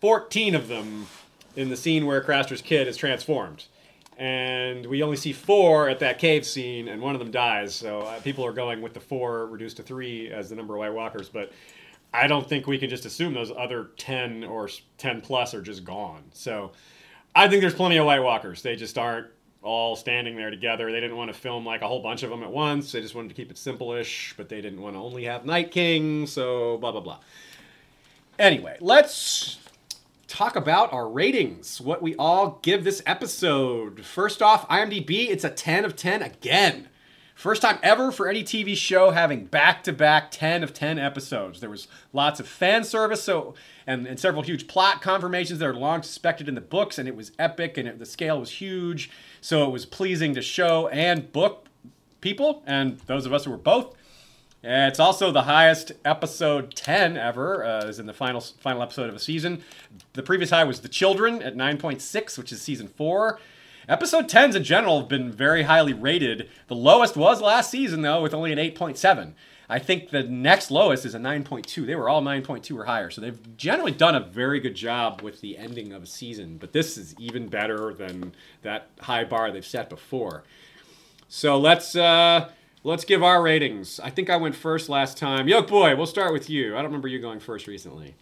14 0.00 0.54
of 0.54 0.68
them 0.68 1.06
in 1.60 1.68
the 1.68 1.76
scene 1.76 2.06
where 2.06 2.20
Craster's 2.20 2.62
kid 2.62 2.88
is 2.88 2.96
transformed, 2.96 3.66
and 4.16 4.86
we 4.86 5.02
only 5.02 5.16
see 5.16 5.32
four 5.32 5.88
at 5.88 5.98
that 6.00 6.18
cave 6.18 6.46
scene, 6.46 6.88
and 6.88 7.00
one 7.00 7.14
of 7.14 7.18
them 7.18 7.30
dies. 7.30 7.74
So 7.74 8.00
uh, 8.00 8.20
people 8.20 8.44
are 8.44 8.52
going 8.52 8.82
with 8.82 8.94
the 8.94 9.00
four 9.00 9.46
reduced 9.46 9.76
to 9.76 9.82
three 9.82 10.30
as 10.30 10.50
the 10.50 10.56
number 10.56 10.74
of 10.74 10.80
White 10.80 10.94
Walkers, 10.94 11.28
but. 11.28 11.52
I 12.12 12.26
don't 12.26 12.48
think 12.48 12.66
we 12.66 12.76
can 12.76 12.90
just 12.90 13.06
assume 13.06 13.34
those 13.34 13.52
other 13.56 13.90
10 13.96 14.42
or 14.42 14.68
10 14.98 15.20
plus 15.20 15.54
are 15.54 15.62
just 15.62 15.84
gone. 15.84 16.24
So 16.32 16.72
I 17.36 17.46
think 17.46 17.60
there's 17.60 17.72
plenty 17.72 17.98
of 17.98 18.06
White 18.06 18.18
Walkers. 18.18 18.62
They 18.62 18.74
just 18.74 18.98
aren't 18.98 19.28
all 19.62 19.94
standing 19.94 20.36
there 20.36 20.50
together. 20.50 20.90
They 20.90 21.00
didn't 21.00 21.16
want 21.16 21.32
to 21.32 21.38
film 21.38 21.64
like 21.64 21.82
a 21.82 21.86
whole 21.86 22.02
bunch 22.02 22.22
of 22.22 22.30
them 22.30 22.42
at 22.42 22.50
once. 22.50 22.92
They 22.92 23.00
just 23.00 23.14
wanted 23.14 23.28
to 23.28 23.34
keep 23.34 23.50
it 23.50 23.58
simple-ish, 23.58 24.34
but 24.36 24.48
they 24.48 24.60
didn't 24.60 24.80
want 24.80 24.96
to 24.96 25.00
only 25.00 25.24
have 25.24 25.44
Night 25.44 25.70
King, 25.70 26.26
so 26.26 26.78
blah 26.78 26.92
blah 26.92 27.00
blah. 27.00 27.18
Anyway, 28.38 28.76
let's 28.80 29.58
talk 30.30 30.54
about 30.54 30.92
our 30.92 31.08
ratings. 31.08 31.80
What 31.80 32.00
we 32.00 32.14
all 32.14 32.60
give 32.62 32.84
this 32.84 33.02
episode. 33.04 34.04
First 34.04 34.40
off, 34.40 34.66
IMDb, 34.68 35.28
it's 35.28 35.42
a 35.42 35.50
10 35.50 35.84
of 35.84 35.96
10 35.96 36.22
again. 36.22 36.88
First 37.34 37.62
time 37.62 37.78
ever 37.82 38.12
for 38.12 38.28
any 38.28 38.44
TV 38.44 38.76
show 38.76 39.10
having 39.10 39.46
back-to-back 39.46 40.30
10 40.30 40.62
of 40.62 40.72
10 40.72 40.98
episodes. 40.98 41.58
There 41.58 41.70
was 41.70 41.88
lots 42.12 42.38
of 42.38 42.46
fan 42.46 42.84
service, 42.84 43.22
so 43.24 43.54
and, 43.86 44.06
and 44.06 44.20
several 44.20 44.42
huge 44.42 44.68
plot 44.68 45.02
confirmations 45.02 45.58
that 45.58 45.66
are 45.66 45.74
long 45.74 46.02
suspected 46.02 46.48
in 46.48 46.54
the 46.54 46.60
books, 46.60 46.98
and 46.98 47.08
it 47.08 47.16
was 47.16 47.32
epic, 47.38 47.76
and 47.76 47.88
it, 47.88 47.98
the 47.98 48.06
scale 48.06 48.38
was 48.38 48.50
huge, 48.50 49.10
so 49.40 49.66
it 49.66 49.70
was 49.70 49.84
pleasing 49.84 50.34
to 50.34 50.42
show 50.42 50.88
and 50.88 51.32
book 51.32 51.66
people, 52.20 52.62
and 52.66 52.98
those 53.06 53.26
of 53.26 53.32
us 53.32 53.46
who 53.46 53.50
were 53.50 53.56
both. 53.56 53.96
Uh, 54.62 54.88
It's 54.88 55.00
also 55.00 55.32
the 55.32 55.42
highest 55.42 55.92
episode 56.04 56.74
10 56.74 57.16
ever. 57.16 57.64
Uh, 57.64 57.84
is 57.86 57.98
in 57.98 58.06
the 58.06 58.12
final 58.12 58.40
final 58.40 58.82
episode 58.82 59.08
of 59.08 59.14
a 59.14 59.18
season. 59.18 59.62
The 60.12 60.22
previous 60.22 60.50
high 60.50 60.64
was 60.64 60.80
The 60.80 60.88
Children 60.88 61.42
at 61.42 61.56
9.6, 61.56 62.36
which 62.38 62.52
is 62.52 62.60
season 62.60 62.88
4. 62.88 63.38
Episode 63.88 64.28
10s 64.28 64.54
in 64.54 64.62
general 64.62 65.00
have 65.00 65.08
been 65.08 65.32
very 65.32 65.62
highly 65.64 65.92
rated. 65.94 66.48
The 66.68 66.76
lowest 66.76 67.16
was 67.16 67.40
last 67.40 67.70
season, 67.70 68.02
though, 68.02 68.22
with 68.22 68.34
only 68.34 68.52
an 68.52 68.58
8.7. 68.58 69.32
I 69.68 69.78
think 69.78 70.10
the 70.10 70.22
next 70.24 70.70
lowest 70.70 71.06
is 71.06 71.14
a 71.14 71.18
9.2. 71.18 71.86
They 71.86 71.94
were 71.94 72.08
all 72.08 72.22
9.2 72.22 72.76
or 72.76 72.84
higher. 72.84 73.10
So 73.10 73.20
they've 73.20 73.56
generally 73.56 73.92
done 73.92 74.14
a 74.14 74.20
very 74.20 74.60
good 74.60 74.74
job 74.74 75.22
with 75.22 75.40
the 75.40 75.56
ending 75.56 75.92
of 75.92 76.02
a 76.02 76.06
season. 76.06 76.58
But 76.58 76.72
this 76.72 76.98
is 76.98 77.14
even 77.18 77.48
better 77.48 77.94
than 77.94 78.32
that 78.62 78.90
high 79.00 79.24
bar 79.24 79.50
they've 79.50 79.64
set 79.64 79.88
before. 79.88 80.44
So 81.28 81.58
let's 81.58 81.96
uh, 81.96 82.50
let's 82.84 83.04
give 83.04 83.22
our 83.22 83.42
ratings. 83.42 84.00
I 84.00 84.10
think 84.10 84.30
I 84.30 84.36
went 84.36 84.54
first 84.54 84.88
last 84.88 85.16
time. 85.16 85.48
Yoke 85.48 85.68
boy, 85.68 85.94
we'll 85.96 86.06
start 86.06 86.32
with 86.32 86.48
you. 86.48 86.74
I 86.74 86.76
don't 86.76 86.86
remember 86.86 87.08
you 87.08 87.18
going 87.18 87.40
first 87.40 87.66
recently. 87.66 88.14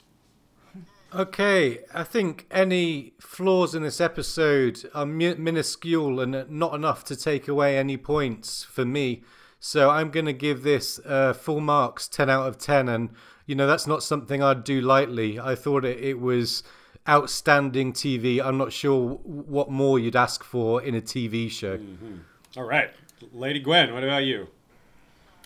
Okay, 1.14 1.78
I 1.94 2.04
think 2.04 2.46
any 2.50 3.14
flaws 3.18 3.74
in 3.74 3.82
this 3.82 3.98
episode 3.98 4.78
are 4.94 5.06
mi- 5.06 5.36
minuscule 5.36 6.20
and 6.20 6.50
not 6.50 6.74
enough 6.74 7.02
to 7.04 7.16
take 7.16 7.48
away 7.48 7.78
any 7.78 7.96
points 7.96 8.62
for 8.64 8.84
me. 8.84 9.22
So 9.58 9.88
I'm 9.88 10.10
going 10.10 10.26
to 10.26 10.34
give 10.34 10.62
this 10.62 11.00
uh, 11.06 11.32
full 11.32 11.60
marks, 11.60 12.08
10 12.08 12.28
out 12.28 12.46
of 12.46 12.58
10. 12.58 12.90
And, 12.90 13.10
you 13.46 13.54
know, 13.54 13.66
that's 13.66 13.86
not 13.86 14.02
something 14.02 14.42
I'd 14.42 14.64
do 14.64 14.82
lightly. 14.82 15.40
I 15.40 15.54
thought 15.54 15.84
it, 15.86 15.98
it 15.98 16.20
was 16.20 16.62
outstanding 17.08 17.94
TV. 17.94 18.40
I'm 18.44 18.58
not 18.58 18.72
sure 18.72 19.14
what 19.24 19.70
more 19.70 19.98
you'd 19.98 20.14
ask 20.14 20.44
for 20.44 20.82
in 20.82 20.94
a 20.94 21.00
TV 21.00 21.50
show. 21.50 21.78
All 22.56 22.64
right, 22.64 22.90
Lady 23.32 23.58
Gwen, 23.60 23.92
what 23.92 24.04
about 24.04 24.24
you? 24.24 24.48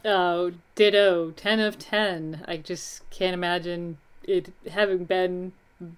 Oh, 0.05 0.53
ditto. 0.75 1.31
10 1.31 1.61
of 1.61 1.79
10. 1.79 2.45
I 2.47 2.57
just 2.57 3.09
can't 3.11 3.35
imagine 3.35 3.99
it 4.25 4.53
having 4.71 5.05
been 5.05 5.53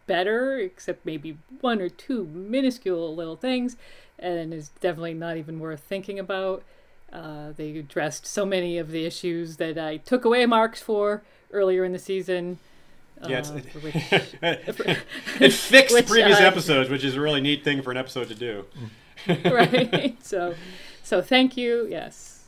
better, 0.07 0.59
except 0.59 1.05
maybe 1.07 1.37
one 1.61 1.81
or 1.81 1.89
two 1.89 2.25
minuscule 2.27 3.15
little 3.15 3.37
things, 3.37 3.77
and 4.19 4.53
is 4.53 4.69
definitely 4.81 5.15
not 5.15 5.37
even 5.37 5.59
worth 5.59 5.81
thinking 5.81 6.19
about. 6.19 6.63
Uh, 7.13 7.53
they 7.57 7.79
addressed 7.79 8.27
so 8.27 8.45
many 8.45 8.77
of 8.79 8.91
the 8.91 9.07
issues 9.07 9.57
that 9.57 9.79
I 9.79 9.99
took 9.99 10.25
away 10.25 10.47
marks 10.47 10.81
for 10.83 11.23
earlier 11.53 11.85
in 11.85 11.93
the 11.93 11.99
season. 11.99 12.59
Yeah, 13.27 13.39
it's, 13.39 13.51
uh, 13.51 13.55
which, 13.81 13.95
it 15.41 15.53
fixed 15.53 15.95
previous 16.09 16.39
I- 16.39 16.45
episodes, 16.45 16.91
which 16.91 17.05
is 17.05 17.15
a 17.15 17.21
really 17.21 17.41
neat 17.41 17.63
thing 17.65 17.81
for 17.83 17.91
an 17.91 17.97
episode 17.97 18.29
to 18.29 18.35
do. 18.35 18.65
right. 19.29 20.17
So, 20.23 20.55
so 21.05 21.23
thank 21.23 21.57
you. 21.57 21.87
Yes, 21.89 22.47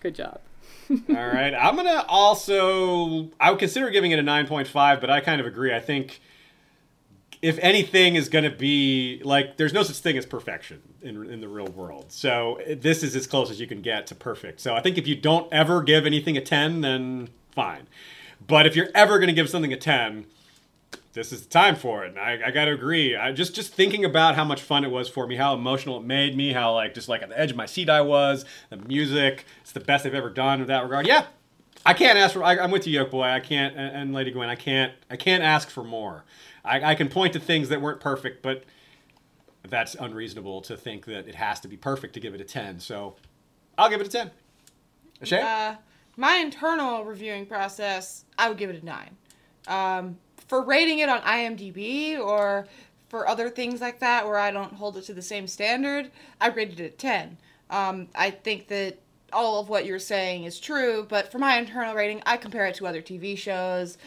good 0.00 0.14
job. 0.14 0.40
All 1.08 1.14
right, 1.14 1.54
I'm 1.54 1.74
gonna 1.76 2.04
also. 2.08 3.30
I 3.40 3.50
would 3.50 3.58
consider 3.58 3.90
giving 3.90 4.12
it 4.12 4.18
a 4.18 4.22
9.5, 4.22 5.00
but 5.00 5.10
I 5.10 5.20
kind 5.20 5.40
of 5.40 5.46
agree. 5.46 5.74
I 5.74 5.80
think 5.80 6.20
if 7.40 7.58
anything 7.58 8.14
is 8.14 8.28
gonna 8.28 8.50
be 8.50 9.20
like, 9.24 9.56
there's 9.56 9.72
no 9.72 9.82
such 9.82 9.96
thing 9.96 10.16
as 10.18 10.26
perfection 10.26 10.82
in 11.02 11.30
in 11.30 11.40
the 11.40 11.48
real 11.48 11.66
world. 11.68 12.12
So 12.12 12.56
eh, 12.66 12.76
this 12.78 13.02
is 13.02 13.16
as 13.16 13.26
close 13.26 13.50
as 13.50 13.60
you 13.60 13.66
can 13.66 13.80
get 13.80 14.06
to 14.08 14.14
perfect. 14.14 14.60
So 14.60 14.74
I 14.74 14.80
think 14.80 14.98
if 14.98 15.06
you 15.06 15.16
don't 15.16 15.50
ever 15.52 15.82
give 15.82 16.06
anything 16.06 16.36
a 16.36 16.40
10, 16.40 16.82
then 16.82 17.30
fine. 17.50 17.86
But 18.46 18.66
if 18.66 18.76
you're 18.76 18.90
ever 18.94 19.18
gonna 19.18 19.32
give 19.32 19.48
something 19.48 19.72
a 19.72 19.78
10, 19.78 20.26
this 21.14 21.32
is 21.32 21.42
the 21.42 21.48
time 21.48 21.76
for 21.76 22.04
it. 22.04 22.10
And 22.10 22.18
I, 22.18 22.38
I 22.46 22.50
got 22.50 22.66
to 22.66 22.72
agree. 22.72 23.16
I 23.16 23.32
just 23.32 23.54
just 23.54 23.72
thinking 23.72 24.04
about 24.04 24.34
how 24.34 24.44
much 24.44 24.60
fun 24.60 24.84
it 24.84 24.90
was 24.90 25.08
for 25.08 25.26
me, 25.26 25.36
how 25.36 25.54
emotional 25.54 25.96
it 25.98 26.04
made 26.04 26.36
me, 26.36 26.52
how 26.52 26.74
like 26.74 26.92
just 26.92 27.08
like 27.08 27.22
at 27.22 27.30
the 27.30 27.38
edge 27.38 27.50
of 27.50 27.56
my 27.56 27.66
seat 27.66 27.88
I 27.88 28.02
was. 28.02 28.44
The 28.68 28.76
music, 28.76 29.46
it's 29.62 29.72
the 29.72 29.80
best 29.80 30.04
they've 30.04 30.14
ever 30.14 30.30
done 30.30 30.60
in 30.60 30.66
that 30.66 30.82
regard. 30.82 31.06
Yeah, 31.06 31.26
I 31.86 31.94
can't 31.94 32.18
ask 32.18 32.34
for. 32.34 32.42
I, 32.42 32.58
I'm 32.58 32.70
with 32.70 32.86
you, 32.86 32.94
Yoke 32.94 33.10
Boy. 33.10 33.24
I 33.24 33.40
can't, 33.40 33.76
and, 33.76 33.96
and 33.96 34.12
Lady 34.12 34.32
Gwen. 34.32 34.48
I 34.48 34.56
can't. 34.56 34.92
I 35.08 35.16
can't 35.16 35.42
ask 35.42 35.70
for 35.70 35.84
more. 35.84 36.24
I, 36.64 36.92
I 36.92 36.94
can 36.94 37.08
point 37.08 37.32
to 37.34 37.40
things 37.40 37.68
that 37.68 37.80
weren't 37.80 38.00
perfect, 38.00 38.42
but 38.42 38.64
that's 39.68 39.94
unreasonable 39.94 40.62
to 40.62 40.76
think 40.76 41.06
that 41.06 41.28
it 41.28 41.36
has 41.36 41.60
to 41.60 41.68
be 41.68 41.76
perfect 41.76 42.14
to 42.14 42.20
give 42.20 42.34
it 42.34 42.40
a 42.40 42.44
ten. 42.44 42.80
So 42.80 43.16
I'll 43.78 43.88
give 43.88 44.00
it 44.00 44.06
a 44.08 44.10
ten. 44.10 44.30
Shay? 45.22 45.40
Uh, 45.40 45.76
my 46.16 46.36
internal 46.36 47.04
reviewing 47.04 47.46
process, 47.46 48.24
I 48.36 48.48
would 48.48 48.58
give 48.58 48.70
it 48.70 48.82
a 48.82 48.84
nine. 48.84 49.16
Um, 49.66 50.18
for 50.46 50.62
rating 50.62 50.98
it 51.00 51.08
on 51.08 51.20
IMDb 51.22 52.18
or 52.18 52.66
for 53.08 53.28
other 53.28 53.48
things 53.48 53.80
like 53.80 54.00
that 54.00 54.26
where 54.26 54.38
I 54.38 54.50
don't 54.50 54.72
hold 54.72 54.96
it 54.96 55.02
to 55.02 55.14
the 55.14 55.22
same 55.22 55.46
standard, 55.46 56.10
I 56.40 56.48
rated 56.48 56.80
it 56.80 56.94
a 56.94 56.96
10. 56.96 57.38
Um, 57.70 58.08
I 58.14 58.30
think 58.30 58.68
that 58.68 58.98
all 59.32 59.60
of 59.60 59.68
what 59.68 59.84
you're 59.84 59.98
saying 59.98 60.44
is 60.44 60.60
true, 60.60 61.06
but 61.08 61.30
for 61.30 61.38
my 61.38 61.58
internal 61.58 61.94
rating, 61.94 62.22
I 62.26 62.36
compare 62.36 62.66
it 62.66 62.74
to 62.76 62.86
other 62.86 63.02
TV 63.02 63.36
shows. 63.36 63.98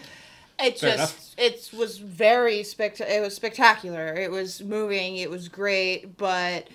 It 0.59 0.79
Fair 0.79 0.97
just 0.97 1.39
it 1.39 1.69
was 1.77 1.99
very 1.99 2.63
spect 2.63 2.99
it 2.99 3.21
was 3.21 3.35
spectacular. 3.35 4.13
It 4.15 4.31
was 4.31 4.63
moving, 4.63 5.17
it 5.17 5.29
was 5.29 5.49
great, 5.49 6.17
but 6.17 6.67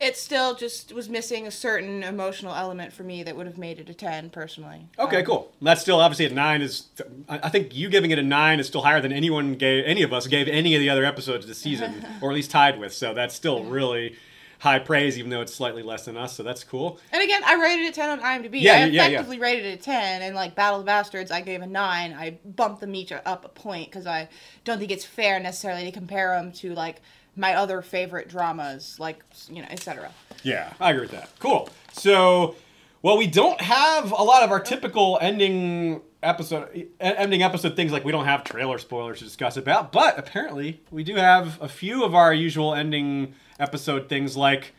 it 0.00 0.16
still 0.16 0.54
just 0.54 0.92
was 0.92 1.08
missing 1.08 1.46
a 1.46 1.50
certain 1.50 2.02
emotional 2.02 2.54
element 2.54 2.92
for 2.92 3.02
me 3.02 3.22
that 3.22 3.36
would 3.36 3.46
have 3.46 3.58
made 3.58 3.78
it 3.78 3.88
a 3.90 3.94
10 3.94 4.30
personally. 4.30 4.86
Okay, 4.98 5.18
Um, 5.18 5.24
cool. 5.24 5.52
That's 5.60 5.82
still 5.82 6.00
obviously 6.00 6.24
a 6.26 6.30
nine. 6.30 6.62
Is 6.62 6.86
I 7.28 7.50
think 7.50 7.74
you 7.74 7.88
giving 7.90 8.10
it 8.10 8.18
a 8.18 8.22
nine 8.22 8.60
is 8.60 8.66
still 8.66 8.82
higher 8.82 9.00
than 9.00 9.12
anyone 9.12 9.54
gave 9.54 9.84
any 9.84 10.02
of 10.02 10.12
us 10.12 10.26
gave 10.26 10.48
any 10.48 10.74
of 10.74 10.80
the 10.80 10.88
other 10.88 11.04
episodes 11.04 11.46
this 11.46 11.58
season, 11.58 12.04
or 12.22 12.30
at 12.30 12.34
least 12.34 12.50
tied 12.50 12.78
with. 12.80 12.92
So 12.94 13.12
that's 13.14 13.34
still 13.34 13.64
really 13.64 14.16
high 14.60 14.78
praise, 14.78 15.18
even 15.18 15.30
though 15.30 15.40
it's 15.40 15.54
slightly 15.54 15.82
less 15.82 16.04
than 16.04 16.16
us. 16.18 16.34
So 16.36 16.42
that's 16.42 16.64
cool. 16.64 16.98
And 17.12 17.22
again, 17.22 17.42
I 17.46 17.54
rated 17.54 17.86
it 17.86 17.94
10 17.94 18.10
on 18.10 18.20
IMDb. 18.20 18.60
Yeah, 18.60 18.72
I 18.72 18.76
yeah, 18.76 18.84
yeah. 18.86 19.04
effectively 19.06 19.38
rated 19.38 19.64
it 19.64 19.80
10, 19.82 20.20
and 20.22 20.34
like 20.34 20.54
Battle 20.54 20.80
of 20.80 20.84
the 20.84 20.86
Bastards, 20.86 21.30
I 21.30 21.40
gave 21.40 21.62
a 21.62 21.66
9. 21.66 22.12
I 22.12 22.38
bumped 22.44 22.80
them 22.82 22.94
each 22.94 23.10
up 23.10 23.44
a 23.44 23.48
point 23.48 23.90
because 23.90 24.06
I 24.06 24.28
don't 24.64 24.78
think 24.78 24.90
it's 24.90 25.04
fair 25.04 25.40
necessarily 25.40 25.84
to 25.84 25.92
compare 25.92 26.34
them 26.34 26.52
to 26.52 26.74
like 26.74 27.00
my 27.40 27.54
other 27.54 27.80
favorite 27.80 28.28
dramas, 28.28 28.96
like, 29.00 29.24
you 29.48 29.62
know, 29.62 29.68
etc. 29.70 30.12
Yeah, 30.42 30.72
I 30.78 30.90
agree 30.90 31.02
with 31.02 31.12
that. 31.12 31.30
Cool. 31.38 31.70
So, 31.92 32.54
well, 33.00 33.16
we 33.16 33.26
don't 33.26 33.60
have 33.60 34.12
a 34.12 34.22
lot 34.22 34.42
of 34.42 34.50
our 34.50 34.60
typical 34.60 35.18
ending 35.20 36.02
episode 36.22 36.88
ending 37.00 37.42
episode 37.42 37.74
things 37.74 37.92
like 37.92 38.04
we 38.04 38.12
don't 38.12 38.26
have 38.26 38.44
trailer 38.44 38.76
spoilers 38.76 39.18
to 39.18 39.24
discuss 39.24 39.56
about, 39.56 39.90
but 39.90 40.18
apparently 40.18 40.82
we 40.90 41.02
do 41.02 41.14
have 41.14 41.60
a 41.62 41.68
few 41.68 42.04
of 42.04 42.14
our 42.14 42.34
usual 42.34 42.74
ending 42.74 43.34
episode 43.58 44.08
things 44.10 44.36
like 44.36 44.74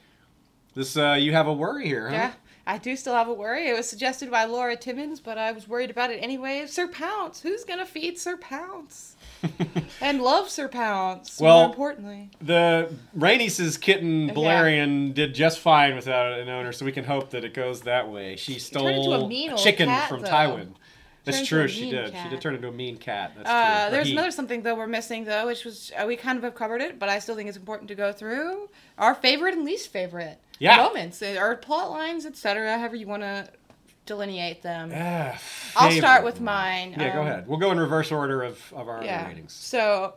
this. 0.76 0.96
Uh, 0.96 1.18
you 1.20 1.34
have 1.34 1.48
a 1.48 1.54
worry 1.54 1.88
here, 1.88 2.10
huh? 2.10 2.16
Yeah. 2.16 2.32
I 2.68 2.78
do 2.78 2.96
still 2.96 3.16
have 3.16 3.28
a 3.28 3.34
worry. 3.34 3.70
It 3.70 3.76
was 3.76 3.90
suggested 3.90 4.30
by 4.30 4.46
Laura 4.46 4.78
Timmons, 4.78 5.20
but 5.20 5.40
I 5.40 5.52
was 5.52 5.68
worried 5.68 5.90
about 5.90 6.12
it 6.12 6.18
anyway. 6.18 6.68
Sir 6.68 6.88
Pounce. 6.88 7.42
Who's 7.42 7.64
going 7.64 7.80
to 7.80 7.88
feed 7.88 8.20
Sir 8.20 8.38
Pounce? 8.38 9.16
and 10.02 10.22
love 10.22 10.50
Sir 10.50 10.68
Pounce, 10.68 11.40
Well, 11.40 11.60
more 11.60 11.66
importantly. 11.70 12.30
The 12.42 12.94
Rainice's 13.14 13.78
kitten 13.78 14.30
Yeah. 14.36 15.14
Did 15.14 15.34
just 15.36 15.60
fine 15.60 15.96
without 15.96 16.40
an 16.40 16.50
owner, 16.50 16.72
so 16.72 16.86
we 16.86 16.92
can 16.92 17.04
hope 17.06 17.32
that 17.32 17.44
it 17.44 17.54
goes 17.54 17.82
that 17.82 18.10
way. 18.10 18.36
She 18.36 18.60
stole 18.60 19.14
a 19.14 19.28
mean 19.28 19.52
old 19.52 19.60
chicken 19.62 19.88
cat, 19.88 20.10
from 20.10 20.22
though. 20.22 20.30
Tywin. 20.30 20.68
That's 21.24 21.46
true. 21.46 21.68
She 21.68 21.92
did. 21.92 22.16
She 22.24 22.30
did 22.30 22.42
turn 22.42 22.56
into 22.56 22.68
a 22.68 22.72
mean 22.72 22.98
cat. 22.98 23.34
That's 23.38 23.48
Uh, 23.50 23.84
true. 23.90 23.92
There's 23.92 24.08
he. 24.08 24.14
another 24.14 24.32
something 24.32 24.64
though 24.64 24.74
we're 24.76 24.88
missing 24.88 25.26
though, 25.26 25.46
which 25.46 25.64
was 25.66 25.92
uh, 25.96 26.06
we 26.08 26.16
kind 26.16 26.38
of 26.38 26.44
have 26.44 26.56
covered 26.56 26.82
it, 26.82 26.98
but 26.98 27.10
I 27.10 27.20
still 27.20 27.36
think 27.36 27.48
it's 27.48 27.58
important 27.58 27.90
to 27.90 27.96
go 27.96 28.12
through 28.12 28.70
our 28.98 29.14
favorite 29.14 29.54
and 29.54 29.64
least 29.64 29.90
favorite 29.92 30.40
Yeah. 30.58 30.78
moments, 30.78 31.22
our 31.22 31.56
plot 31.58 31.92
lines, 31.92 32.26
etc. 32.26 32.76
However 32.80 32.96
you 32.96 33.06
want 33.06 33.22
to 33.22 33.48
delineate 34.06 34.62
them. 34.62 34.92
Ah, 34.94 35.40
I'll 35.76 35.92
start 35.92 36.24
with 36.24 36.42
mine. 36.42 36.96
Yeah, 36.98 37.14
go 37.14 37.22
um, 37.22 37.28
ahead. 37.28 37.48
We'll 37.48 37.60
go 37.60 37.72
in 37.72 37.80
reverse 37.80 38.12
order 38.12 38.44
of, 38.44 38.60
of 38.74 38.88
our 38.88 39.04
Yeah. 39.04 39.28
ratings. 39.28 39.54
So 39.54 40.16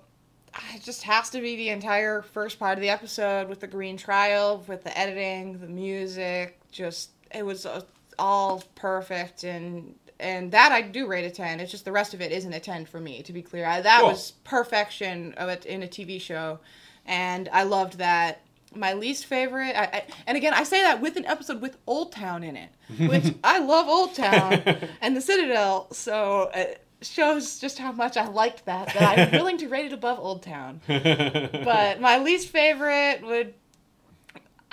it 0.75 0.83
just 0.83 1.03
has 1.03 1.31
to 1.31 1.41
be 1.41 1.57
the 1.57 1.69
entire 1.71 2.23
first 2.23 2.59
part 2.59 2.79
of 2.79 2.83
the 2.83 2.91
episode 2.91 3.49
with 3.49 3.61
the 3.61 3.67
green 3.67 3.97
trial, 3.97 4.65
with 4.67 4.85
the 4.85 4.97
editing, 4.97 5.59
the 5.59 5.67
music. 5.67 6.59
Just 6.71 7.11
it 7.33 7.45
was 7.45 7.67
uh, 7.67 7.83
all 8.19 8.63
perfect, 8.75 9.45
and 9.45 9.95
and 10.21 10.53
that 10.53 10.73
I 10.73 10.83
do 10.83 11.07
rate 11.07 11.25
a 11.25 11.31
ten. 11.31 11.61
It's 11.61 11.71
just 11.71 11.85
the 11.85 11.93
rest 11.93 12.15
of 12.15 12.21
it 12.21 12.33
isn't 12.33 12.53
a 12.53 12.61
ten 12.61 12.87
for 12.87 13.01
me. 13.01 13.23
To 13.23 13.33
be 13.33 13.43
clear, 13.43 13.67
I, 13.67 13.81
that 13.81 14.01
Cool. 14.01 14.11
was 14.11 14.33
perfection 14.45 15.35
of 15.35 15.49
it 15.49 15.67
in 15.67 15.83
a 15.83 15.89
TV 15.89 16.21
show, 16.21 16.61
and 17.05 17.49
I 17.53 17.65
loved 17.65 17.99
that. 17.99 18.41
My 18.75 18.93
least 18.93 19.27
favorite, 19.27 19.75
I, 19.77 19.85
I, 19.85 20.05
and 20.27 20.37
again, 20.37 20.55
I 20.55 20.65
say 20.65 20.83
that 20.83 21.01
with 21.01 21.17
an 21.17 21.27
episode 21.27 21.61
with 21.61 21.85
Oldtown 21.87 22.45
in 22.45 22.57
it, 22.57 22.71
which 23.09 23.35
I 23.45 23.59
love 23.59 23.87
Oldtown 23.87 24.89
and 25.01 25.17
the 25.17 25.21
Citadel, 25.21 25.89
so 25.93 26.51
it 26.55 26.85
shows 27.03 27.59
just 27.59 27.79
how 27.79 27.93
much 27.93 28.17
I 28.17 28.27
liked 28.27 28.65
that. 28.67 28.93
That 28.95 29.19
I'm 29.19 29.31
willing 29.33 29.59
to 29.59 29.69
rate 29.69 29.87
it 29.87 29.93
above 29.93 30.19
Oldtown. 30.19 30.81
But 31.65 32.01
my 32.01 32.19
least 32.19 32.49
favorite 32.49 33.21
would, 33.23 33.55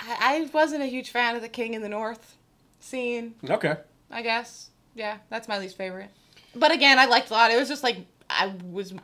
I, 0.00 0.16
I 0.20 0.50
wasn't 0.52 0.82
a 0.82 0.86
huge 0.86 1.10
fan 1.10 1.36
of 1.36 1.42
the 1.42 1.48
King 1.48 1.74
in 1.74 1.82
the 1.82 1.88
North 1.88 2.36
scene. 2.80 3.34
Okay. 3.48 3.76
I 4.10 4.22
guess, 4.22 4.70
yeah, 4.94 5.18
that's 5.30 5.48
my 5.48 5.58
least 5.58 5.76
favorite. 5.76 6.10
But 6.54 6.72
again, 6.72 6.98
I 6.98 7.06
liked 7.06 7.30
a 7.30 7.32
lot. 7.32 7.50
It 7.50 7.58
was 7.58 7.68
just 7.68 7.82
like 7.82 7.98
I 8.28 8.54
was 8.70 8.94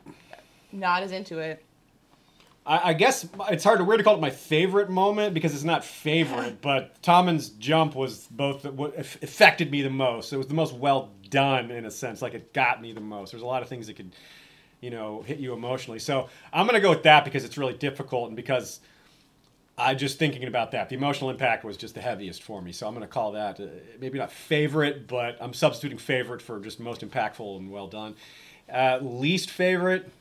not 0.71 1.03
as 1.03 1.11
into 1.11 1.39
it. 1.39 1.63
I, 2.69 2.89
I 2.89 2.93
guess 2.93 3.27
it's 3.49 3.63
hard 3.63 3.79
to 3.79 3.83
weird 3.83 3.99
to 3.99 4.03
call 4.03 4.15
it 4.15 4.21
my 4.21 4.29
favorite 4.29 4.89
moment 4.89 5.33
because 5.33 5.53
it's 5.53 5.63
not 5.63 5.83
favorite, 5.83 6.61
but 6.61 7.01
Tommen's 7.01 7.49
jump 7.49 7.95
was 7.95 8.27
both 8.31 8.63
what 8.65 8.97
affected 8.97 9.71
me 9.71 9.81
the 9.81 9.89
most. 9.89 10.31
It 10.31 10.37
was 10.37 10.47
the 10.47 10.53
most 10.53 10.73
well 10.73 11.09
done 11.29 11.71
in 11.71 11.85
a 11.85 11.91
sense. 11.91 12.21
Like 12.21 12.35
it 12.35 12.53
got 12.53 12.81
me 12.81 12.93
the 12.93 13.01
most. 13.01 13.31
There's 13.31 13.43
a 13.43 13.47
lot 13.47 13.63
of 13.63 13.67
things 13.67 13.87
that 13.87 13.95
could, 13.95 14.11
you 14.79 14.91
know, 14.91 15.23
hit 15.23 15.39
you 15.39 15.53
emotionally. 15.53 15.99
So 15.99 16.29
I'm 16.53 16.67
gonna 16.67 16.79
go 16.79 16.91
with 16.91 17.03
that 17.03 17.25
because 17.25 17.43
it's 17.43 17.57
really 17.57 17.73
difficult 17.73 18.27
and 18.27 18.35
because 18.35 18.79
I 19.75 19.95
just 19.95 20.19
thinking 20.19 20.43
about 20.43 20.71
that. 20.71 20.89
The 20.89 20.95
emotional 20.95 21.29
impact 21.29 21.63
was 21.63 21.77
just 21.77 21.95
the 21.95 22.01
heaviest 22.01 22.43
for 22.43 22.61
me. 22.61 22.71
So 22.71 22.87
I'm 22.87 22.93
gonna 22.93 23.07
call 23.07 23.31
that 23.31 23.59
uh, 23.59 23.65
maybe 23.99 24.19
not 24.19 24.31
favorite, 24.31 25.07
but 25.07 25.37
I'm 25.41 25.53
substituting 25.53 25.97
favorite 25.97 26.41
for 26.41 26.59
just 26.59 26.79
most 26.79 27.01
impactful 27.01 27.57
and 27.57 27.71
well 27.71 27.87
done. 27.87 28.15
Uh, 28.71 28.99
least 29.01 29.49
favorite. 29.49 30.11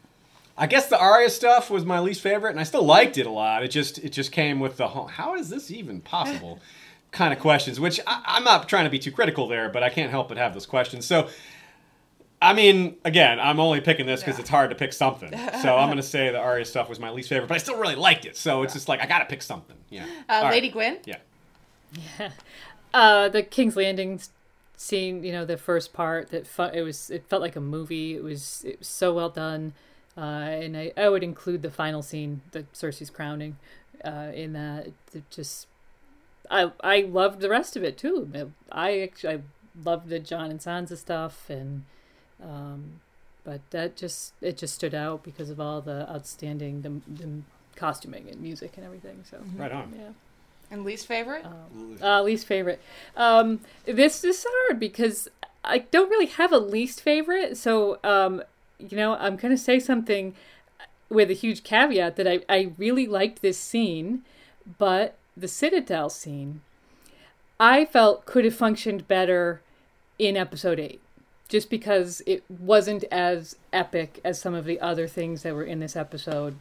I 0.58 0.66
guess 0.66 0.88
the 0.88 0.98
Arya 0.98 1.30
stuff 1.30 1.70
was 1.70 1.84
my 1.84 2.00
least 2.00 2.20
favorite, 2.20 2.50
and 2.50 2.58
I 2.60 2.64
still 2.64 2.82
liked 2.82 3.16
it 3.16 3.26
a 3.26 3.30
lot. 3.30 3.62
It 3.62 3.68
just 3.68 3.98
it 3.98 4.10
just 4.10 4.32
came 4.32 4.58
with 4.60 4.76
the 4.76 4.88
how 4.88 5.34
is 5.36 5.48
this 5.48 5.70
even 5.70 6.00
possible 6.00 6.58
kind 7.12 7.32
of 7.32 7.38
questions, 7.40 7.78
which 7.78 8.00
I, 8.06 8.22
I'm 8.26 8.44
not 8.44 8.68
trying 8.68 8.84
to 8.84 8.90
be 8.90 8.98
too 8.98 9.12
critical 9.12 9.46
there, 9.48 9.68
but 9.68 9.82
I 9.82 9.88
can't 9.88 10.10
help 10.10 10.28
but 10.28 10.36
have 10.36 10.52
those 10.54 10.66
questions. 10.66 11.06
So, 11.06 11.28
I 12.42 12.52
mean, 12.54 12.96
again, 13.04 13.38
I'm 13.40 13.60
only 13.60 13.80
picking 13.80 14.04
this 14.06 14.20
because 14.20 14.36
Yeah. 14.36 14.40
it's 14.42 14.50
hard 14.50 14.70
to 14.70 14.76
pick 14.76 14.92
something. 14.92 15.30
So 15.62 15.76
I'm 15.76 15.88
gonna 15.88 16.02
say 16.16 16.30
the 16.30 16.38
Arya 16.38 16.64
stuff 16.64 16.88
was 16.88 16.98
my 17.00 17.10
least 17.10 17.28
favorite, 17.28 17.46
but 17.48 17.54
I 17.54 17.58
still 17.58 17.78
really 17.78 17.94
liked 17.96 18.26
it. 18.26 18.36
So 18.36 18.62
it's 18.64 18.74
just 18.74 18.88
like 18.88 19.00
I 19.00 19.06
gotta 19.06 19.24
pick 19.26 19.42
something. 19.42 19.76
Yeah. 19.90 20.04
Uh, 20.28 20.32
All 20.32 20.42
right. 20.42 20.52
Lady 20.52 20.70
Gwyn. 20.70 20.98
Yeah. 21.06 21.18
Uh, 22.94 23.28
the 23.28 23.42
King's 23.42 23.76
Landing 23.76 24.18
scene, 24.76 25.22
you 25.22 25.30
know, 25.30 25.44
the 25.44 25.58
first 25.58 25.92
part 25.92 26.30
that 26.30 26.46
fu- 26.46 26.62
it 26.62 26.80
was, 26.80 27.10
it 27.10 27.22
felt 27.28 27.42
like 27.42 27.54
a 27.54 27.60
movie. 27.60 28.14
It 28.14 28.24
was, 28.24 28.64
it 28.66 28.78
was 28.78 28.88
so 28.88 29.12
well 29.12 29.28
done, 29.28 29.74
uh, 30.18 30.64
and 30.64 30.76
I, 30.76 30.92
I 30.96 31.08
would 31.08 31.22
include 31.22 31.62
the 31.62 31.70
final 31.70 32.02
scene, 32.02 32.42
the 32.50 32.64
Cersei's 32.74 33.10
crowning, 33.10 33.56
uh, 34.04 34.32
in 34.34 34.52
that. 34.54 34.88
It 35.14 35.30
just, 35.30 35.66
I, 36.50 36.72
I 36.82 37.02
loved 37.02 37.40
the 37.40 37.48
rest 37.48 37.76
of 37.76 37.84
it 37.84 37.96
too. 37.96 38.52
I 38.72 39.00
actually, 39.00 39.34
I 39.34 39.40
loved 39.84 40.08
the 40.08 40.18
Jon 40.18 40.50
and 40.50 40.60
Sansa 40.60 40.96
stuff, 40.96 41.48
and, 41.48 41.84
um, 42.42 43.00
but 43.44 43.60
that 43.70 43.96
just, 43.96 44.32
it 44.40 44.56
just 44.56 44.74
stood 44.74 44.94
out 44.94 45.22
because 45.22 45.50
of 45.50 45.60
all 45.60 45.80
the 45.80 46.10
outstanding, 46.10 46.82
the, 46.82 47.00
the 47.22 47.28
costuming 47.76 48.28
and 48.28 48.40
music 48.40 48.72
and 48.76 48.84
everything. 48.84 49.24
So, 49.30 49.38
Right 49.56 49.70
on. 49.72 49.94
yeah. 49.96 50.10
And 50.70 50.84
least 50.84 51.06
favorite? 51.06 51.46
Uh, 52.02 52.22
least 52.22 52.46
favorite. 52.46 52.80
Um, 53.16 53.60
this 53.86 54.22
is 54.22 54.44
hard 54.46 54.78
because 54.78 55.28
I 55.64 55.78
don't 55.78 56.10
really 56.10 56.26
have 56.26 56.52
a 56.52 56.58
least 56.58 57.00
favorite. 57.00 57.56
So, 57.56 57.98
um, 58.04 58.42
you 58.78 58.96
know, 58.96 59.14
I'm 59.16 59.36
going 59.36 59.54
to 59.54 59.62
say 59.62 59.78
something 59.78 60.34
with 61.08 61.30
a 61.30 61.34
huge 61.34 61.62
caveat 61.62 62.16
that 62.16 62.26
I, 62.28 62.40
I 62.48 62.72
really 62.76 63.06
liked 63.06 63.42
this 63.42 63.58
scene, 63.58 64.22
but 64.78 65.16
the 65.36 65.48
Citadel 65.48 66.10
scene, 66.10 66.60
I 67.58 67.84
felt 67.84 68.26
could 68.26 68.44
have 68.44 68.54
functioned 68.54 69.08
better 69.08 69.62
in 70.18 70.36
episode 70.36 70.78
8 70.78 71.00
just 71.48 71.70
because 71.70 72.22
it 72.26 72.44
wasn't 72.48 73.04
as 73.04 73.56
epic 73.72 74.20
as 74.24 74.40
some 74.40 74.54
of 74.54 74.66
the 74.66 74.80
other 74.80 75.06
things 75.06 75.42
that 75.42 75.54
were 75.54 75.64
in 75.64 75.80
this 75.80 75.96
episode. 75.96 76.56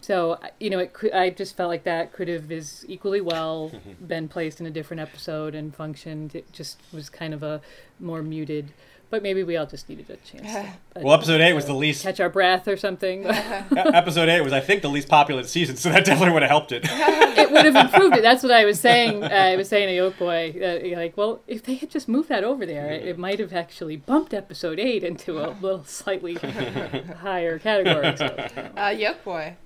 So 0.00 0.38
you 0.58 0.68
know, 0.68 0.80
it 0.80 0.92
could, 0.92 1.12
I 1.12 1.30
just 1.30 1.56
felt 1.56 1.68
like 1.68 1.84
that 1.84 2.12
could 2.12 2.26
have 2.26 2.50
is 2.50 2.84
equally 2.88 3.20
well 3.20 3.70
been 4.06 4.28
placed 4.28 4.60
in 4.60 4.66
a 4.66 4.70
different 4.70 5.00
episode 5.00 5.54
and 5.54 5.74
functioned. 5.74 6.34
It 6.34 6.52
just 6.52 6.80
was 6.92 7.08
kind 7.08 7.32
of 7.32 7.44
a 7.44 7.60
more 8.00 8.22
muted. 8.22 8.72
But 9.12 9.22
maybe 9.22 9.42
we 9.44 9.58
all 9.58 9.66
just 9.66 9.90
needed 9.90 10.08
a 10.08 10.16
chance. 10.16 10.50
to, 10.54 10.60
uh, 10.98 11.02
Well, 11.02 11.12
episode 11.12 11.42
eight 11.42 11.52
was 11.52 11.66
the 11.66 11.74
least. 11.74 12.02
catch 12.02 12.18
our 12.18 12.30
breath 12.30 12.66
or 12.66 12.78
something. 12.78 13.26
episode 13.76 14.30
eight 14.30 14.40
was, 14.40 14.54
I 14.54 14.60
think, 14.60 14.80
the 14.80 14.88
least 14.88 15.06
popular 15.06 15.42
season, 15.42 15.76
so 15.76 15.90
that 15.90 16.06
definitely 16.06 16.32
would 16.32 16.40
have 16.40 16.50
helped 16.50 16.72
it. 16.72 16.84
it 16.88 17.52
would 17.52 17.66
have 17.66 17.76
improved 17.76 18.16
it. 18.16 18.22
That's 18.22 18.42
what 18.42 18.52
I 18.52 18.64
was 18.64 18.80
saying. 18.80 19.22
Uh, 19.22 19.26
I 19.26 19.56
was 19.56 19.68
saying 19.68 19.88
to 19.88 19.94
Yoke 19.94 20.16
Boy, 20.18 20.54
uh, 20.58 20.96
like, 20.96 21.14
well, 21.14 21.42
if 21.46 21.62
they 21.62 21.74
had 21.74 21.90
just 21.90 22.08
moved 22.08 22.30
that 22.30 22.42
over 22.42 22.64
there, 22.64 22.90
it, 22.90 23.06
it 23.06 23.18
might 23.18 23.38
have 23.38 23.52
actually 23.52 23.96
bumped 23.96 24.32
episode 24.32 24.80
eight 24.80 25.04
into 25.04 25.38
a 25.38 25.52
little 25.60 25.84
slightly 25.84 26.36
higher 26.36 27.58
category. 27.58 28.16
So. 28.16 28.34
Uh, 28.78 28.94
Yoke 28.96 29.22
Boy. 29.24 29.56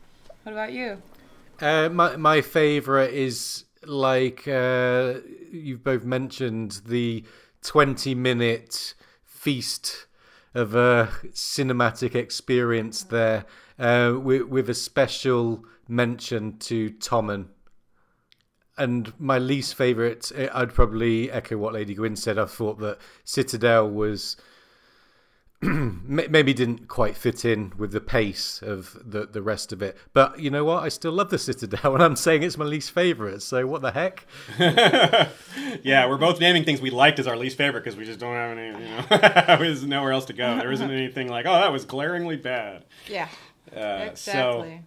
What 0.42 0.54
about 0.54 0.72
you? 0.72 1.00
Uh, 1.60 1.88
my 1.88 2.16
my 2.16 2.40
favorite 2.40 3.14
is 3.14 3.62
like 3.84 4.48
uh, 4.48 5.20
you've 5.52 5.84
both 5.84 6.02
mentioned 6.02 6.80
the 6.84 7.22
twenty 7.62 8.16
minute 8.16 8.94
feast 9.46 10.06
of 10.56 10.74
a 10.74 11.08
cinematic 11.30 12.16
experience 12.16 13.04
there, 13.04 13.44
uh, 13.78 14.12
with, 14.20 14.42
with 14.42 14.68
a 14.68 14.74
special 14.74 15.64
mention 15.86 16.58
to 16.58 16.90
Tommen. 16.90 17.46
And 18.76 19.12
my 19.20 19.38
least 19.38 19.76
favorite, 19.76 20.32
eh, 20.34 20.48
I'd 20.52 20.74
probably 20.74 21.30
echo 21.30 21.58
what 21.58 21.74
Lady 21.74 21.94
Gwyn 21.94 22.16
said. 22.16 22.40
I 22.40 22.46
thought 22.46 22.80
that 22.80 22.98
Citadel 23.22 23.88
was 23.88 24.36
maybe 25.62 26.52
didn't 26.52 26.86
quite 26.86 27.16
fit 27.16 27.44
in 27.44 27.72
with 27.78 27.92
the 27.92 28.00
pace 28.00 28.60
of 28.62 28.98
the 29.04 29.26
the 29.26 29.40
rest 29.40 29.72
of 29.72 29.80
it. 29.80 29.96
But 30.12 30.38
you 30.38 30.50
know 30.50 30.64
what? 30.64 30.82
I 30.82 30.88
still 30.90 31.12
love 31.12 31.30
the 31.30 31.38
Citadel, 31.38 31.94
and 31.94 32.02
I'm 32.02 32.16
saying 32.16 32.42
it's 32.42 32.58
my 32.58 32.64
least 32.66 32.90
favorite. 32.90 33.42
So 33.42 33.66
what 33.66 33.80
the 33.82 33.92
heck? 33.92 34.26
yeah, 35.82 36.06
we're 36.08 36.18
both 36.18 36.40
naming 36.40 36.64
things 36.64 36.80
we 36.80 36.90
liked 36.90 37.18
as 37.18 37.26
our 37.26 37.36
least 37.36 37.56
favorite 37.56 37.84
because 37.84 37.96
we 37.96 38.04
just 38.04 38.20
don't 38.20 38.34
have 38.34 38.56
any, 38.56 38.66
you 38.66 38.90
know, 38.90 39.56
there's 39.58 39.84
nowhere 39.84 40.12
else 40.12 40.26
to 40.26 40.32
go. 40.34 40.58
There 40.58 40.72
isn't 40.72 40.90
anything 40.90 41.28
like, 41.28 41.46
oh, 41.46 41.54
that 41.54 41.72
was 41.72 41.84
glaringly 41.84 42.36
bad. 42.36 42.84
Yeah. 43.08 43.28
Uh, 43.74 44.08
Exactly. 44.10 44.82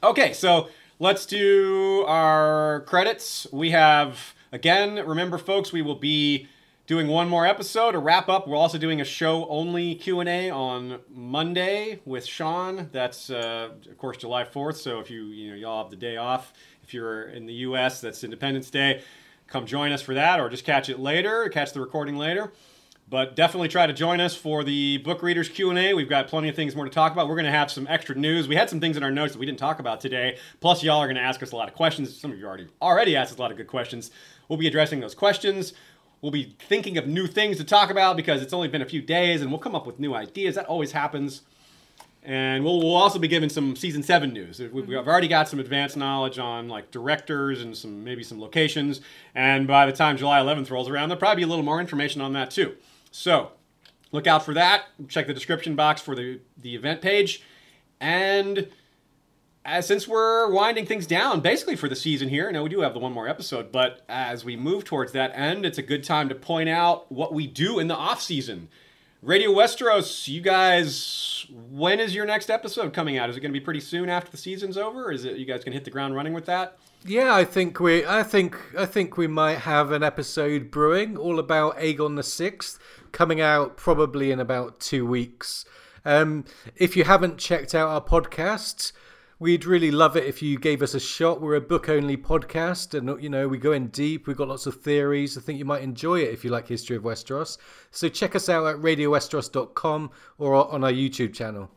So, 0.00 0.08
okay, 0.08 0.32
so 0.32 0.68
let's 0.98 1.26
do 1.26 2.04
our 2.06 2.80
credits. 2.86 3.46
We 3.52 3.70
have, 3.70 4.34
again, 4.52 5.06
remember, 5.06 5.38
folks, 5.38 5.72
we 5.72 5.82
will 5.82 5.96
be 5.96 6.48
doing 6.88 7.06
one 7.06 7.28
more 7.28 7.46
episode 7.46 7.92
to 7.92 7.98
wrap 7.98 8.30
up. 8.30 8.48
We're 8.48 8.56
also 8.56 8.78
doing 8.78 9.02
a 9.02 9.04
show 9.04 9.46
only 9.48 9.94
Q 9.94 10.20
and 10.20 10.28
A 10.28 10.50
on 10.50 10.98
Monday 11.14 12.00
with 12.06 12.24
Sean. 12.24 12.88
That's 12.90 13.28
uh, 13.30 13.68
of 13.88 13.98
course 13.98 14.16
July 14.16 14.44
fourth. 14.44 14.78
So 14.78 14.98
if 14.98 15.10
you 15.10 15.26
you 15.26 15.50
know 15.50 15.56
y'all 15.56 15.82
have 15.82 15.90
the 15.90 15.96
day 15.96 16.16
off, 16.16 16.54
if 16.82 16.92
you're 16.92 17.24
in 17.24 17.46
the 17.46 17.52
U.S., 17.52 18.00
that's 18.00 18.24
Independence 18.24 18.70
Day. 18.70 19.02
Come 19.46 19.66
join 19.66 19.92
us 19.92 20.02
for 20.02 20.14
that, 20.14 20.40
or 20.40 20.48
just 20.48 20.64
catch 20.64 20.88
it 20.88 20.98
later, 20.98 21.48
catch 21.50 21.72
the 21.72 21.80
recording 21.80 22.16
later. 22.16 22.52
But 23.10 23.36
definitely 23.36 23.68
try 23.68 23.86
to 23.86 23.94
join 23.94 24.20
us 24.20 24.34
for 24.34 24.64
the 24.64 24.98
book 24.98 25.22
readers 25.22 25.48
Q 25.48 25.70
and 25.70 25.78
A. 25.78 25.94
We've 25.94 26.08
got 26.08 26.28
plenty 26.28 26.48
of 26.48 26.56
things 26.56 26.74
more 26.74 26.84
to 26.84 26.90
talk 26.90 27.12
about. 27.12 27.28
We're 27.28 27.36
going 27.36 27.46
to 27.46 27.50
have 27.50 27.70
some 27.70 27.86
extra 27.86 28.14
news. 28.14 28.48
We 28.48 28.56
had 28.56 28.68
some 28.68 28.80
things 28.80 28.96
in 28.96 29.02
our 29.02 29.10
notes 29.10 29.34
that 29.34 29.38
we 29.38 29.46
didn't 29.46 29.58
talk 29.58 29.78
about 29.78 30.00
today. 30.00 30.38
Plus, 30.60 30.82
y'all 30.82 31.00
are 31.00 31.06
going 31.06 31.16
to 31.16 31.22
ask 31.22 31.42
us 31.42 31.52
a 31.52 31.56
lot 31.56 31.68
of 31.68 31.74
questions. 31.74 32.14
Some 32.14 32.32
of 32.32 32.38
you 32.38 32.46
already 32.46 32.68
already 32.80 33.14
asked 33.16 33.32
us 33.32 33.38
a 33.38 33.40
lot 33.40 33.50
of 33.50 33.58
good 33.58 33.66
questions. 33.66 34.10
We'll 34.48 34.58
be 34.58 34.66
addressing 34.66 35.00
those 35.00 35.14
questions. 35.14 35.74
We'll 36.20 36.32
be 36.32 36.56
thinking 36.58 36.98
of 36.98 37.06
new 37.06 37.26
things 37.26 37.58
to 37.58 37.64
talk 37.64 37.90
about 37.90 38.16
because 38.16 38.42
it's 38.42 38.52
only 38.52 38.68
been 38.68 38.82
a 38.82 38.86
few 38.86 39.00
days, 39.00 39.40
and 39.40 39.50
we'll 39.50 39.60
come 39.60 39.74
up 39.74 39.86
with 39.86 40.00
new 40.00 40.14
ideas. 40.14 40.56
That 40.56 40.66
always 40.66 40.92
happens. 40.92 41.42
And 42.24 42.64
we'll, 42.64 42.80
we'll 42.80 42.96
also 42.96 43.18
be 43.18 43.28
giving 43.28 43.48
some 43.48 43.76
season 43.76 44.02
seven 44.02 44.32
news. 44.32 44.58
We- 44.58 44.66
We've 44.68 44.84
mm-hmm. 44.84 45.08
already 45.08 45.28
got 45.28 45.48
some 45.48 45.60
advanced 45.60 45.96
knowledge 45.96 46.38
on 46.38 46.68
like 46.68 46.90
directors 46.90 47.62
and 47.62 47.76
some 47.76 48.02
maybe 48.04 48.22
some 48.22 48.40
locations. 48.40 49.00
And 49.34 49.66
by 49.66 49.86
the 49.86 49.92
time 49.92 50.16
July 50.16 50.40
11th 50.40 50.70
rolls 50.70 50.88
around, 50.88 51.08
there'll 51.08 51.20
probably 51.20 51.42
be 51.42 51.46
a 51.46 51.48
little 51.48 51.64
more 51.64 51.80
information 51.80 52.20
on 52.20 52.32
that 52.32 52.50
too. 52.50 52.76
So 53.10 53.52
look 54.12 54.26
out 54.26 54.44
for 54.44 54.54
that. 54.54 54.86
Check 55.08 55.26
the 55.26 55.34
description 55.34 55.76
box 55.76 56.00
for 56.00 56.14
the 56.14 56.40
the 56.60 56.74
event 56.74 57.00
page. 57.00 57.42
And 58.00 58.68
uh, 59.64 59.80
since 59.80 60.08
we're 60.08 60.50
winding 60.50 60.86
things 60.86 61.06
down 61.06 61.40
basically 61.40 61.76
for 61.76 61.88
the 61.88 61.96
season 61.96 62.28
here, 62.28 62.48
I 62.48 62.52
know 62.52 62.62
we 62.62 62.68
do 62.68 62.80
have 62.80 62.94
the 62.94 63.00
one 63.00 63.12
more 63.12 63.28
episode, 63.28 63.70
but 63.72 64.04
as 64.08 64.44
we 64.44 64.56
move 64.56 64.84
towards 64.84 65.12
that 65.12 65.32
end, 65.34 65.66
it's 65.66 65.78
a 65.78 65.82
good 65.82 66.04
time 66.04 66.28
to 66.28 66.34
point 66.34 66.68
out 66.68 67.10
what 67.12 67.34
we 67.34 67.46
do 67.46 67.78
in 67.78 67.88
the 67.88 67.96
off 67.96 68.22
season. 68.22 68.68
Radio 69.20 69.50
Westeros, 69.50 70.28
you 70.28 70.40
guys, 70.40 71.44
when 71.50 71.98
is 71.98 72.14
your 72.14 72.24
next 72.24 72.50
episode 72.50 72.92
coming 72.92 73.18
out? 73.18 73.28
Is 73.28 73.36
it 73.36 73.40
going 73.40 73.52
to 73.52 73.58
be 73.58 73.64
pretty 73.64 73.80
soon 73.80 74.08
after 74.08 74.30
the 74.30 74.36
season's 74.36 74.76
over? 74.76 75.10
Is 75.10 75.24
it 75.24 75.36
you 75.38 75.44
guys 75.44 75.64
can 75.64 75.72
hit 75.72 75.84
the 75.84 75.90
ground 75.90 76.14
running 76.14 76.34
with 76.34 76.46
that? 76.46 76.78
Yeah, 77.04 77.34
I 77.34 77.44
think 77.44 77.80
we, 77.80 78.06
I 78.06 78.22
think, 78.22 78.56
I 78.76 78.86
think 78.86 79.16
we 79.16 79.26
might 79.26 79.58
have 79.58 79.90
an 79.90 80.04
episode 80.04 80.70
brewing 80.70 81.16
all 81.16 81.40
about 81.40 81.78
Aegon 81.78 82.14
the 82.14 82.22
Sixth 82.22 82.78
coming 83.10 83.40
out 83.40 83.76
probably 83.76 84.30
in 84.30 84.38
about 84.38 84.78
two 84.78 85.04
weeks. 85.04 85.64
Um, 86.04 86.44
if 86.76 86.96
you 86.96 87.04
haven't 87.04 87.38
checked 87.38 87.74
out 87.74 87.88
our 87.88 88.00
podcast, 88.00 88.92
we'd 89.38 89.64
really 89.64 89.90
love 89.90 90.16
it 90.16 90.24
if 90.24 90.42
you 90.42 90.58
gave 90.58 90.82
us 90.82 90.94
a 90.94 91.00
shot. 91.00 91.40
We're 91.40 91.54
a 91.54 91.60
book-only 91.60 92.16
podcast, 92.16 92.96
and 92.96 93.22
you 93.22 93.28
know 93.28 93.48
we 93.48 93.58
go 93.58 93.72
in 93.72 93.88
deep. 93.88 94.26
We've 94.26 94.36
got 94.36 94.48
lots 94.48 94.66
of 94.66 94.80
theories. 94.80 95.38
I 95.38 95.40
think 95.40 95.58
you 95.58 95.64
might 95.64 95.82
enjoy 95.82 96.20
it 96.20 96.32
if 96.32 96.44
you 96.44 96.50
like 96.50 96.68
History 96.68 96.96
of 96.96 97.02
Westeros. 97.02 97.58
So 97.90 98.08
check 98.08 98.34
us 98.34 98.48
out 98.48 98.66
at 98.66 98.76
radiowesteros.com 98.76 100.10
or 100.38 100.54
on 100.54 100.84
our 100.84 100.92
YouTube 100.92 101.34
channel. 101.34 101.70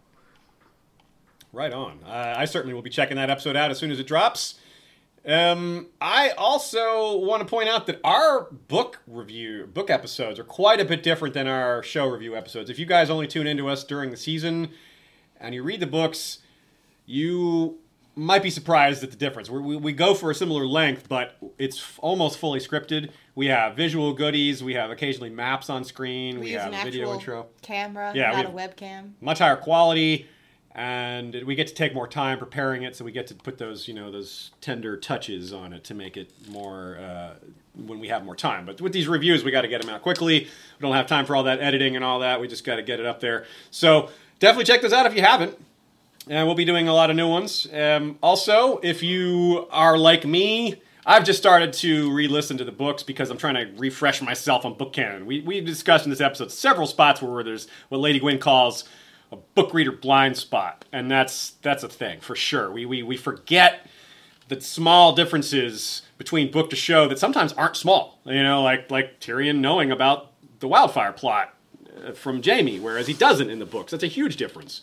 Right 1.54 1.74
on. 1.74 2.00
Uh, 2.06 2.36
I 2.38 2.46
certainly 2.46 2.74
will 2.74 2.82
be 2.82 2.90
checking 2.90 3.18
that 3.18 3.30
episode 3.30 3.56
out 3.56 3.72
as 3.72 3.78
soon 3.78 3.92
as 3.92 4.00
it 4.00 4.08
drops. 4.08 4.56
Um, 5.24 5.88
I 6.00 6.30
also 6.32 7.18
want 7.18 7.42
to 7.42 7.48
point 7.48 7.70
out 7.70 7.86
that 7.88 8.00
our 8.04 8.50
book 8.50 9.02
review, 9.06 9.70
book 9.72 9.90
episodes 9.92 10.40
are 10.40 10.44
quite 10.44 10.80
a 10.80 10.86
bit 10.86 11.04
different 11.04 11.36
than 11.36 11.48
our 11.48 11.84
show 11.84 12.08
review 12.08 12.36
episodes. 12.36 12.70
If 12.70 12.80
you 12.80 12.88
guys 12.88 13.10
only 13.10 13.28
tune 13.28 13.46
into 13.46 13.68
us 13.68 13.84
during 13.84 14.10
the 14.10 14.18
season 14.18 14.70
and 15.40 15.54
you 15.54 15.62
read 15.62 15.80
the 15.80 15.88
books, 15.88 16.40
you 17.06 17.78
might 18.16 18.44
be 18.44 18.50
surprised 18.50 19.04
at 19.04 19.12
the 19.12 19.18
difference. 19.18 19.50
We're, 19.50 19.62
we 19.62 19.76
we 19.78 19.94
go 19.94 20.14
for 20.14 20.32
a 20.32 20.36
similar 20.36 20.66
length, 20.66 21.08
but 21.08 21.38
it's 21.58 21.80
f- 21.80 22.00
almost 22.02 22.38
fully 22.40 22.60
scripted. 22.60 23.12
We 23.36 23.48
have 23.48 23.76
visual 23.76 24.14
goodies. 24.14 24.64
We 24.64 24.74
have 24.74 24.92
occasionally 24.92 25.30
maps 25.30 25.70
on 25.70 25.84
screen. 25.86 26.36
We, 26.40 26.48
We, 26.48 26.52
have 26.52 26.74
an 26.74 26.84
video 26.84 27.14
intro. 27.14 27.48
camera, 27.62 28.12
Yeah, 28.14 28.36
we 28.36 28.44
not 28.44 28.46
a 28.46 28.50
webcam. 28.50 29.14
Much 29.22 29.40
higher 29.40 29.56
quality, 29.56 30.28
and 30.76 31.34
we 31.46 31.56
get 31.56 31.68
to 31.68 31.74
take 31.74 31.94
more 31.94 32.08
time 32.08 32.38
preparing 32.38 32.84
it, 32.84 32.96
so 32.96 33.06
we 33.06 33.12
get 33.14 33.28
to 33.28 33.36
put 33.36 33.58
those 33.58 33.88
you 33.88 33.94
know 33.94 34.12
those 34.12 34.52
tender 34.60 34.98
touches 34.98 35.54
on 35.54 35.72
it 35.74 35.84
to 35.86 35.94
make 35.94 36.18
it 36.18 36.32
more 36.50 36.98
uh, 36.98 37.36
when 37.76 38.00
we 38.00 38.10
have 38.10 38.26
more 38.26 38.36
time. 38.36 38.66
But 38.66 38.82
with 38.82 38.92
these 38.92 39.08
reviews, 39.08 39.46
we 39.46 39.52
got 39.52 39.62
to 39.62 39.70
get 39.70 39.82
them 39.82 39.90
out 39.90 40.02
quickly. 40.02 40.42
We 40.42 40.82
don't 40.82 40.94
have 40.94 41.08
time 41.08 41.26
for 41.26 41.36
all 41.38 41.44
that 41.44 41.62
editing 41.62 41.96
and 41.96 42.04
all 42.04 42.20
that. 42.20 42.42
We 42.42 42.50
just 42.50 42.66
got 42.66 42.76
to 42.76 42.84
get 42.84 43.00
it 43.00 43.06
up 43.06 43.22
there. 43.22 43.46
So 43.72 44.10
definitely 44.40 44.66
check 44.66 44.82
those 44.82 44.92
out 44.94 45.06
if 45.06 45.16
you 45.16 45.22
haven't. 45.22 45.58
And 46.28 46.48
we'll 46.48 46.56
be 46.56 46.66
doing 46.66 46.88
a 46.88 46.94
lot 46.94 47.10
of 47.10 47.16
new 47.16 47.28
ones. 47.28 47.68
Um, 47.74 48.20
also, 48.22 48.78
if 48.84 49.02
you 49.02 49.68
are 49.72 49.98
like 49.98 50.26
me, 50.26 50.82
I've 51.06 51.26
just 51.26 51.40
started 51.40 51.74
to 51.74 52.14
re-listen 52.14 52.58
to 52.58 52.64
the 52.64 52.72
books 52.72 53.02
because 53.02 53.32
I'm 53.32 53.38
trying 53.38 53.56
to 53.56 53.80
refresh 53.80 54.22
myself 54.22 54.66
on 54.66 54.76
book 54.76 54.94
canon. 54.94 55.26
We 55.26 55.42
we 55.42 55.60
discussed 55.62 56.06
in 56.06 56.12
this 56.12 56.22
episode 56.22 56.52
several 56.52 56.86
spots 56.86 57.22
where 57.22 57.44
there's 57.44 57.68
what 57.90 58.00
Lady 58.00 58.20
Gwyn 58.20 58.38
calls 58.38 58.84
a 59.32 59.36
book 59.36 59.74
reader 59.74 59.92
blind 59.92 60.38
spot, 60.38 60.86
and 60.92 61.10
that's 61.10 61.52
that's 61.64 61.84
a 61.84 61.90
thing 61.90 62.20
for 62.20 62.36
sure. 62.36 62.72
We 62.72 62.86
we 62.86 63.02
we 63.02 63.18
forget 63.18 63.88
the 64.48 64.62
small 64.62 65.16
differences 65.16 66.04
between 66.18 66.52
book 66.52 66.70
to 66.70 66.76
show 66.76 67.08
that 67.08 67.18
sometimes 67.18 67.54
aren't 67.54 67.78
small. 67.78 68.20
You 68.26 68.44
know, 68.44 68.62
like 68.62 68.92
like 68.92 69.20
Tyrion 69.20 69.60
knowing 69.60 69.92
about 69.92 70.34
the 70.60 70.68
wildfire 70.68 71.14
plot 71.14 71.56
uh, 72.06 72.12
from 72.12 72.44
Jaime, 72.44 72.80
whereas 72.80 73.08
he 73.08 73.14
doesn't 73.14 73.50
in 73.50 73.58
the 73.58 73.66
books. 73.66 73.92
That's 73.92 74.04
a 74.04 74.08
huge 74.08 74.36
difference. 74.36 74.82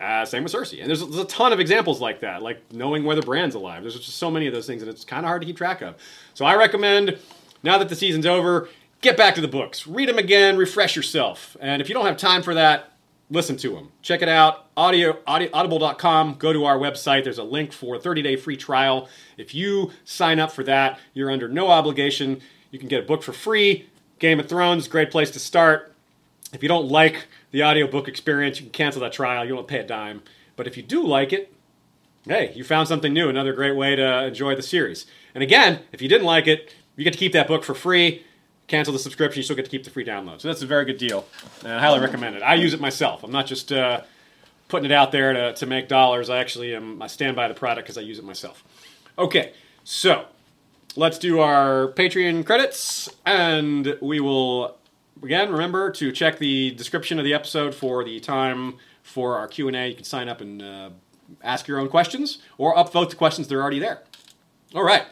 Uh, 0.00 0.24
same 0.24 0.44
with 0.44 0.52
Cersei, 0.52 0.80
and 0.80 0.88
there's, 0.88 1.00
there's 1.00 1.18
a 1.18 1.24
ton 1.24 1.52
of 1.52 1.58
examples 1.58 2.00
like 2.00 2.20
that, 2.20 2.40
like 2.40 2.72
knowing 2.72 3.04
whether 3.04 3.22
Bran's 3.22 3.56
alive. 3.56 3.82
There's 3.82 3.98
just 3.98 4.16
so 4.16 4.30
many 4.30 4.46
of 4.46 4.54
those 4.54 4.66
things, 4.66 4.80
and 4.80 4.90
it's 4.90 5.04
kind 5.04 5.24
of 5.24 5.28
hard 5.28 5.42
to 5.42 5.46
keep 5.46 5.56
track 5.56 5.82
of. 5.82 5.96
So 6.34 6.44
I 6.44 6.54
recommend, 6.54 7.18
now 7.64 7.78
that 7.78 7.88
the 7.88 7.96
season's 7.96 8.24
over, 8.24 8.68
get 9.00 9.16
back 9.16 9.34
to 9.34 9.40
the 9.40 9.48
books, 9.48 9.88
read 9.88 10.08
them 10.08 10.18
again, 10.18 10.56
refresh 10.56 10.94
yourself, 10.94 11.56
and 11.60 11.82
if 11.82 11.88
you 11.88 11.94
don't 11.94 12.06
have 12.06 12.16
time 12.16 12.42
for 12.42 12.54
that, 12.54 12.92
listen 13.30 13.56
to 13.58 13.70
them. 13.74 13.90
Check 14.02 14.22
it 14.22 14.28
out, 14.28 14.66
audio, 14.76 15.18
audio 15.26 15.50
audible.com. 15.52 16.36
Go 16.38 16.52
to 16.52 16.64
our 16.64 16.78
website. 16.78 17.24
There's 17.24 17.38
a 17.38 17.44
link 17.44 17.72
for 17.72 17.96
a 17.96 17.98
30-day 17.98 18.36
free 18.36 18.56
trial. 18.56 19.08
If 19.36 19.54
you 19.54 19.90
sign 20.04 20.38
up 20.38 20.52
for 20.52 20.64
that, 20.64 20.98
you're 21.14 21.30
under 21.30 21.48
no 21.48 21.68
obligation. 21.68 22.40
You 22.70 22.78
can 22.78 22.88
get 22.88 23.02
a 23.02 23.06
book 23.06 23.22
for 23.22 23.32
free. 23.32 23.88
Game 24.18 24.40
of 24.40 24.48
Thrones, 24.48 24.88
great 24.88 25.10
place 25.10 25.30
to 25.32 25.38
start. 25.38 25.92
If 26.52 26.62
you 26.62 26.68
don't 26.68 26.88
like 26.88 27.26
the 27.50 27.62
audiobook 27.62 28.08
experience, 28.08 28.58
you 28.58 28.64
can 28.64 28.72
cancel 28.72 29.00
that 29.02 29.12
trial. 29.12 29.44
You 29.44 29.54
don't 29.54 29.68
pay 29.68 29.78
a 29.78 29.86
dime. 29.86 30.22
But 30.56 30.66
if 30.66 30.76
you 30.76 30.82
do 30.82 31.06
like 31.06 31.32
it, 31.32 31.52
hey, 32.24 32.52
you 32.54 32.64
found 32.64 32.88
something 32.88 33.12
new. 33.12 33.28
Another 33.28 33.52
great 33.52 33.76
way 33.76 33.96
to 33.96 34.24
enjoy 34.26 34.54
the 34.54 34.62
series. 34.62 35.06
And 35.34 35.42
again, 35.42 35.80
if 35.92 36.02
you 36.02 36.08
didn't 36.08 36.26
like 36.26 36.46
it, 36.46 36.74
you 36.96 37.04
get 37.04 37.12
to 37.12 37.18
keep 37.18 37.32
that 37.32 37.46
book 37.46 37.64
for 37.64 37.74
free. 37.74 38.24
Cancel 38.66 38.92
the 38.92 38.98
subscription, 38.98 39.38
you 39.38 39.44
still 39.44 39.56
get 39.56 39.64
to 39.64 39.70
keep 39.70 39.84
the 39.84 39.90
free 39.90 40.04
download. 40.04 40.42
So 40.42 40.48
that's 40.48 40.60
a 40.60 40.66
very 40.66 40.84
good 40.84 40.98
deal. 40.98 41.26
And 41.64 41.72
I 41.72 41.80
highly 41.80 42.00
recommend 42.00 42.36
it. 42.36 42.42
I 42.42 42.54
use 42.54 42.74
it 42.74 42.80
myself. 42.80 43.24
I'm 43.24 43.30
not 43.30 43.46
just 43.46 43.72
uh, 43.72 44.02
putting 44.68 44.90
it 44.90 44.92
out 44.92 45.10
there 45.10 45.32
to, 45.32 45.54
to 45.54 45.66
make 45.66 45.88
dollars. 45.88 46.28
I 46.28 46.38
actually 46.38 46.74
am, 46.74 47.00
I 47.00 47.06
stand 47.06 47.34
by 47.34 47.48
the 47.48 47.54
product 47.54 47.86
because 47.86 47.96
I 47.96 48.02
use 48.02 48.18
it 48.18 48.24
myself. 48.24 48.62
Okay, 49.18 49.54
so 49.84 50.26
let's 50.96 51.18
do 51.18 51.40
our 51.40 51.92
Patreon 51.92 52.44
credits, 52.44 53.08
and 53.24 53.96
we 54.02 54.20
will 54.20 54.76
again 55.22 55.50
remember 55.50 55.90
to 55.92 56.12
check 56.12 56.38
the 56.38 56.70
description 56.72 57.18
of 57.18 57.24
the 57.24 57.34
episode 57.34 57.74
for 57.74 58.04
the 58.04 58.20
time 58.20 58.74
for 59.02 59.36
our 59.36 59.48
Q 59.48 59.68
and 59.68 59.76
A. 59.76 59.88
You 59.88 59.94
can 59.94 60.04
sign 60.04 60.28
up 60.28 60.40
and 60.40 60.62
uh, 60.62 60.90
ask 61.42 61.68
your 61.68 61.78
own 61.78 61.88
questions, 61.88 62.38
or 62.56 62.74
upvote 62.74 63.10
the 63.10 63.16
questions 63.16 63.48
that 63.48 63.54
are 63.54 63.62
already 63.62 63.78
there. 63.78 64.02
All 64.74 64.84
right. 64.84 65.04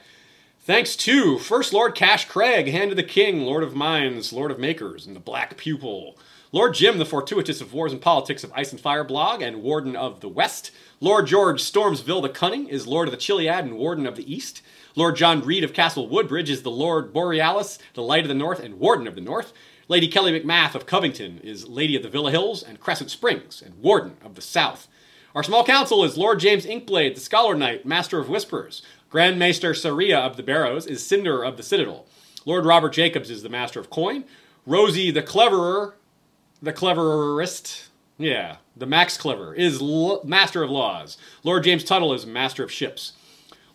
Thanks 0.60 0.96
to 0.96 1.38
First 1.38 1.72
Lord 1.72 1.94
Cash 1.94 2.24
Craig, 2.24 2.66
Hand 2.68 2.90
of 2.90 2.96
the 2.96 3.02
King, 3.02 3.42
Lord 3.42 3.62
of 3.62 3.76
Mines, 3.76 4.32
Lord 4.32 4.50
of 4.50 4.58
Makers, 4.58 5.06
and 5.06 5.14
the 5.14 5.20
Black 5.20 5.56
Pupil. 5.56 6.18
Lord 6.52 6.74
Jim, 6.74 6.98
the 6.98 7.04
Fortuitous 7.04 7.60
of 7.60 7.72
Wars 7.72 7.92
and 7.92 8.00
Politics 8.00 8.42
of 8.42 8.52
Ice 8.52 8.72
and 8.72 8.80
Fire 8.80 9.04
blog, 9.04 9.42
and 9.42 9.62
Warden 9.62 9.94
of 9.94 10.20
the 10.20 10.28
West. 10.28 10.70
Lord 11.00 11.26
George 11.26 11.62
Stormsville 11.62 12.22
the 12.22 12.28
Cunning 12.28 12.66
is 12.66 12.86
Lord 12.86 13.08
of 13.08 13.12
the 13.12 13.18
Chiliad 13.18 13.60
and 13.60 13.76
Warden 13.76 14.06
of 14.06 14.16
the 14.16 14.32
East. 14.32 14.62
Lord 14.94 15.16
John 15.16 15.42
Reed 15.42 15.64
of 15.64 15.72
Castle 15.72 16.08
Woodbridge 16.08 16.48
is 16.48 16.62
the 16.62 16.70
Lord 16.70 17.12
Borealis, 17.12 17.78
the 17.94 18.02
Light 18.02 18.22
of 18.22 18.28
the 18.28 18.34
North, 18.34 18.60
and 18.60 18.78
Warden 18.78 19.06
of 19.06 19.14
the 19.14 19.20
North. 19.20 19.52
Lady 19.88 20.08
Kelly 20.08 20.38
McMath 20.38 20.74
of 20.74 20.84
Covington 20.84 21.38
is 21.44 21.68
Lady 21.68 21.94
of 21.94 22.02
the 22.02 22.08
Villa 22.08 22.32
Hills 22.32 22.60
and 22.62 22.80
Crescent 22.80 23.08
Springs, 23.08 23.62
and 23.62 23.80
Warden 23.80 24.16
of 24.24 24.34
the 24.34 24.42
South. 24.42 24.88
Our 25.32 25.44
small 25.44 25.64
council 25.64 26.02
is 26.02 26.18
Lord 26.18 26.40
James 26.40 26.66
Inkblade, 26.66 27.14
the 27.14 27.20
Scholar 27.20 27.54
Knight, 27.54 27.86
Master 27.86 28.18
of 28.18 28.28
Whispers. 28.28 28.82
Grand 29.10 29.38
Maester 29.38 29.74
Saria 29.74 30.18
of 30.18 30.36
the 30.36 30.42
Barrows 30.42 30.86
is 30.86 31.06
Cinder 31.06 31.44
of 31.44 31.56
the 31.56 31.62
Citadel. 31.62 32.06
Lord 32.44 32.64
Robert 32.64 32.94
Jacobs 32.94 33.30
is 33.30 33.44
the 33.44 33.48
Master 33.48 33.78
of 33.78 33.88
Coin. 33.88 34.24
Rosie 34.66 35.12
the 35.12 35.22
Cleverer, 35.22 35.94
the 36.60 36.72
Cleverest, 36.72 37.88
yeah, 38.18 38.56
the 38.76 38.86
Max 38.86 39.16
Clever, 39.16 39.54
is 39.54 39.80
L- 39.80 40.20
Master 40.24 40.64
of 40.64 40.70
Laws. 40.70 41.16
Lord 41.44 41.62
James 41.62 41.84
Tuttle 41.84 42.12
is 42.12 42.26
Master 42.26 42.64
of 42.64 42.72
Ships. 42.72 43.12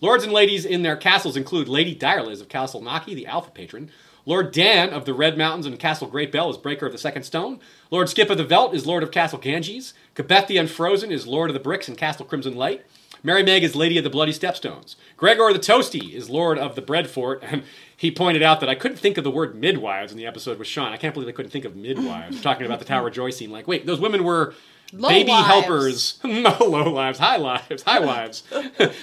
Lords 0.02 0.26
and 0.26 0.34
ladies 0.34 0.66
in 0.66 0.82
their 0.82 0.98
castles 0.98 1.38
include 1.38 1.70
Lady 1.70 1.96
Direliz 1.96 2.42
of 2.42 2.50
Castle 2.50 2.82
Naki, 2.82 3.14
the 3.16 3.28
Alpha 3.28 3.52
Patron. 3.52 3.92
Lord 4.26 4.52
Dan 4.52 4.90
of 4.90 5.06
the 5.06 5.14
Red 5.14 5.38
Mountains 5.38 5.66
and 5.66 5.80
Castle 5.80 6.08
Great 6.08 6.32
Bell 6.32 6.50
is 6.50 6.58
Breaker 6.58 6.86
of 6.86 6.92
the 6.92 6.98
Second 6.98 7.24
Stone. 7.24 7.60
Lord 7.90 8.10
Skip 8.10 8.30
of 8.30 8.38
the 8.38 8.44
Velt 8.44 8.74
is 8.76 8.86
Lord 8.86 9.04
of 9.04 9.12
Castle 9.12 9.40
Ganges. 9.40 9.94
Kabeth 10.16 10.48
the 10.48 10.58
Unfrozen 10.58 11.12
is 11.12 11.26
Lord 11.28 11.50
of 11.50 11.54
the 11.54 11.60
Bricks 11.60 11.88
and 11.88 11.98
Castle 11.98 12.26
Crimson 12.26 12.56
Light. 12.56 12.86
Mary 13.24 13.44
Meg 13.44 13.64
is 13.64 13.76
Lady 13.76 13.98
of 13.98 14.04
the 14.04 14.10
Bloody 14.10 14.32
Stepstones. 14.32 14.96
Gregor 15.16 15.54
the 15.54 15.60
Toasty 15.60 16.14
is 16.14 16.30
Lord 16.30 16.58
of 16.58 16.76
the 16.76 16.82
Bread 16.82 17.08
Fort, 17.10 17.40
and 17.44 17.64
he 17.96 18.10
pointed 18.12 18.42
out 18.44 18.60
that 18.60 18.70
I 18.70 18.76
couldn't 18.76 18.98
think 18.98 19.18
of 19.18 19.24
the 19.24 19.32
word 19.32 19.56
midwives 19.56 20.12
in 20.12 20.18
the 20.18 20.26
episode 20.26 20.58
with 20.60 20.68
Sean. 20.68 20.92
I 20.92 20.98
can't 20.98 21.14
believe 21.14 21.30
I 21.30 21.34
couldn't 21.34 21.52
think 21.52 21.66
of 21.66 21.76
midwives. 21.76 22.42
talking 22.44 22.66
about 22.66 22.80
the 22.80 22.86
Tower 22.86 23.10
Joy 23.10 23.30
scene. 23.32 23.52
Like, 23.52 23.68
wait, 23.68 23.86
those 23.86 24.00
women 24.00 24.24
were 24.24 24.54
Low 24.94 25.10
baby 25.10 25.30
wives. 25.30 25.48
helpers. 25.48 26.20
no, 26.24 26.58
low 26.60 26.92
lives, 26.92 27.18
high 27.20 27.38
lives, 27.38 27.84
high 27.84 28.00
wives. 28.00 28.44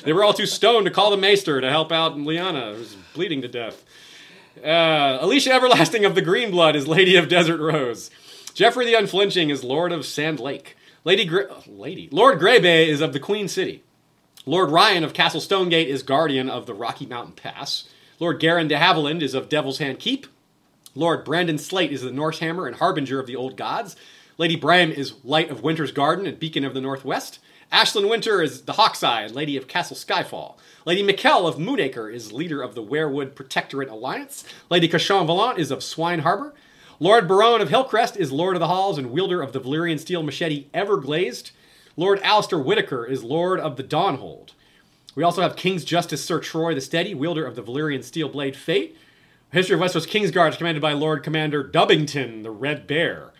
they 0.05 0.13
were 0.13 0.23
all 0.23 0.35
too 0.35 0.47
stoned 0.47 0.85
to 0.87 0.91
call 0.93 1.11
the 1.11 1.17
maester 1.17 1.61
to 1.61 1.71
help 1.71 1.93
out 1.93 2.17
Lyanna, 2.17 2.77
who's 2.77 2.95
bleeding 3.15 3.41
to 3.43 3.49
death. 3.49 3.85
Uh, 4.65 5.19
Alicia 5.20 5.53
Everlasting 5.53 6.05
of 6.05 6.15
the 6.15 6.23
Green 6.23 6.51
Blood 6.51 6.75
is 6.75 6.89
Lady 6.89 7.17
of 7.17 7.28
Desert 7.28 7.61
Rose. 7.61 8.11
Jeffrey 8.55 8.87
the 8.87 8.95
Unflinching 8.95 9.51
is 9.51 9.62
Lord 9.62 9.93
of 9.93 10.05
Sand 10.05 10.41
Lake. 10.41 10.77
Lady 11.05 11.25
Gra- 11.25 11.47
oh, 11.49 11.62
Lady 11.67 12.09
Lord 12.11 12.41
Greybay 12.41 12.89
is 12.89 13.01
of 13.01 13.12
the 13.12 13.20
Queen 13.20 13.47
City. 13.47 13.83
Lord 14.47 14.70
Ryan 14.70 15.05
of 15.05 15.12
Castle 15.12 15.41
Stonegate 15.41 15.89
is 15.89 16.03
Guardian 16.03 16.51
of 16.51 16.67
the 16.67 16.75
Rocky 16.75 17.07
Mountain 17.07 17.35
Pass. 17.35 17.89
Lord 18.19 18.41
Garin 18.41 18.69
de 18.69 18.77
Haviland 18.77 19.23
is 19.23 19.35
of 19.35 19.49
Devil's 19.49 19.78
Hand 19.78 20.01
Keep. 20.01 20.27
Lord 20.95 21.25
Brandon 21.25 21.59
Slate 21.59 21.93
is 21.93 22.03
the 22.03 22.11
Norse 22.11 22.41
Hammer 22.41 22.67
and 22.67 22.77
Harbinger 22.77 23.20
of 23.20 23.27
the 23.27 23.37
Old 23.37 23.57
Gods. 23.57 23.95
Lady 24.39 24.57
Braham 24.57 24.91
is 24.91 25.15
Light 25.23 25.51
of 25.51 25.62
Winter's 25.62 25.93
Garden 25.93 26.27
and 26.27 26.39
Beacon 26.39 26.65
of 26.65 26.75
the 26.75 26.81
Northwest. 26.81 27.39
Ashlyn 27.73 28.09
Winter 28.09 28.41
is 28.41 28.63
the 28.63 28.73
Hawkseye 28.73 29.35
Lady 29.35 29.55
of 29.59 29.69
Castle 29.69 29.97
Skyfall. 29.97 30.57
Lady 30.87 31.03
Mikkel 31.03 31.47
of 31.47 31.59
Moonacre 31.59 32.09
is 32.09 32.33
leader 32.33 32.63
of 32.63 32.75
the 32.75 32.83
Werewood 32.83 33.35
Protectorate 33.35 33.91
Alliance. 33.91 34.43
Lady 34.71 34.89
Cachon 34.89 35.27
Valant 35.27 35.59
is 35.59 35.71
of 35.71 35.83
Swine 35.83 36.21
Harbor. 36.21 36.55
Lord 36.99 37.29
Baron 37.29 37.61
of 37.61 37.69
Hillcrest 37.69 38.17
is 38.17 38.33
Lord 38.33 38.57
of 38.57 38.61
the 38.61 38.69
Halls 38.69 38.97
and 38.97 39.11
wielder 39.11 39.43
of 39.43 39.53
the 39.53 39.61
Valyrian 39.61 40.01
steel 40.01 40.23
machete 40.23 40.69
Everglazed. 40.73 41.51
Lord 41.95 42.21
Alistair 42.23 42.59
Whitaker 42.59 43.05
is 43.05 43.23
Lord 43.23 43.61
of 43.61 43.77
the 43.77 43.85
Dawnhold. 43.85 44.53
We 45.15 45.23
also 45.23 45.43
have 45.43 45.55
King's 45.55 45.85
Justice 45.85 46.25
Sir 46.25 46.41
Troy 46.41 46.75
the 46.75 46.81
Steady, 46.81 47.15
wielder 47.15 47.45
of 47.45 47.55
the 47.55 47.63
Valyrian 47.63 48.03
steel 48.03 48.31
blade 48.31 48.57
Fate. 48.57 48.97
History 49.53 49.75
of 49.75 49.81
Westeros 49.81 50.09
Kingsguard 50.09 50.51
is 50.51 50.57
commanded 50.57 50.81
by 50.81 50.95
Lord 50.95 51.23
Commander 51.23 51.63
Dubbington, 51.63 52.45
the 52.45 52.51
Red 52.51 52.87
Bear. 52.87 53.33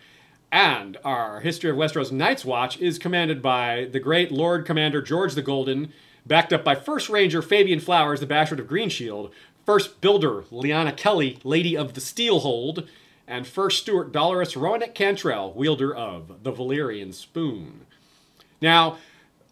And 0.51 0.97
our 1.03 1.41
History 1.41 1.69
of 1.69 1.77
Westeros 1.77 2.11
Night's 2.11 2.43
Watch 2.43 2.79
is 2.79 2.97
commanded 2.97 3.41
by 3.41 3.87
the 3.91 3.99
great 3.99 4.31
Lord 4.31 4.65
Commander 4.65 5.01
George 5.01 5.35
the 5.35 5.43
Golden, 5.43 5.93
backed 6.25 6.51
up 6.51 6.63
by 6.63 6.75
First 6.75 7.09
Ranger 7.09 7.41
Fabian 7.41 7.79
Flowers, 7.79 8.19
the 8.19 8.25
Bastard 8.25 8.59
of 8.59 8.67
Greenshield, 8.67 9.31
First 9.65 10.01
Builder 10.01 10.45
Liana 10.49 10.91
Kelly, 10.91 11.37
Lady 11.43 11.77
of 11.77 11.93
the 11.93 12.01
Steelhold, 12.01 12.87
and 13.27 13.45
First 13.45 13.83
Steward 13.83 14.11
Dolores 14.11 14.57
Roanoke 14.57 14.95
Cantrell, 14.95 15.53
wielder 15.53 15.95
of 15.95 16.43
the 16.43 16.51
Valyrian 16.51 17.13
Spoon. 17.13 17.85
Now, 18.59 18.97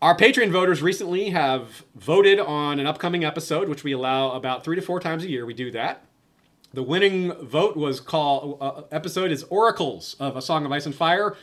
our 0.01 0.17
Patreon 0.17 0.51
voters 0.51 0.81
recently 0.81 1.29
have 1.29 1.83
voted 1.93 2.39
on 2.39 2.79
an 2.79 2.87
upcoming 2.87 3.23
episode, 3.23 3.69
which 3.69 3.83
we 3.83 3.91
allow 3.91 4.31
about 4.31 4.63
three 4.63 4.75
to 4.75 4.81
four 4.81 4.99
times 4.99 5.23
a 5.23 5.29
year. 5.29 5.45
We 5.45 5.53
do 5.53 5.69
that. 5.71 6.06
The 6.77 6.83
winning 6.83 7.33
vote 7.43 7.75
was 7.75 7.99
called 7.99 8.59
uh, 8.61 8.83
episode 8.91 9.31
is 9.31 9.41
Oracles 9.45 10.15
of 10.19 10.37
A 10.37 10.43
Song 10.43 10.63
of 10.63 10.71
Ice 10.71 10.85
and 10.85 10.93
Fire, 10.93 11.35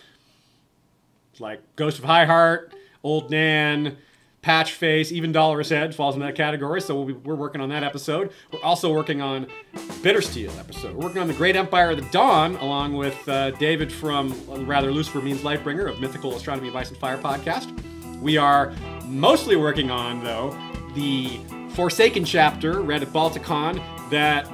like 1.41 1.61
Ghost 1.75 1.99
of 1.99 2.05
High 2.05 2.25
Heart, 2.25 2.73
Old 3.03 3.33
Nan, 3.33 3.97
Patch 4.43 4.75
Face, 4.75 5.11
even 5.11 5.33
Dolorous 5.33 5.71
Head 5.71 5.93
falls 5.93 6.15
in 6.15 6.21
that 6.21 6.37
category. 6.37 6.81
So 6.81 6.95
we'll 6.95 7.07
be, 7.07 7.13
we're 7.15 7.35
working 7.35 7.61
on 7.61 7.69
that 7.71 7.83
episode. 7.83 8.31
We're 8.53 8.63
also 8.63 8.95
working 8.95 9.21
on 9.21 9.49
Bittersteel 9.75 10.57
episode. 10.57 10.95
We're 10.95 11.03
working 11.03 11.21
on 11.21 11.27
the 11.27 11.35
Great 11.35 11.57
Empire 11.57 11.91
of 11.91 11.97
the 11.97 12.09
Dawn, 12.13 12.55
along 12.59 12.97
with 12.97 13.29
uh, 13.29 13.51
David 13.51 13.93
from 13.93 14.33
uh, 14.49 14.61
Rather 14.61 14.93
Lucifer 14.93 15.21
Means 15.21 15.41
Lightbringer 15.41 15.91
of 15.91 15.99
Mythical 15.99 16.37
Astronomy 16.37 16.69
of 16.69 16.77
Ice 16.77 16.91
and 16.91 16.99
Fire 16.99 17.19
podcast. 17.19 17.77
We 18.21 18.37
are 18.37 18.73
mostly 19.05 19.57
working 19.57 19.91
on, 19.91 20.23
though, 20.23 20.57
the 20.95 21.41
Forsaken 21.71 22.25
chapter 22.25 22.83
read 22.83 23.03
at 23.03 23.09
Balticon 23.09 23.83
that 24.11 24.49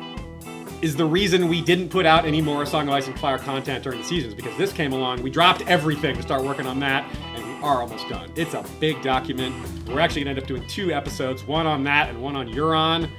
is 0.82 0.96
the 0.96 1.04
reason 1.04 1.48
we 1.48 1.60
didn't 1.60 1.90
put 1.90 2.06
out 2.06 2.24
any 2.24 2.40
more 2.40 2.64
Song 2.64 2.88
of 2.88 2.94
Ice 2.94 3.06
and 3.06 3.18
Fire 3.18 3.38
content 3.38 3.84
during 3.84 3.98
the 3.98 4.04
seasons 4.04 4.34
because 4.34 4.56
this 4.56 4.72
came 4.72 4.92
along. 4.92 5.22
We 5.22 5.30
dropped 5.30 5.62
everything 5.62 6.16
to 6.16 6.22
start 6.22 6.42
working 6.42 6.66
on 6.66 6.80
that, 6.80 7.04
and 7.34 7.46
we 7.46 7.52
are 7.62 7.82
almost 7.82 8.08
done. 8.08 8.30
It's 8.34 8.54
a 8.54 8.64
big 8.78 9.02
document. 9.02 9.54
We're 9.86 10.00
actually 10.00 10.22
gonna 10.22 10.30
end 10.30 10.38
up 10.38 10.46
doing 10.46 10.66
two 10.68 10.92
episodes, 10.92 11.44
one 11.44 11.66
on 11.66 11.84
that 11.84 12.08
and 12.08 12.22
one 12.22 12.34
on 12.34 12.48
Euron. 12.48 13.10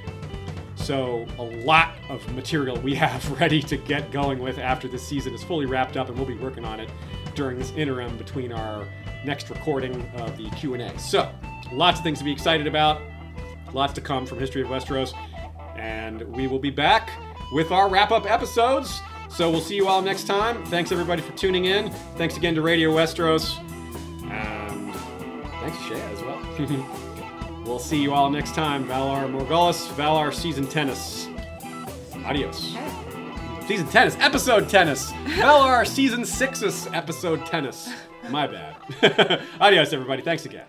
So 0.74 1.24
a 1.38 1.42
lot 1.42 1.94
of 2.08 2.28
material 2.34 2.76
we 2.80 2.94
have 2.96 3.30
ready 3.40 3.62
to 3.62 3.76
get 3.76 4.10
going 4.10 4.40
with 4.40 4.58
after 4.58 4.88
this 4.88 5.06
season 5.06 5.32
is 5.32 5.44
fully 5.44 5.66
wrapped 5.66 5.96
up, 5.96 6.08
and 6.08 6.16
we'll 6.16 6.26
be 6.26 6.34
working 6.34 6.64
on 6.64 6.80
it 6.80 6.90
during 7.36 7.58
this 7.58 7.70
interim 7.76 8.16
between 8.18 8.52
our 8.52 8.86
next 9.24 9.48
recording 9.48 10.04
of 10.16 10.36
the 10.36 10.50
Q&A. 10.50 10.98
So 10.98 11.32
lots 11.72 12.00
of 12.00 12.04
things 12.04 12.18
to 12.18 12.24
be 12.24 12.32
excited 12.32 12.66
about, 12.66 13.00
lots 13.72 13.92
to 13.92 14.00
come 14.00 14.26
from 14.26 14.40
History 14.40 14.62
of 14.62 14.68
Westeros, 14.68 15.14
and 15.76 16.22
we 16.34 16.48
will 16.48 16.58
be 16.58 16.70
back 16.70 17.10
with 17.52 17.70
our 17.70 17.88
wrap-up 17.88 18.30
episodes. 18.30 19.00
So 19.28 19.50
we'll 19.50 19.60
see 19.60 19.76
you 19.76 19.88
all 19.88 20.02
next 20.02 20.26
time. 20.26 20.64
Thanks 20.66 20.92
everybody 20.92 21.22
for 21.22 21.32
tuning 21.32 21.66
in. 21.66 21.90
Thanks 22.16 22.36
again 22.36 22.54
to 22.54 22.62
Radio 22.62 22.90
Westeros, 22.92 23.58
and 24.30 24.94
thanks 25.60 25.78
to 25.78 25.84
Shea 25.84 26.00
as 26.00 26.22
well. 26.22 27.62
we'll 27.64 27.78
see 27.78 28.00
you 28.02 28.12
all 28.12 28.28
next 28.30 28.54
time. 28.54 28.86
Valar 28.86 29.30
Morghulis, 29.30 29.88
Valar 29.94 30.34
Season 30.34 30.66
Tennis. 30.66 31.28
Adios. 32.24 32.76
Season 33.66 33.86
tennis, 33.86 34.16
episode 34.18 34.68
tennis. 34.68 35.12
Valar 35.12 35.86
Season 35.86 36.22
6's 36.22 36.88
episode 36.88 37.46
tennis. 37.46 37.88
My 38.28 38.46
bad. 38.46 38.76
Adios, 39.60 39.92
everybody. 39.92 40.20
Thanks 40.22 40.44
again. 40.44 40.66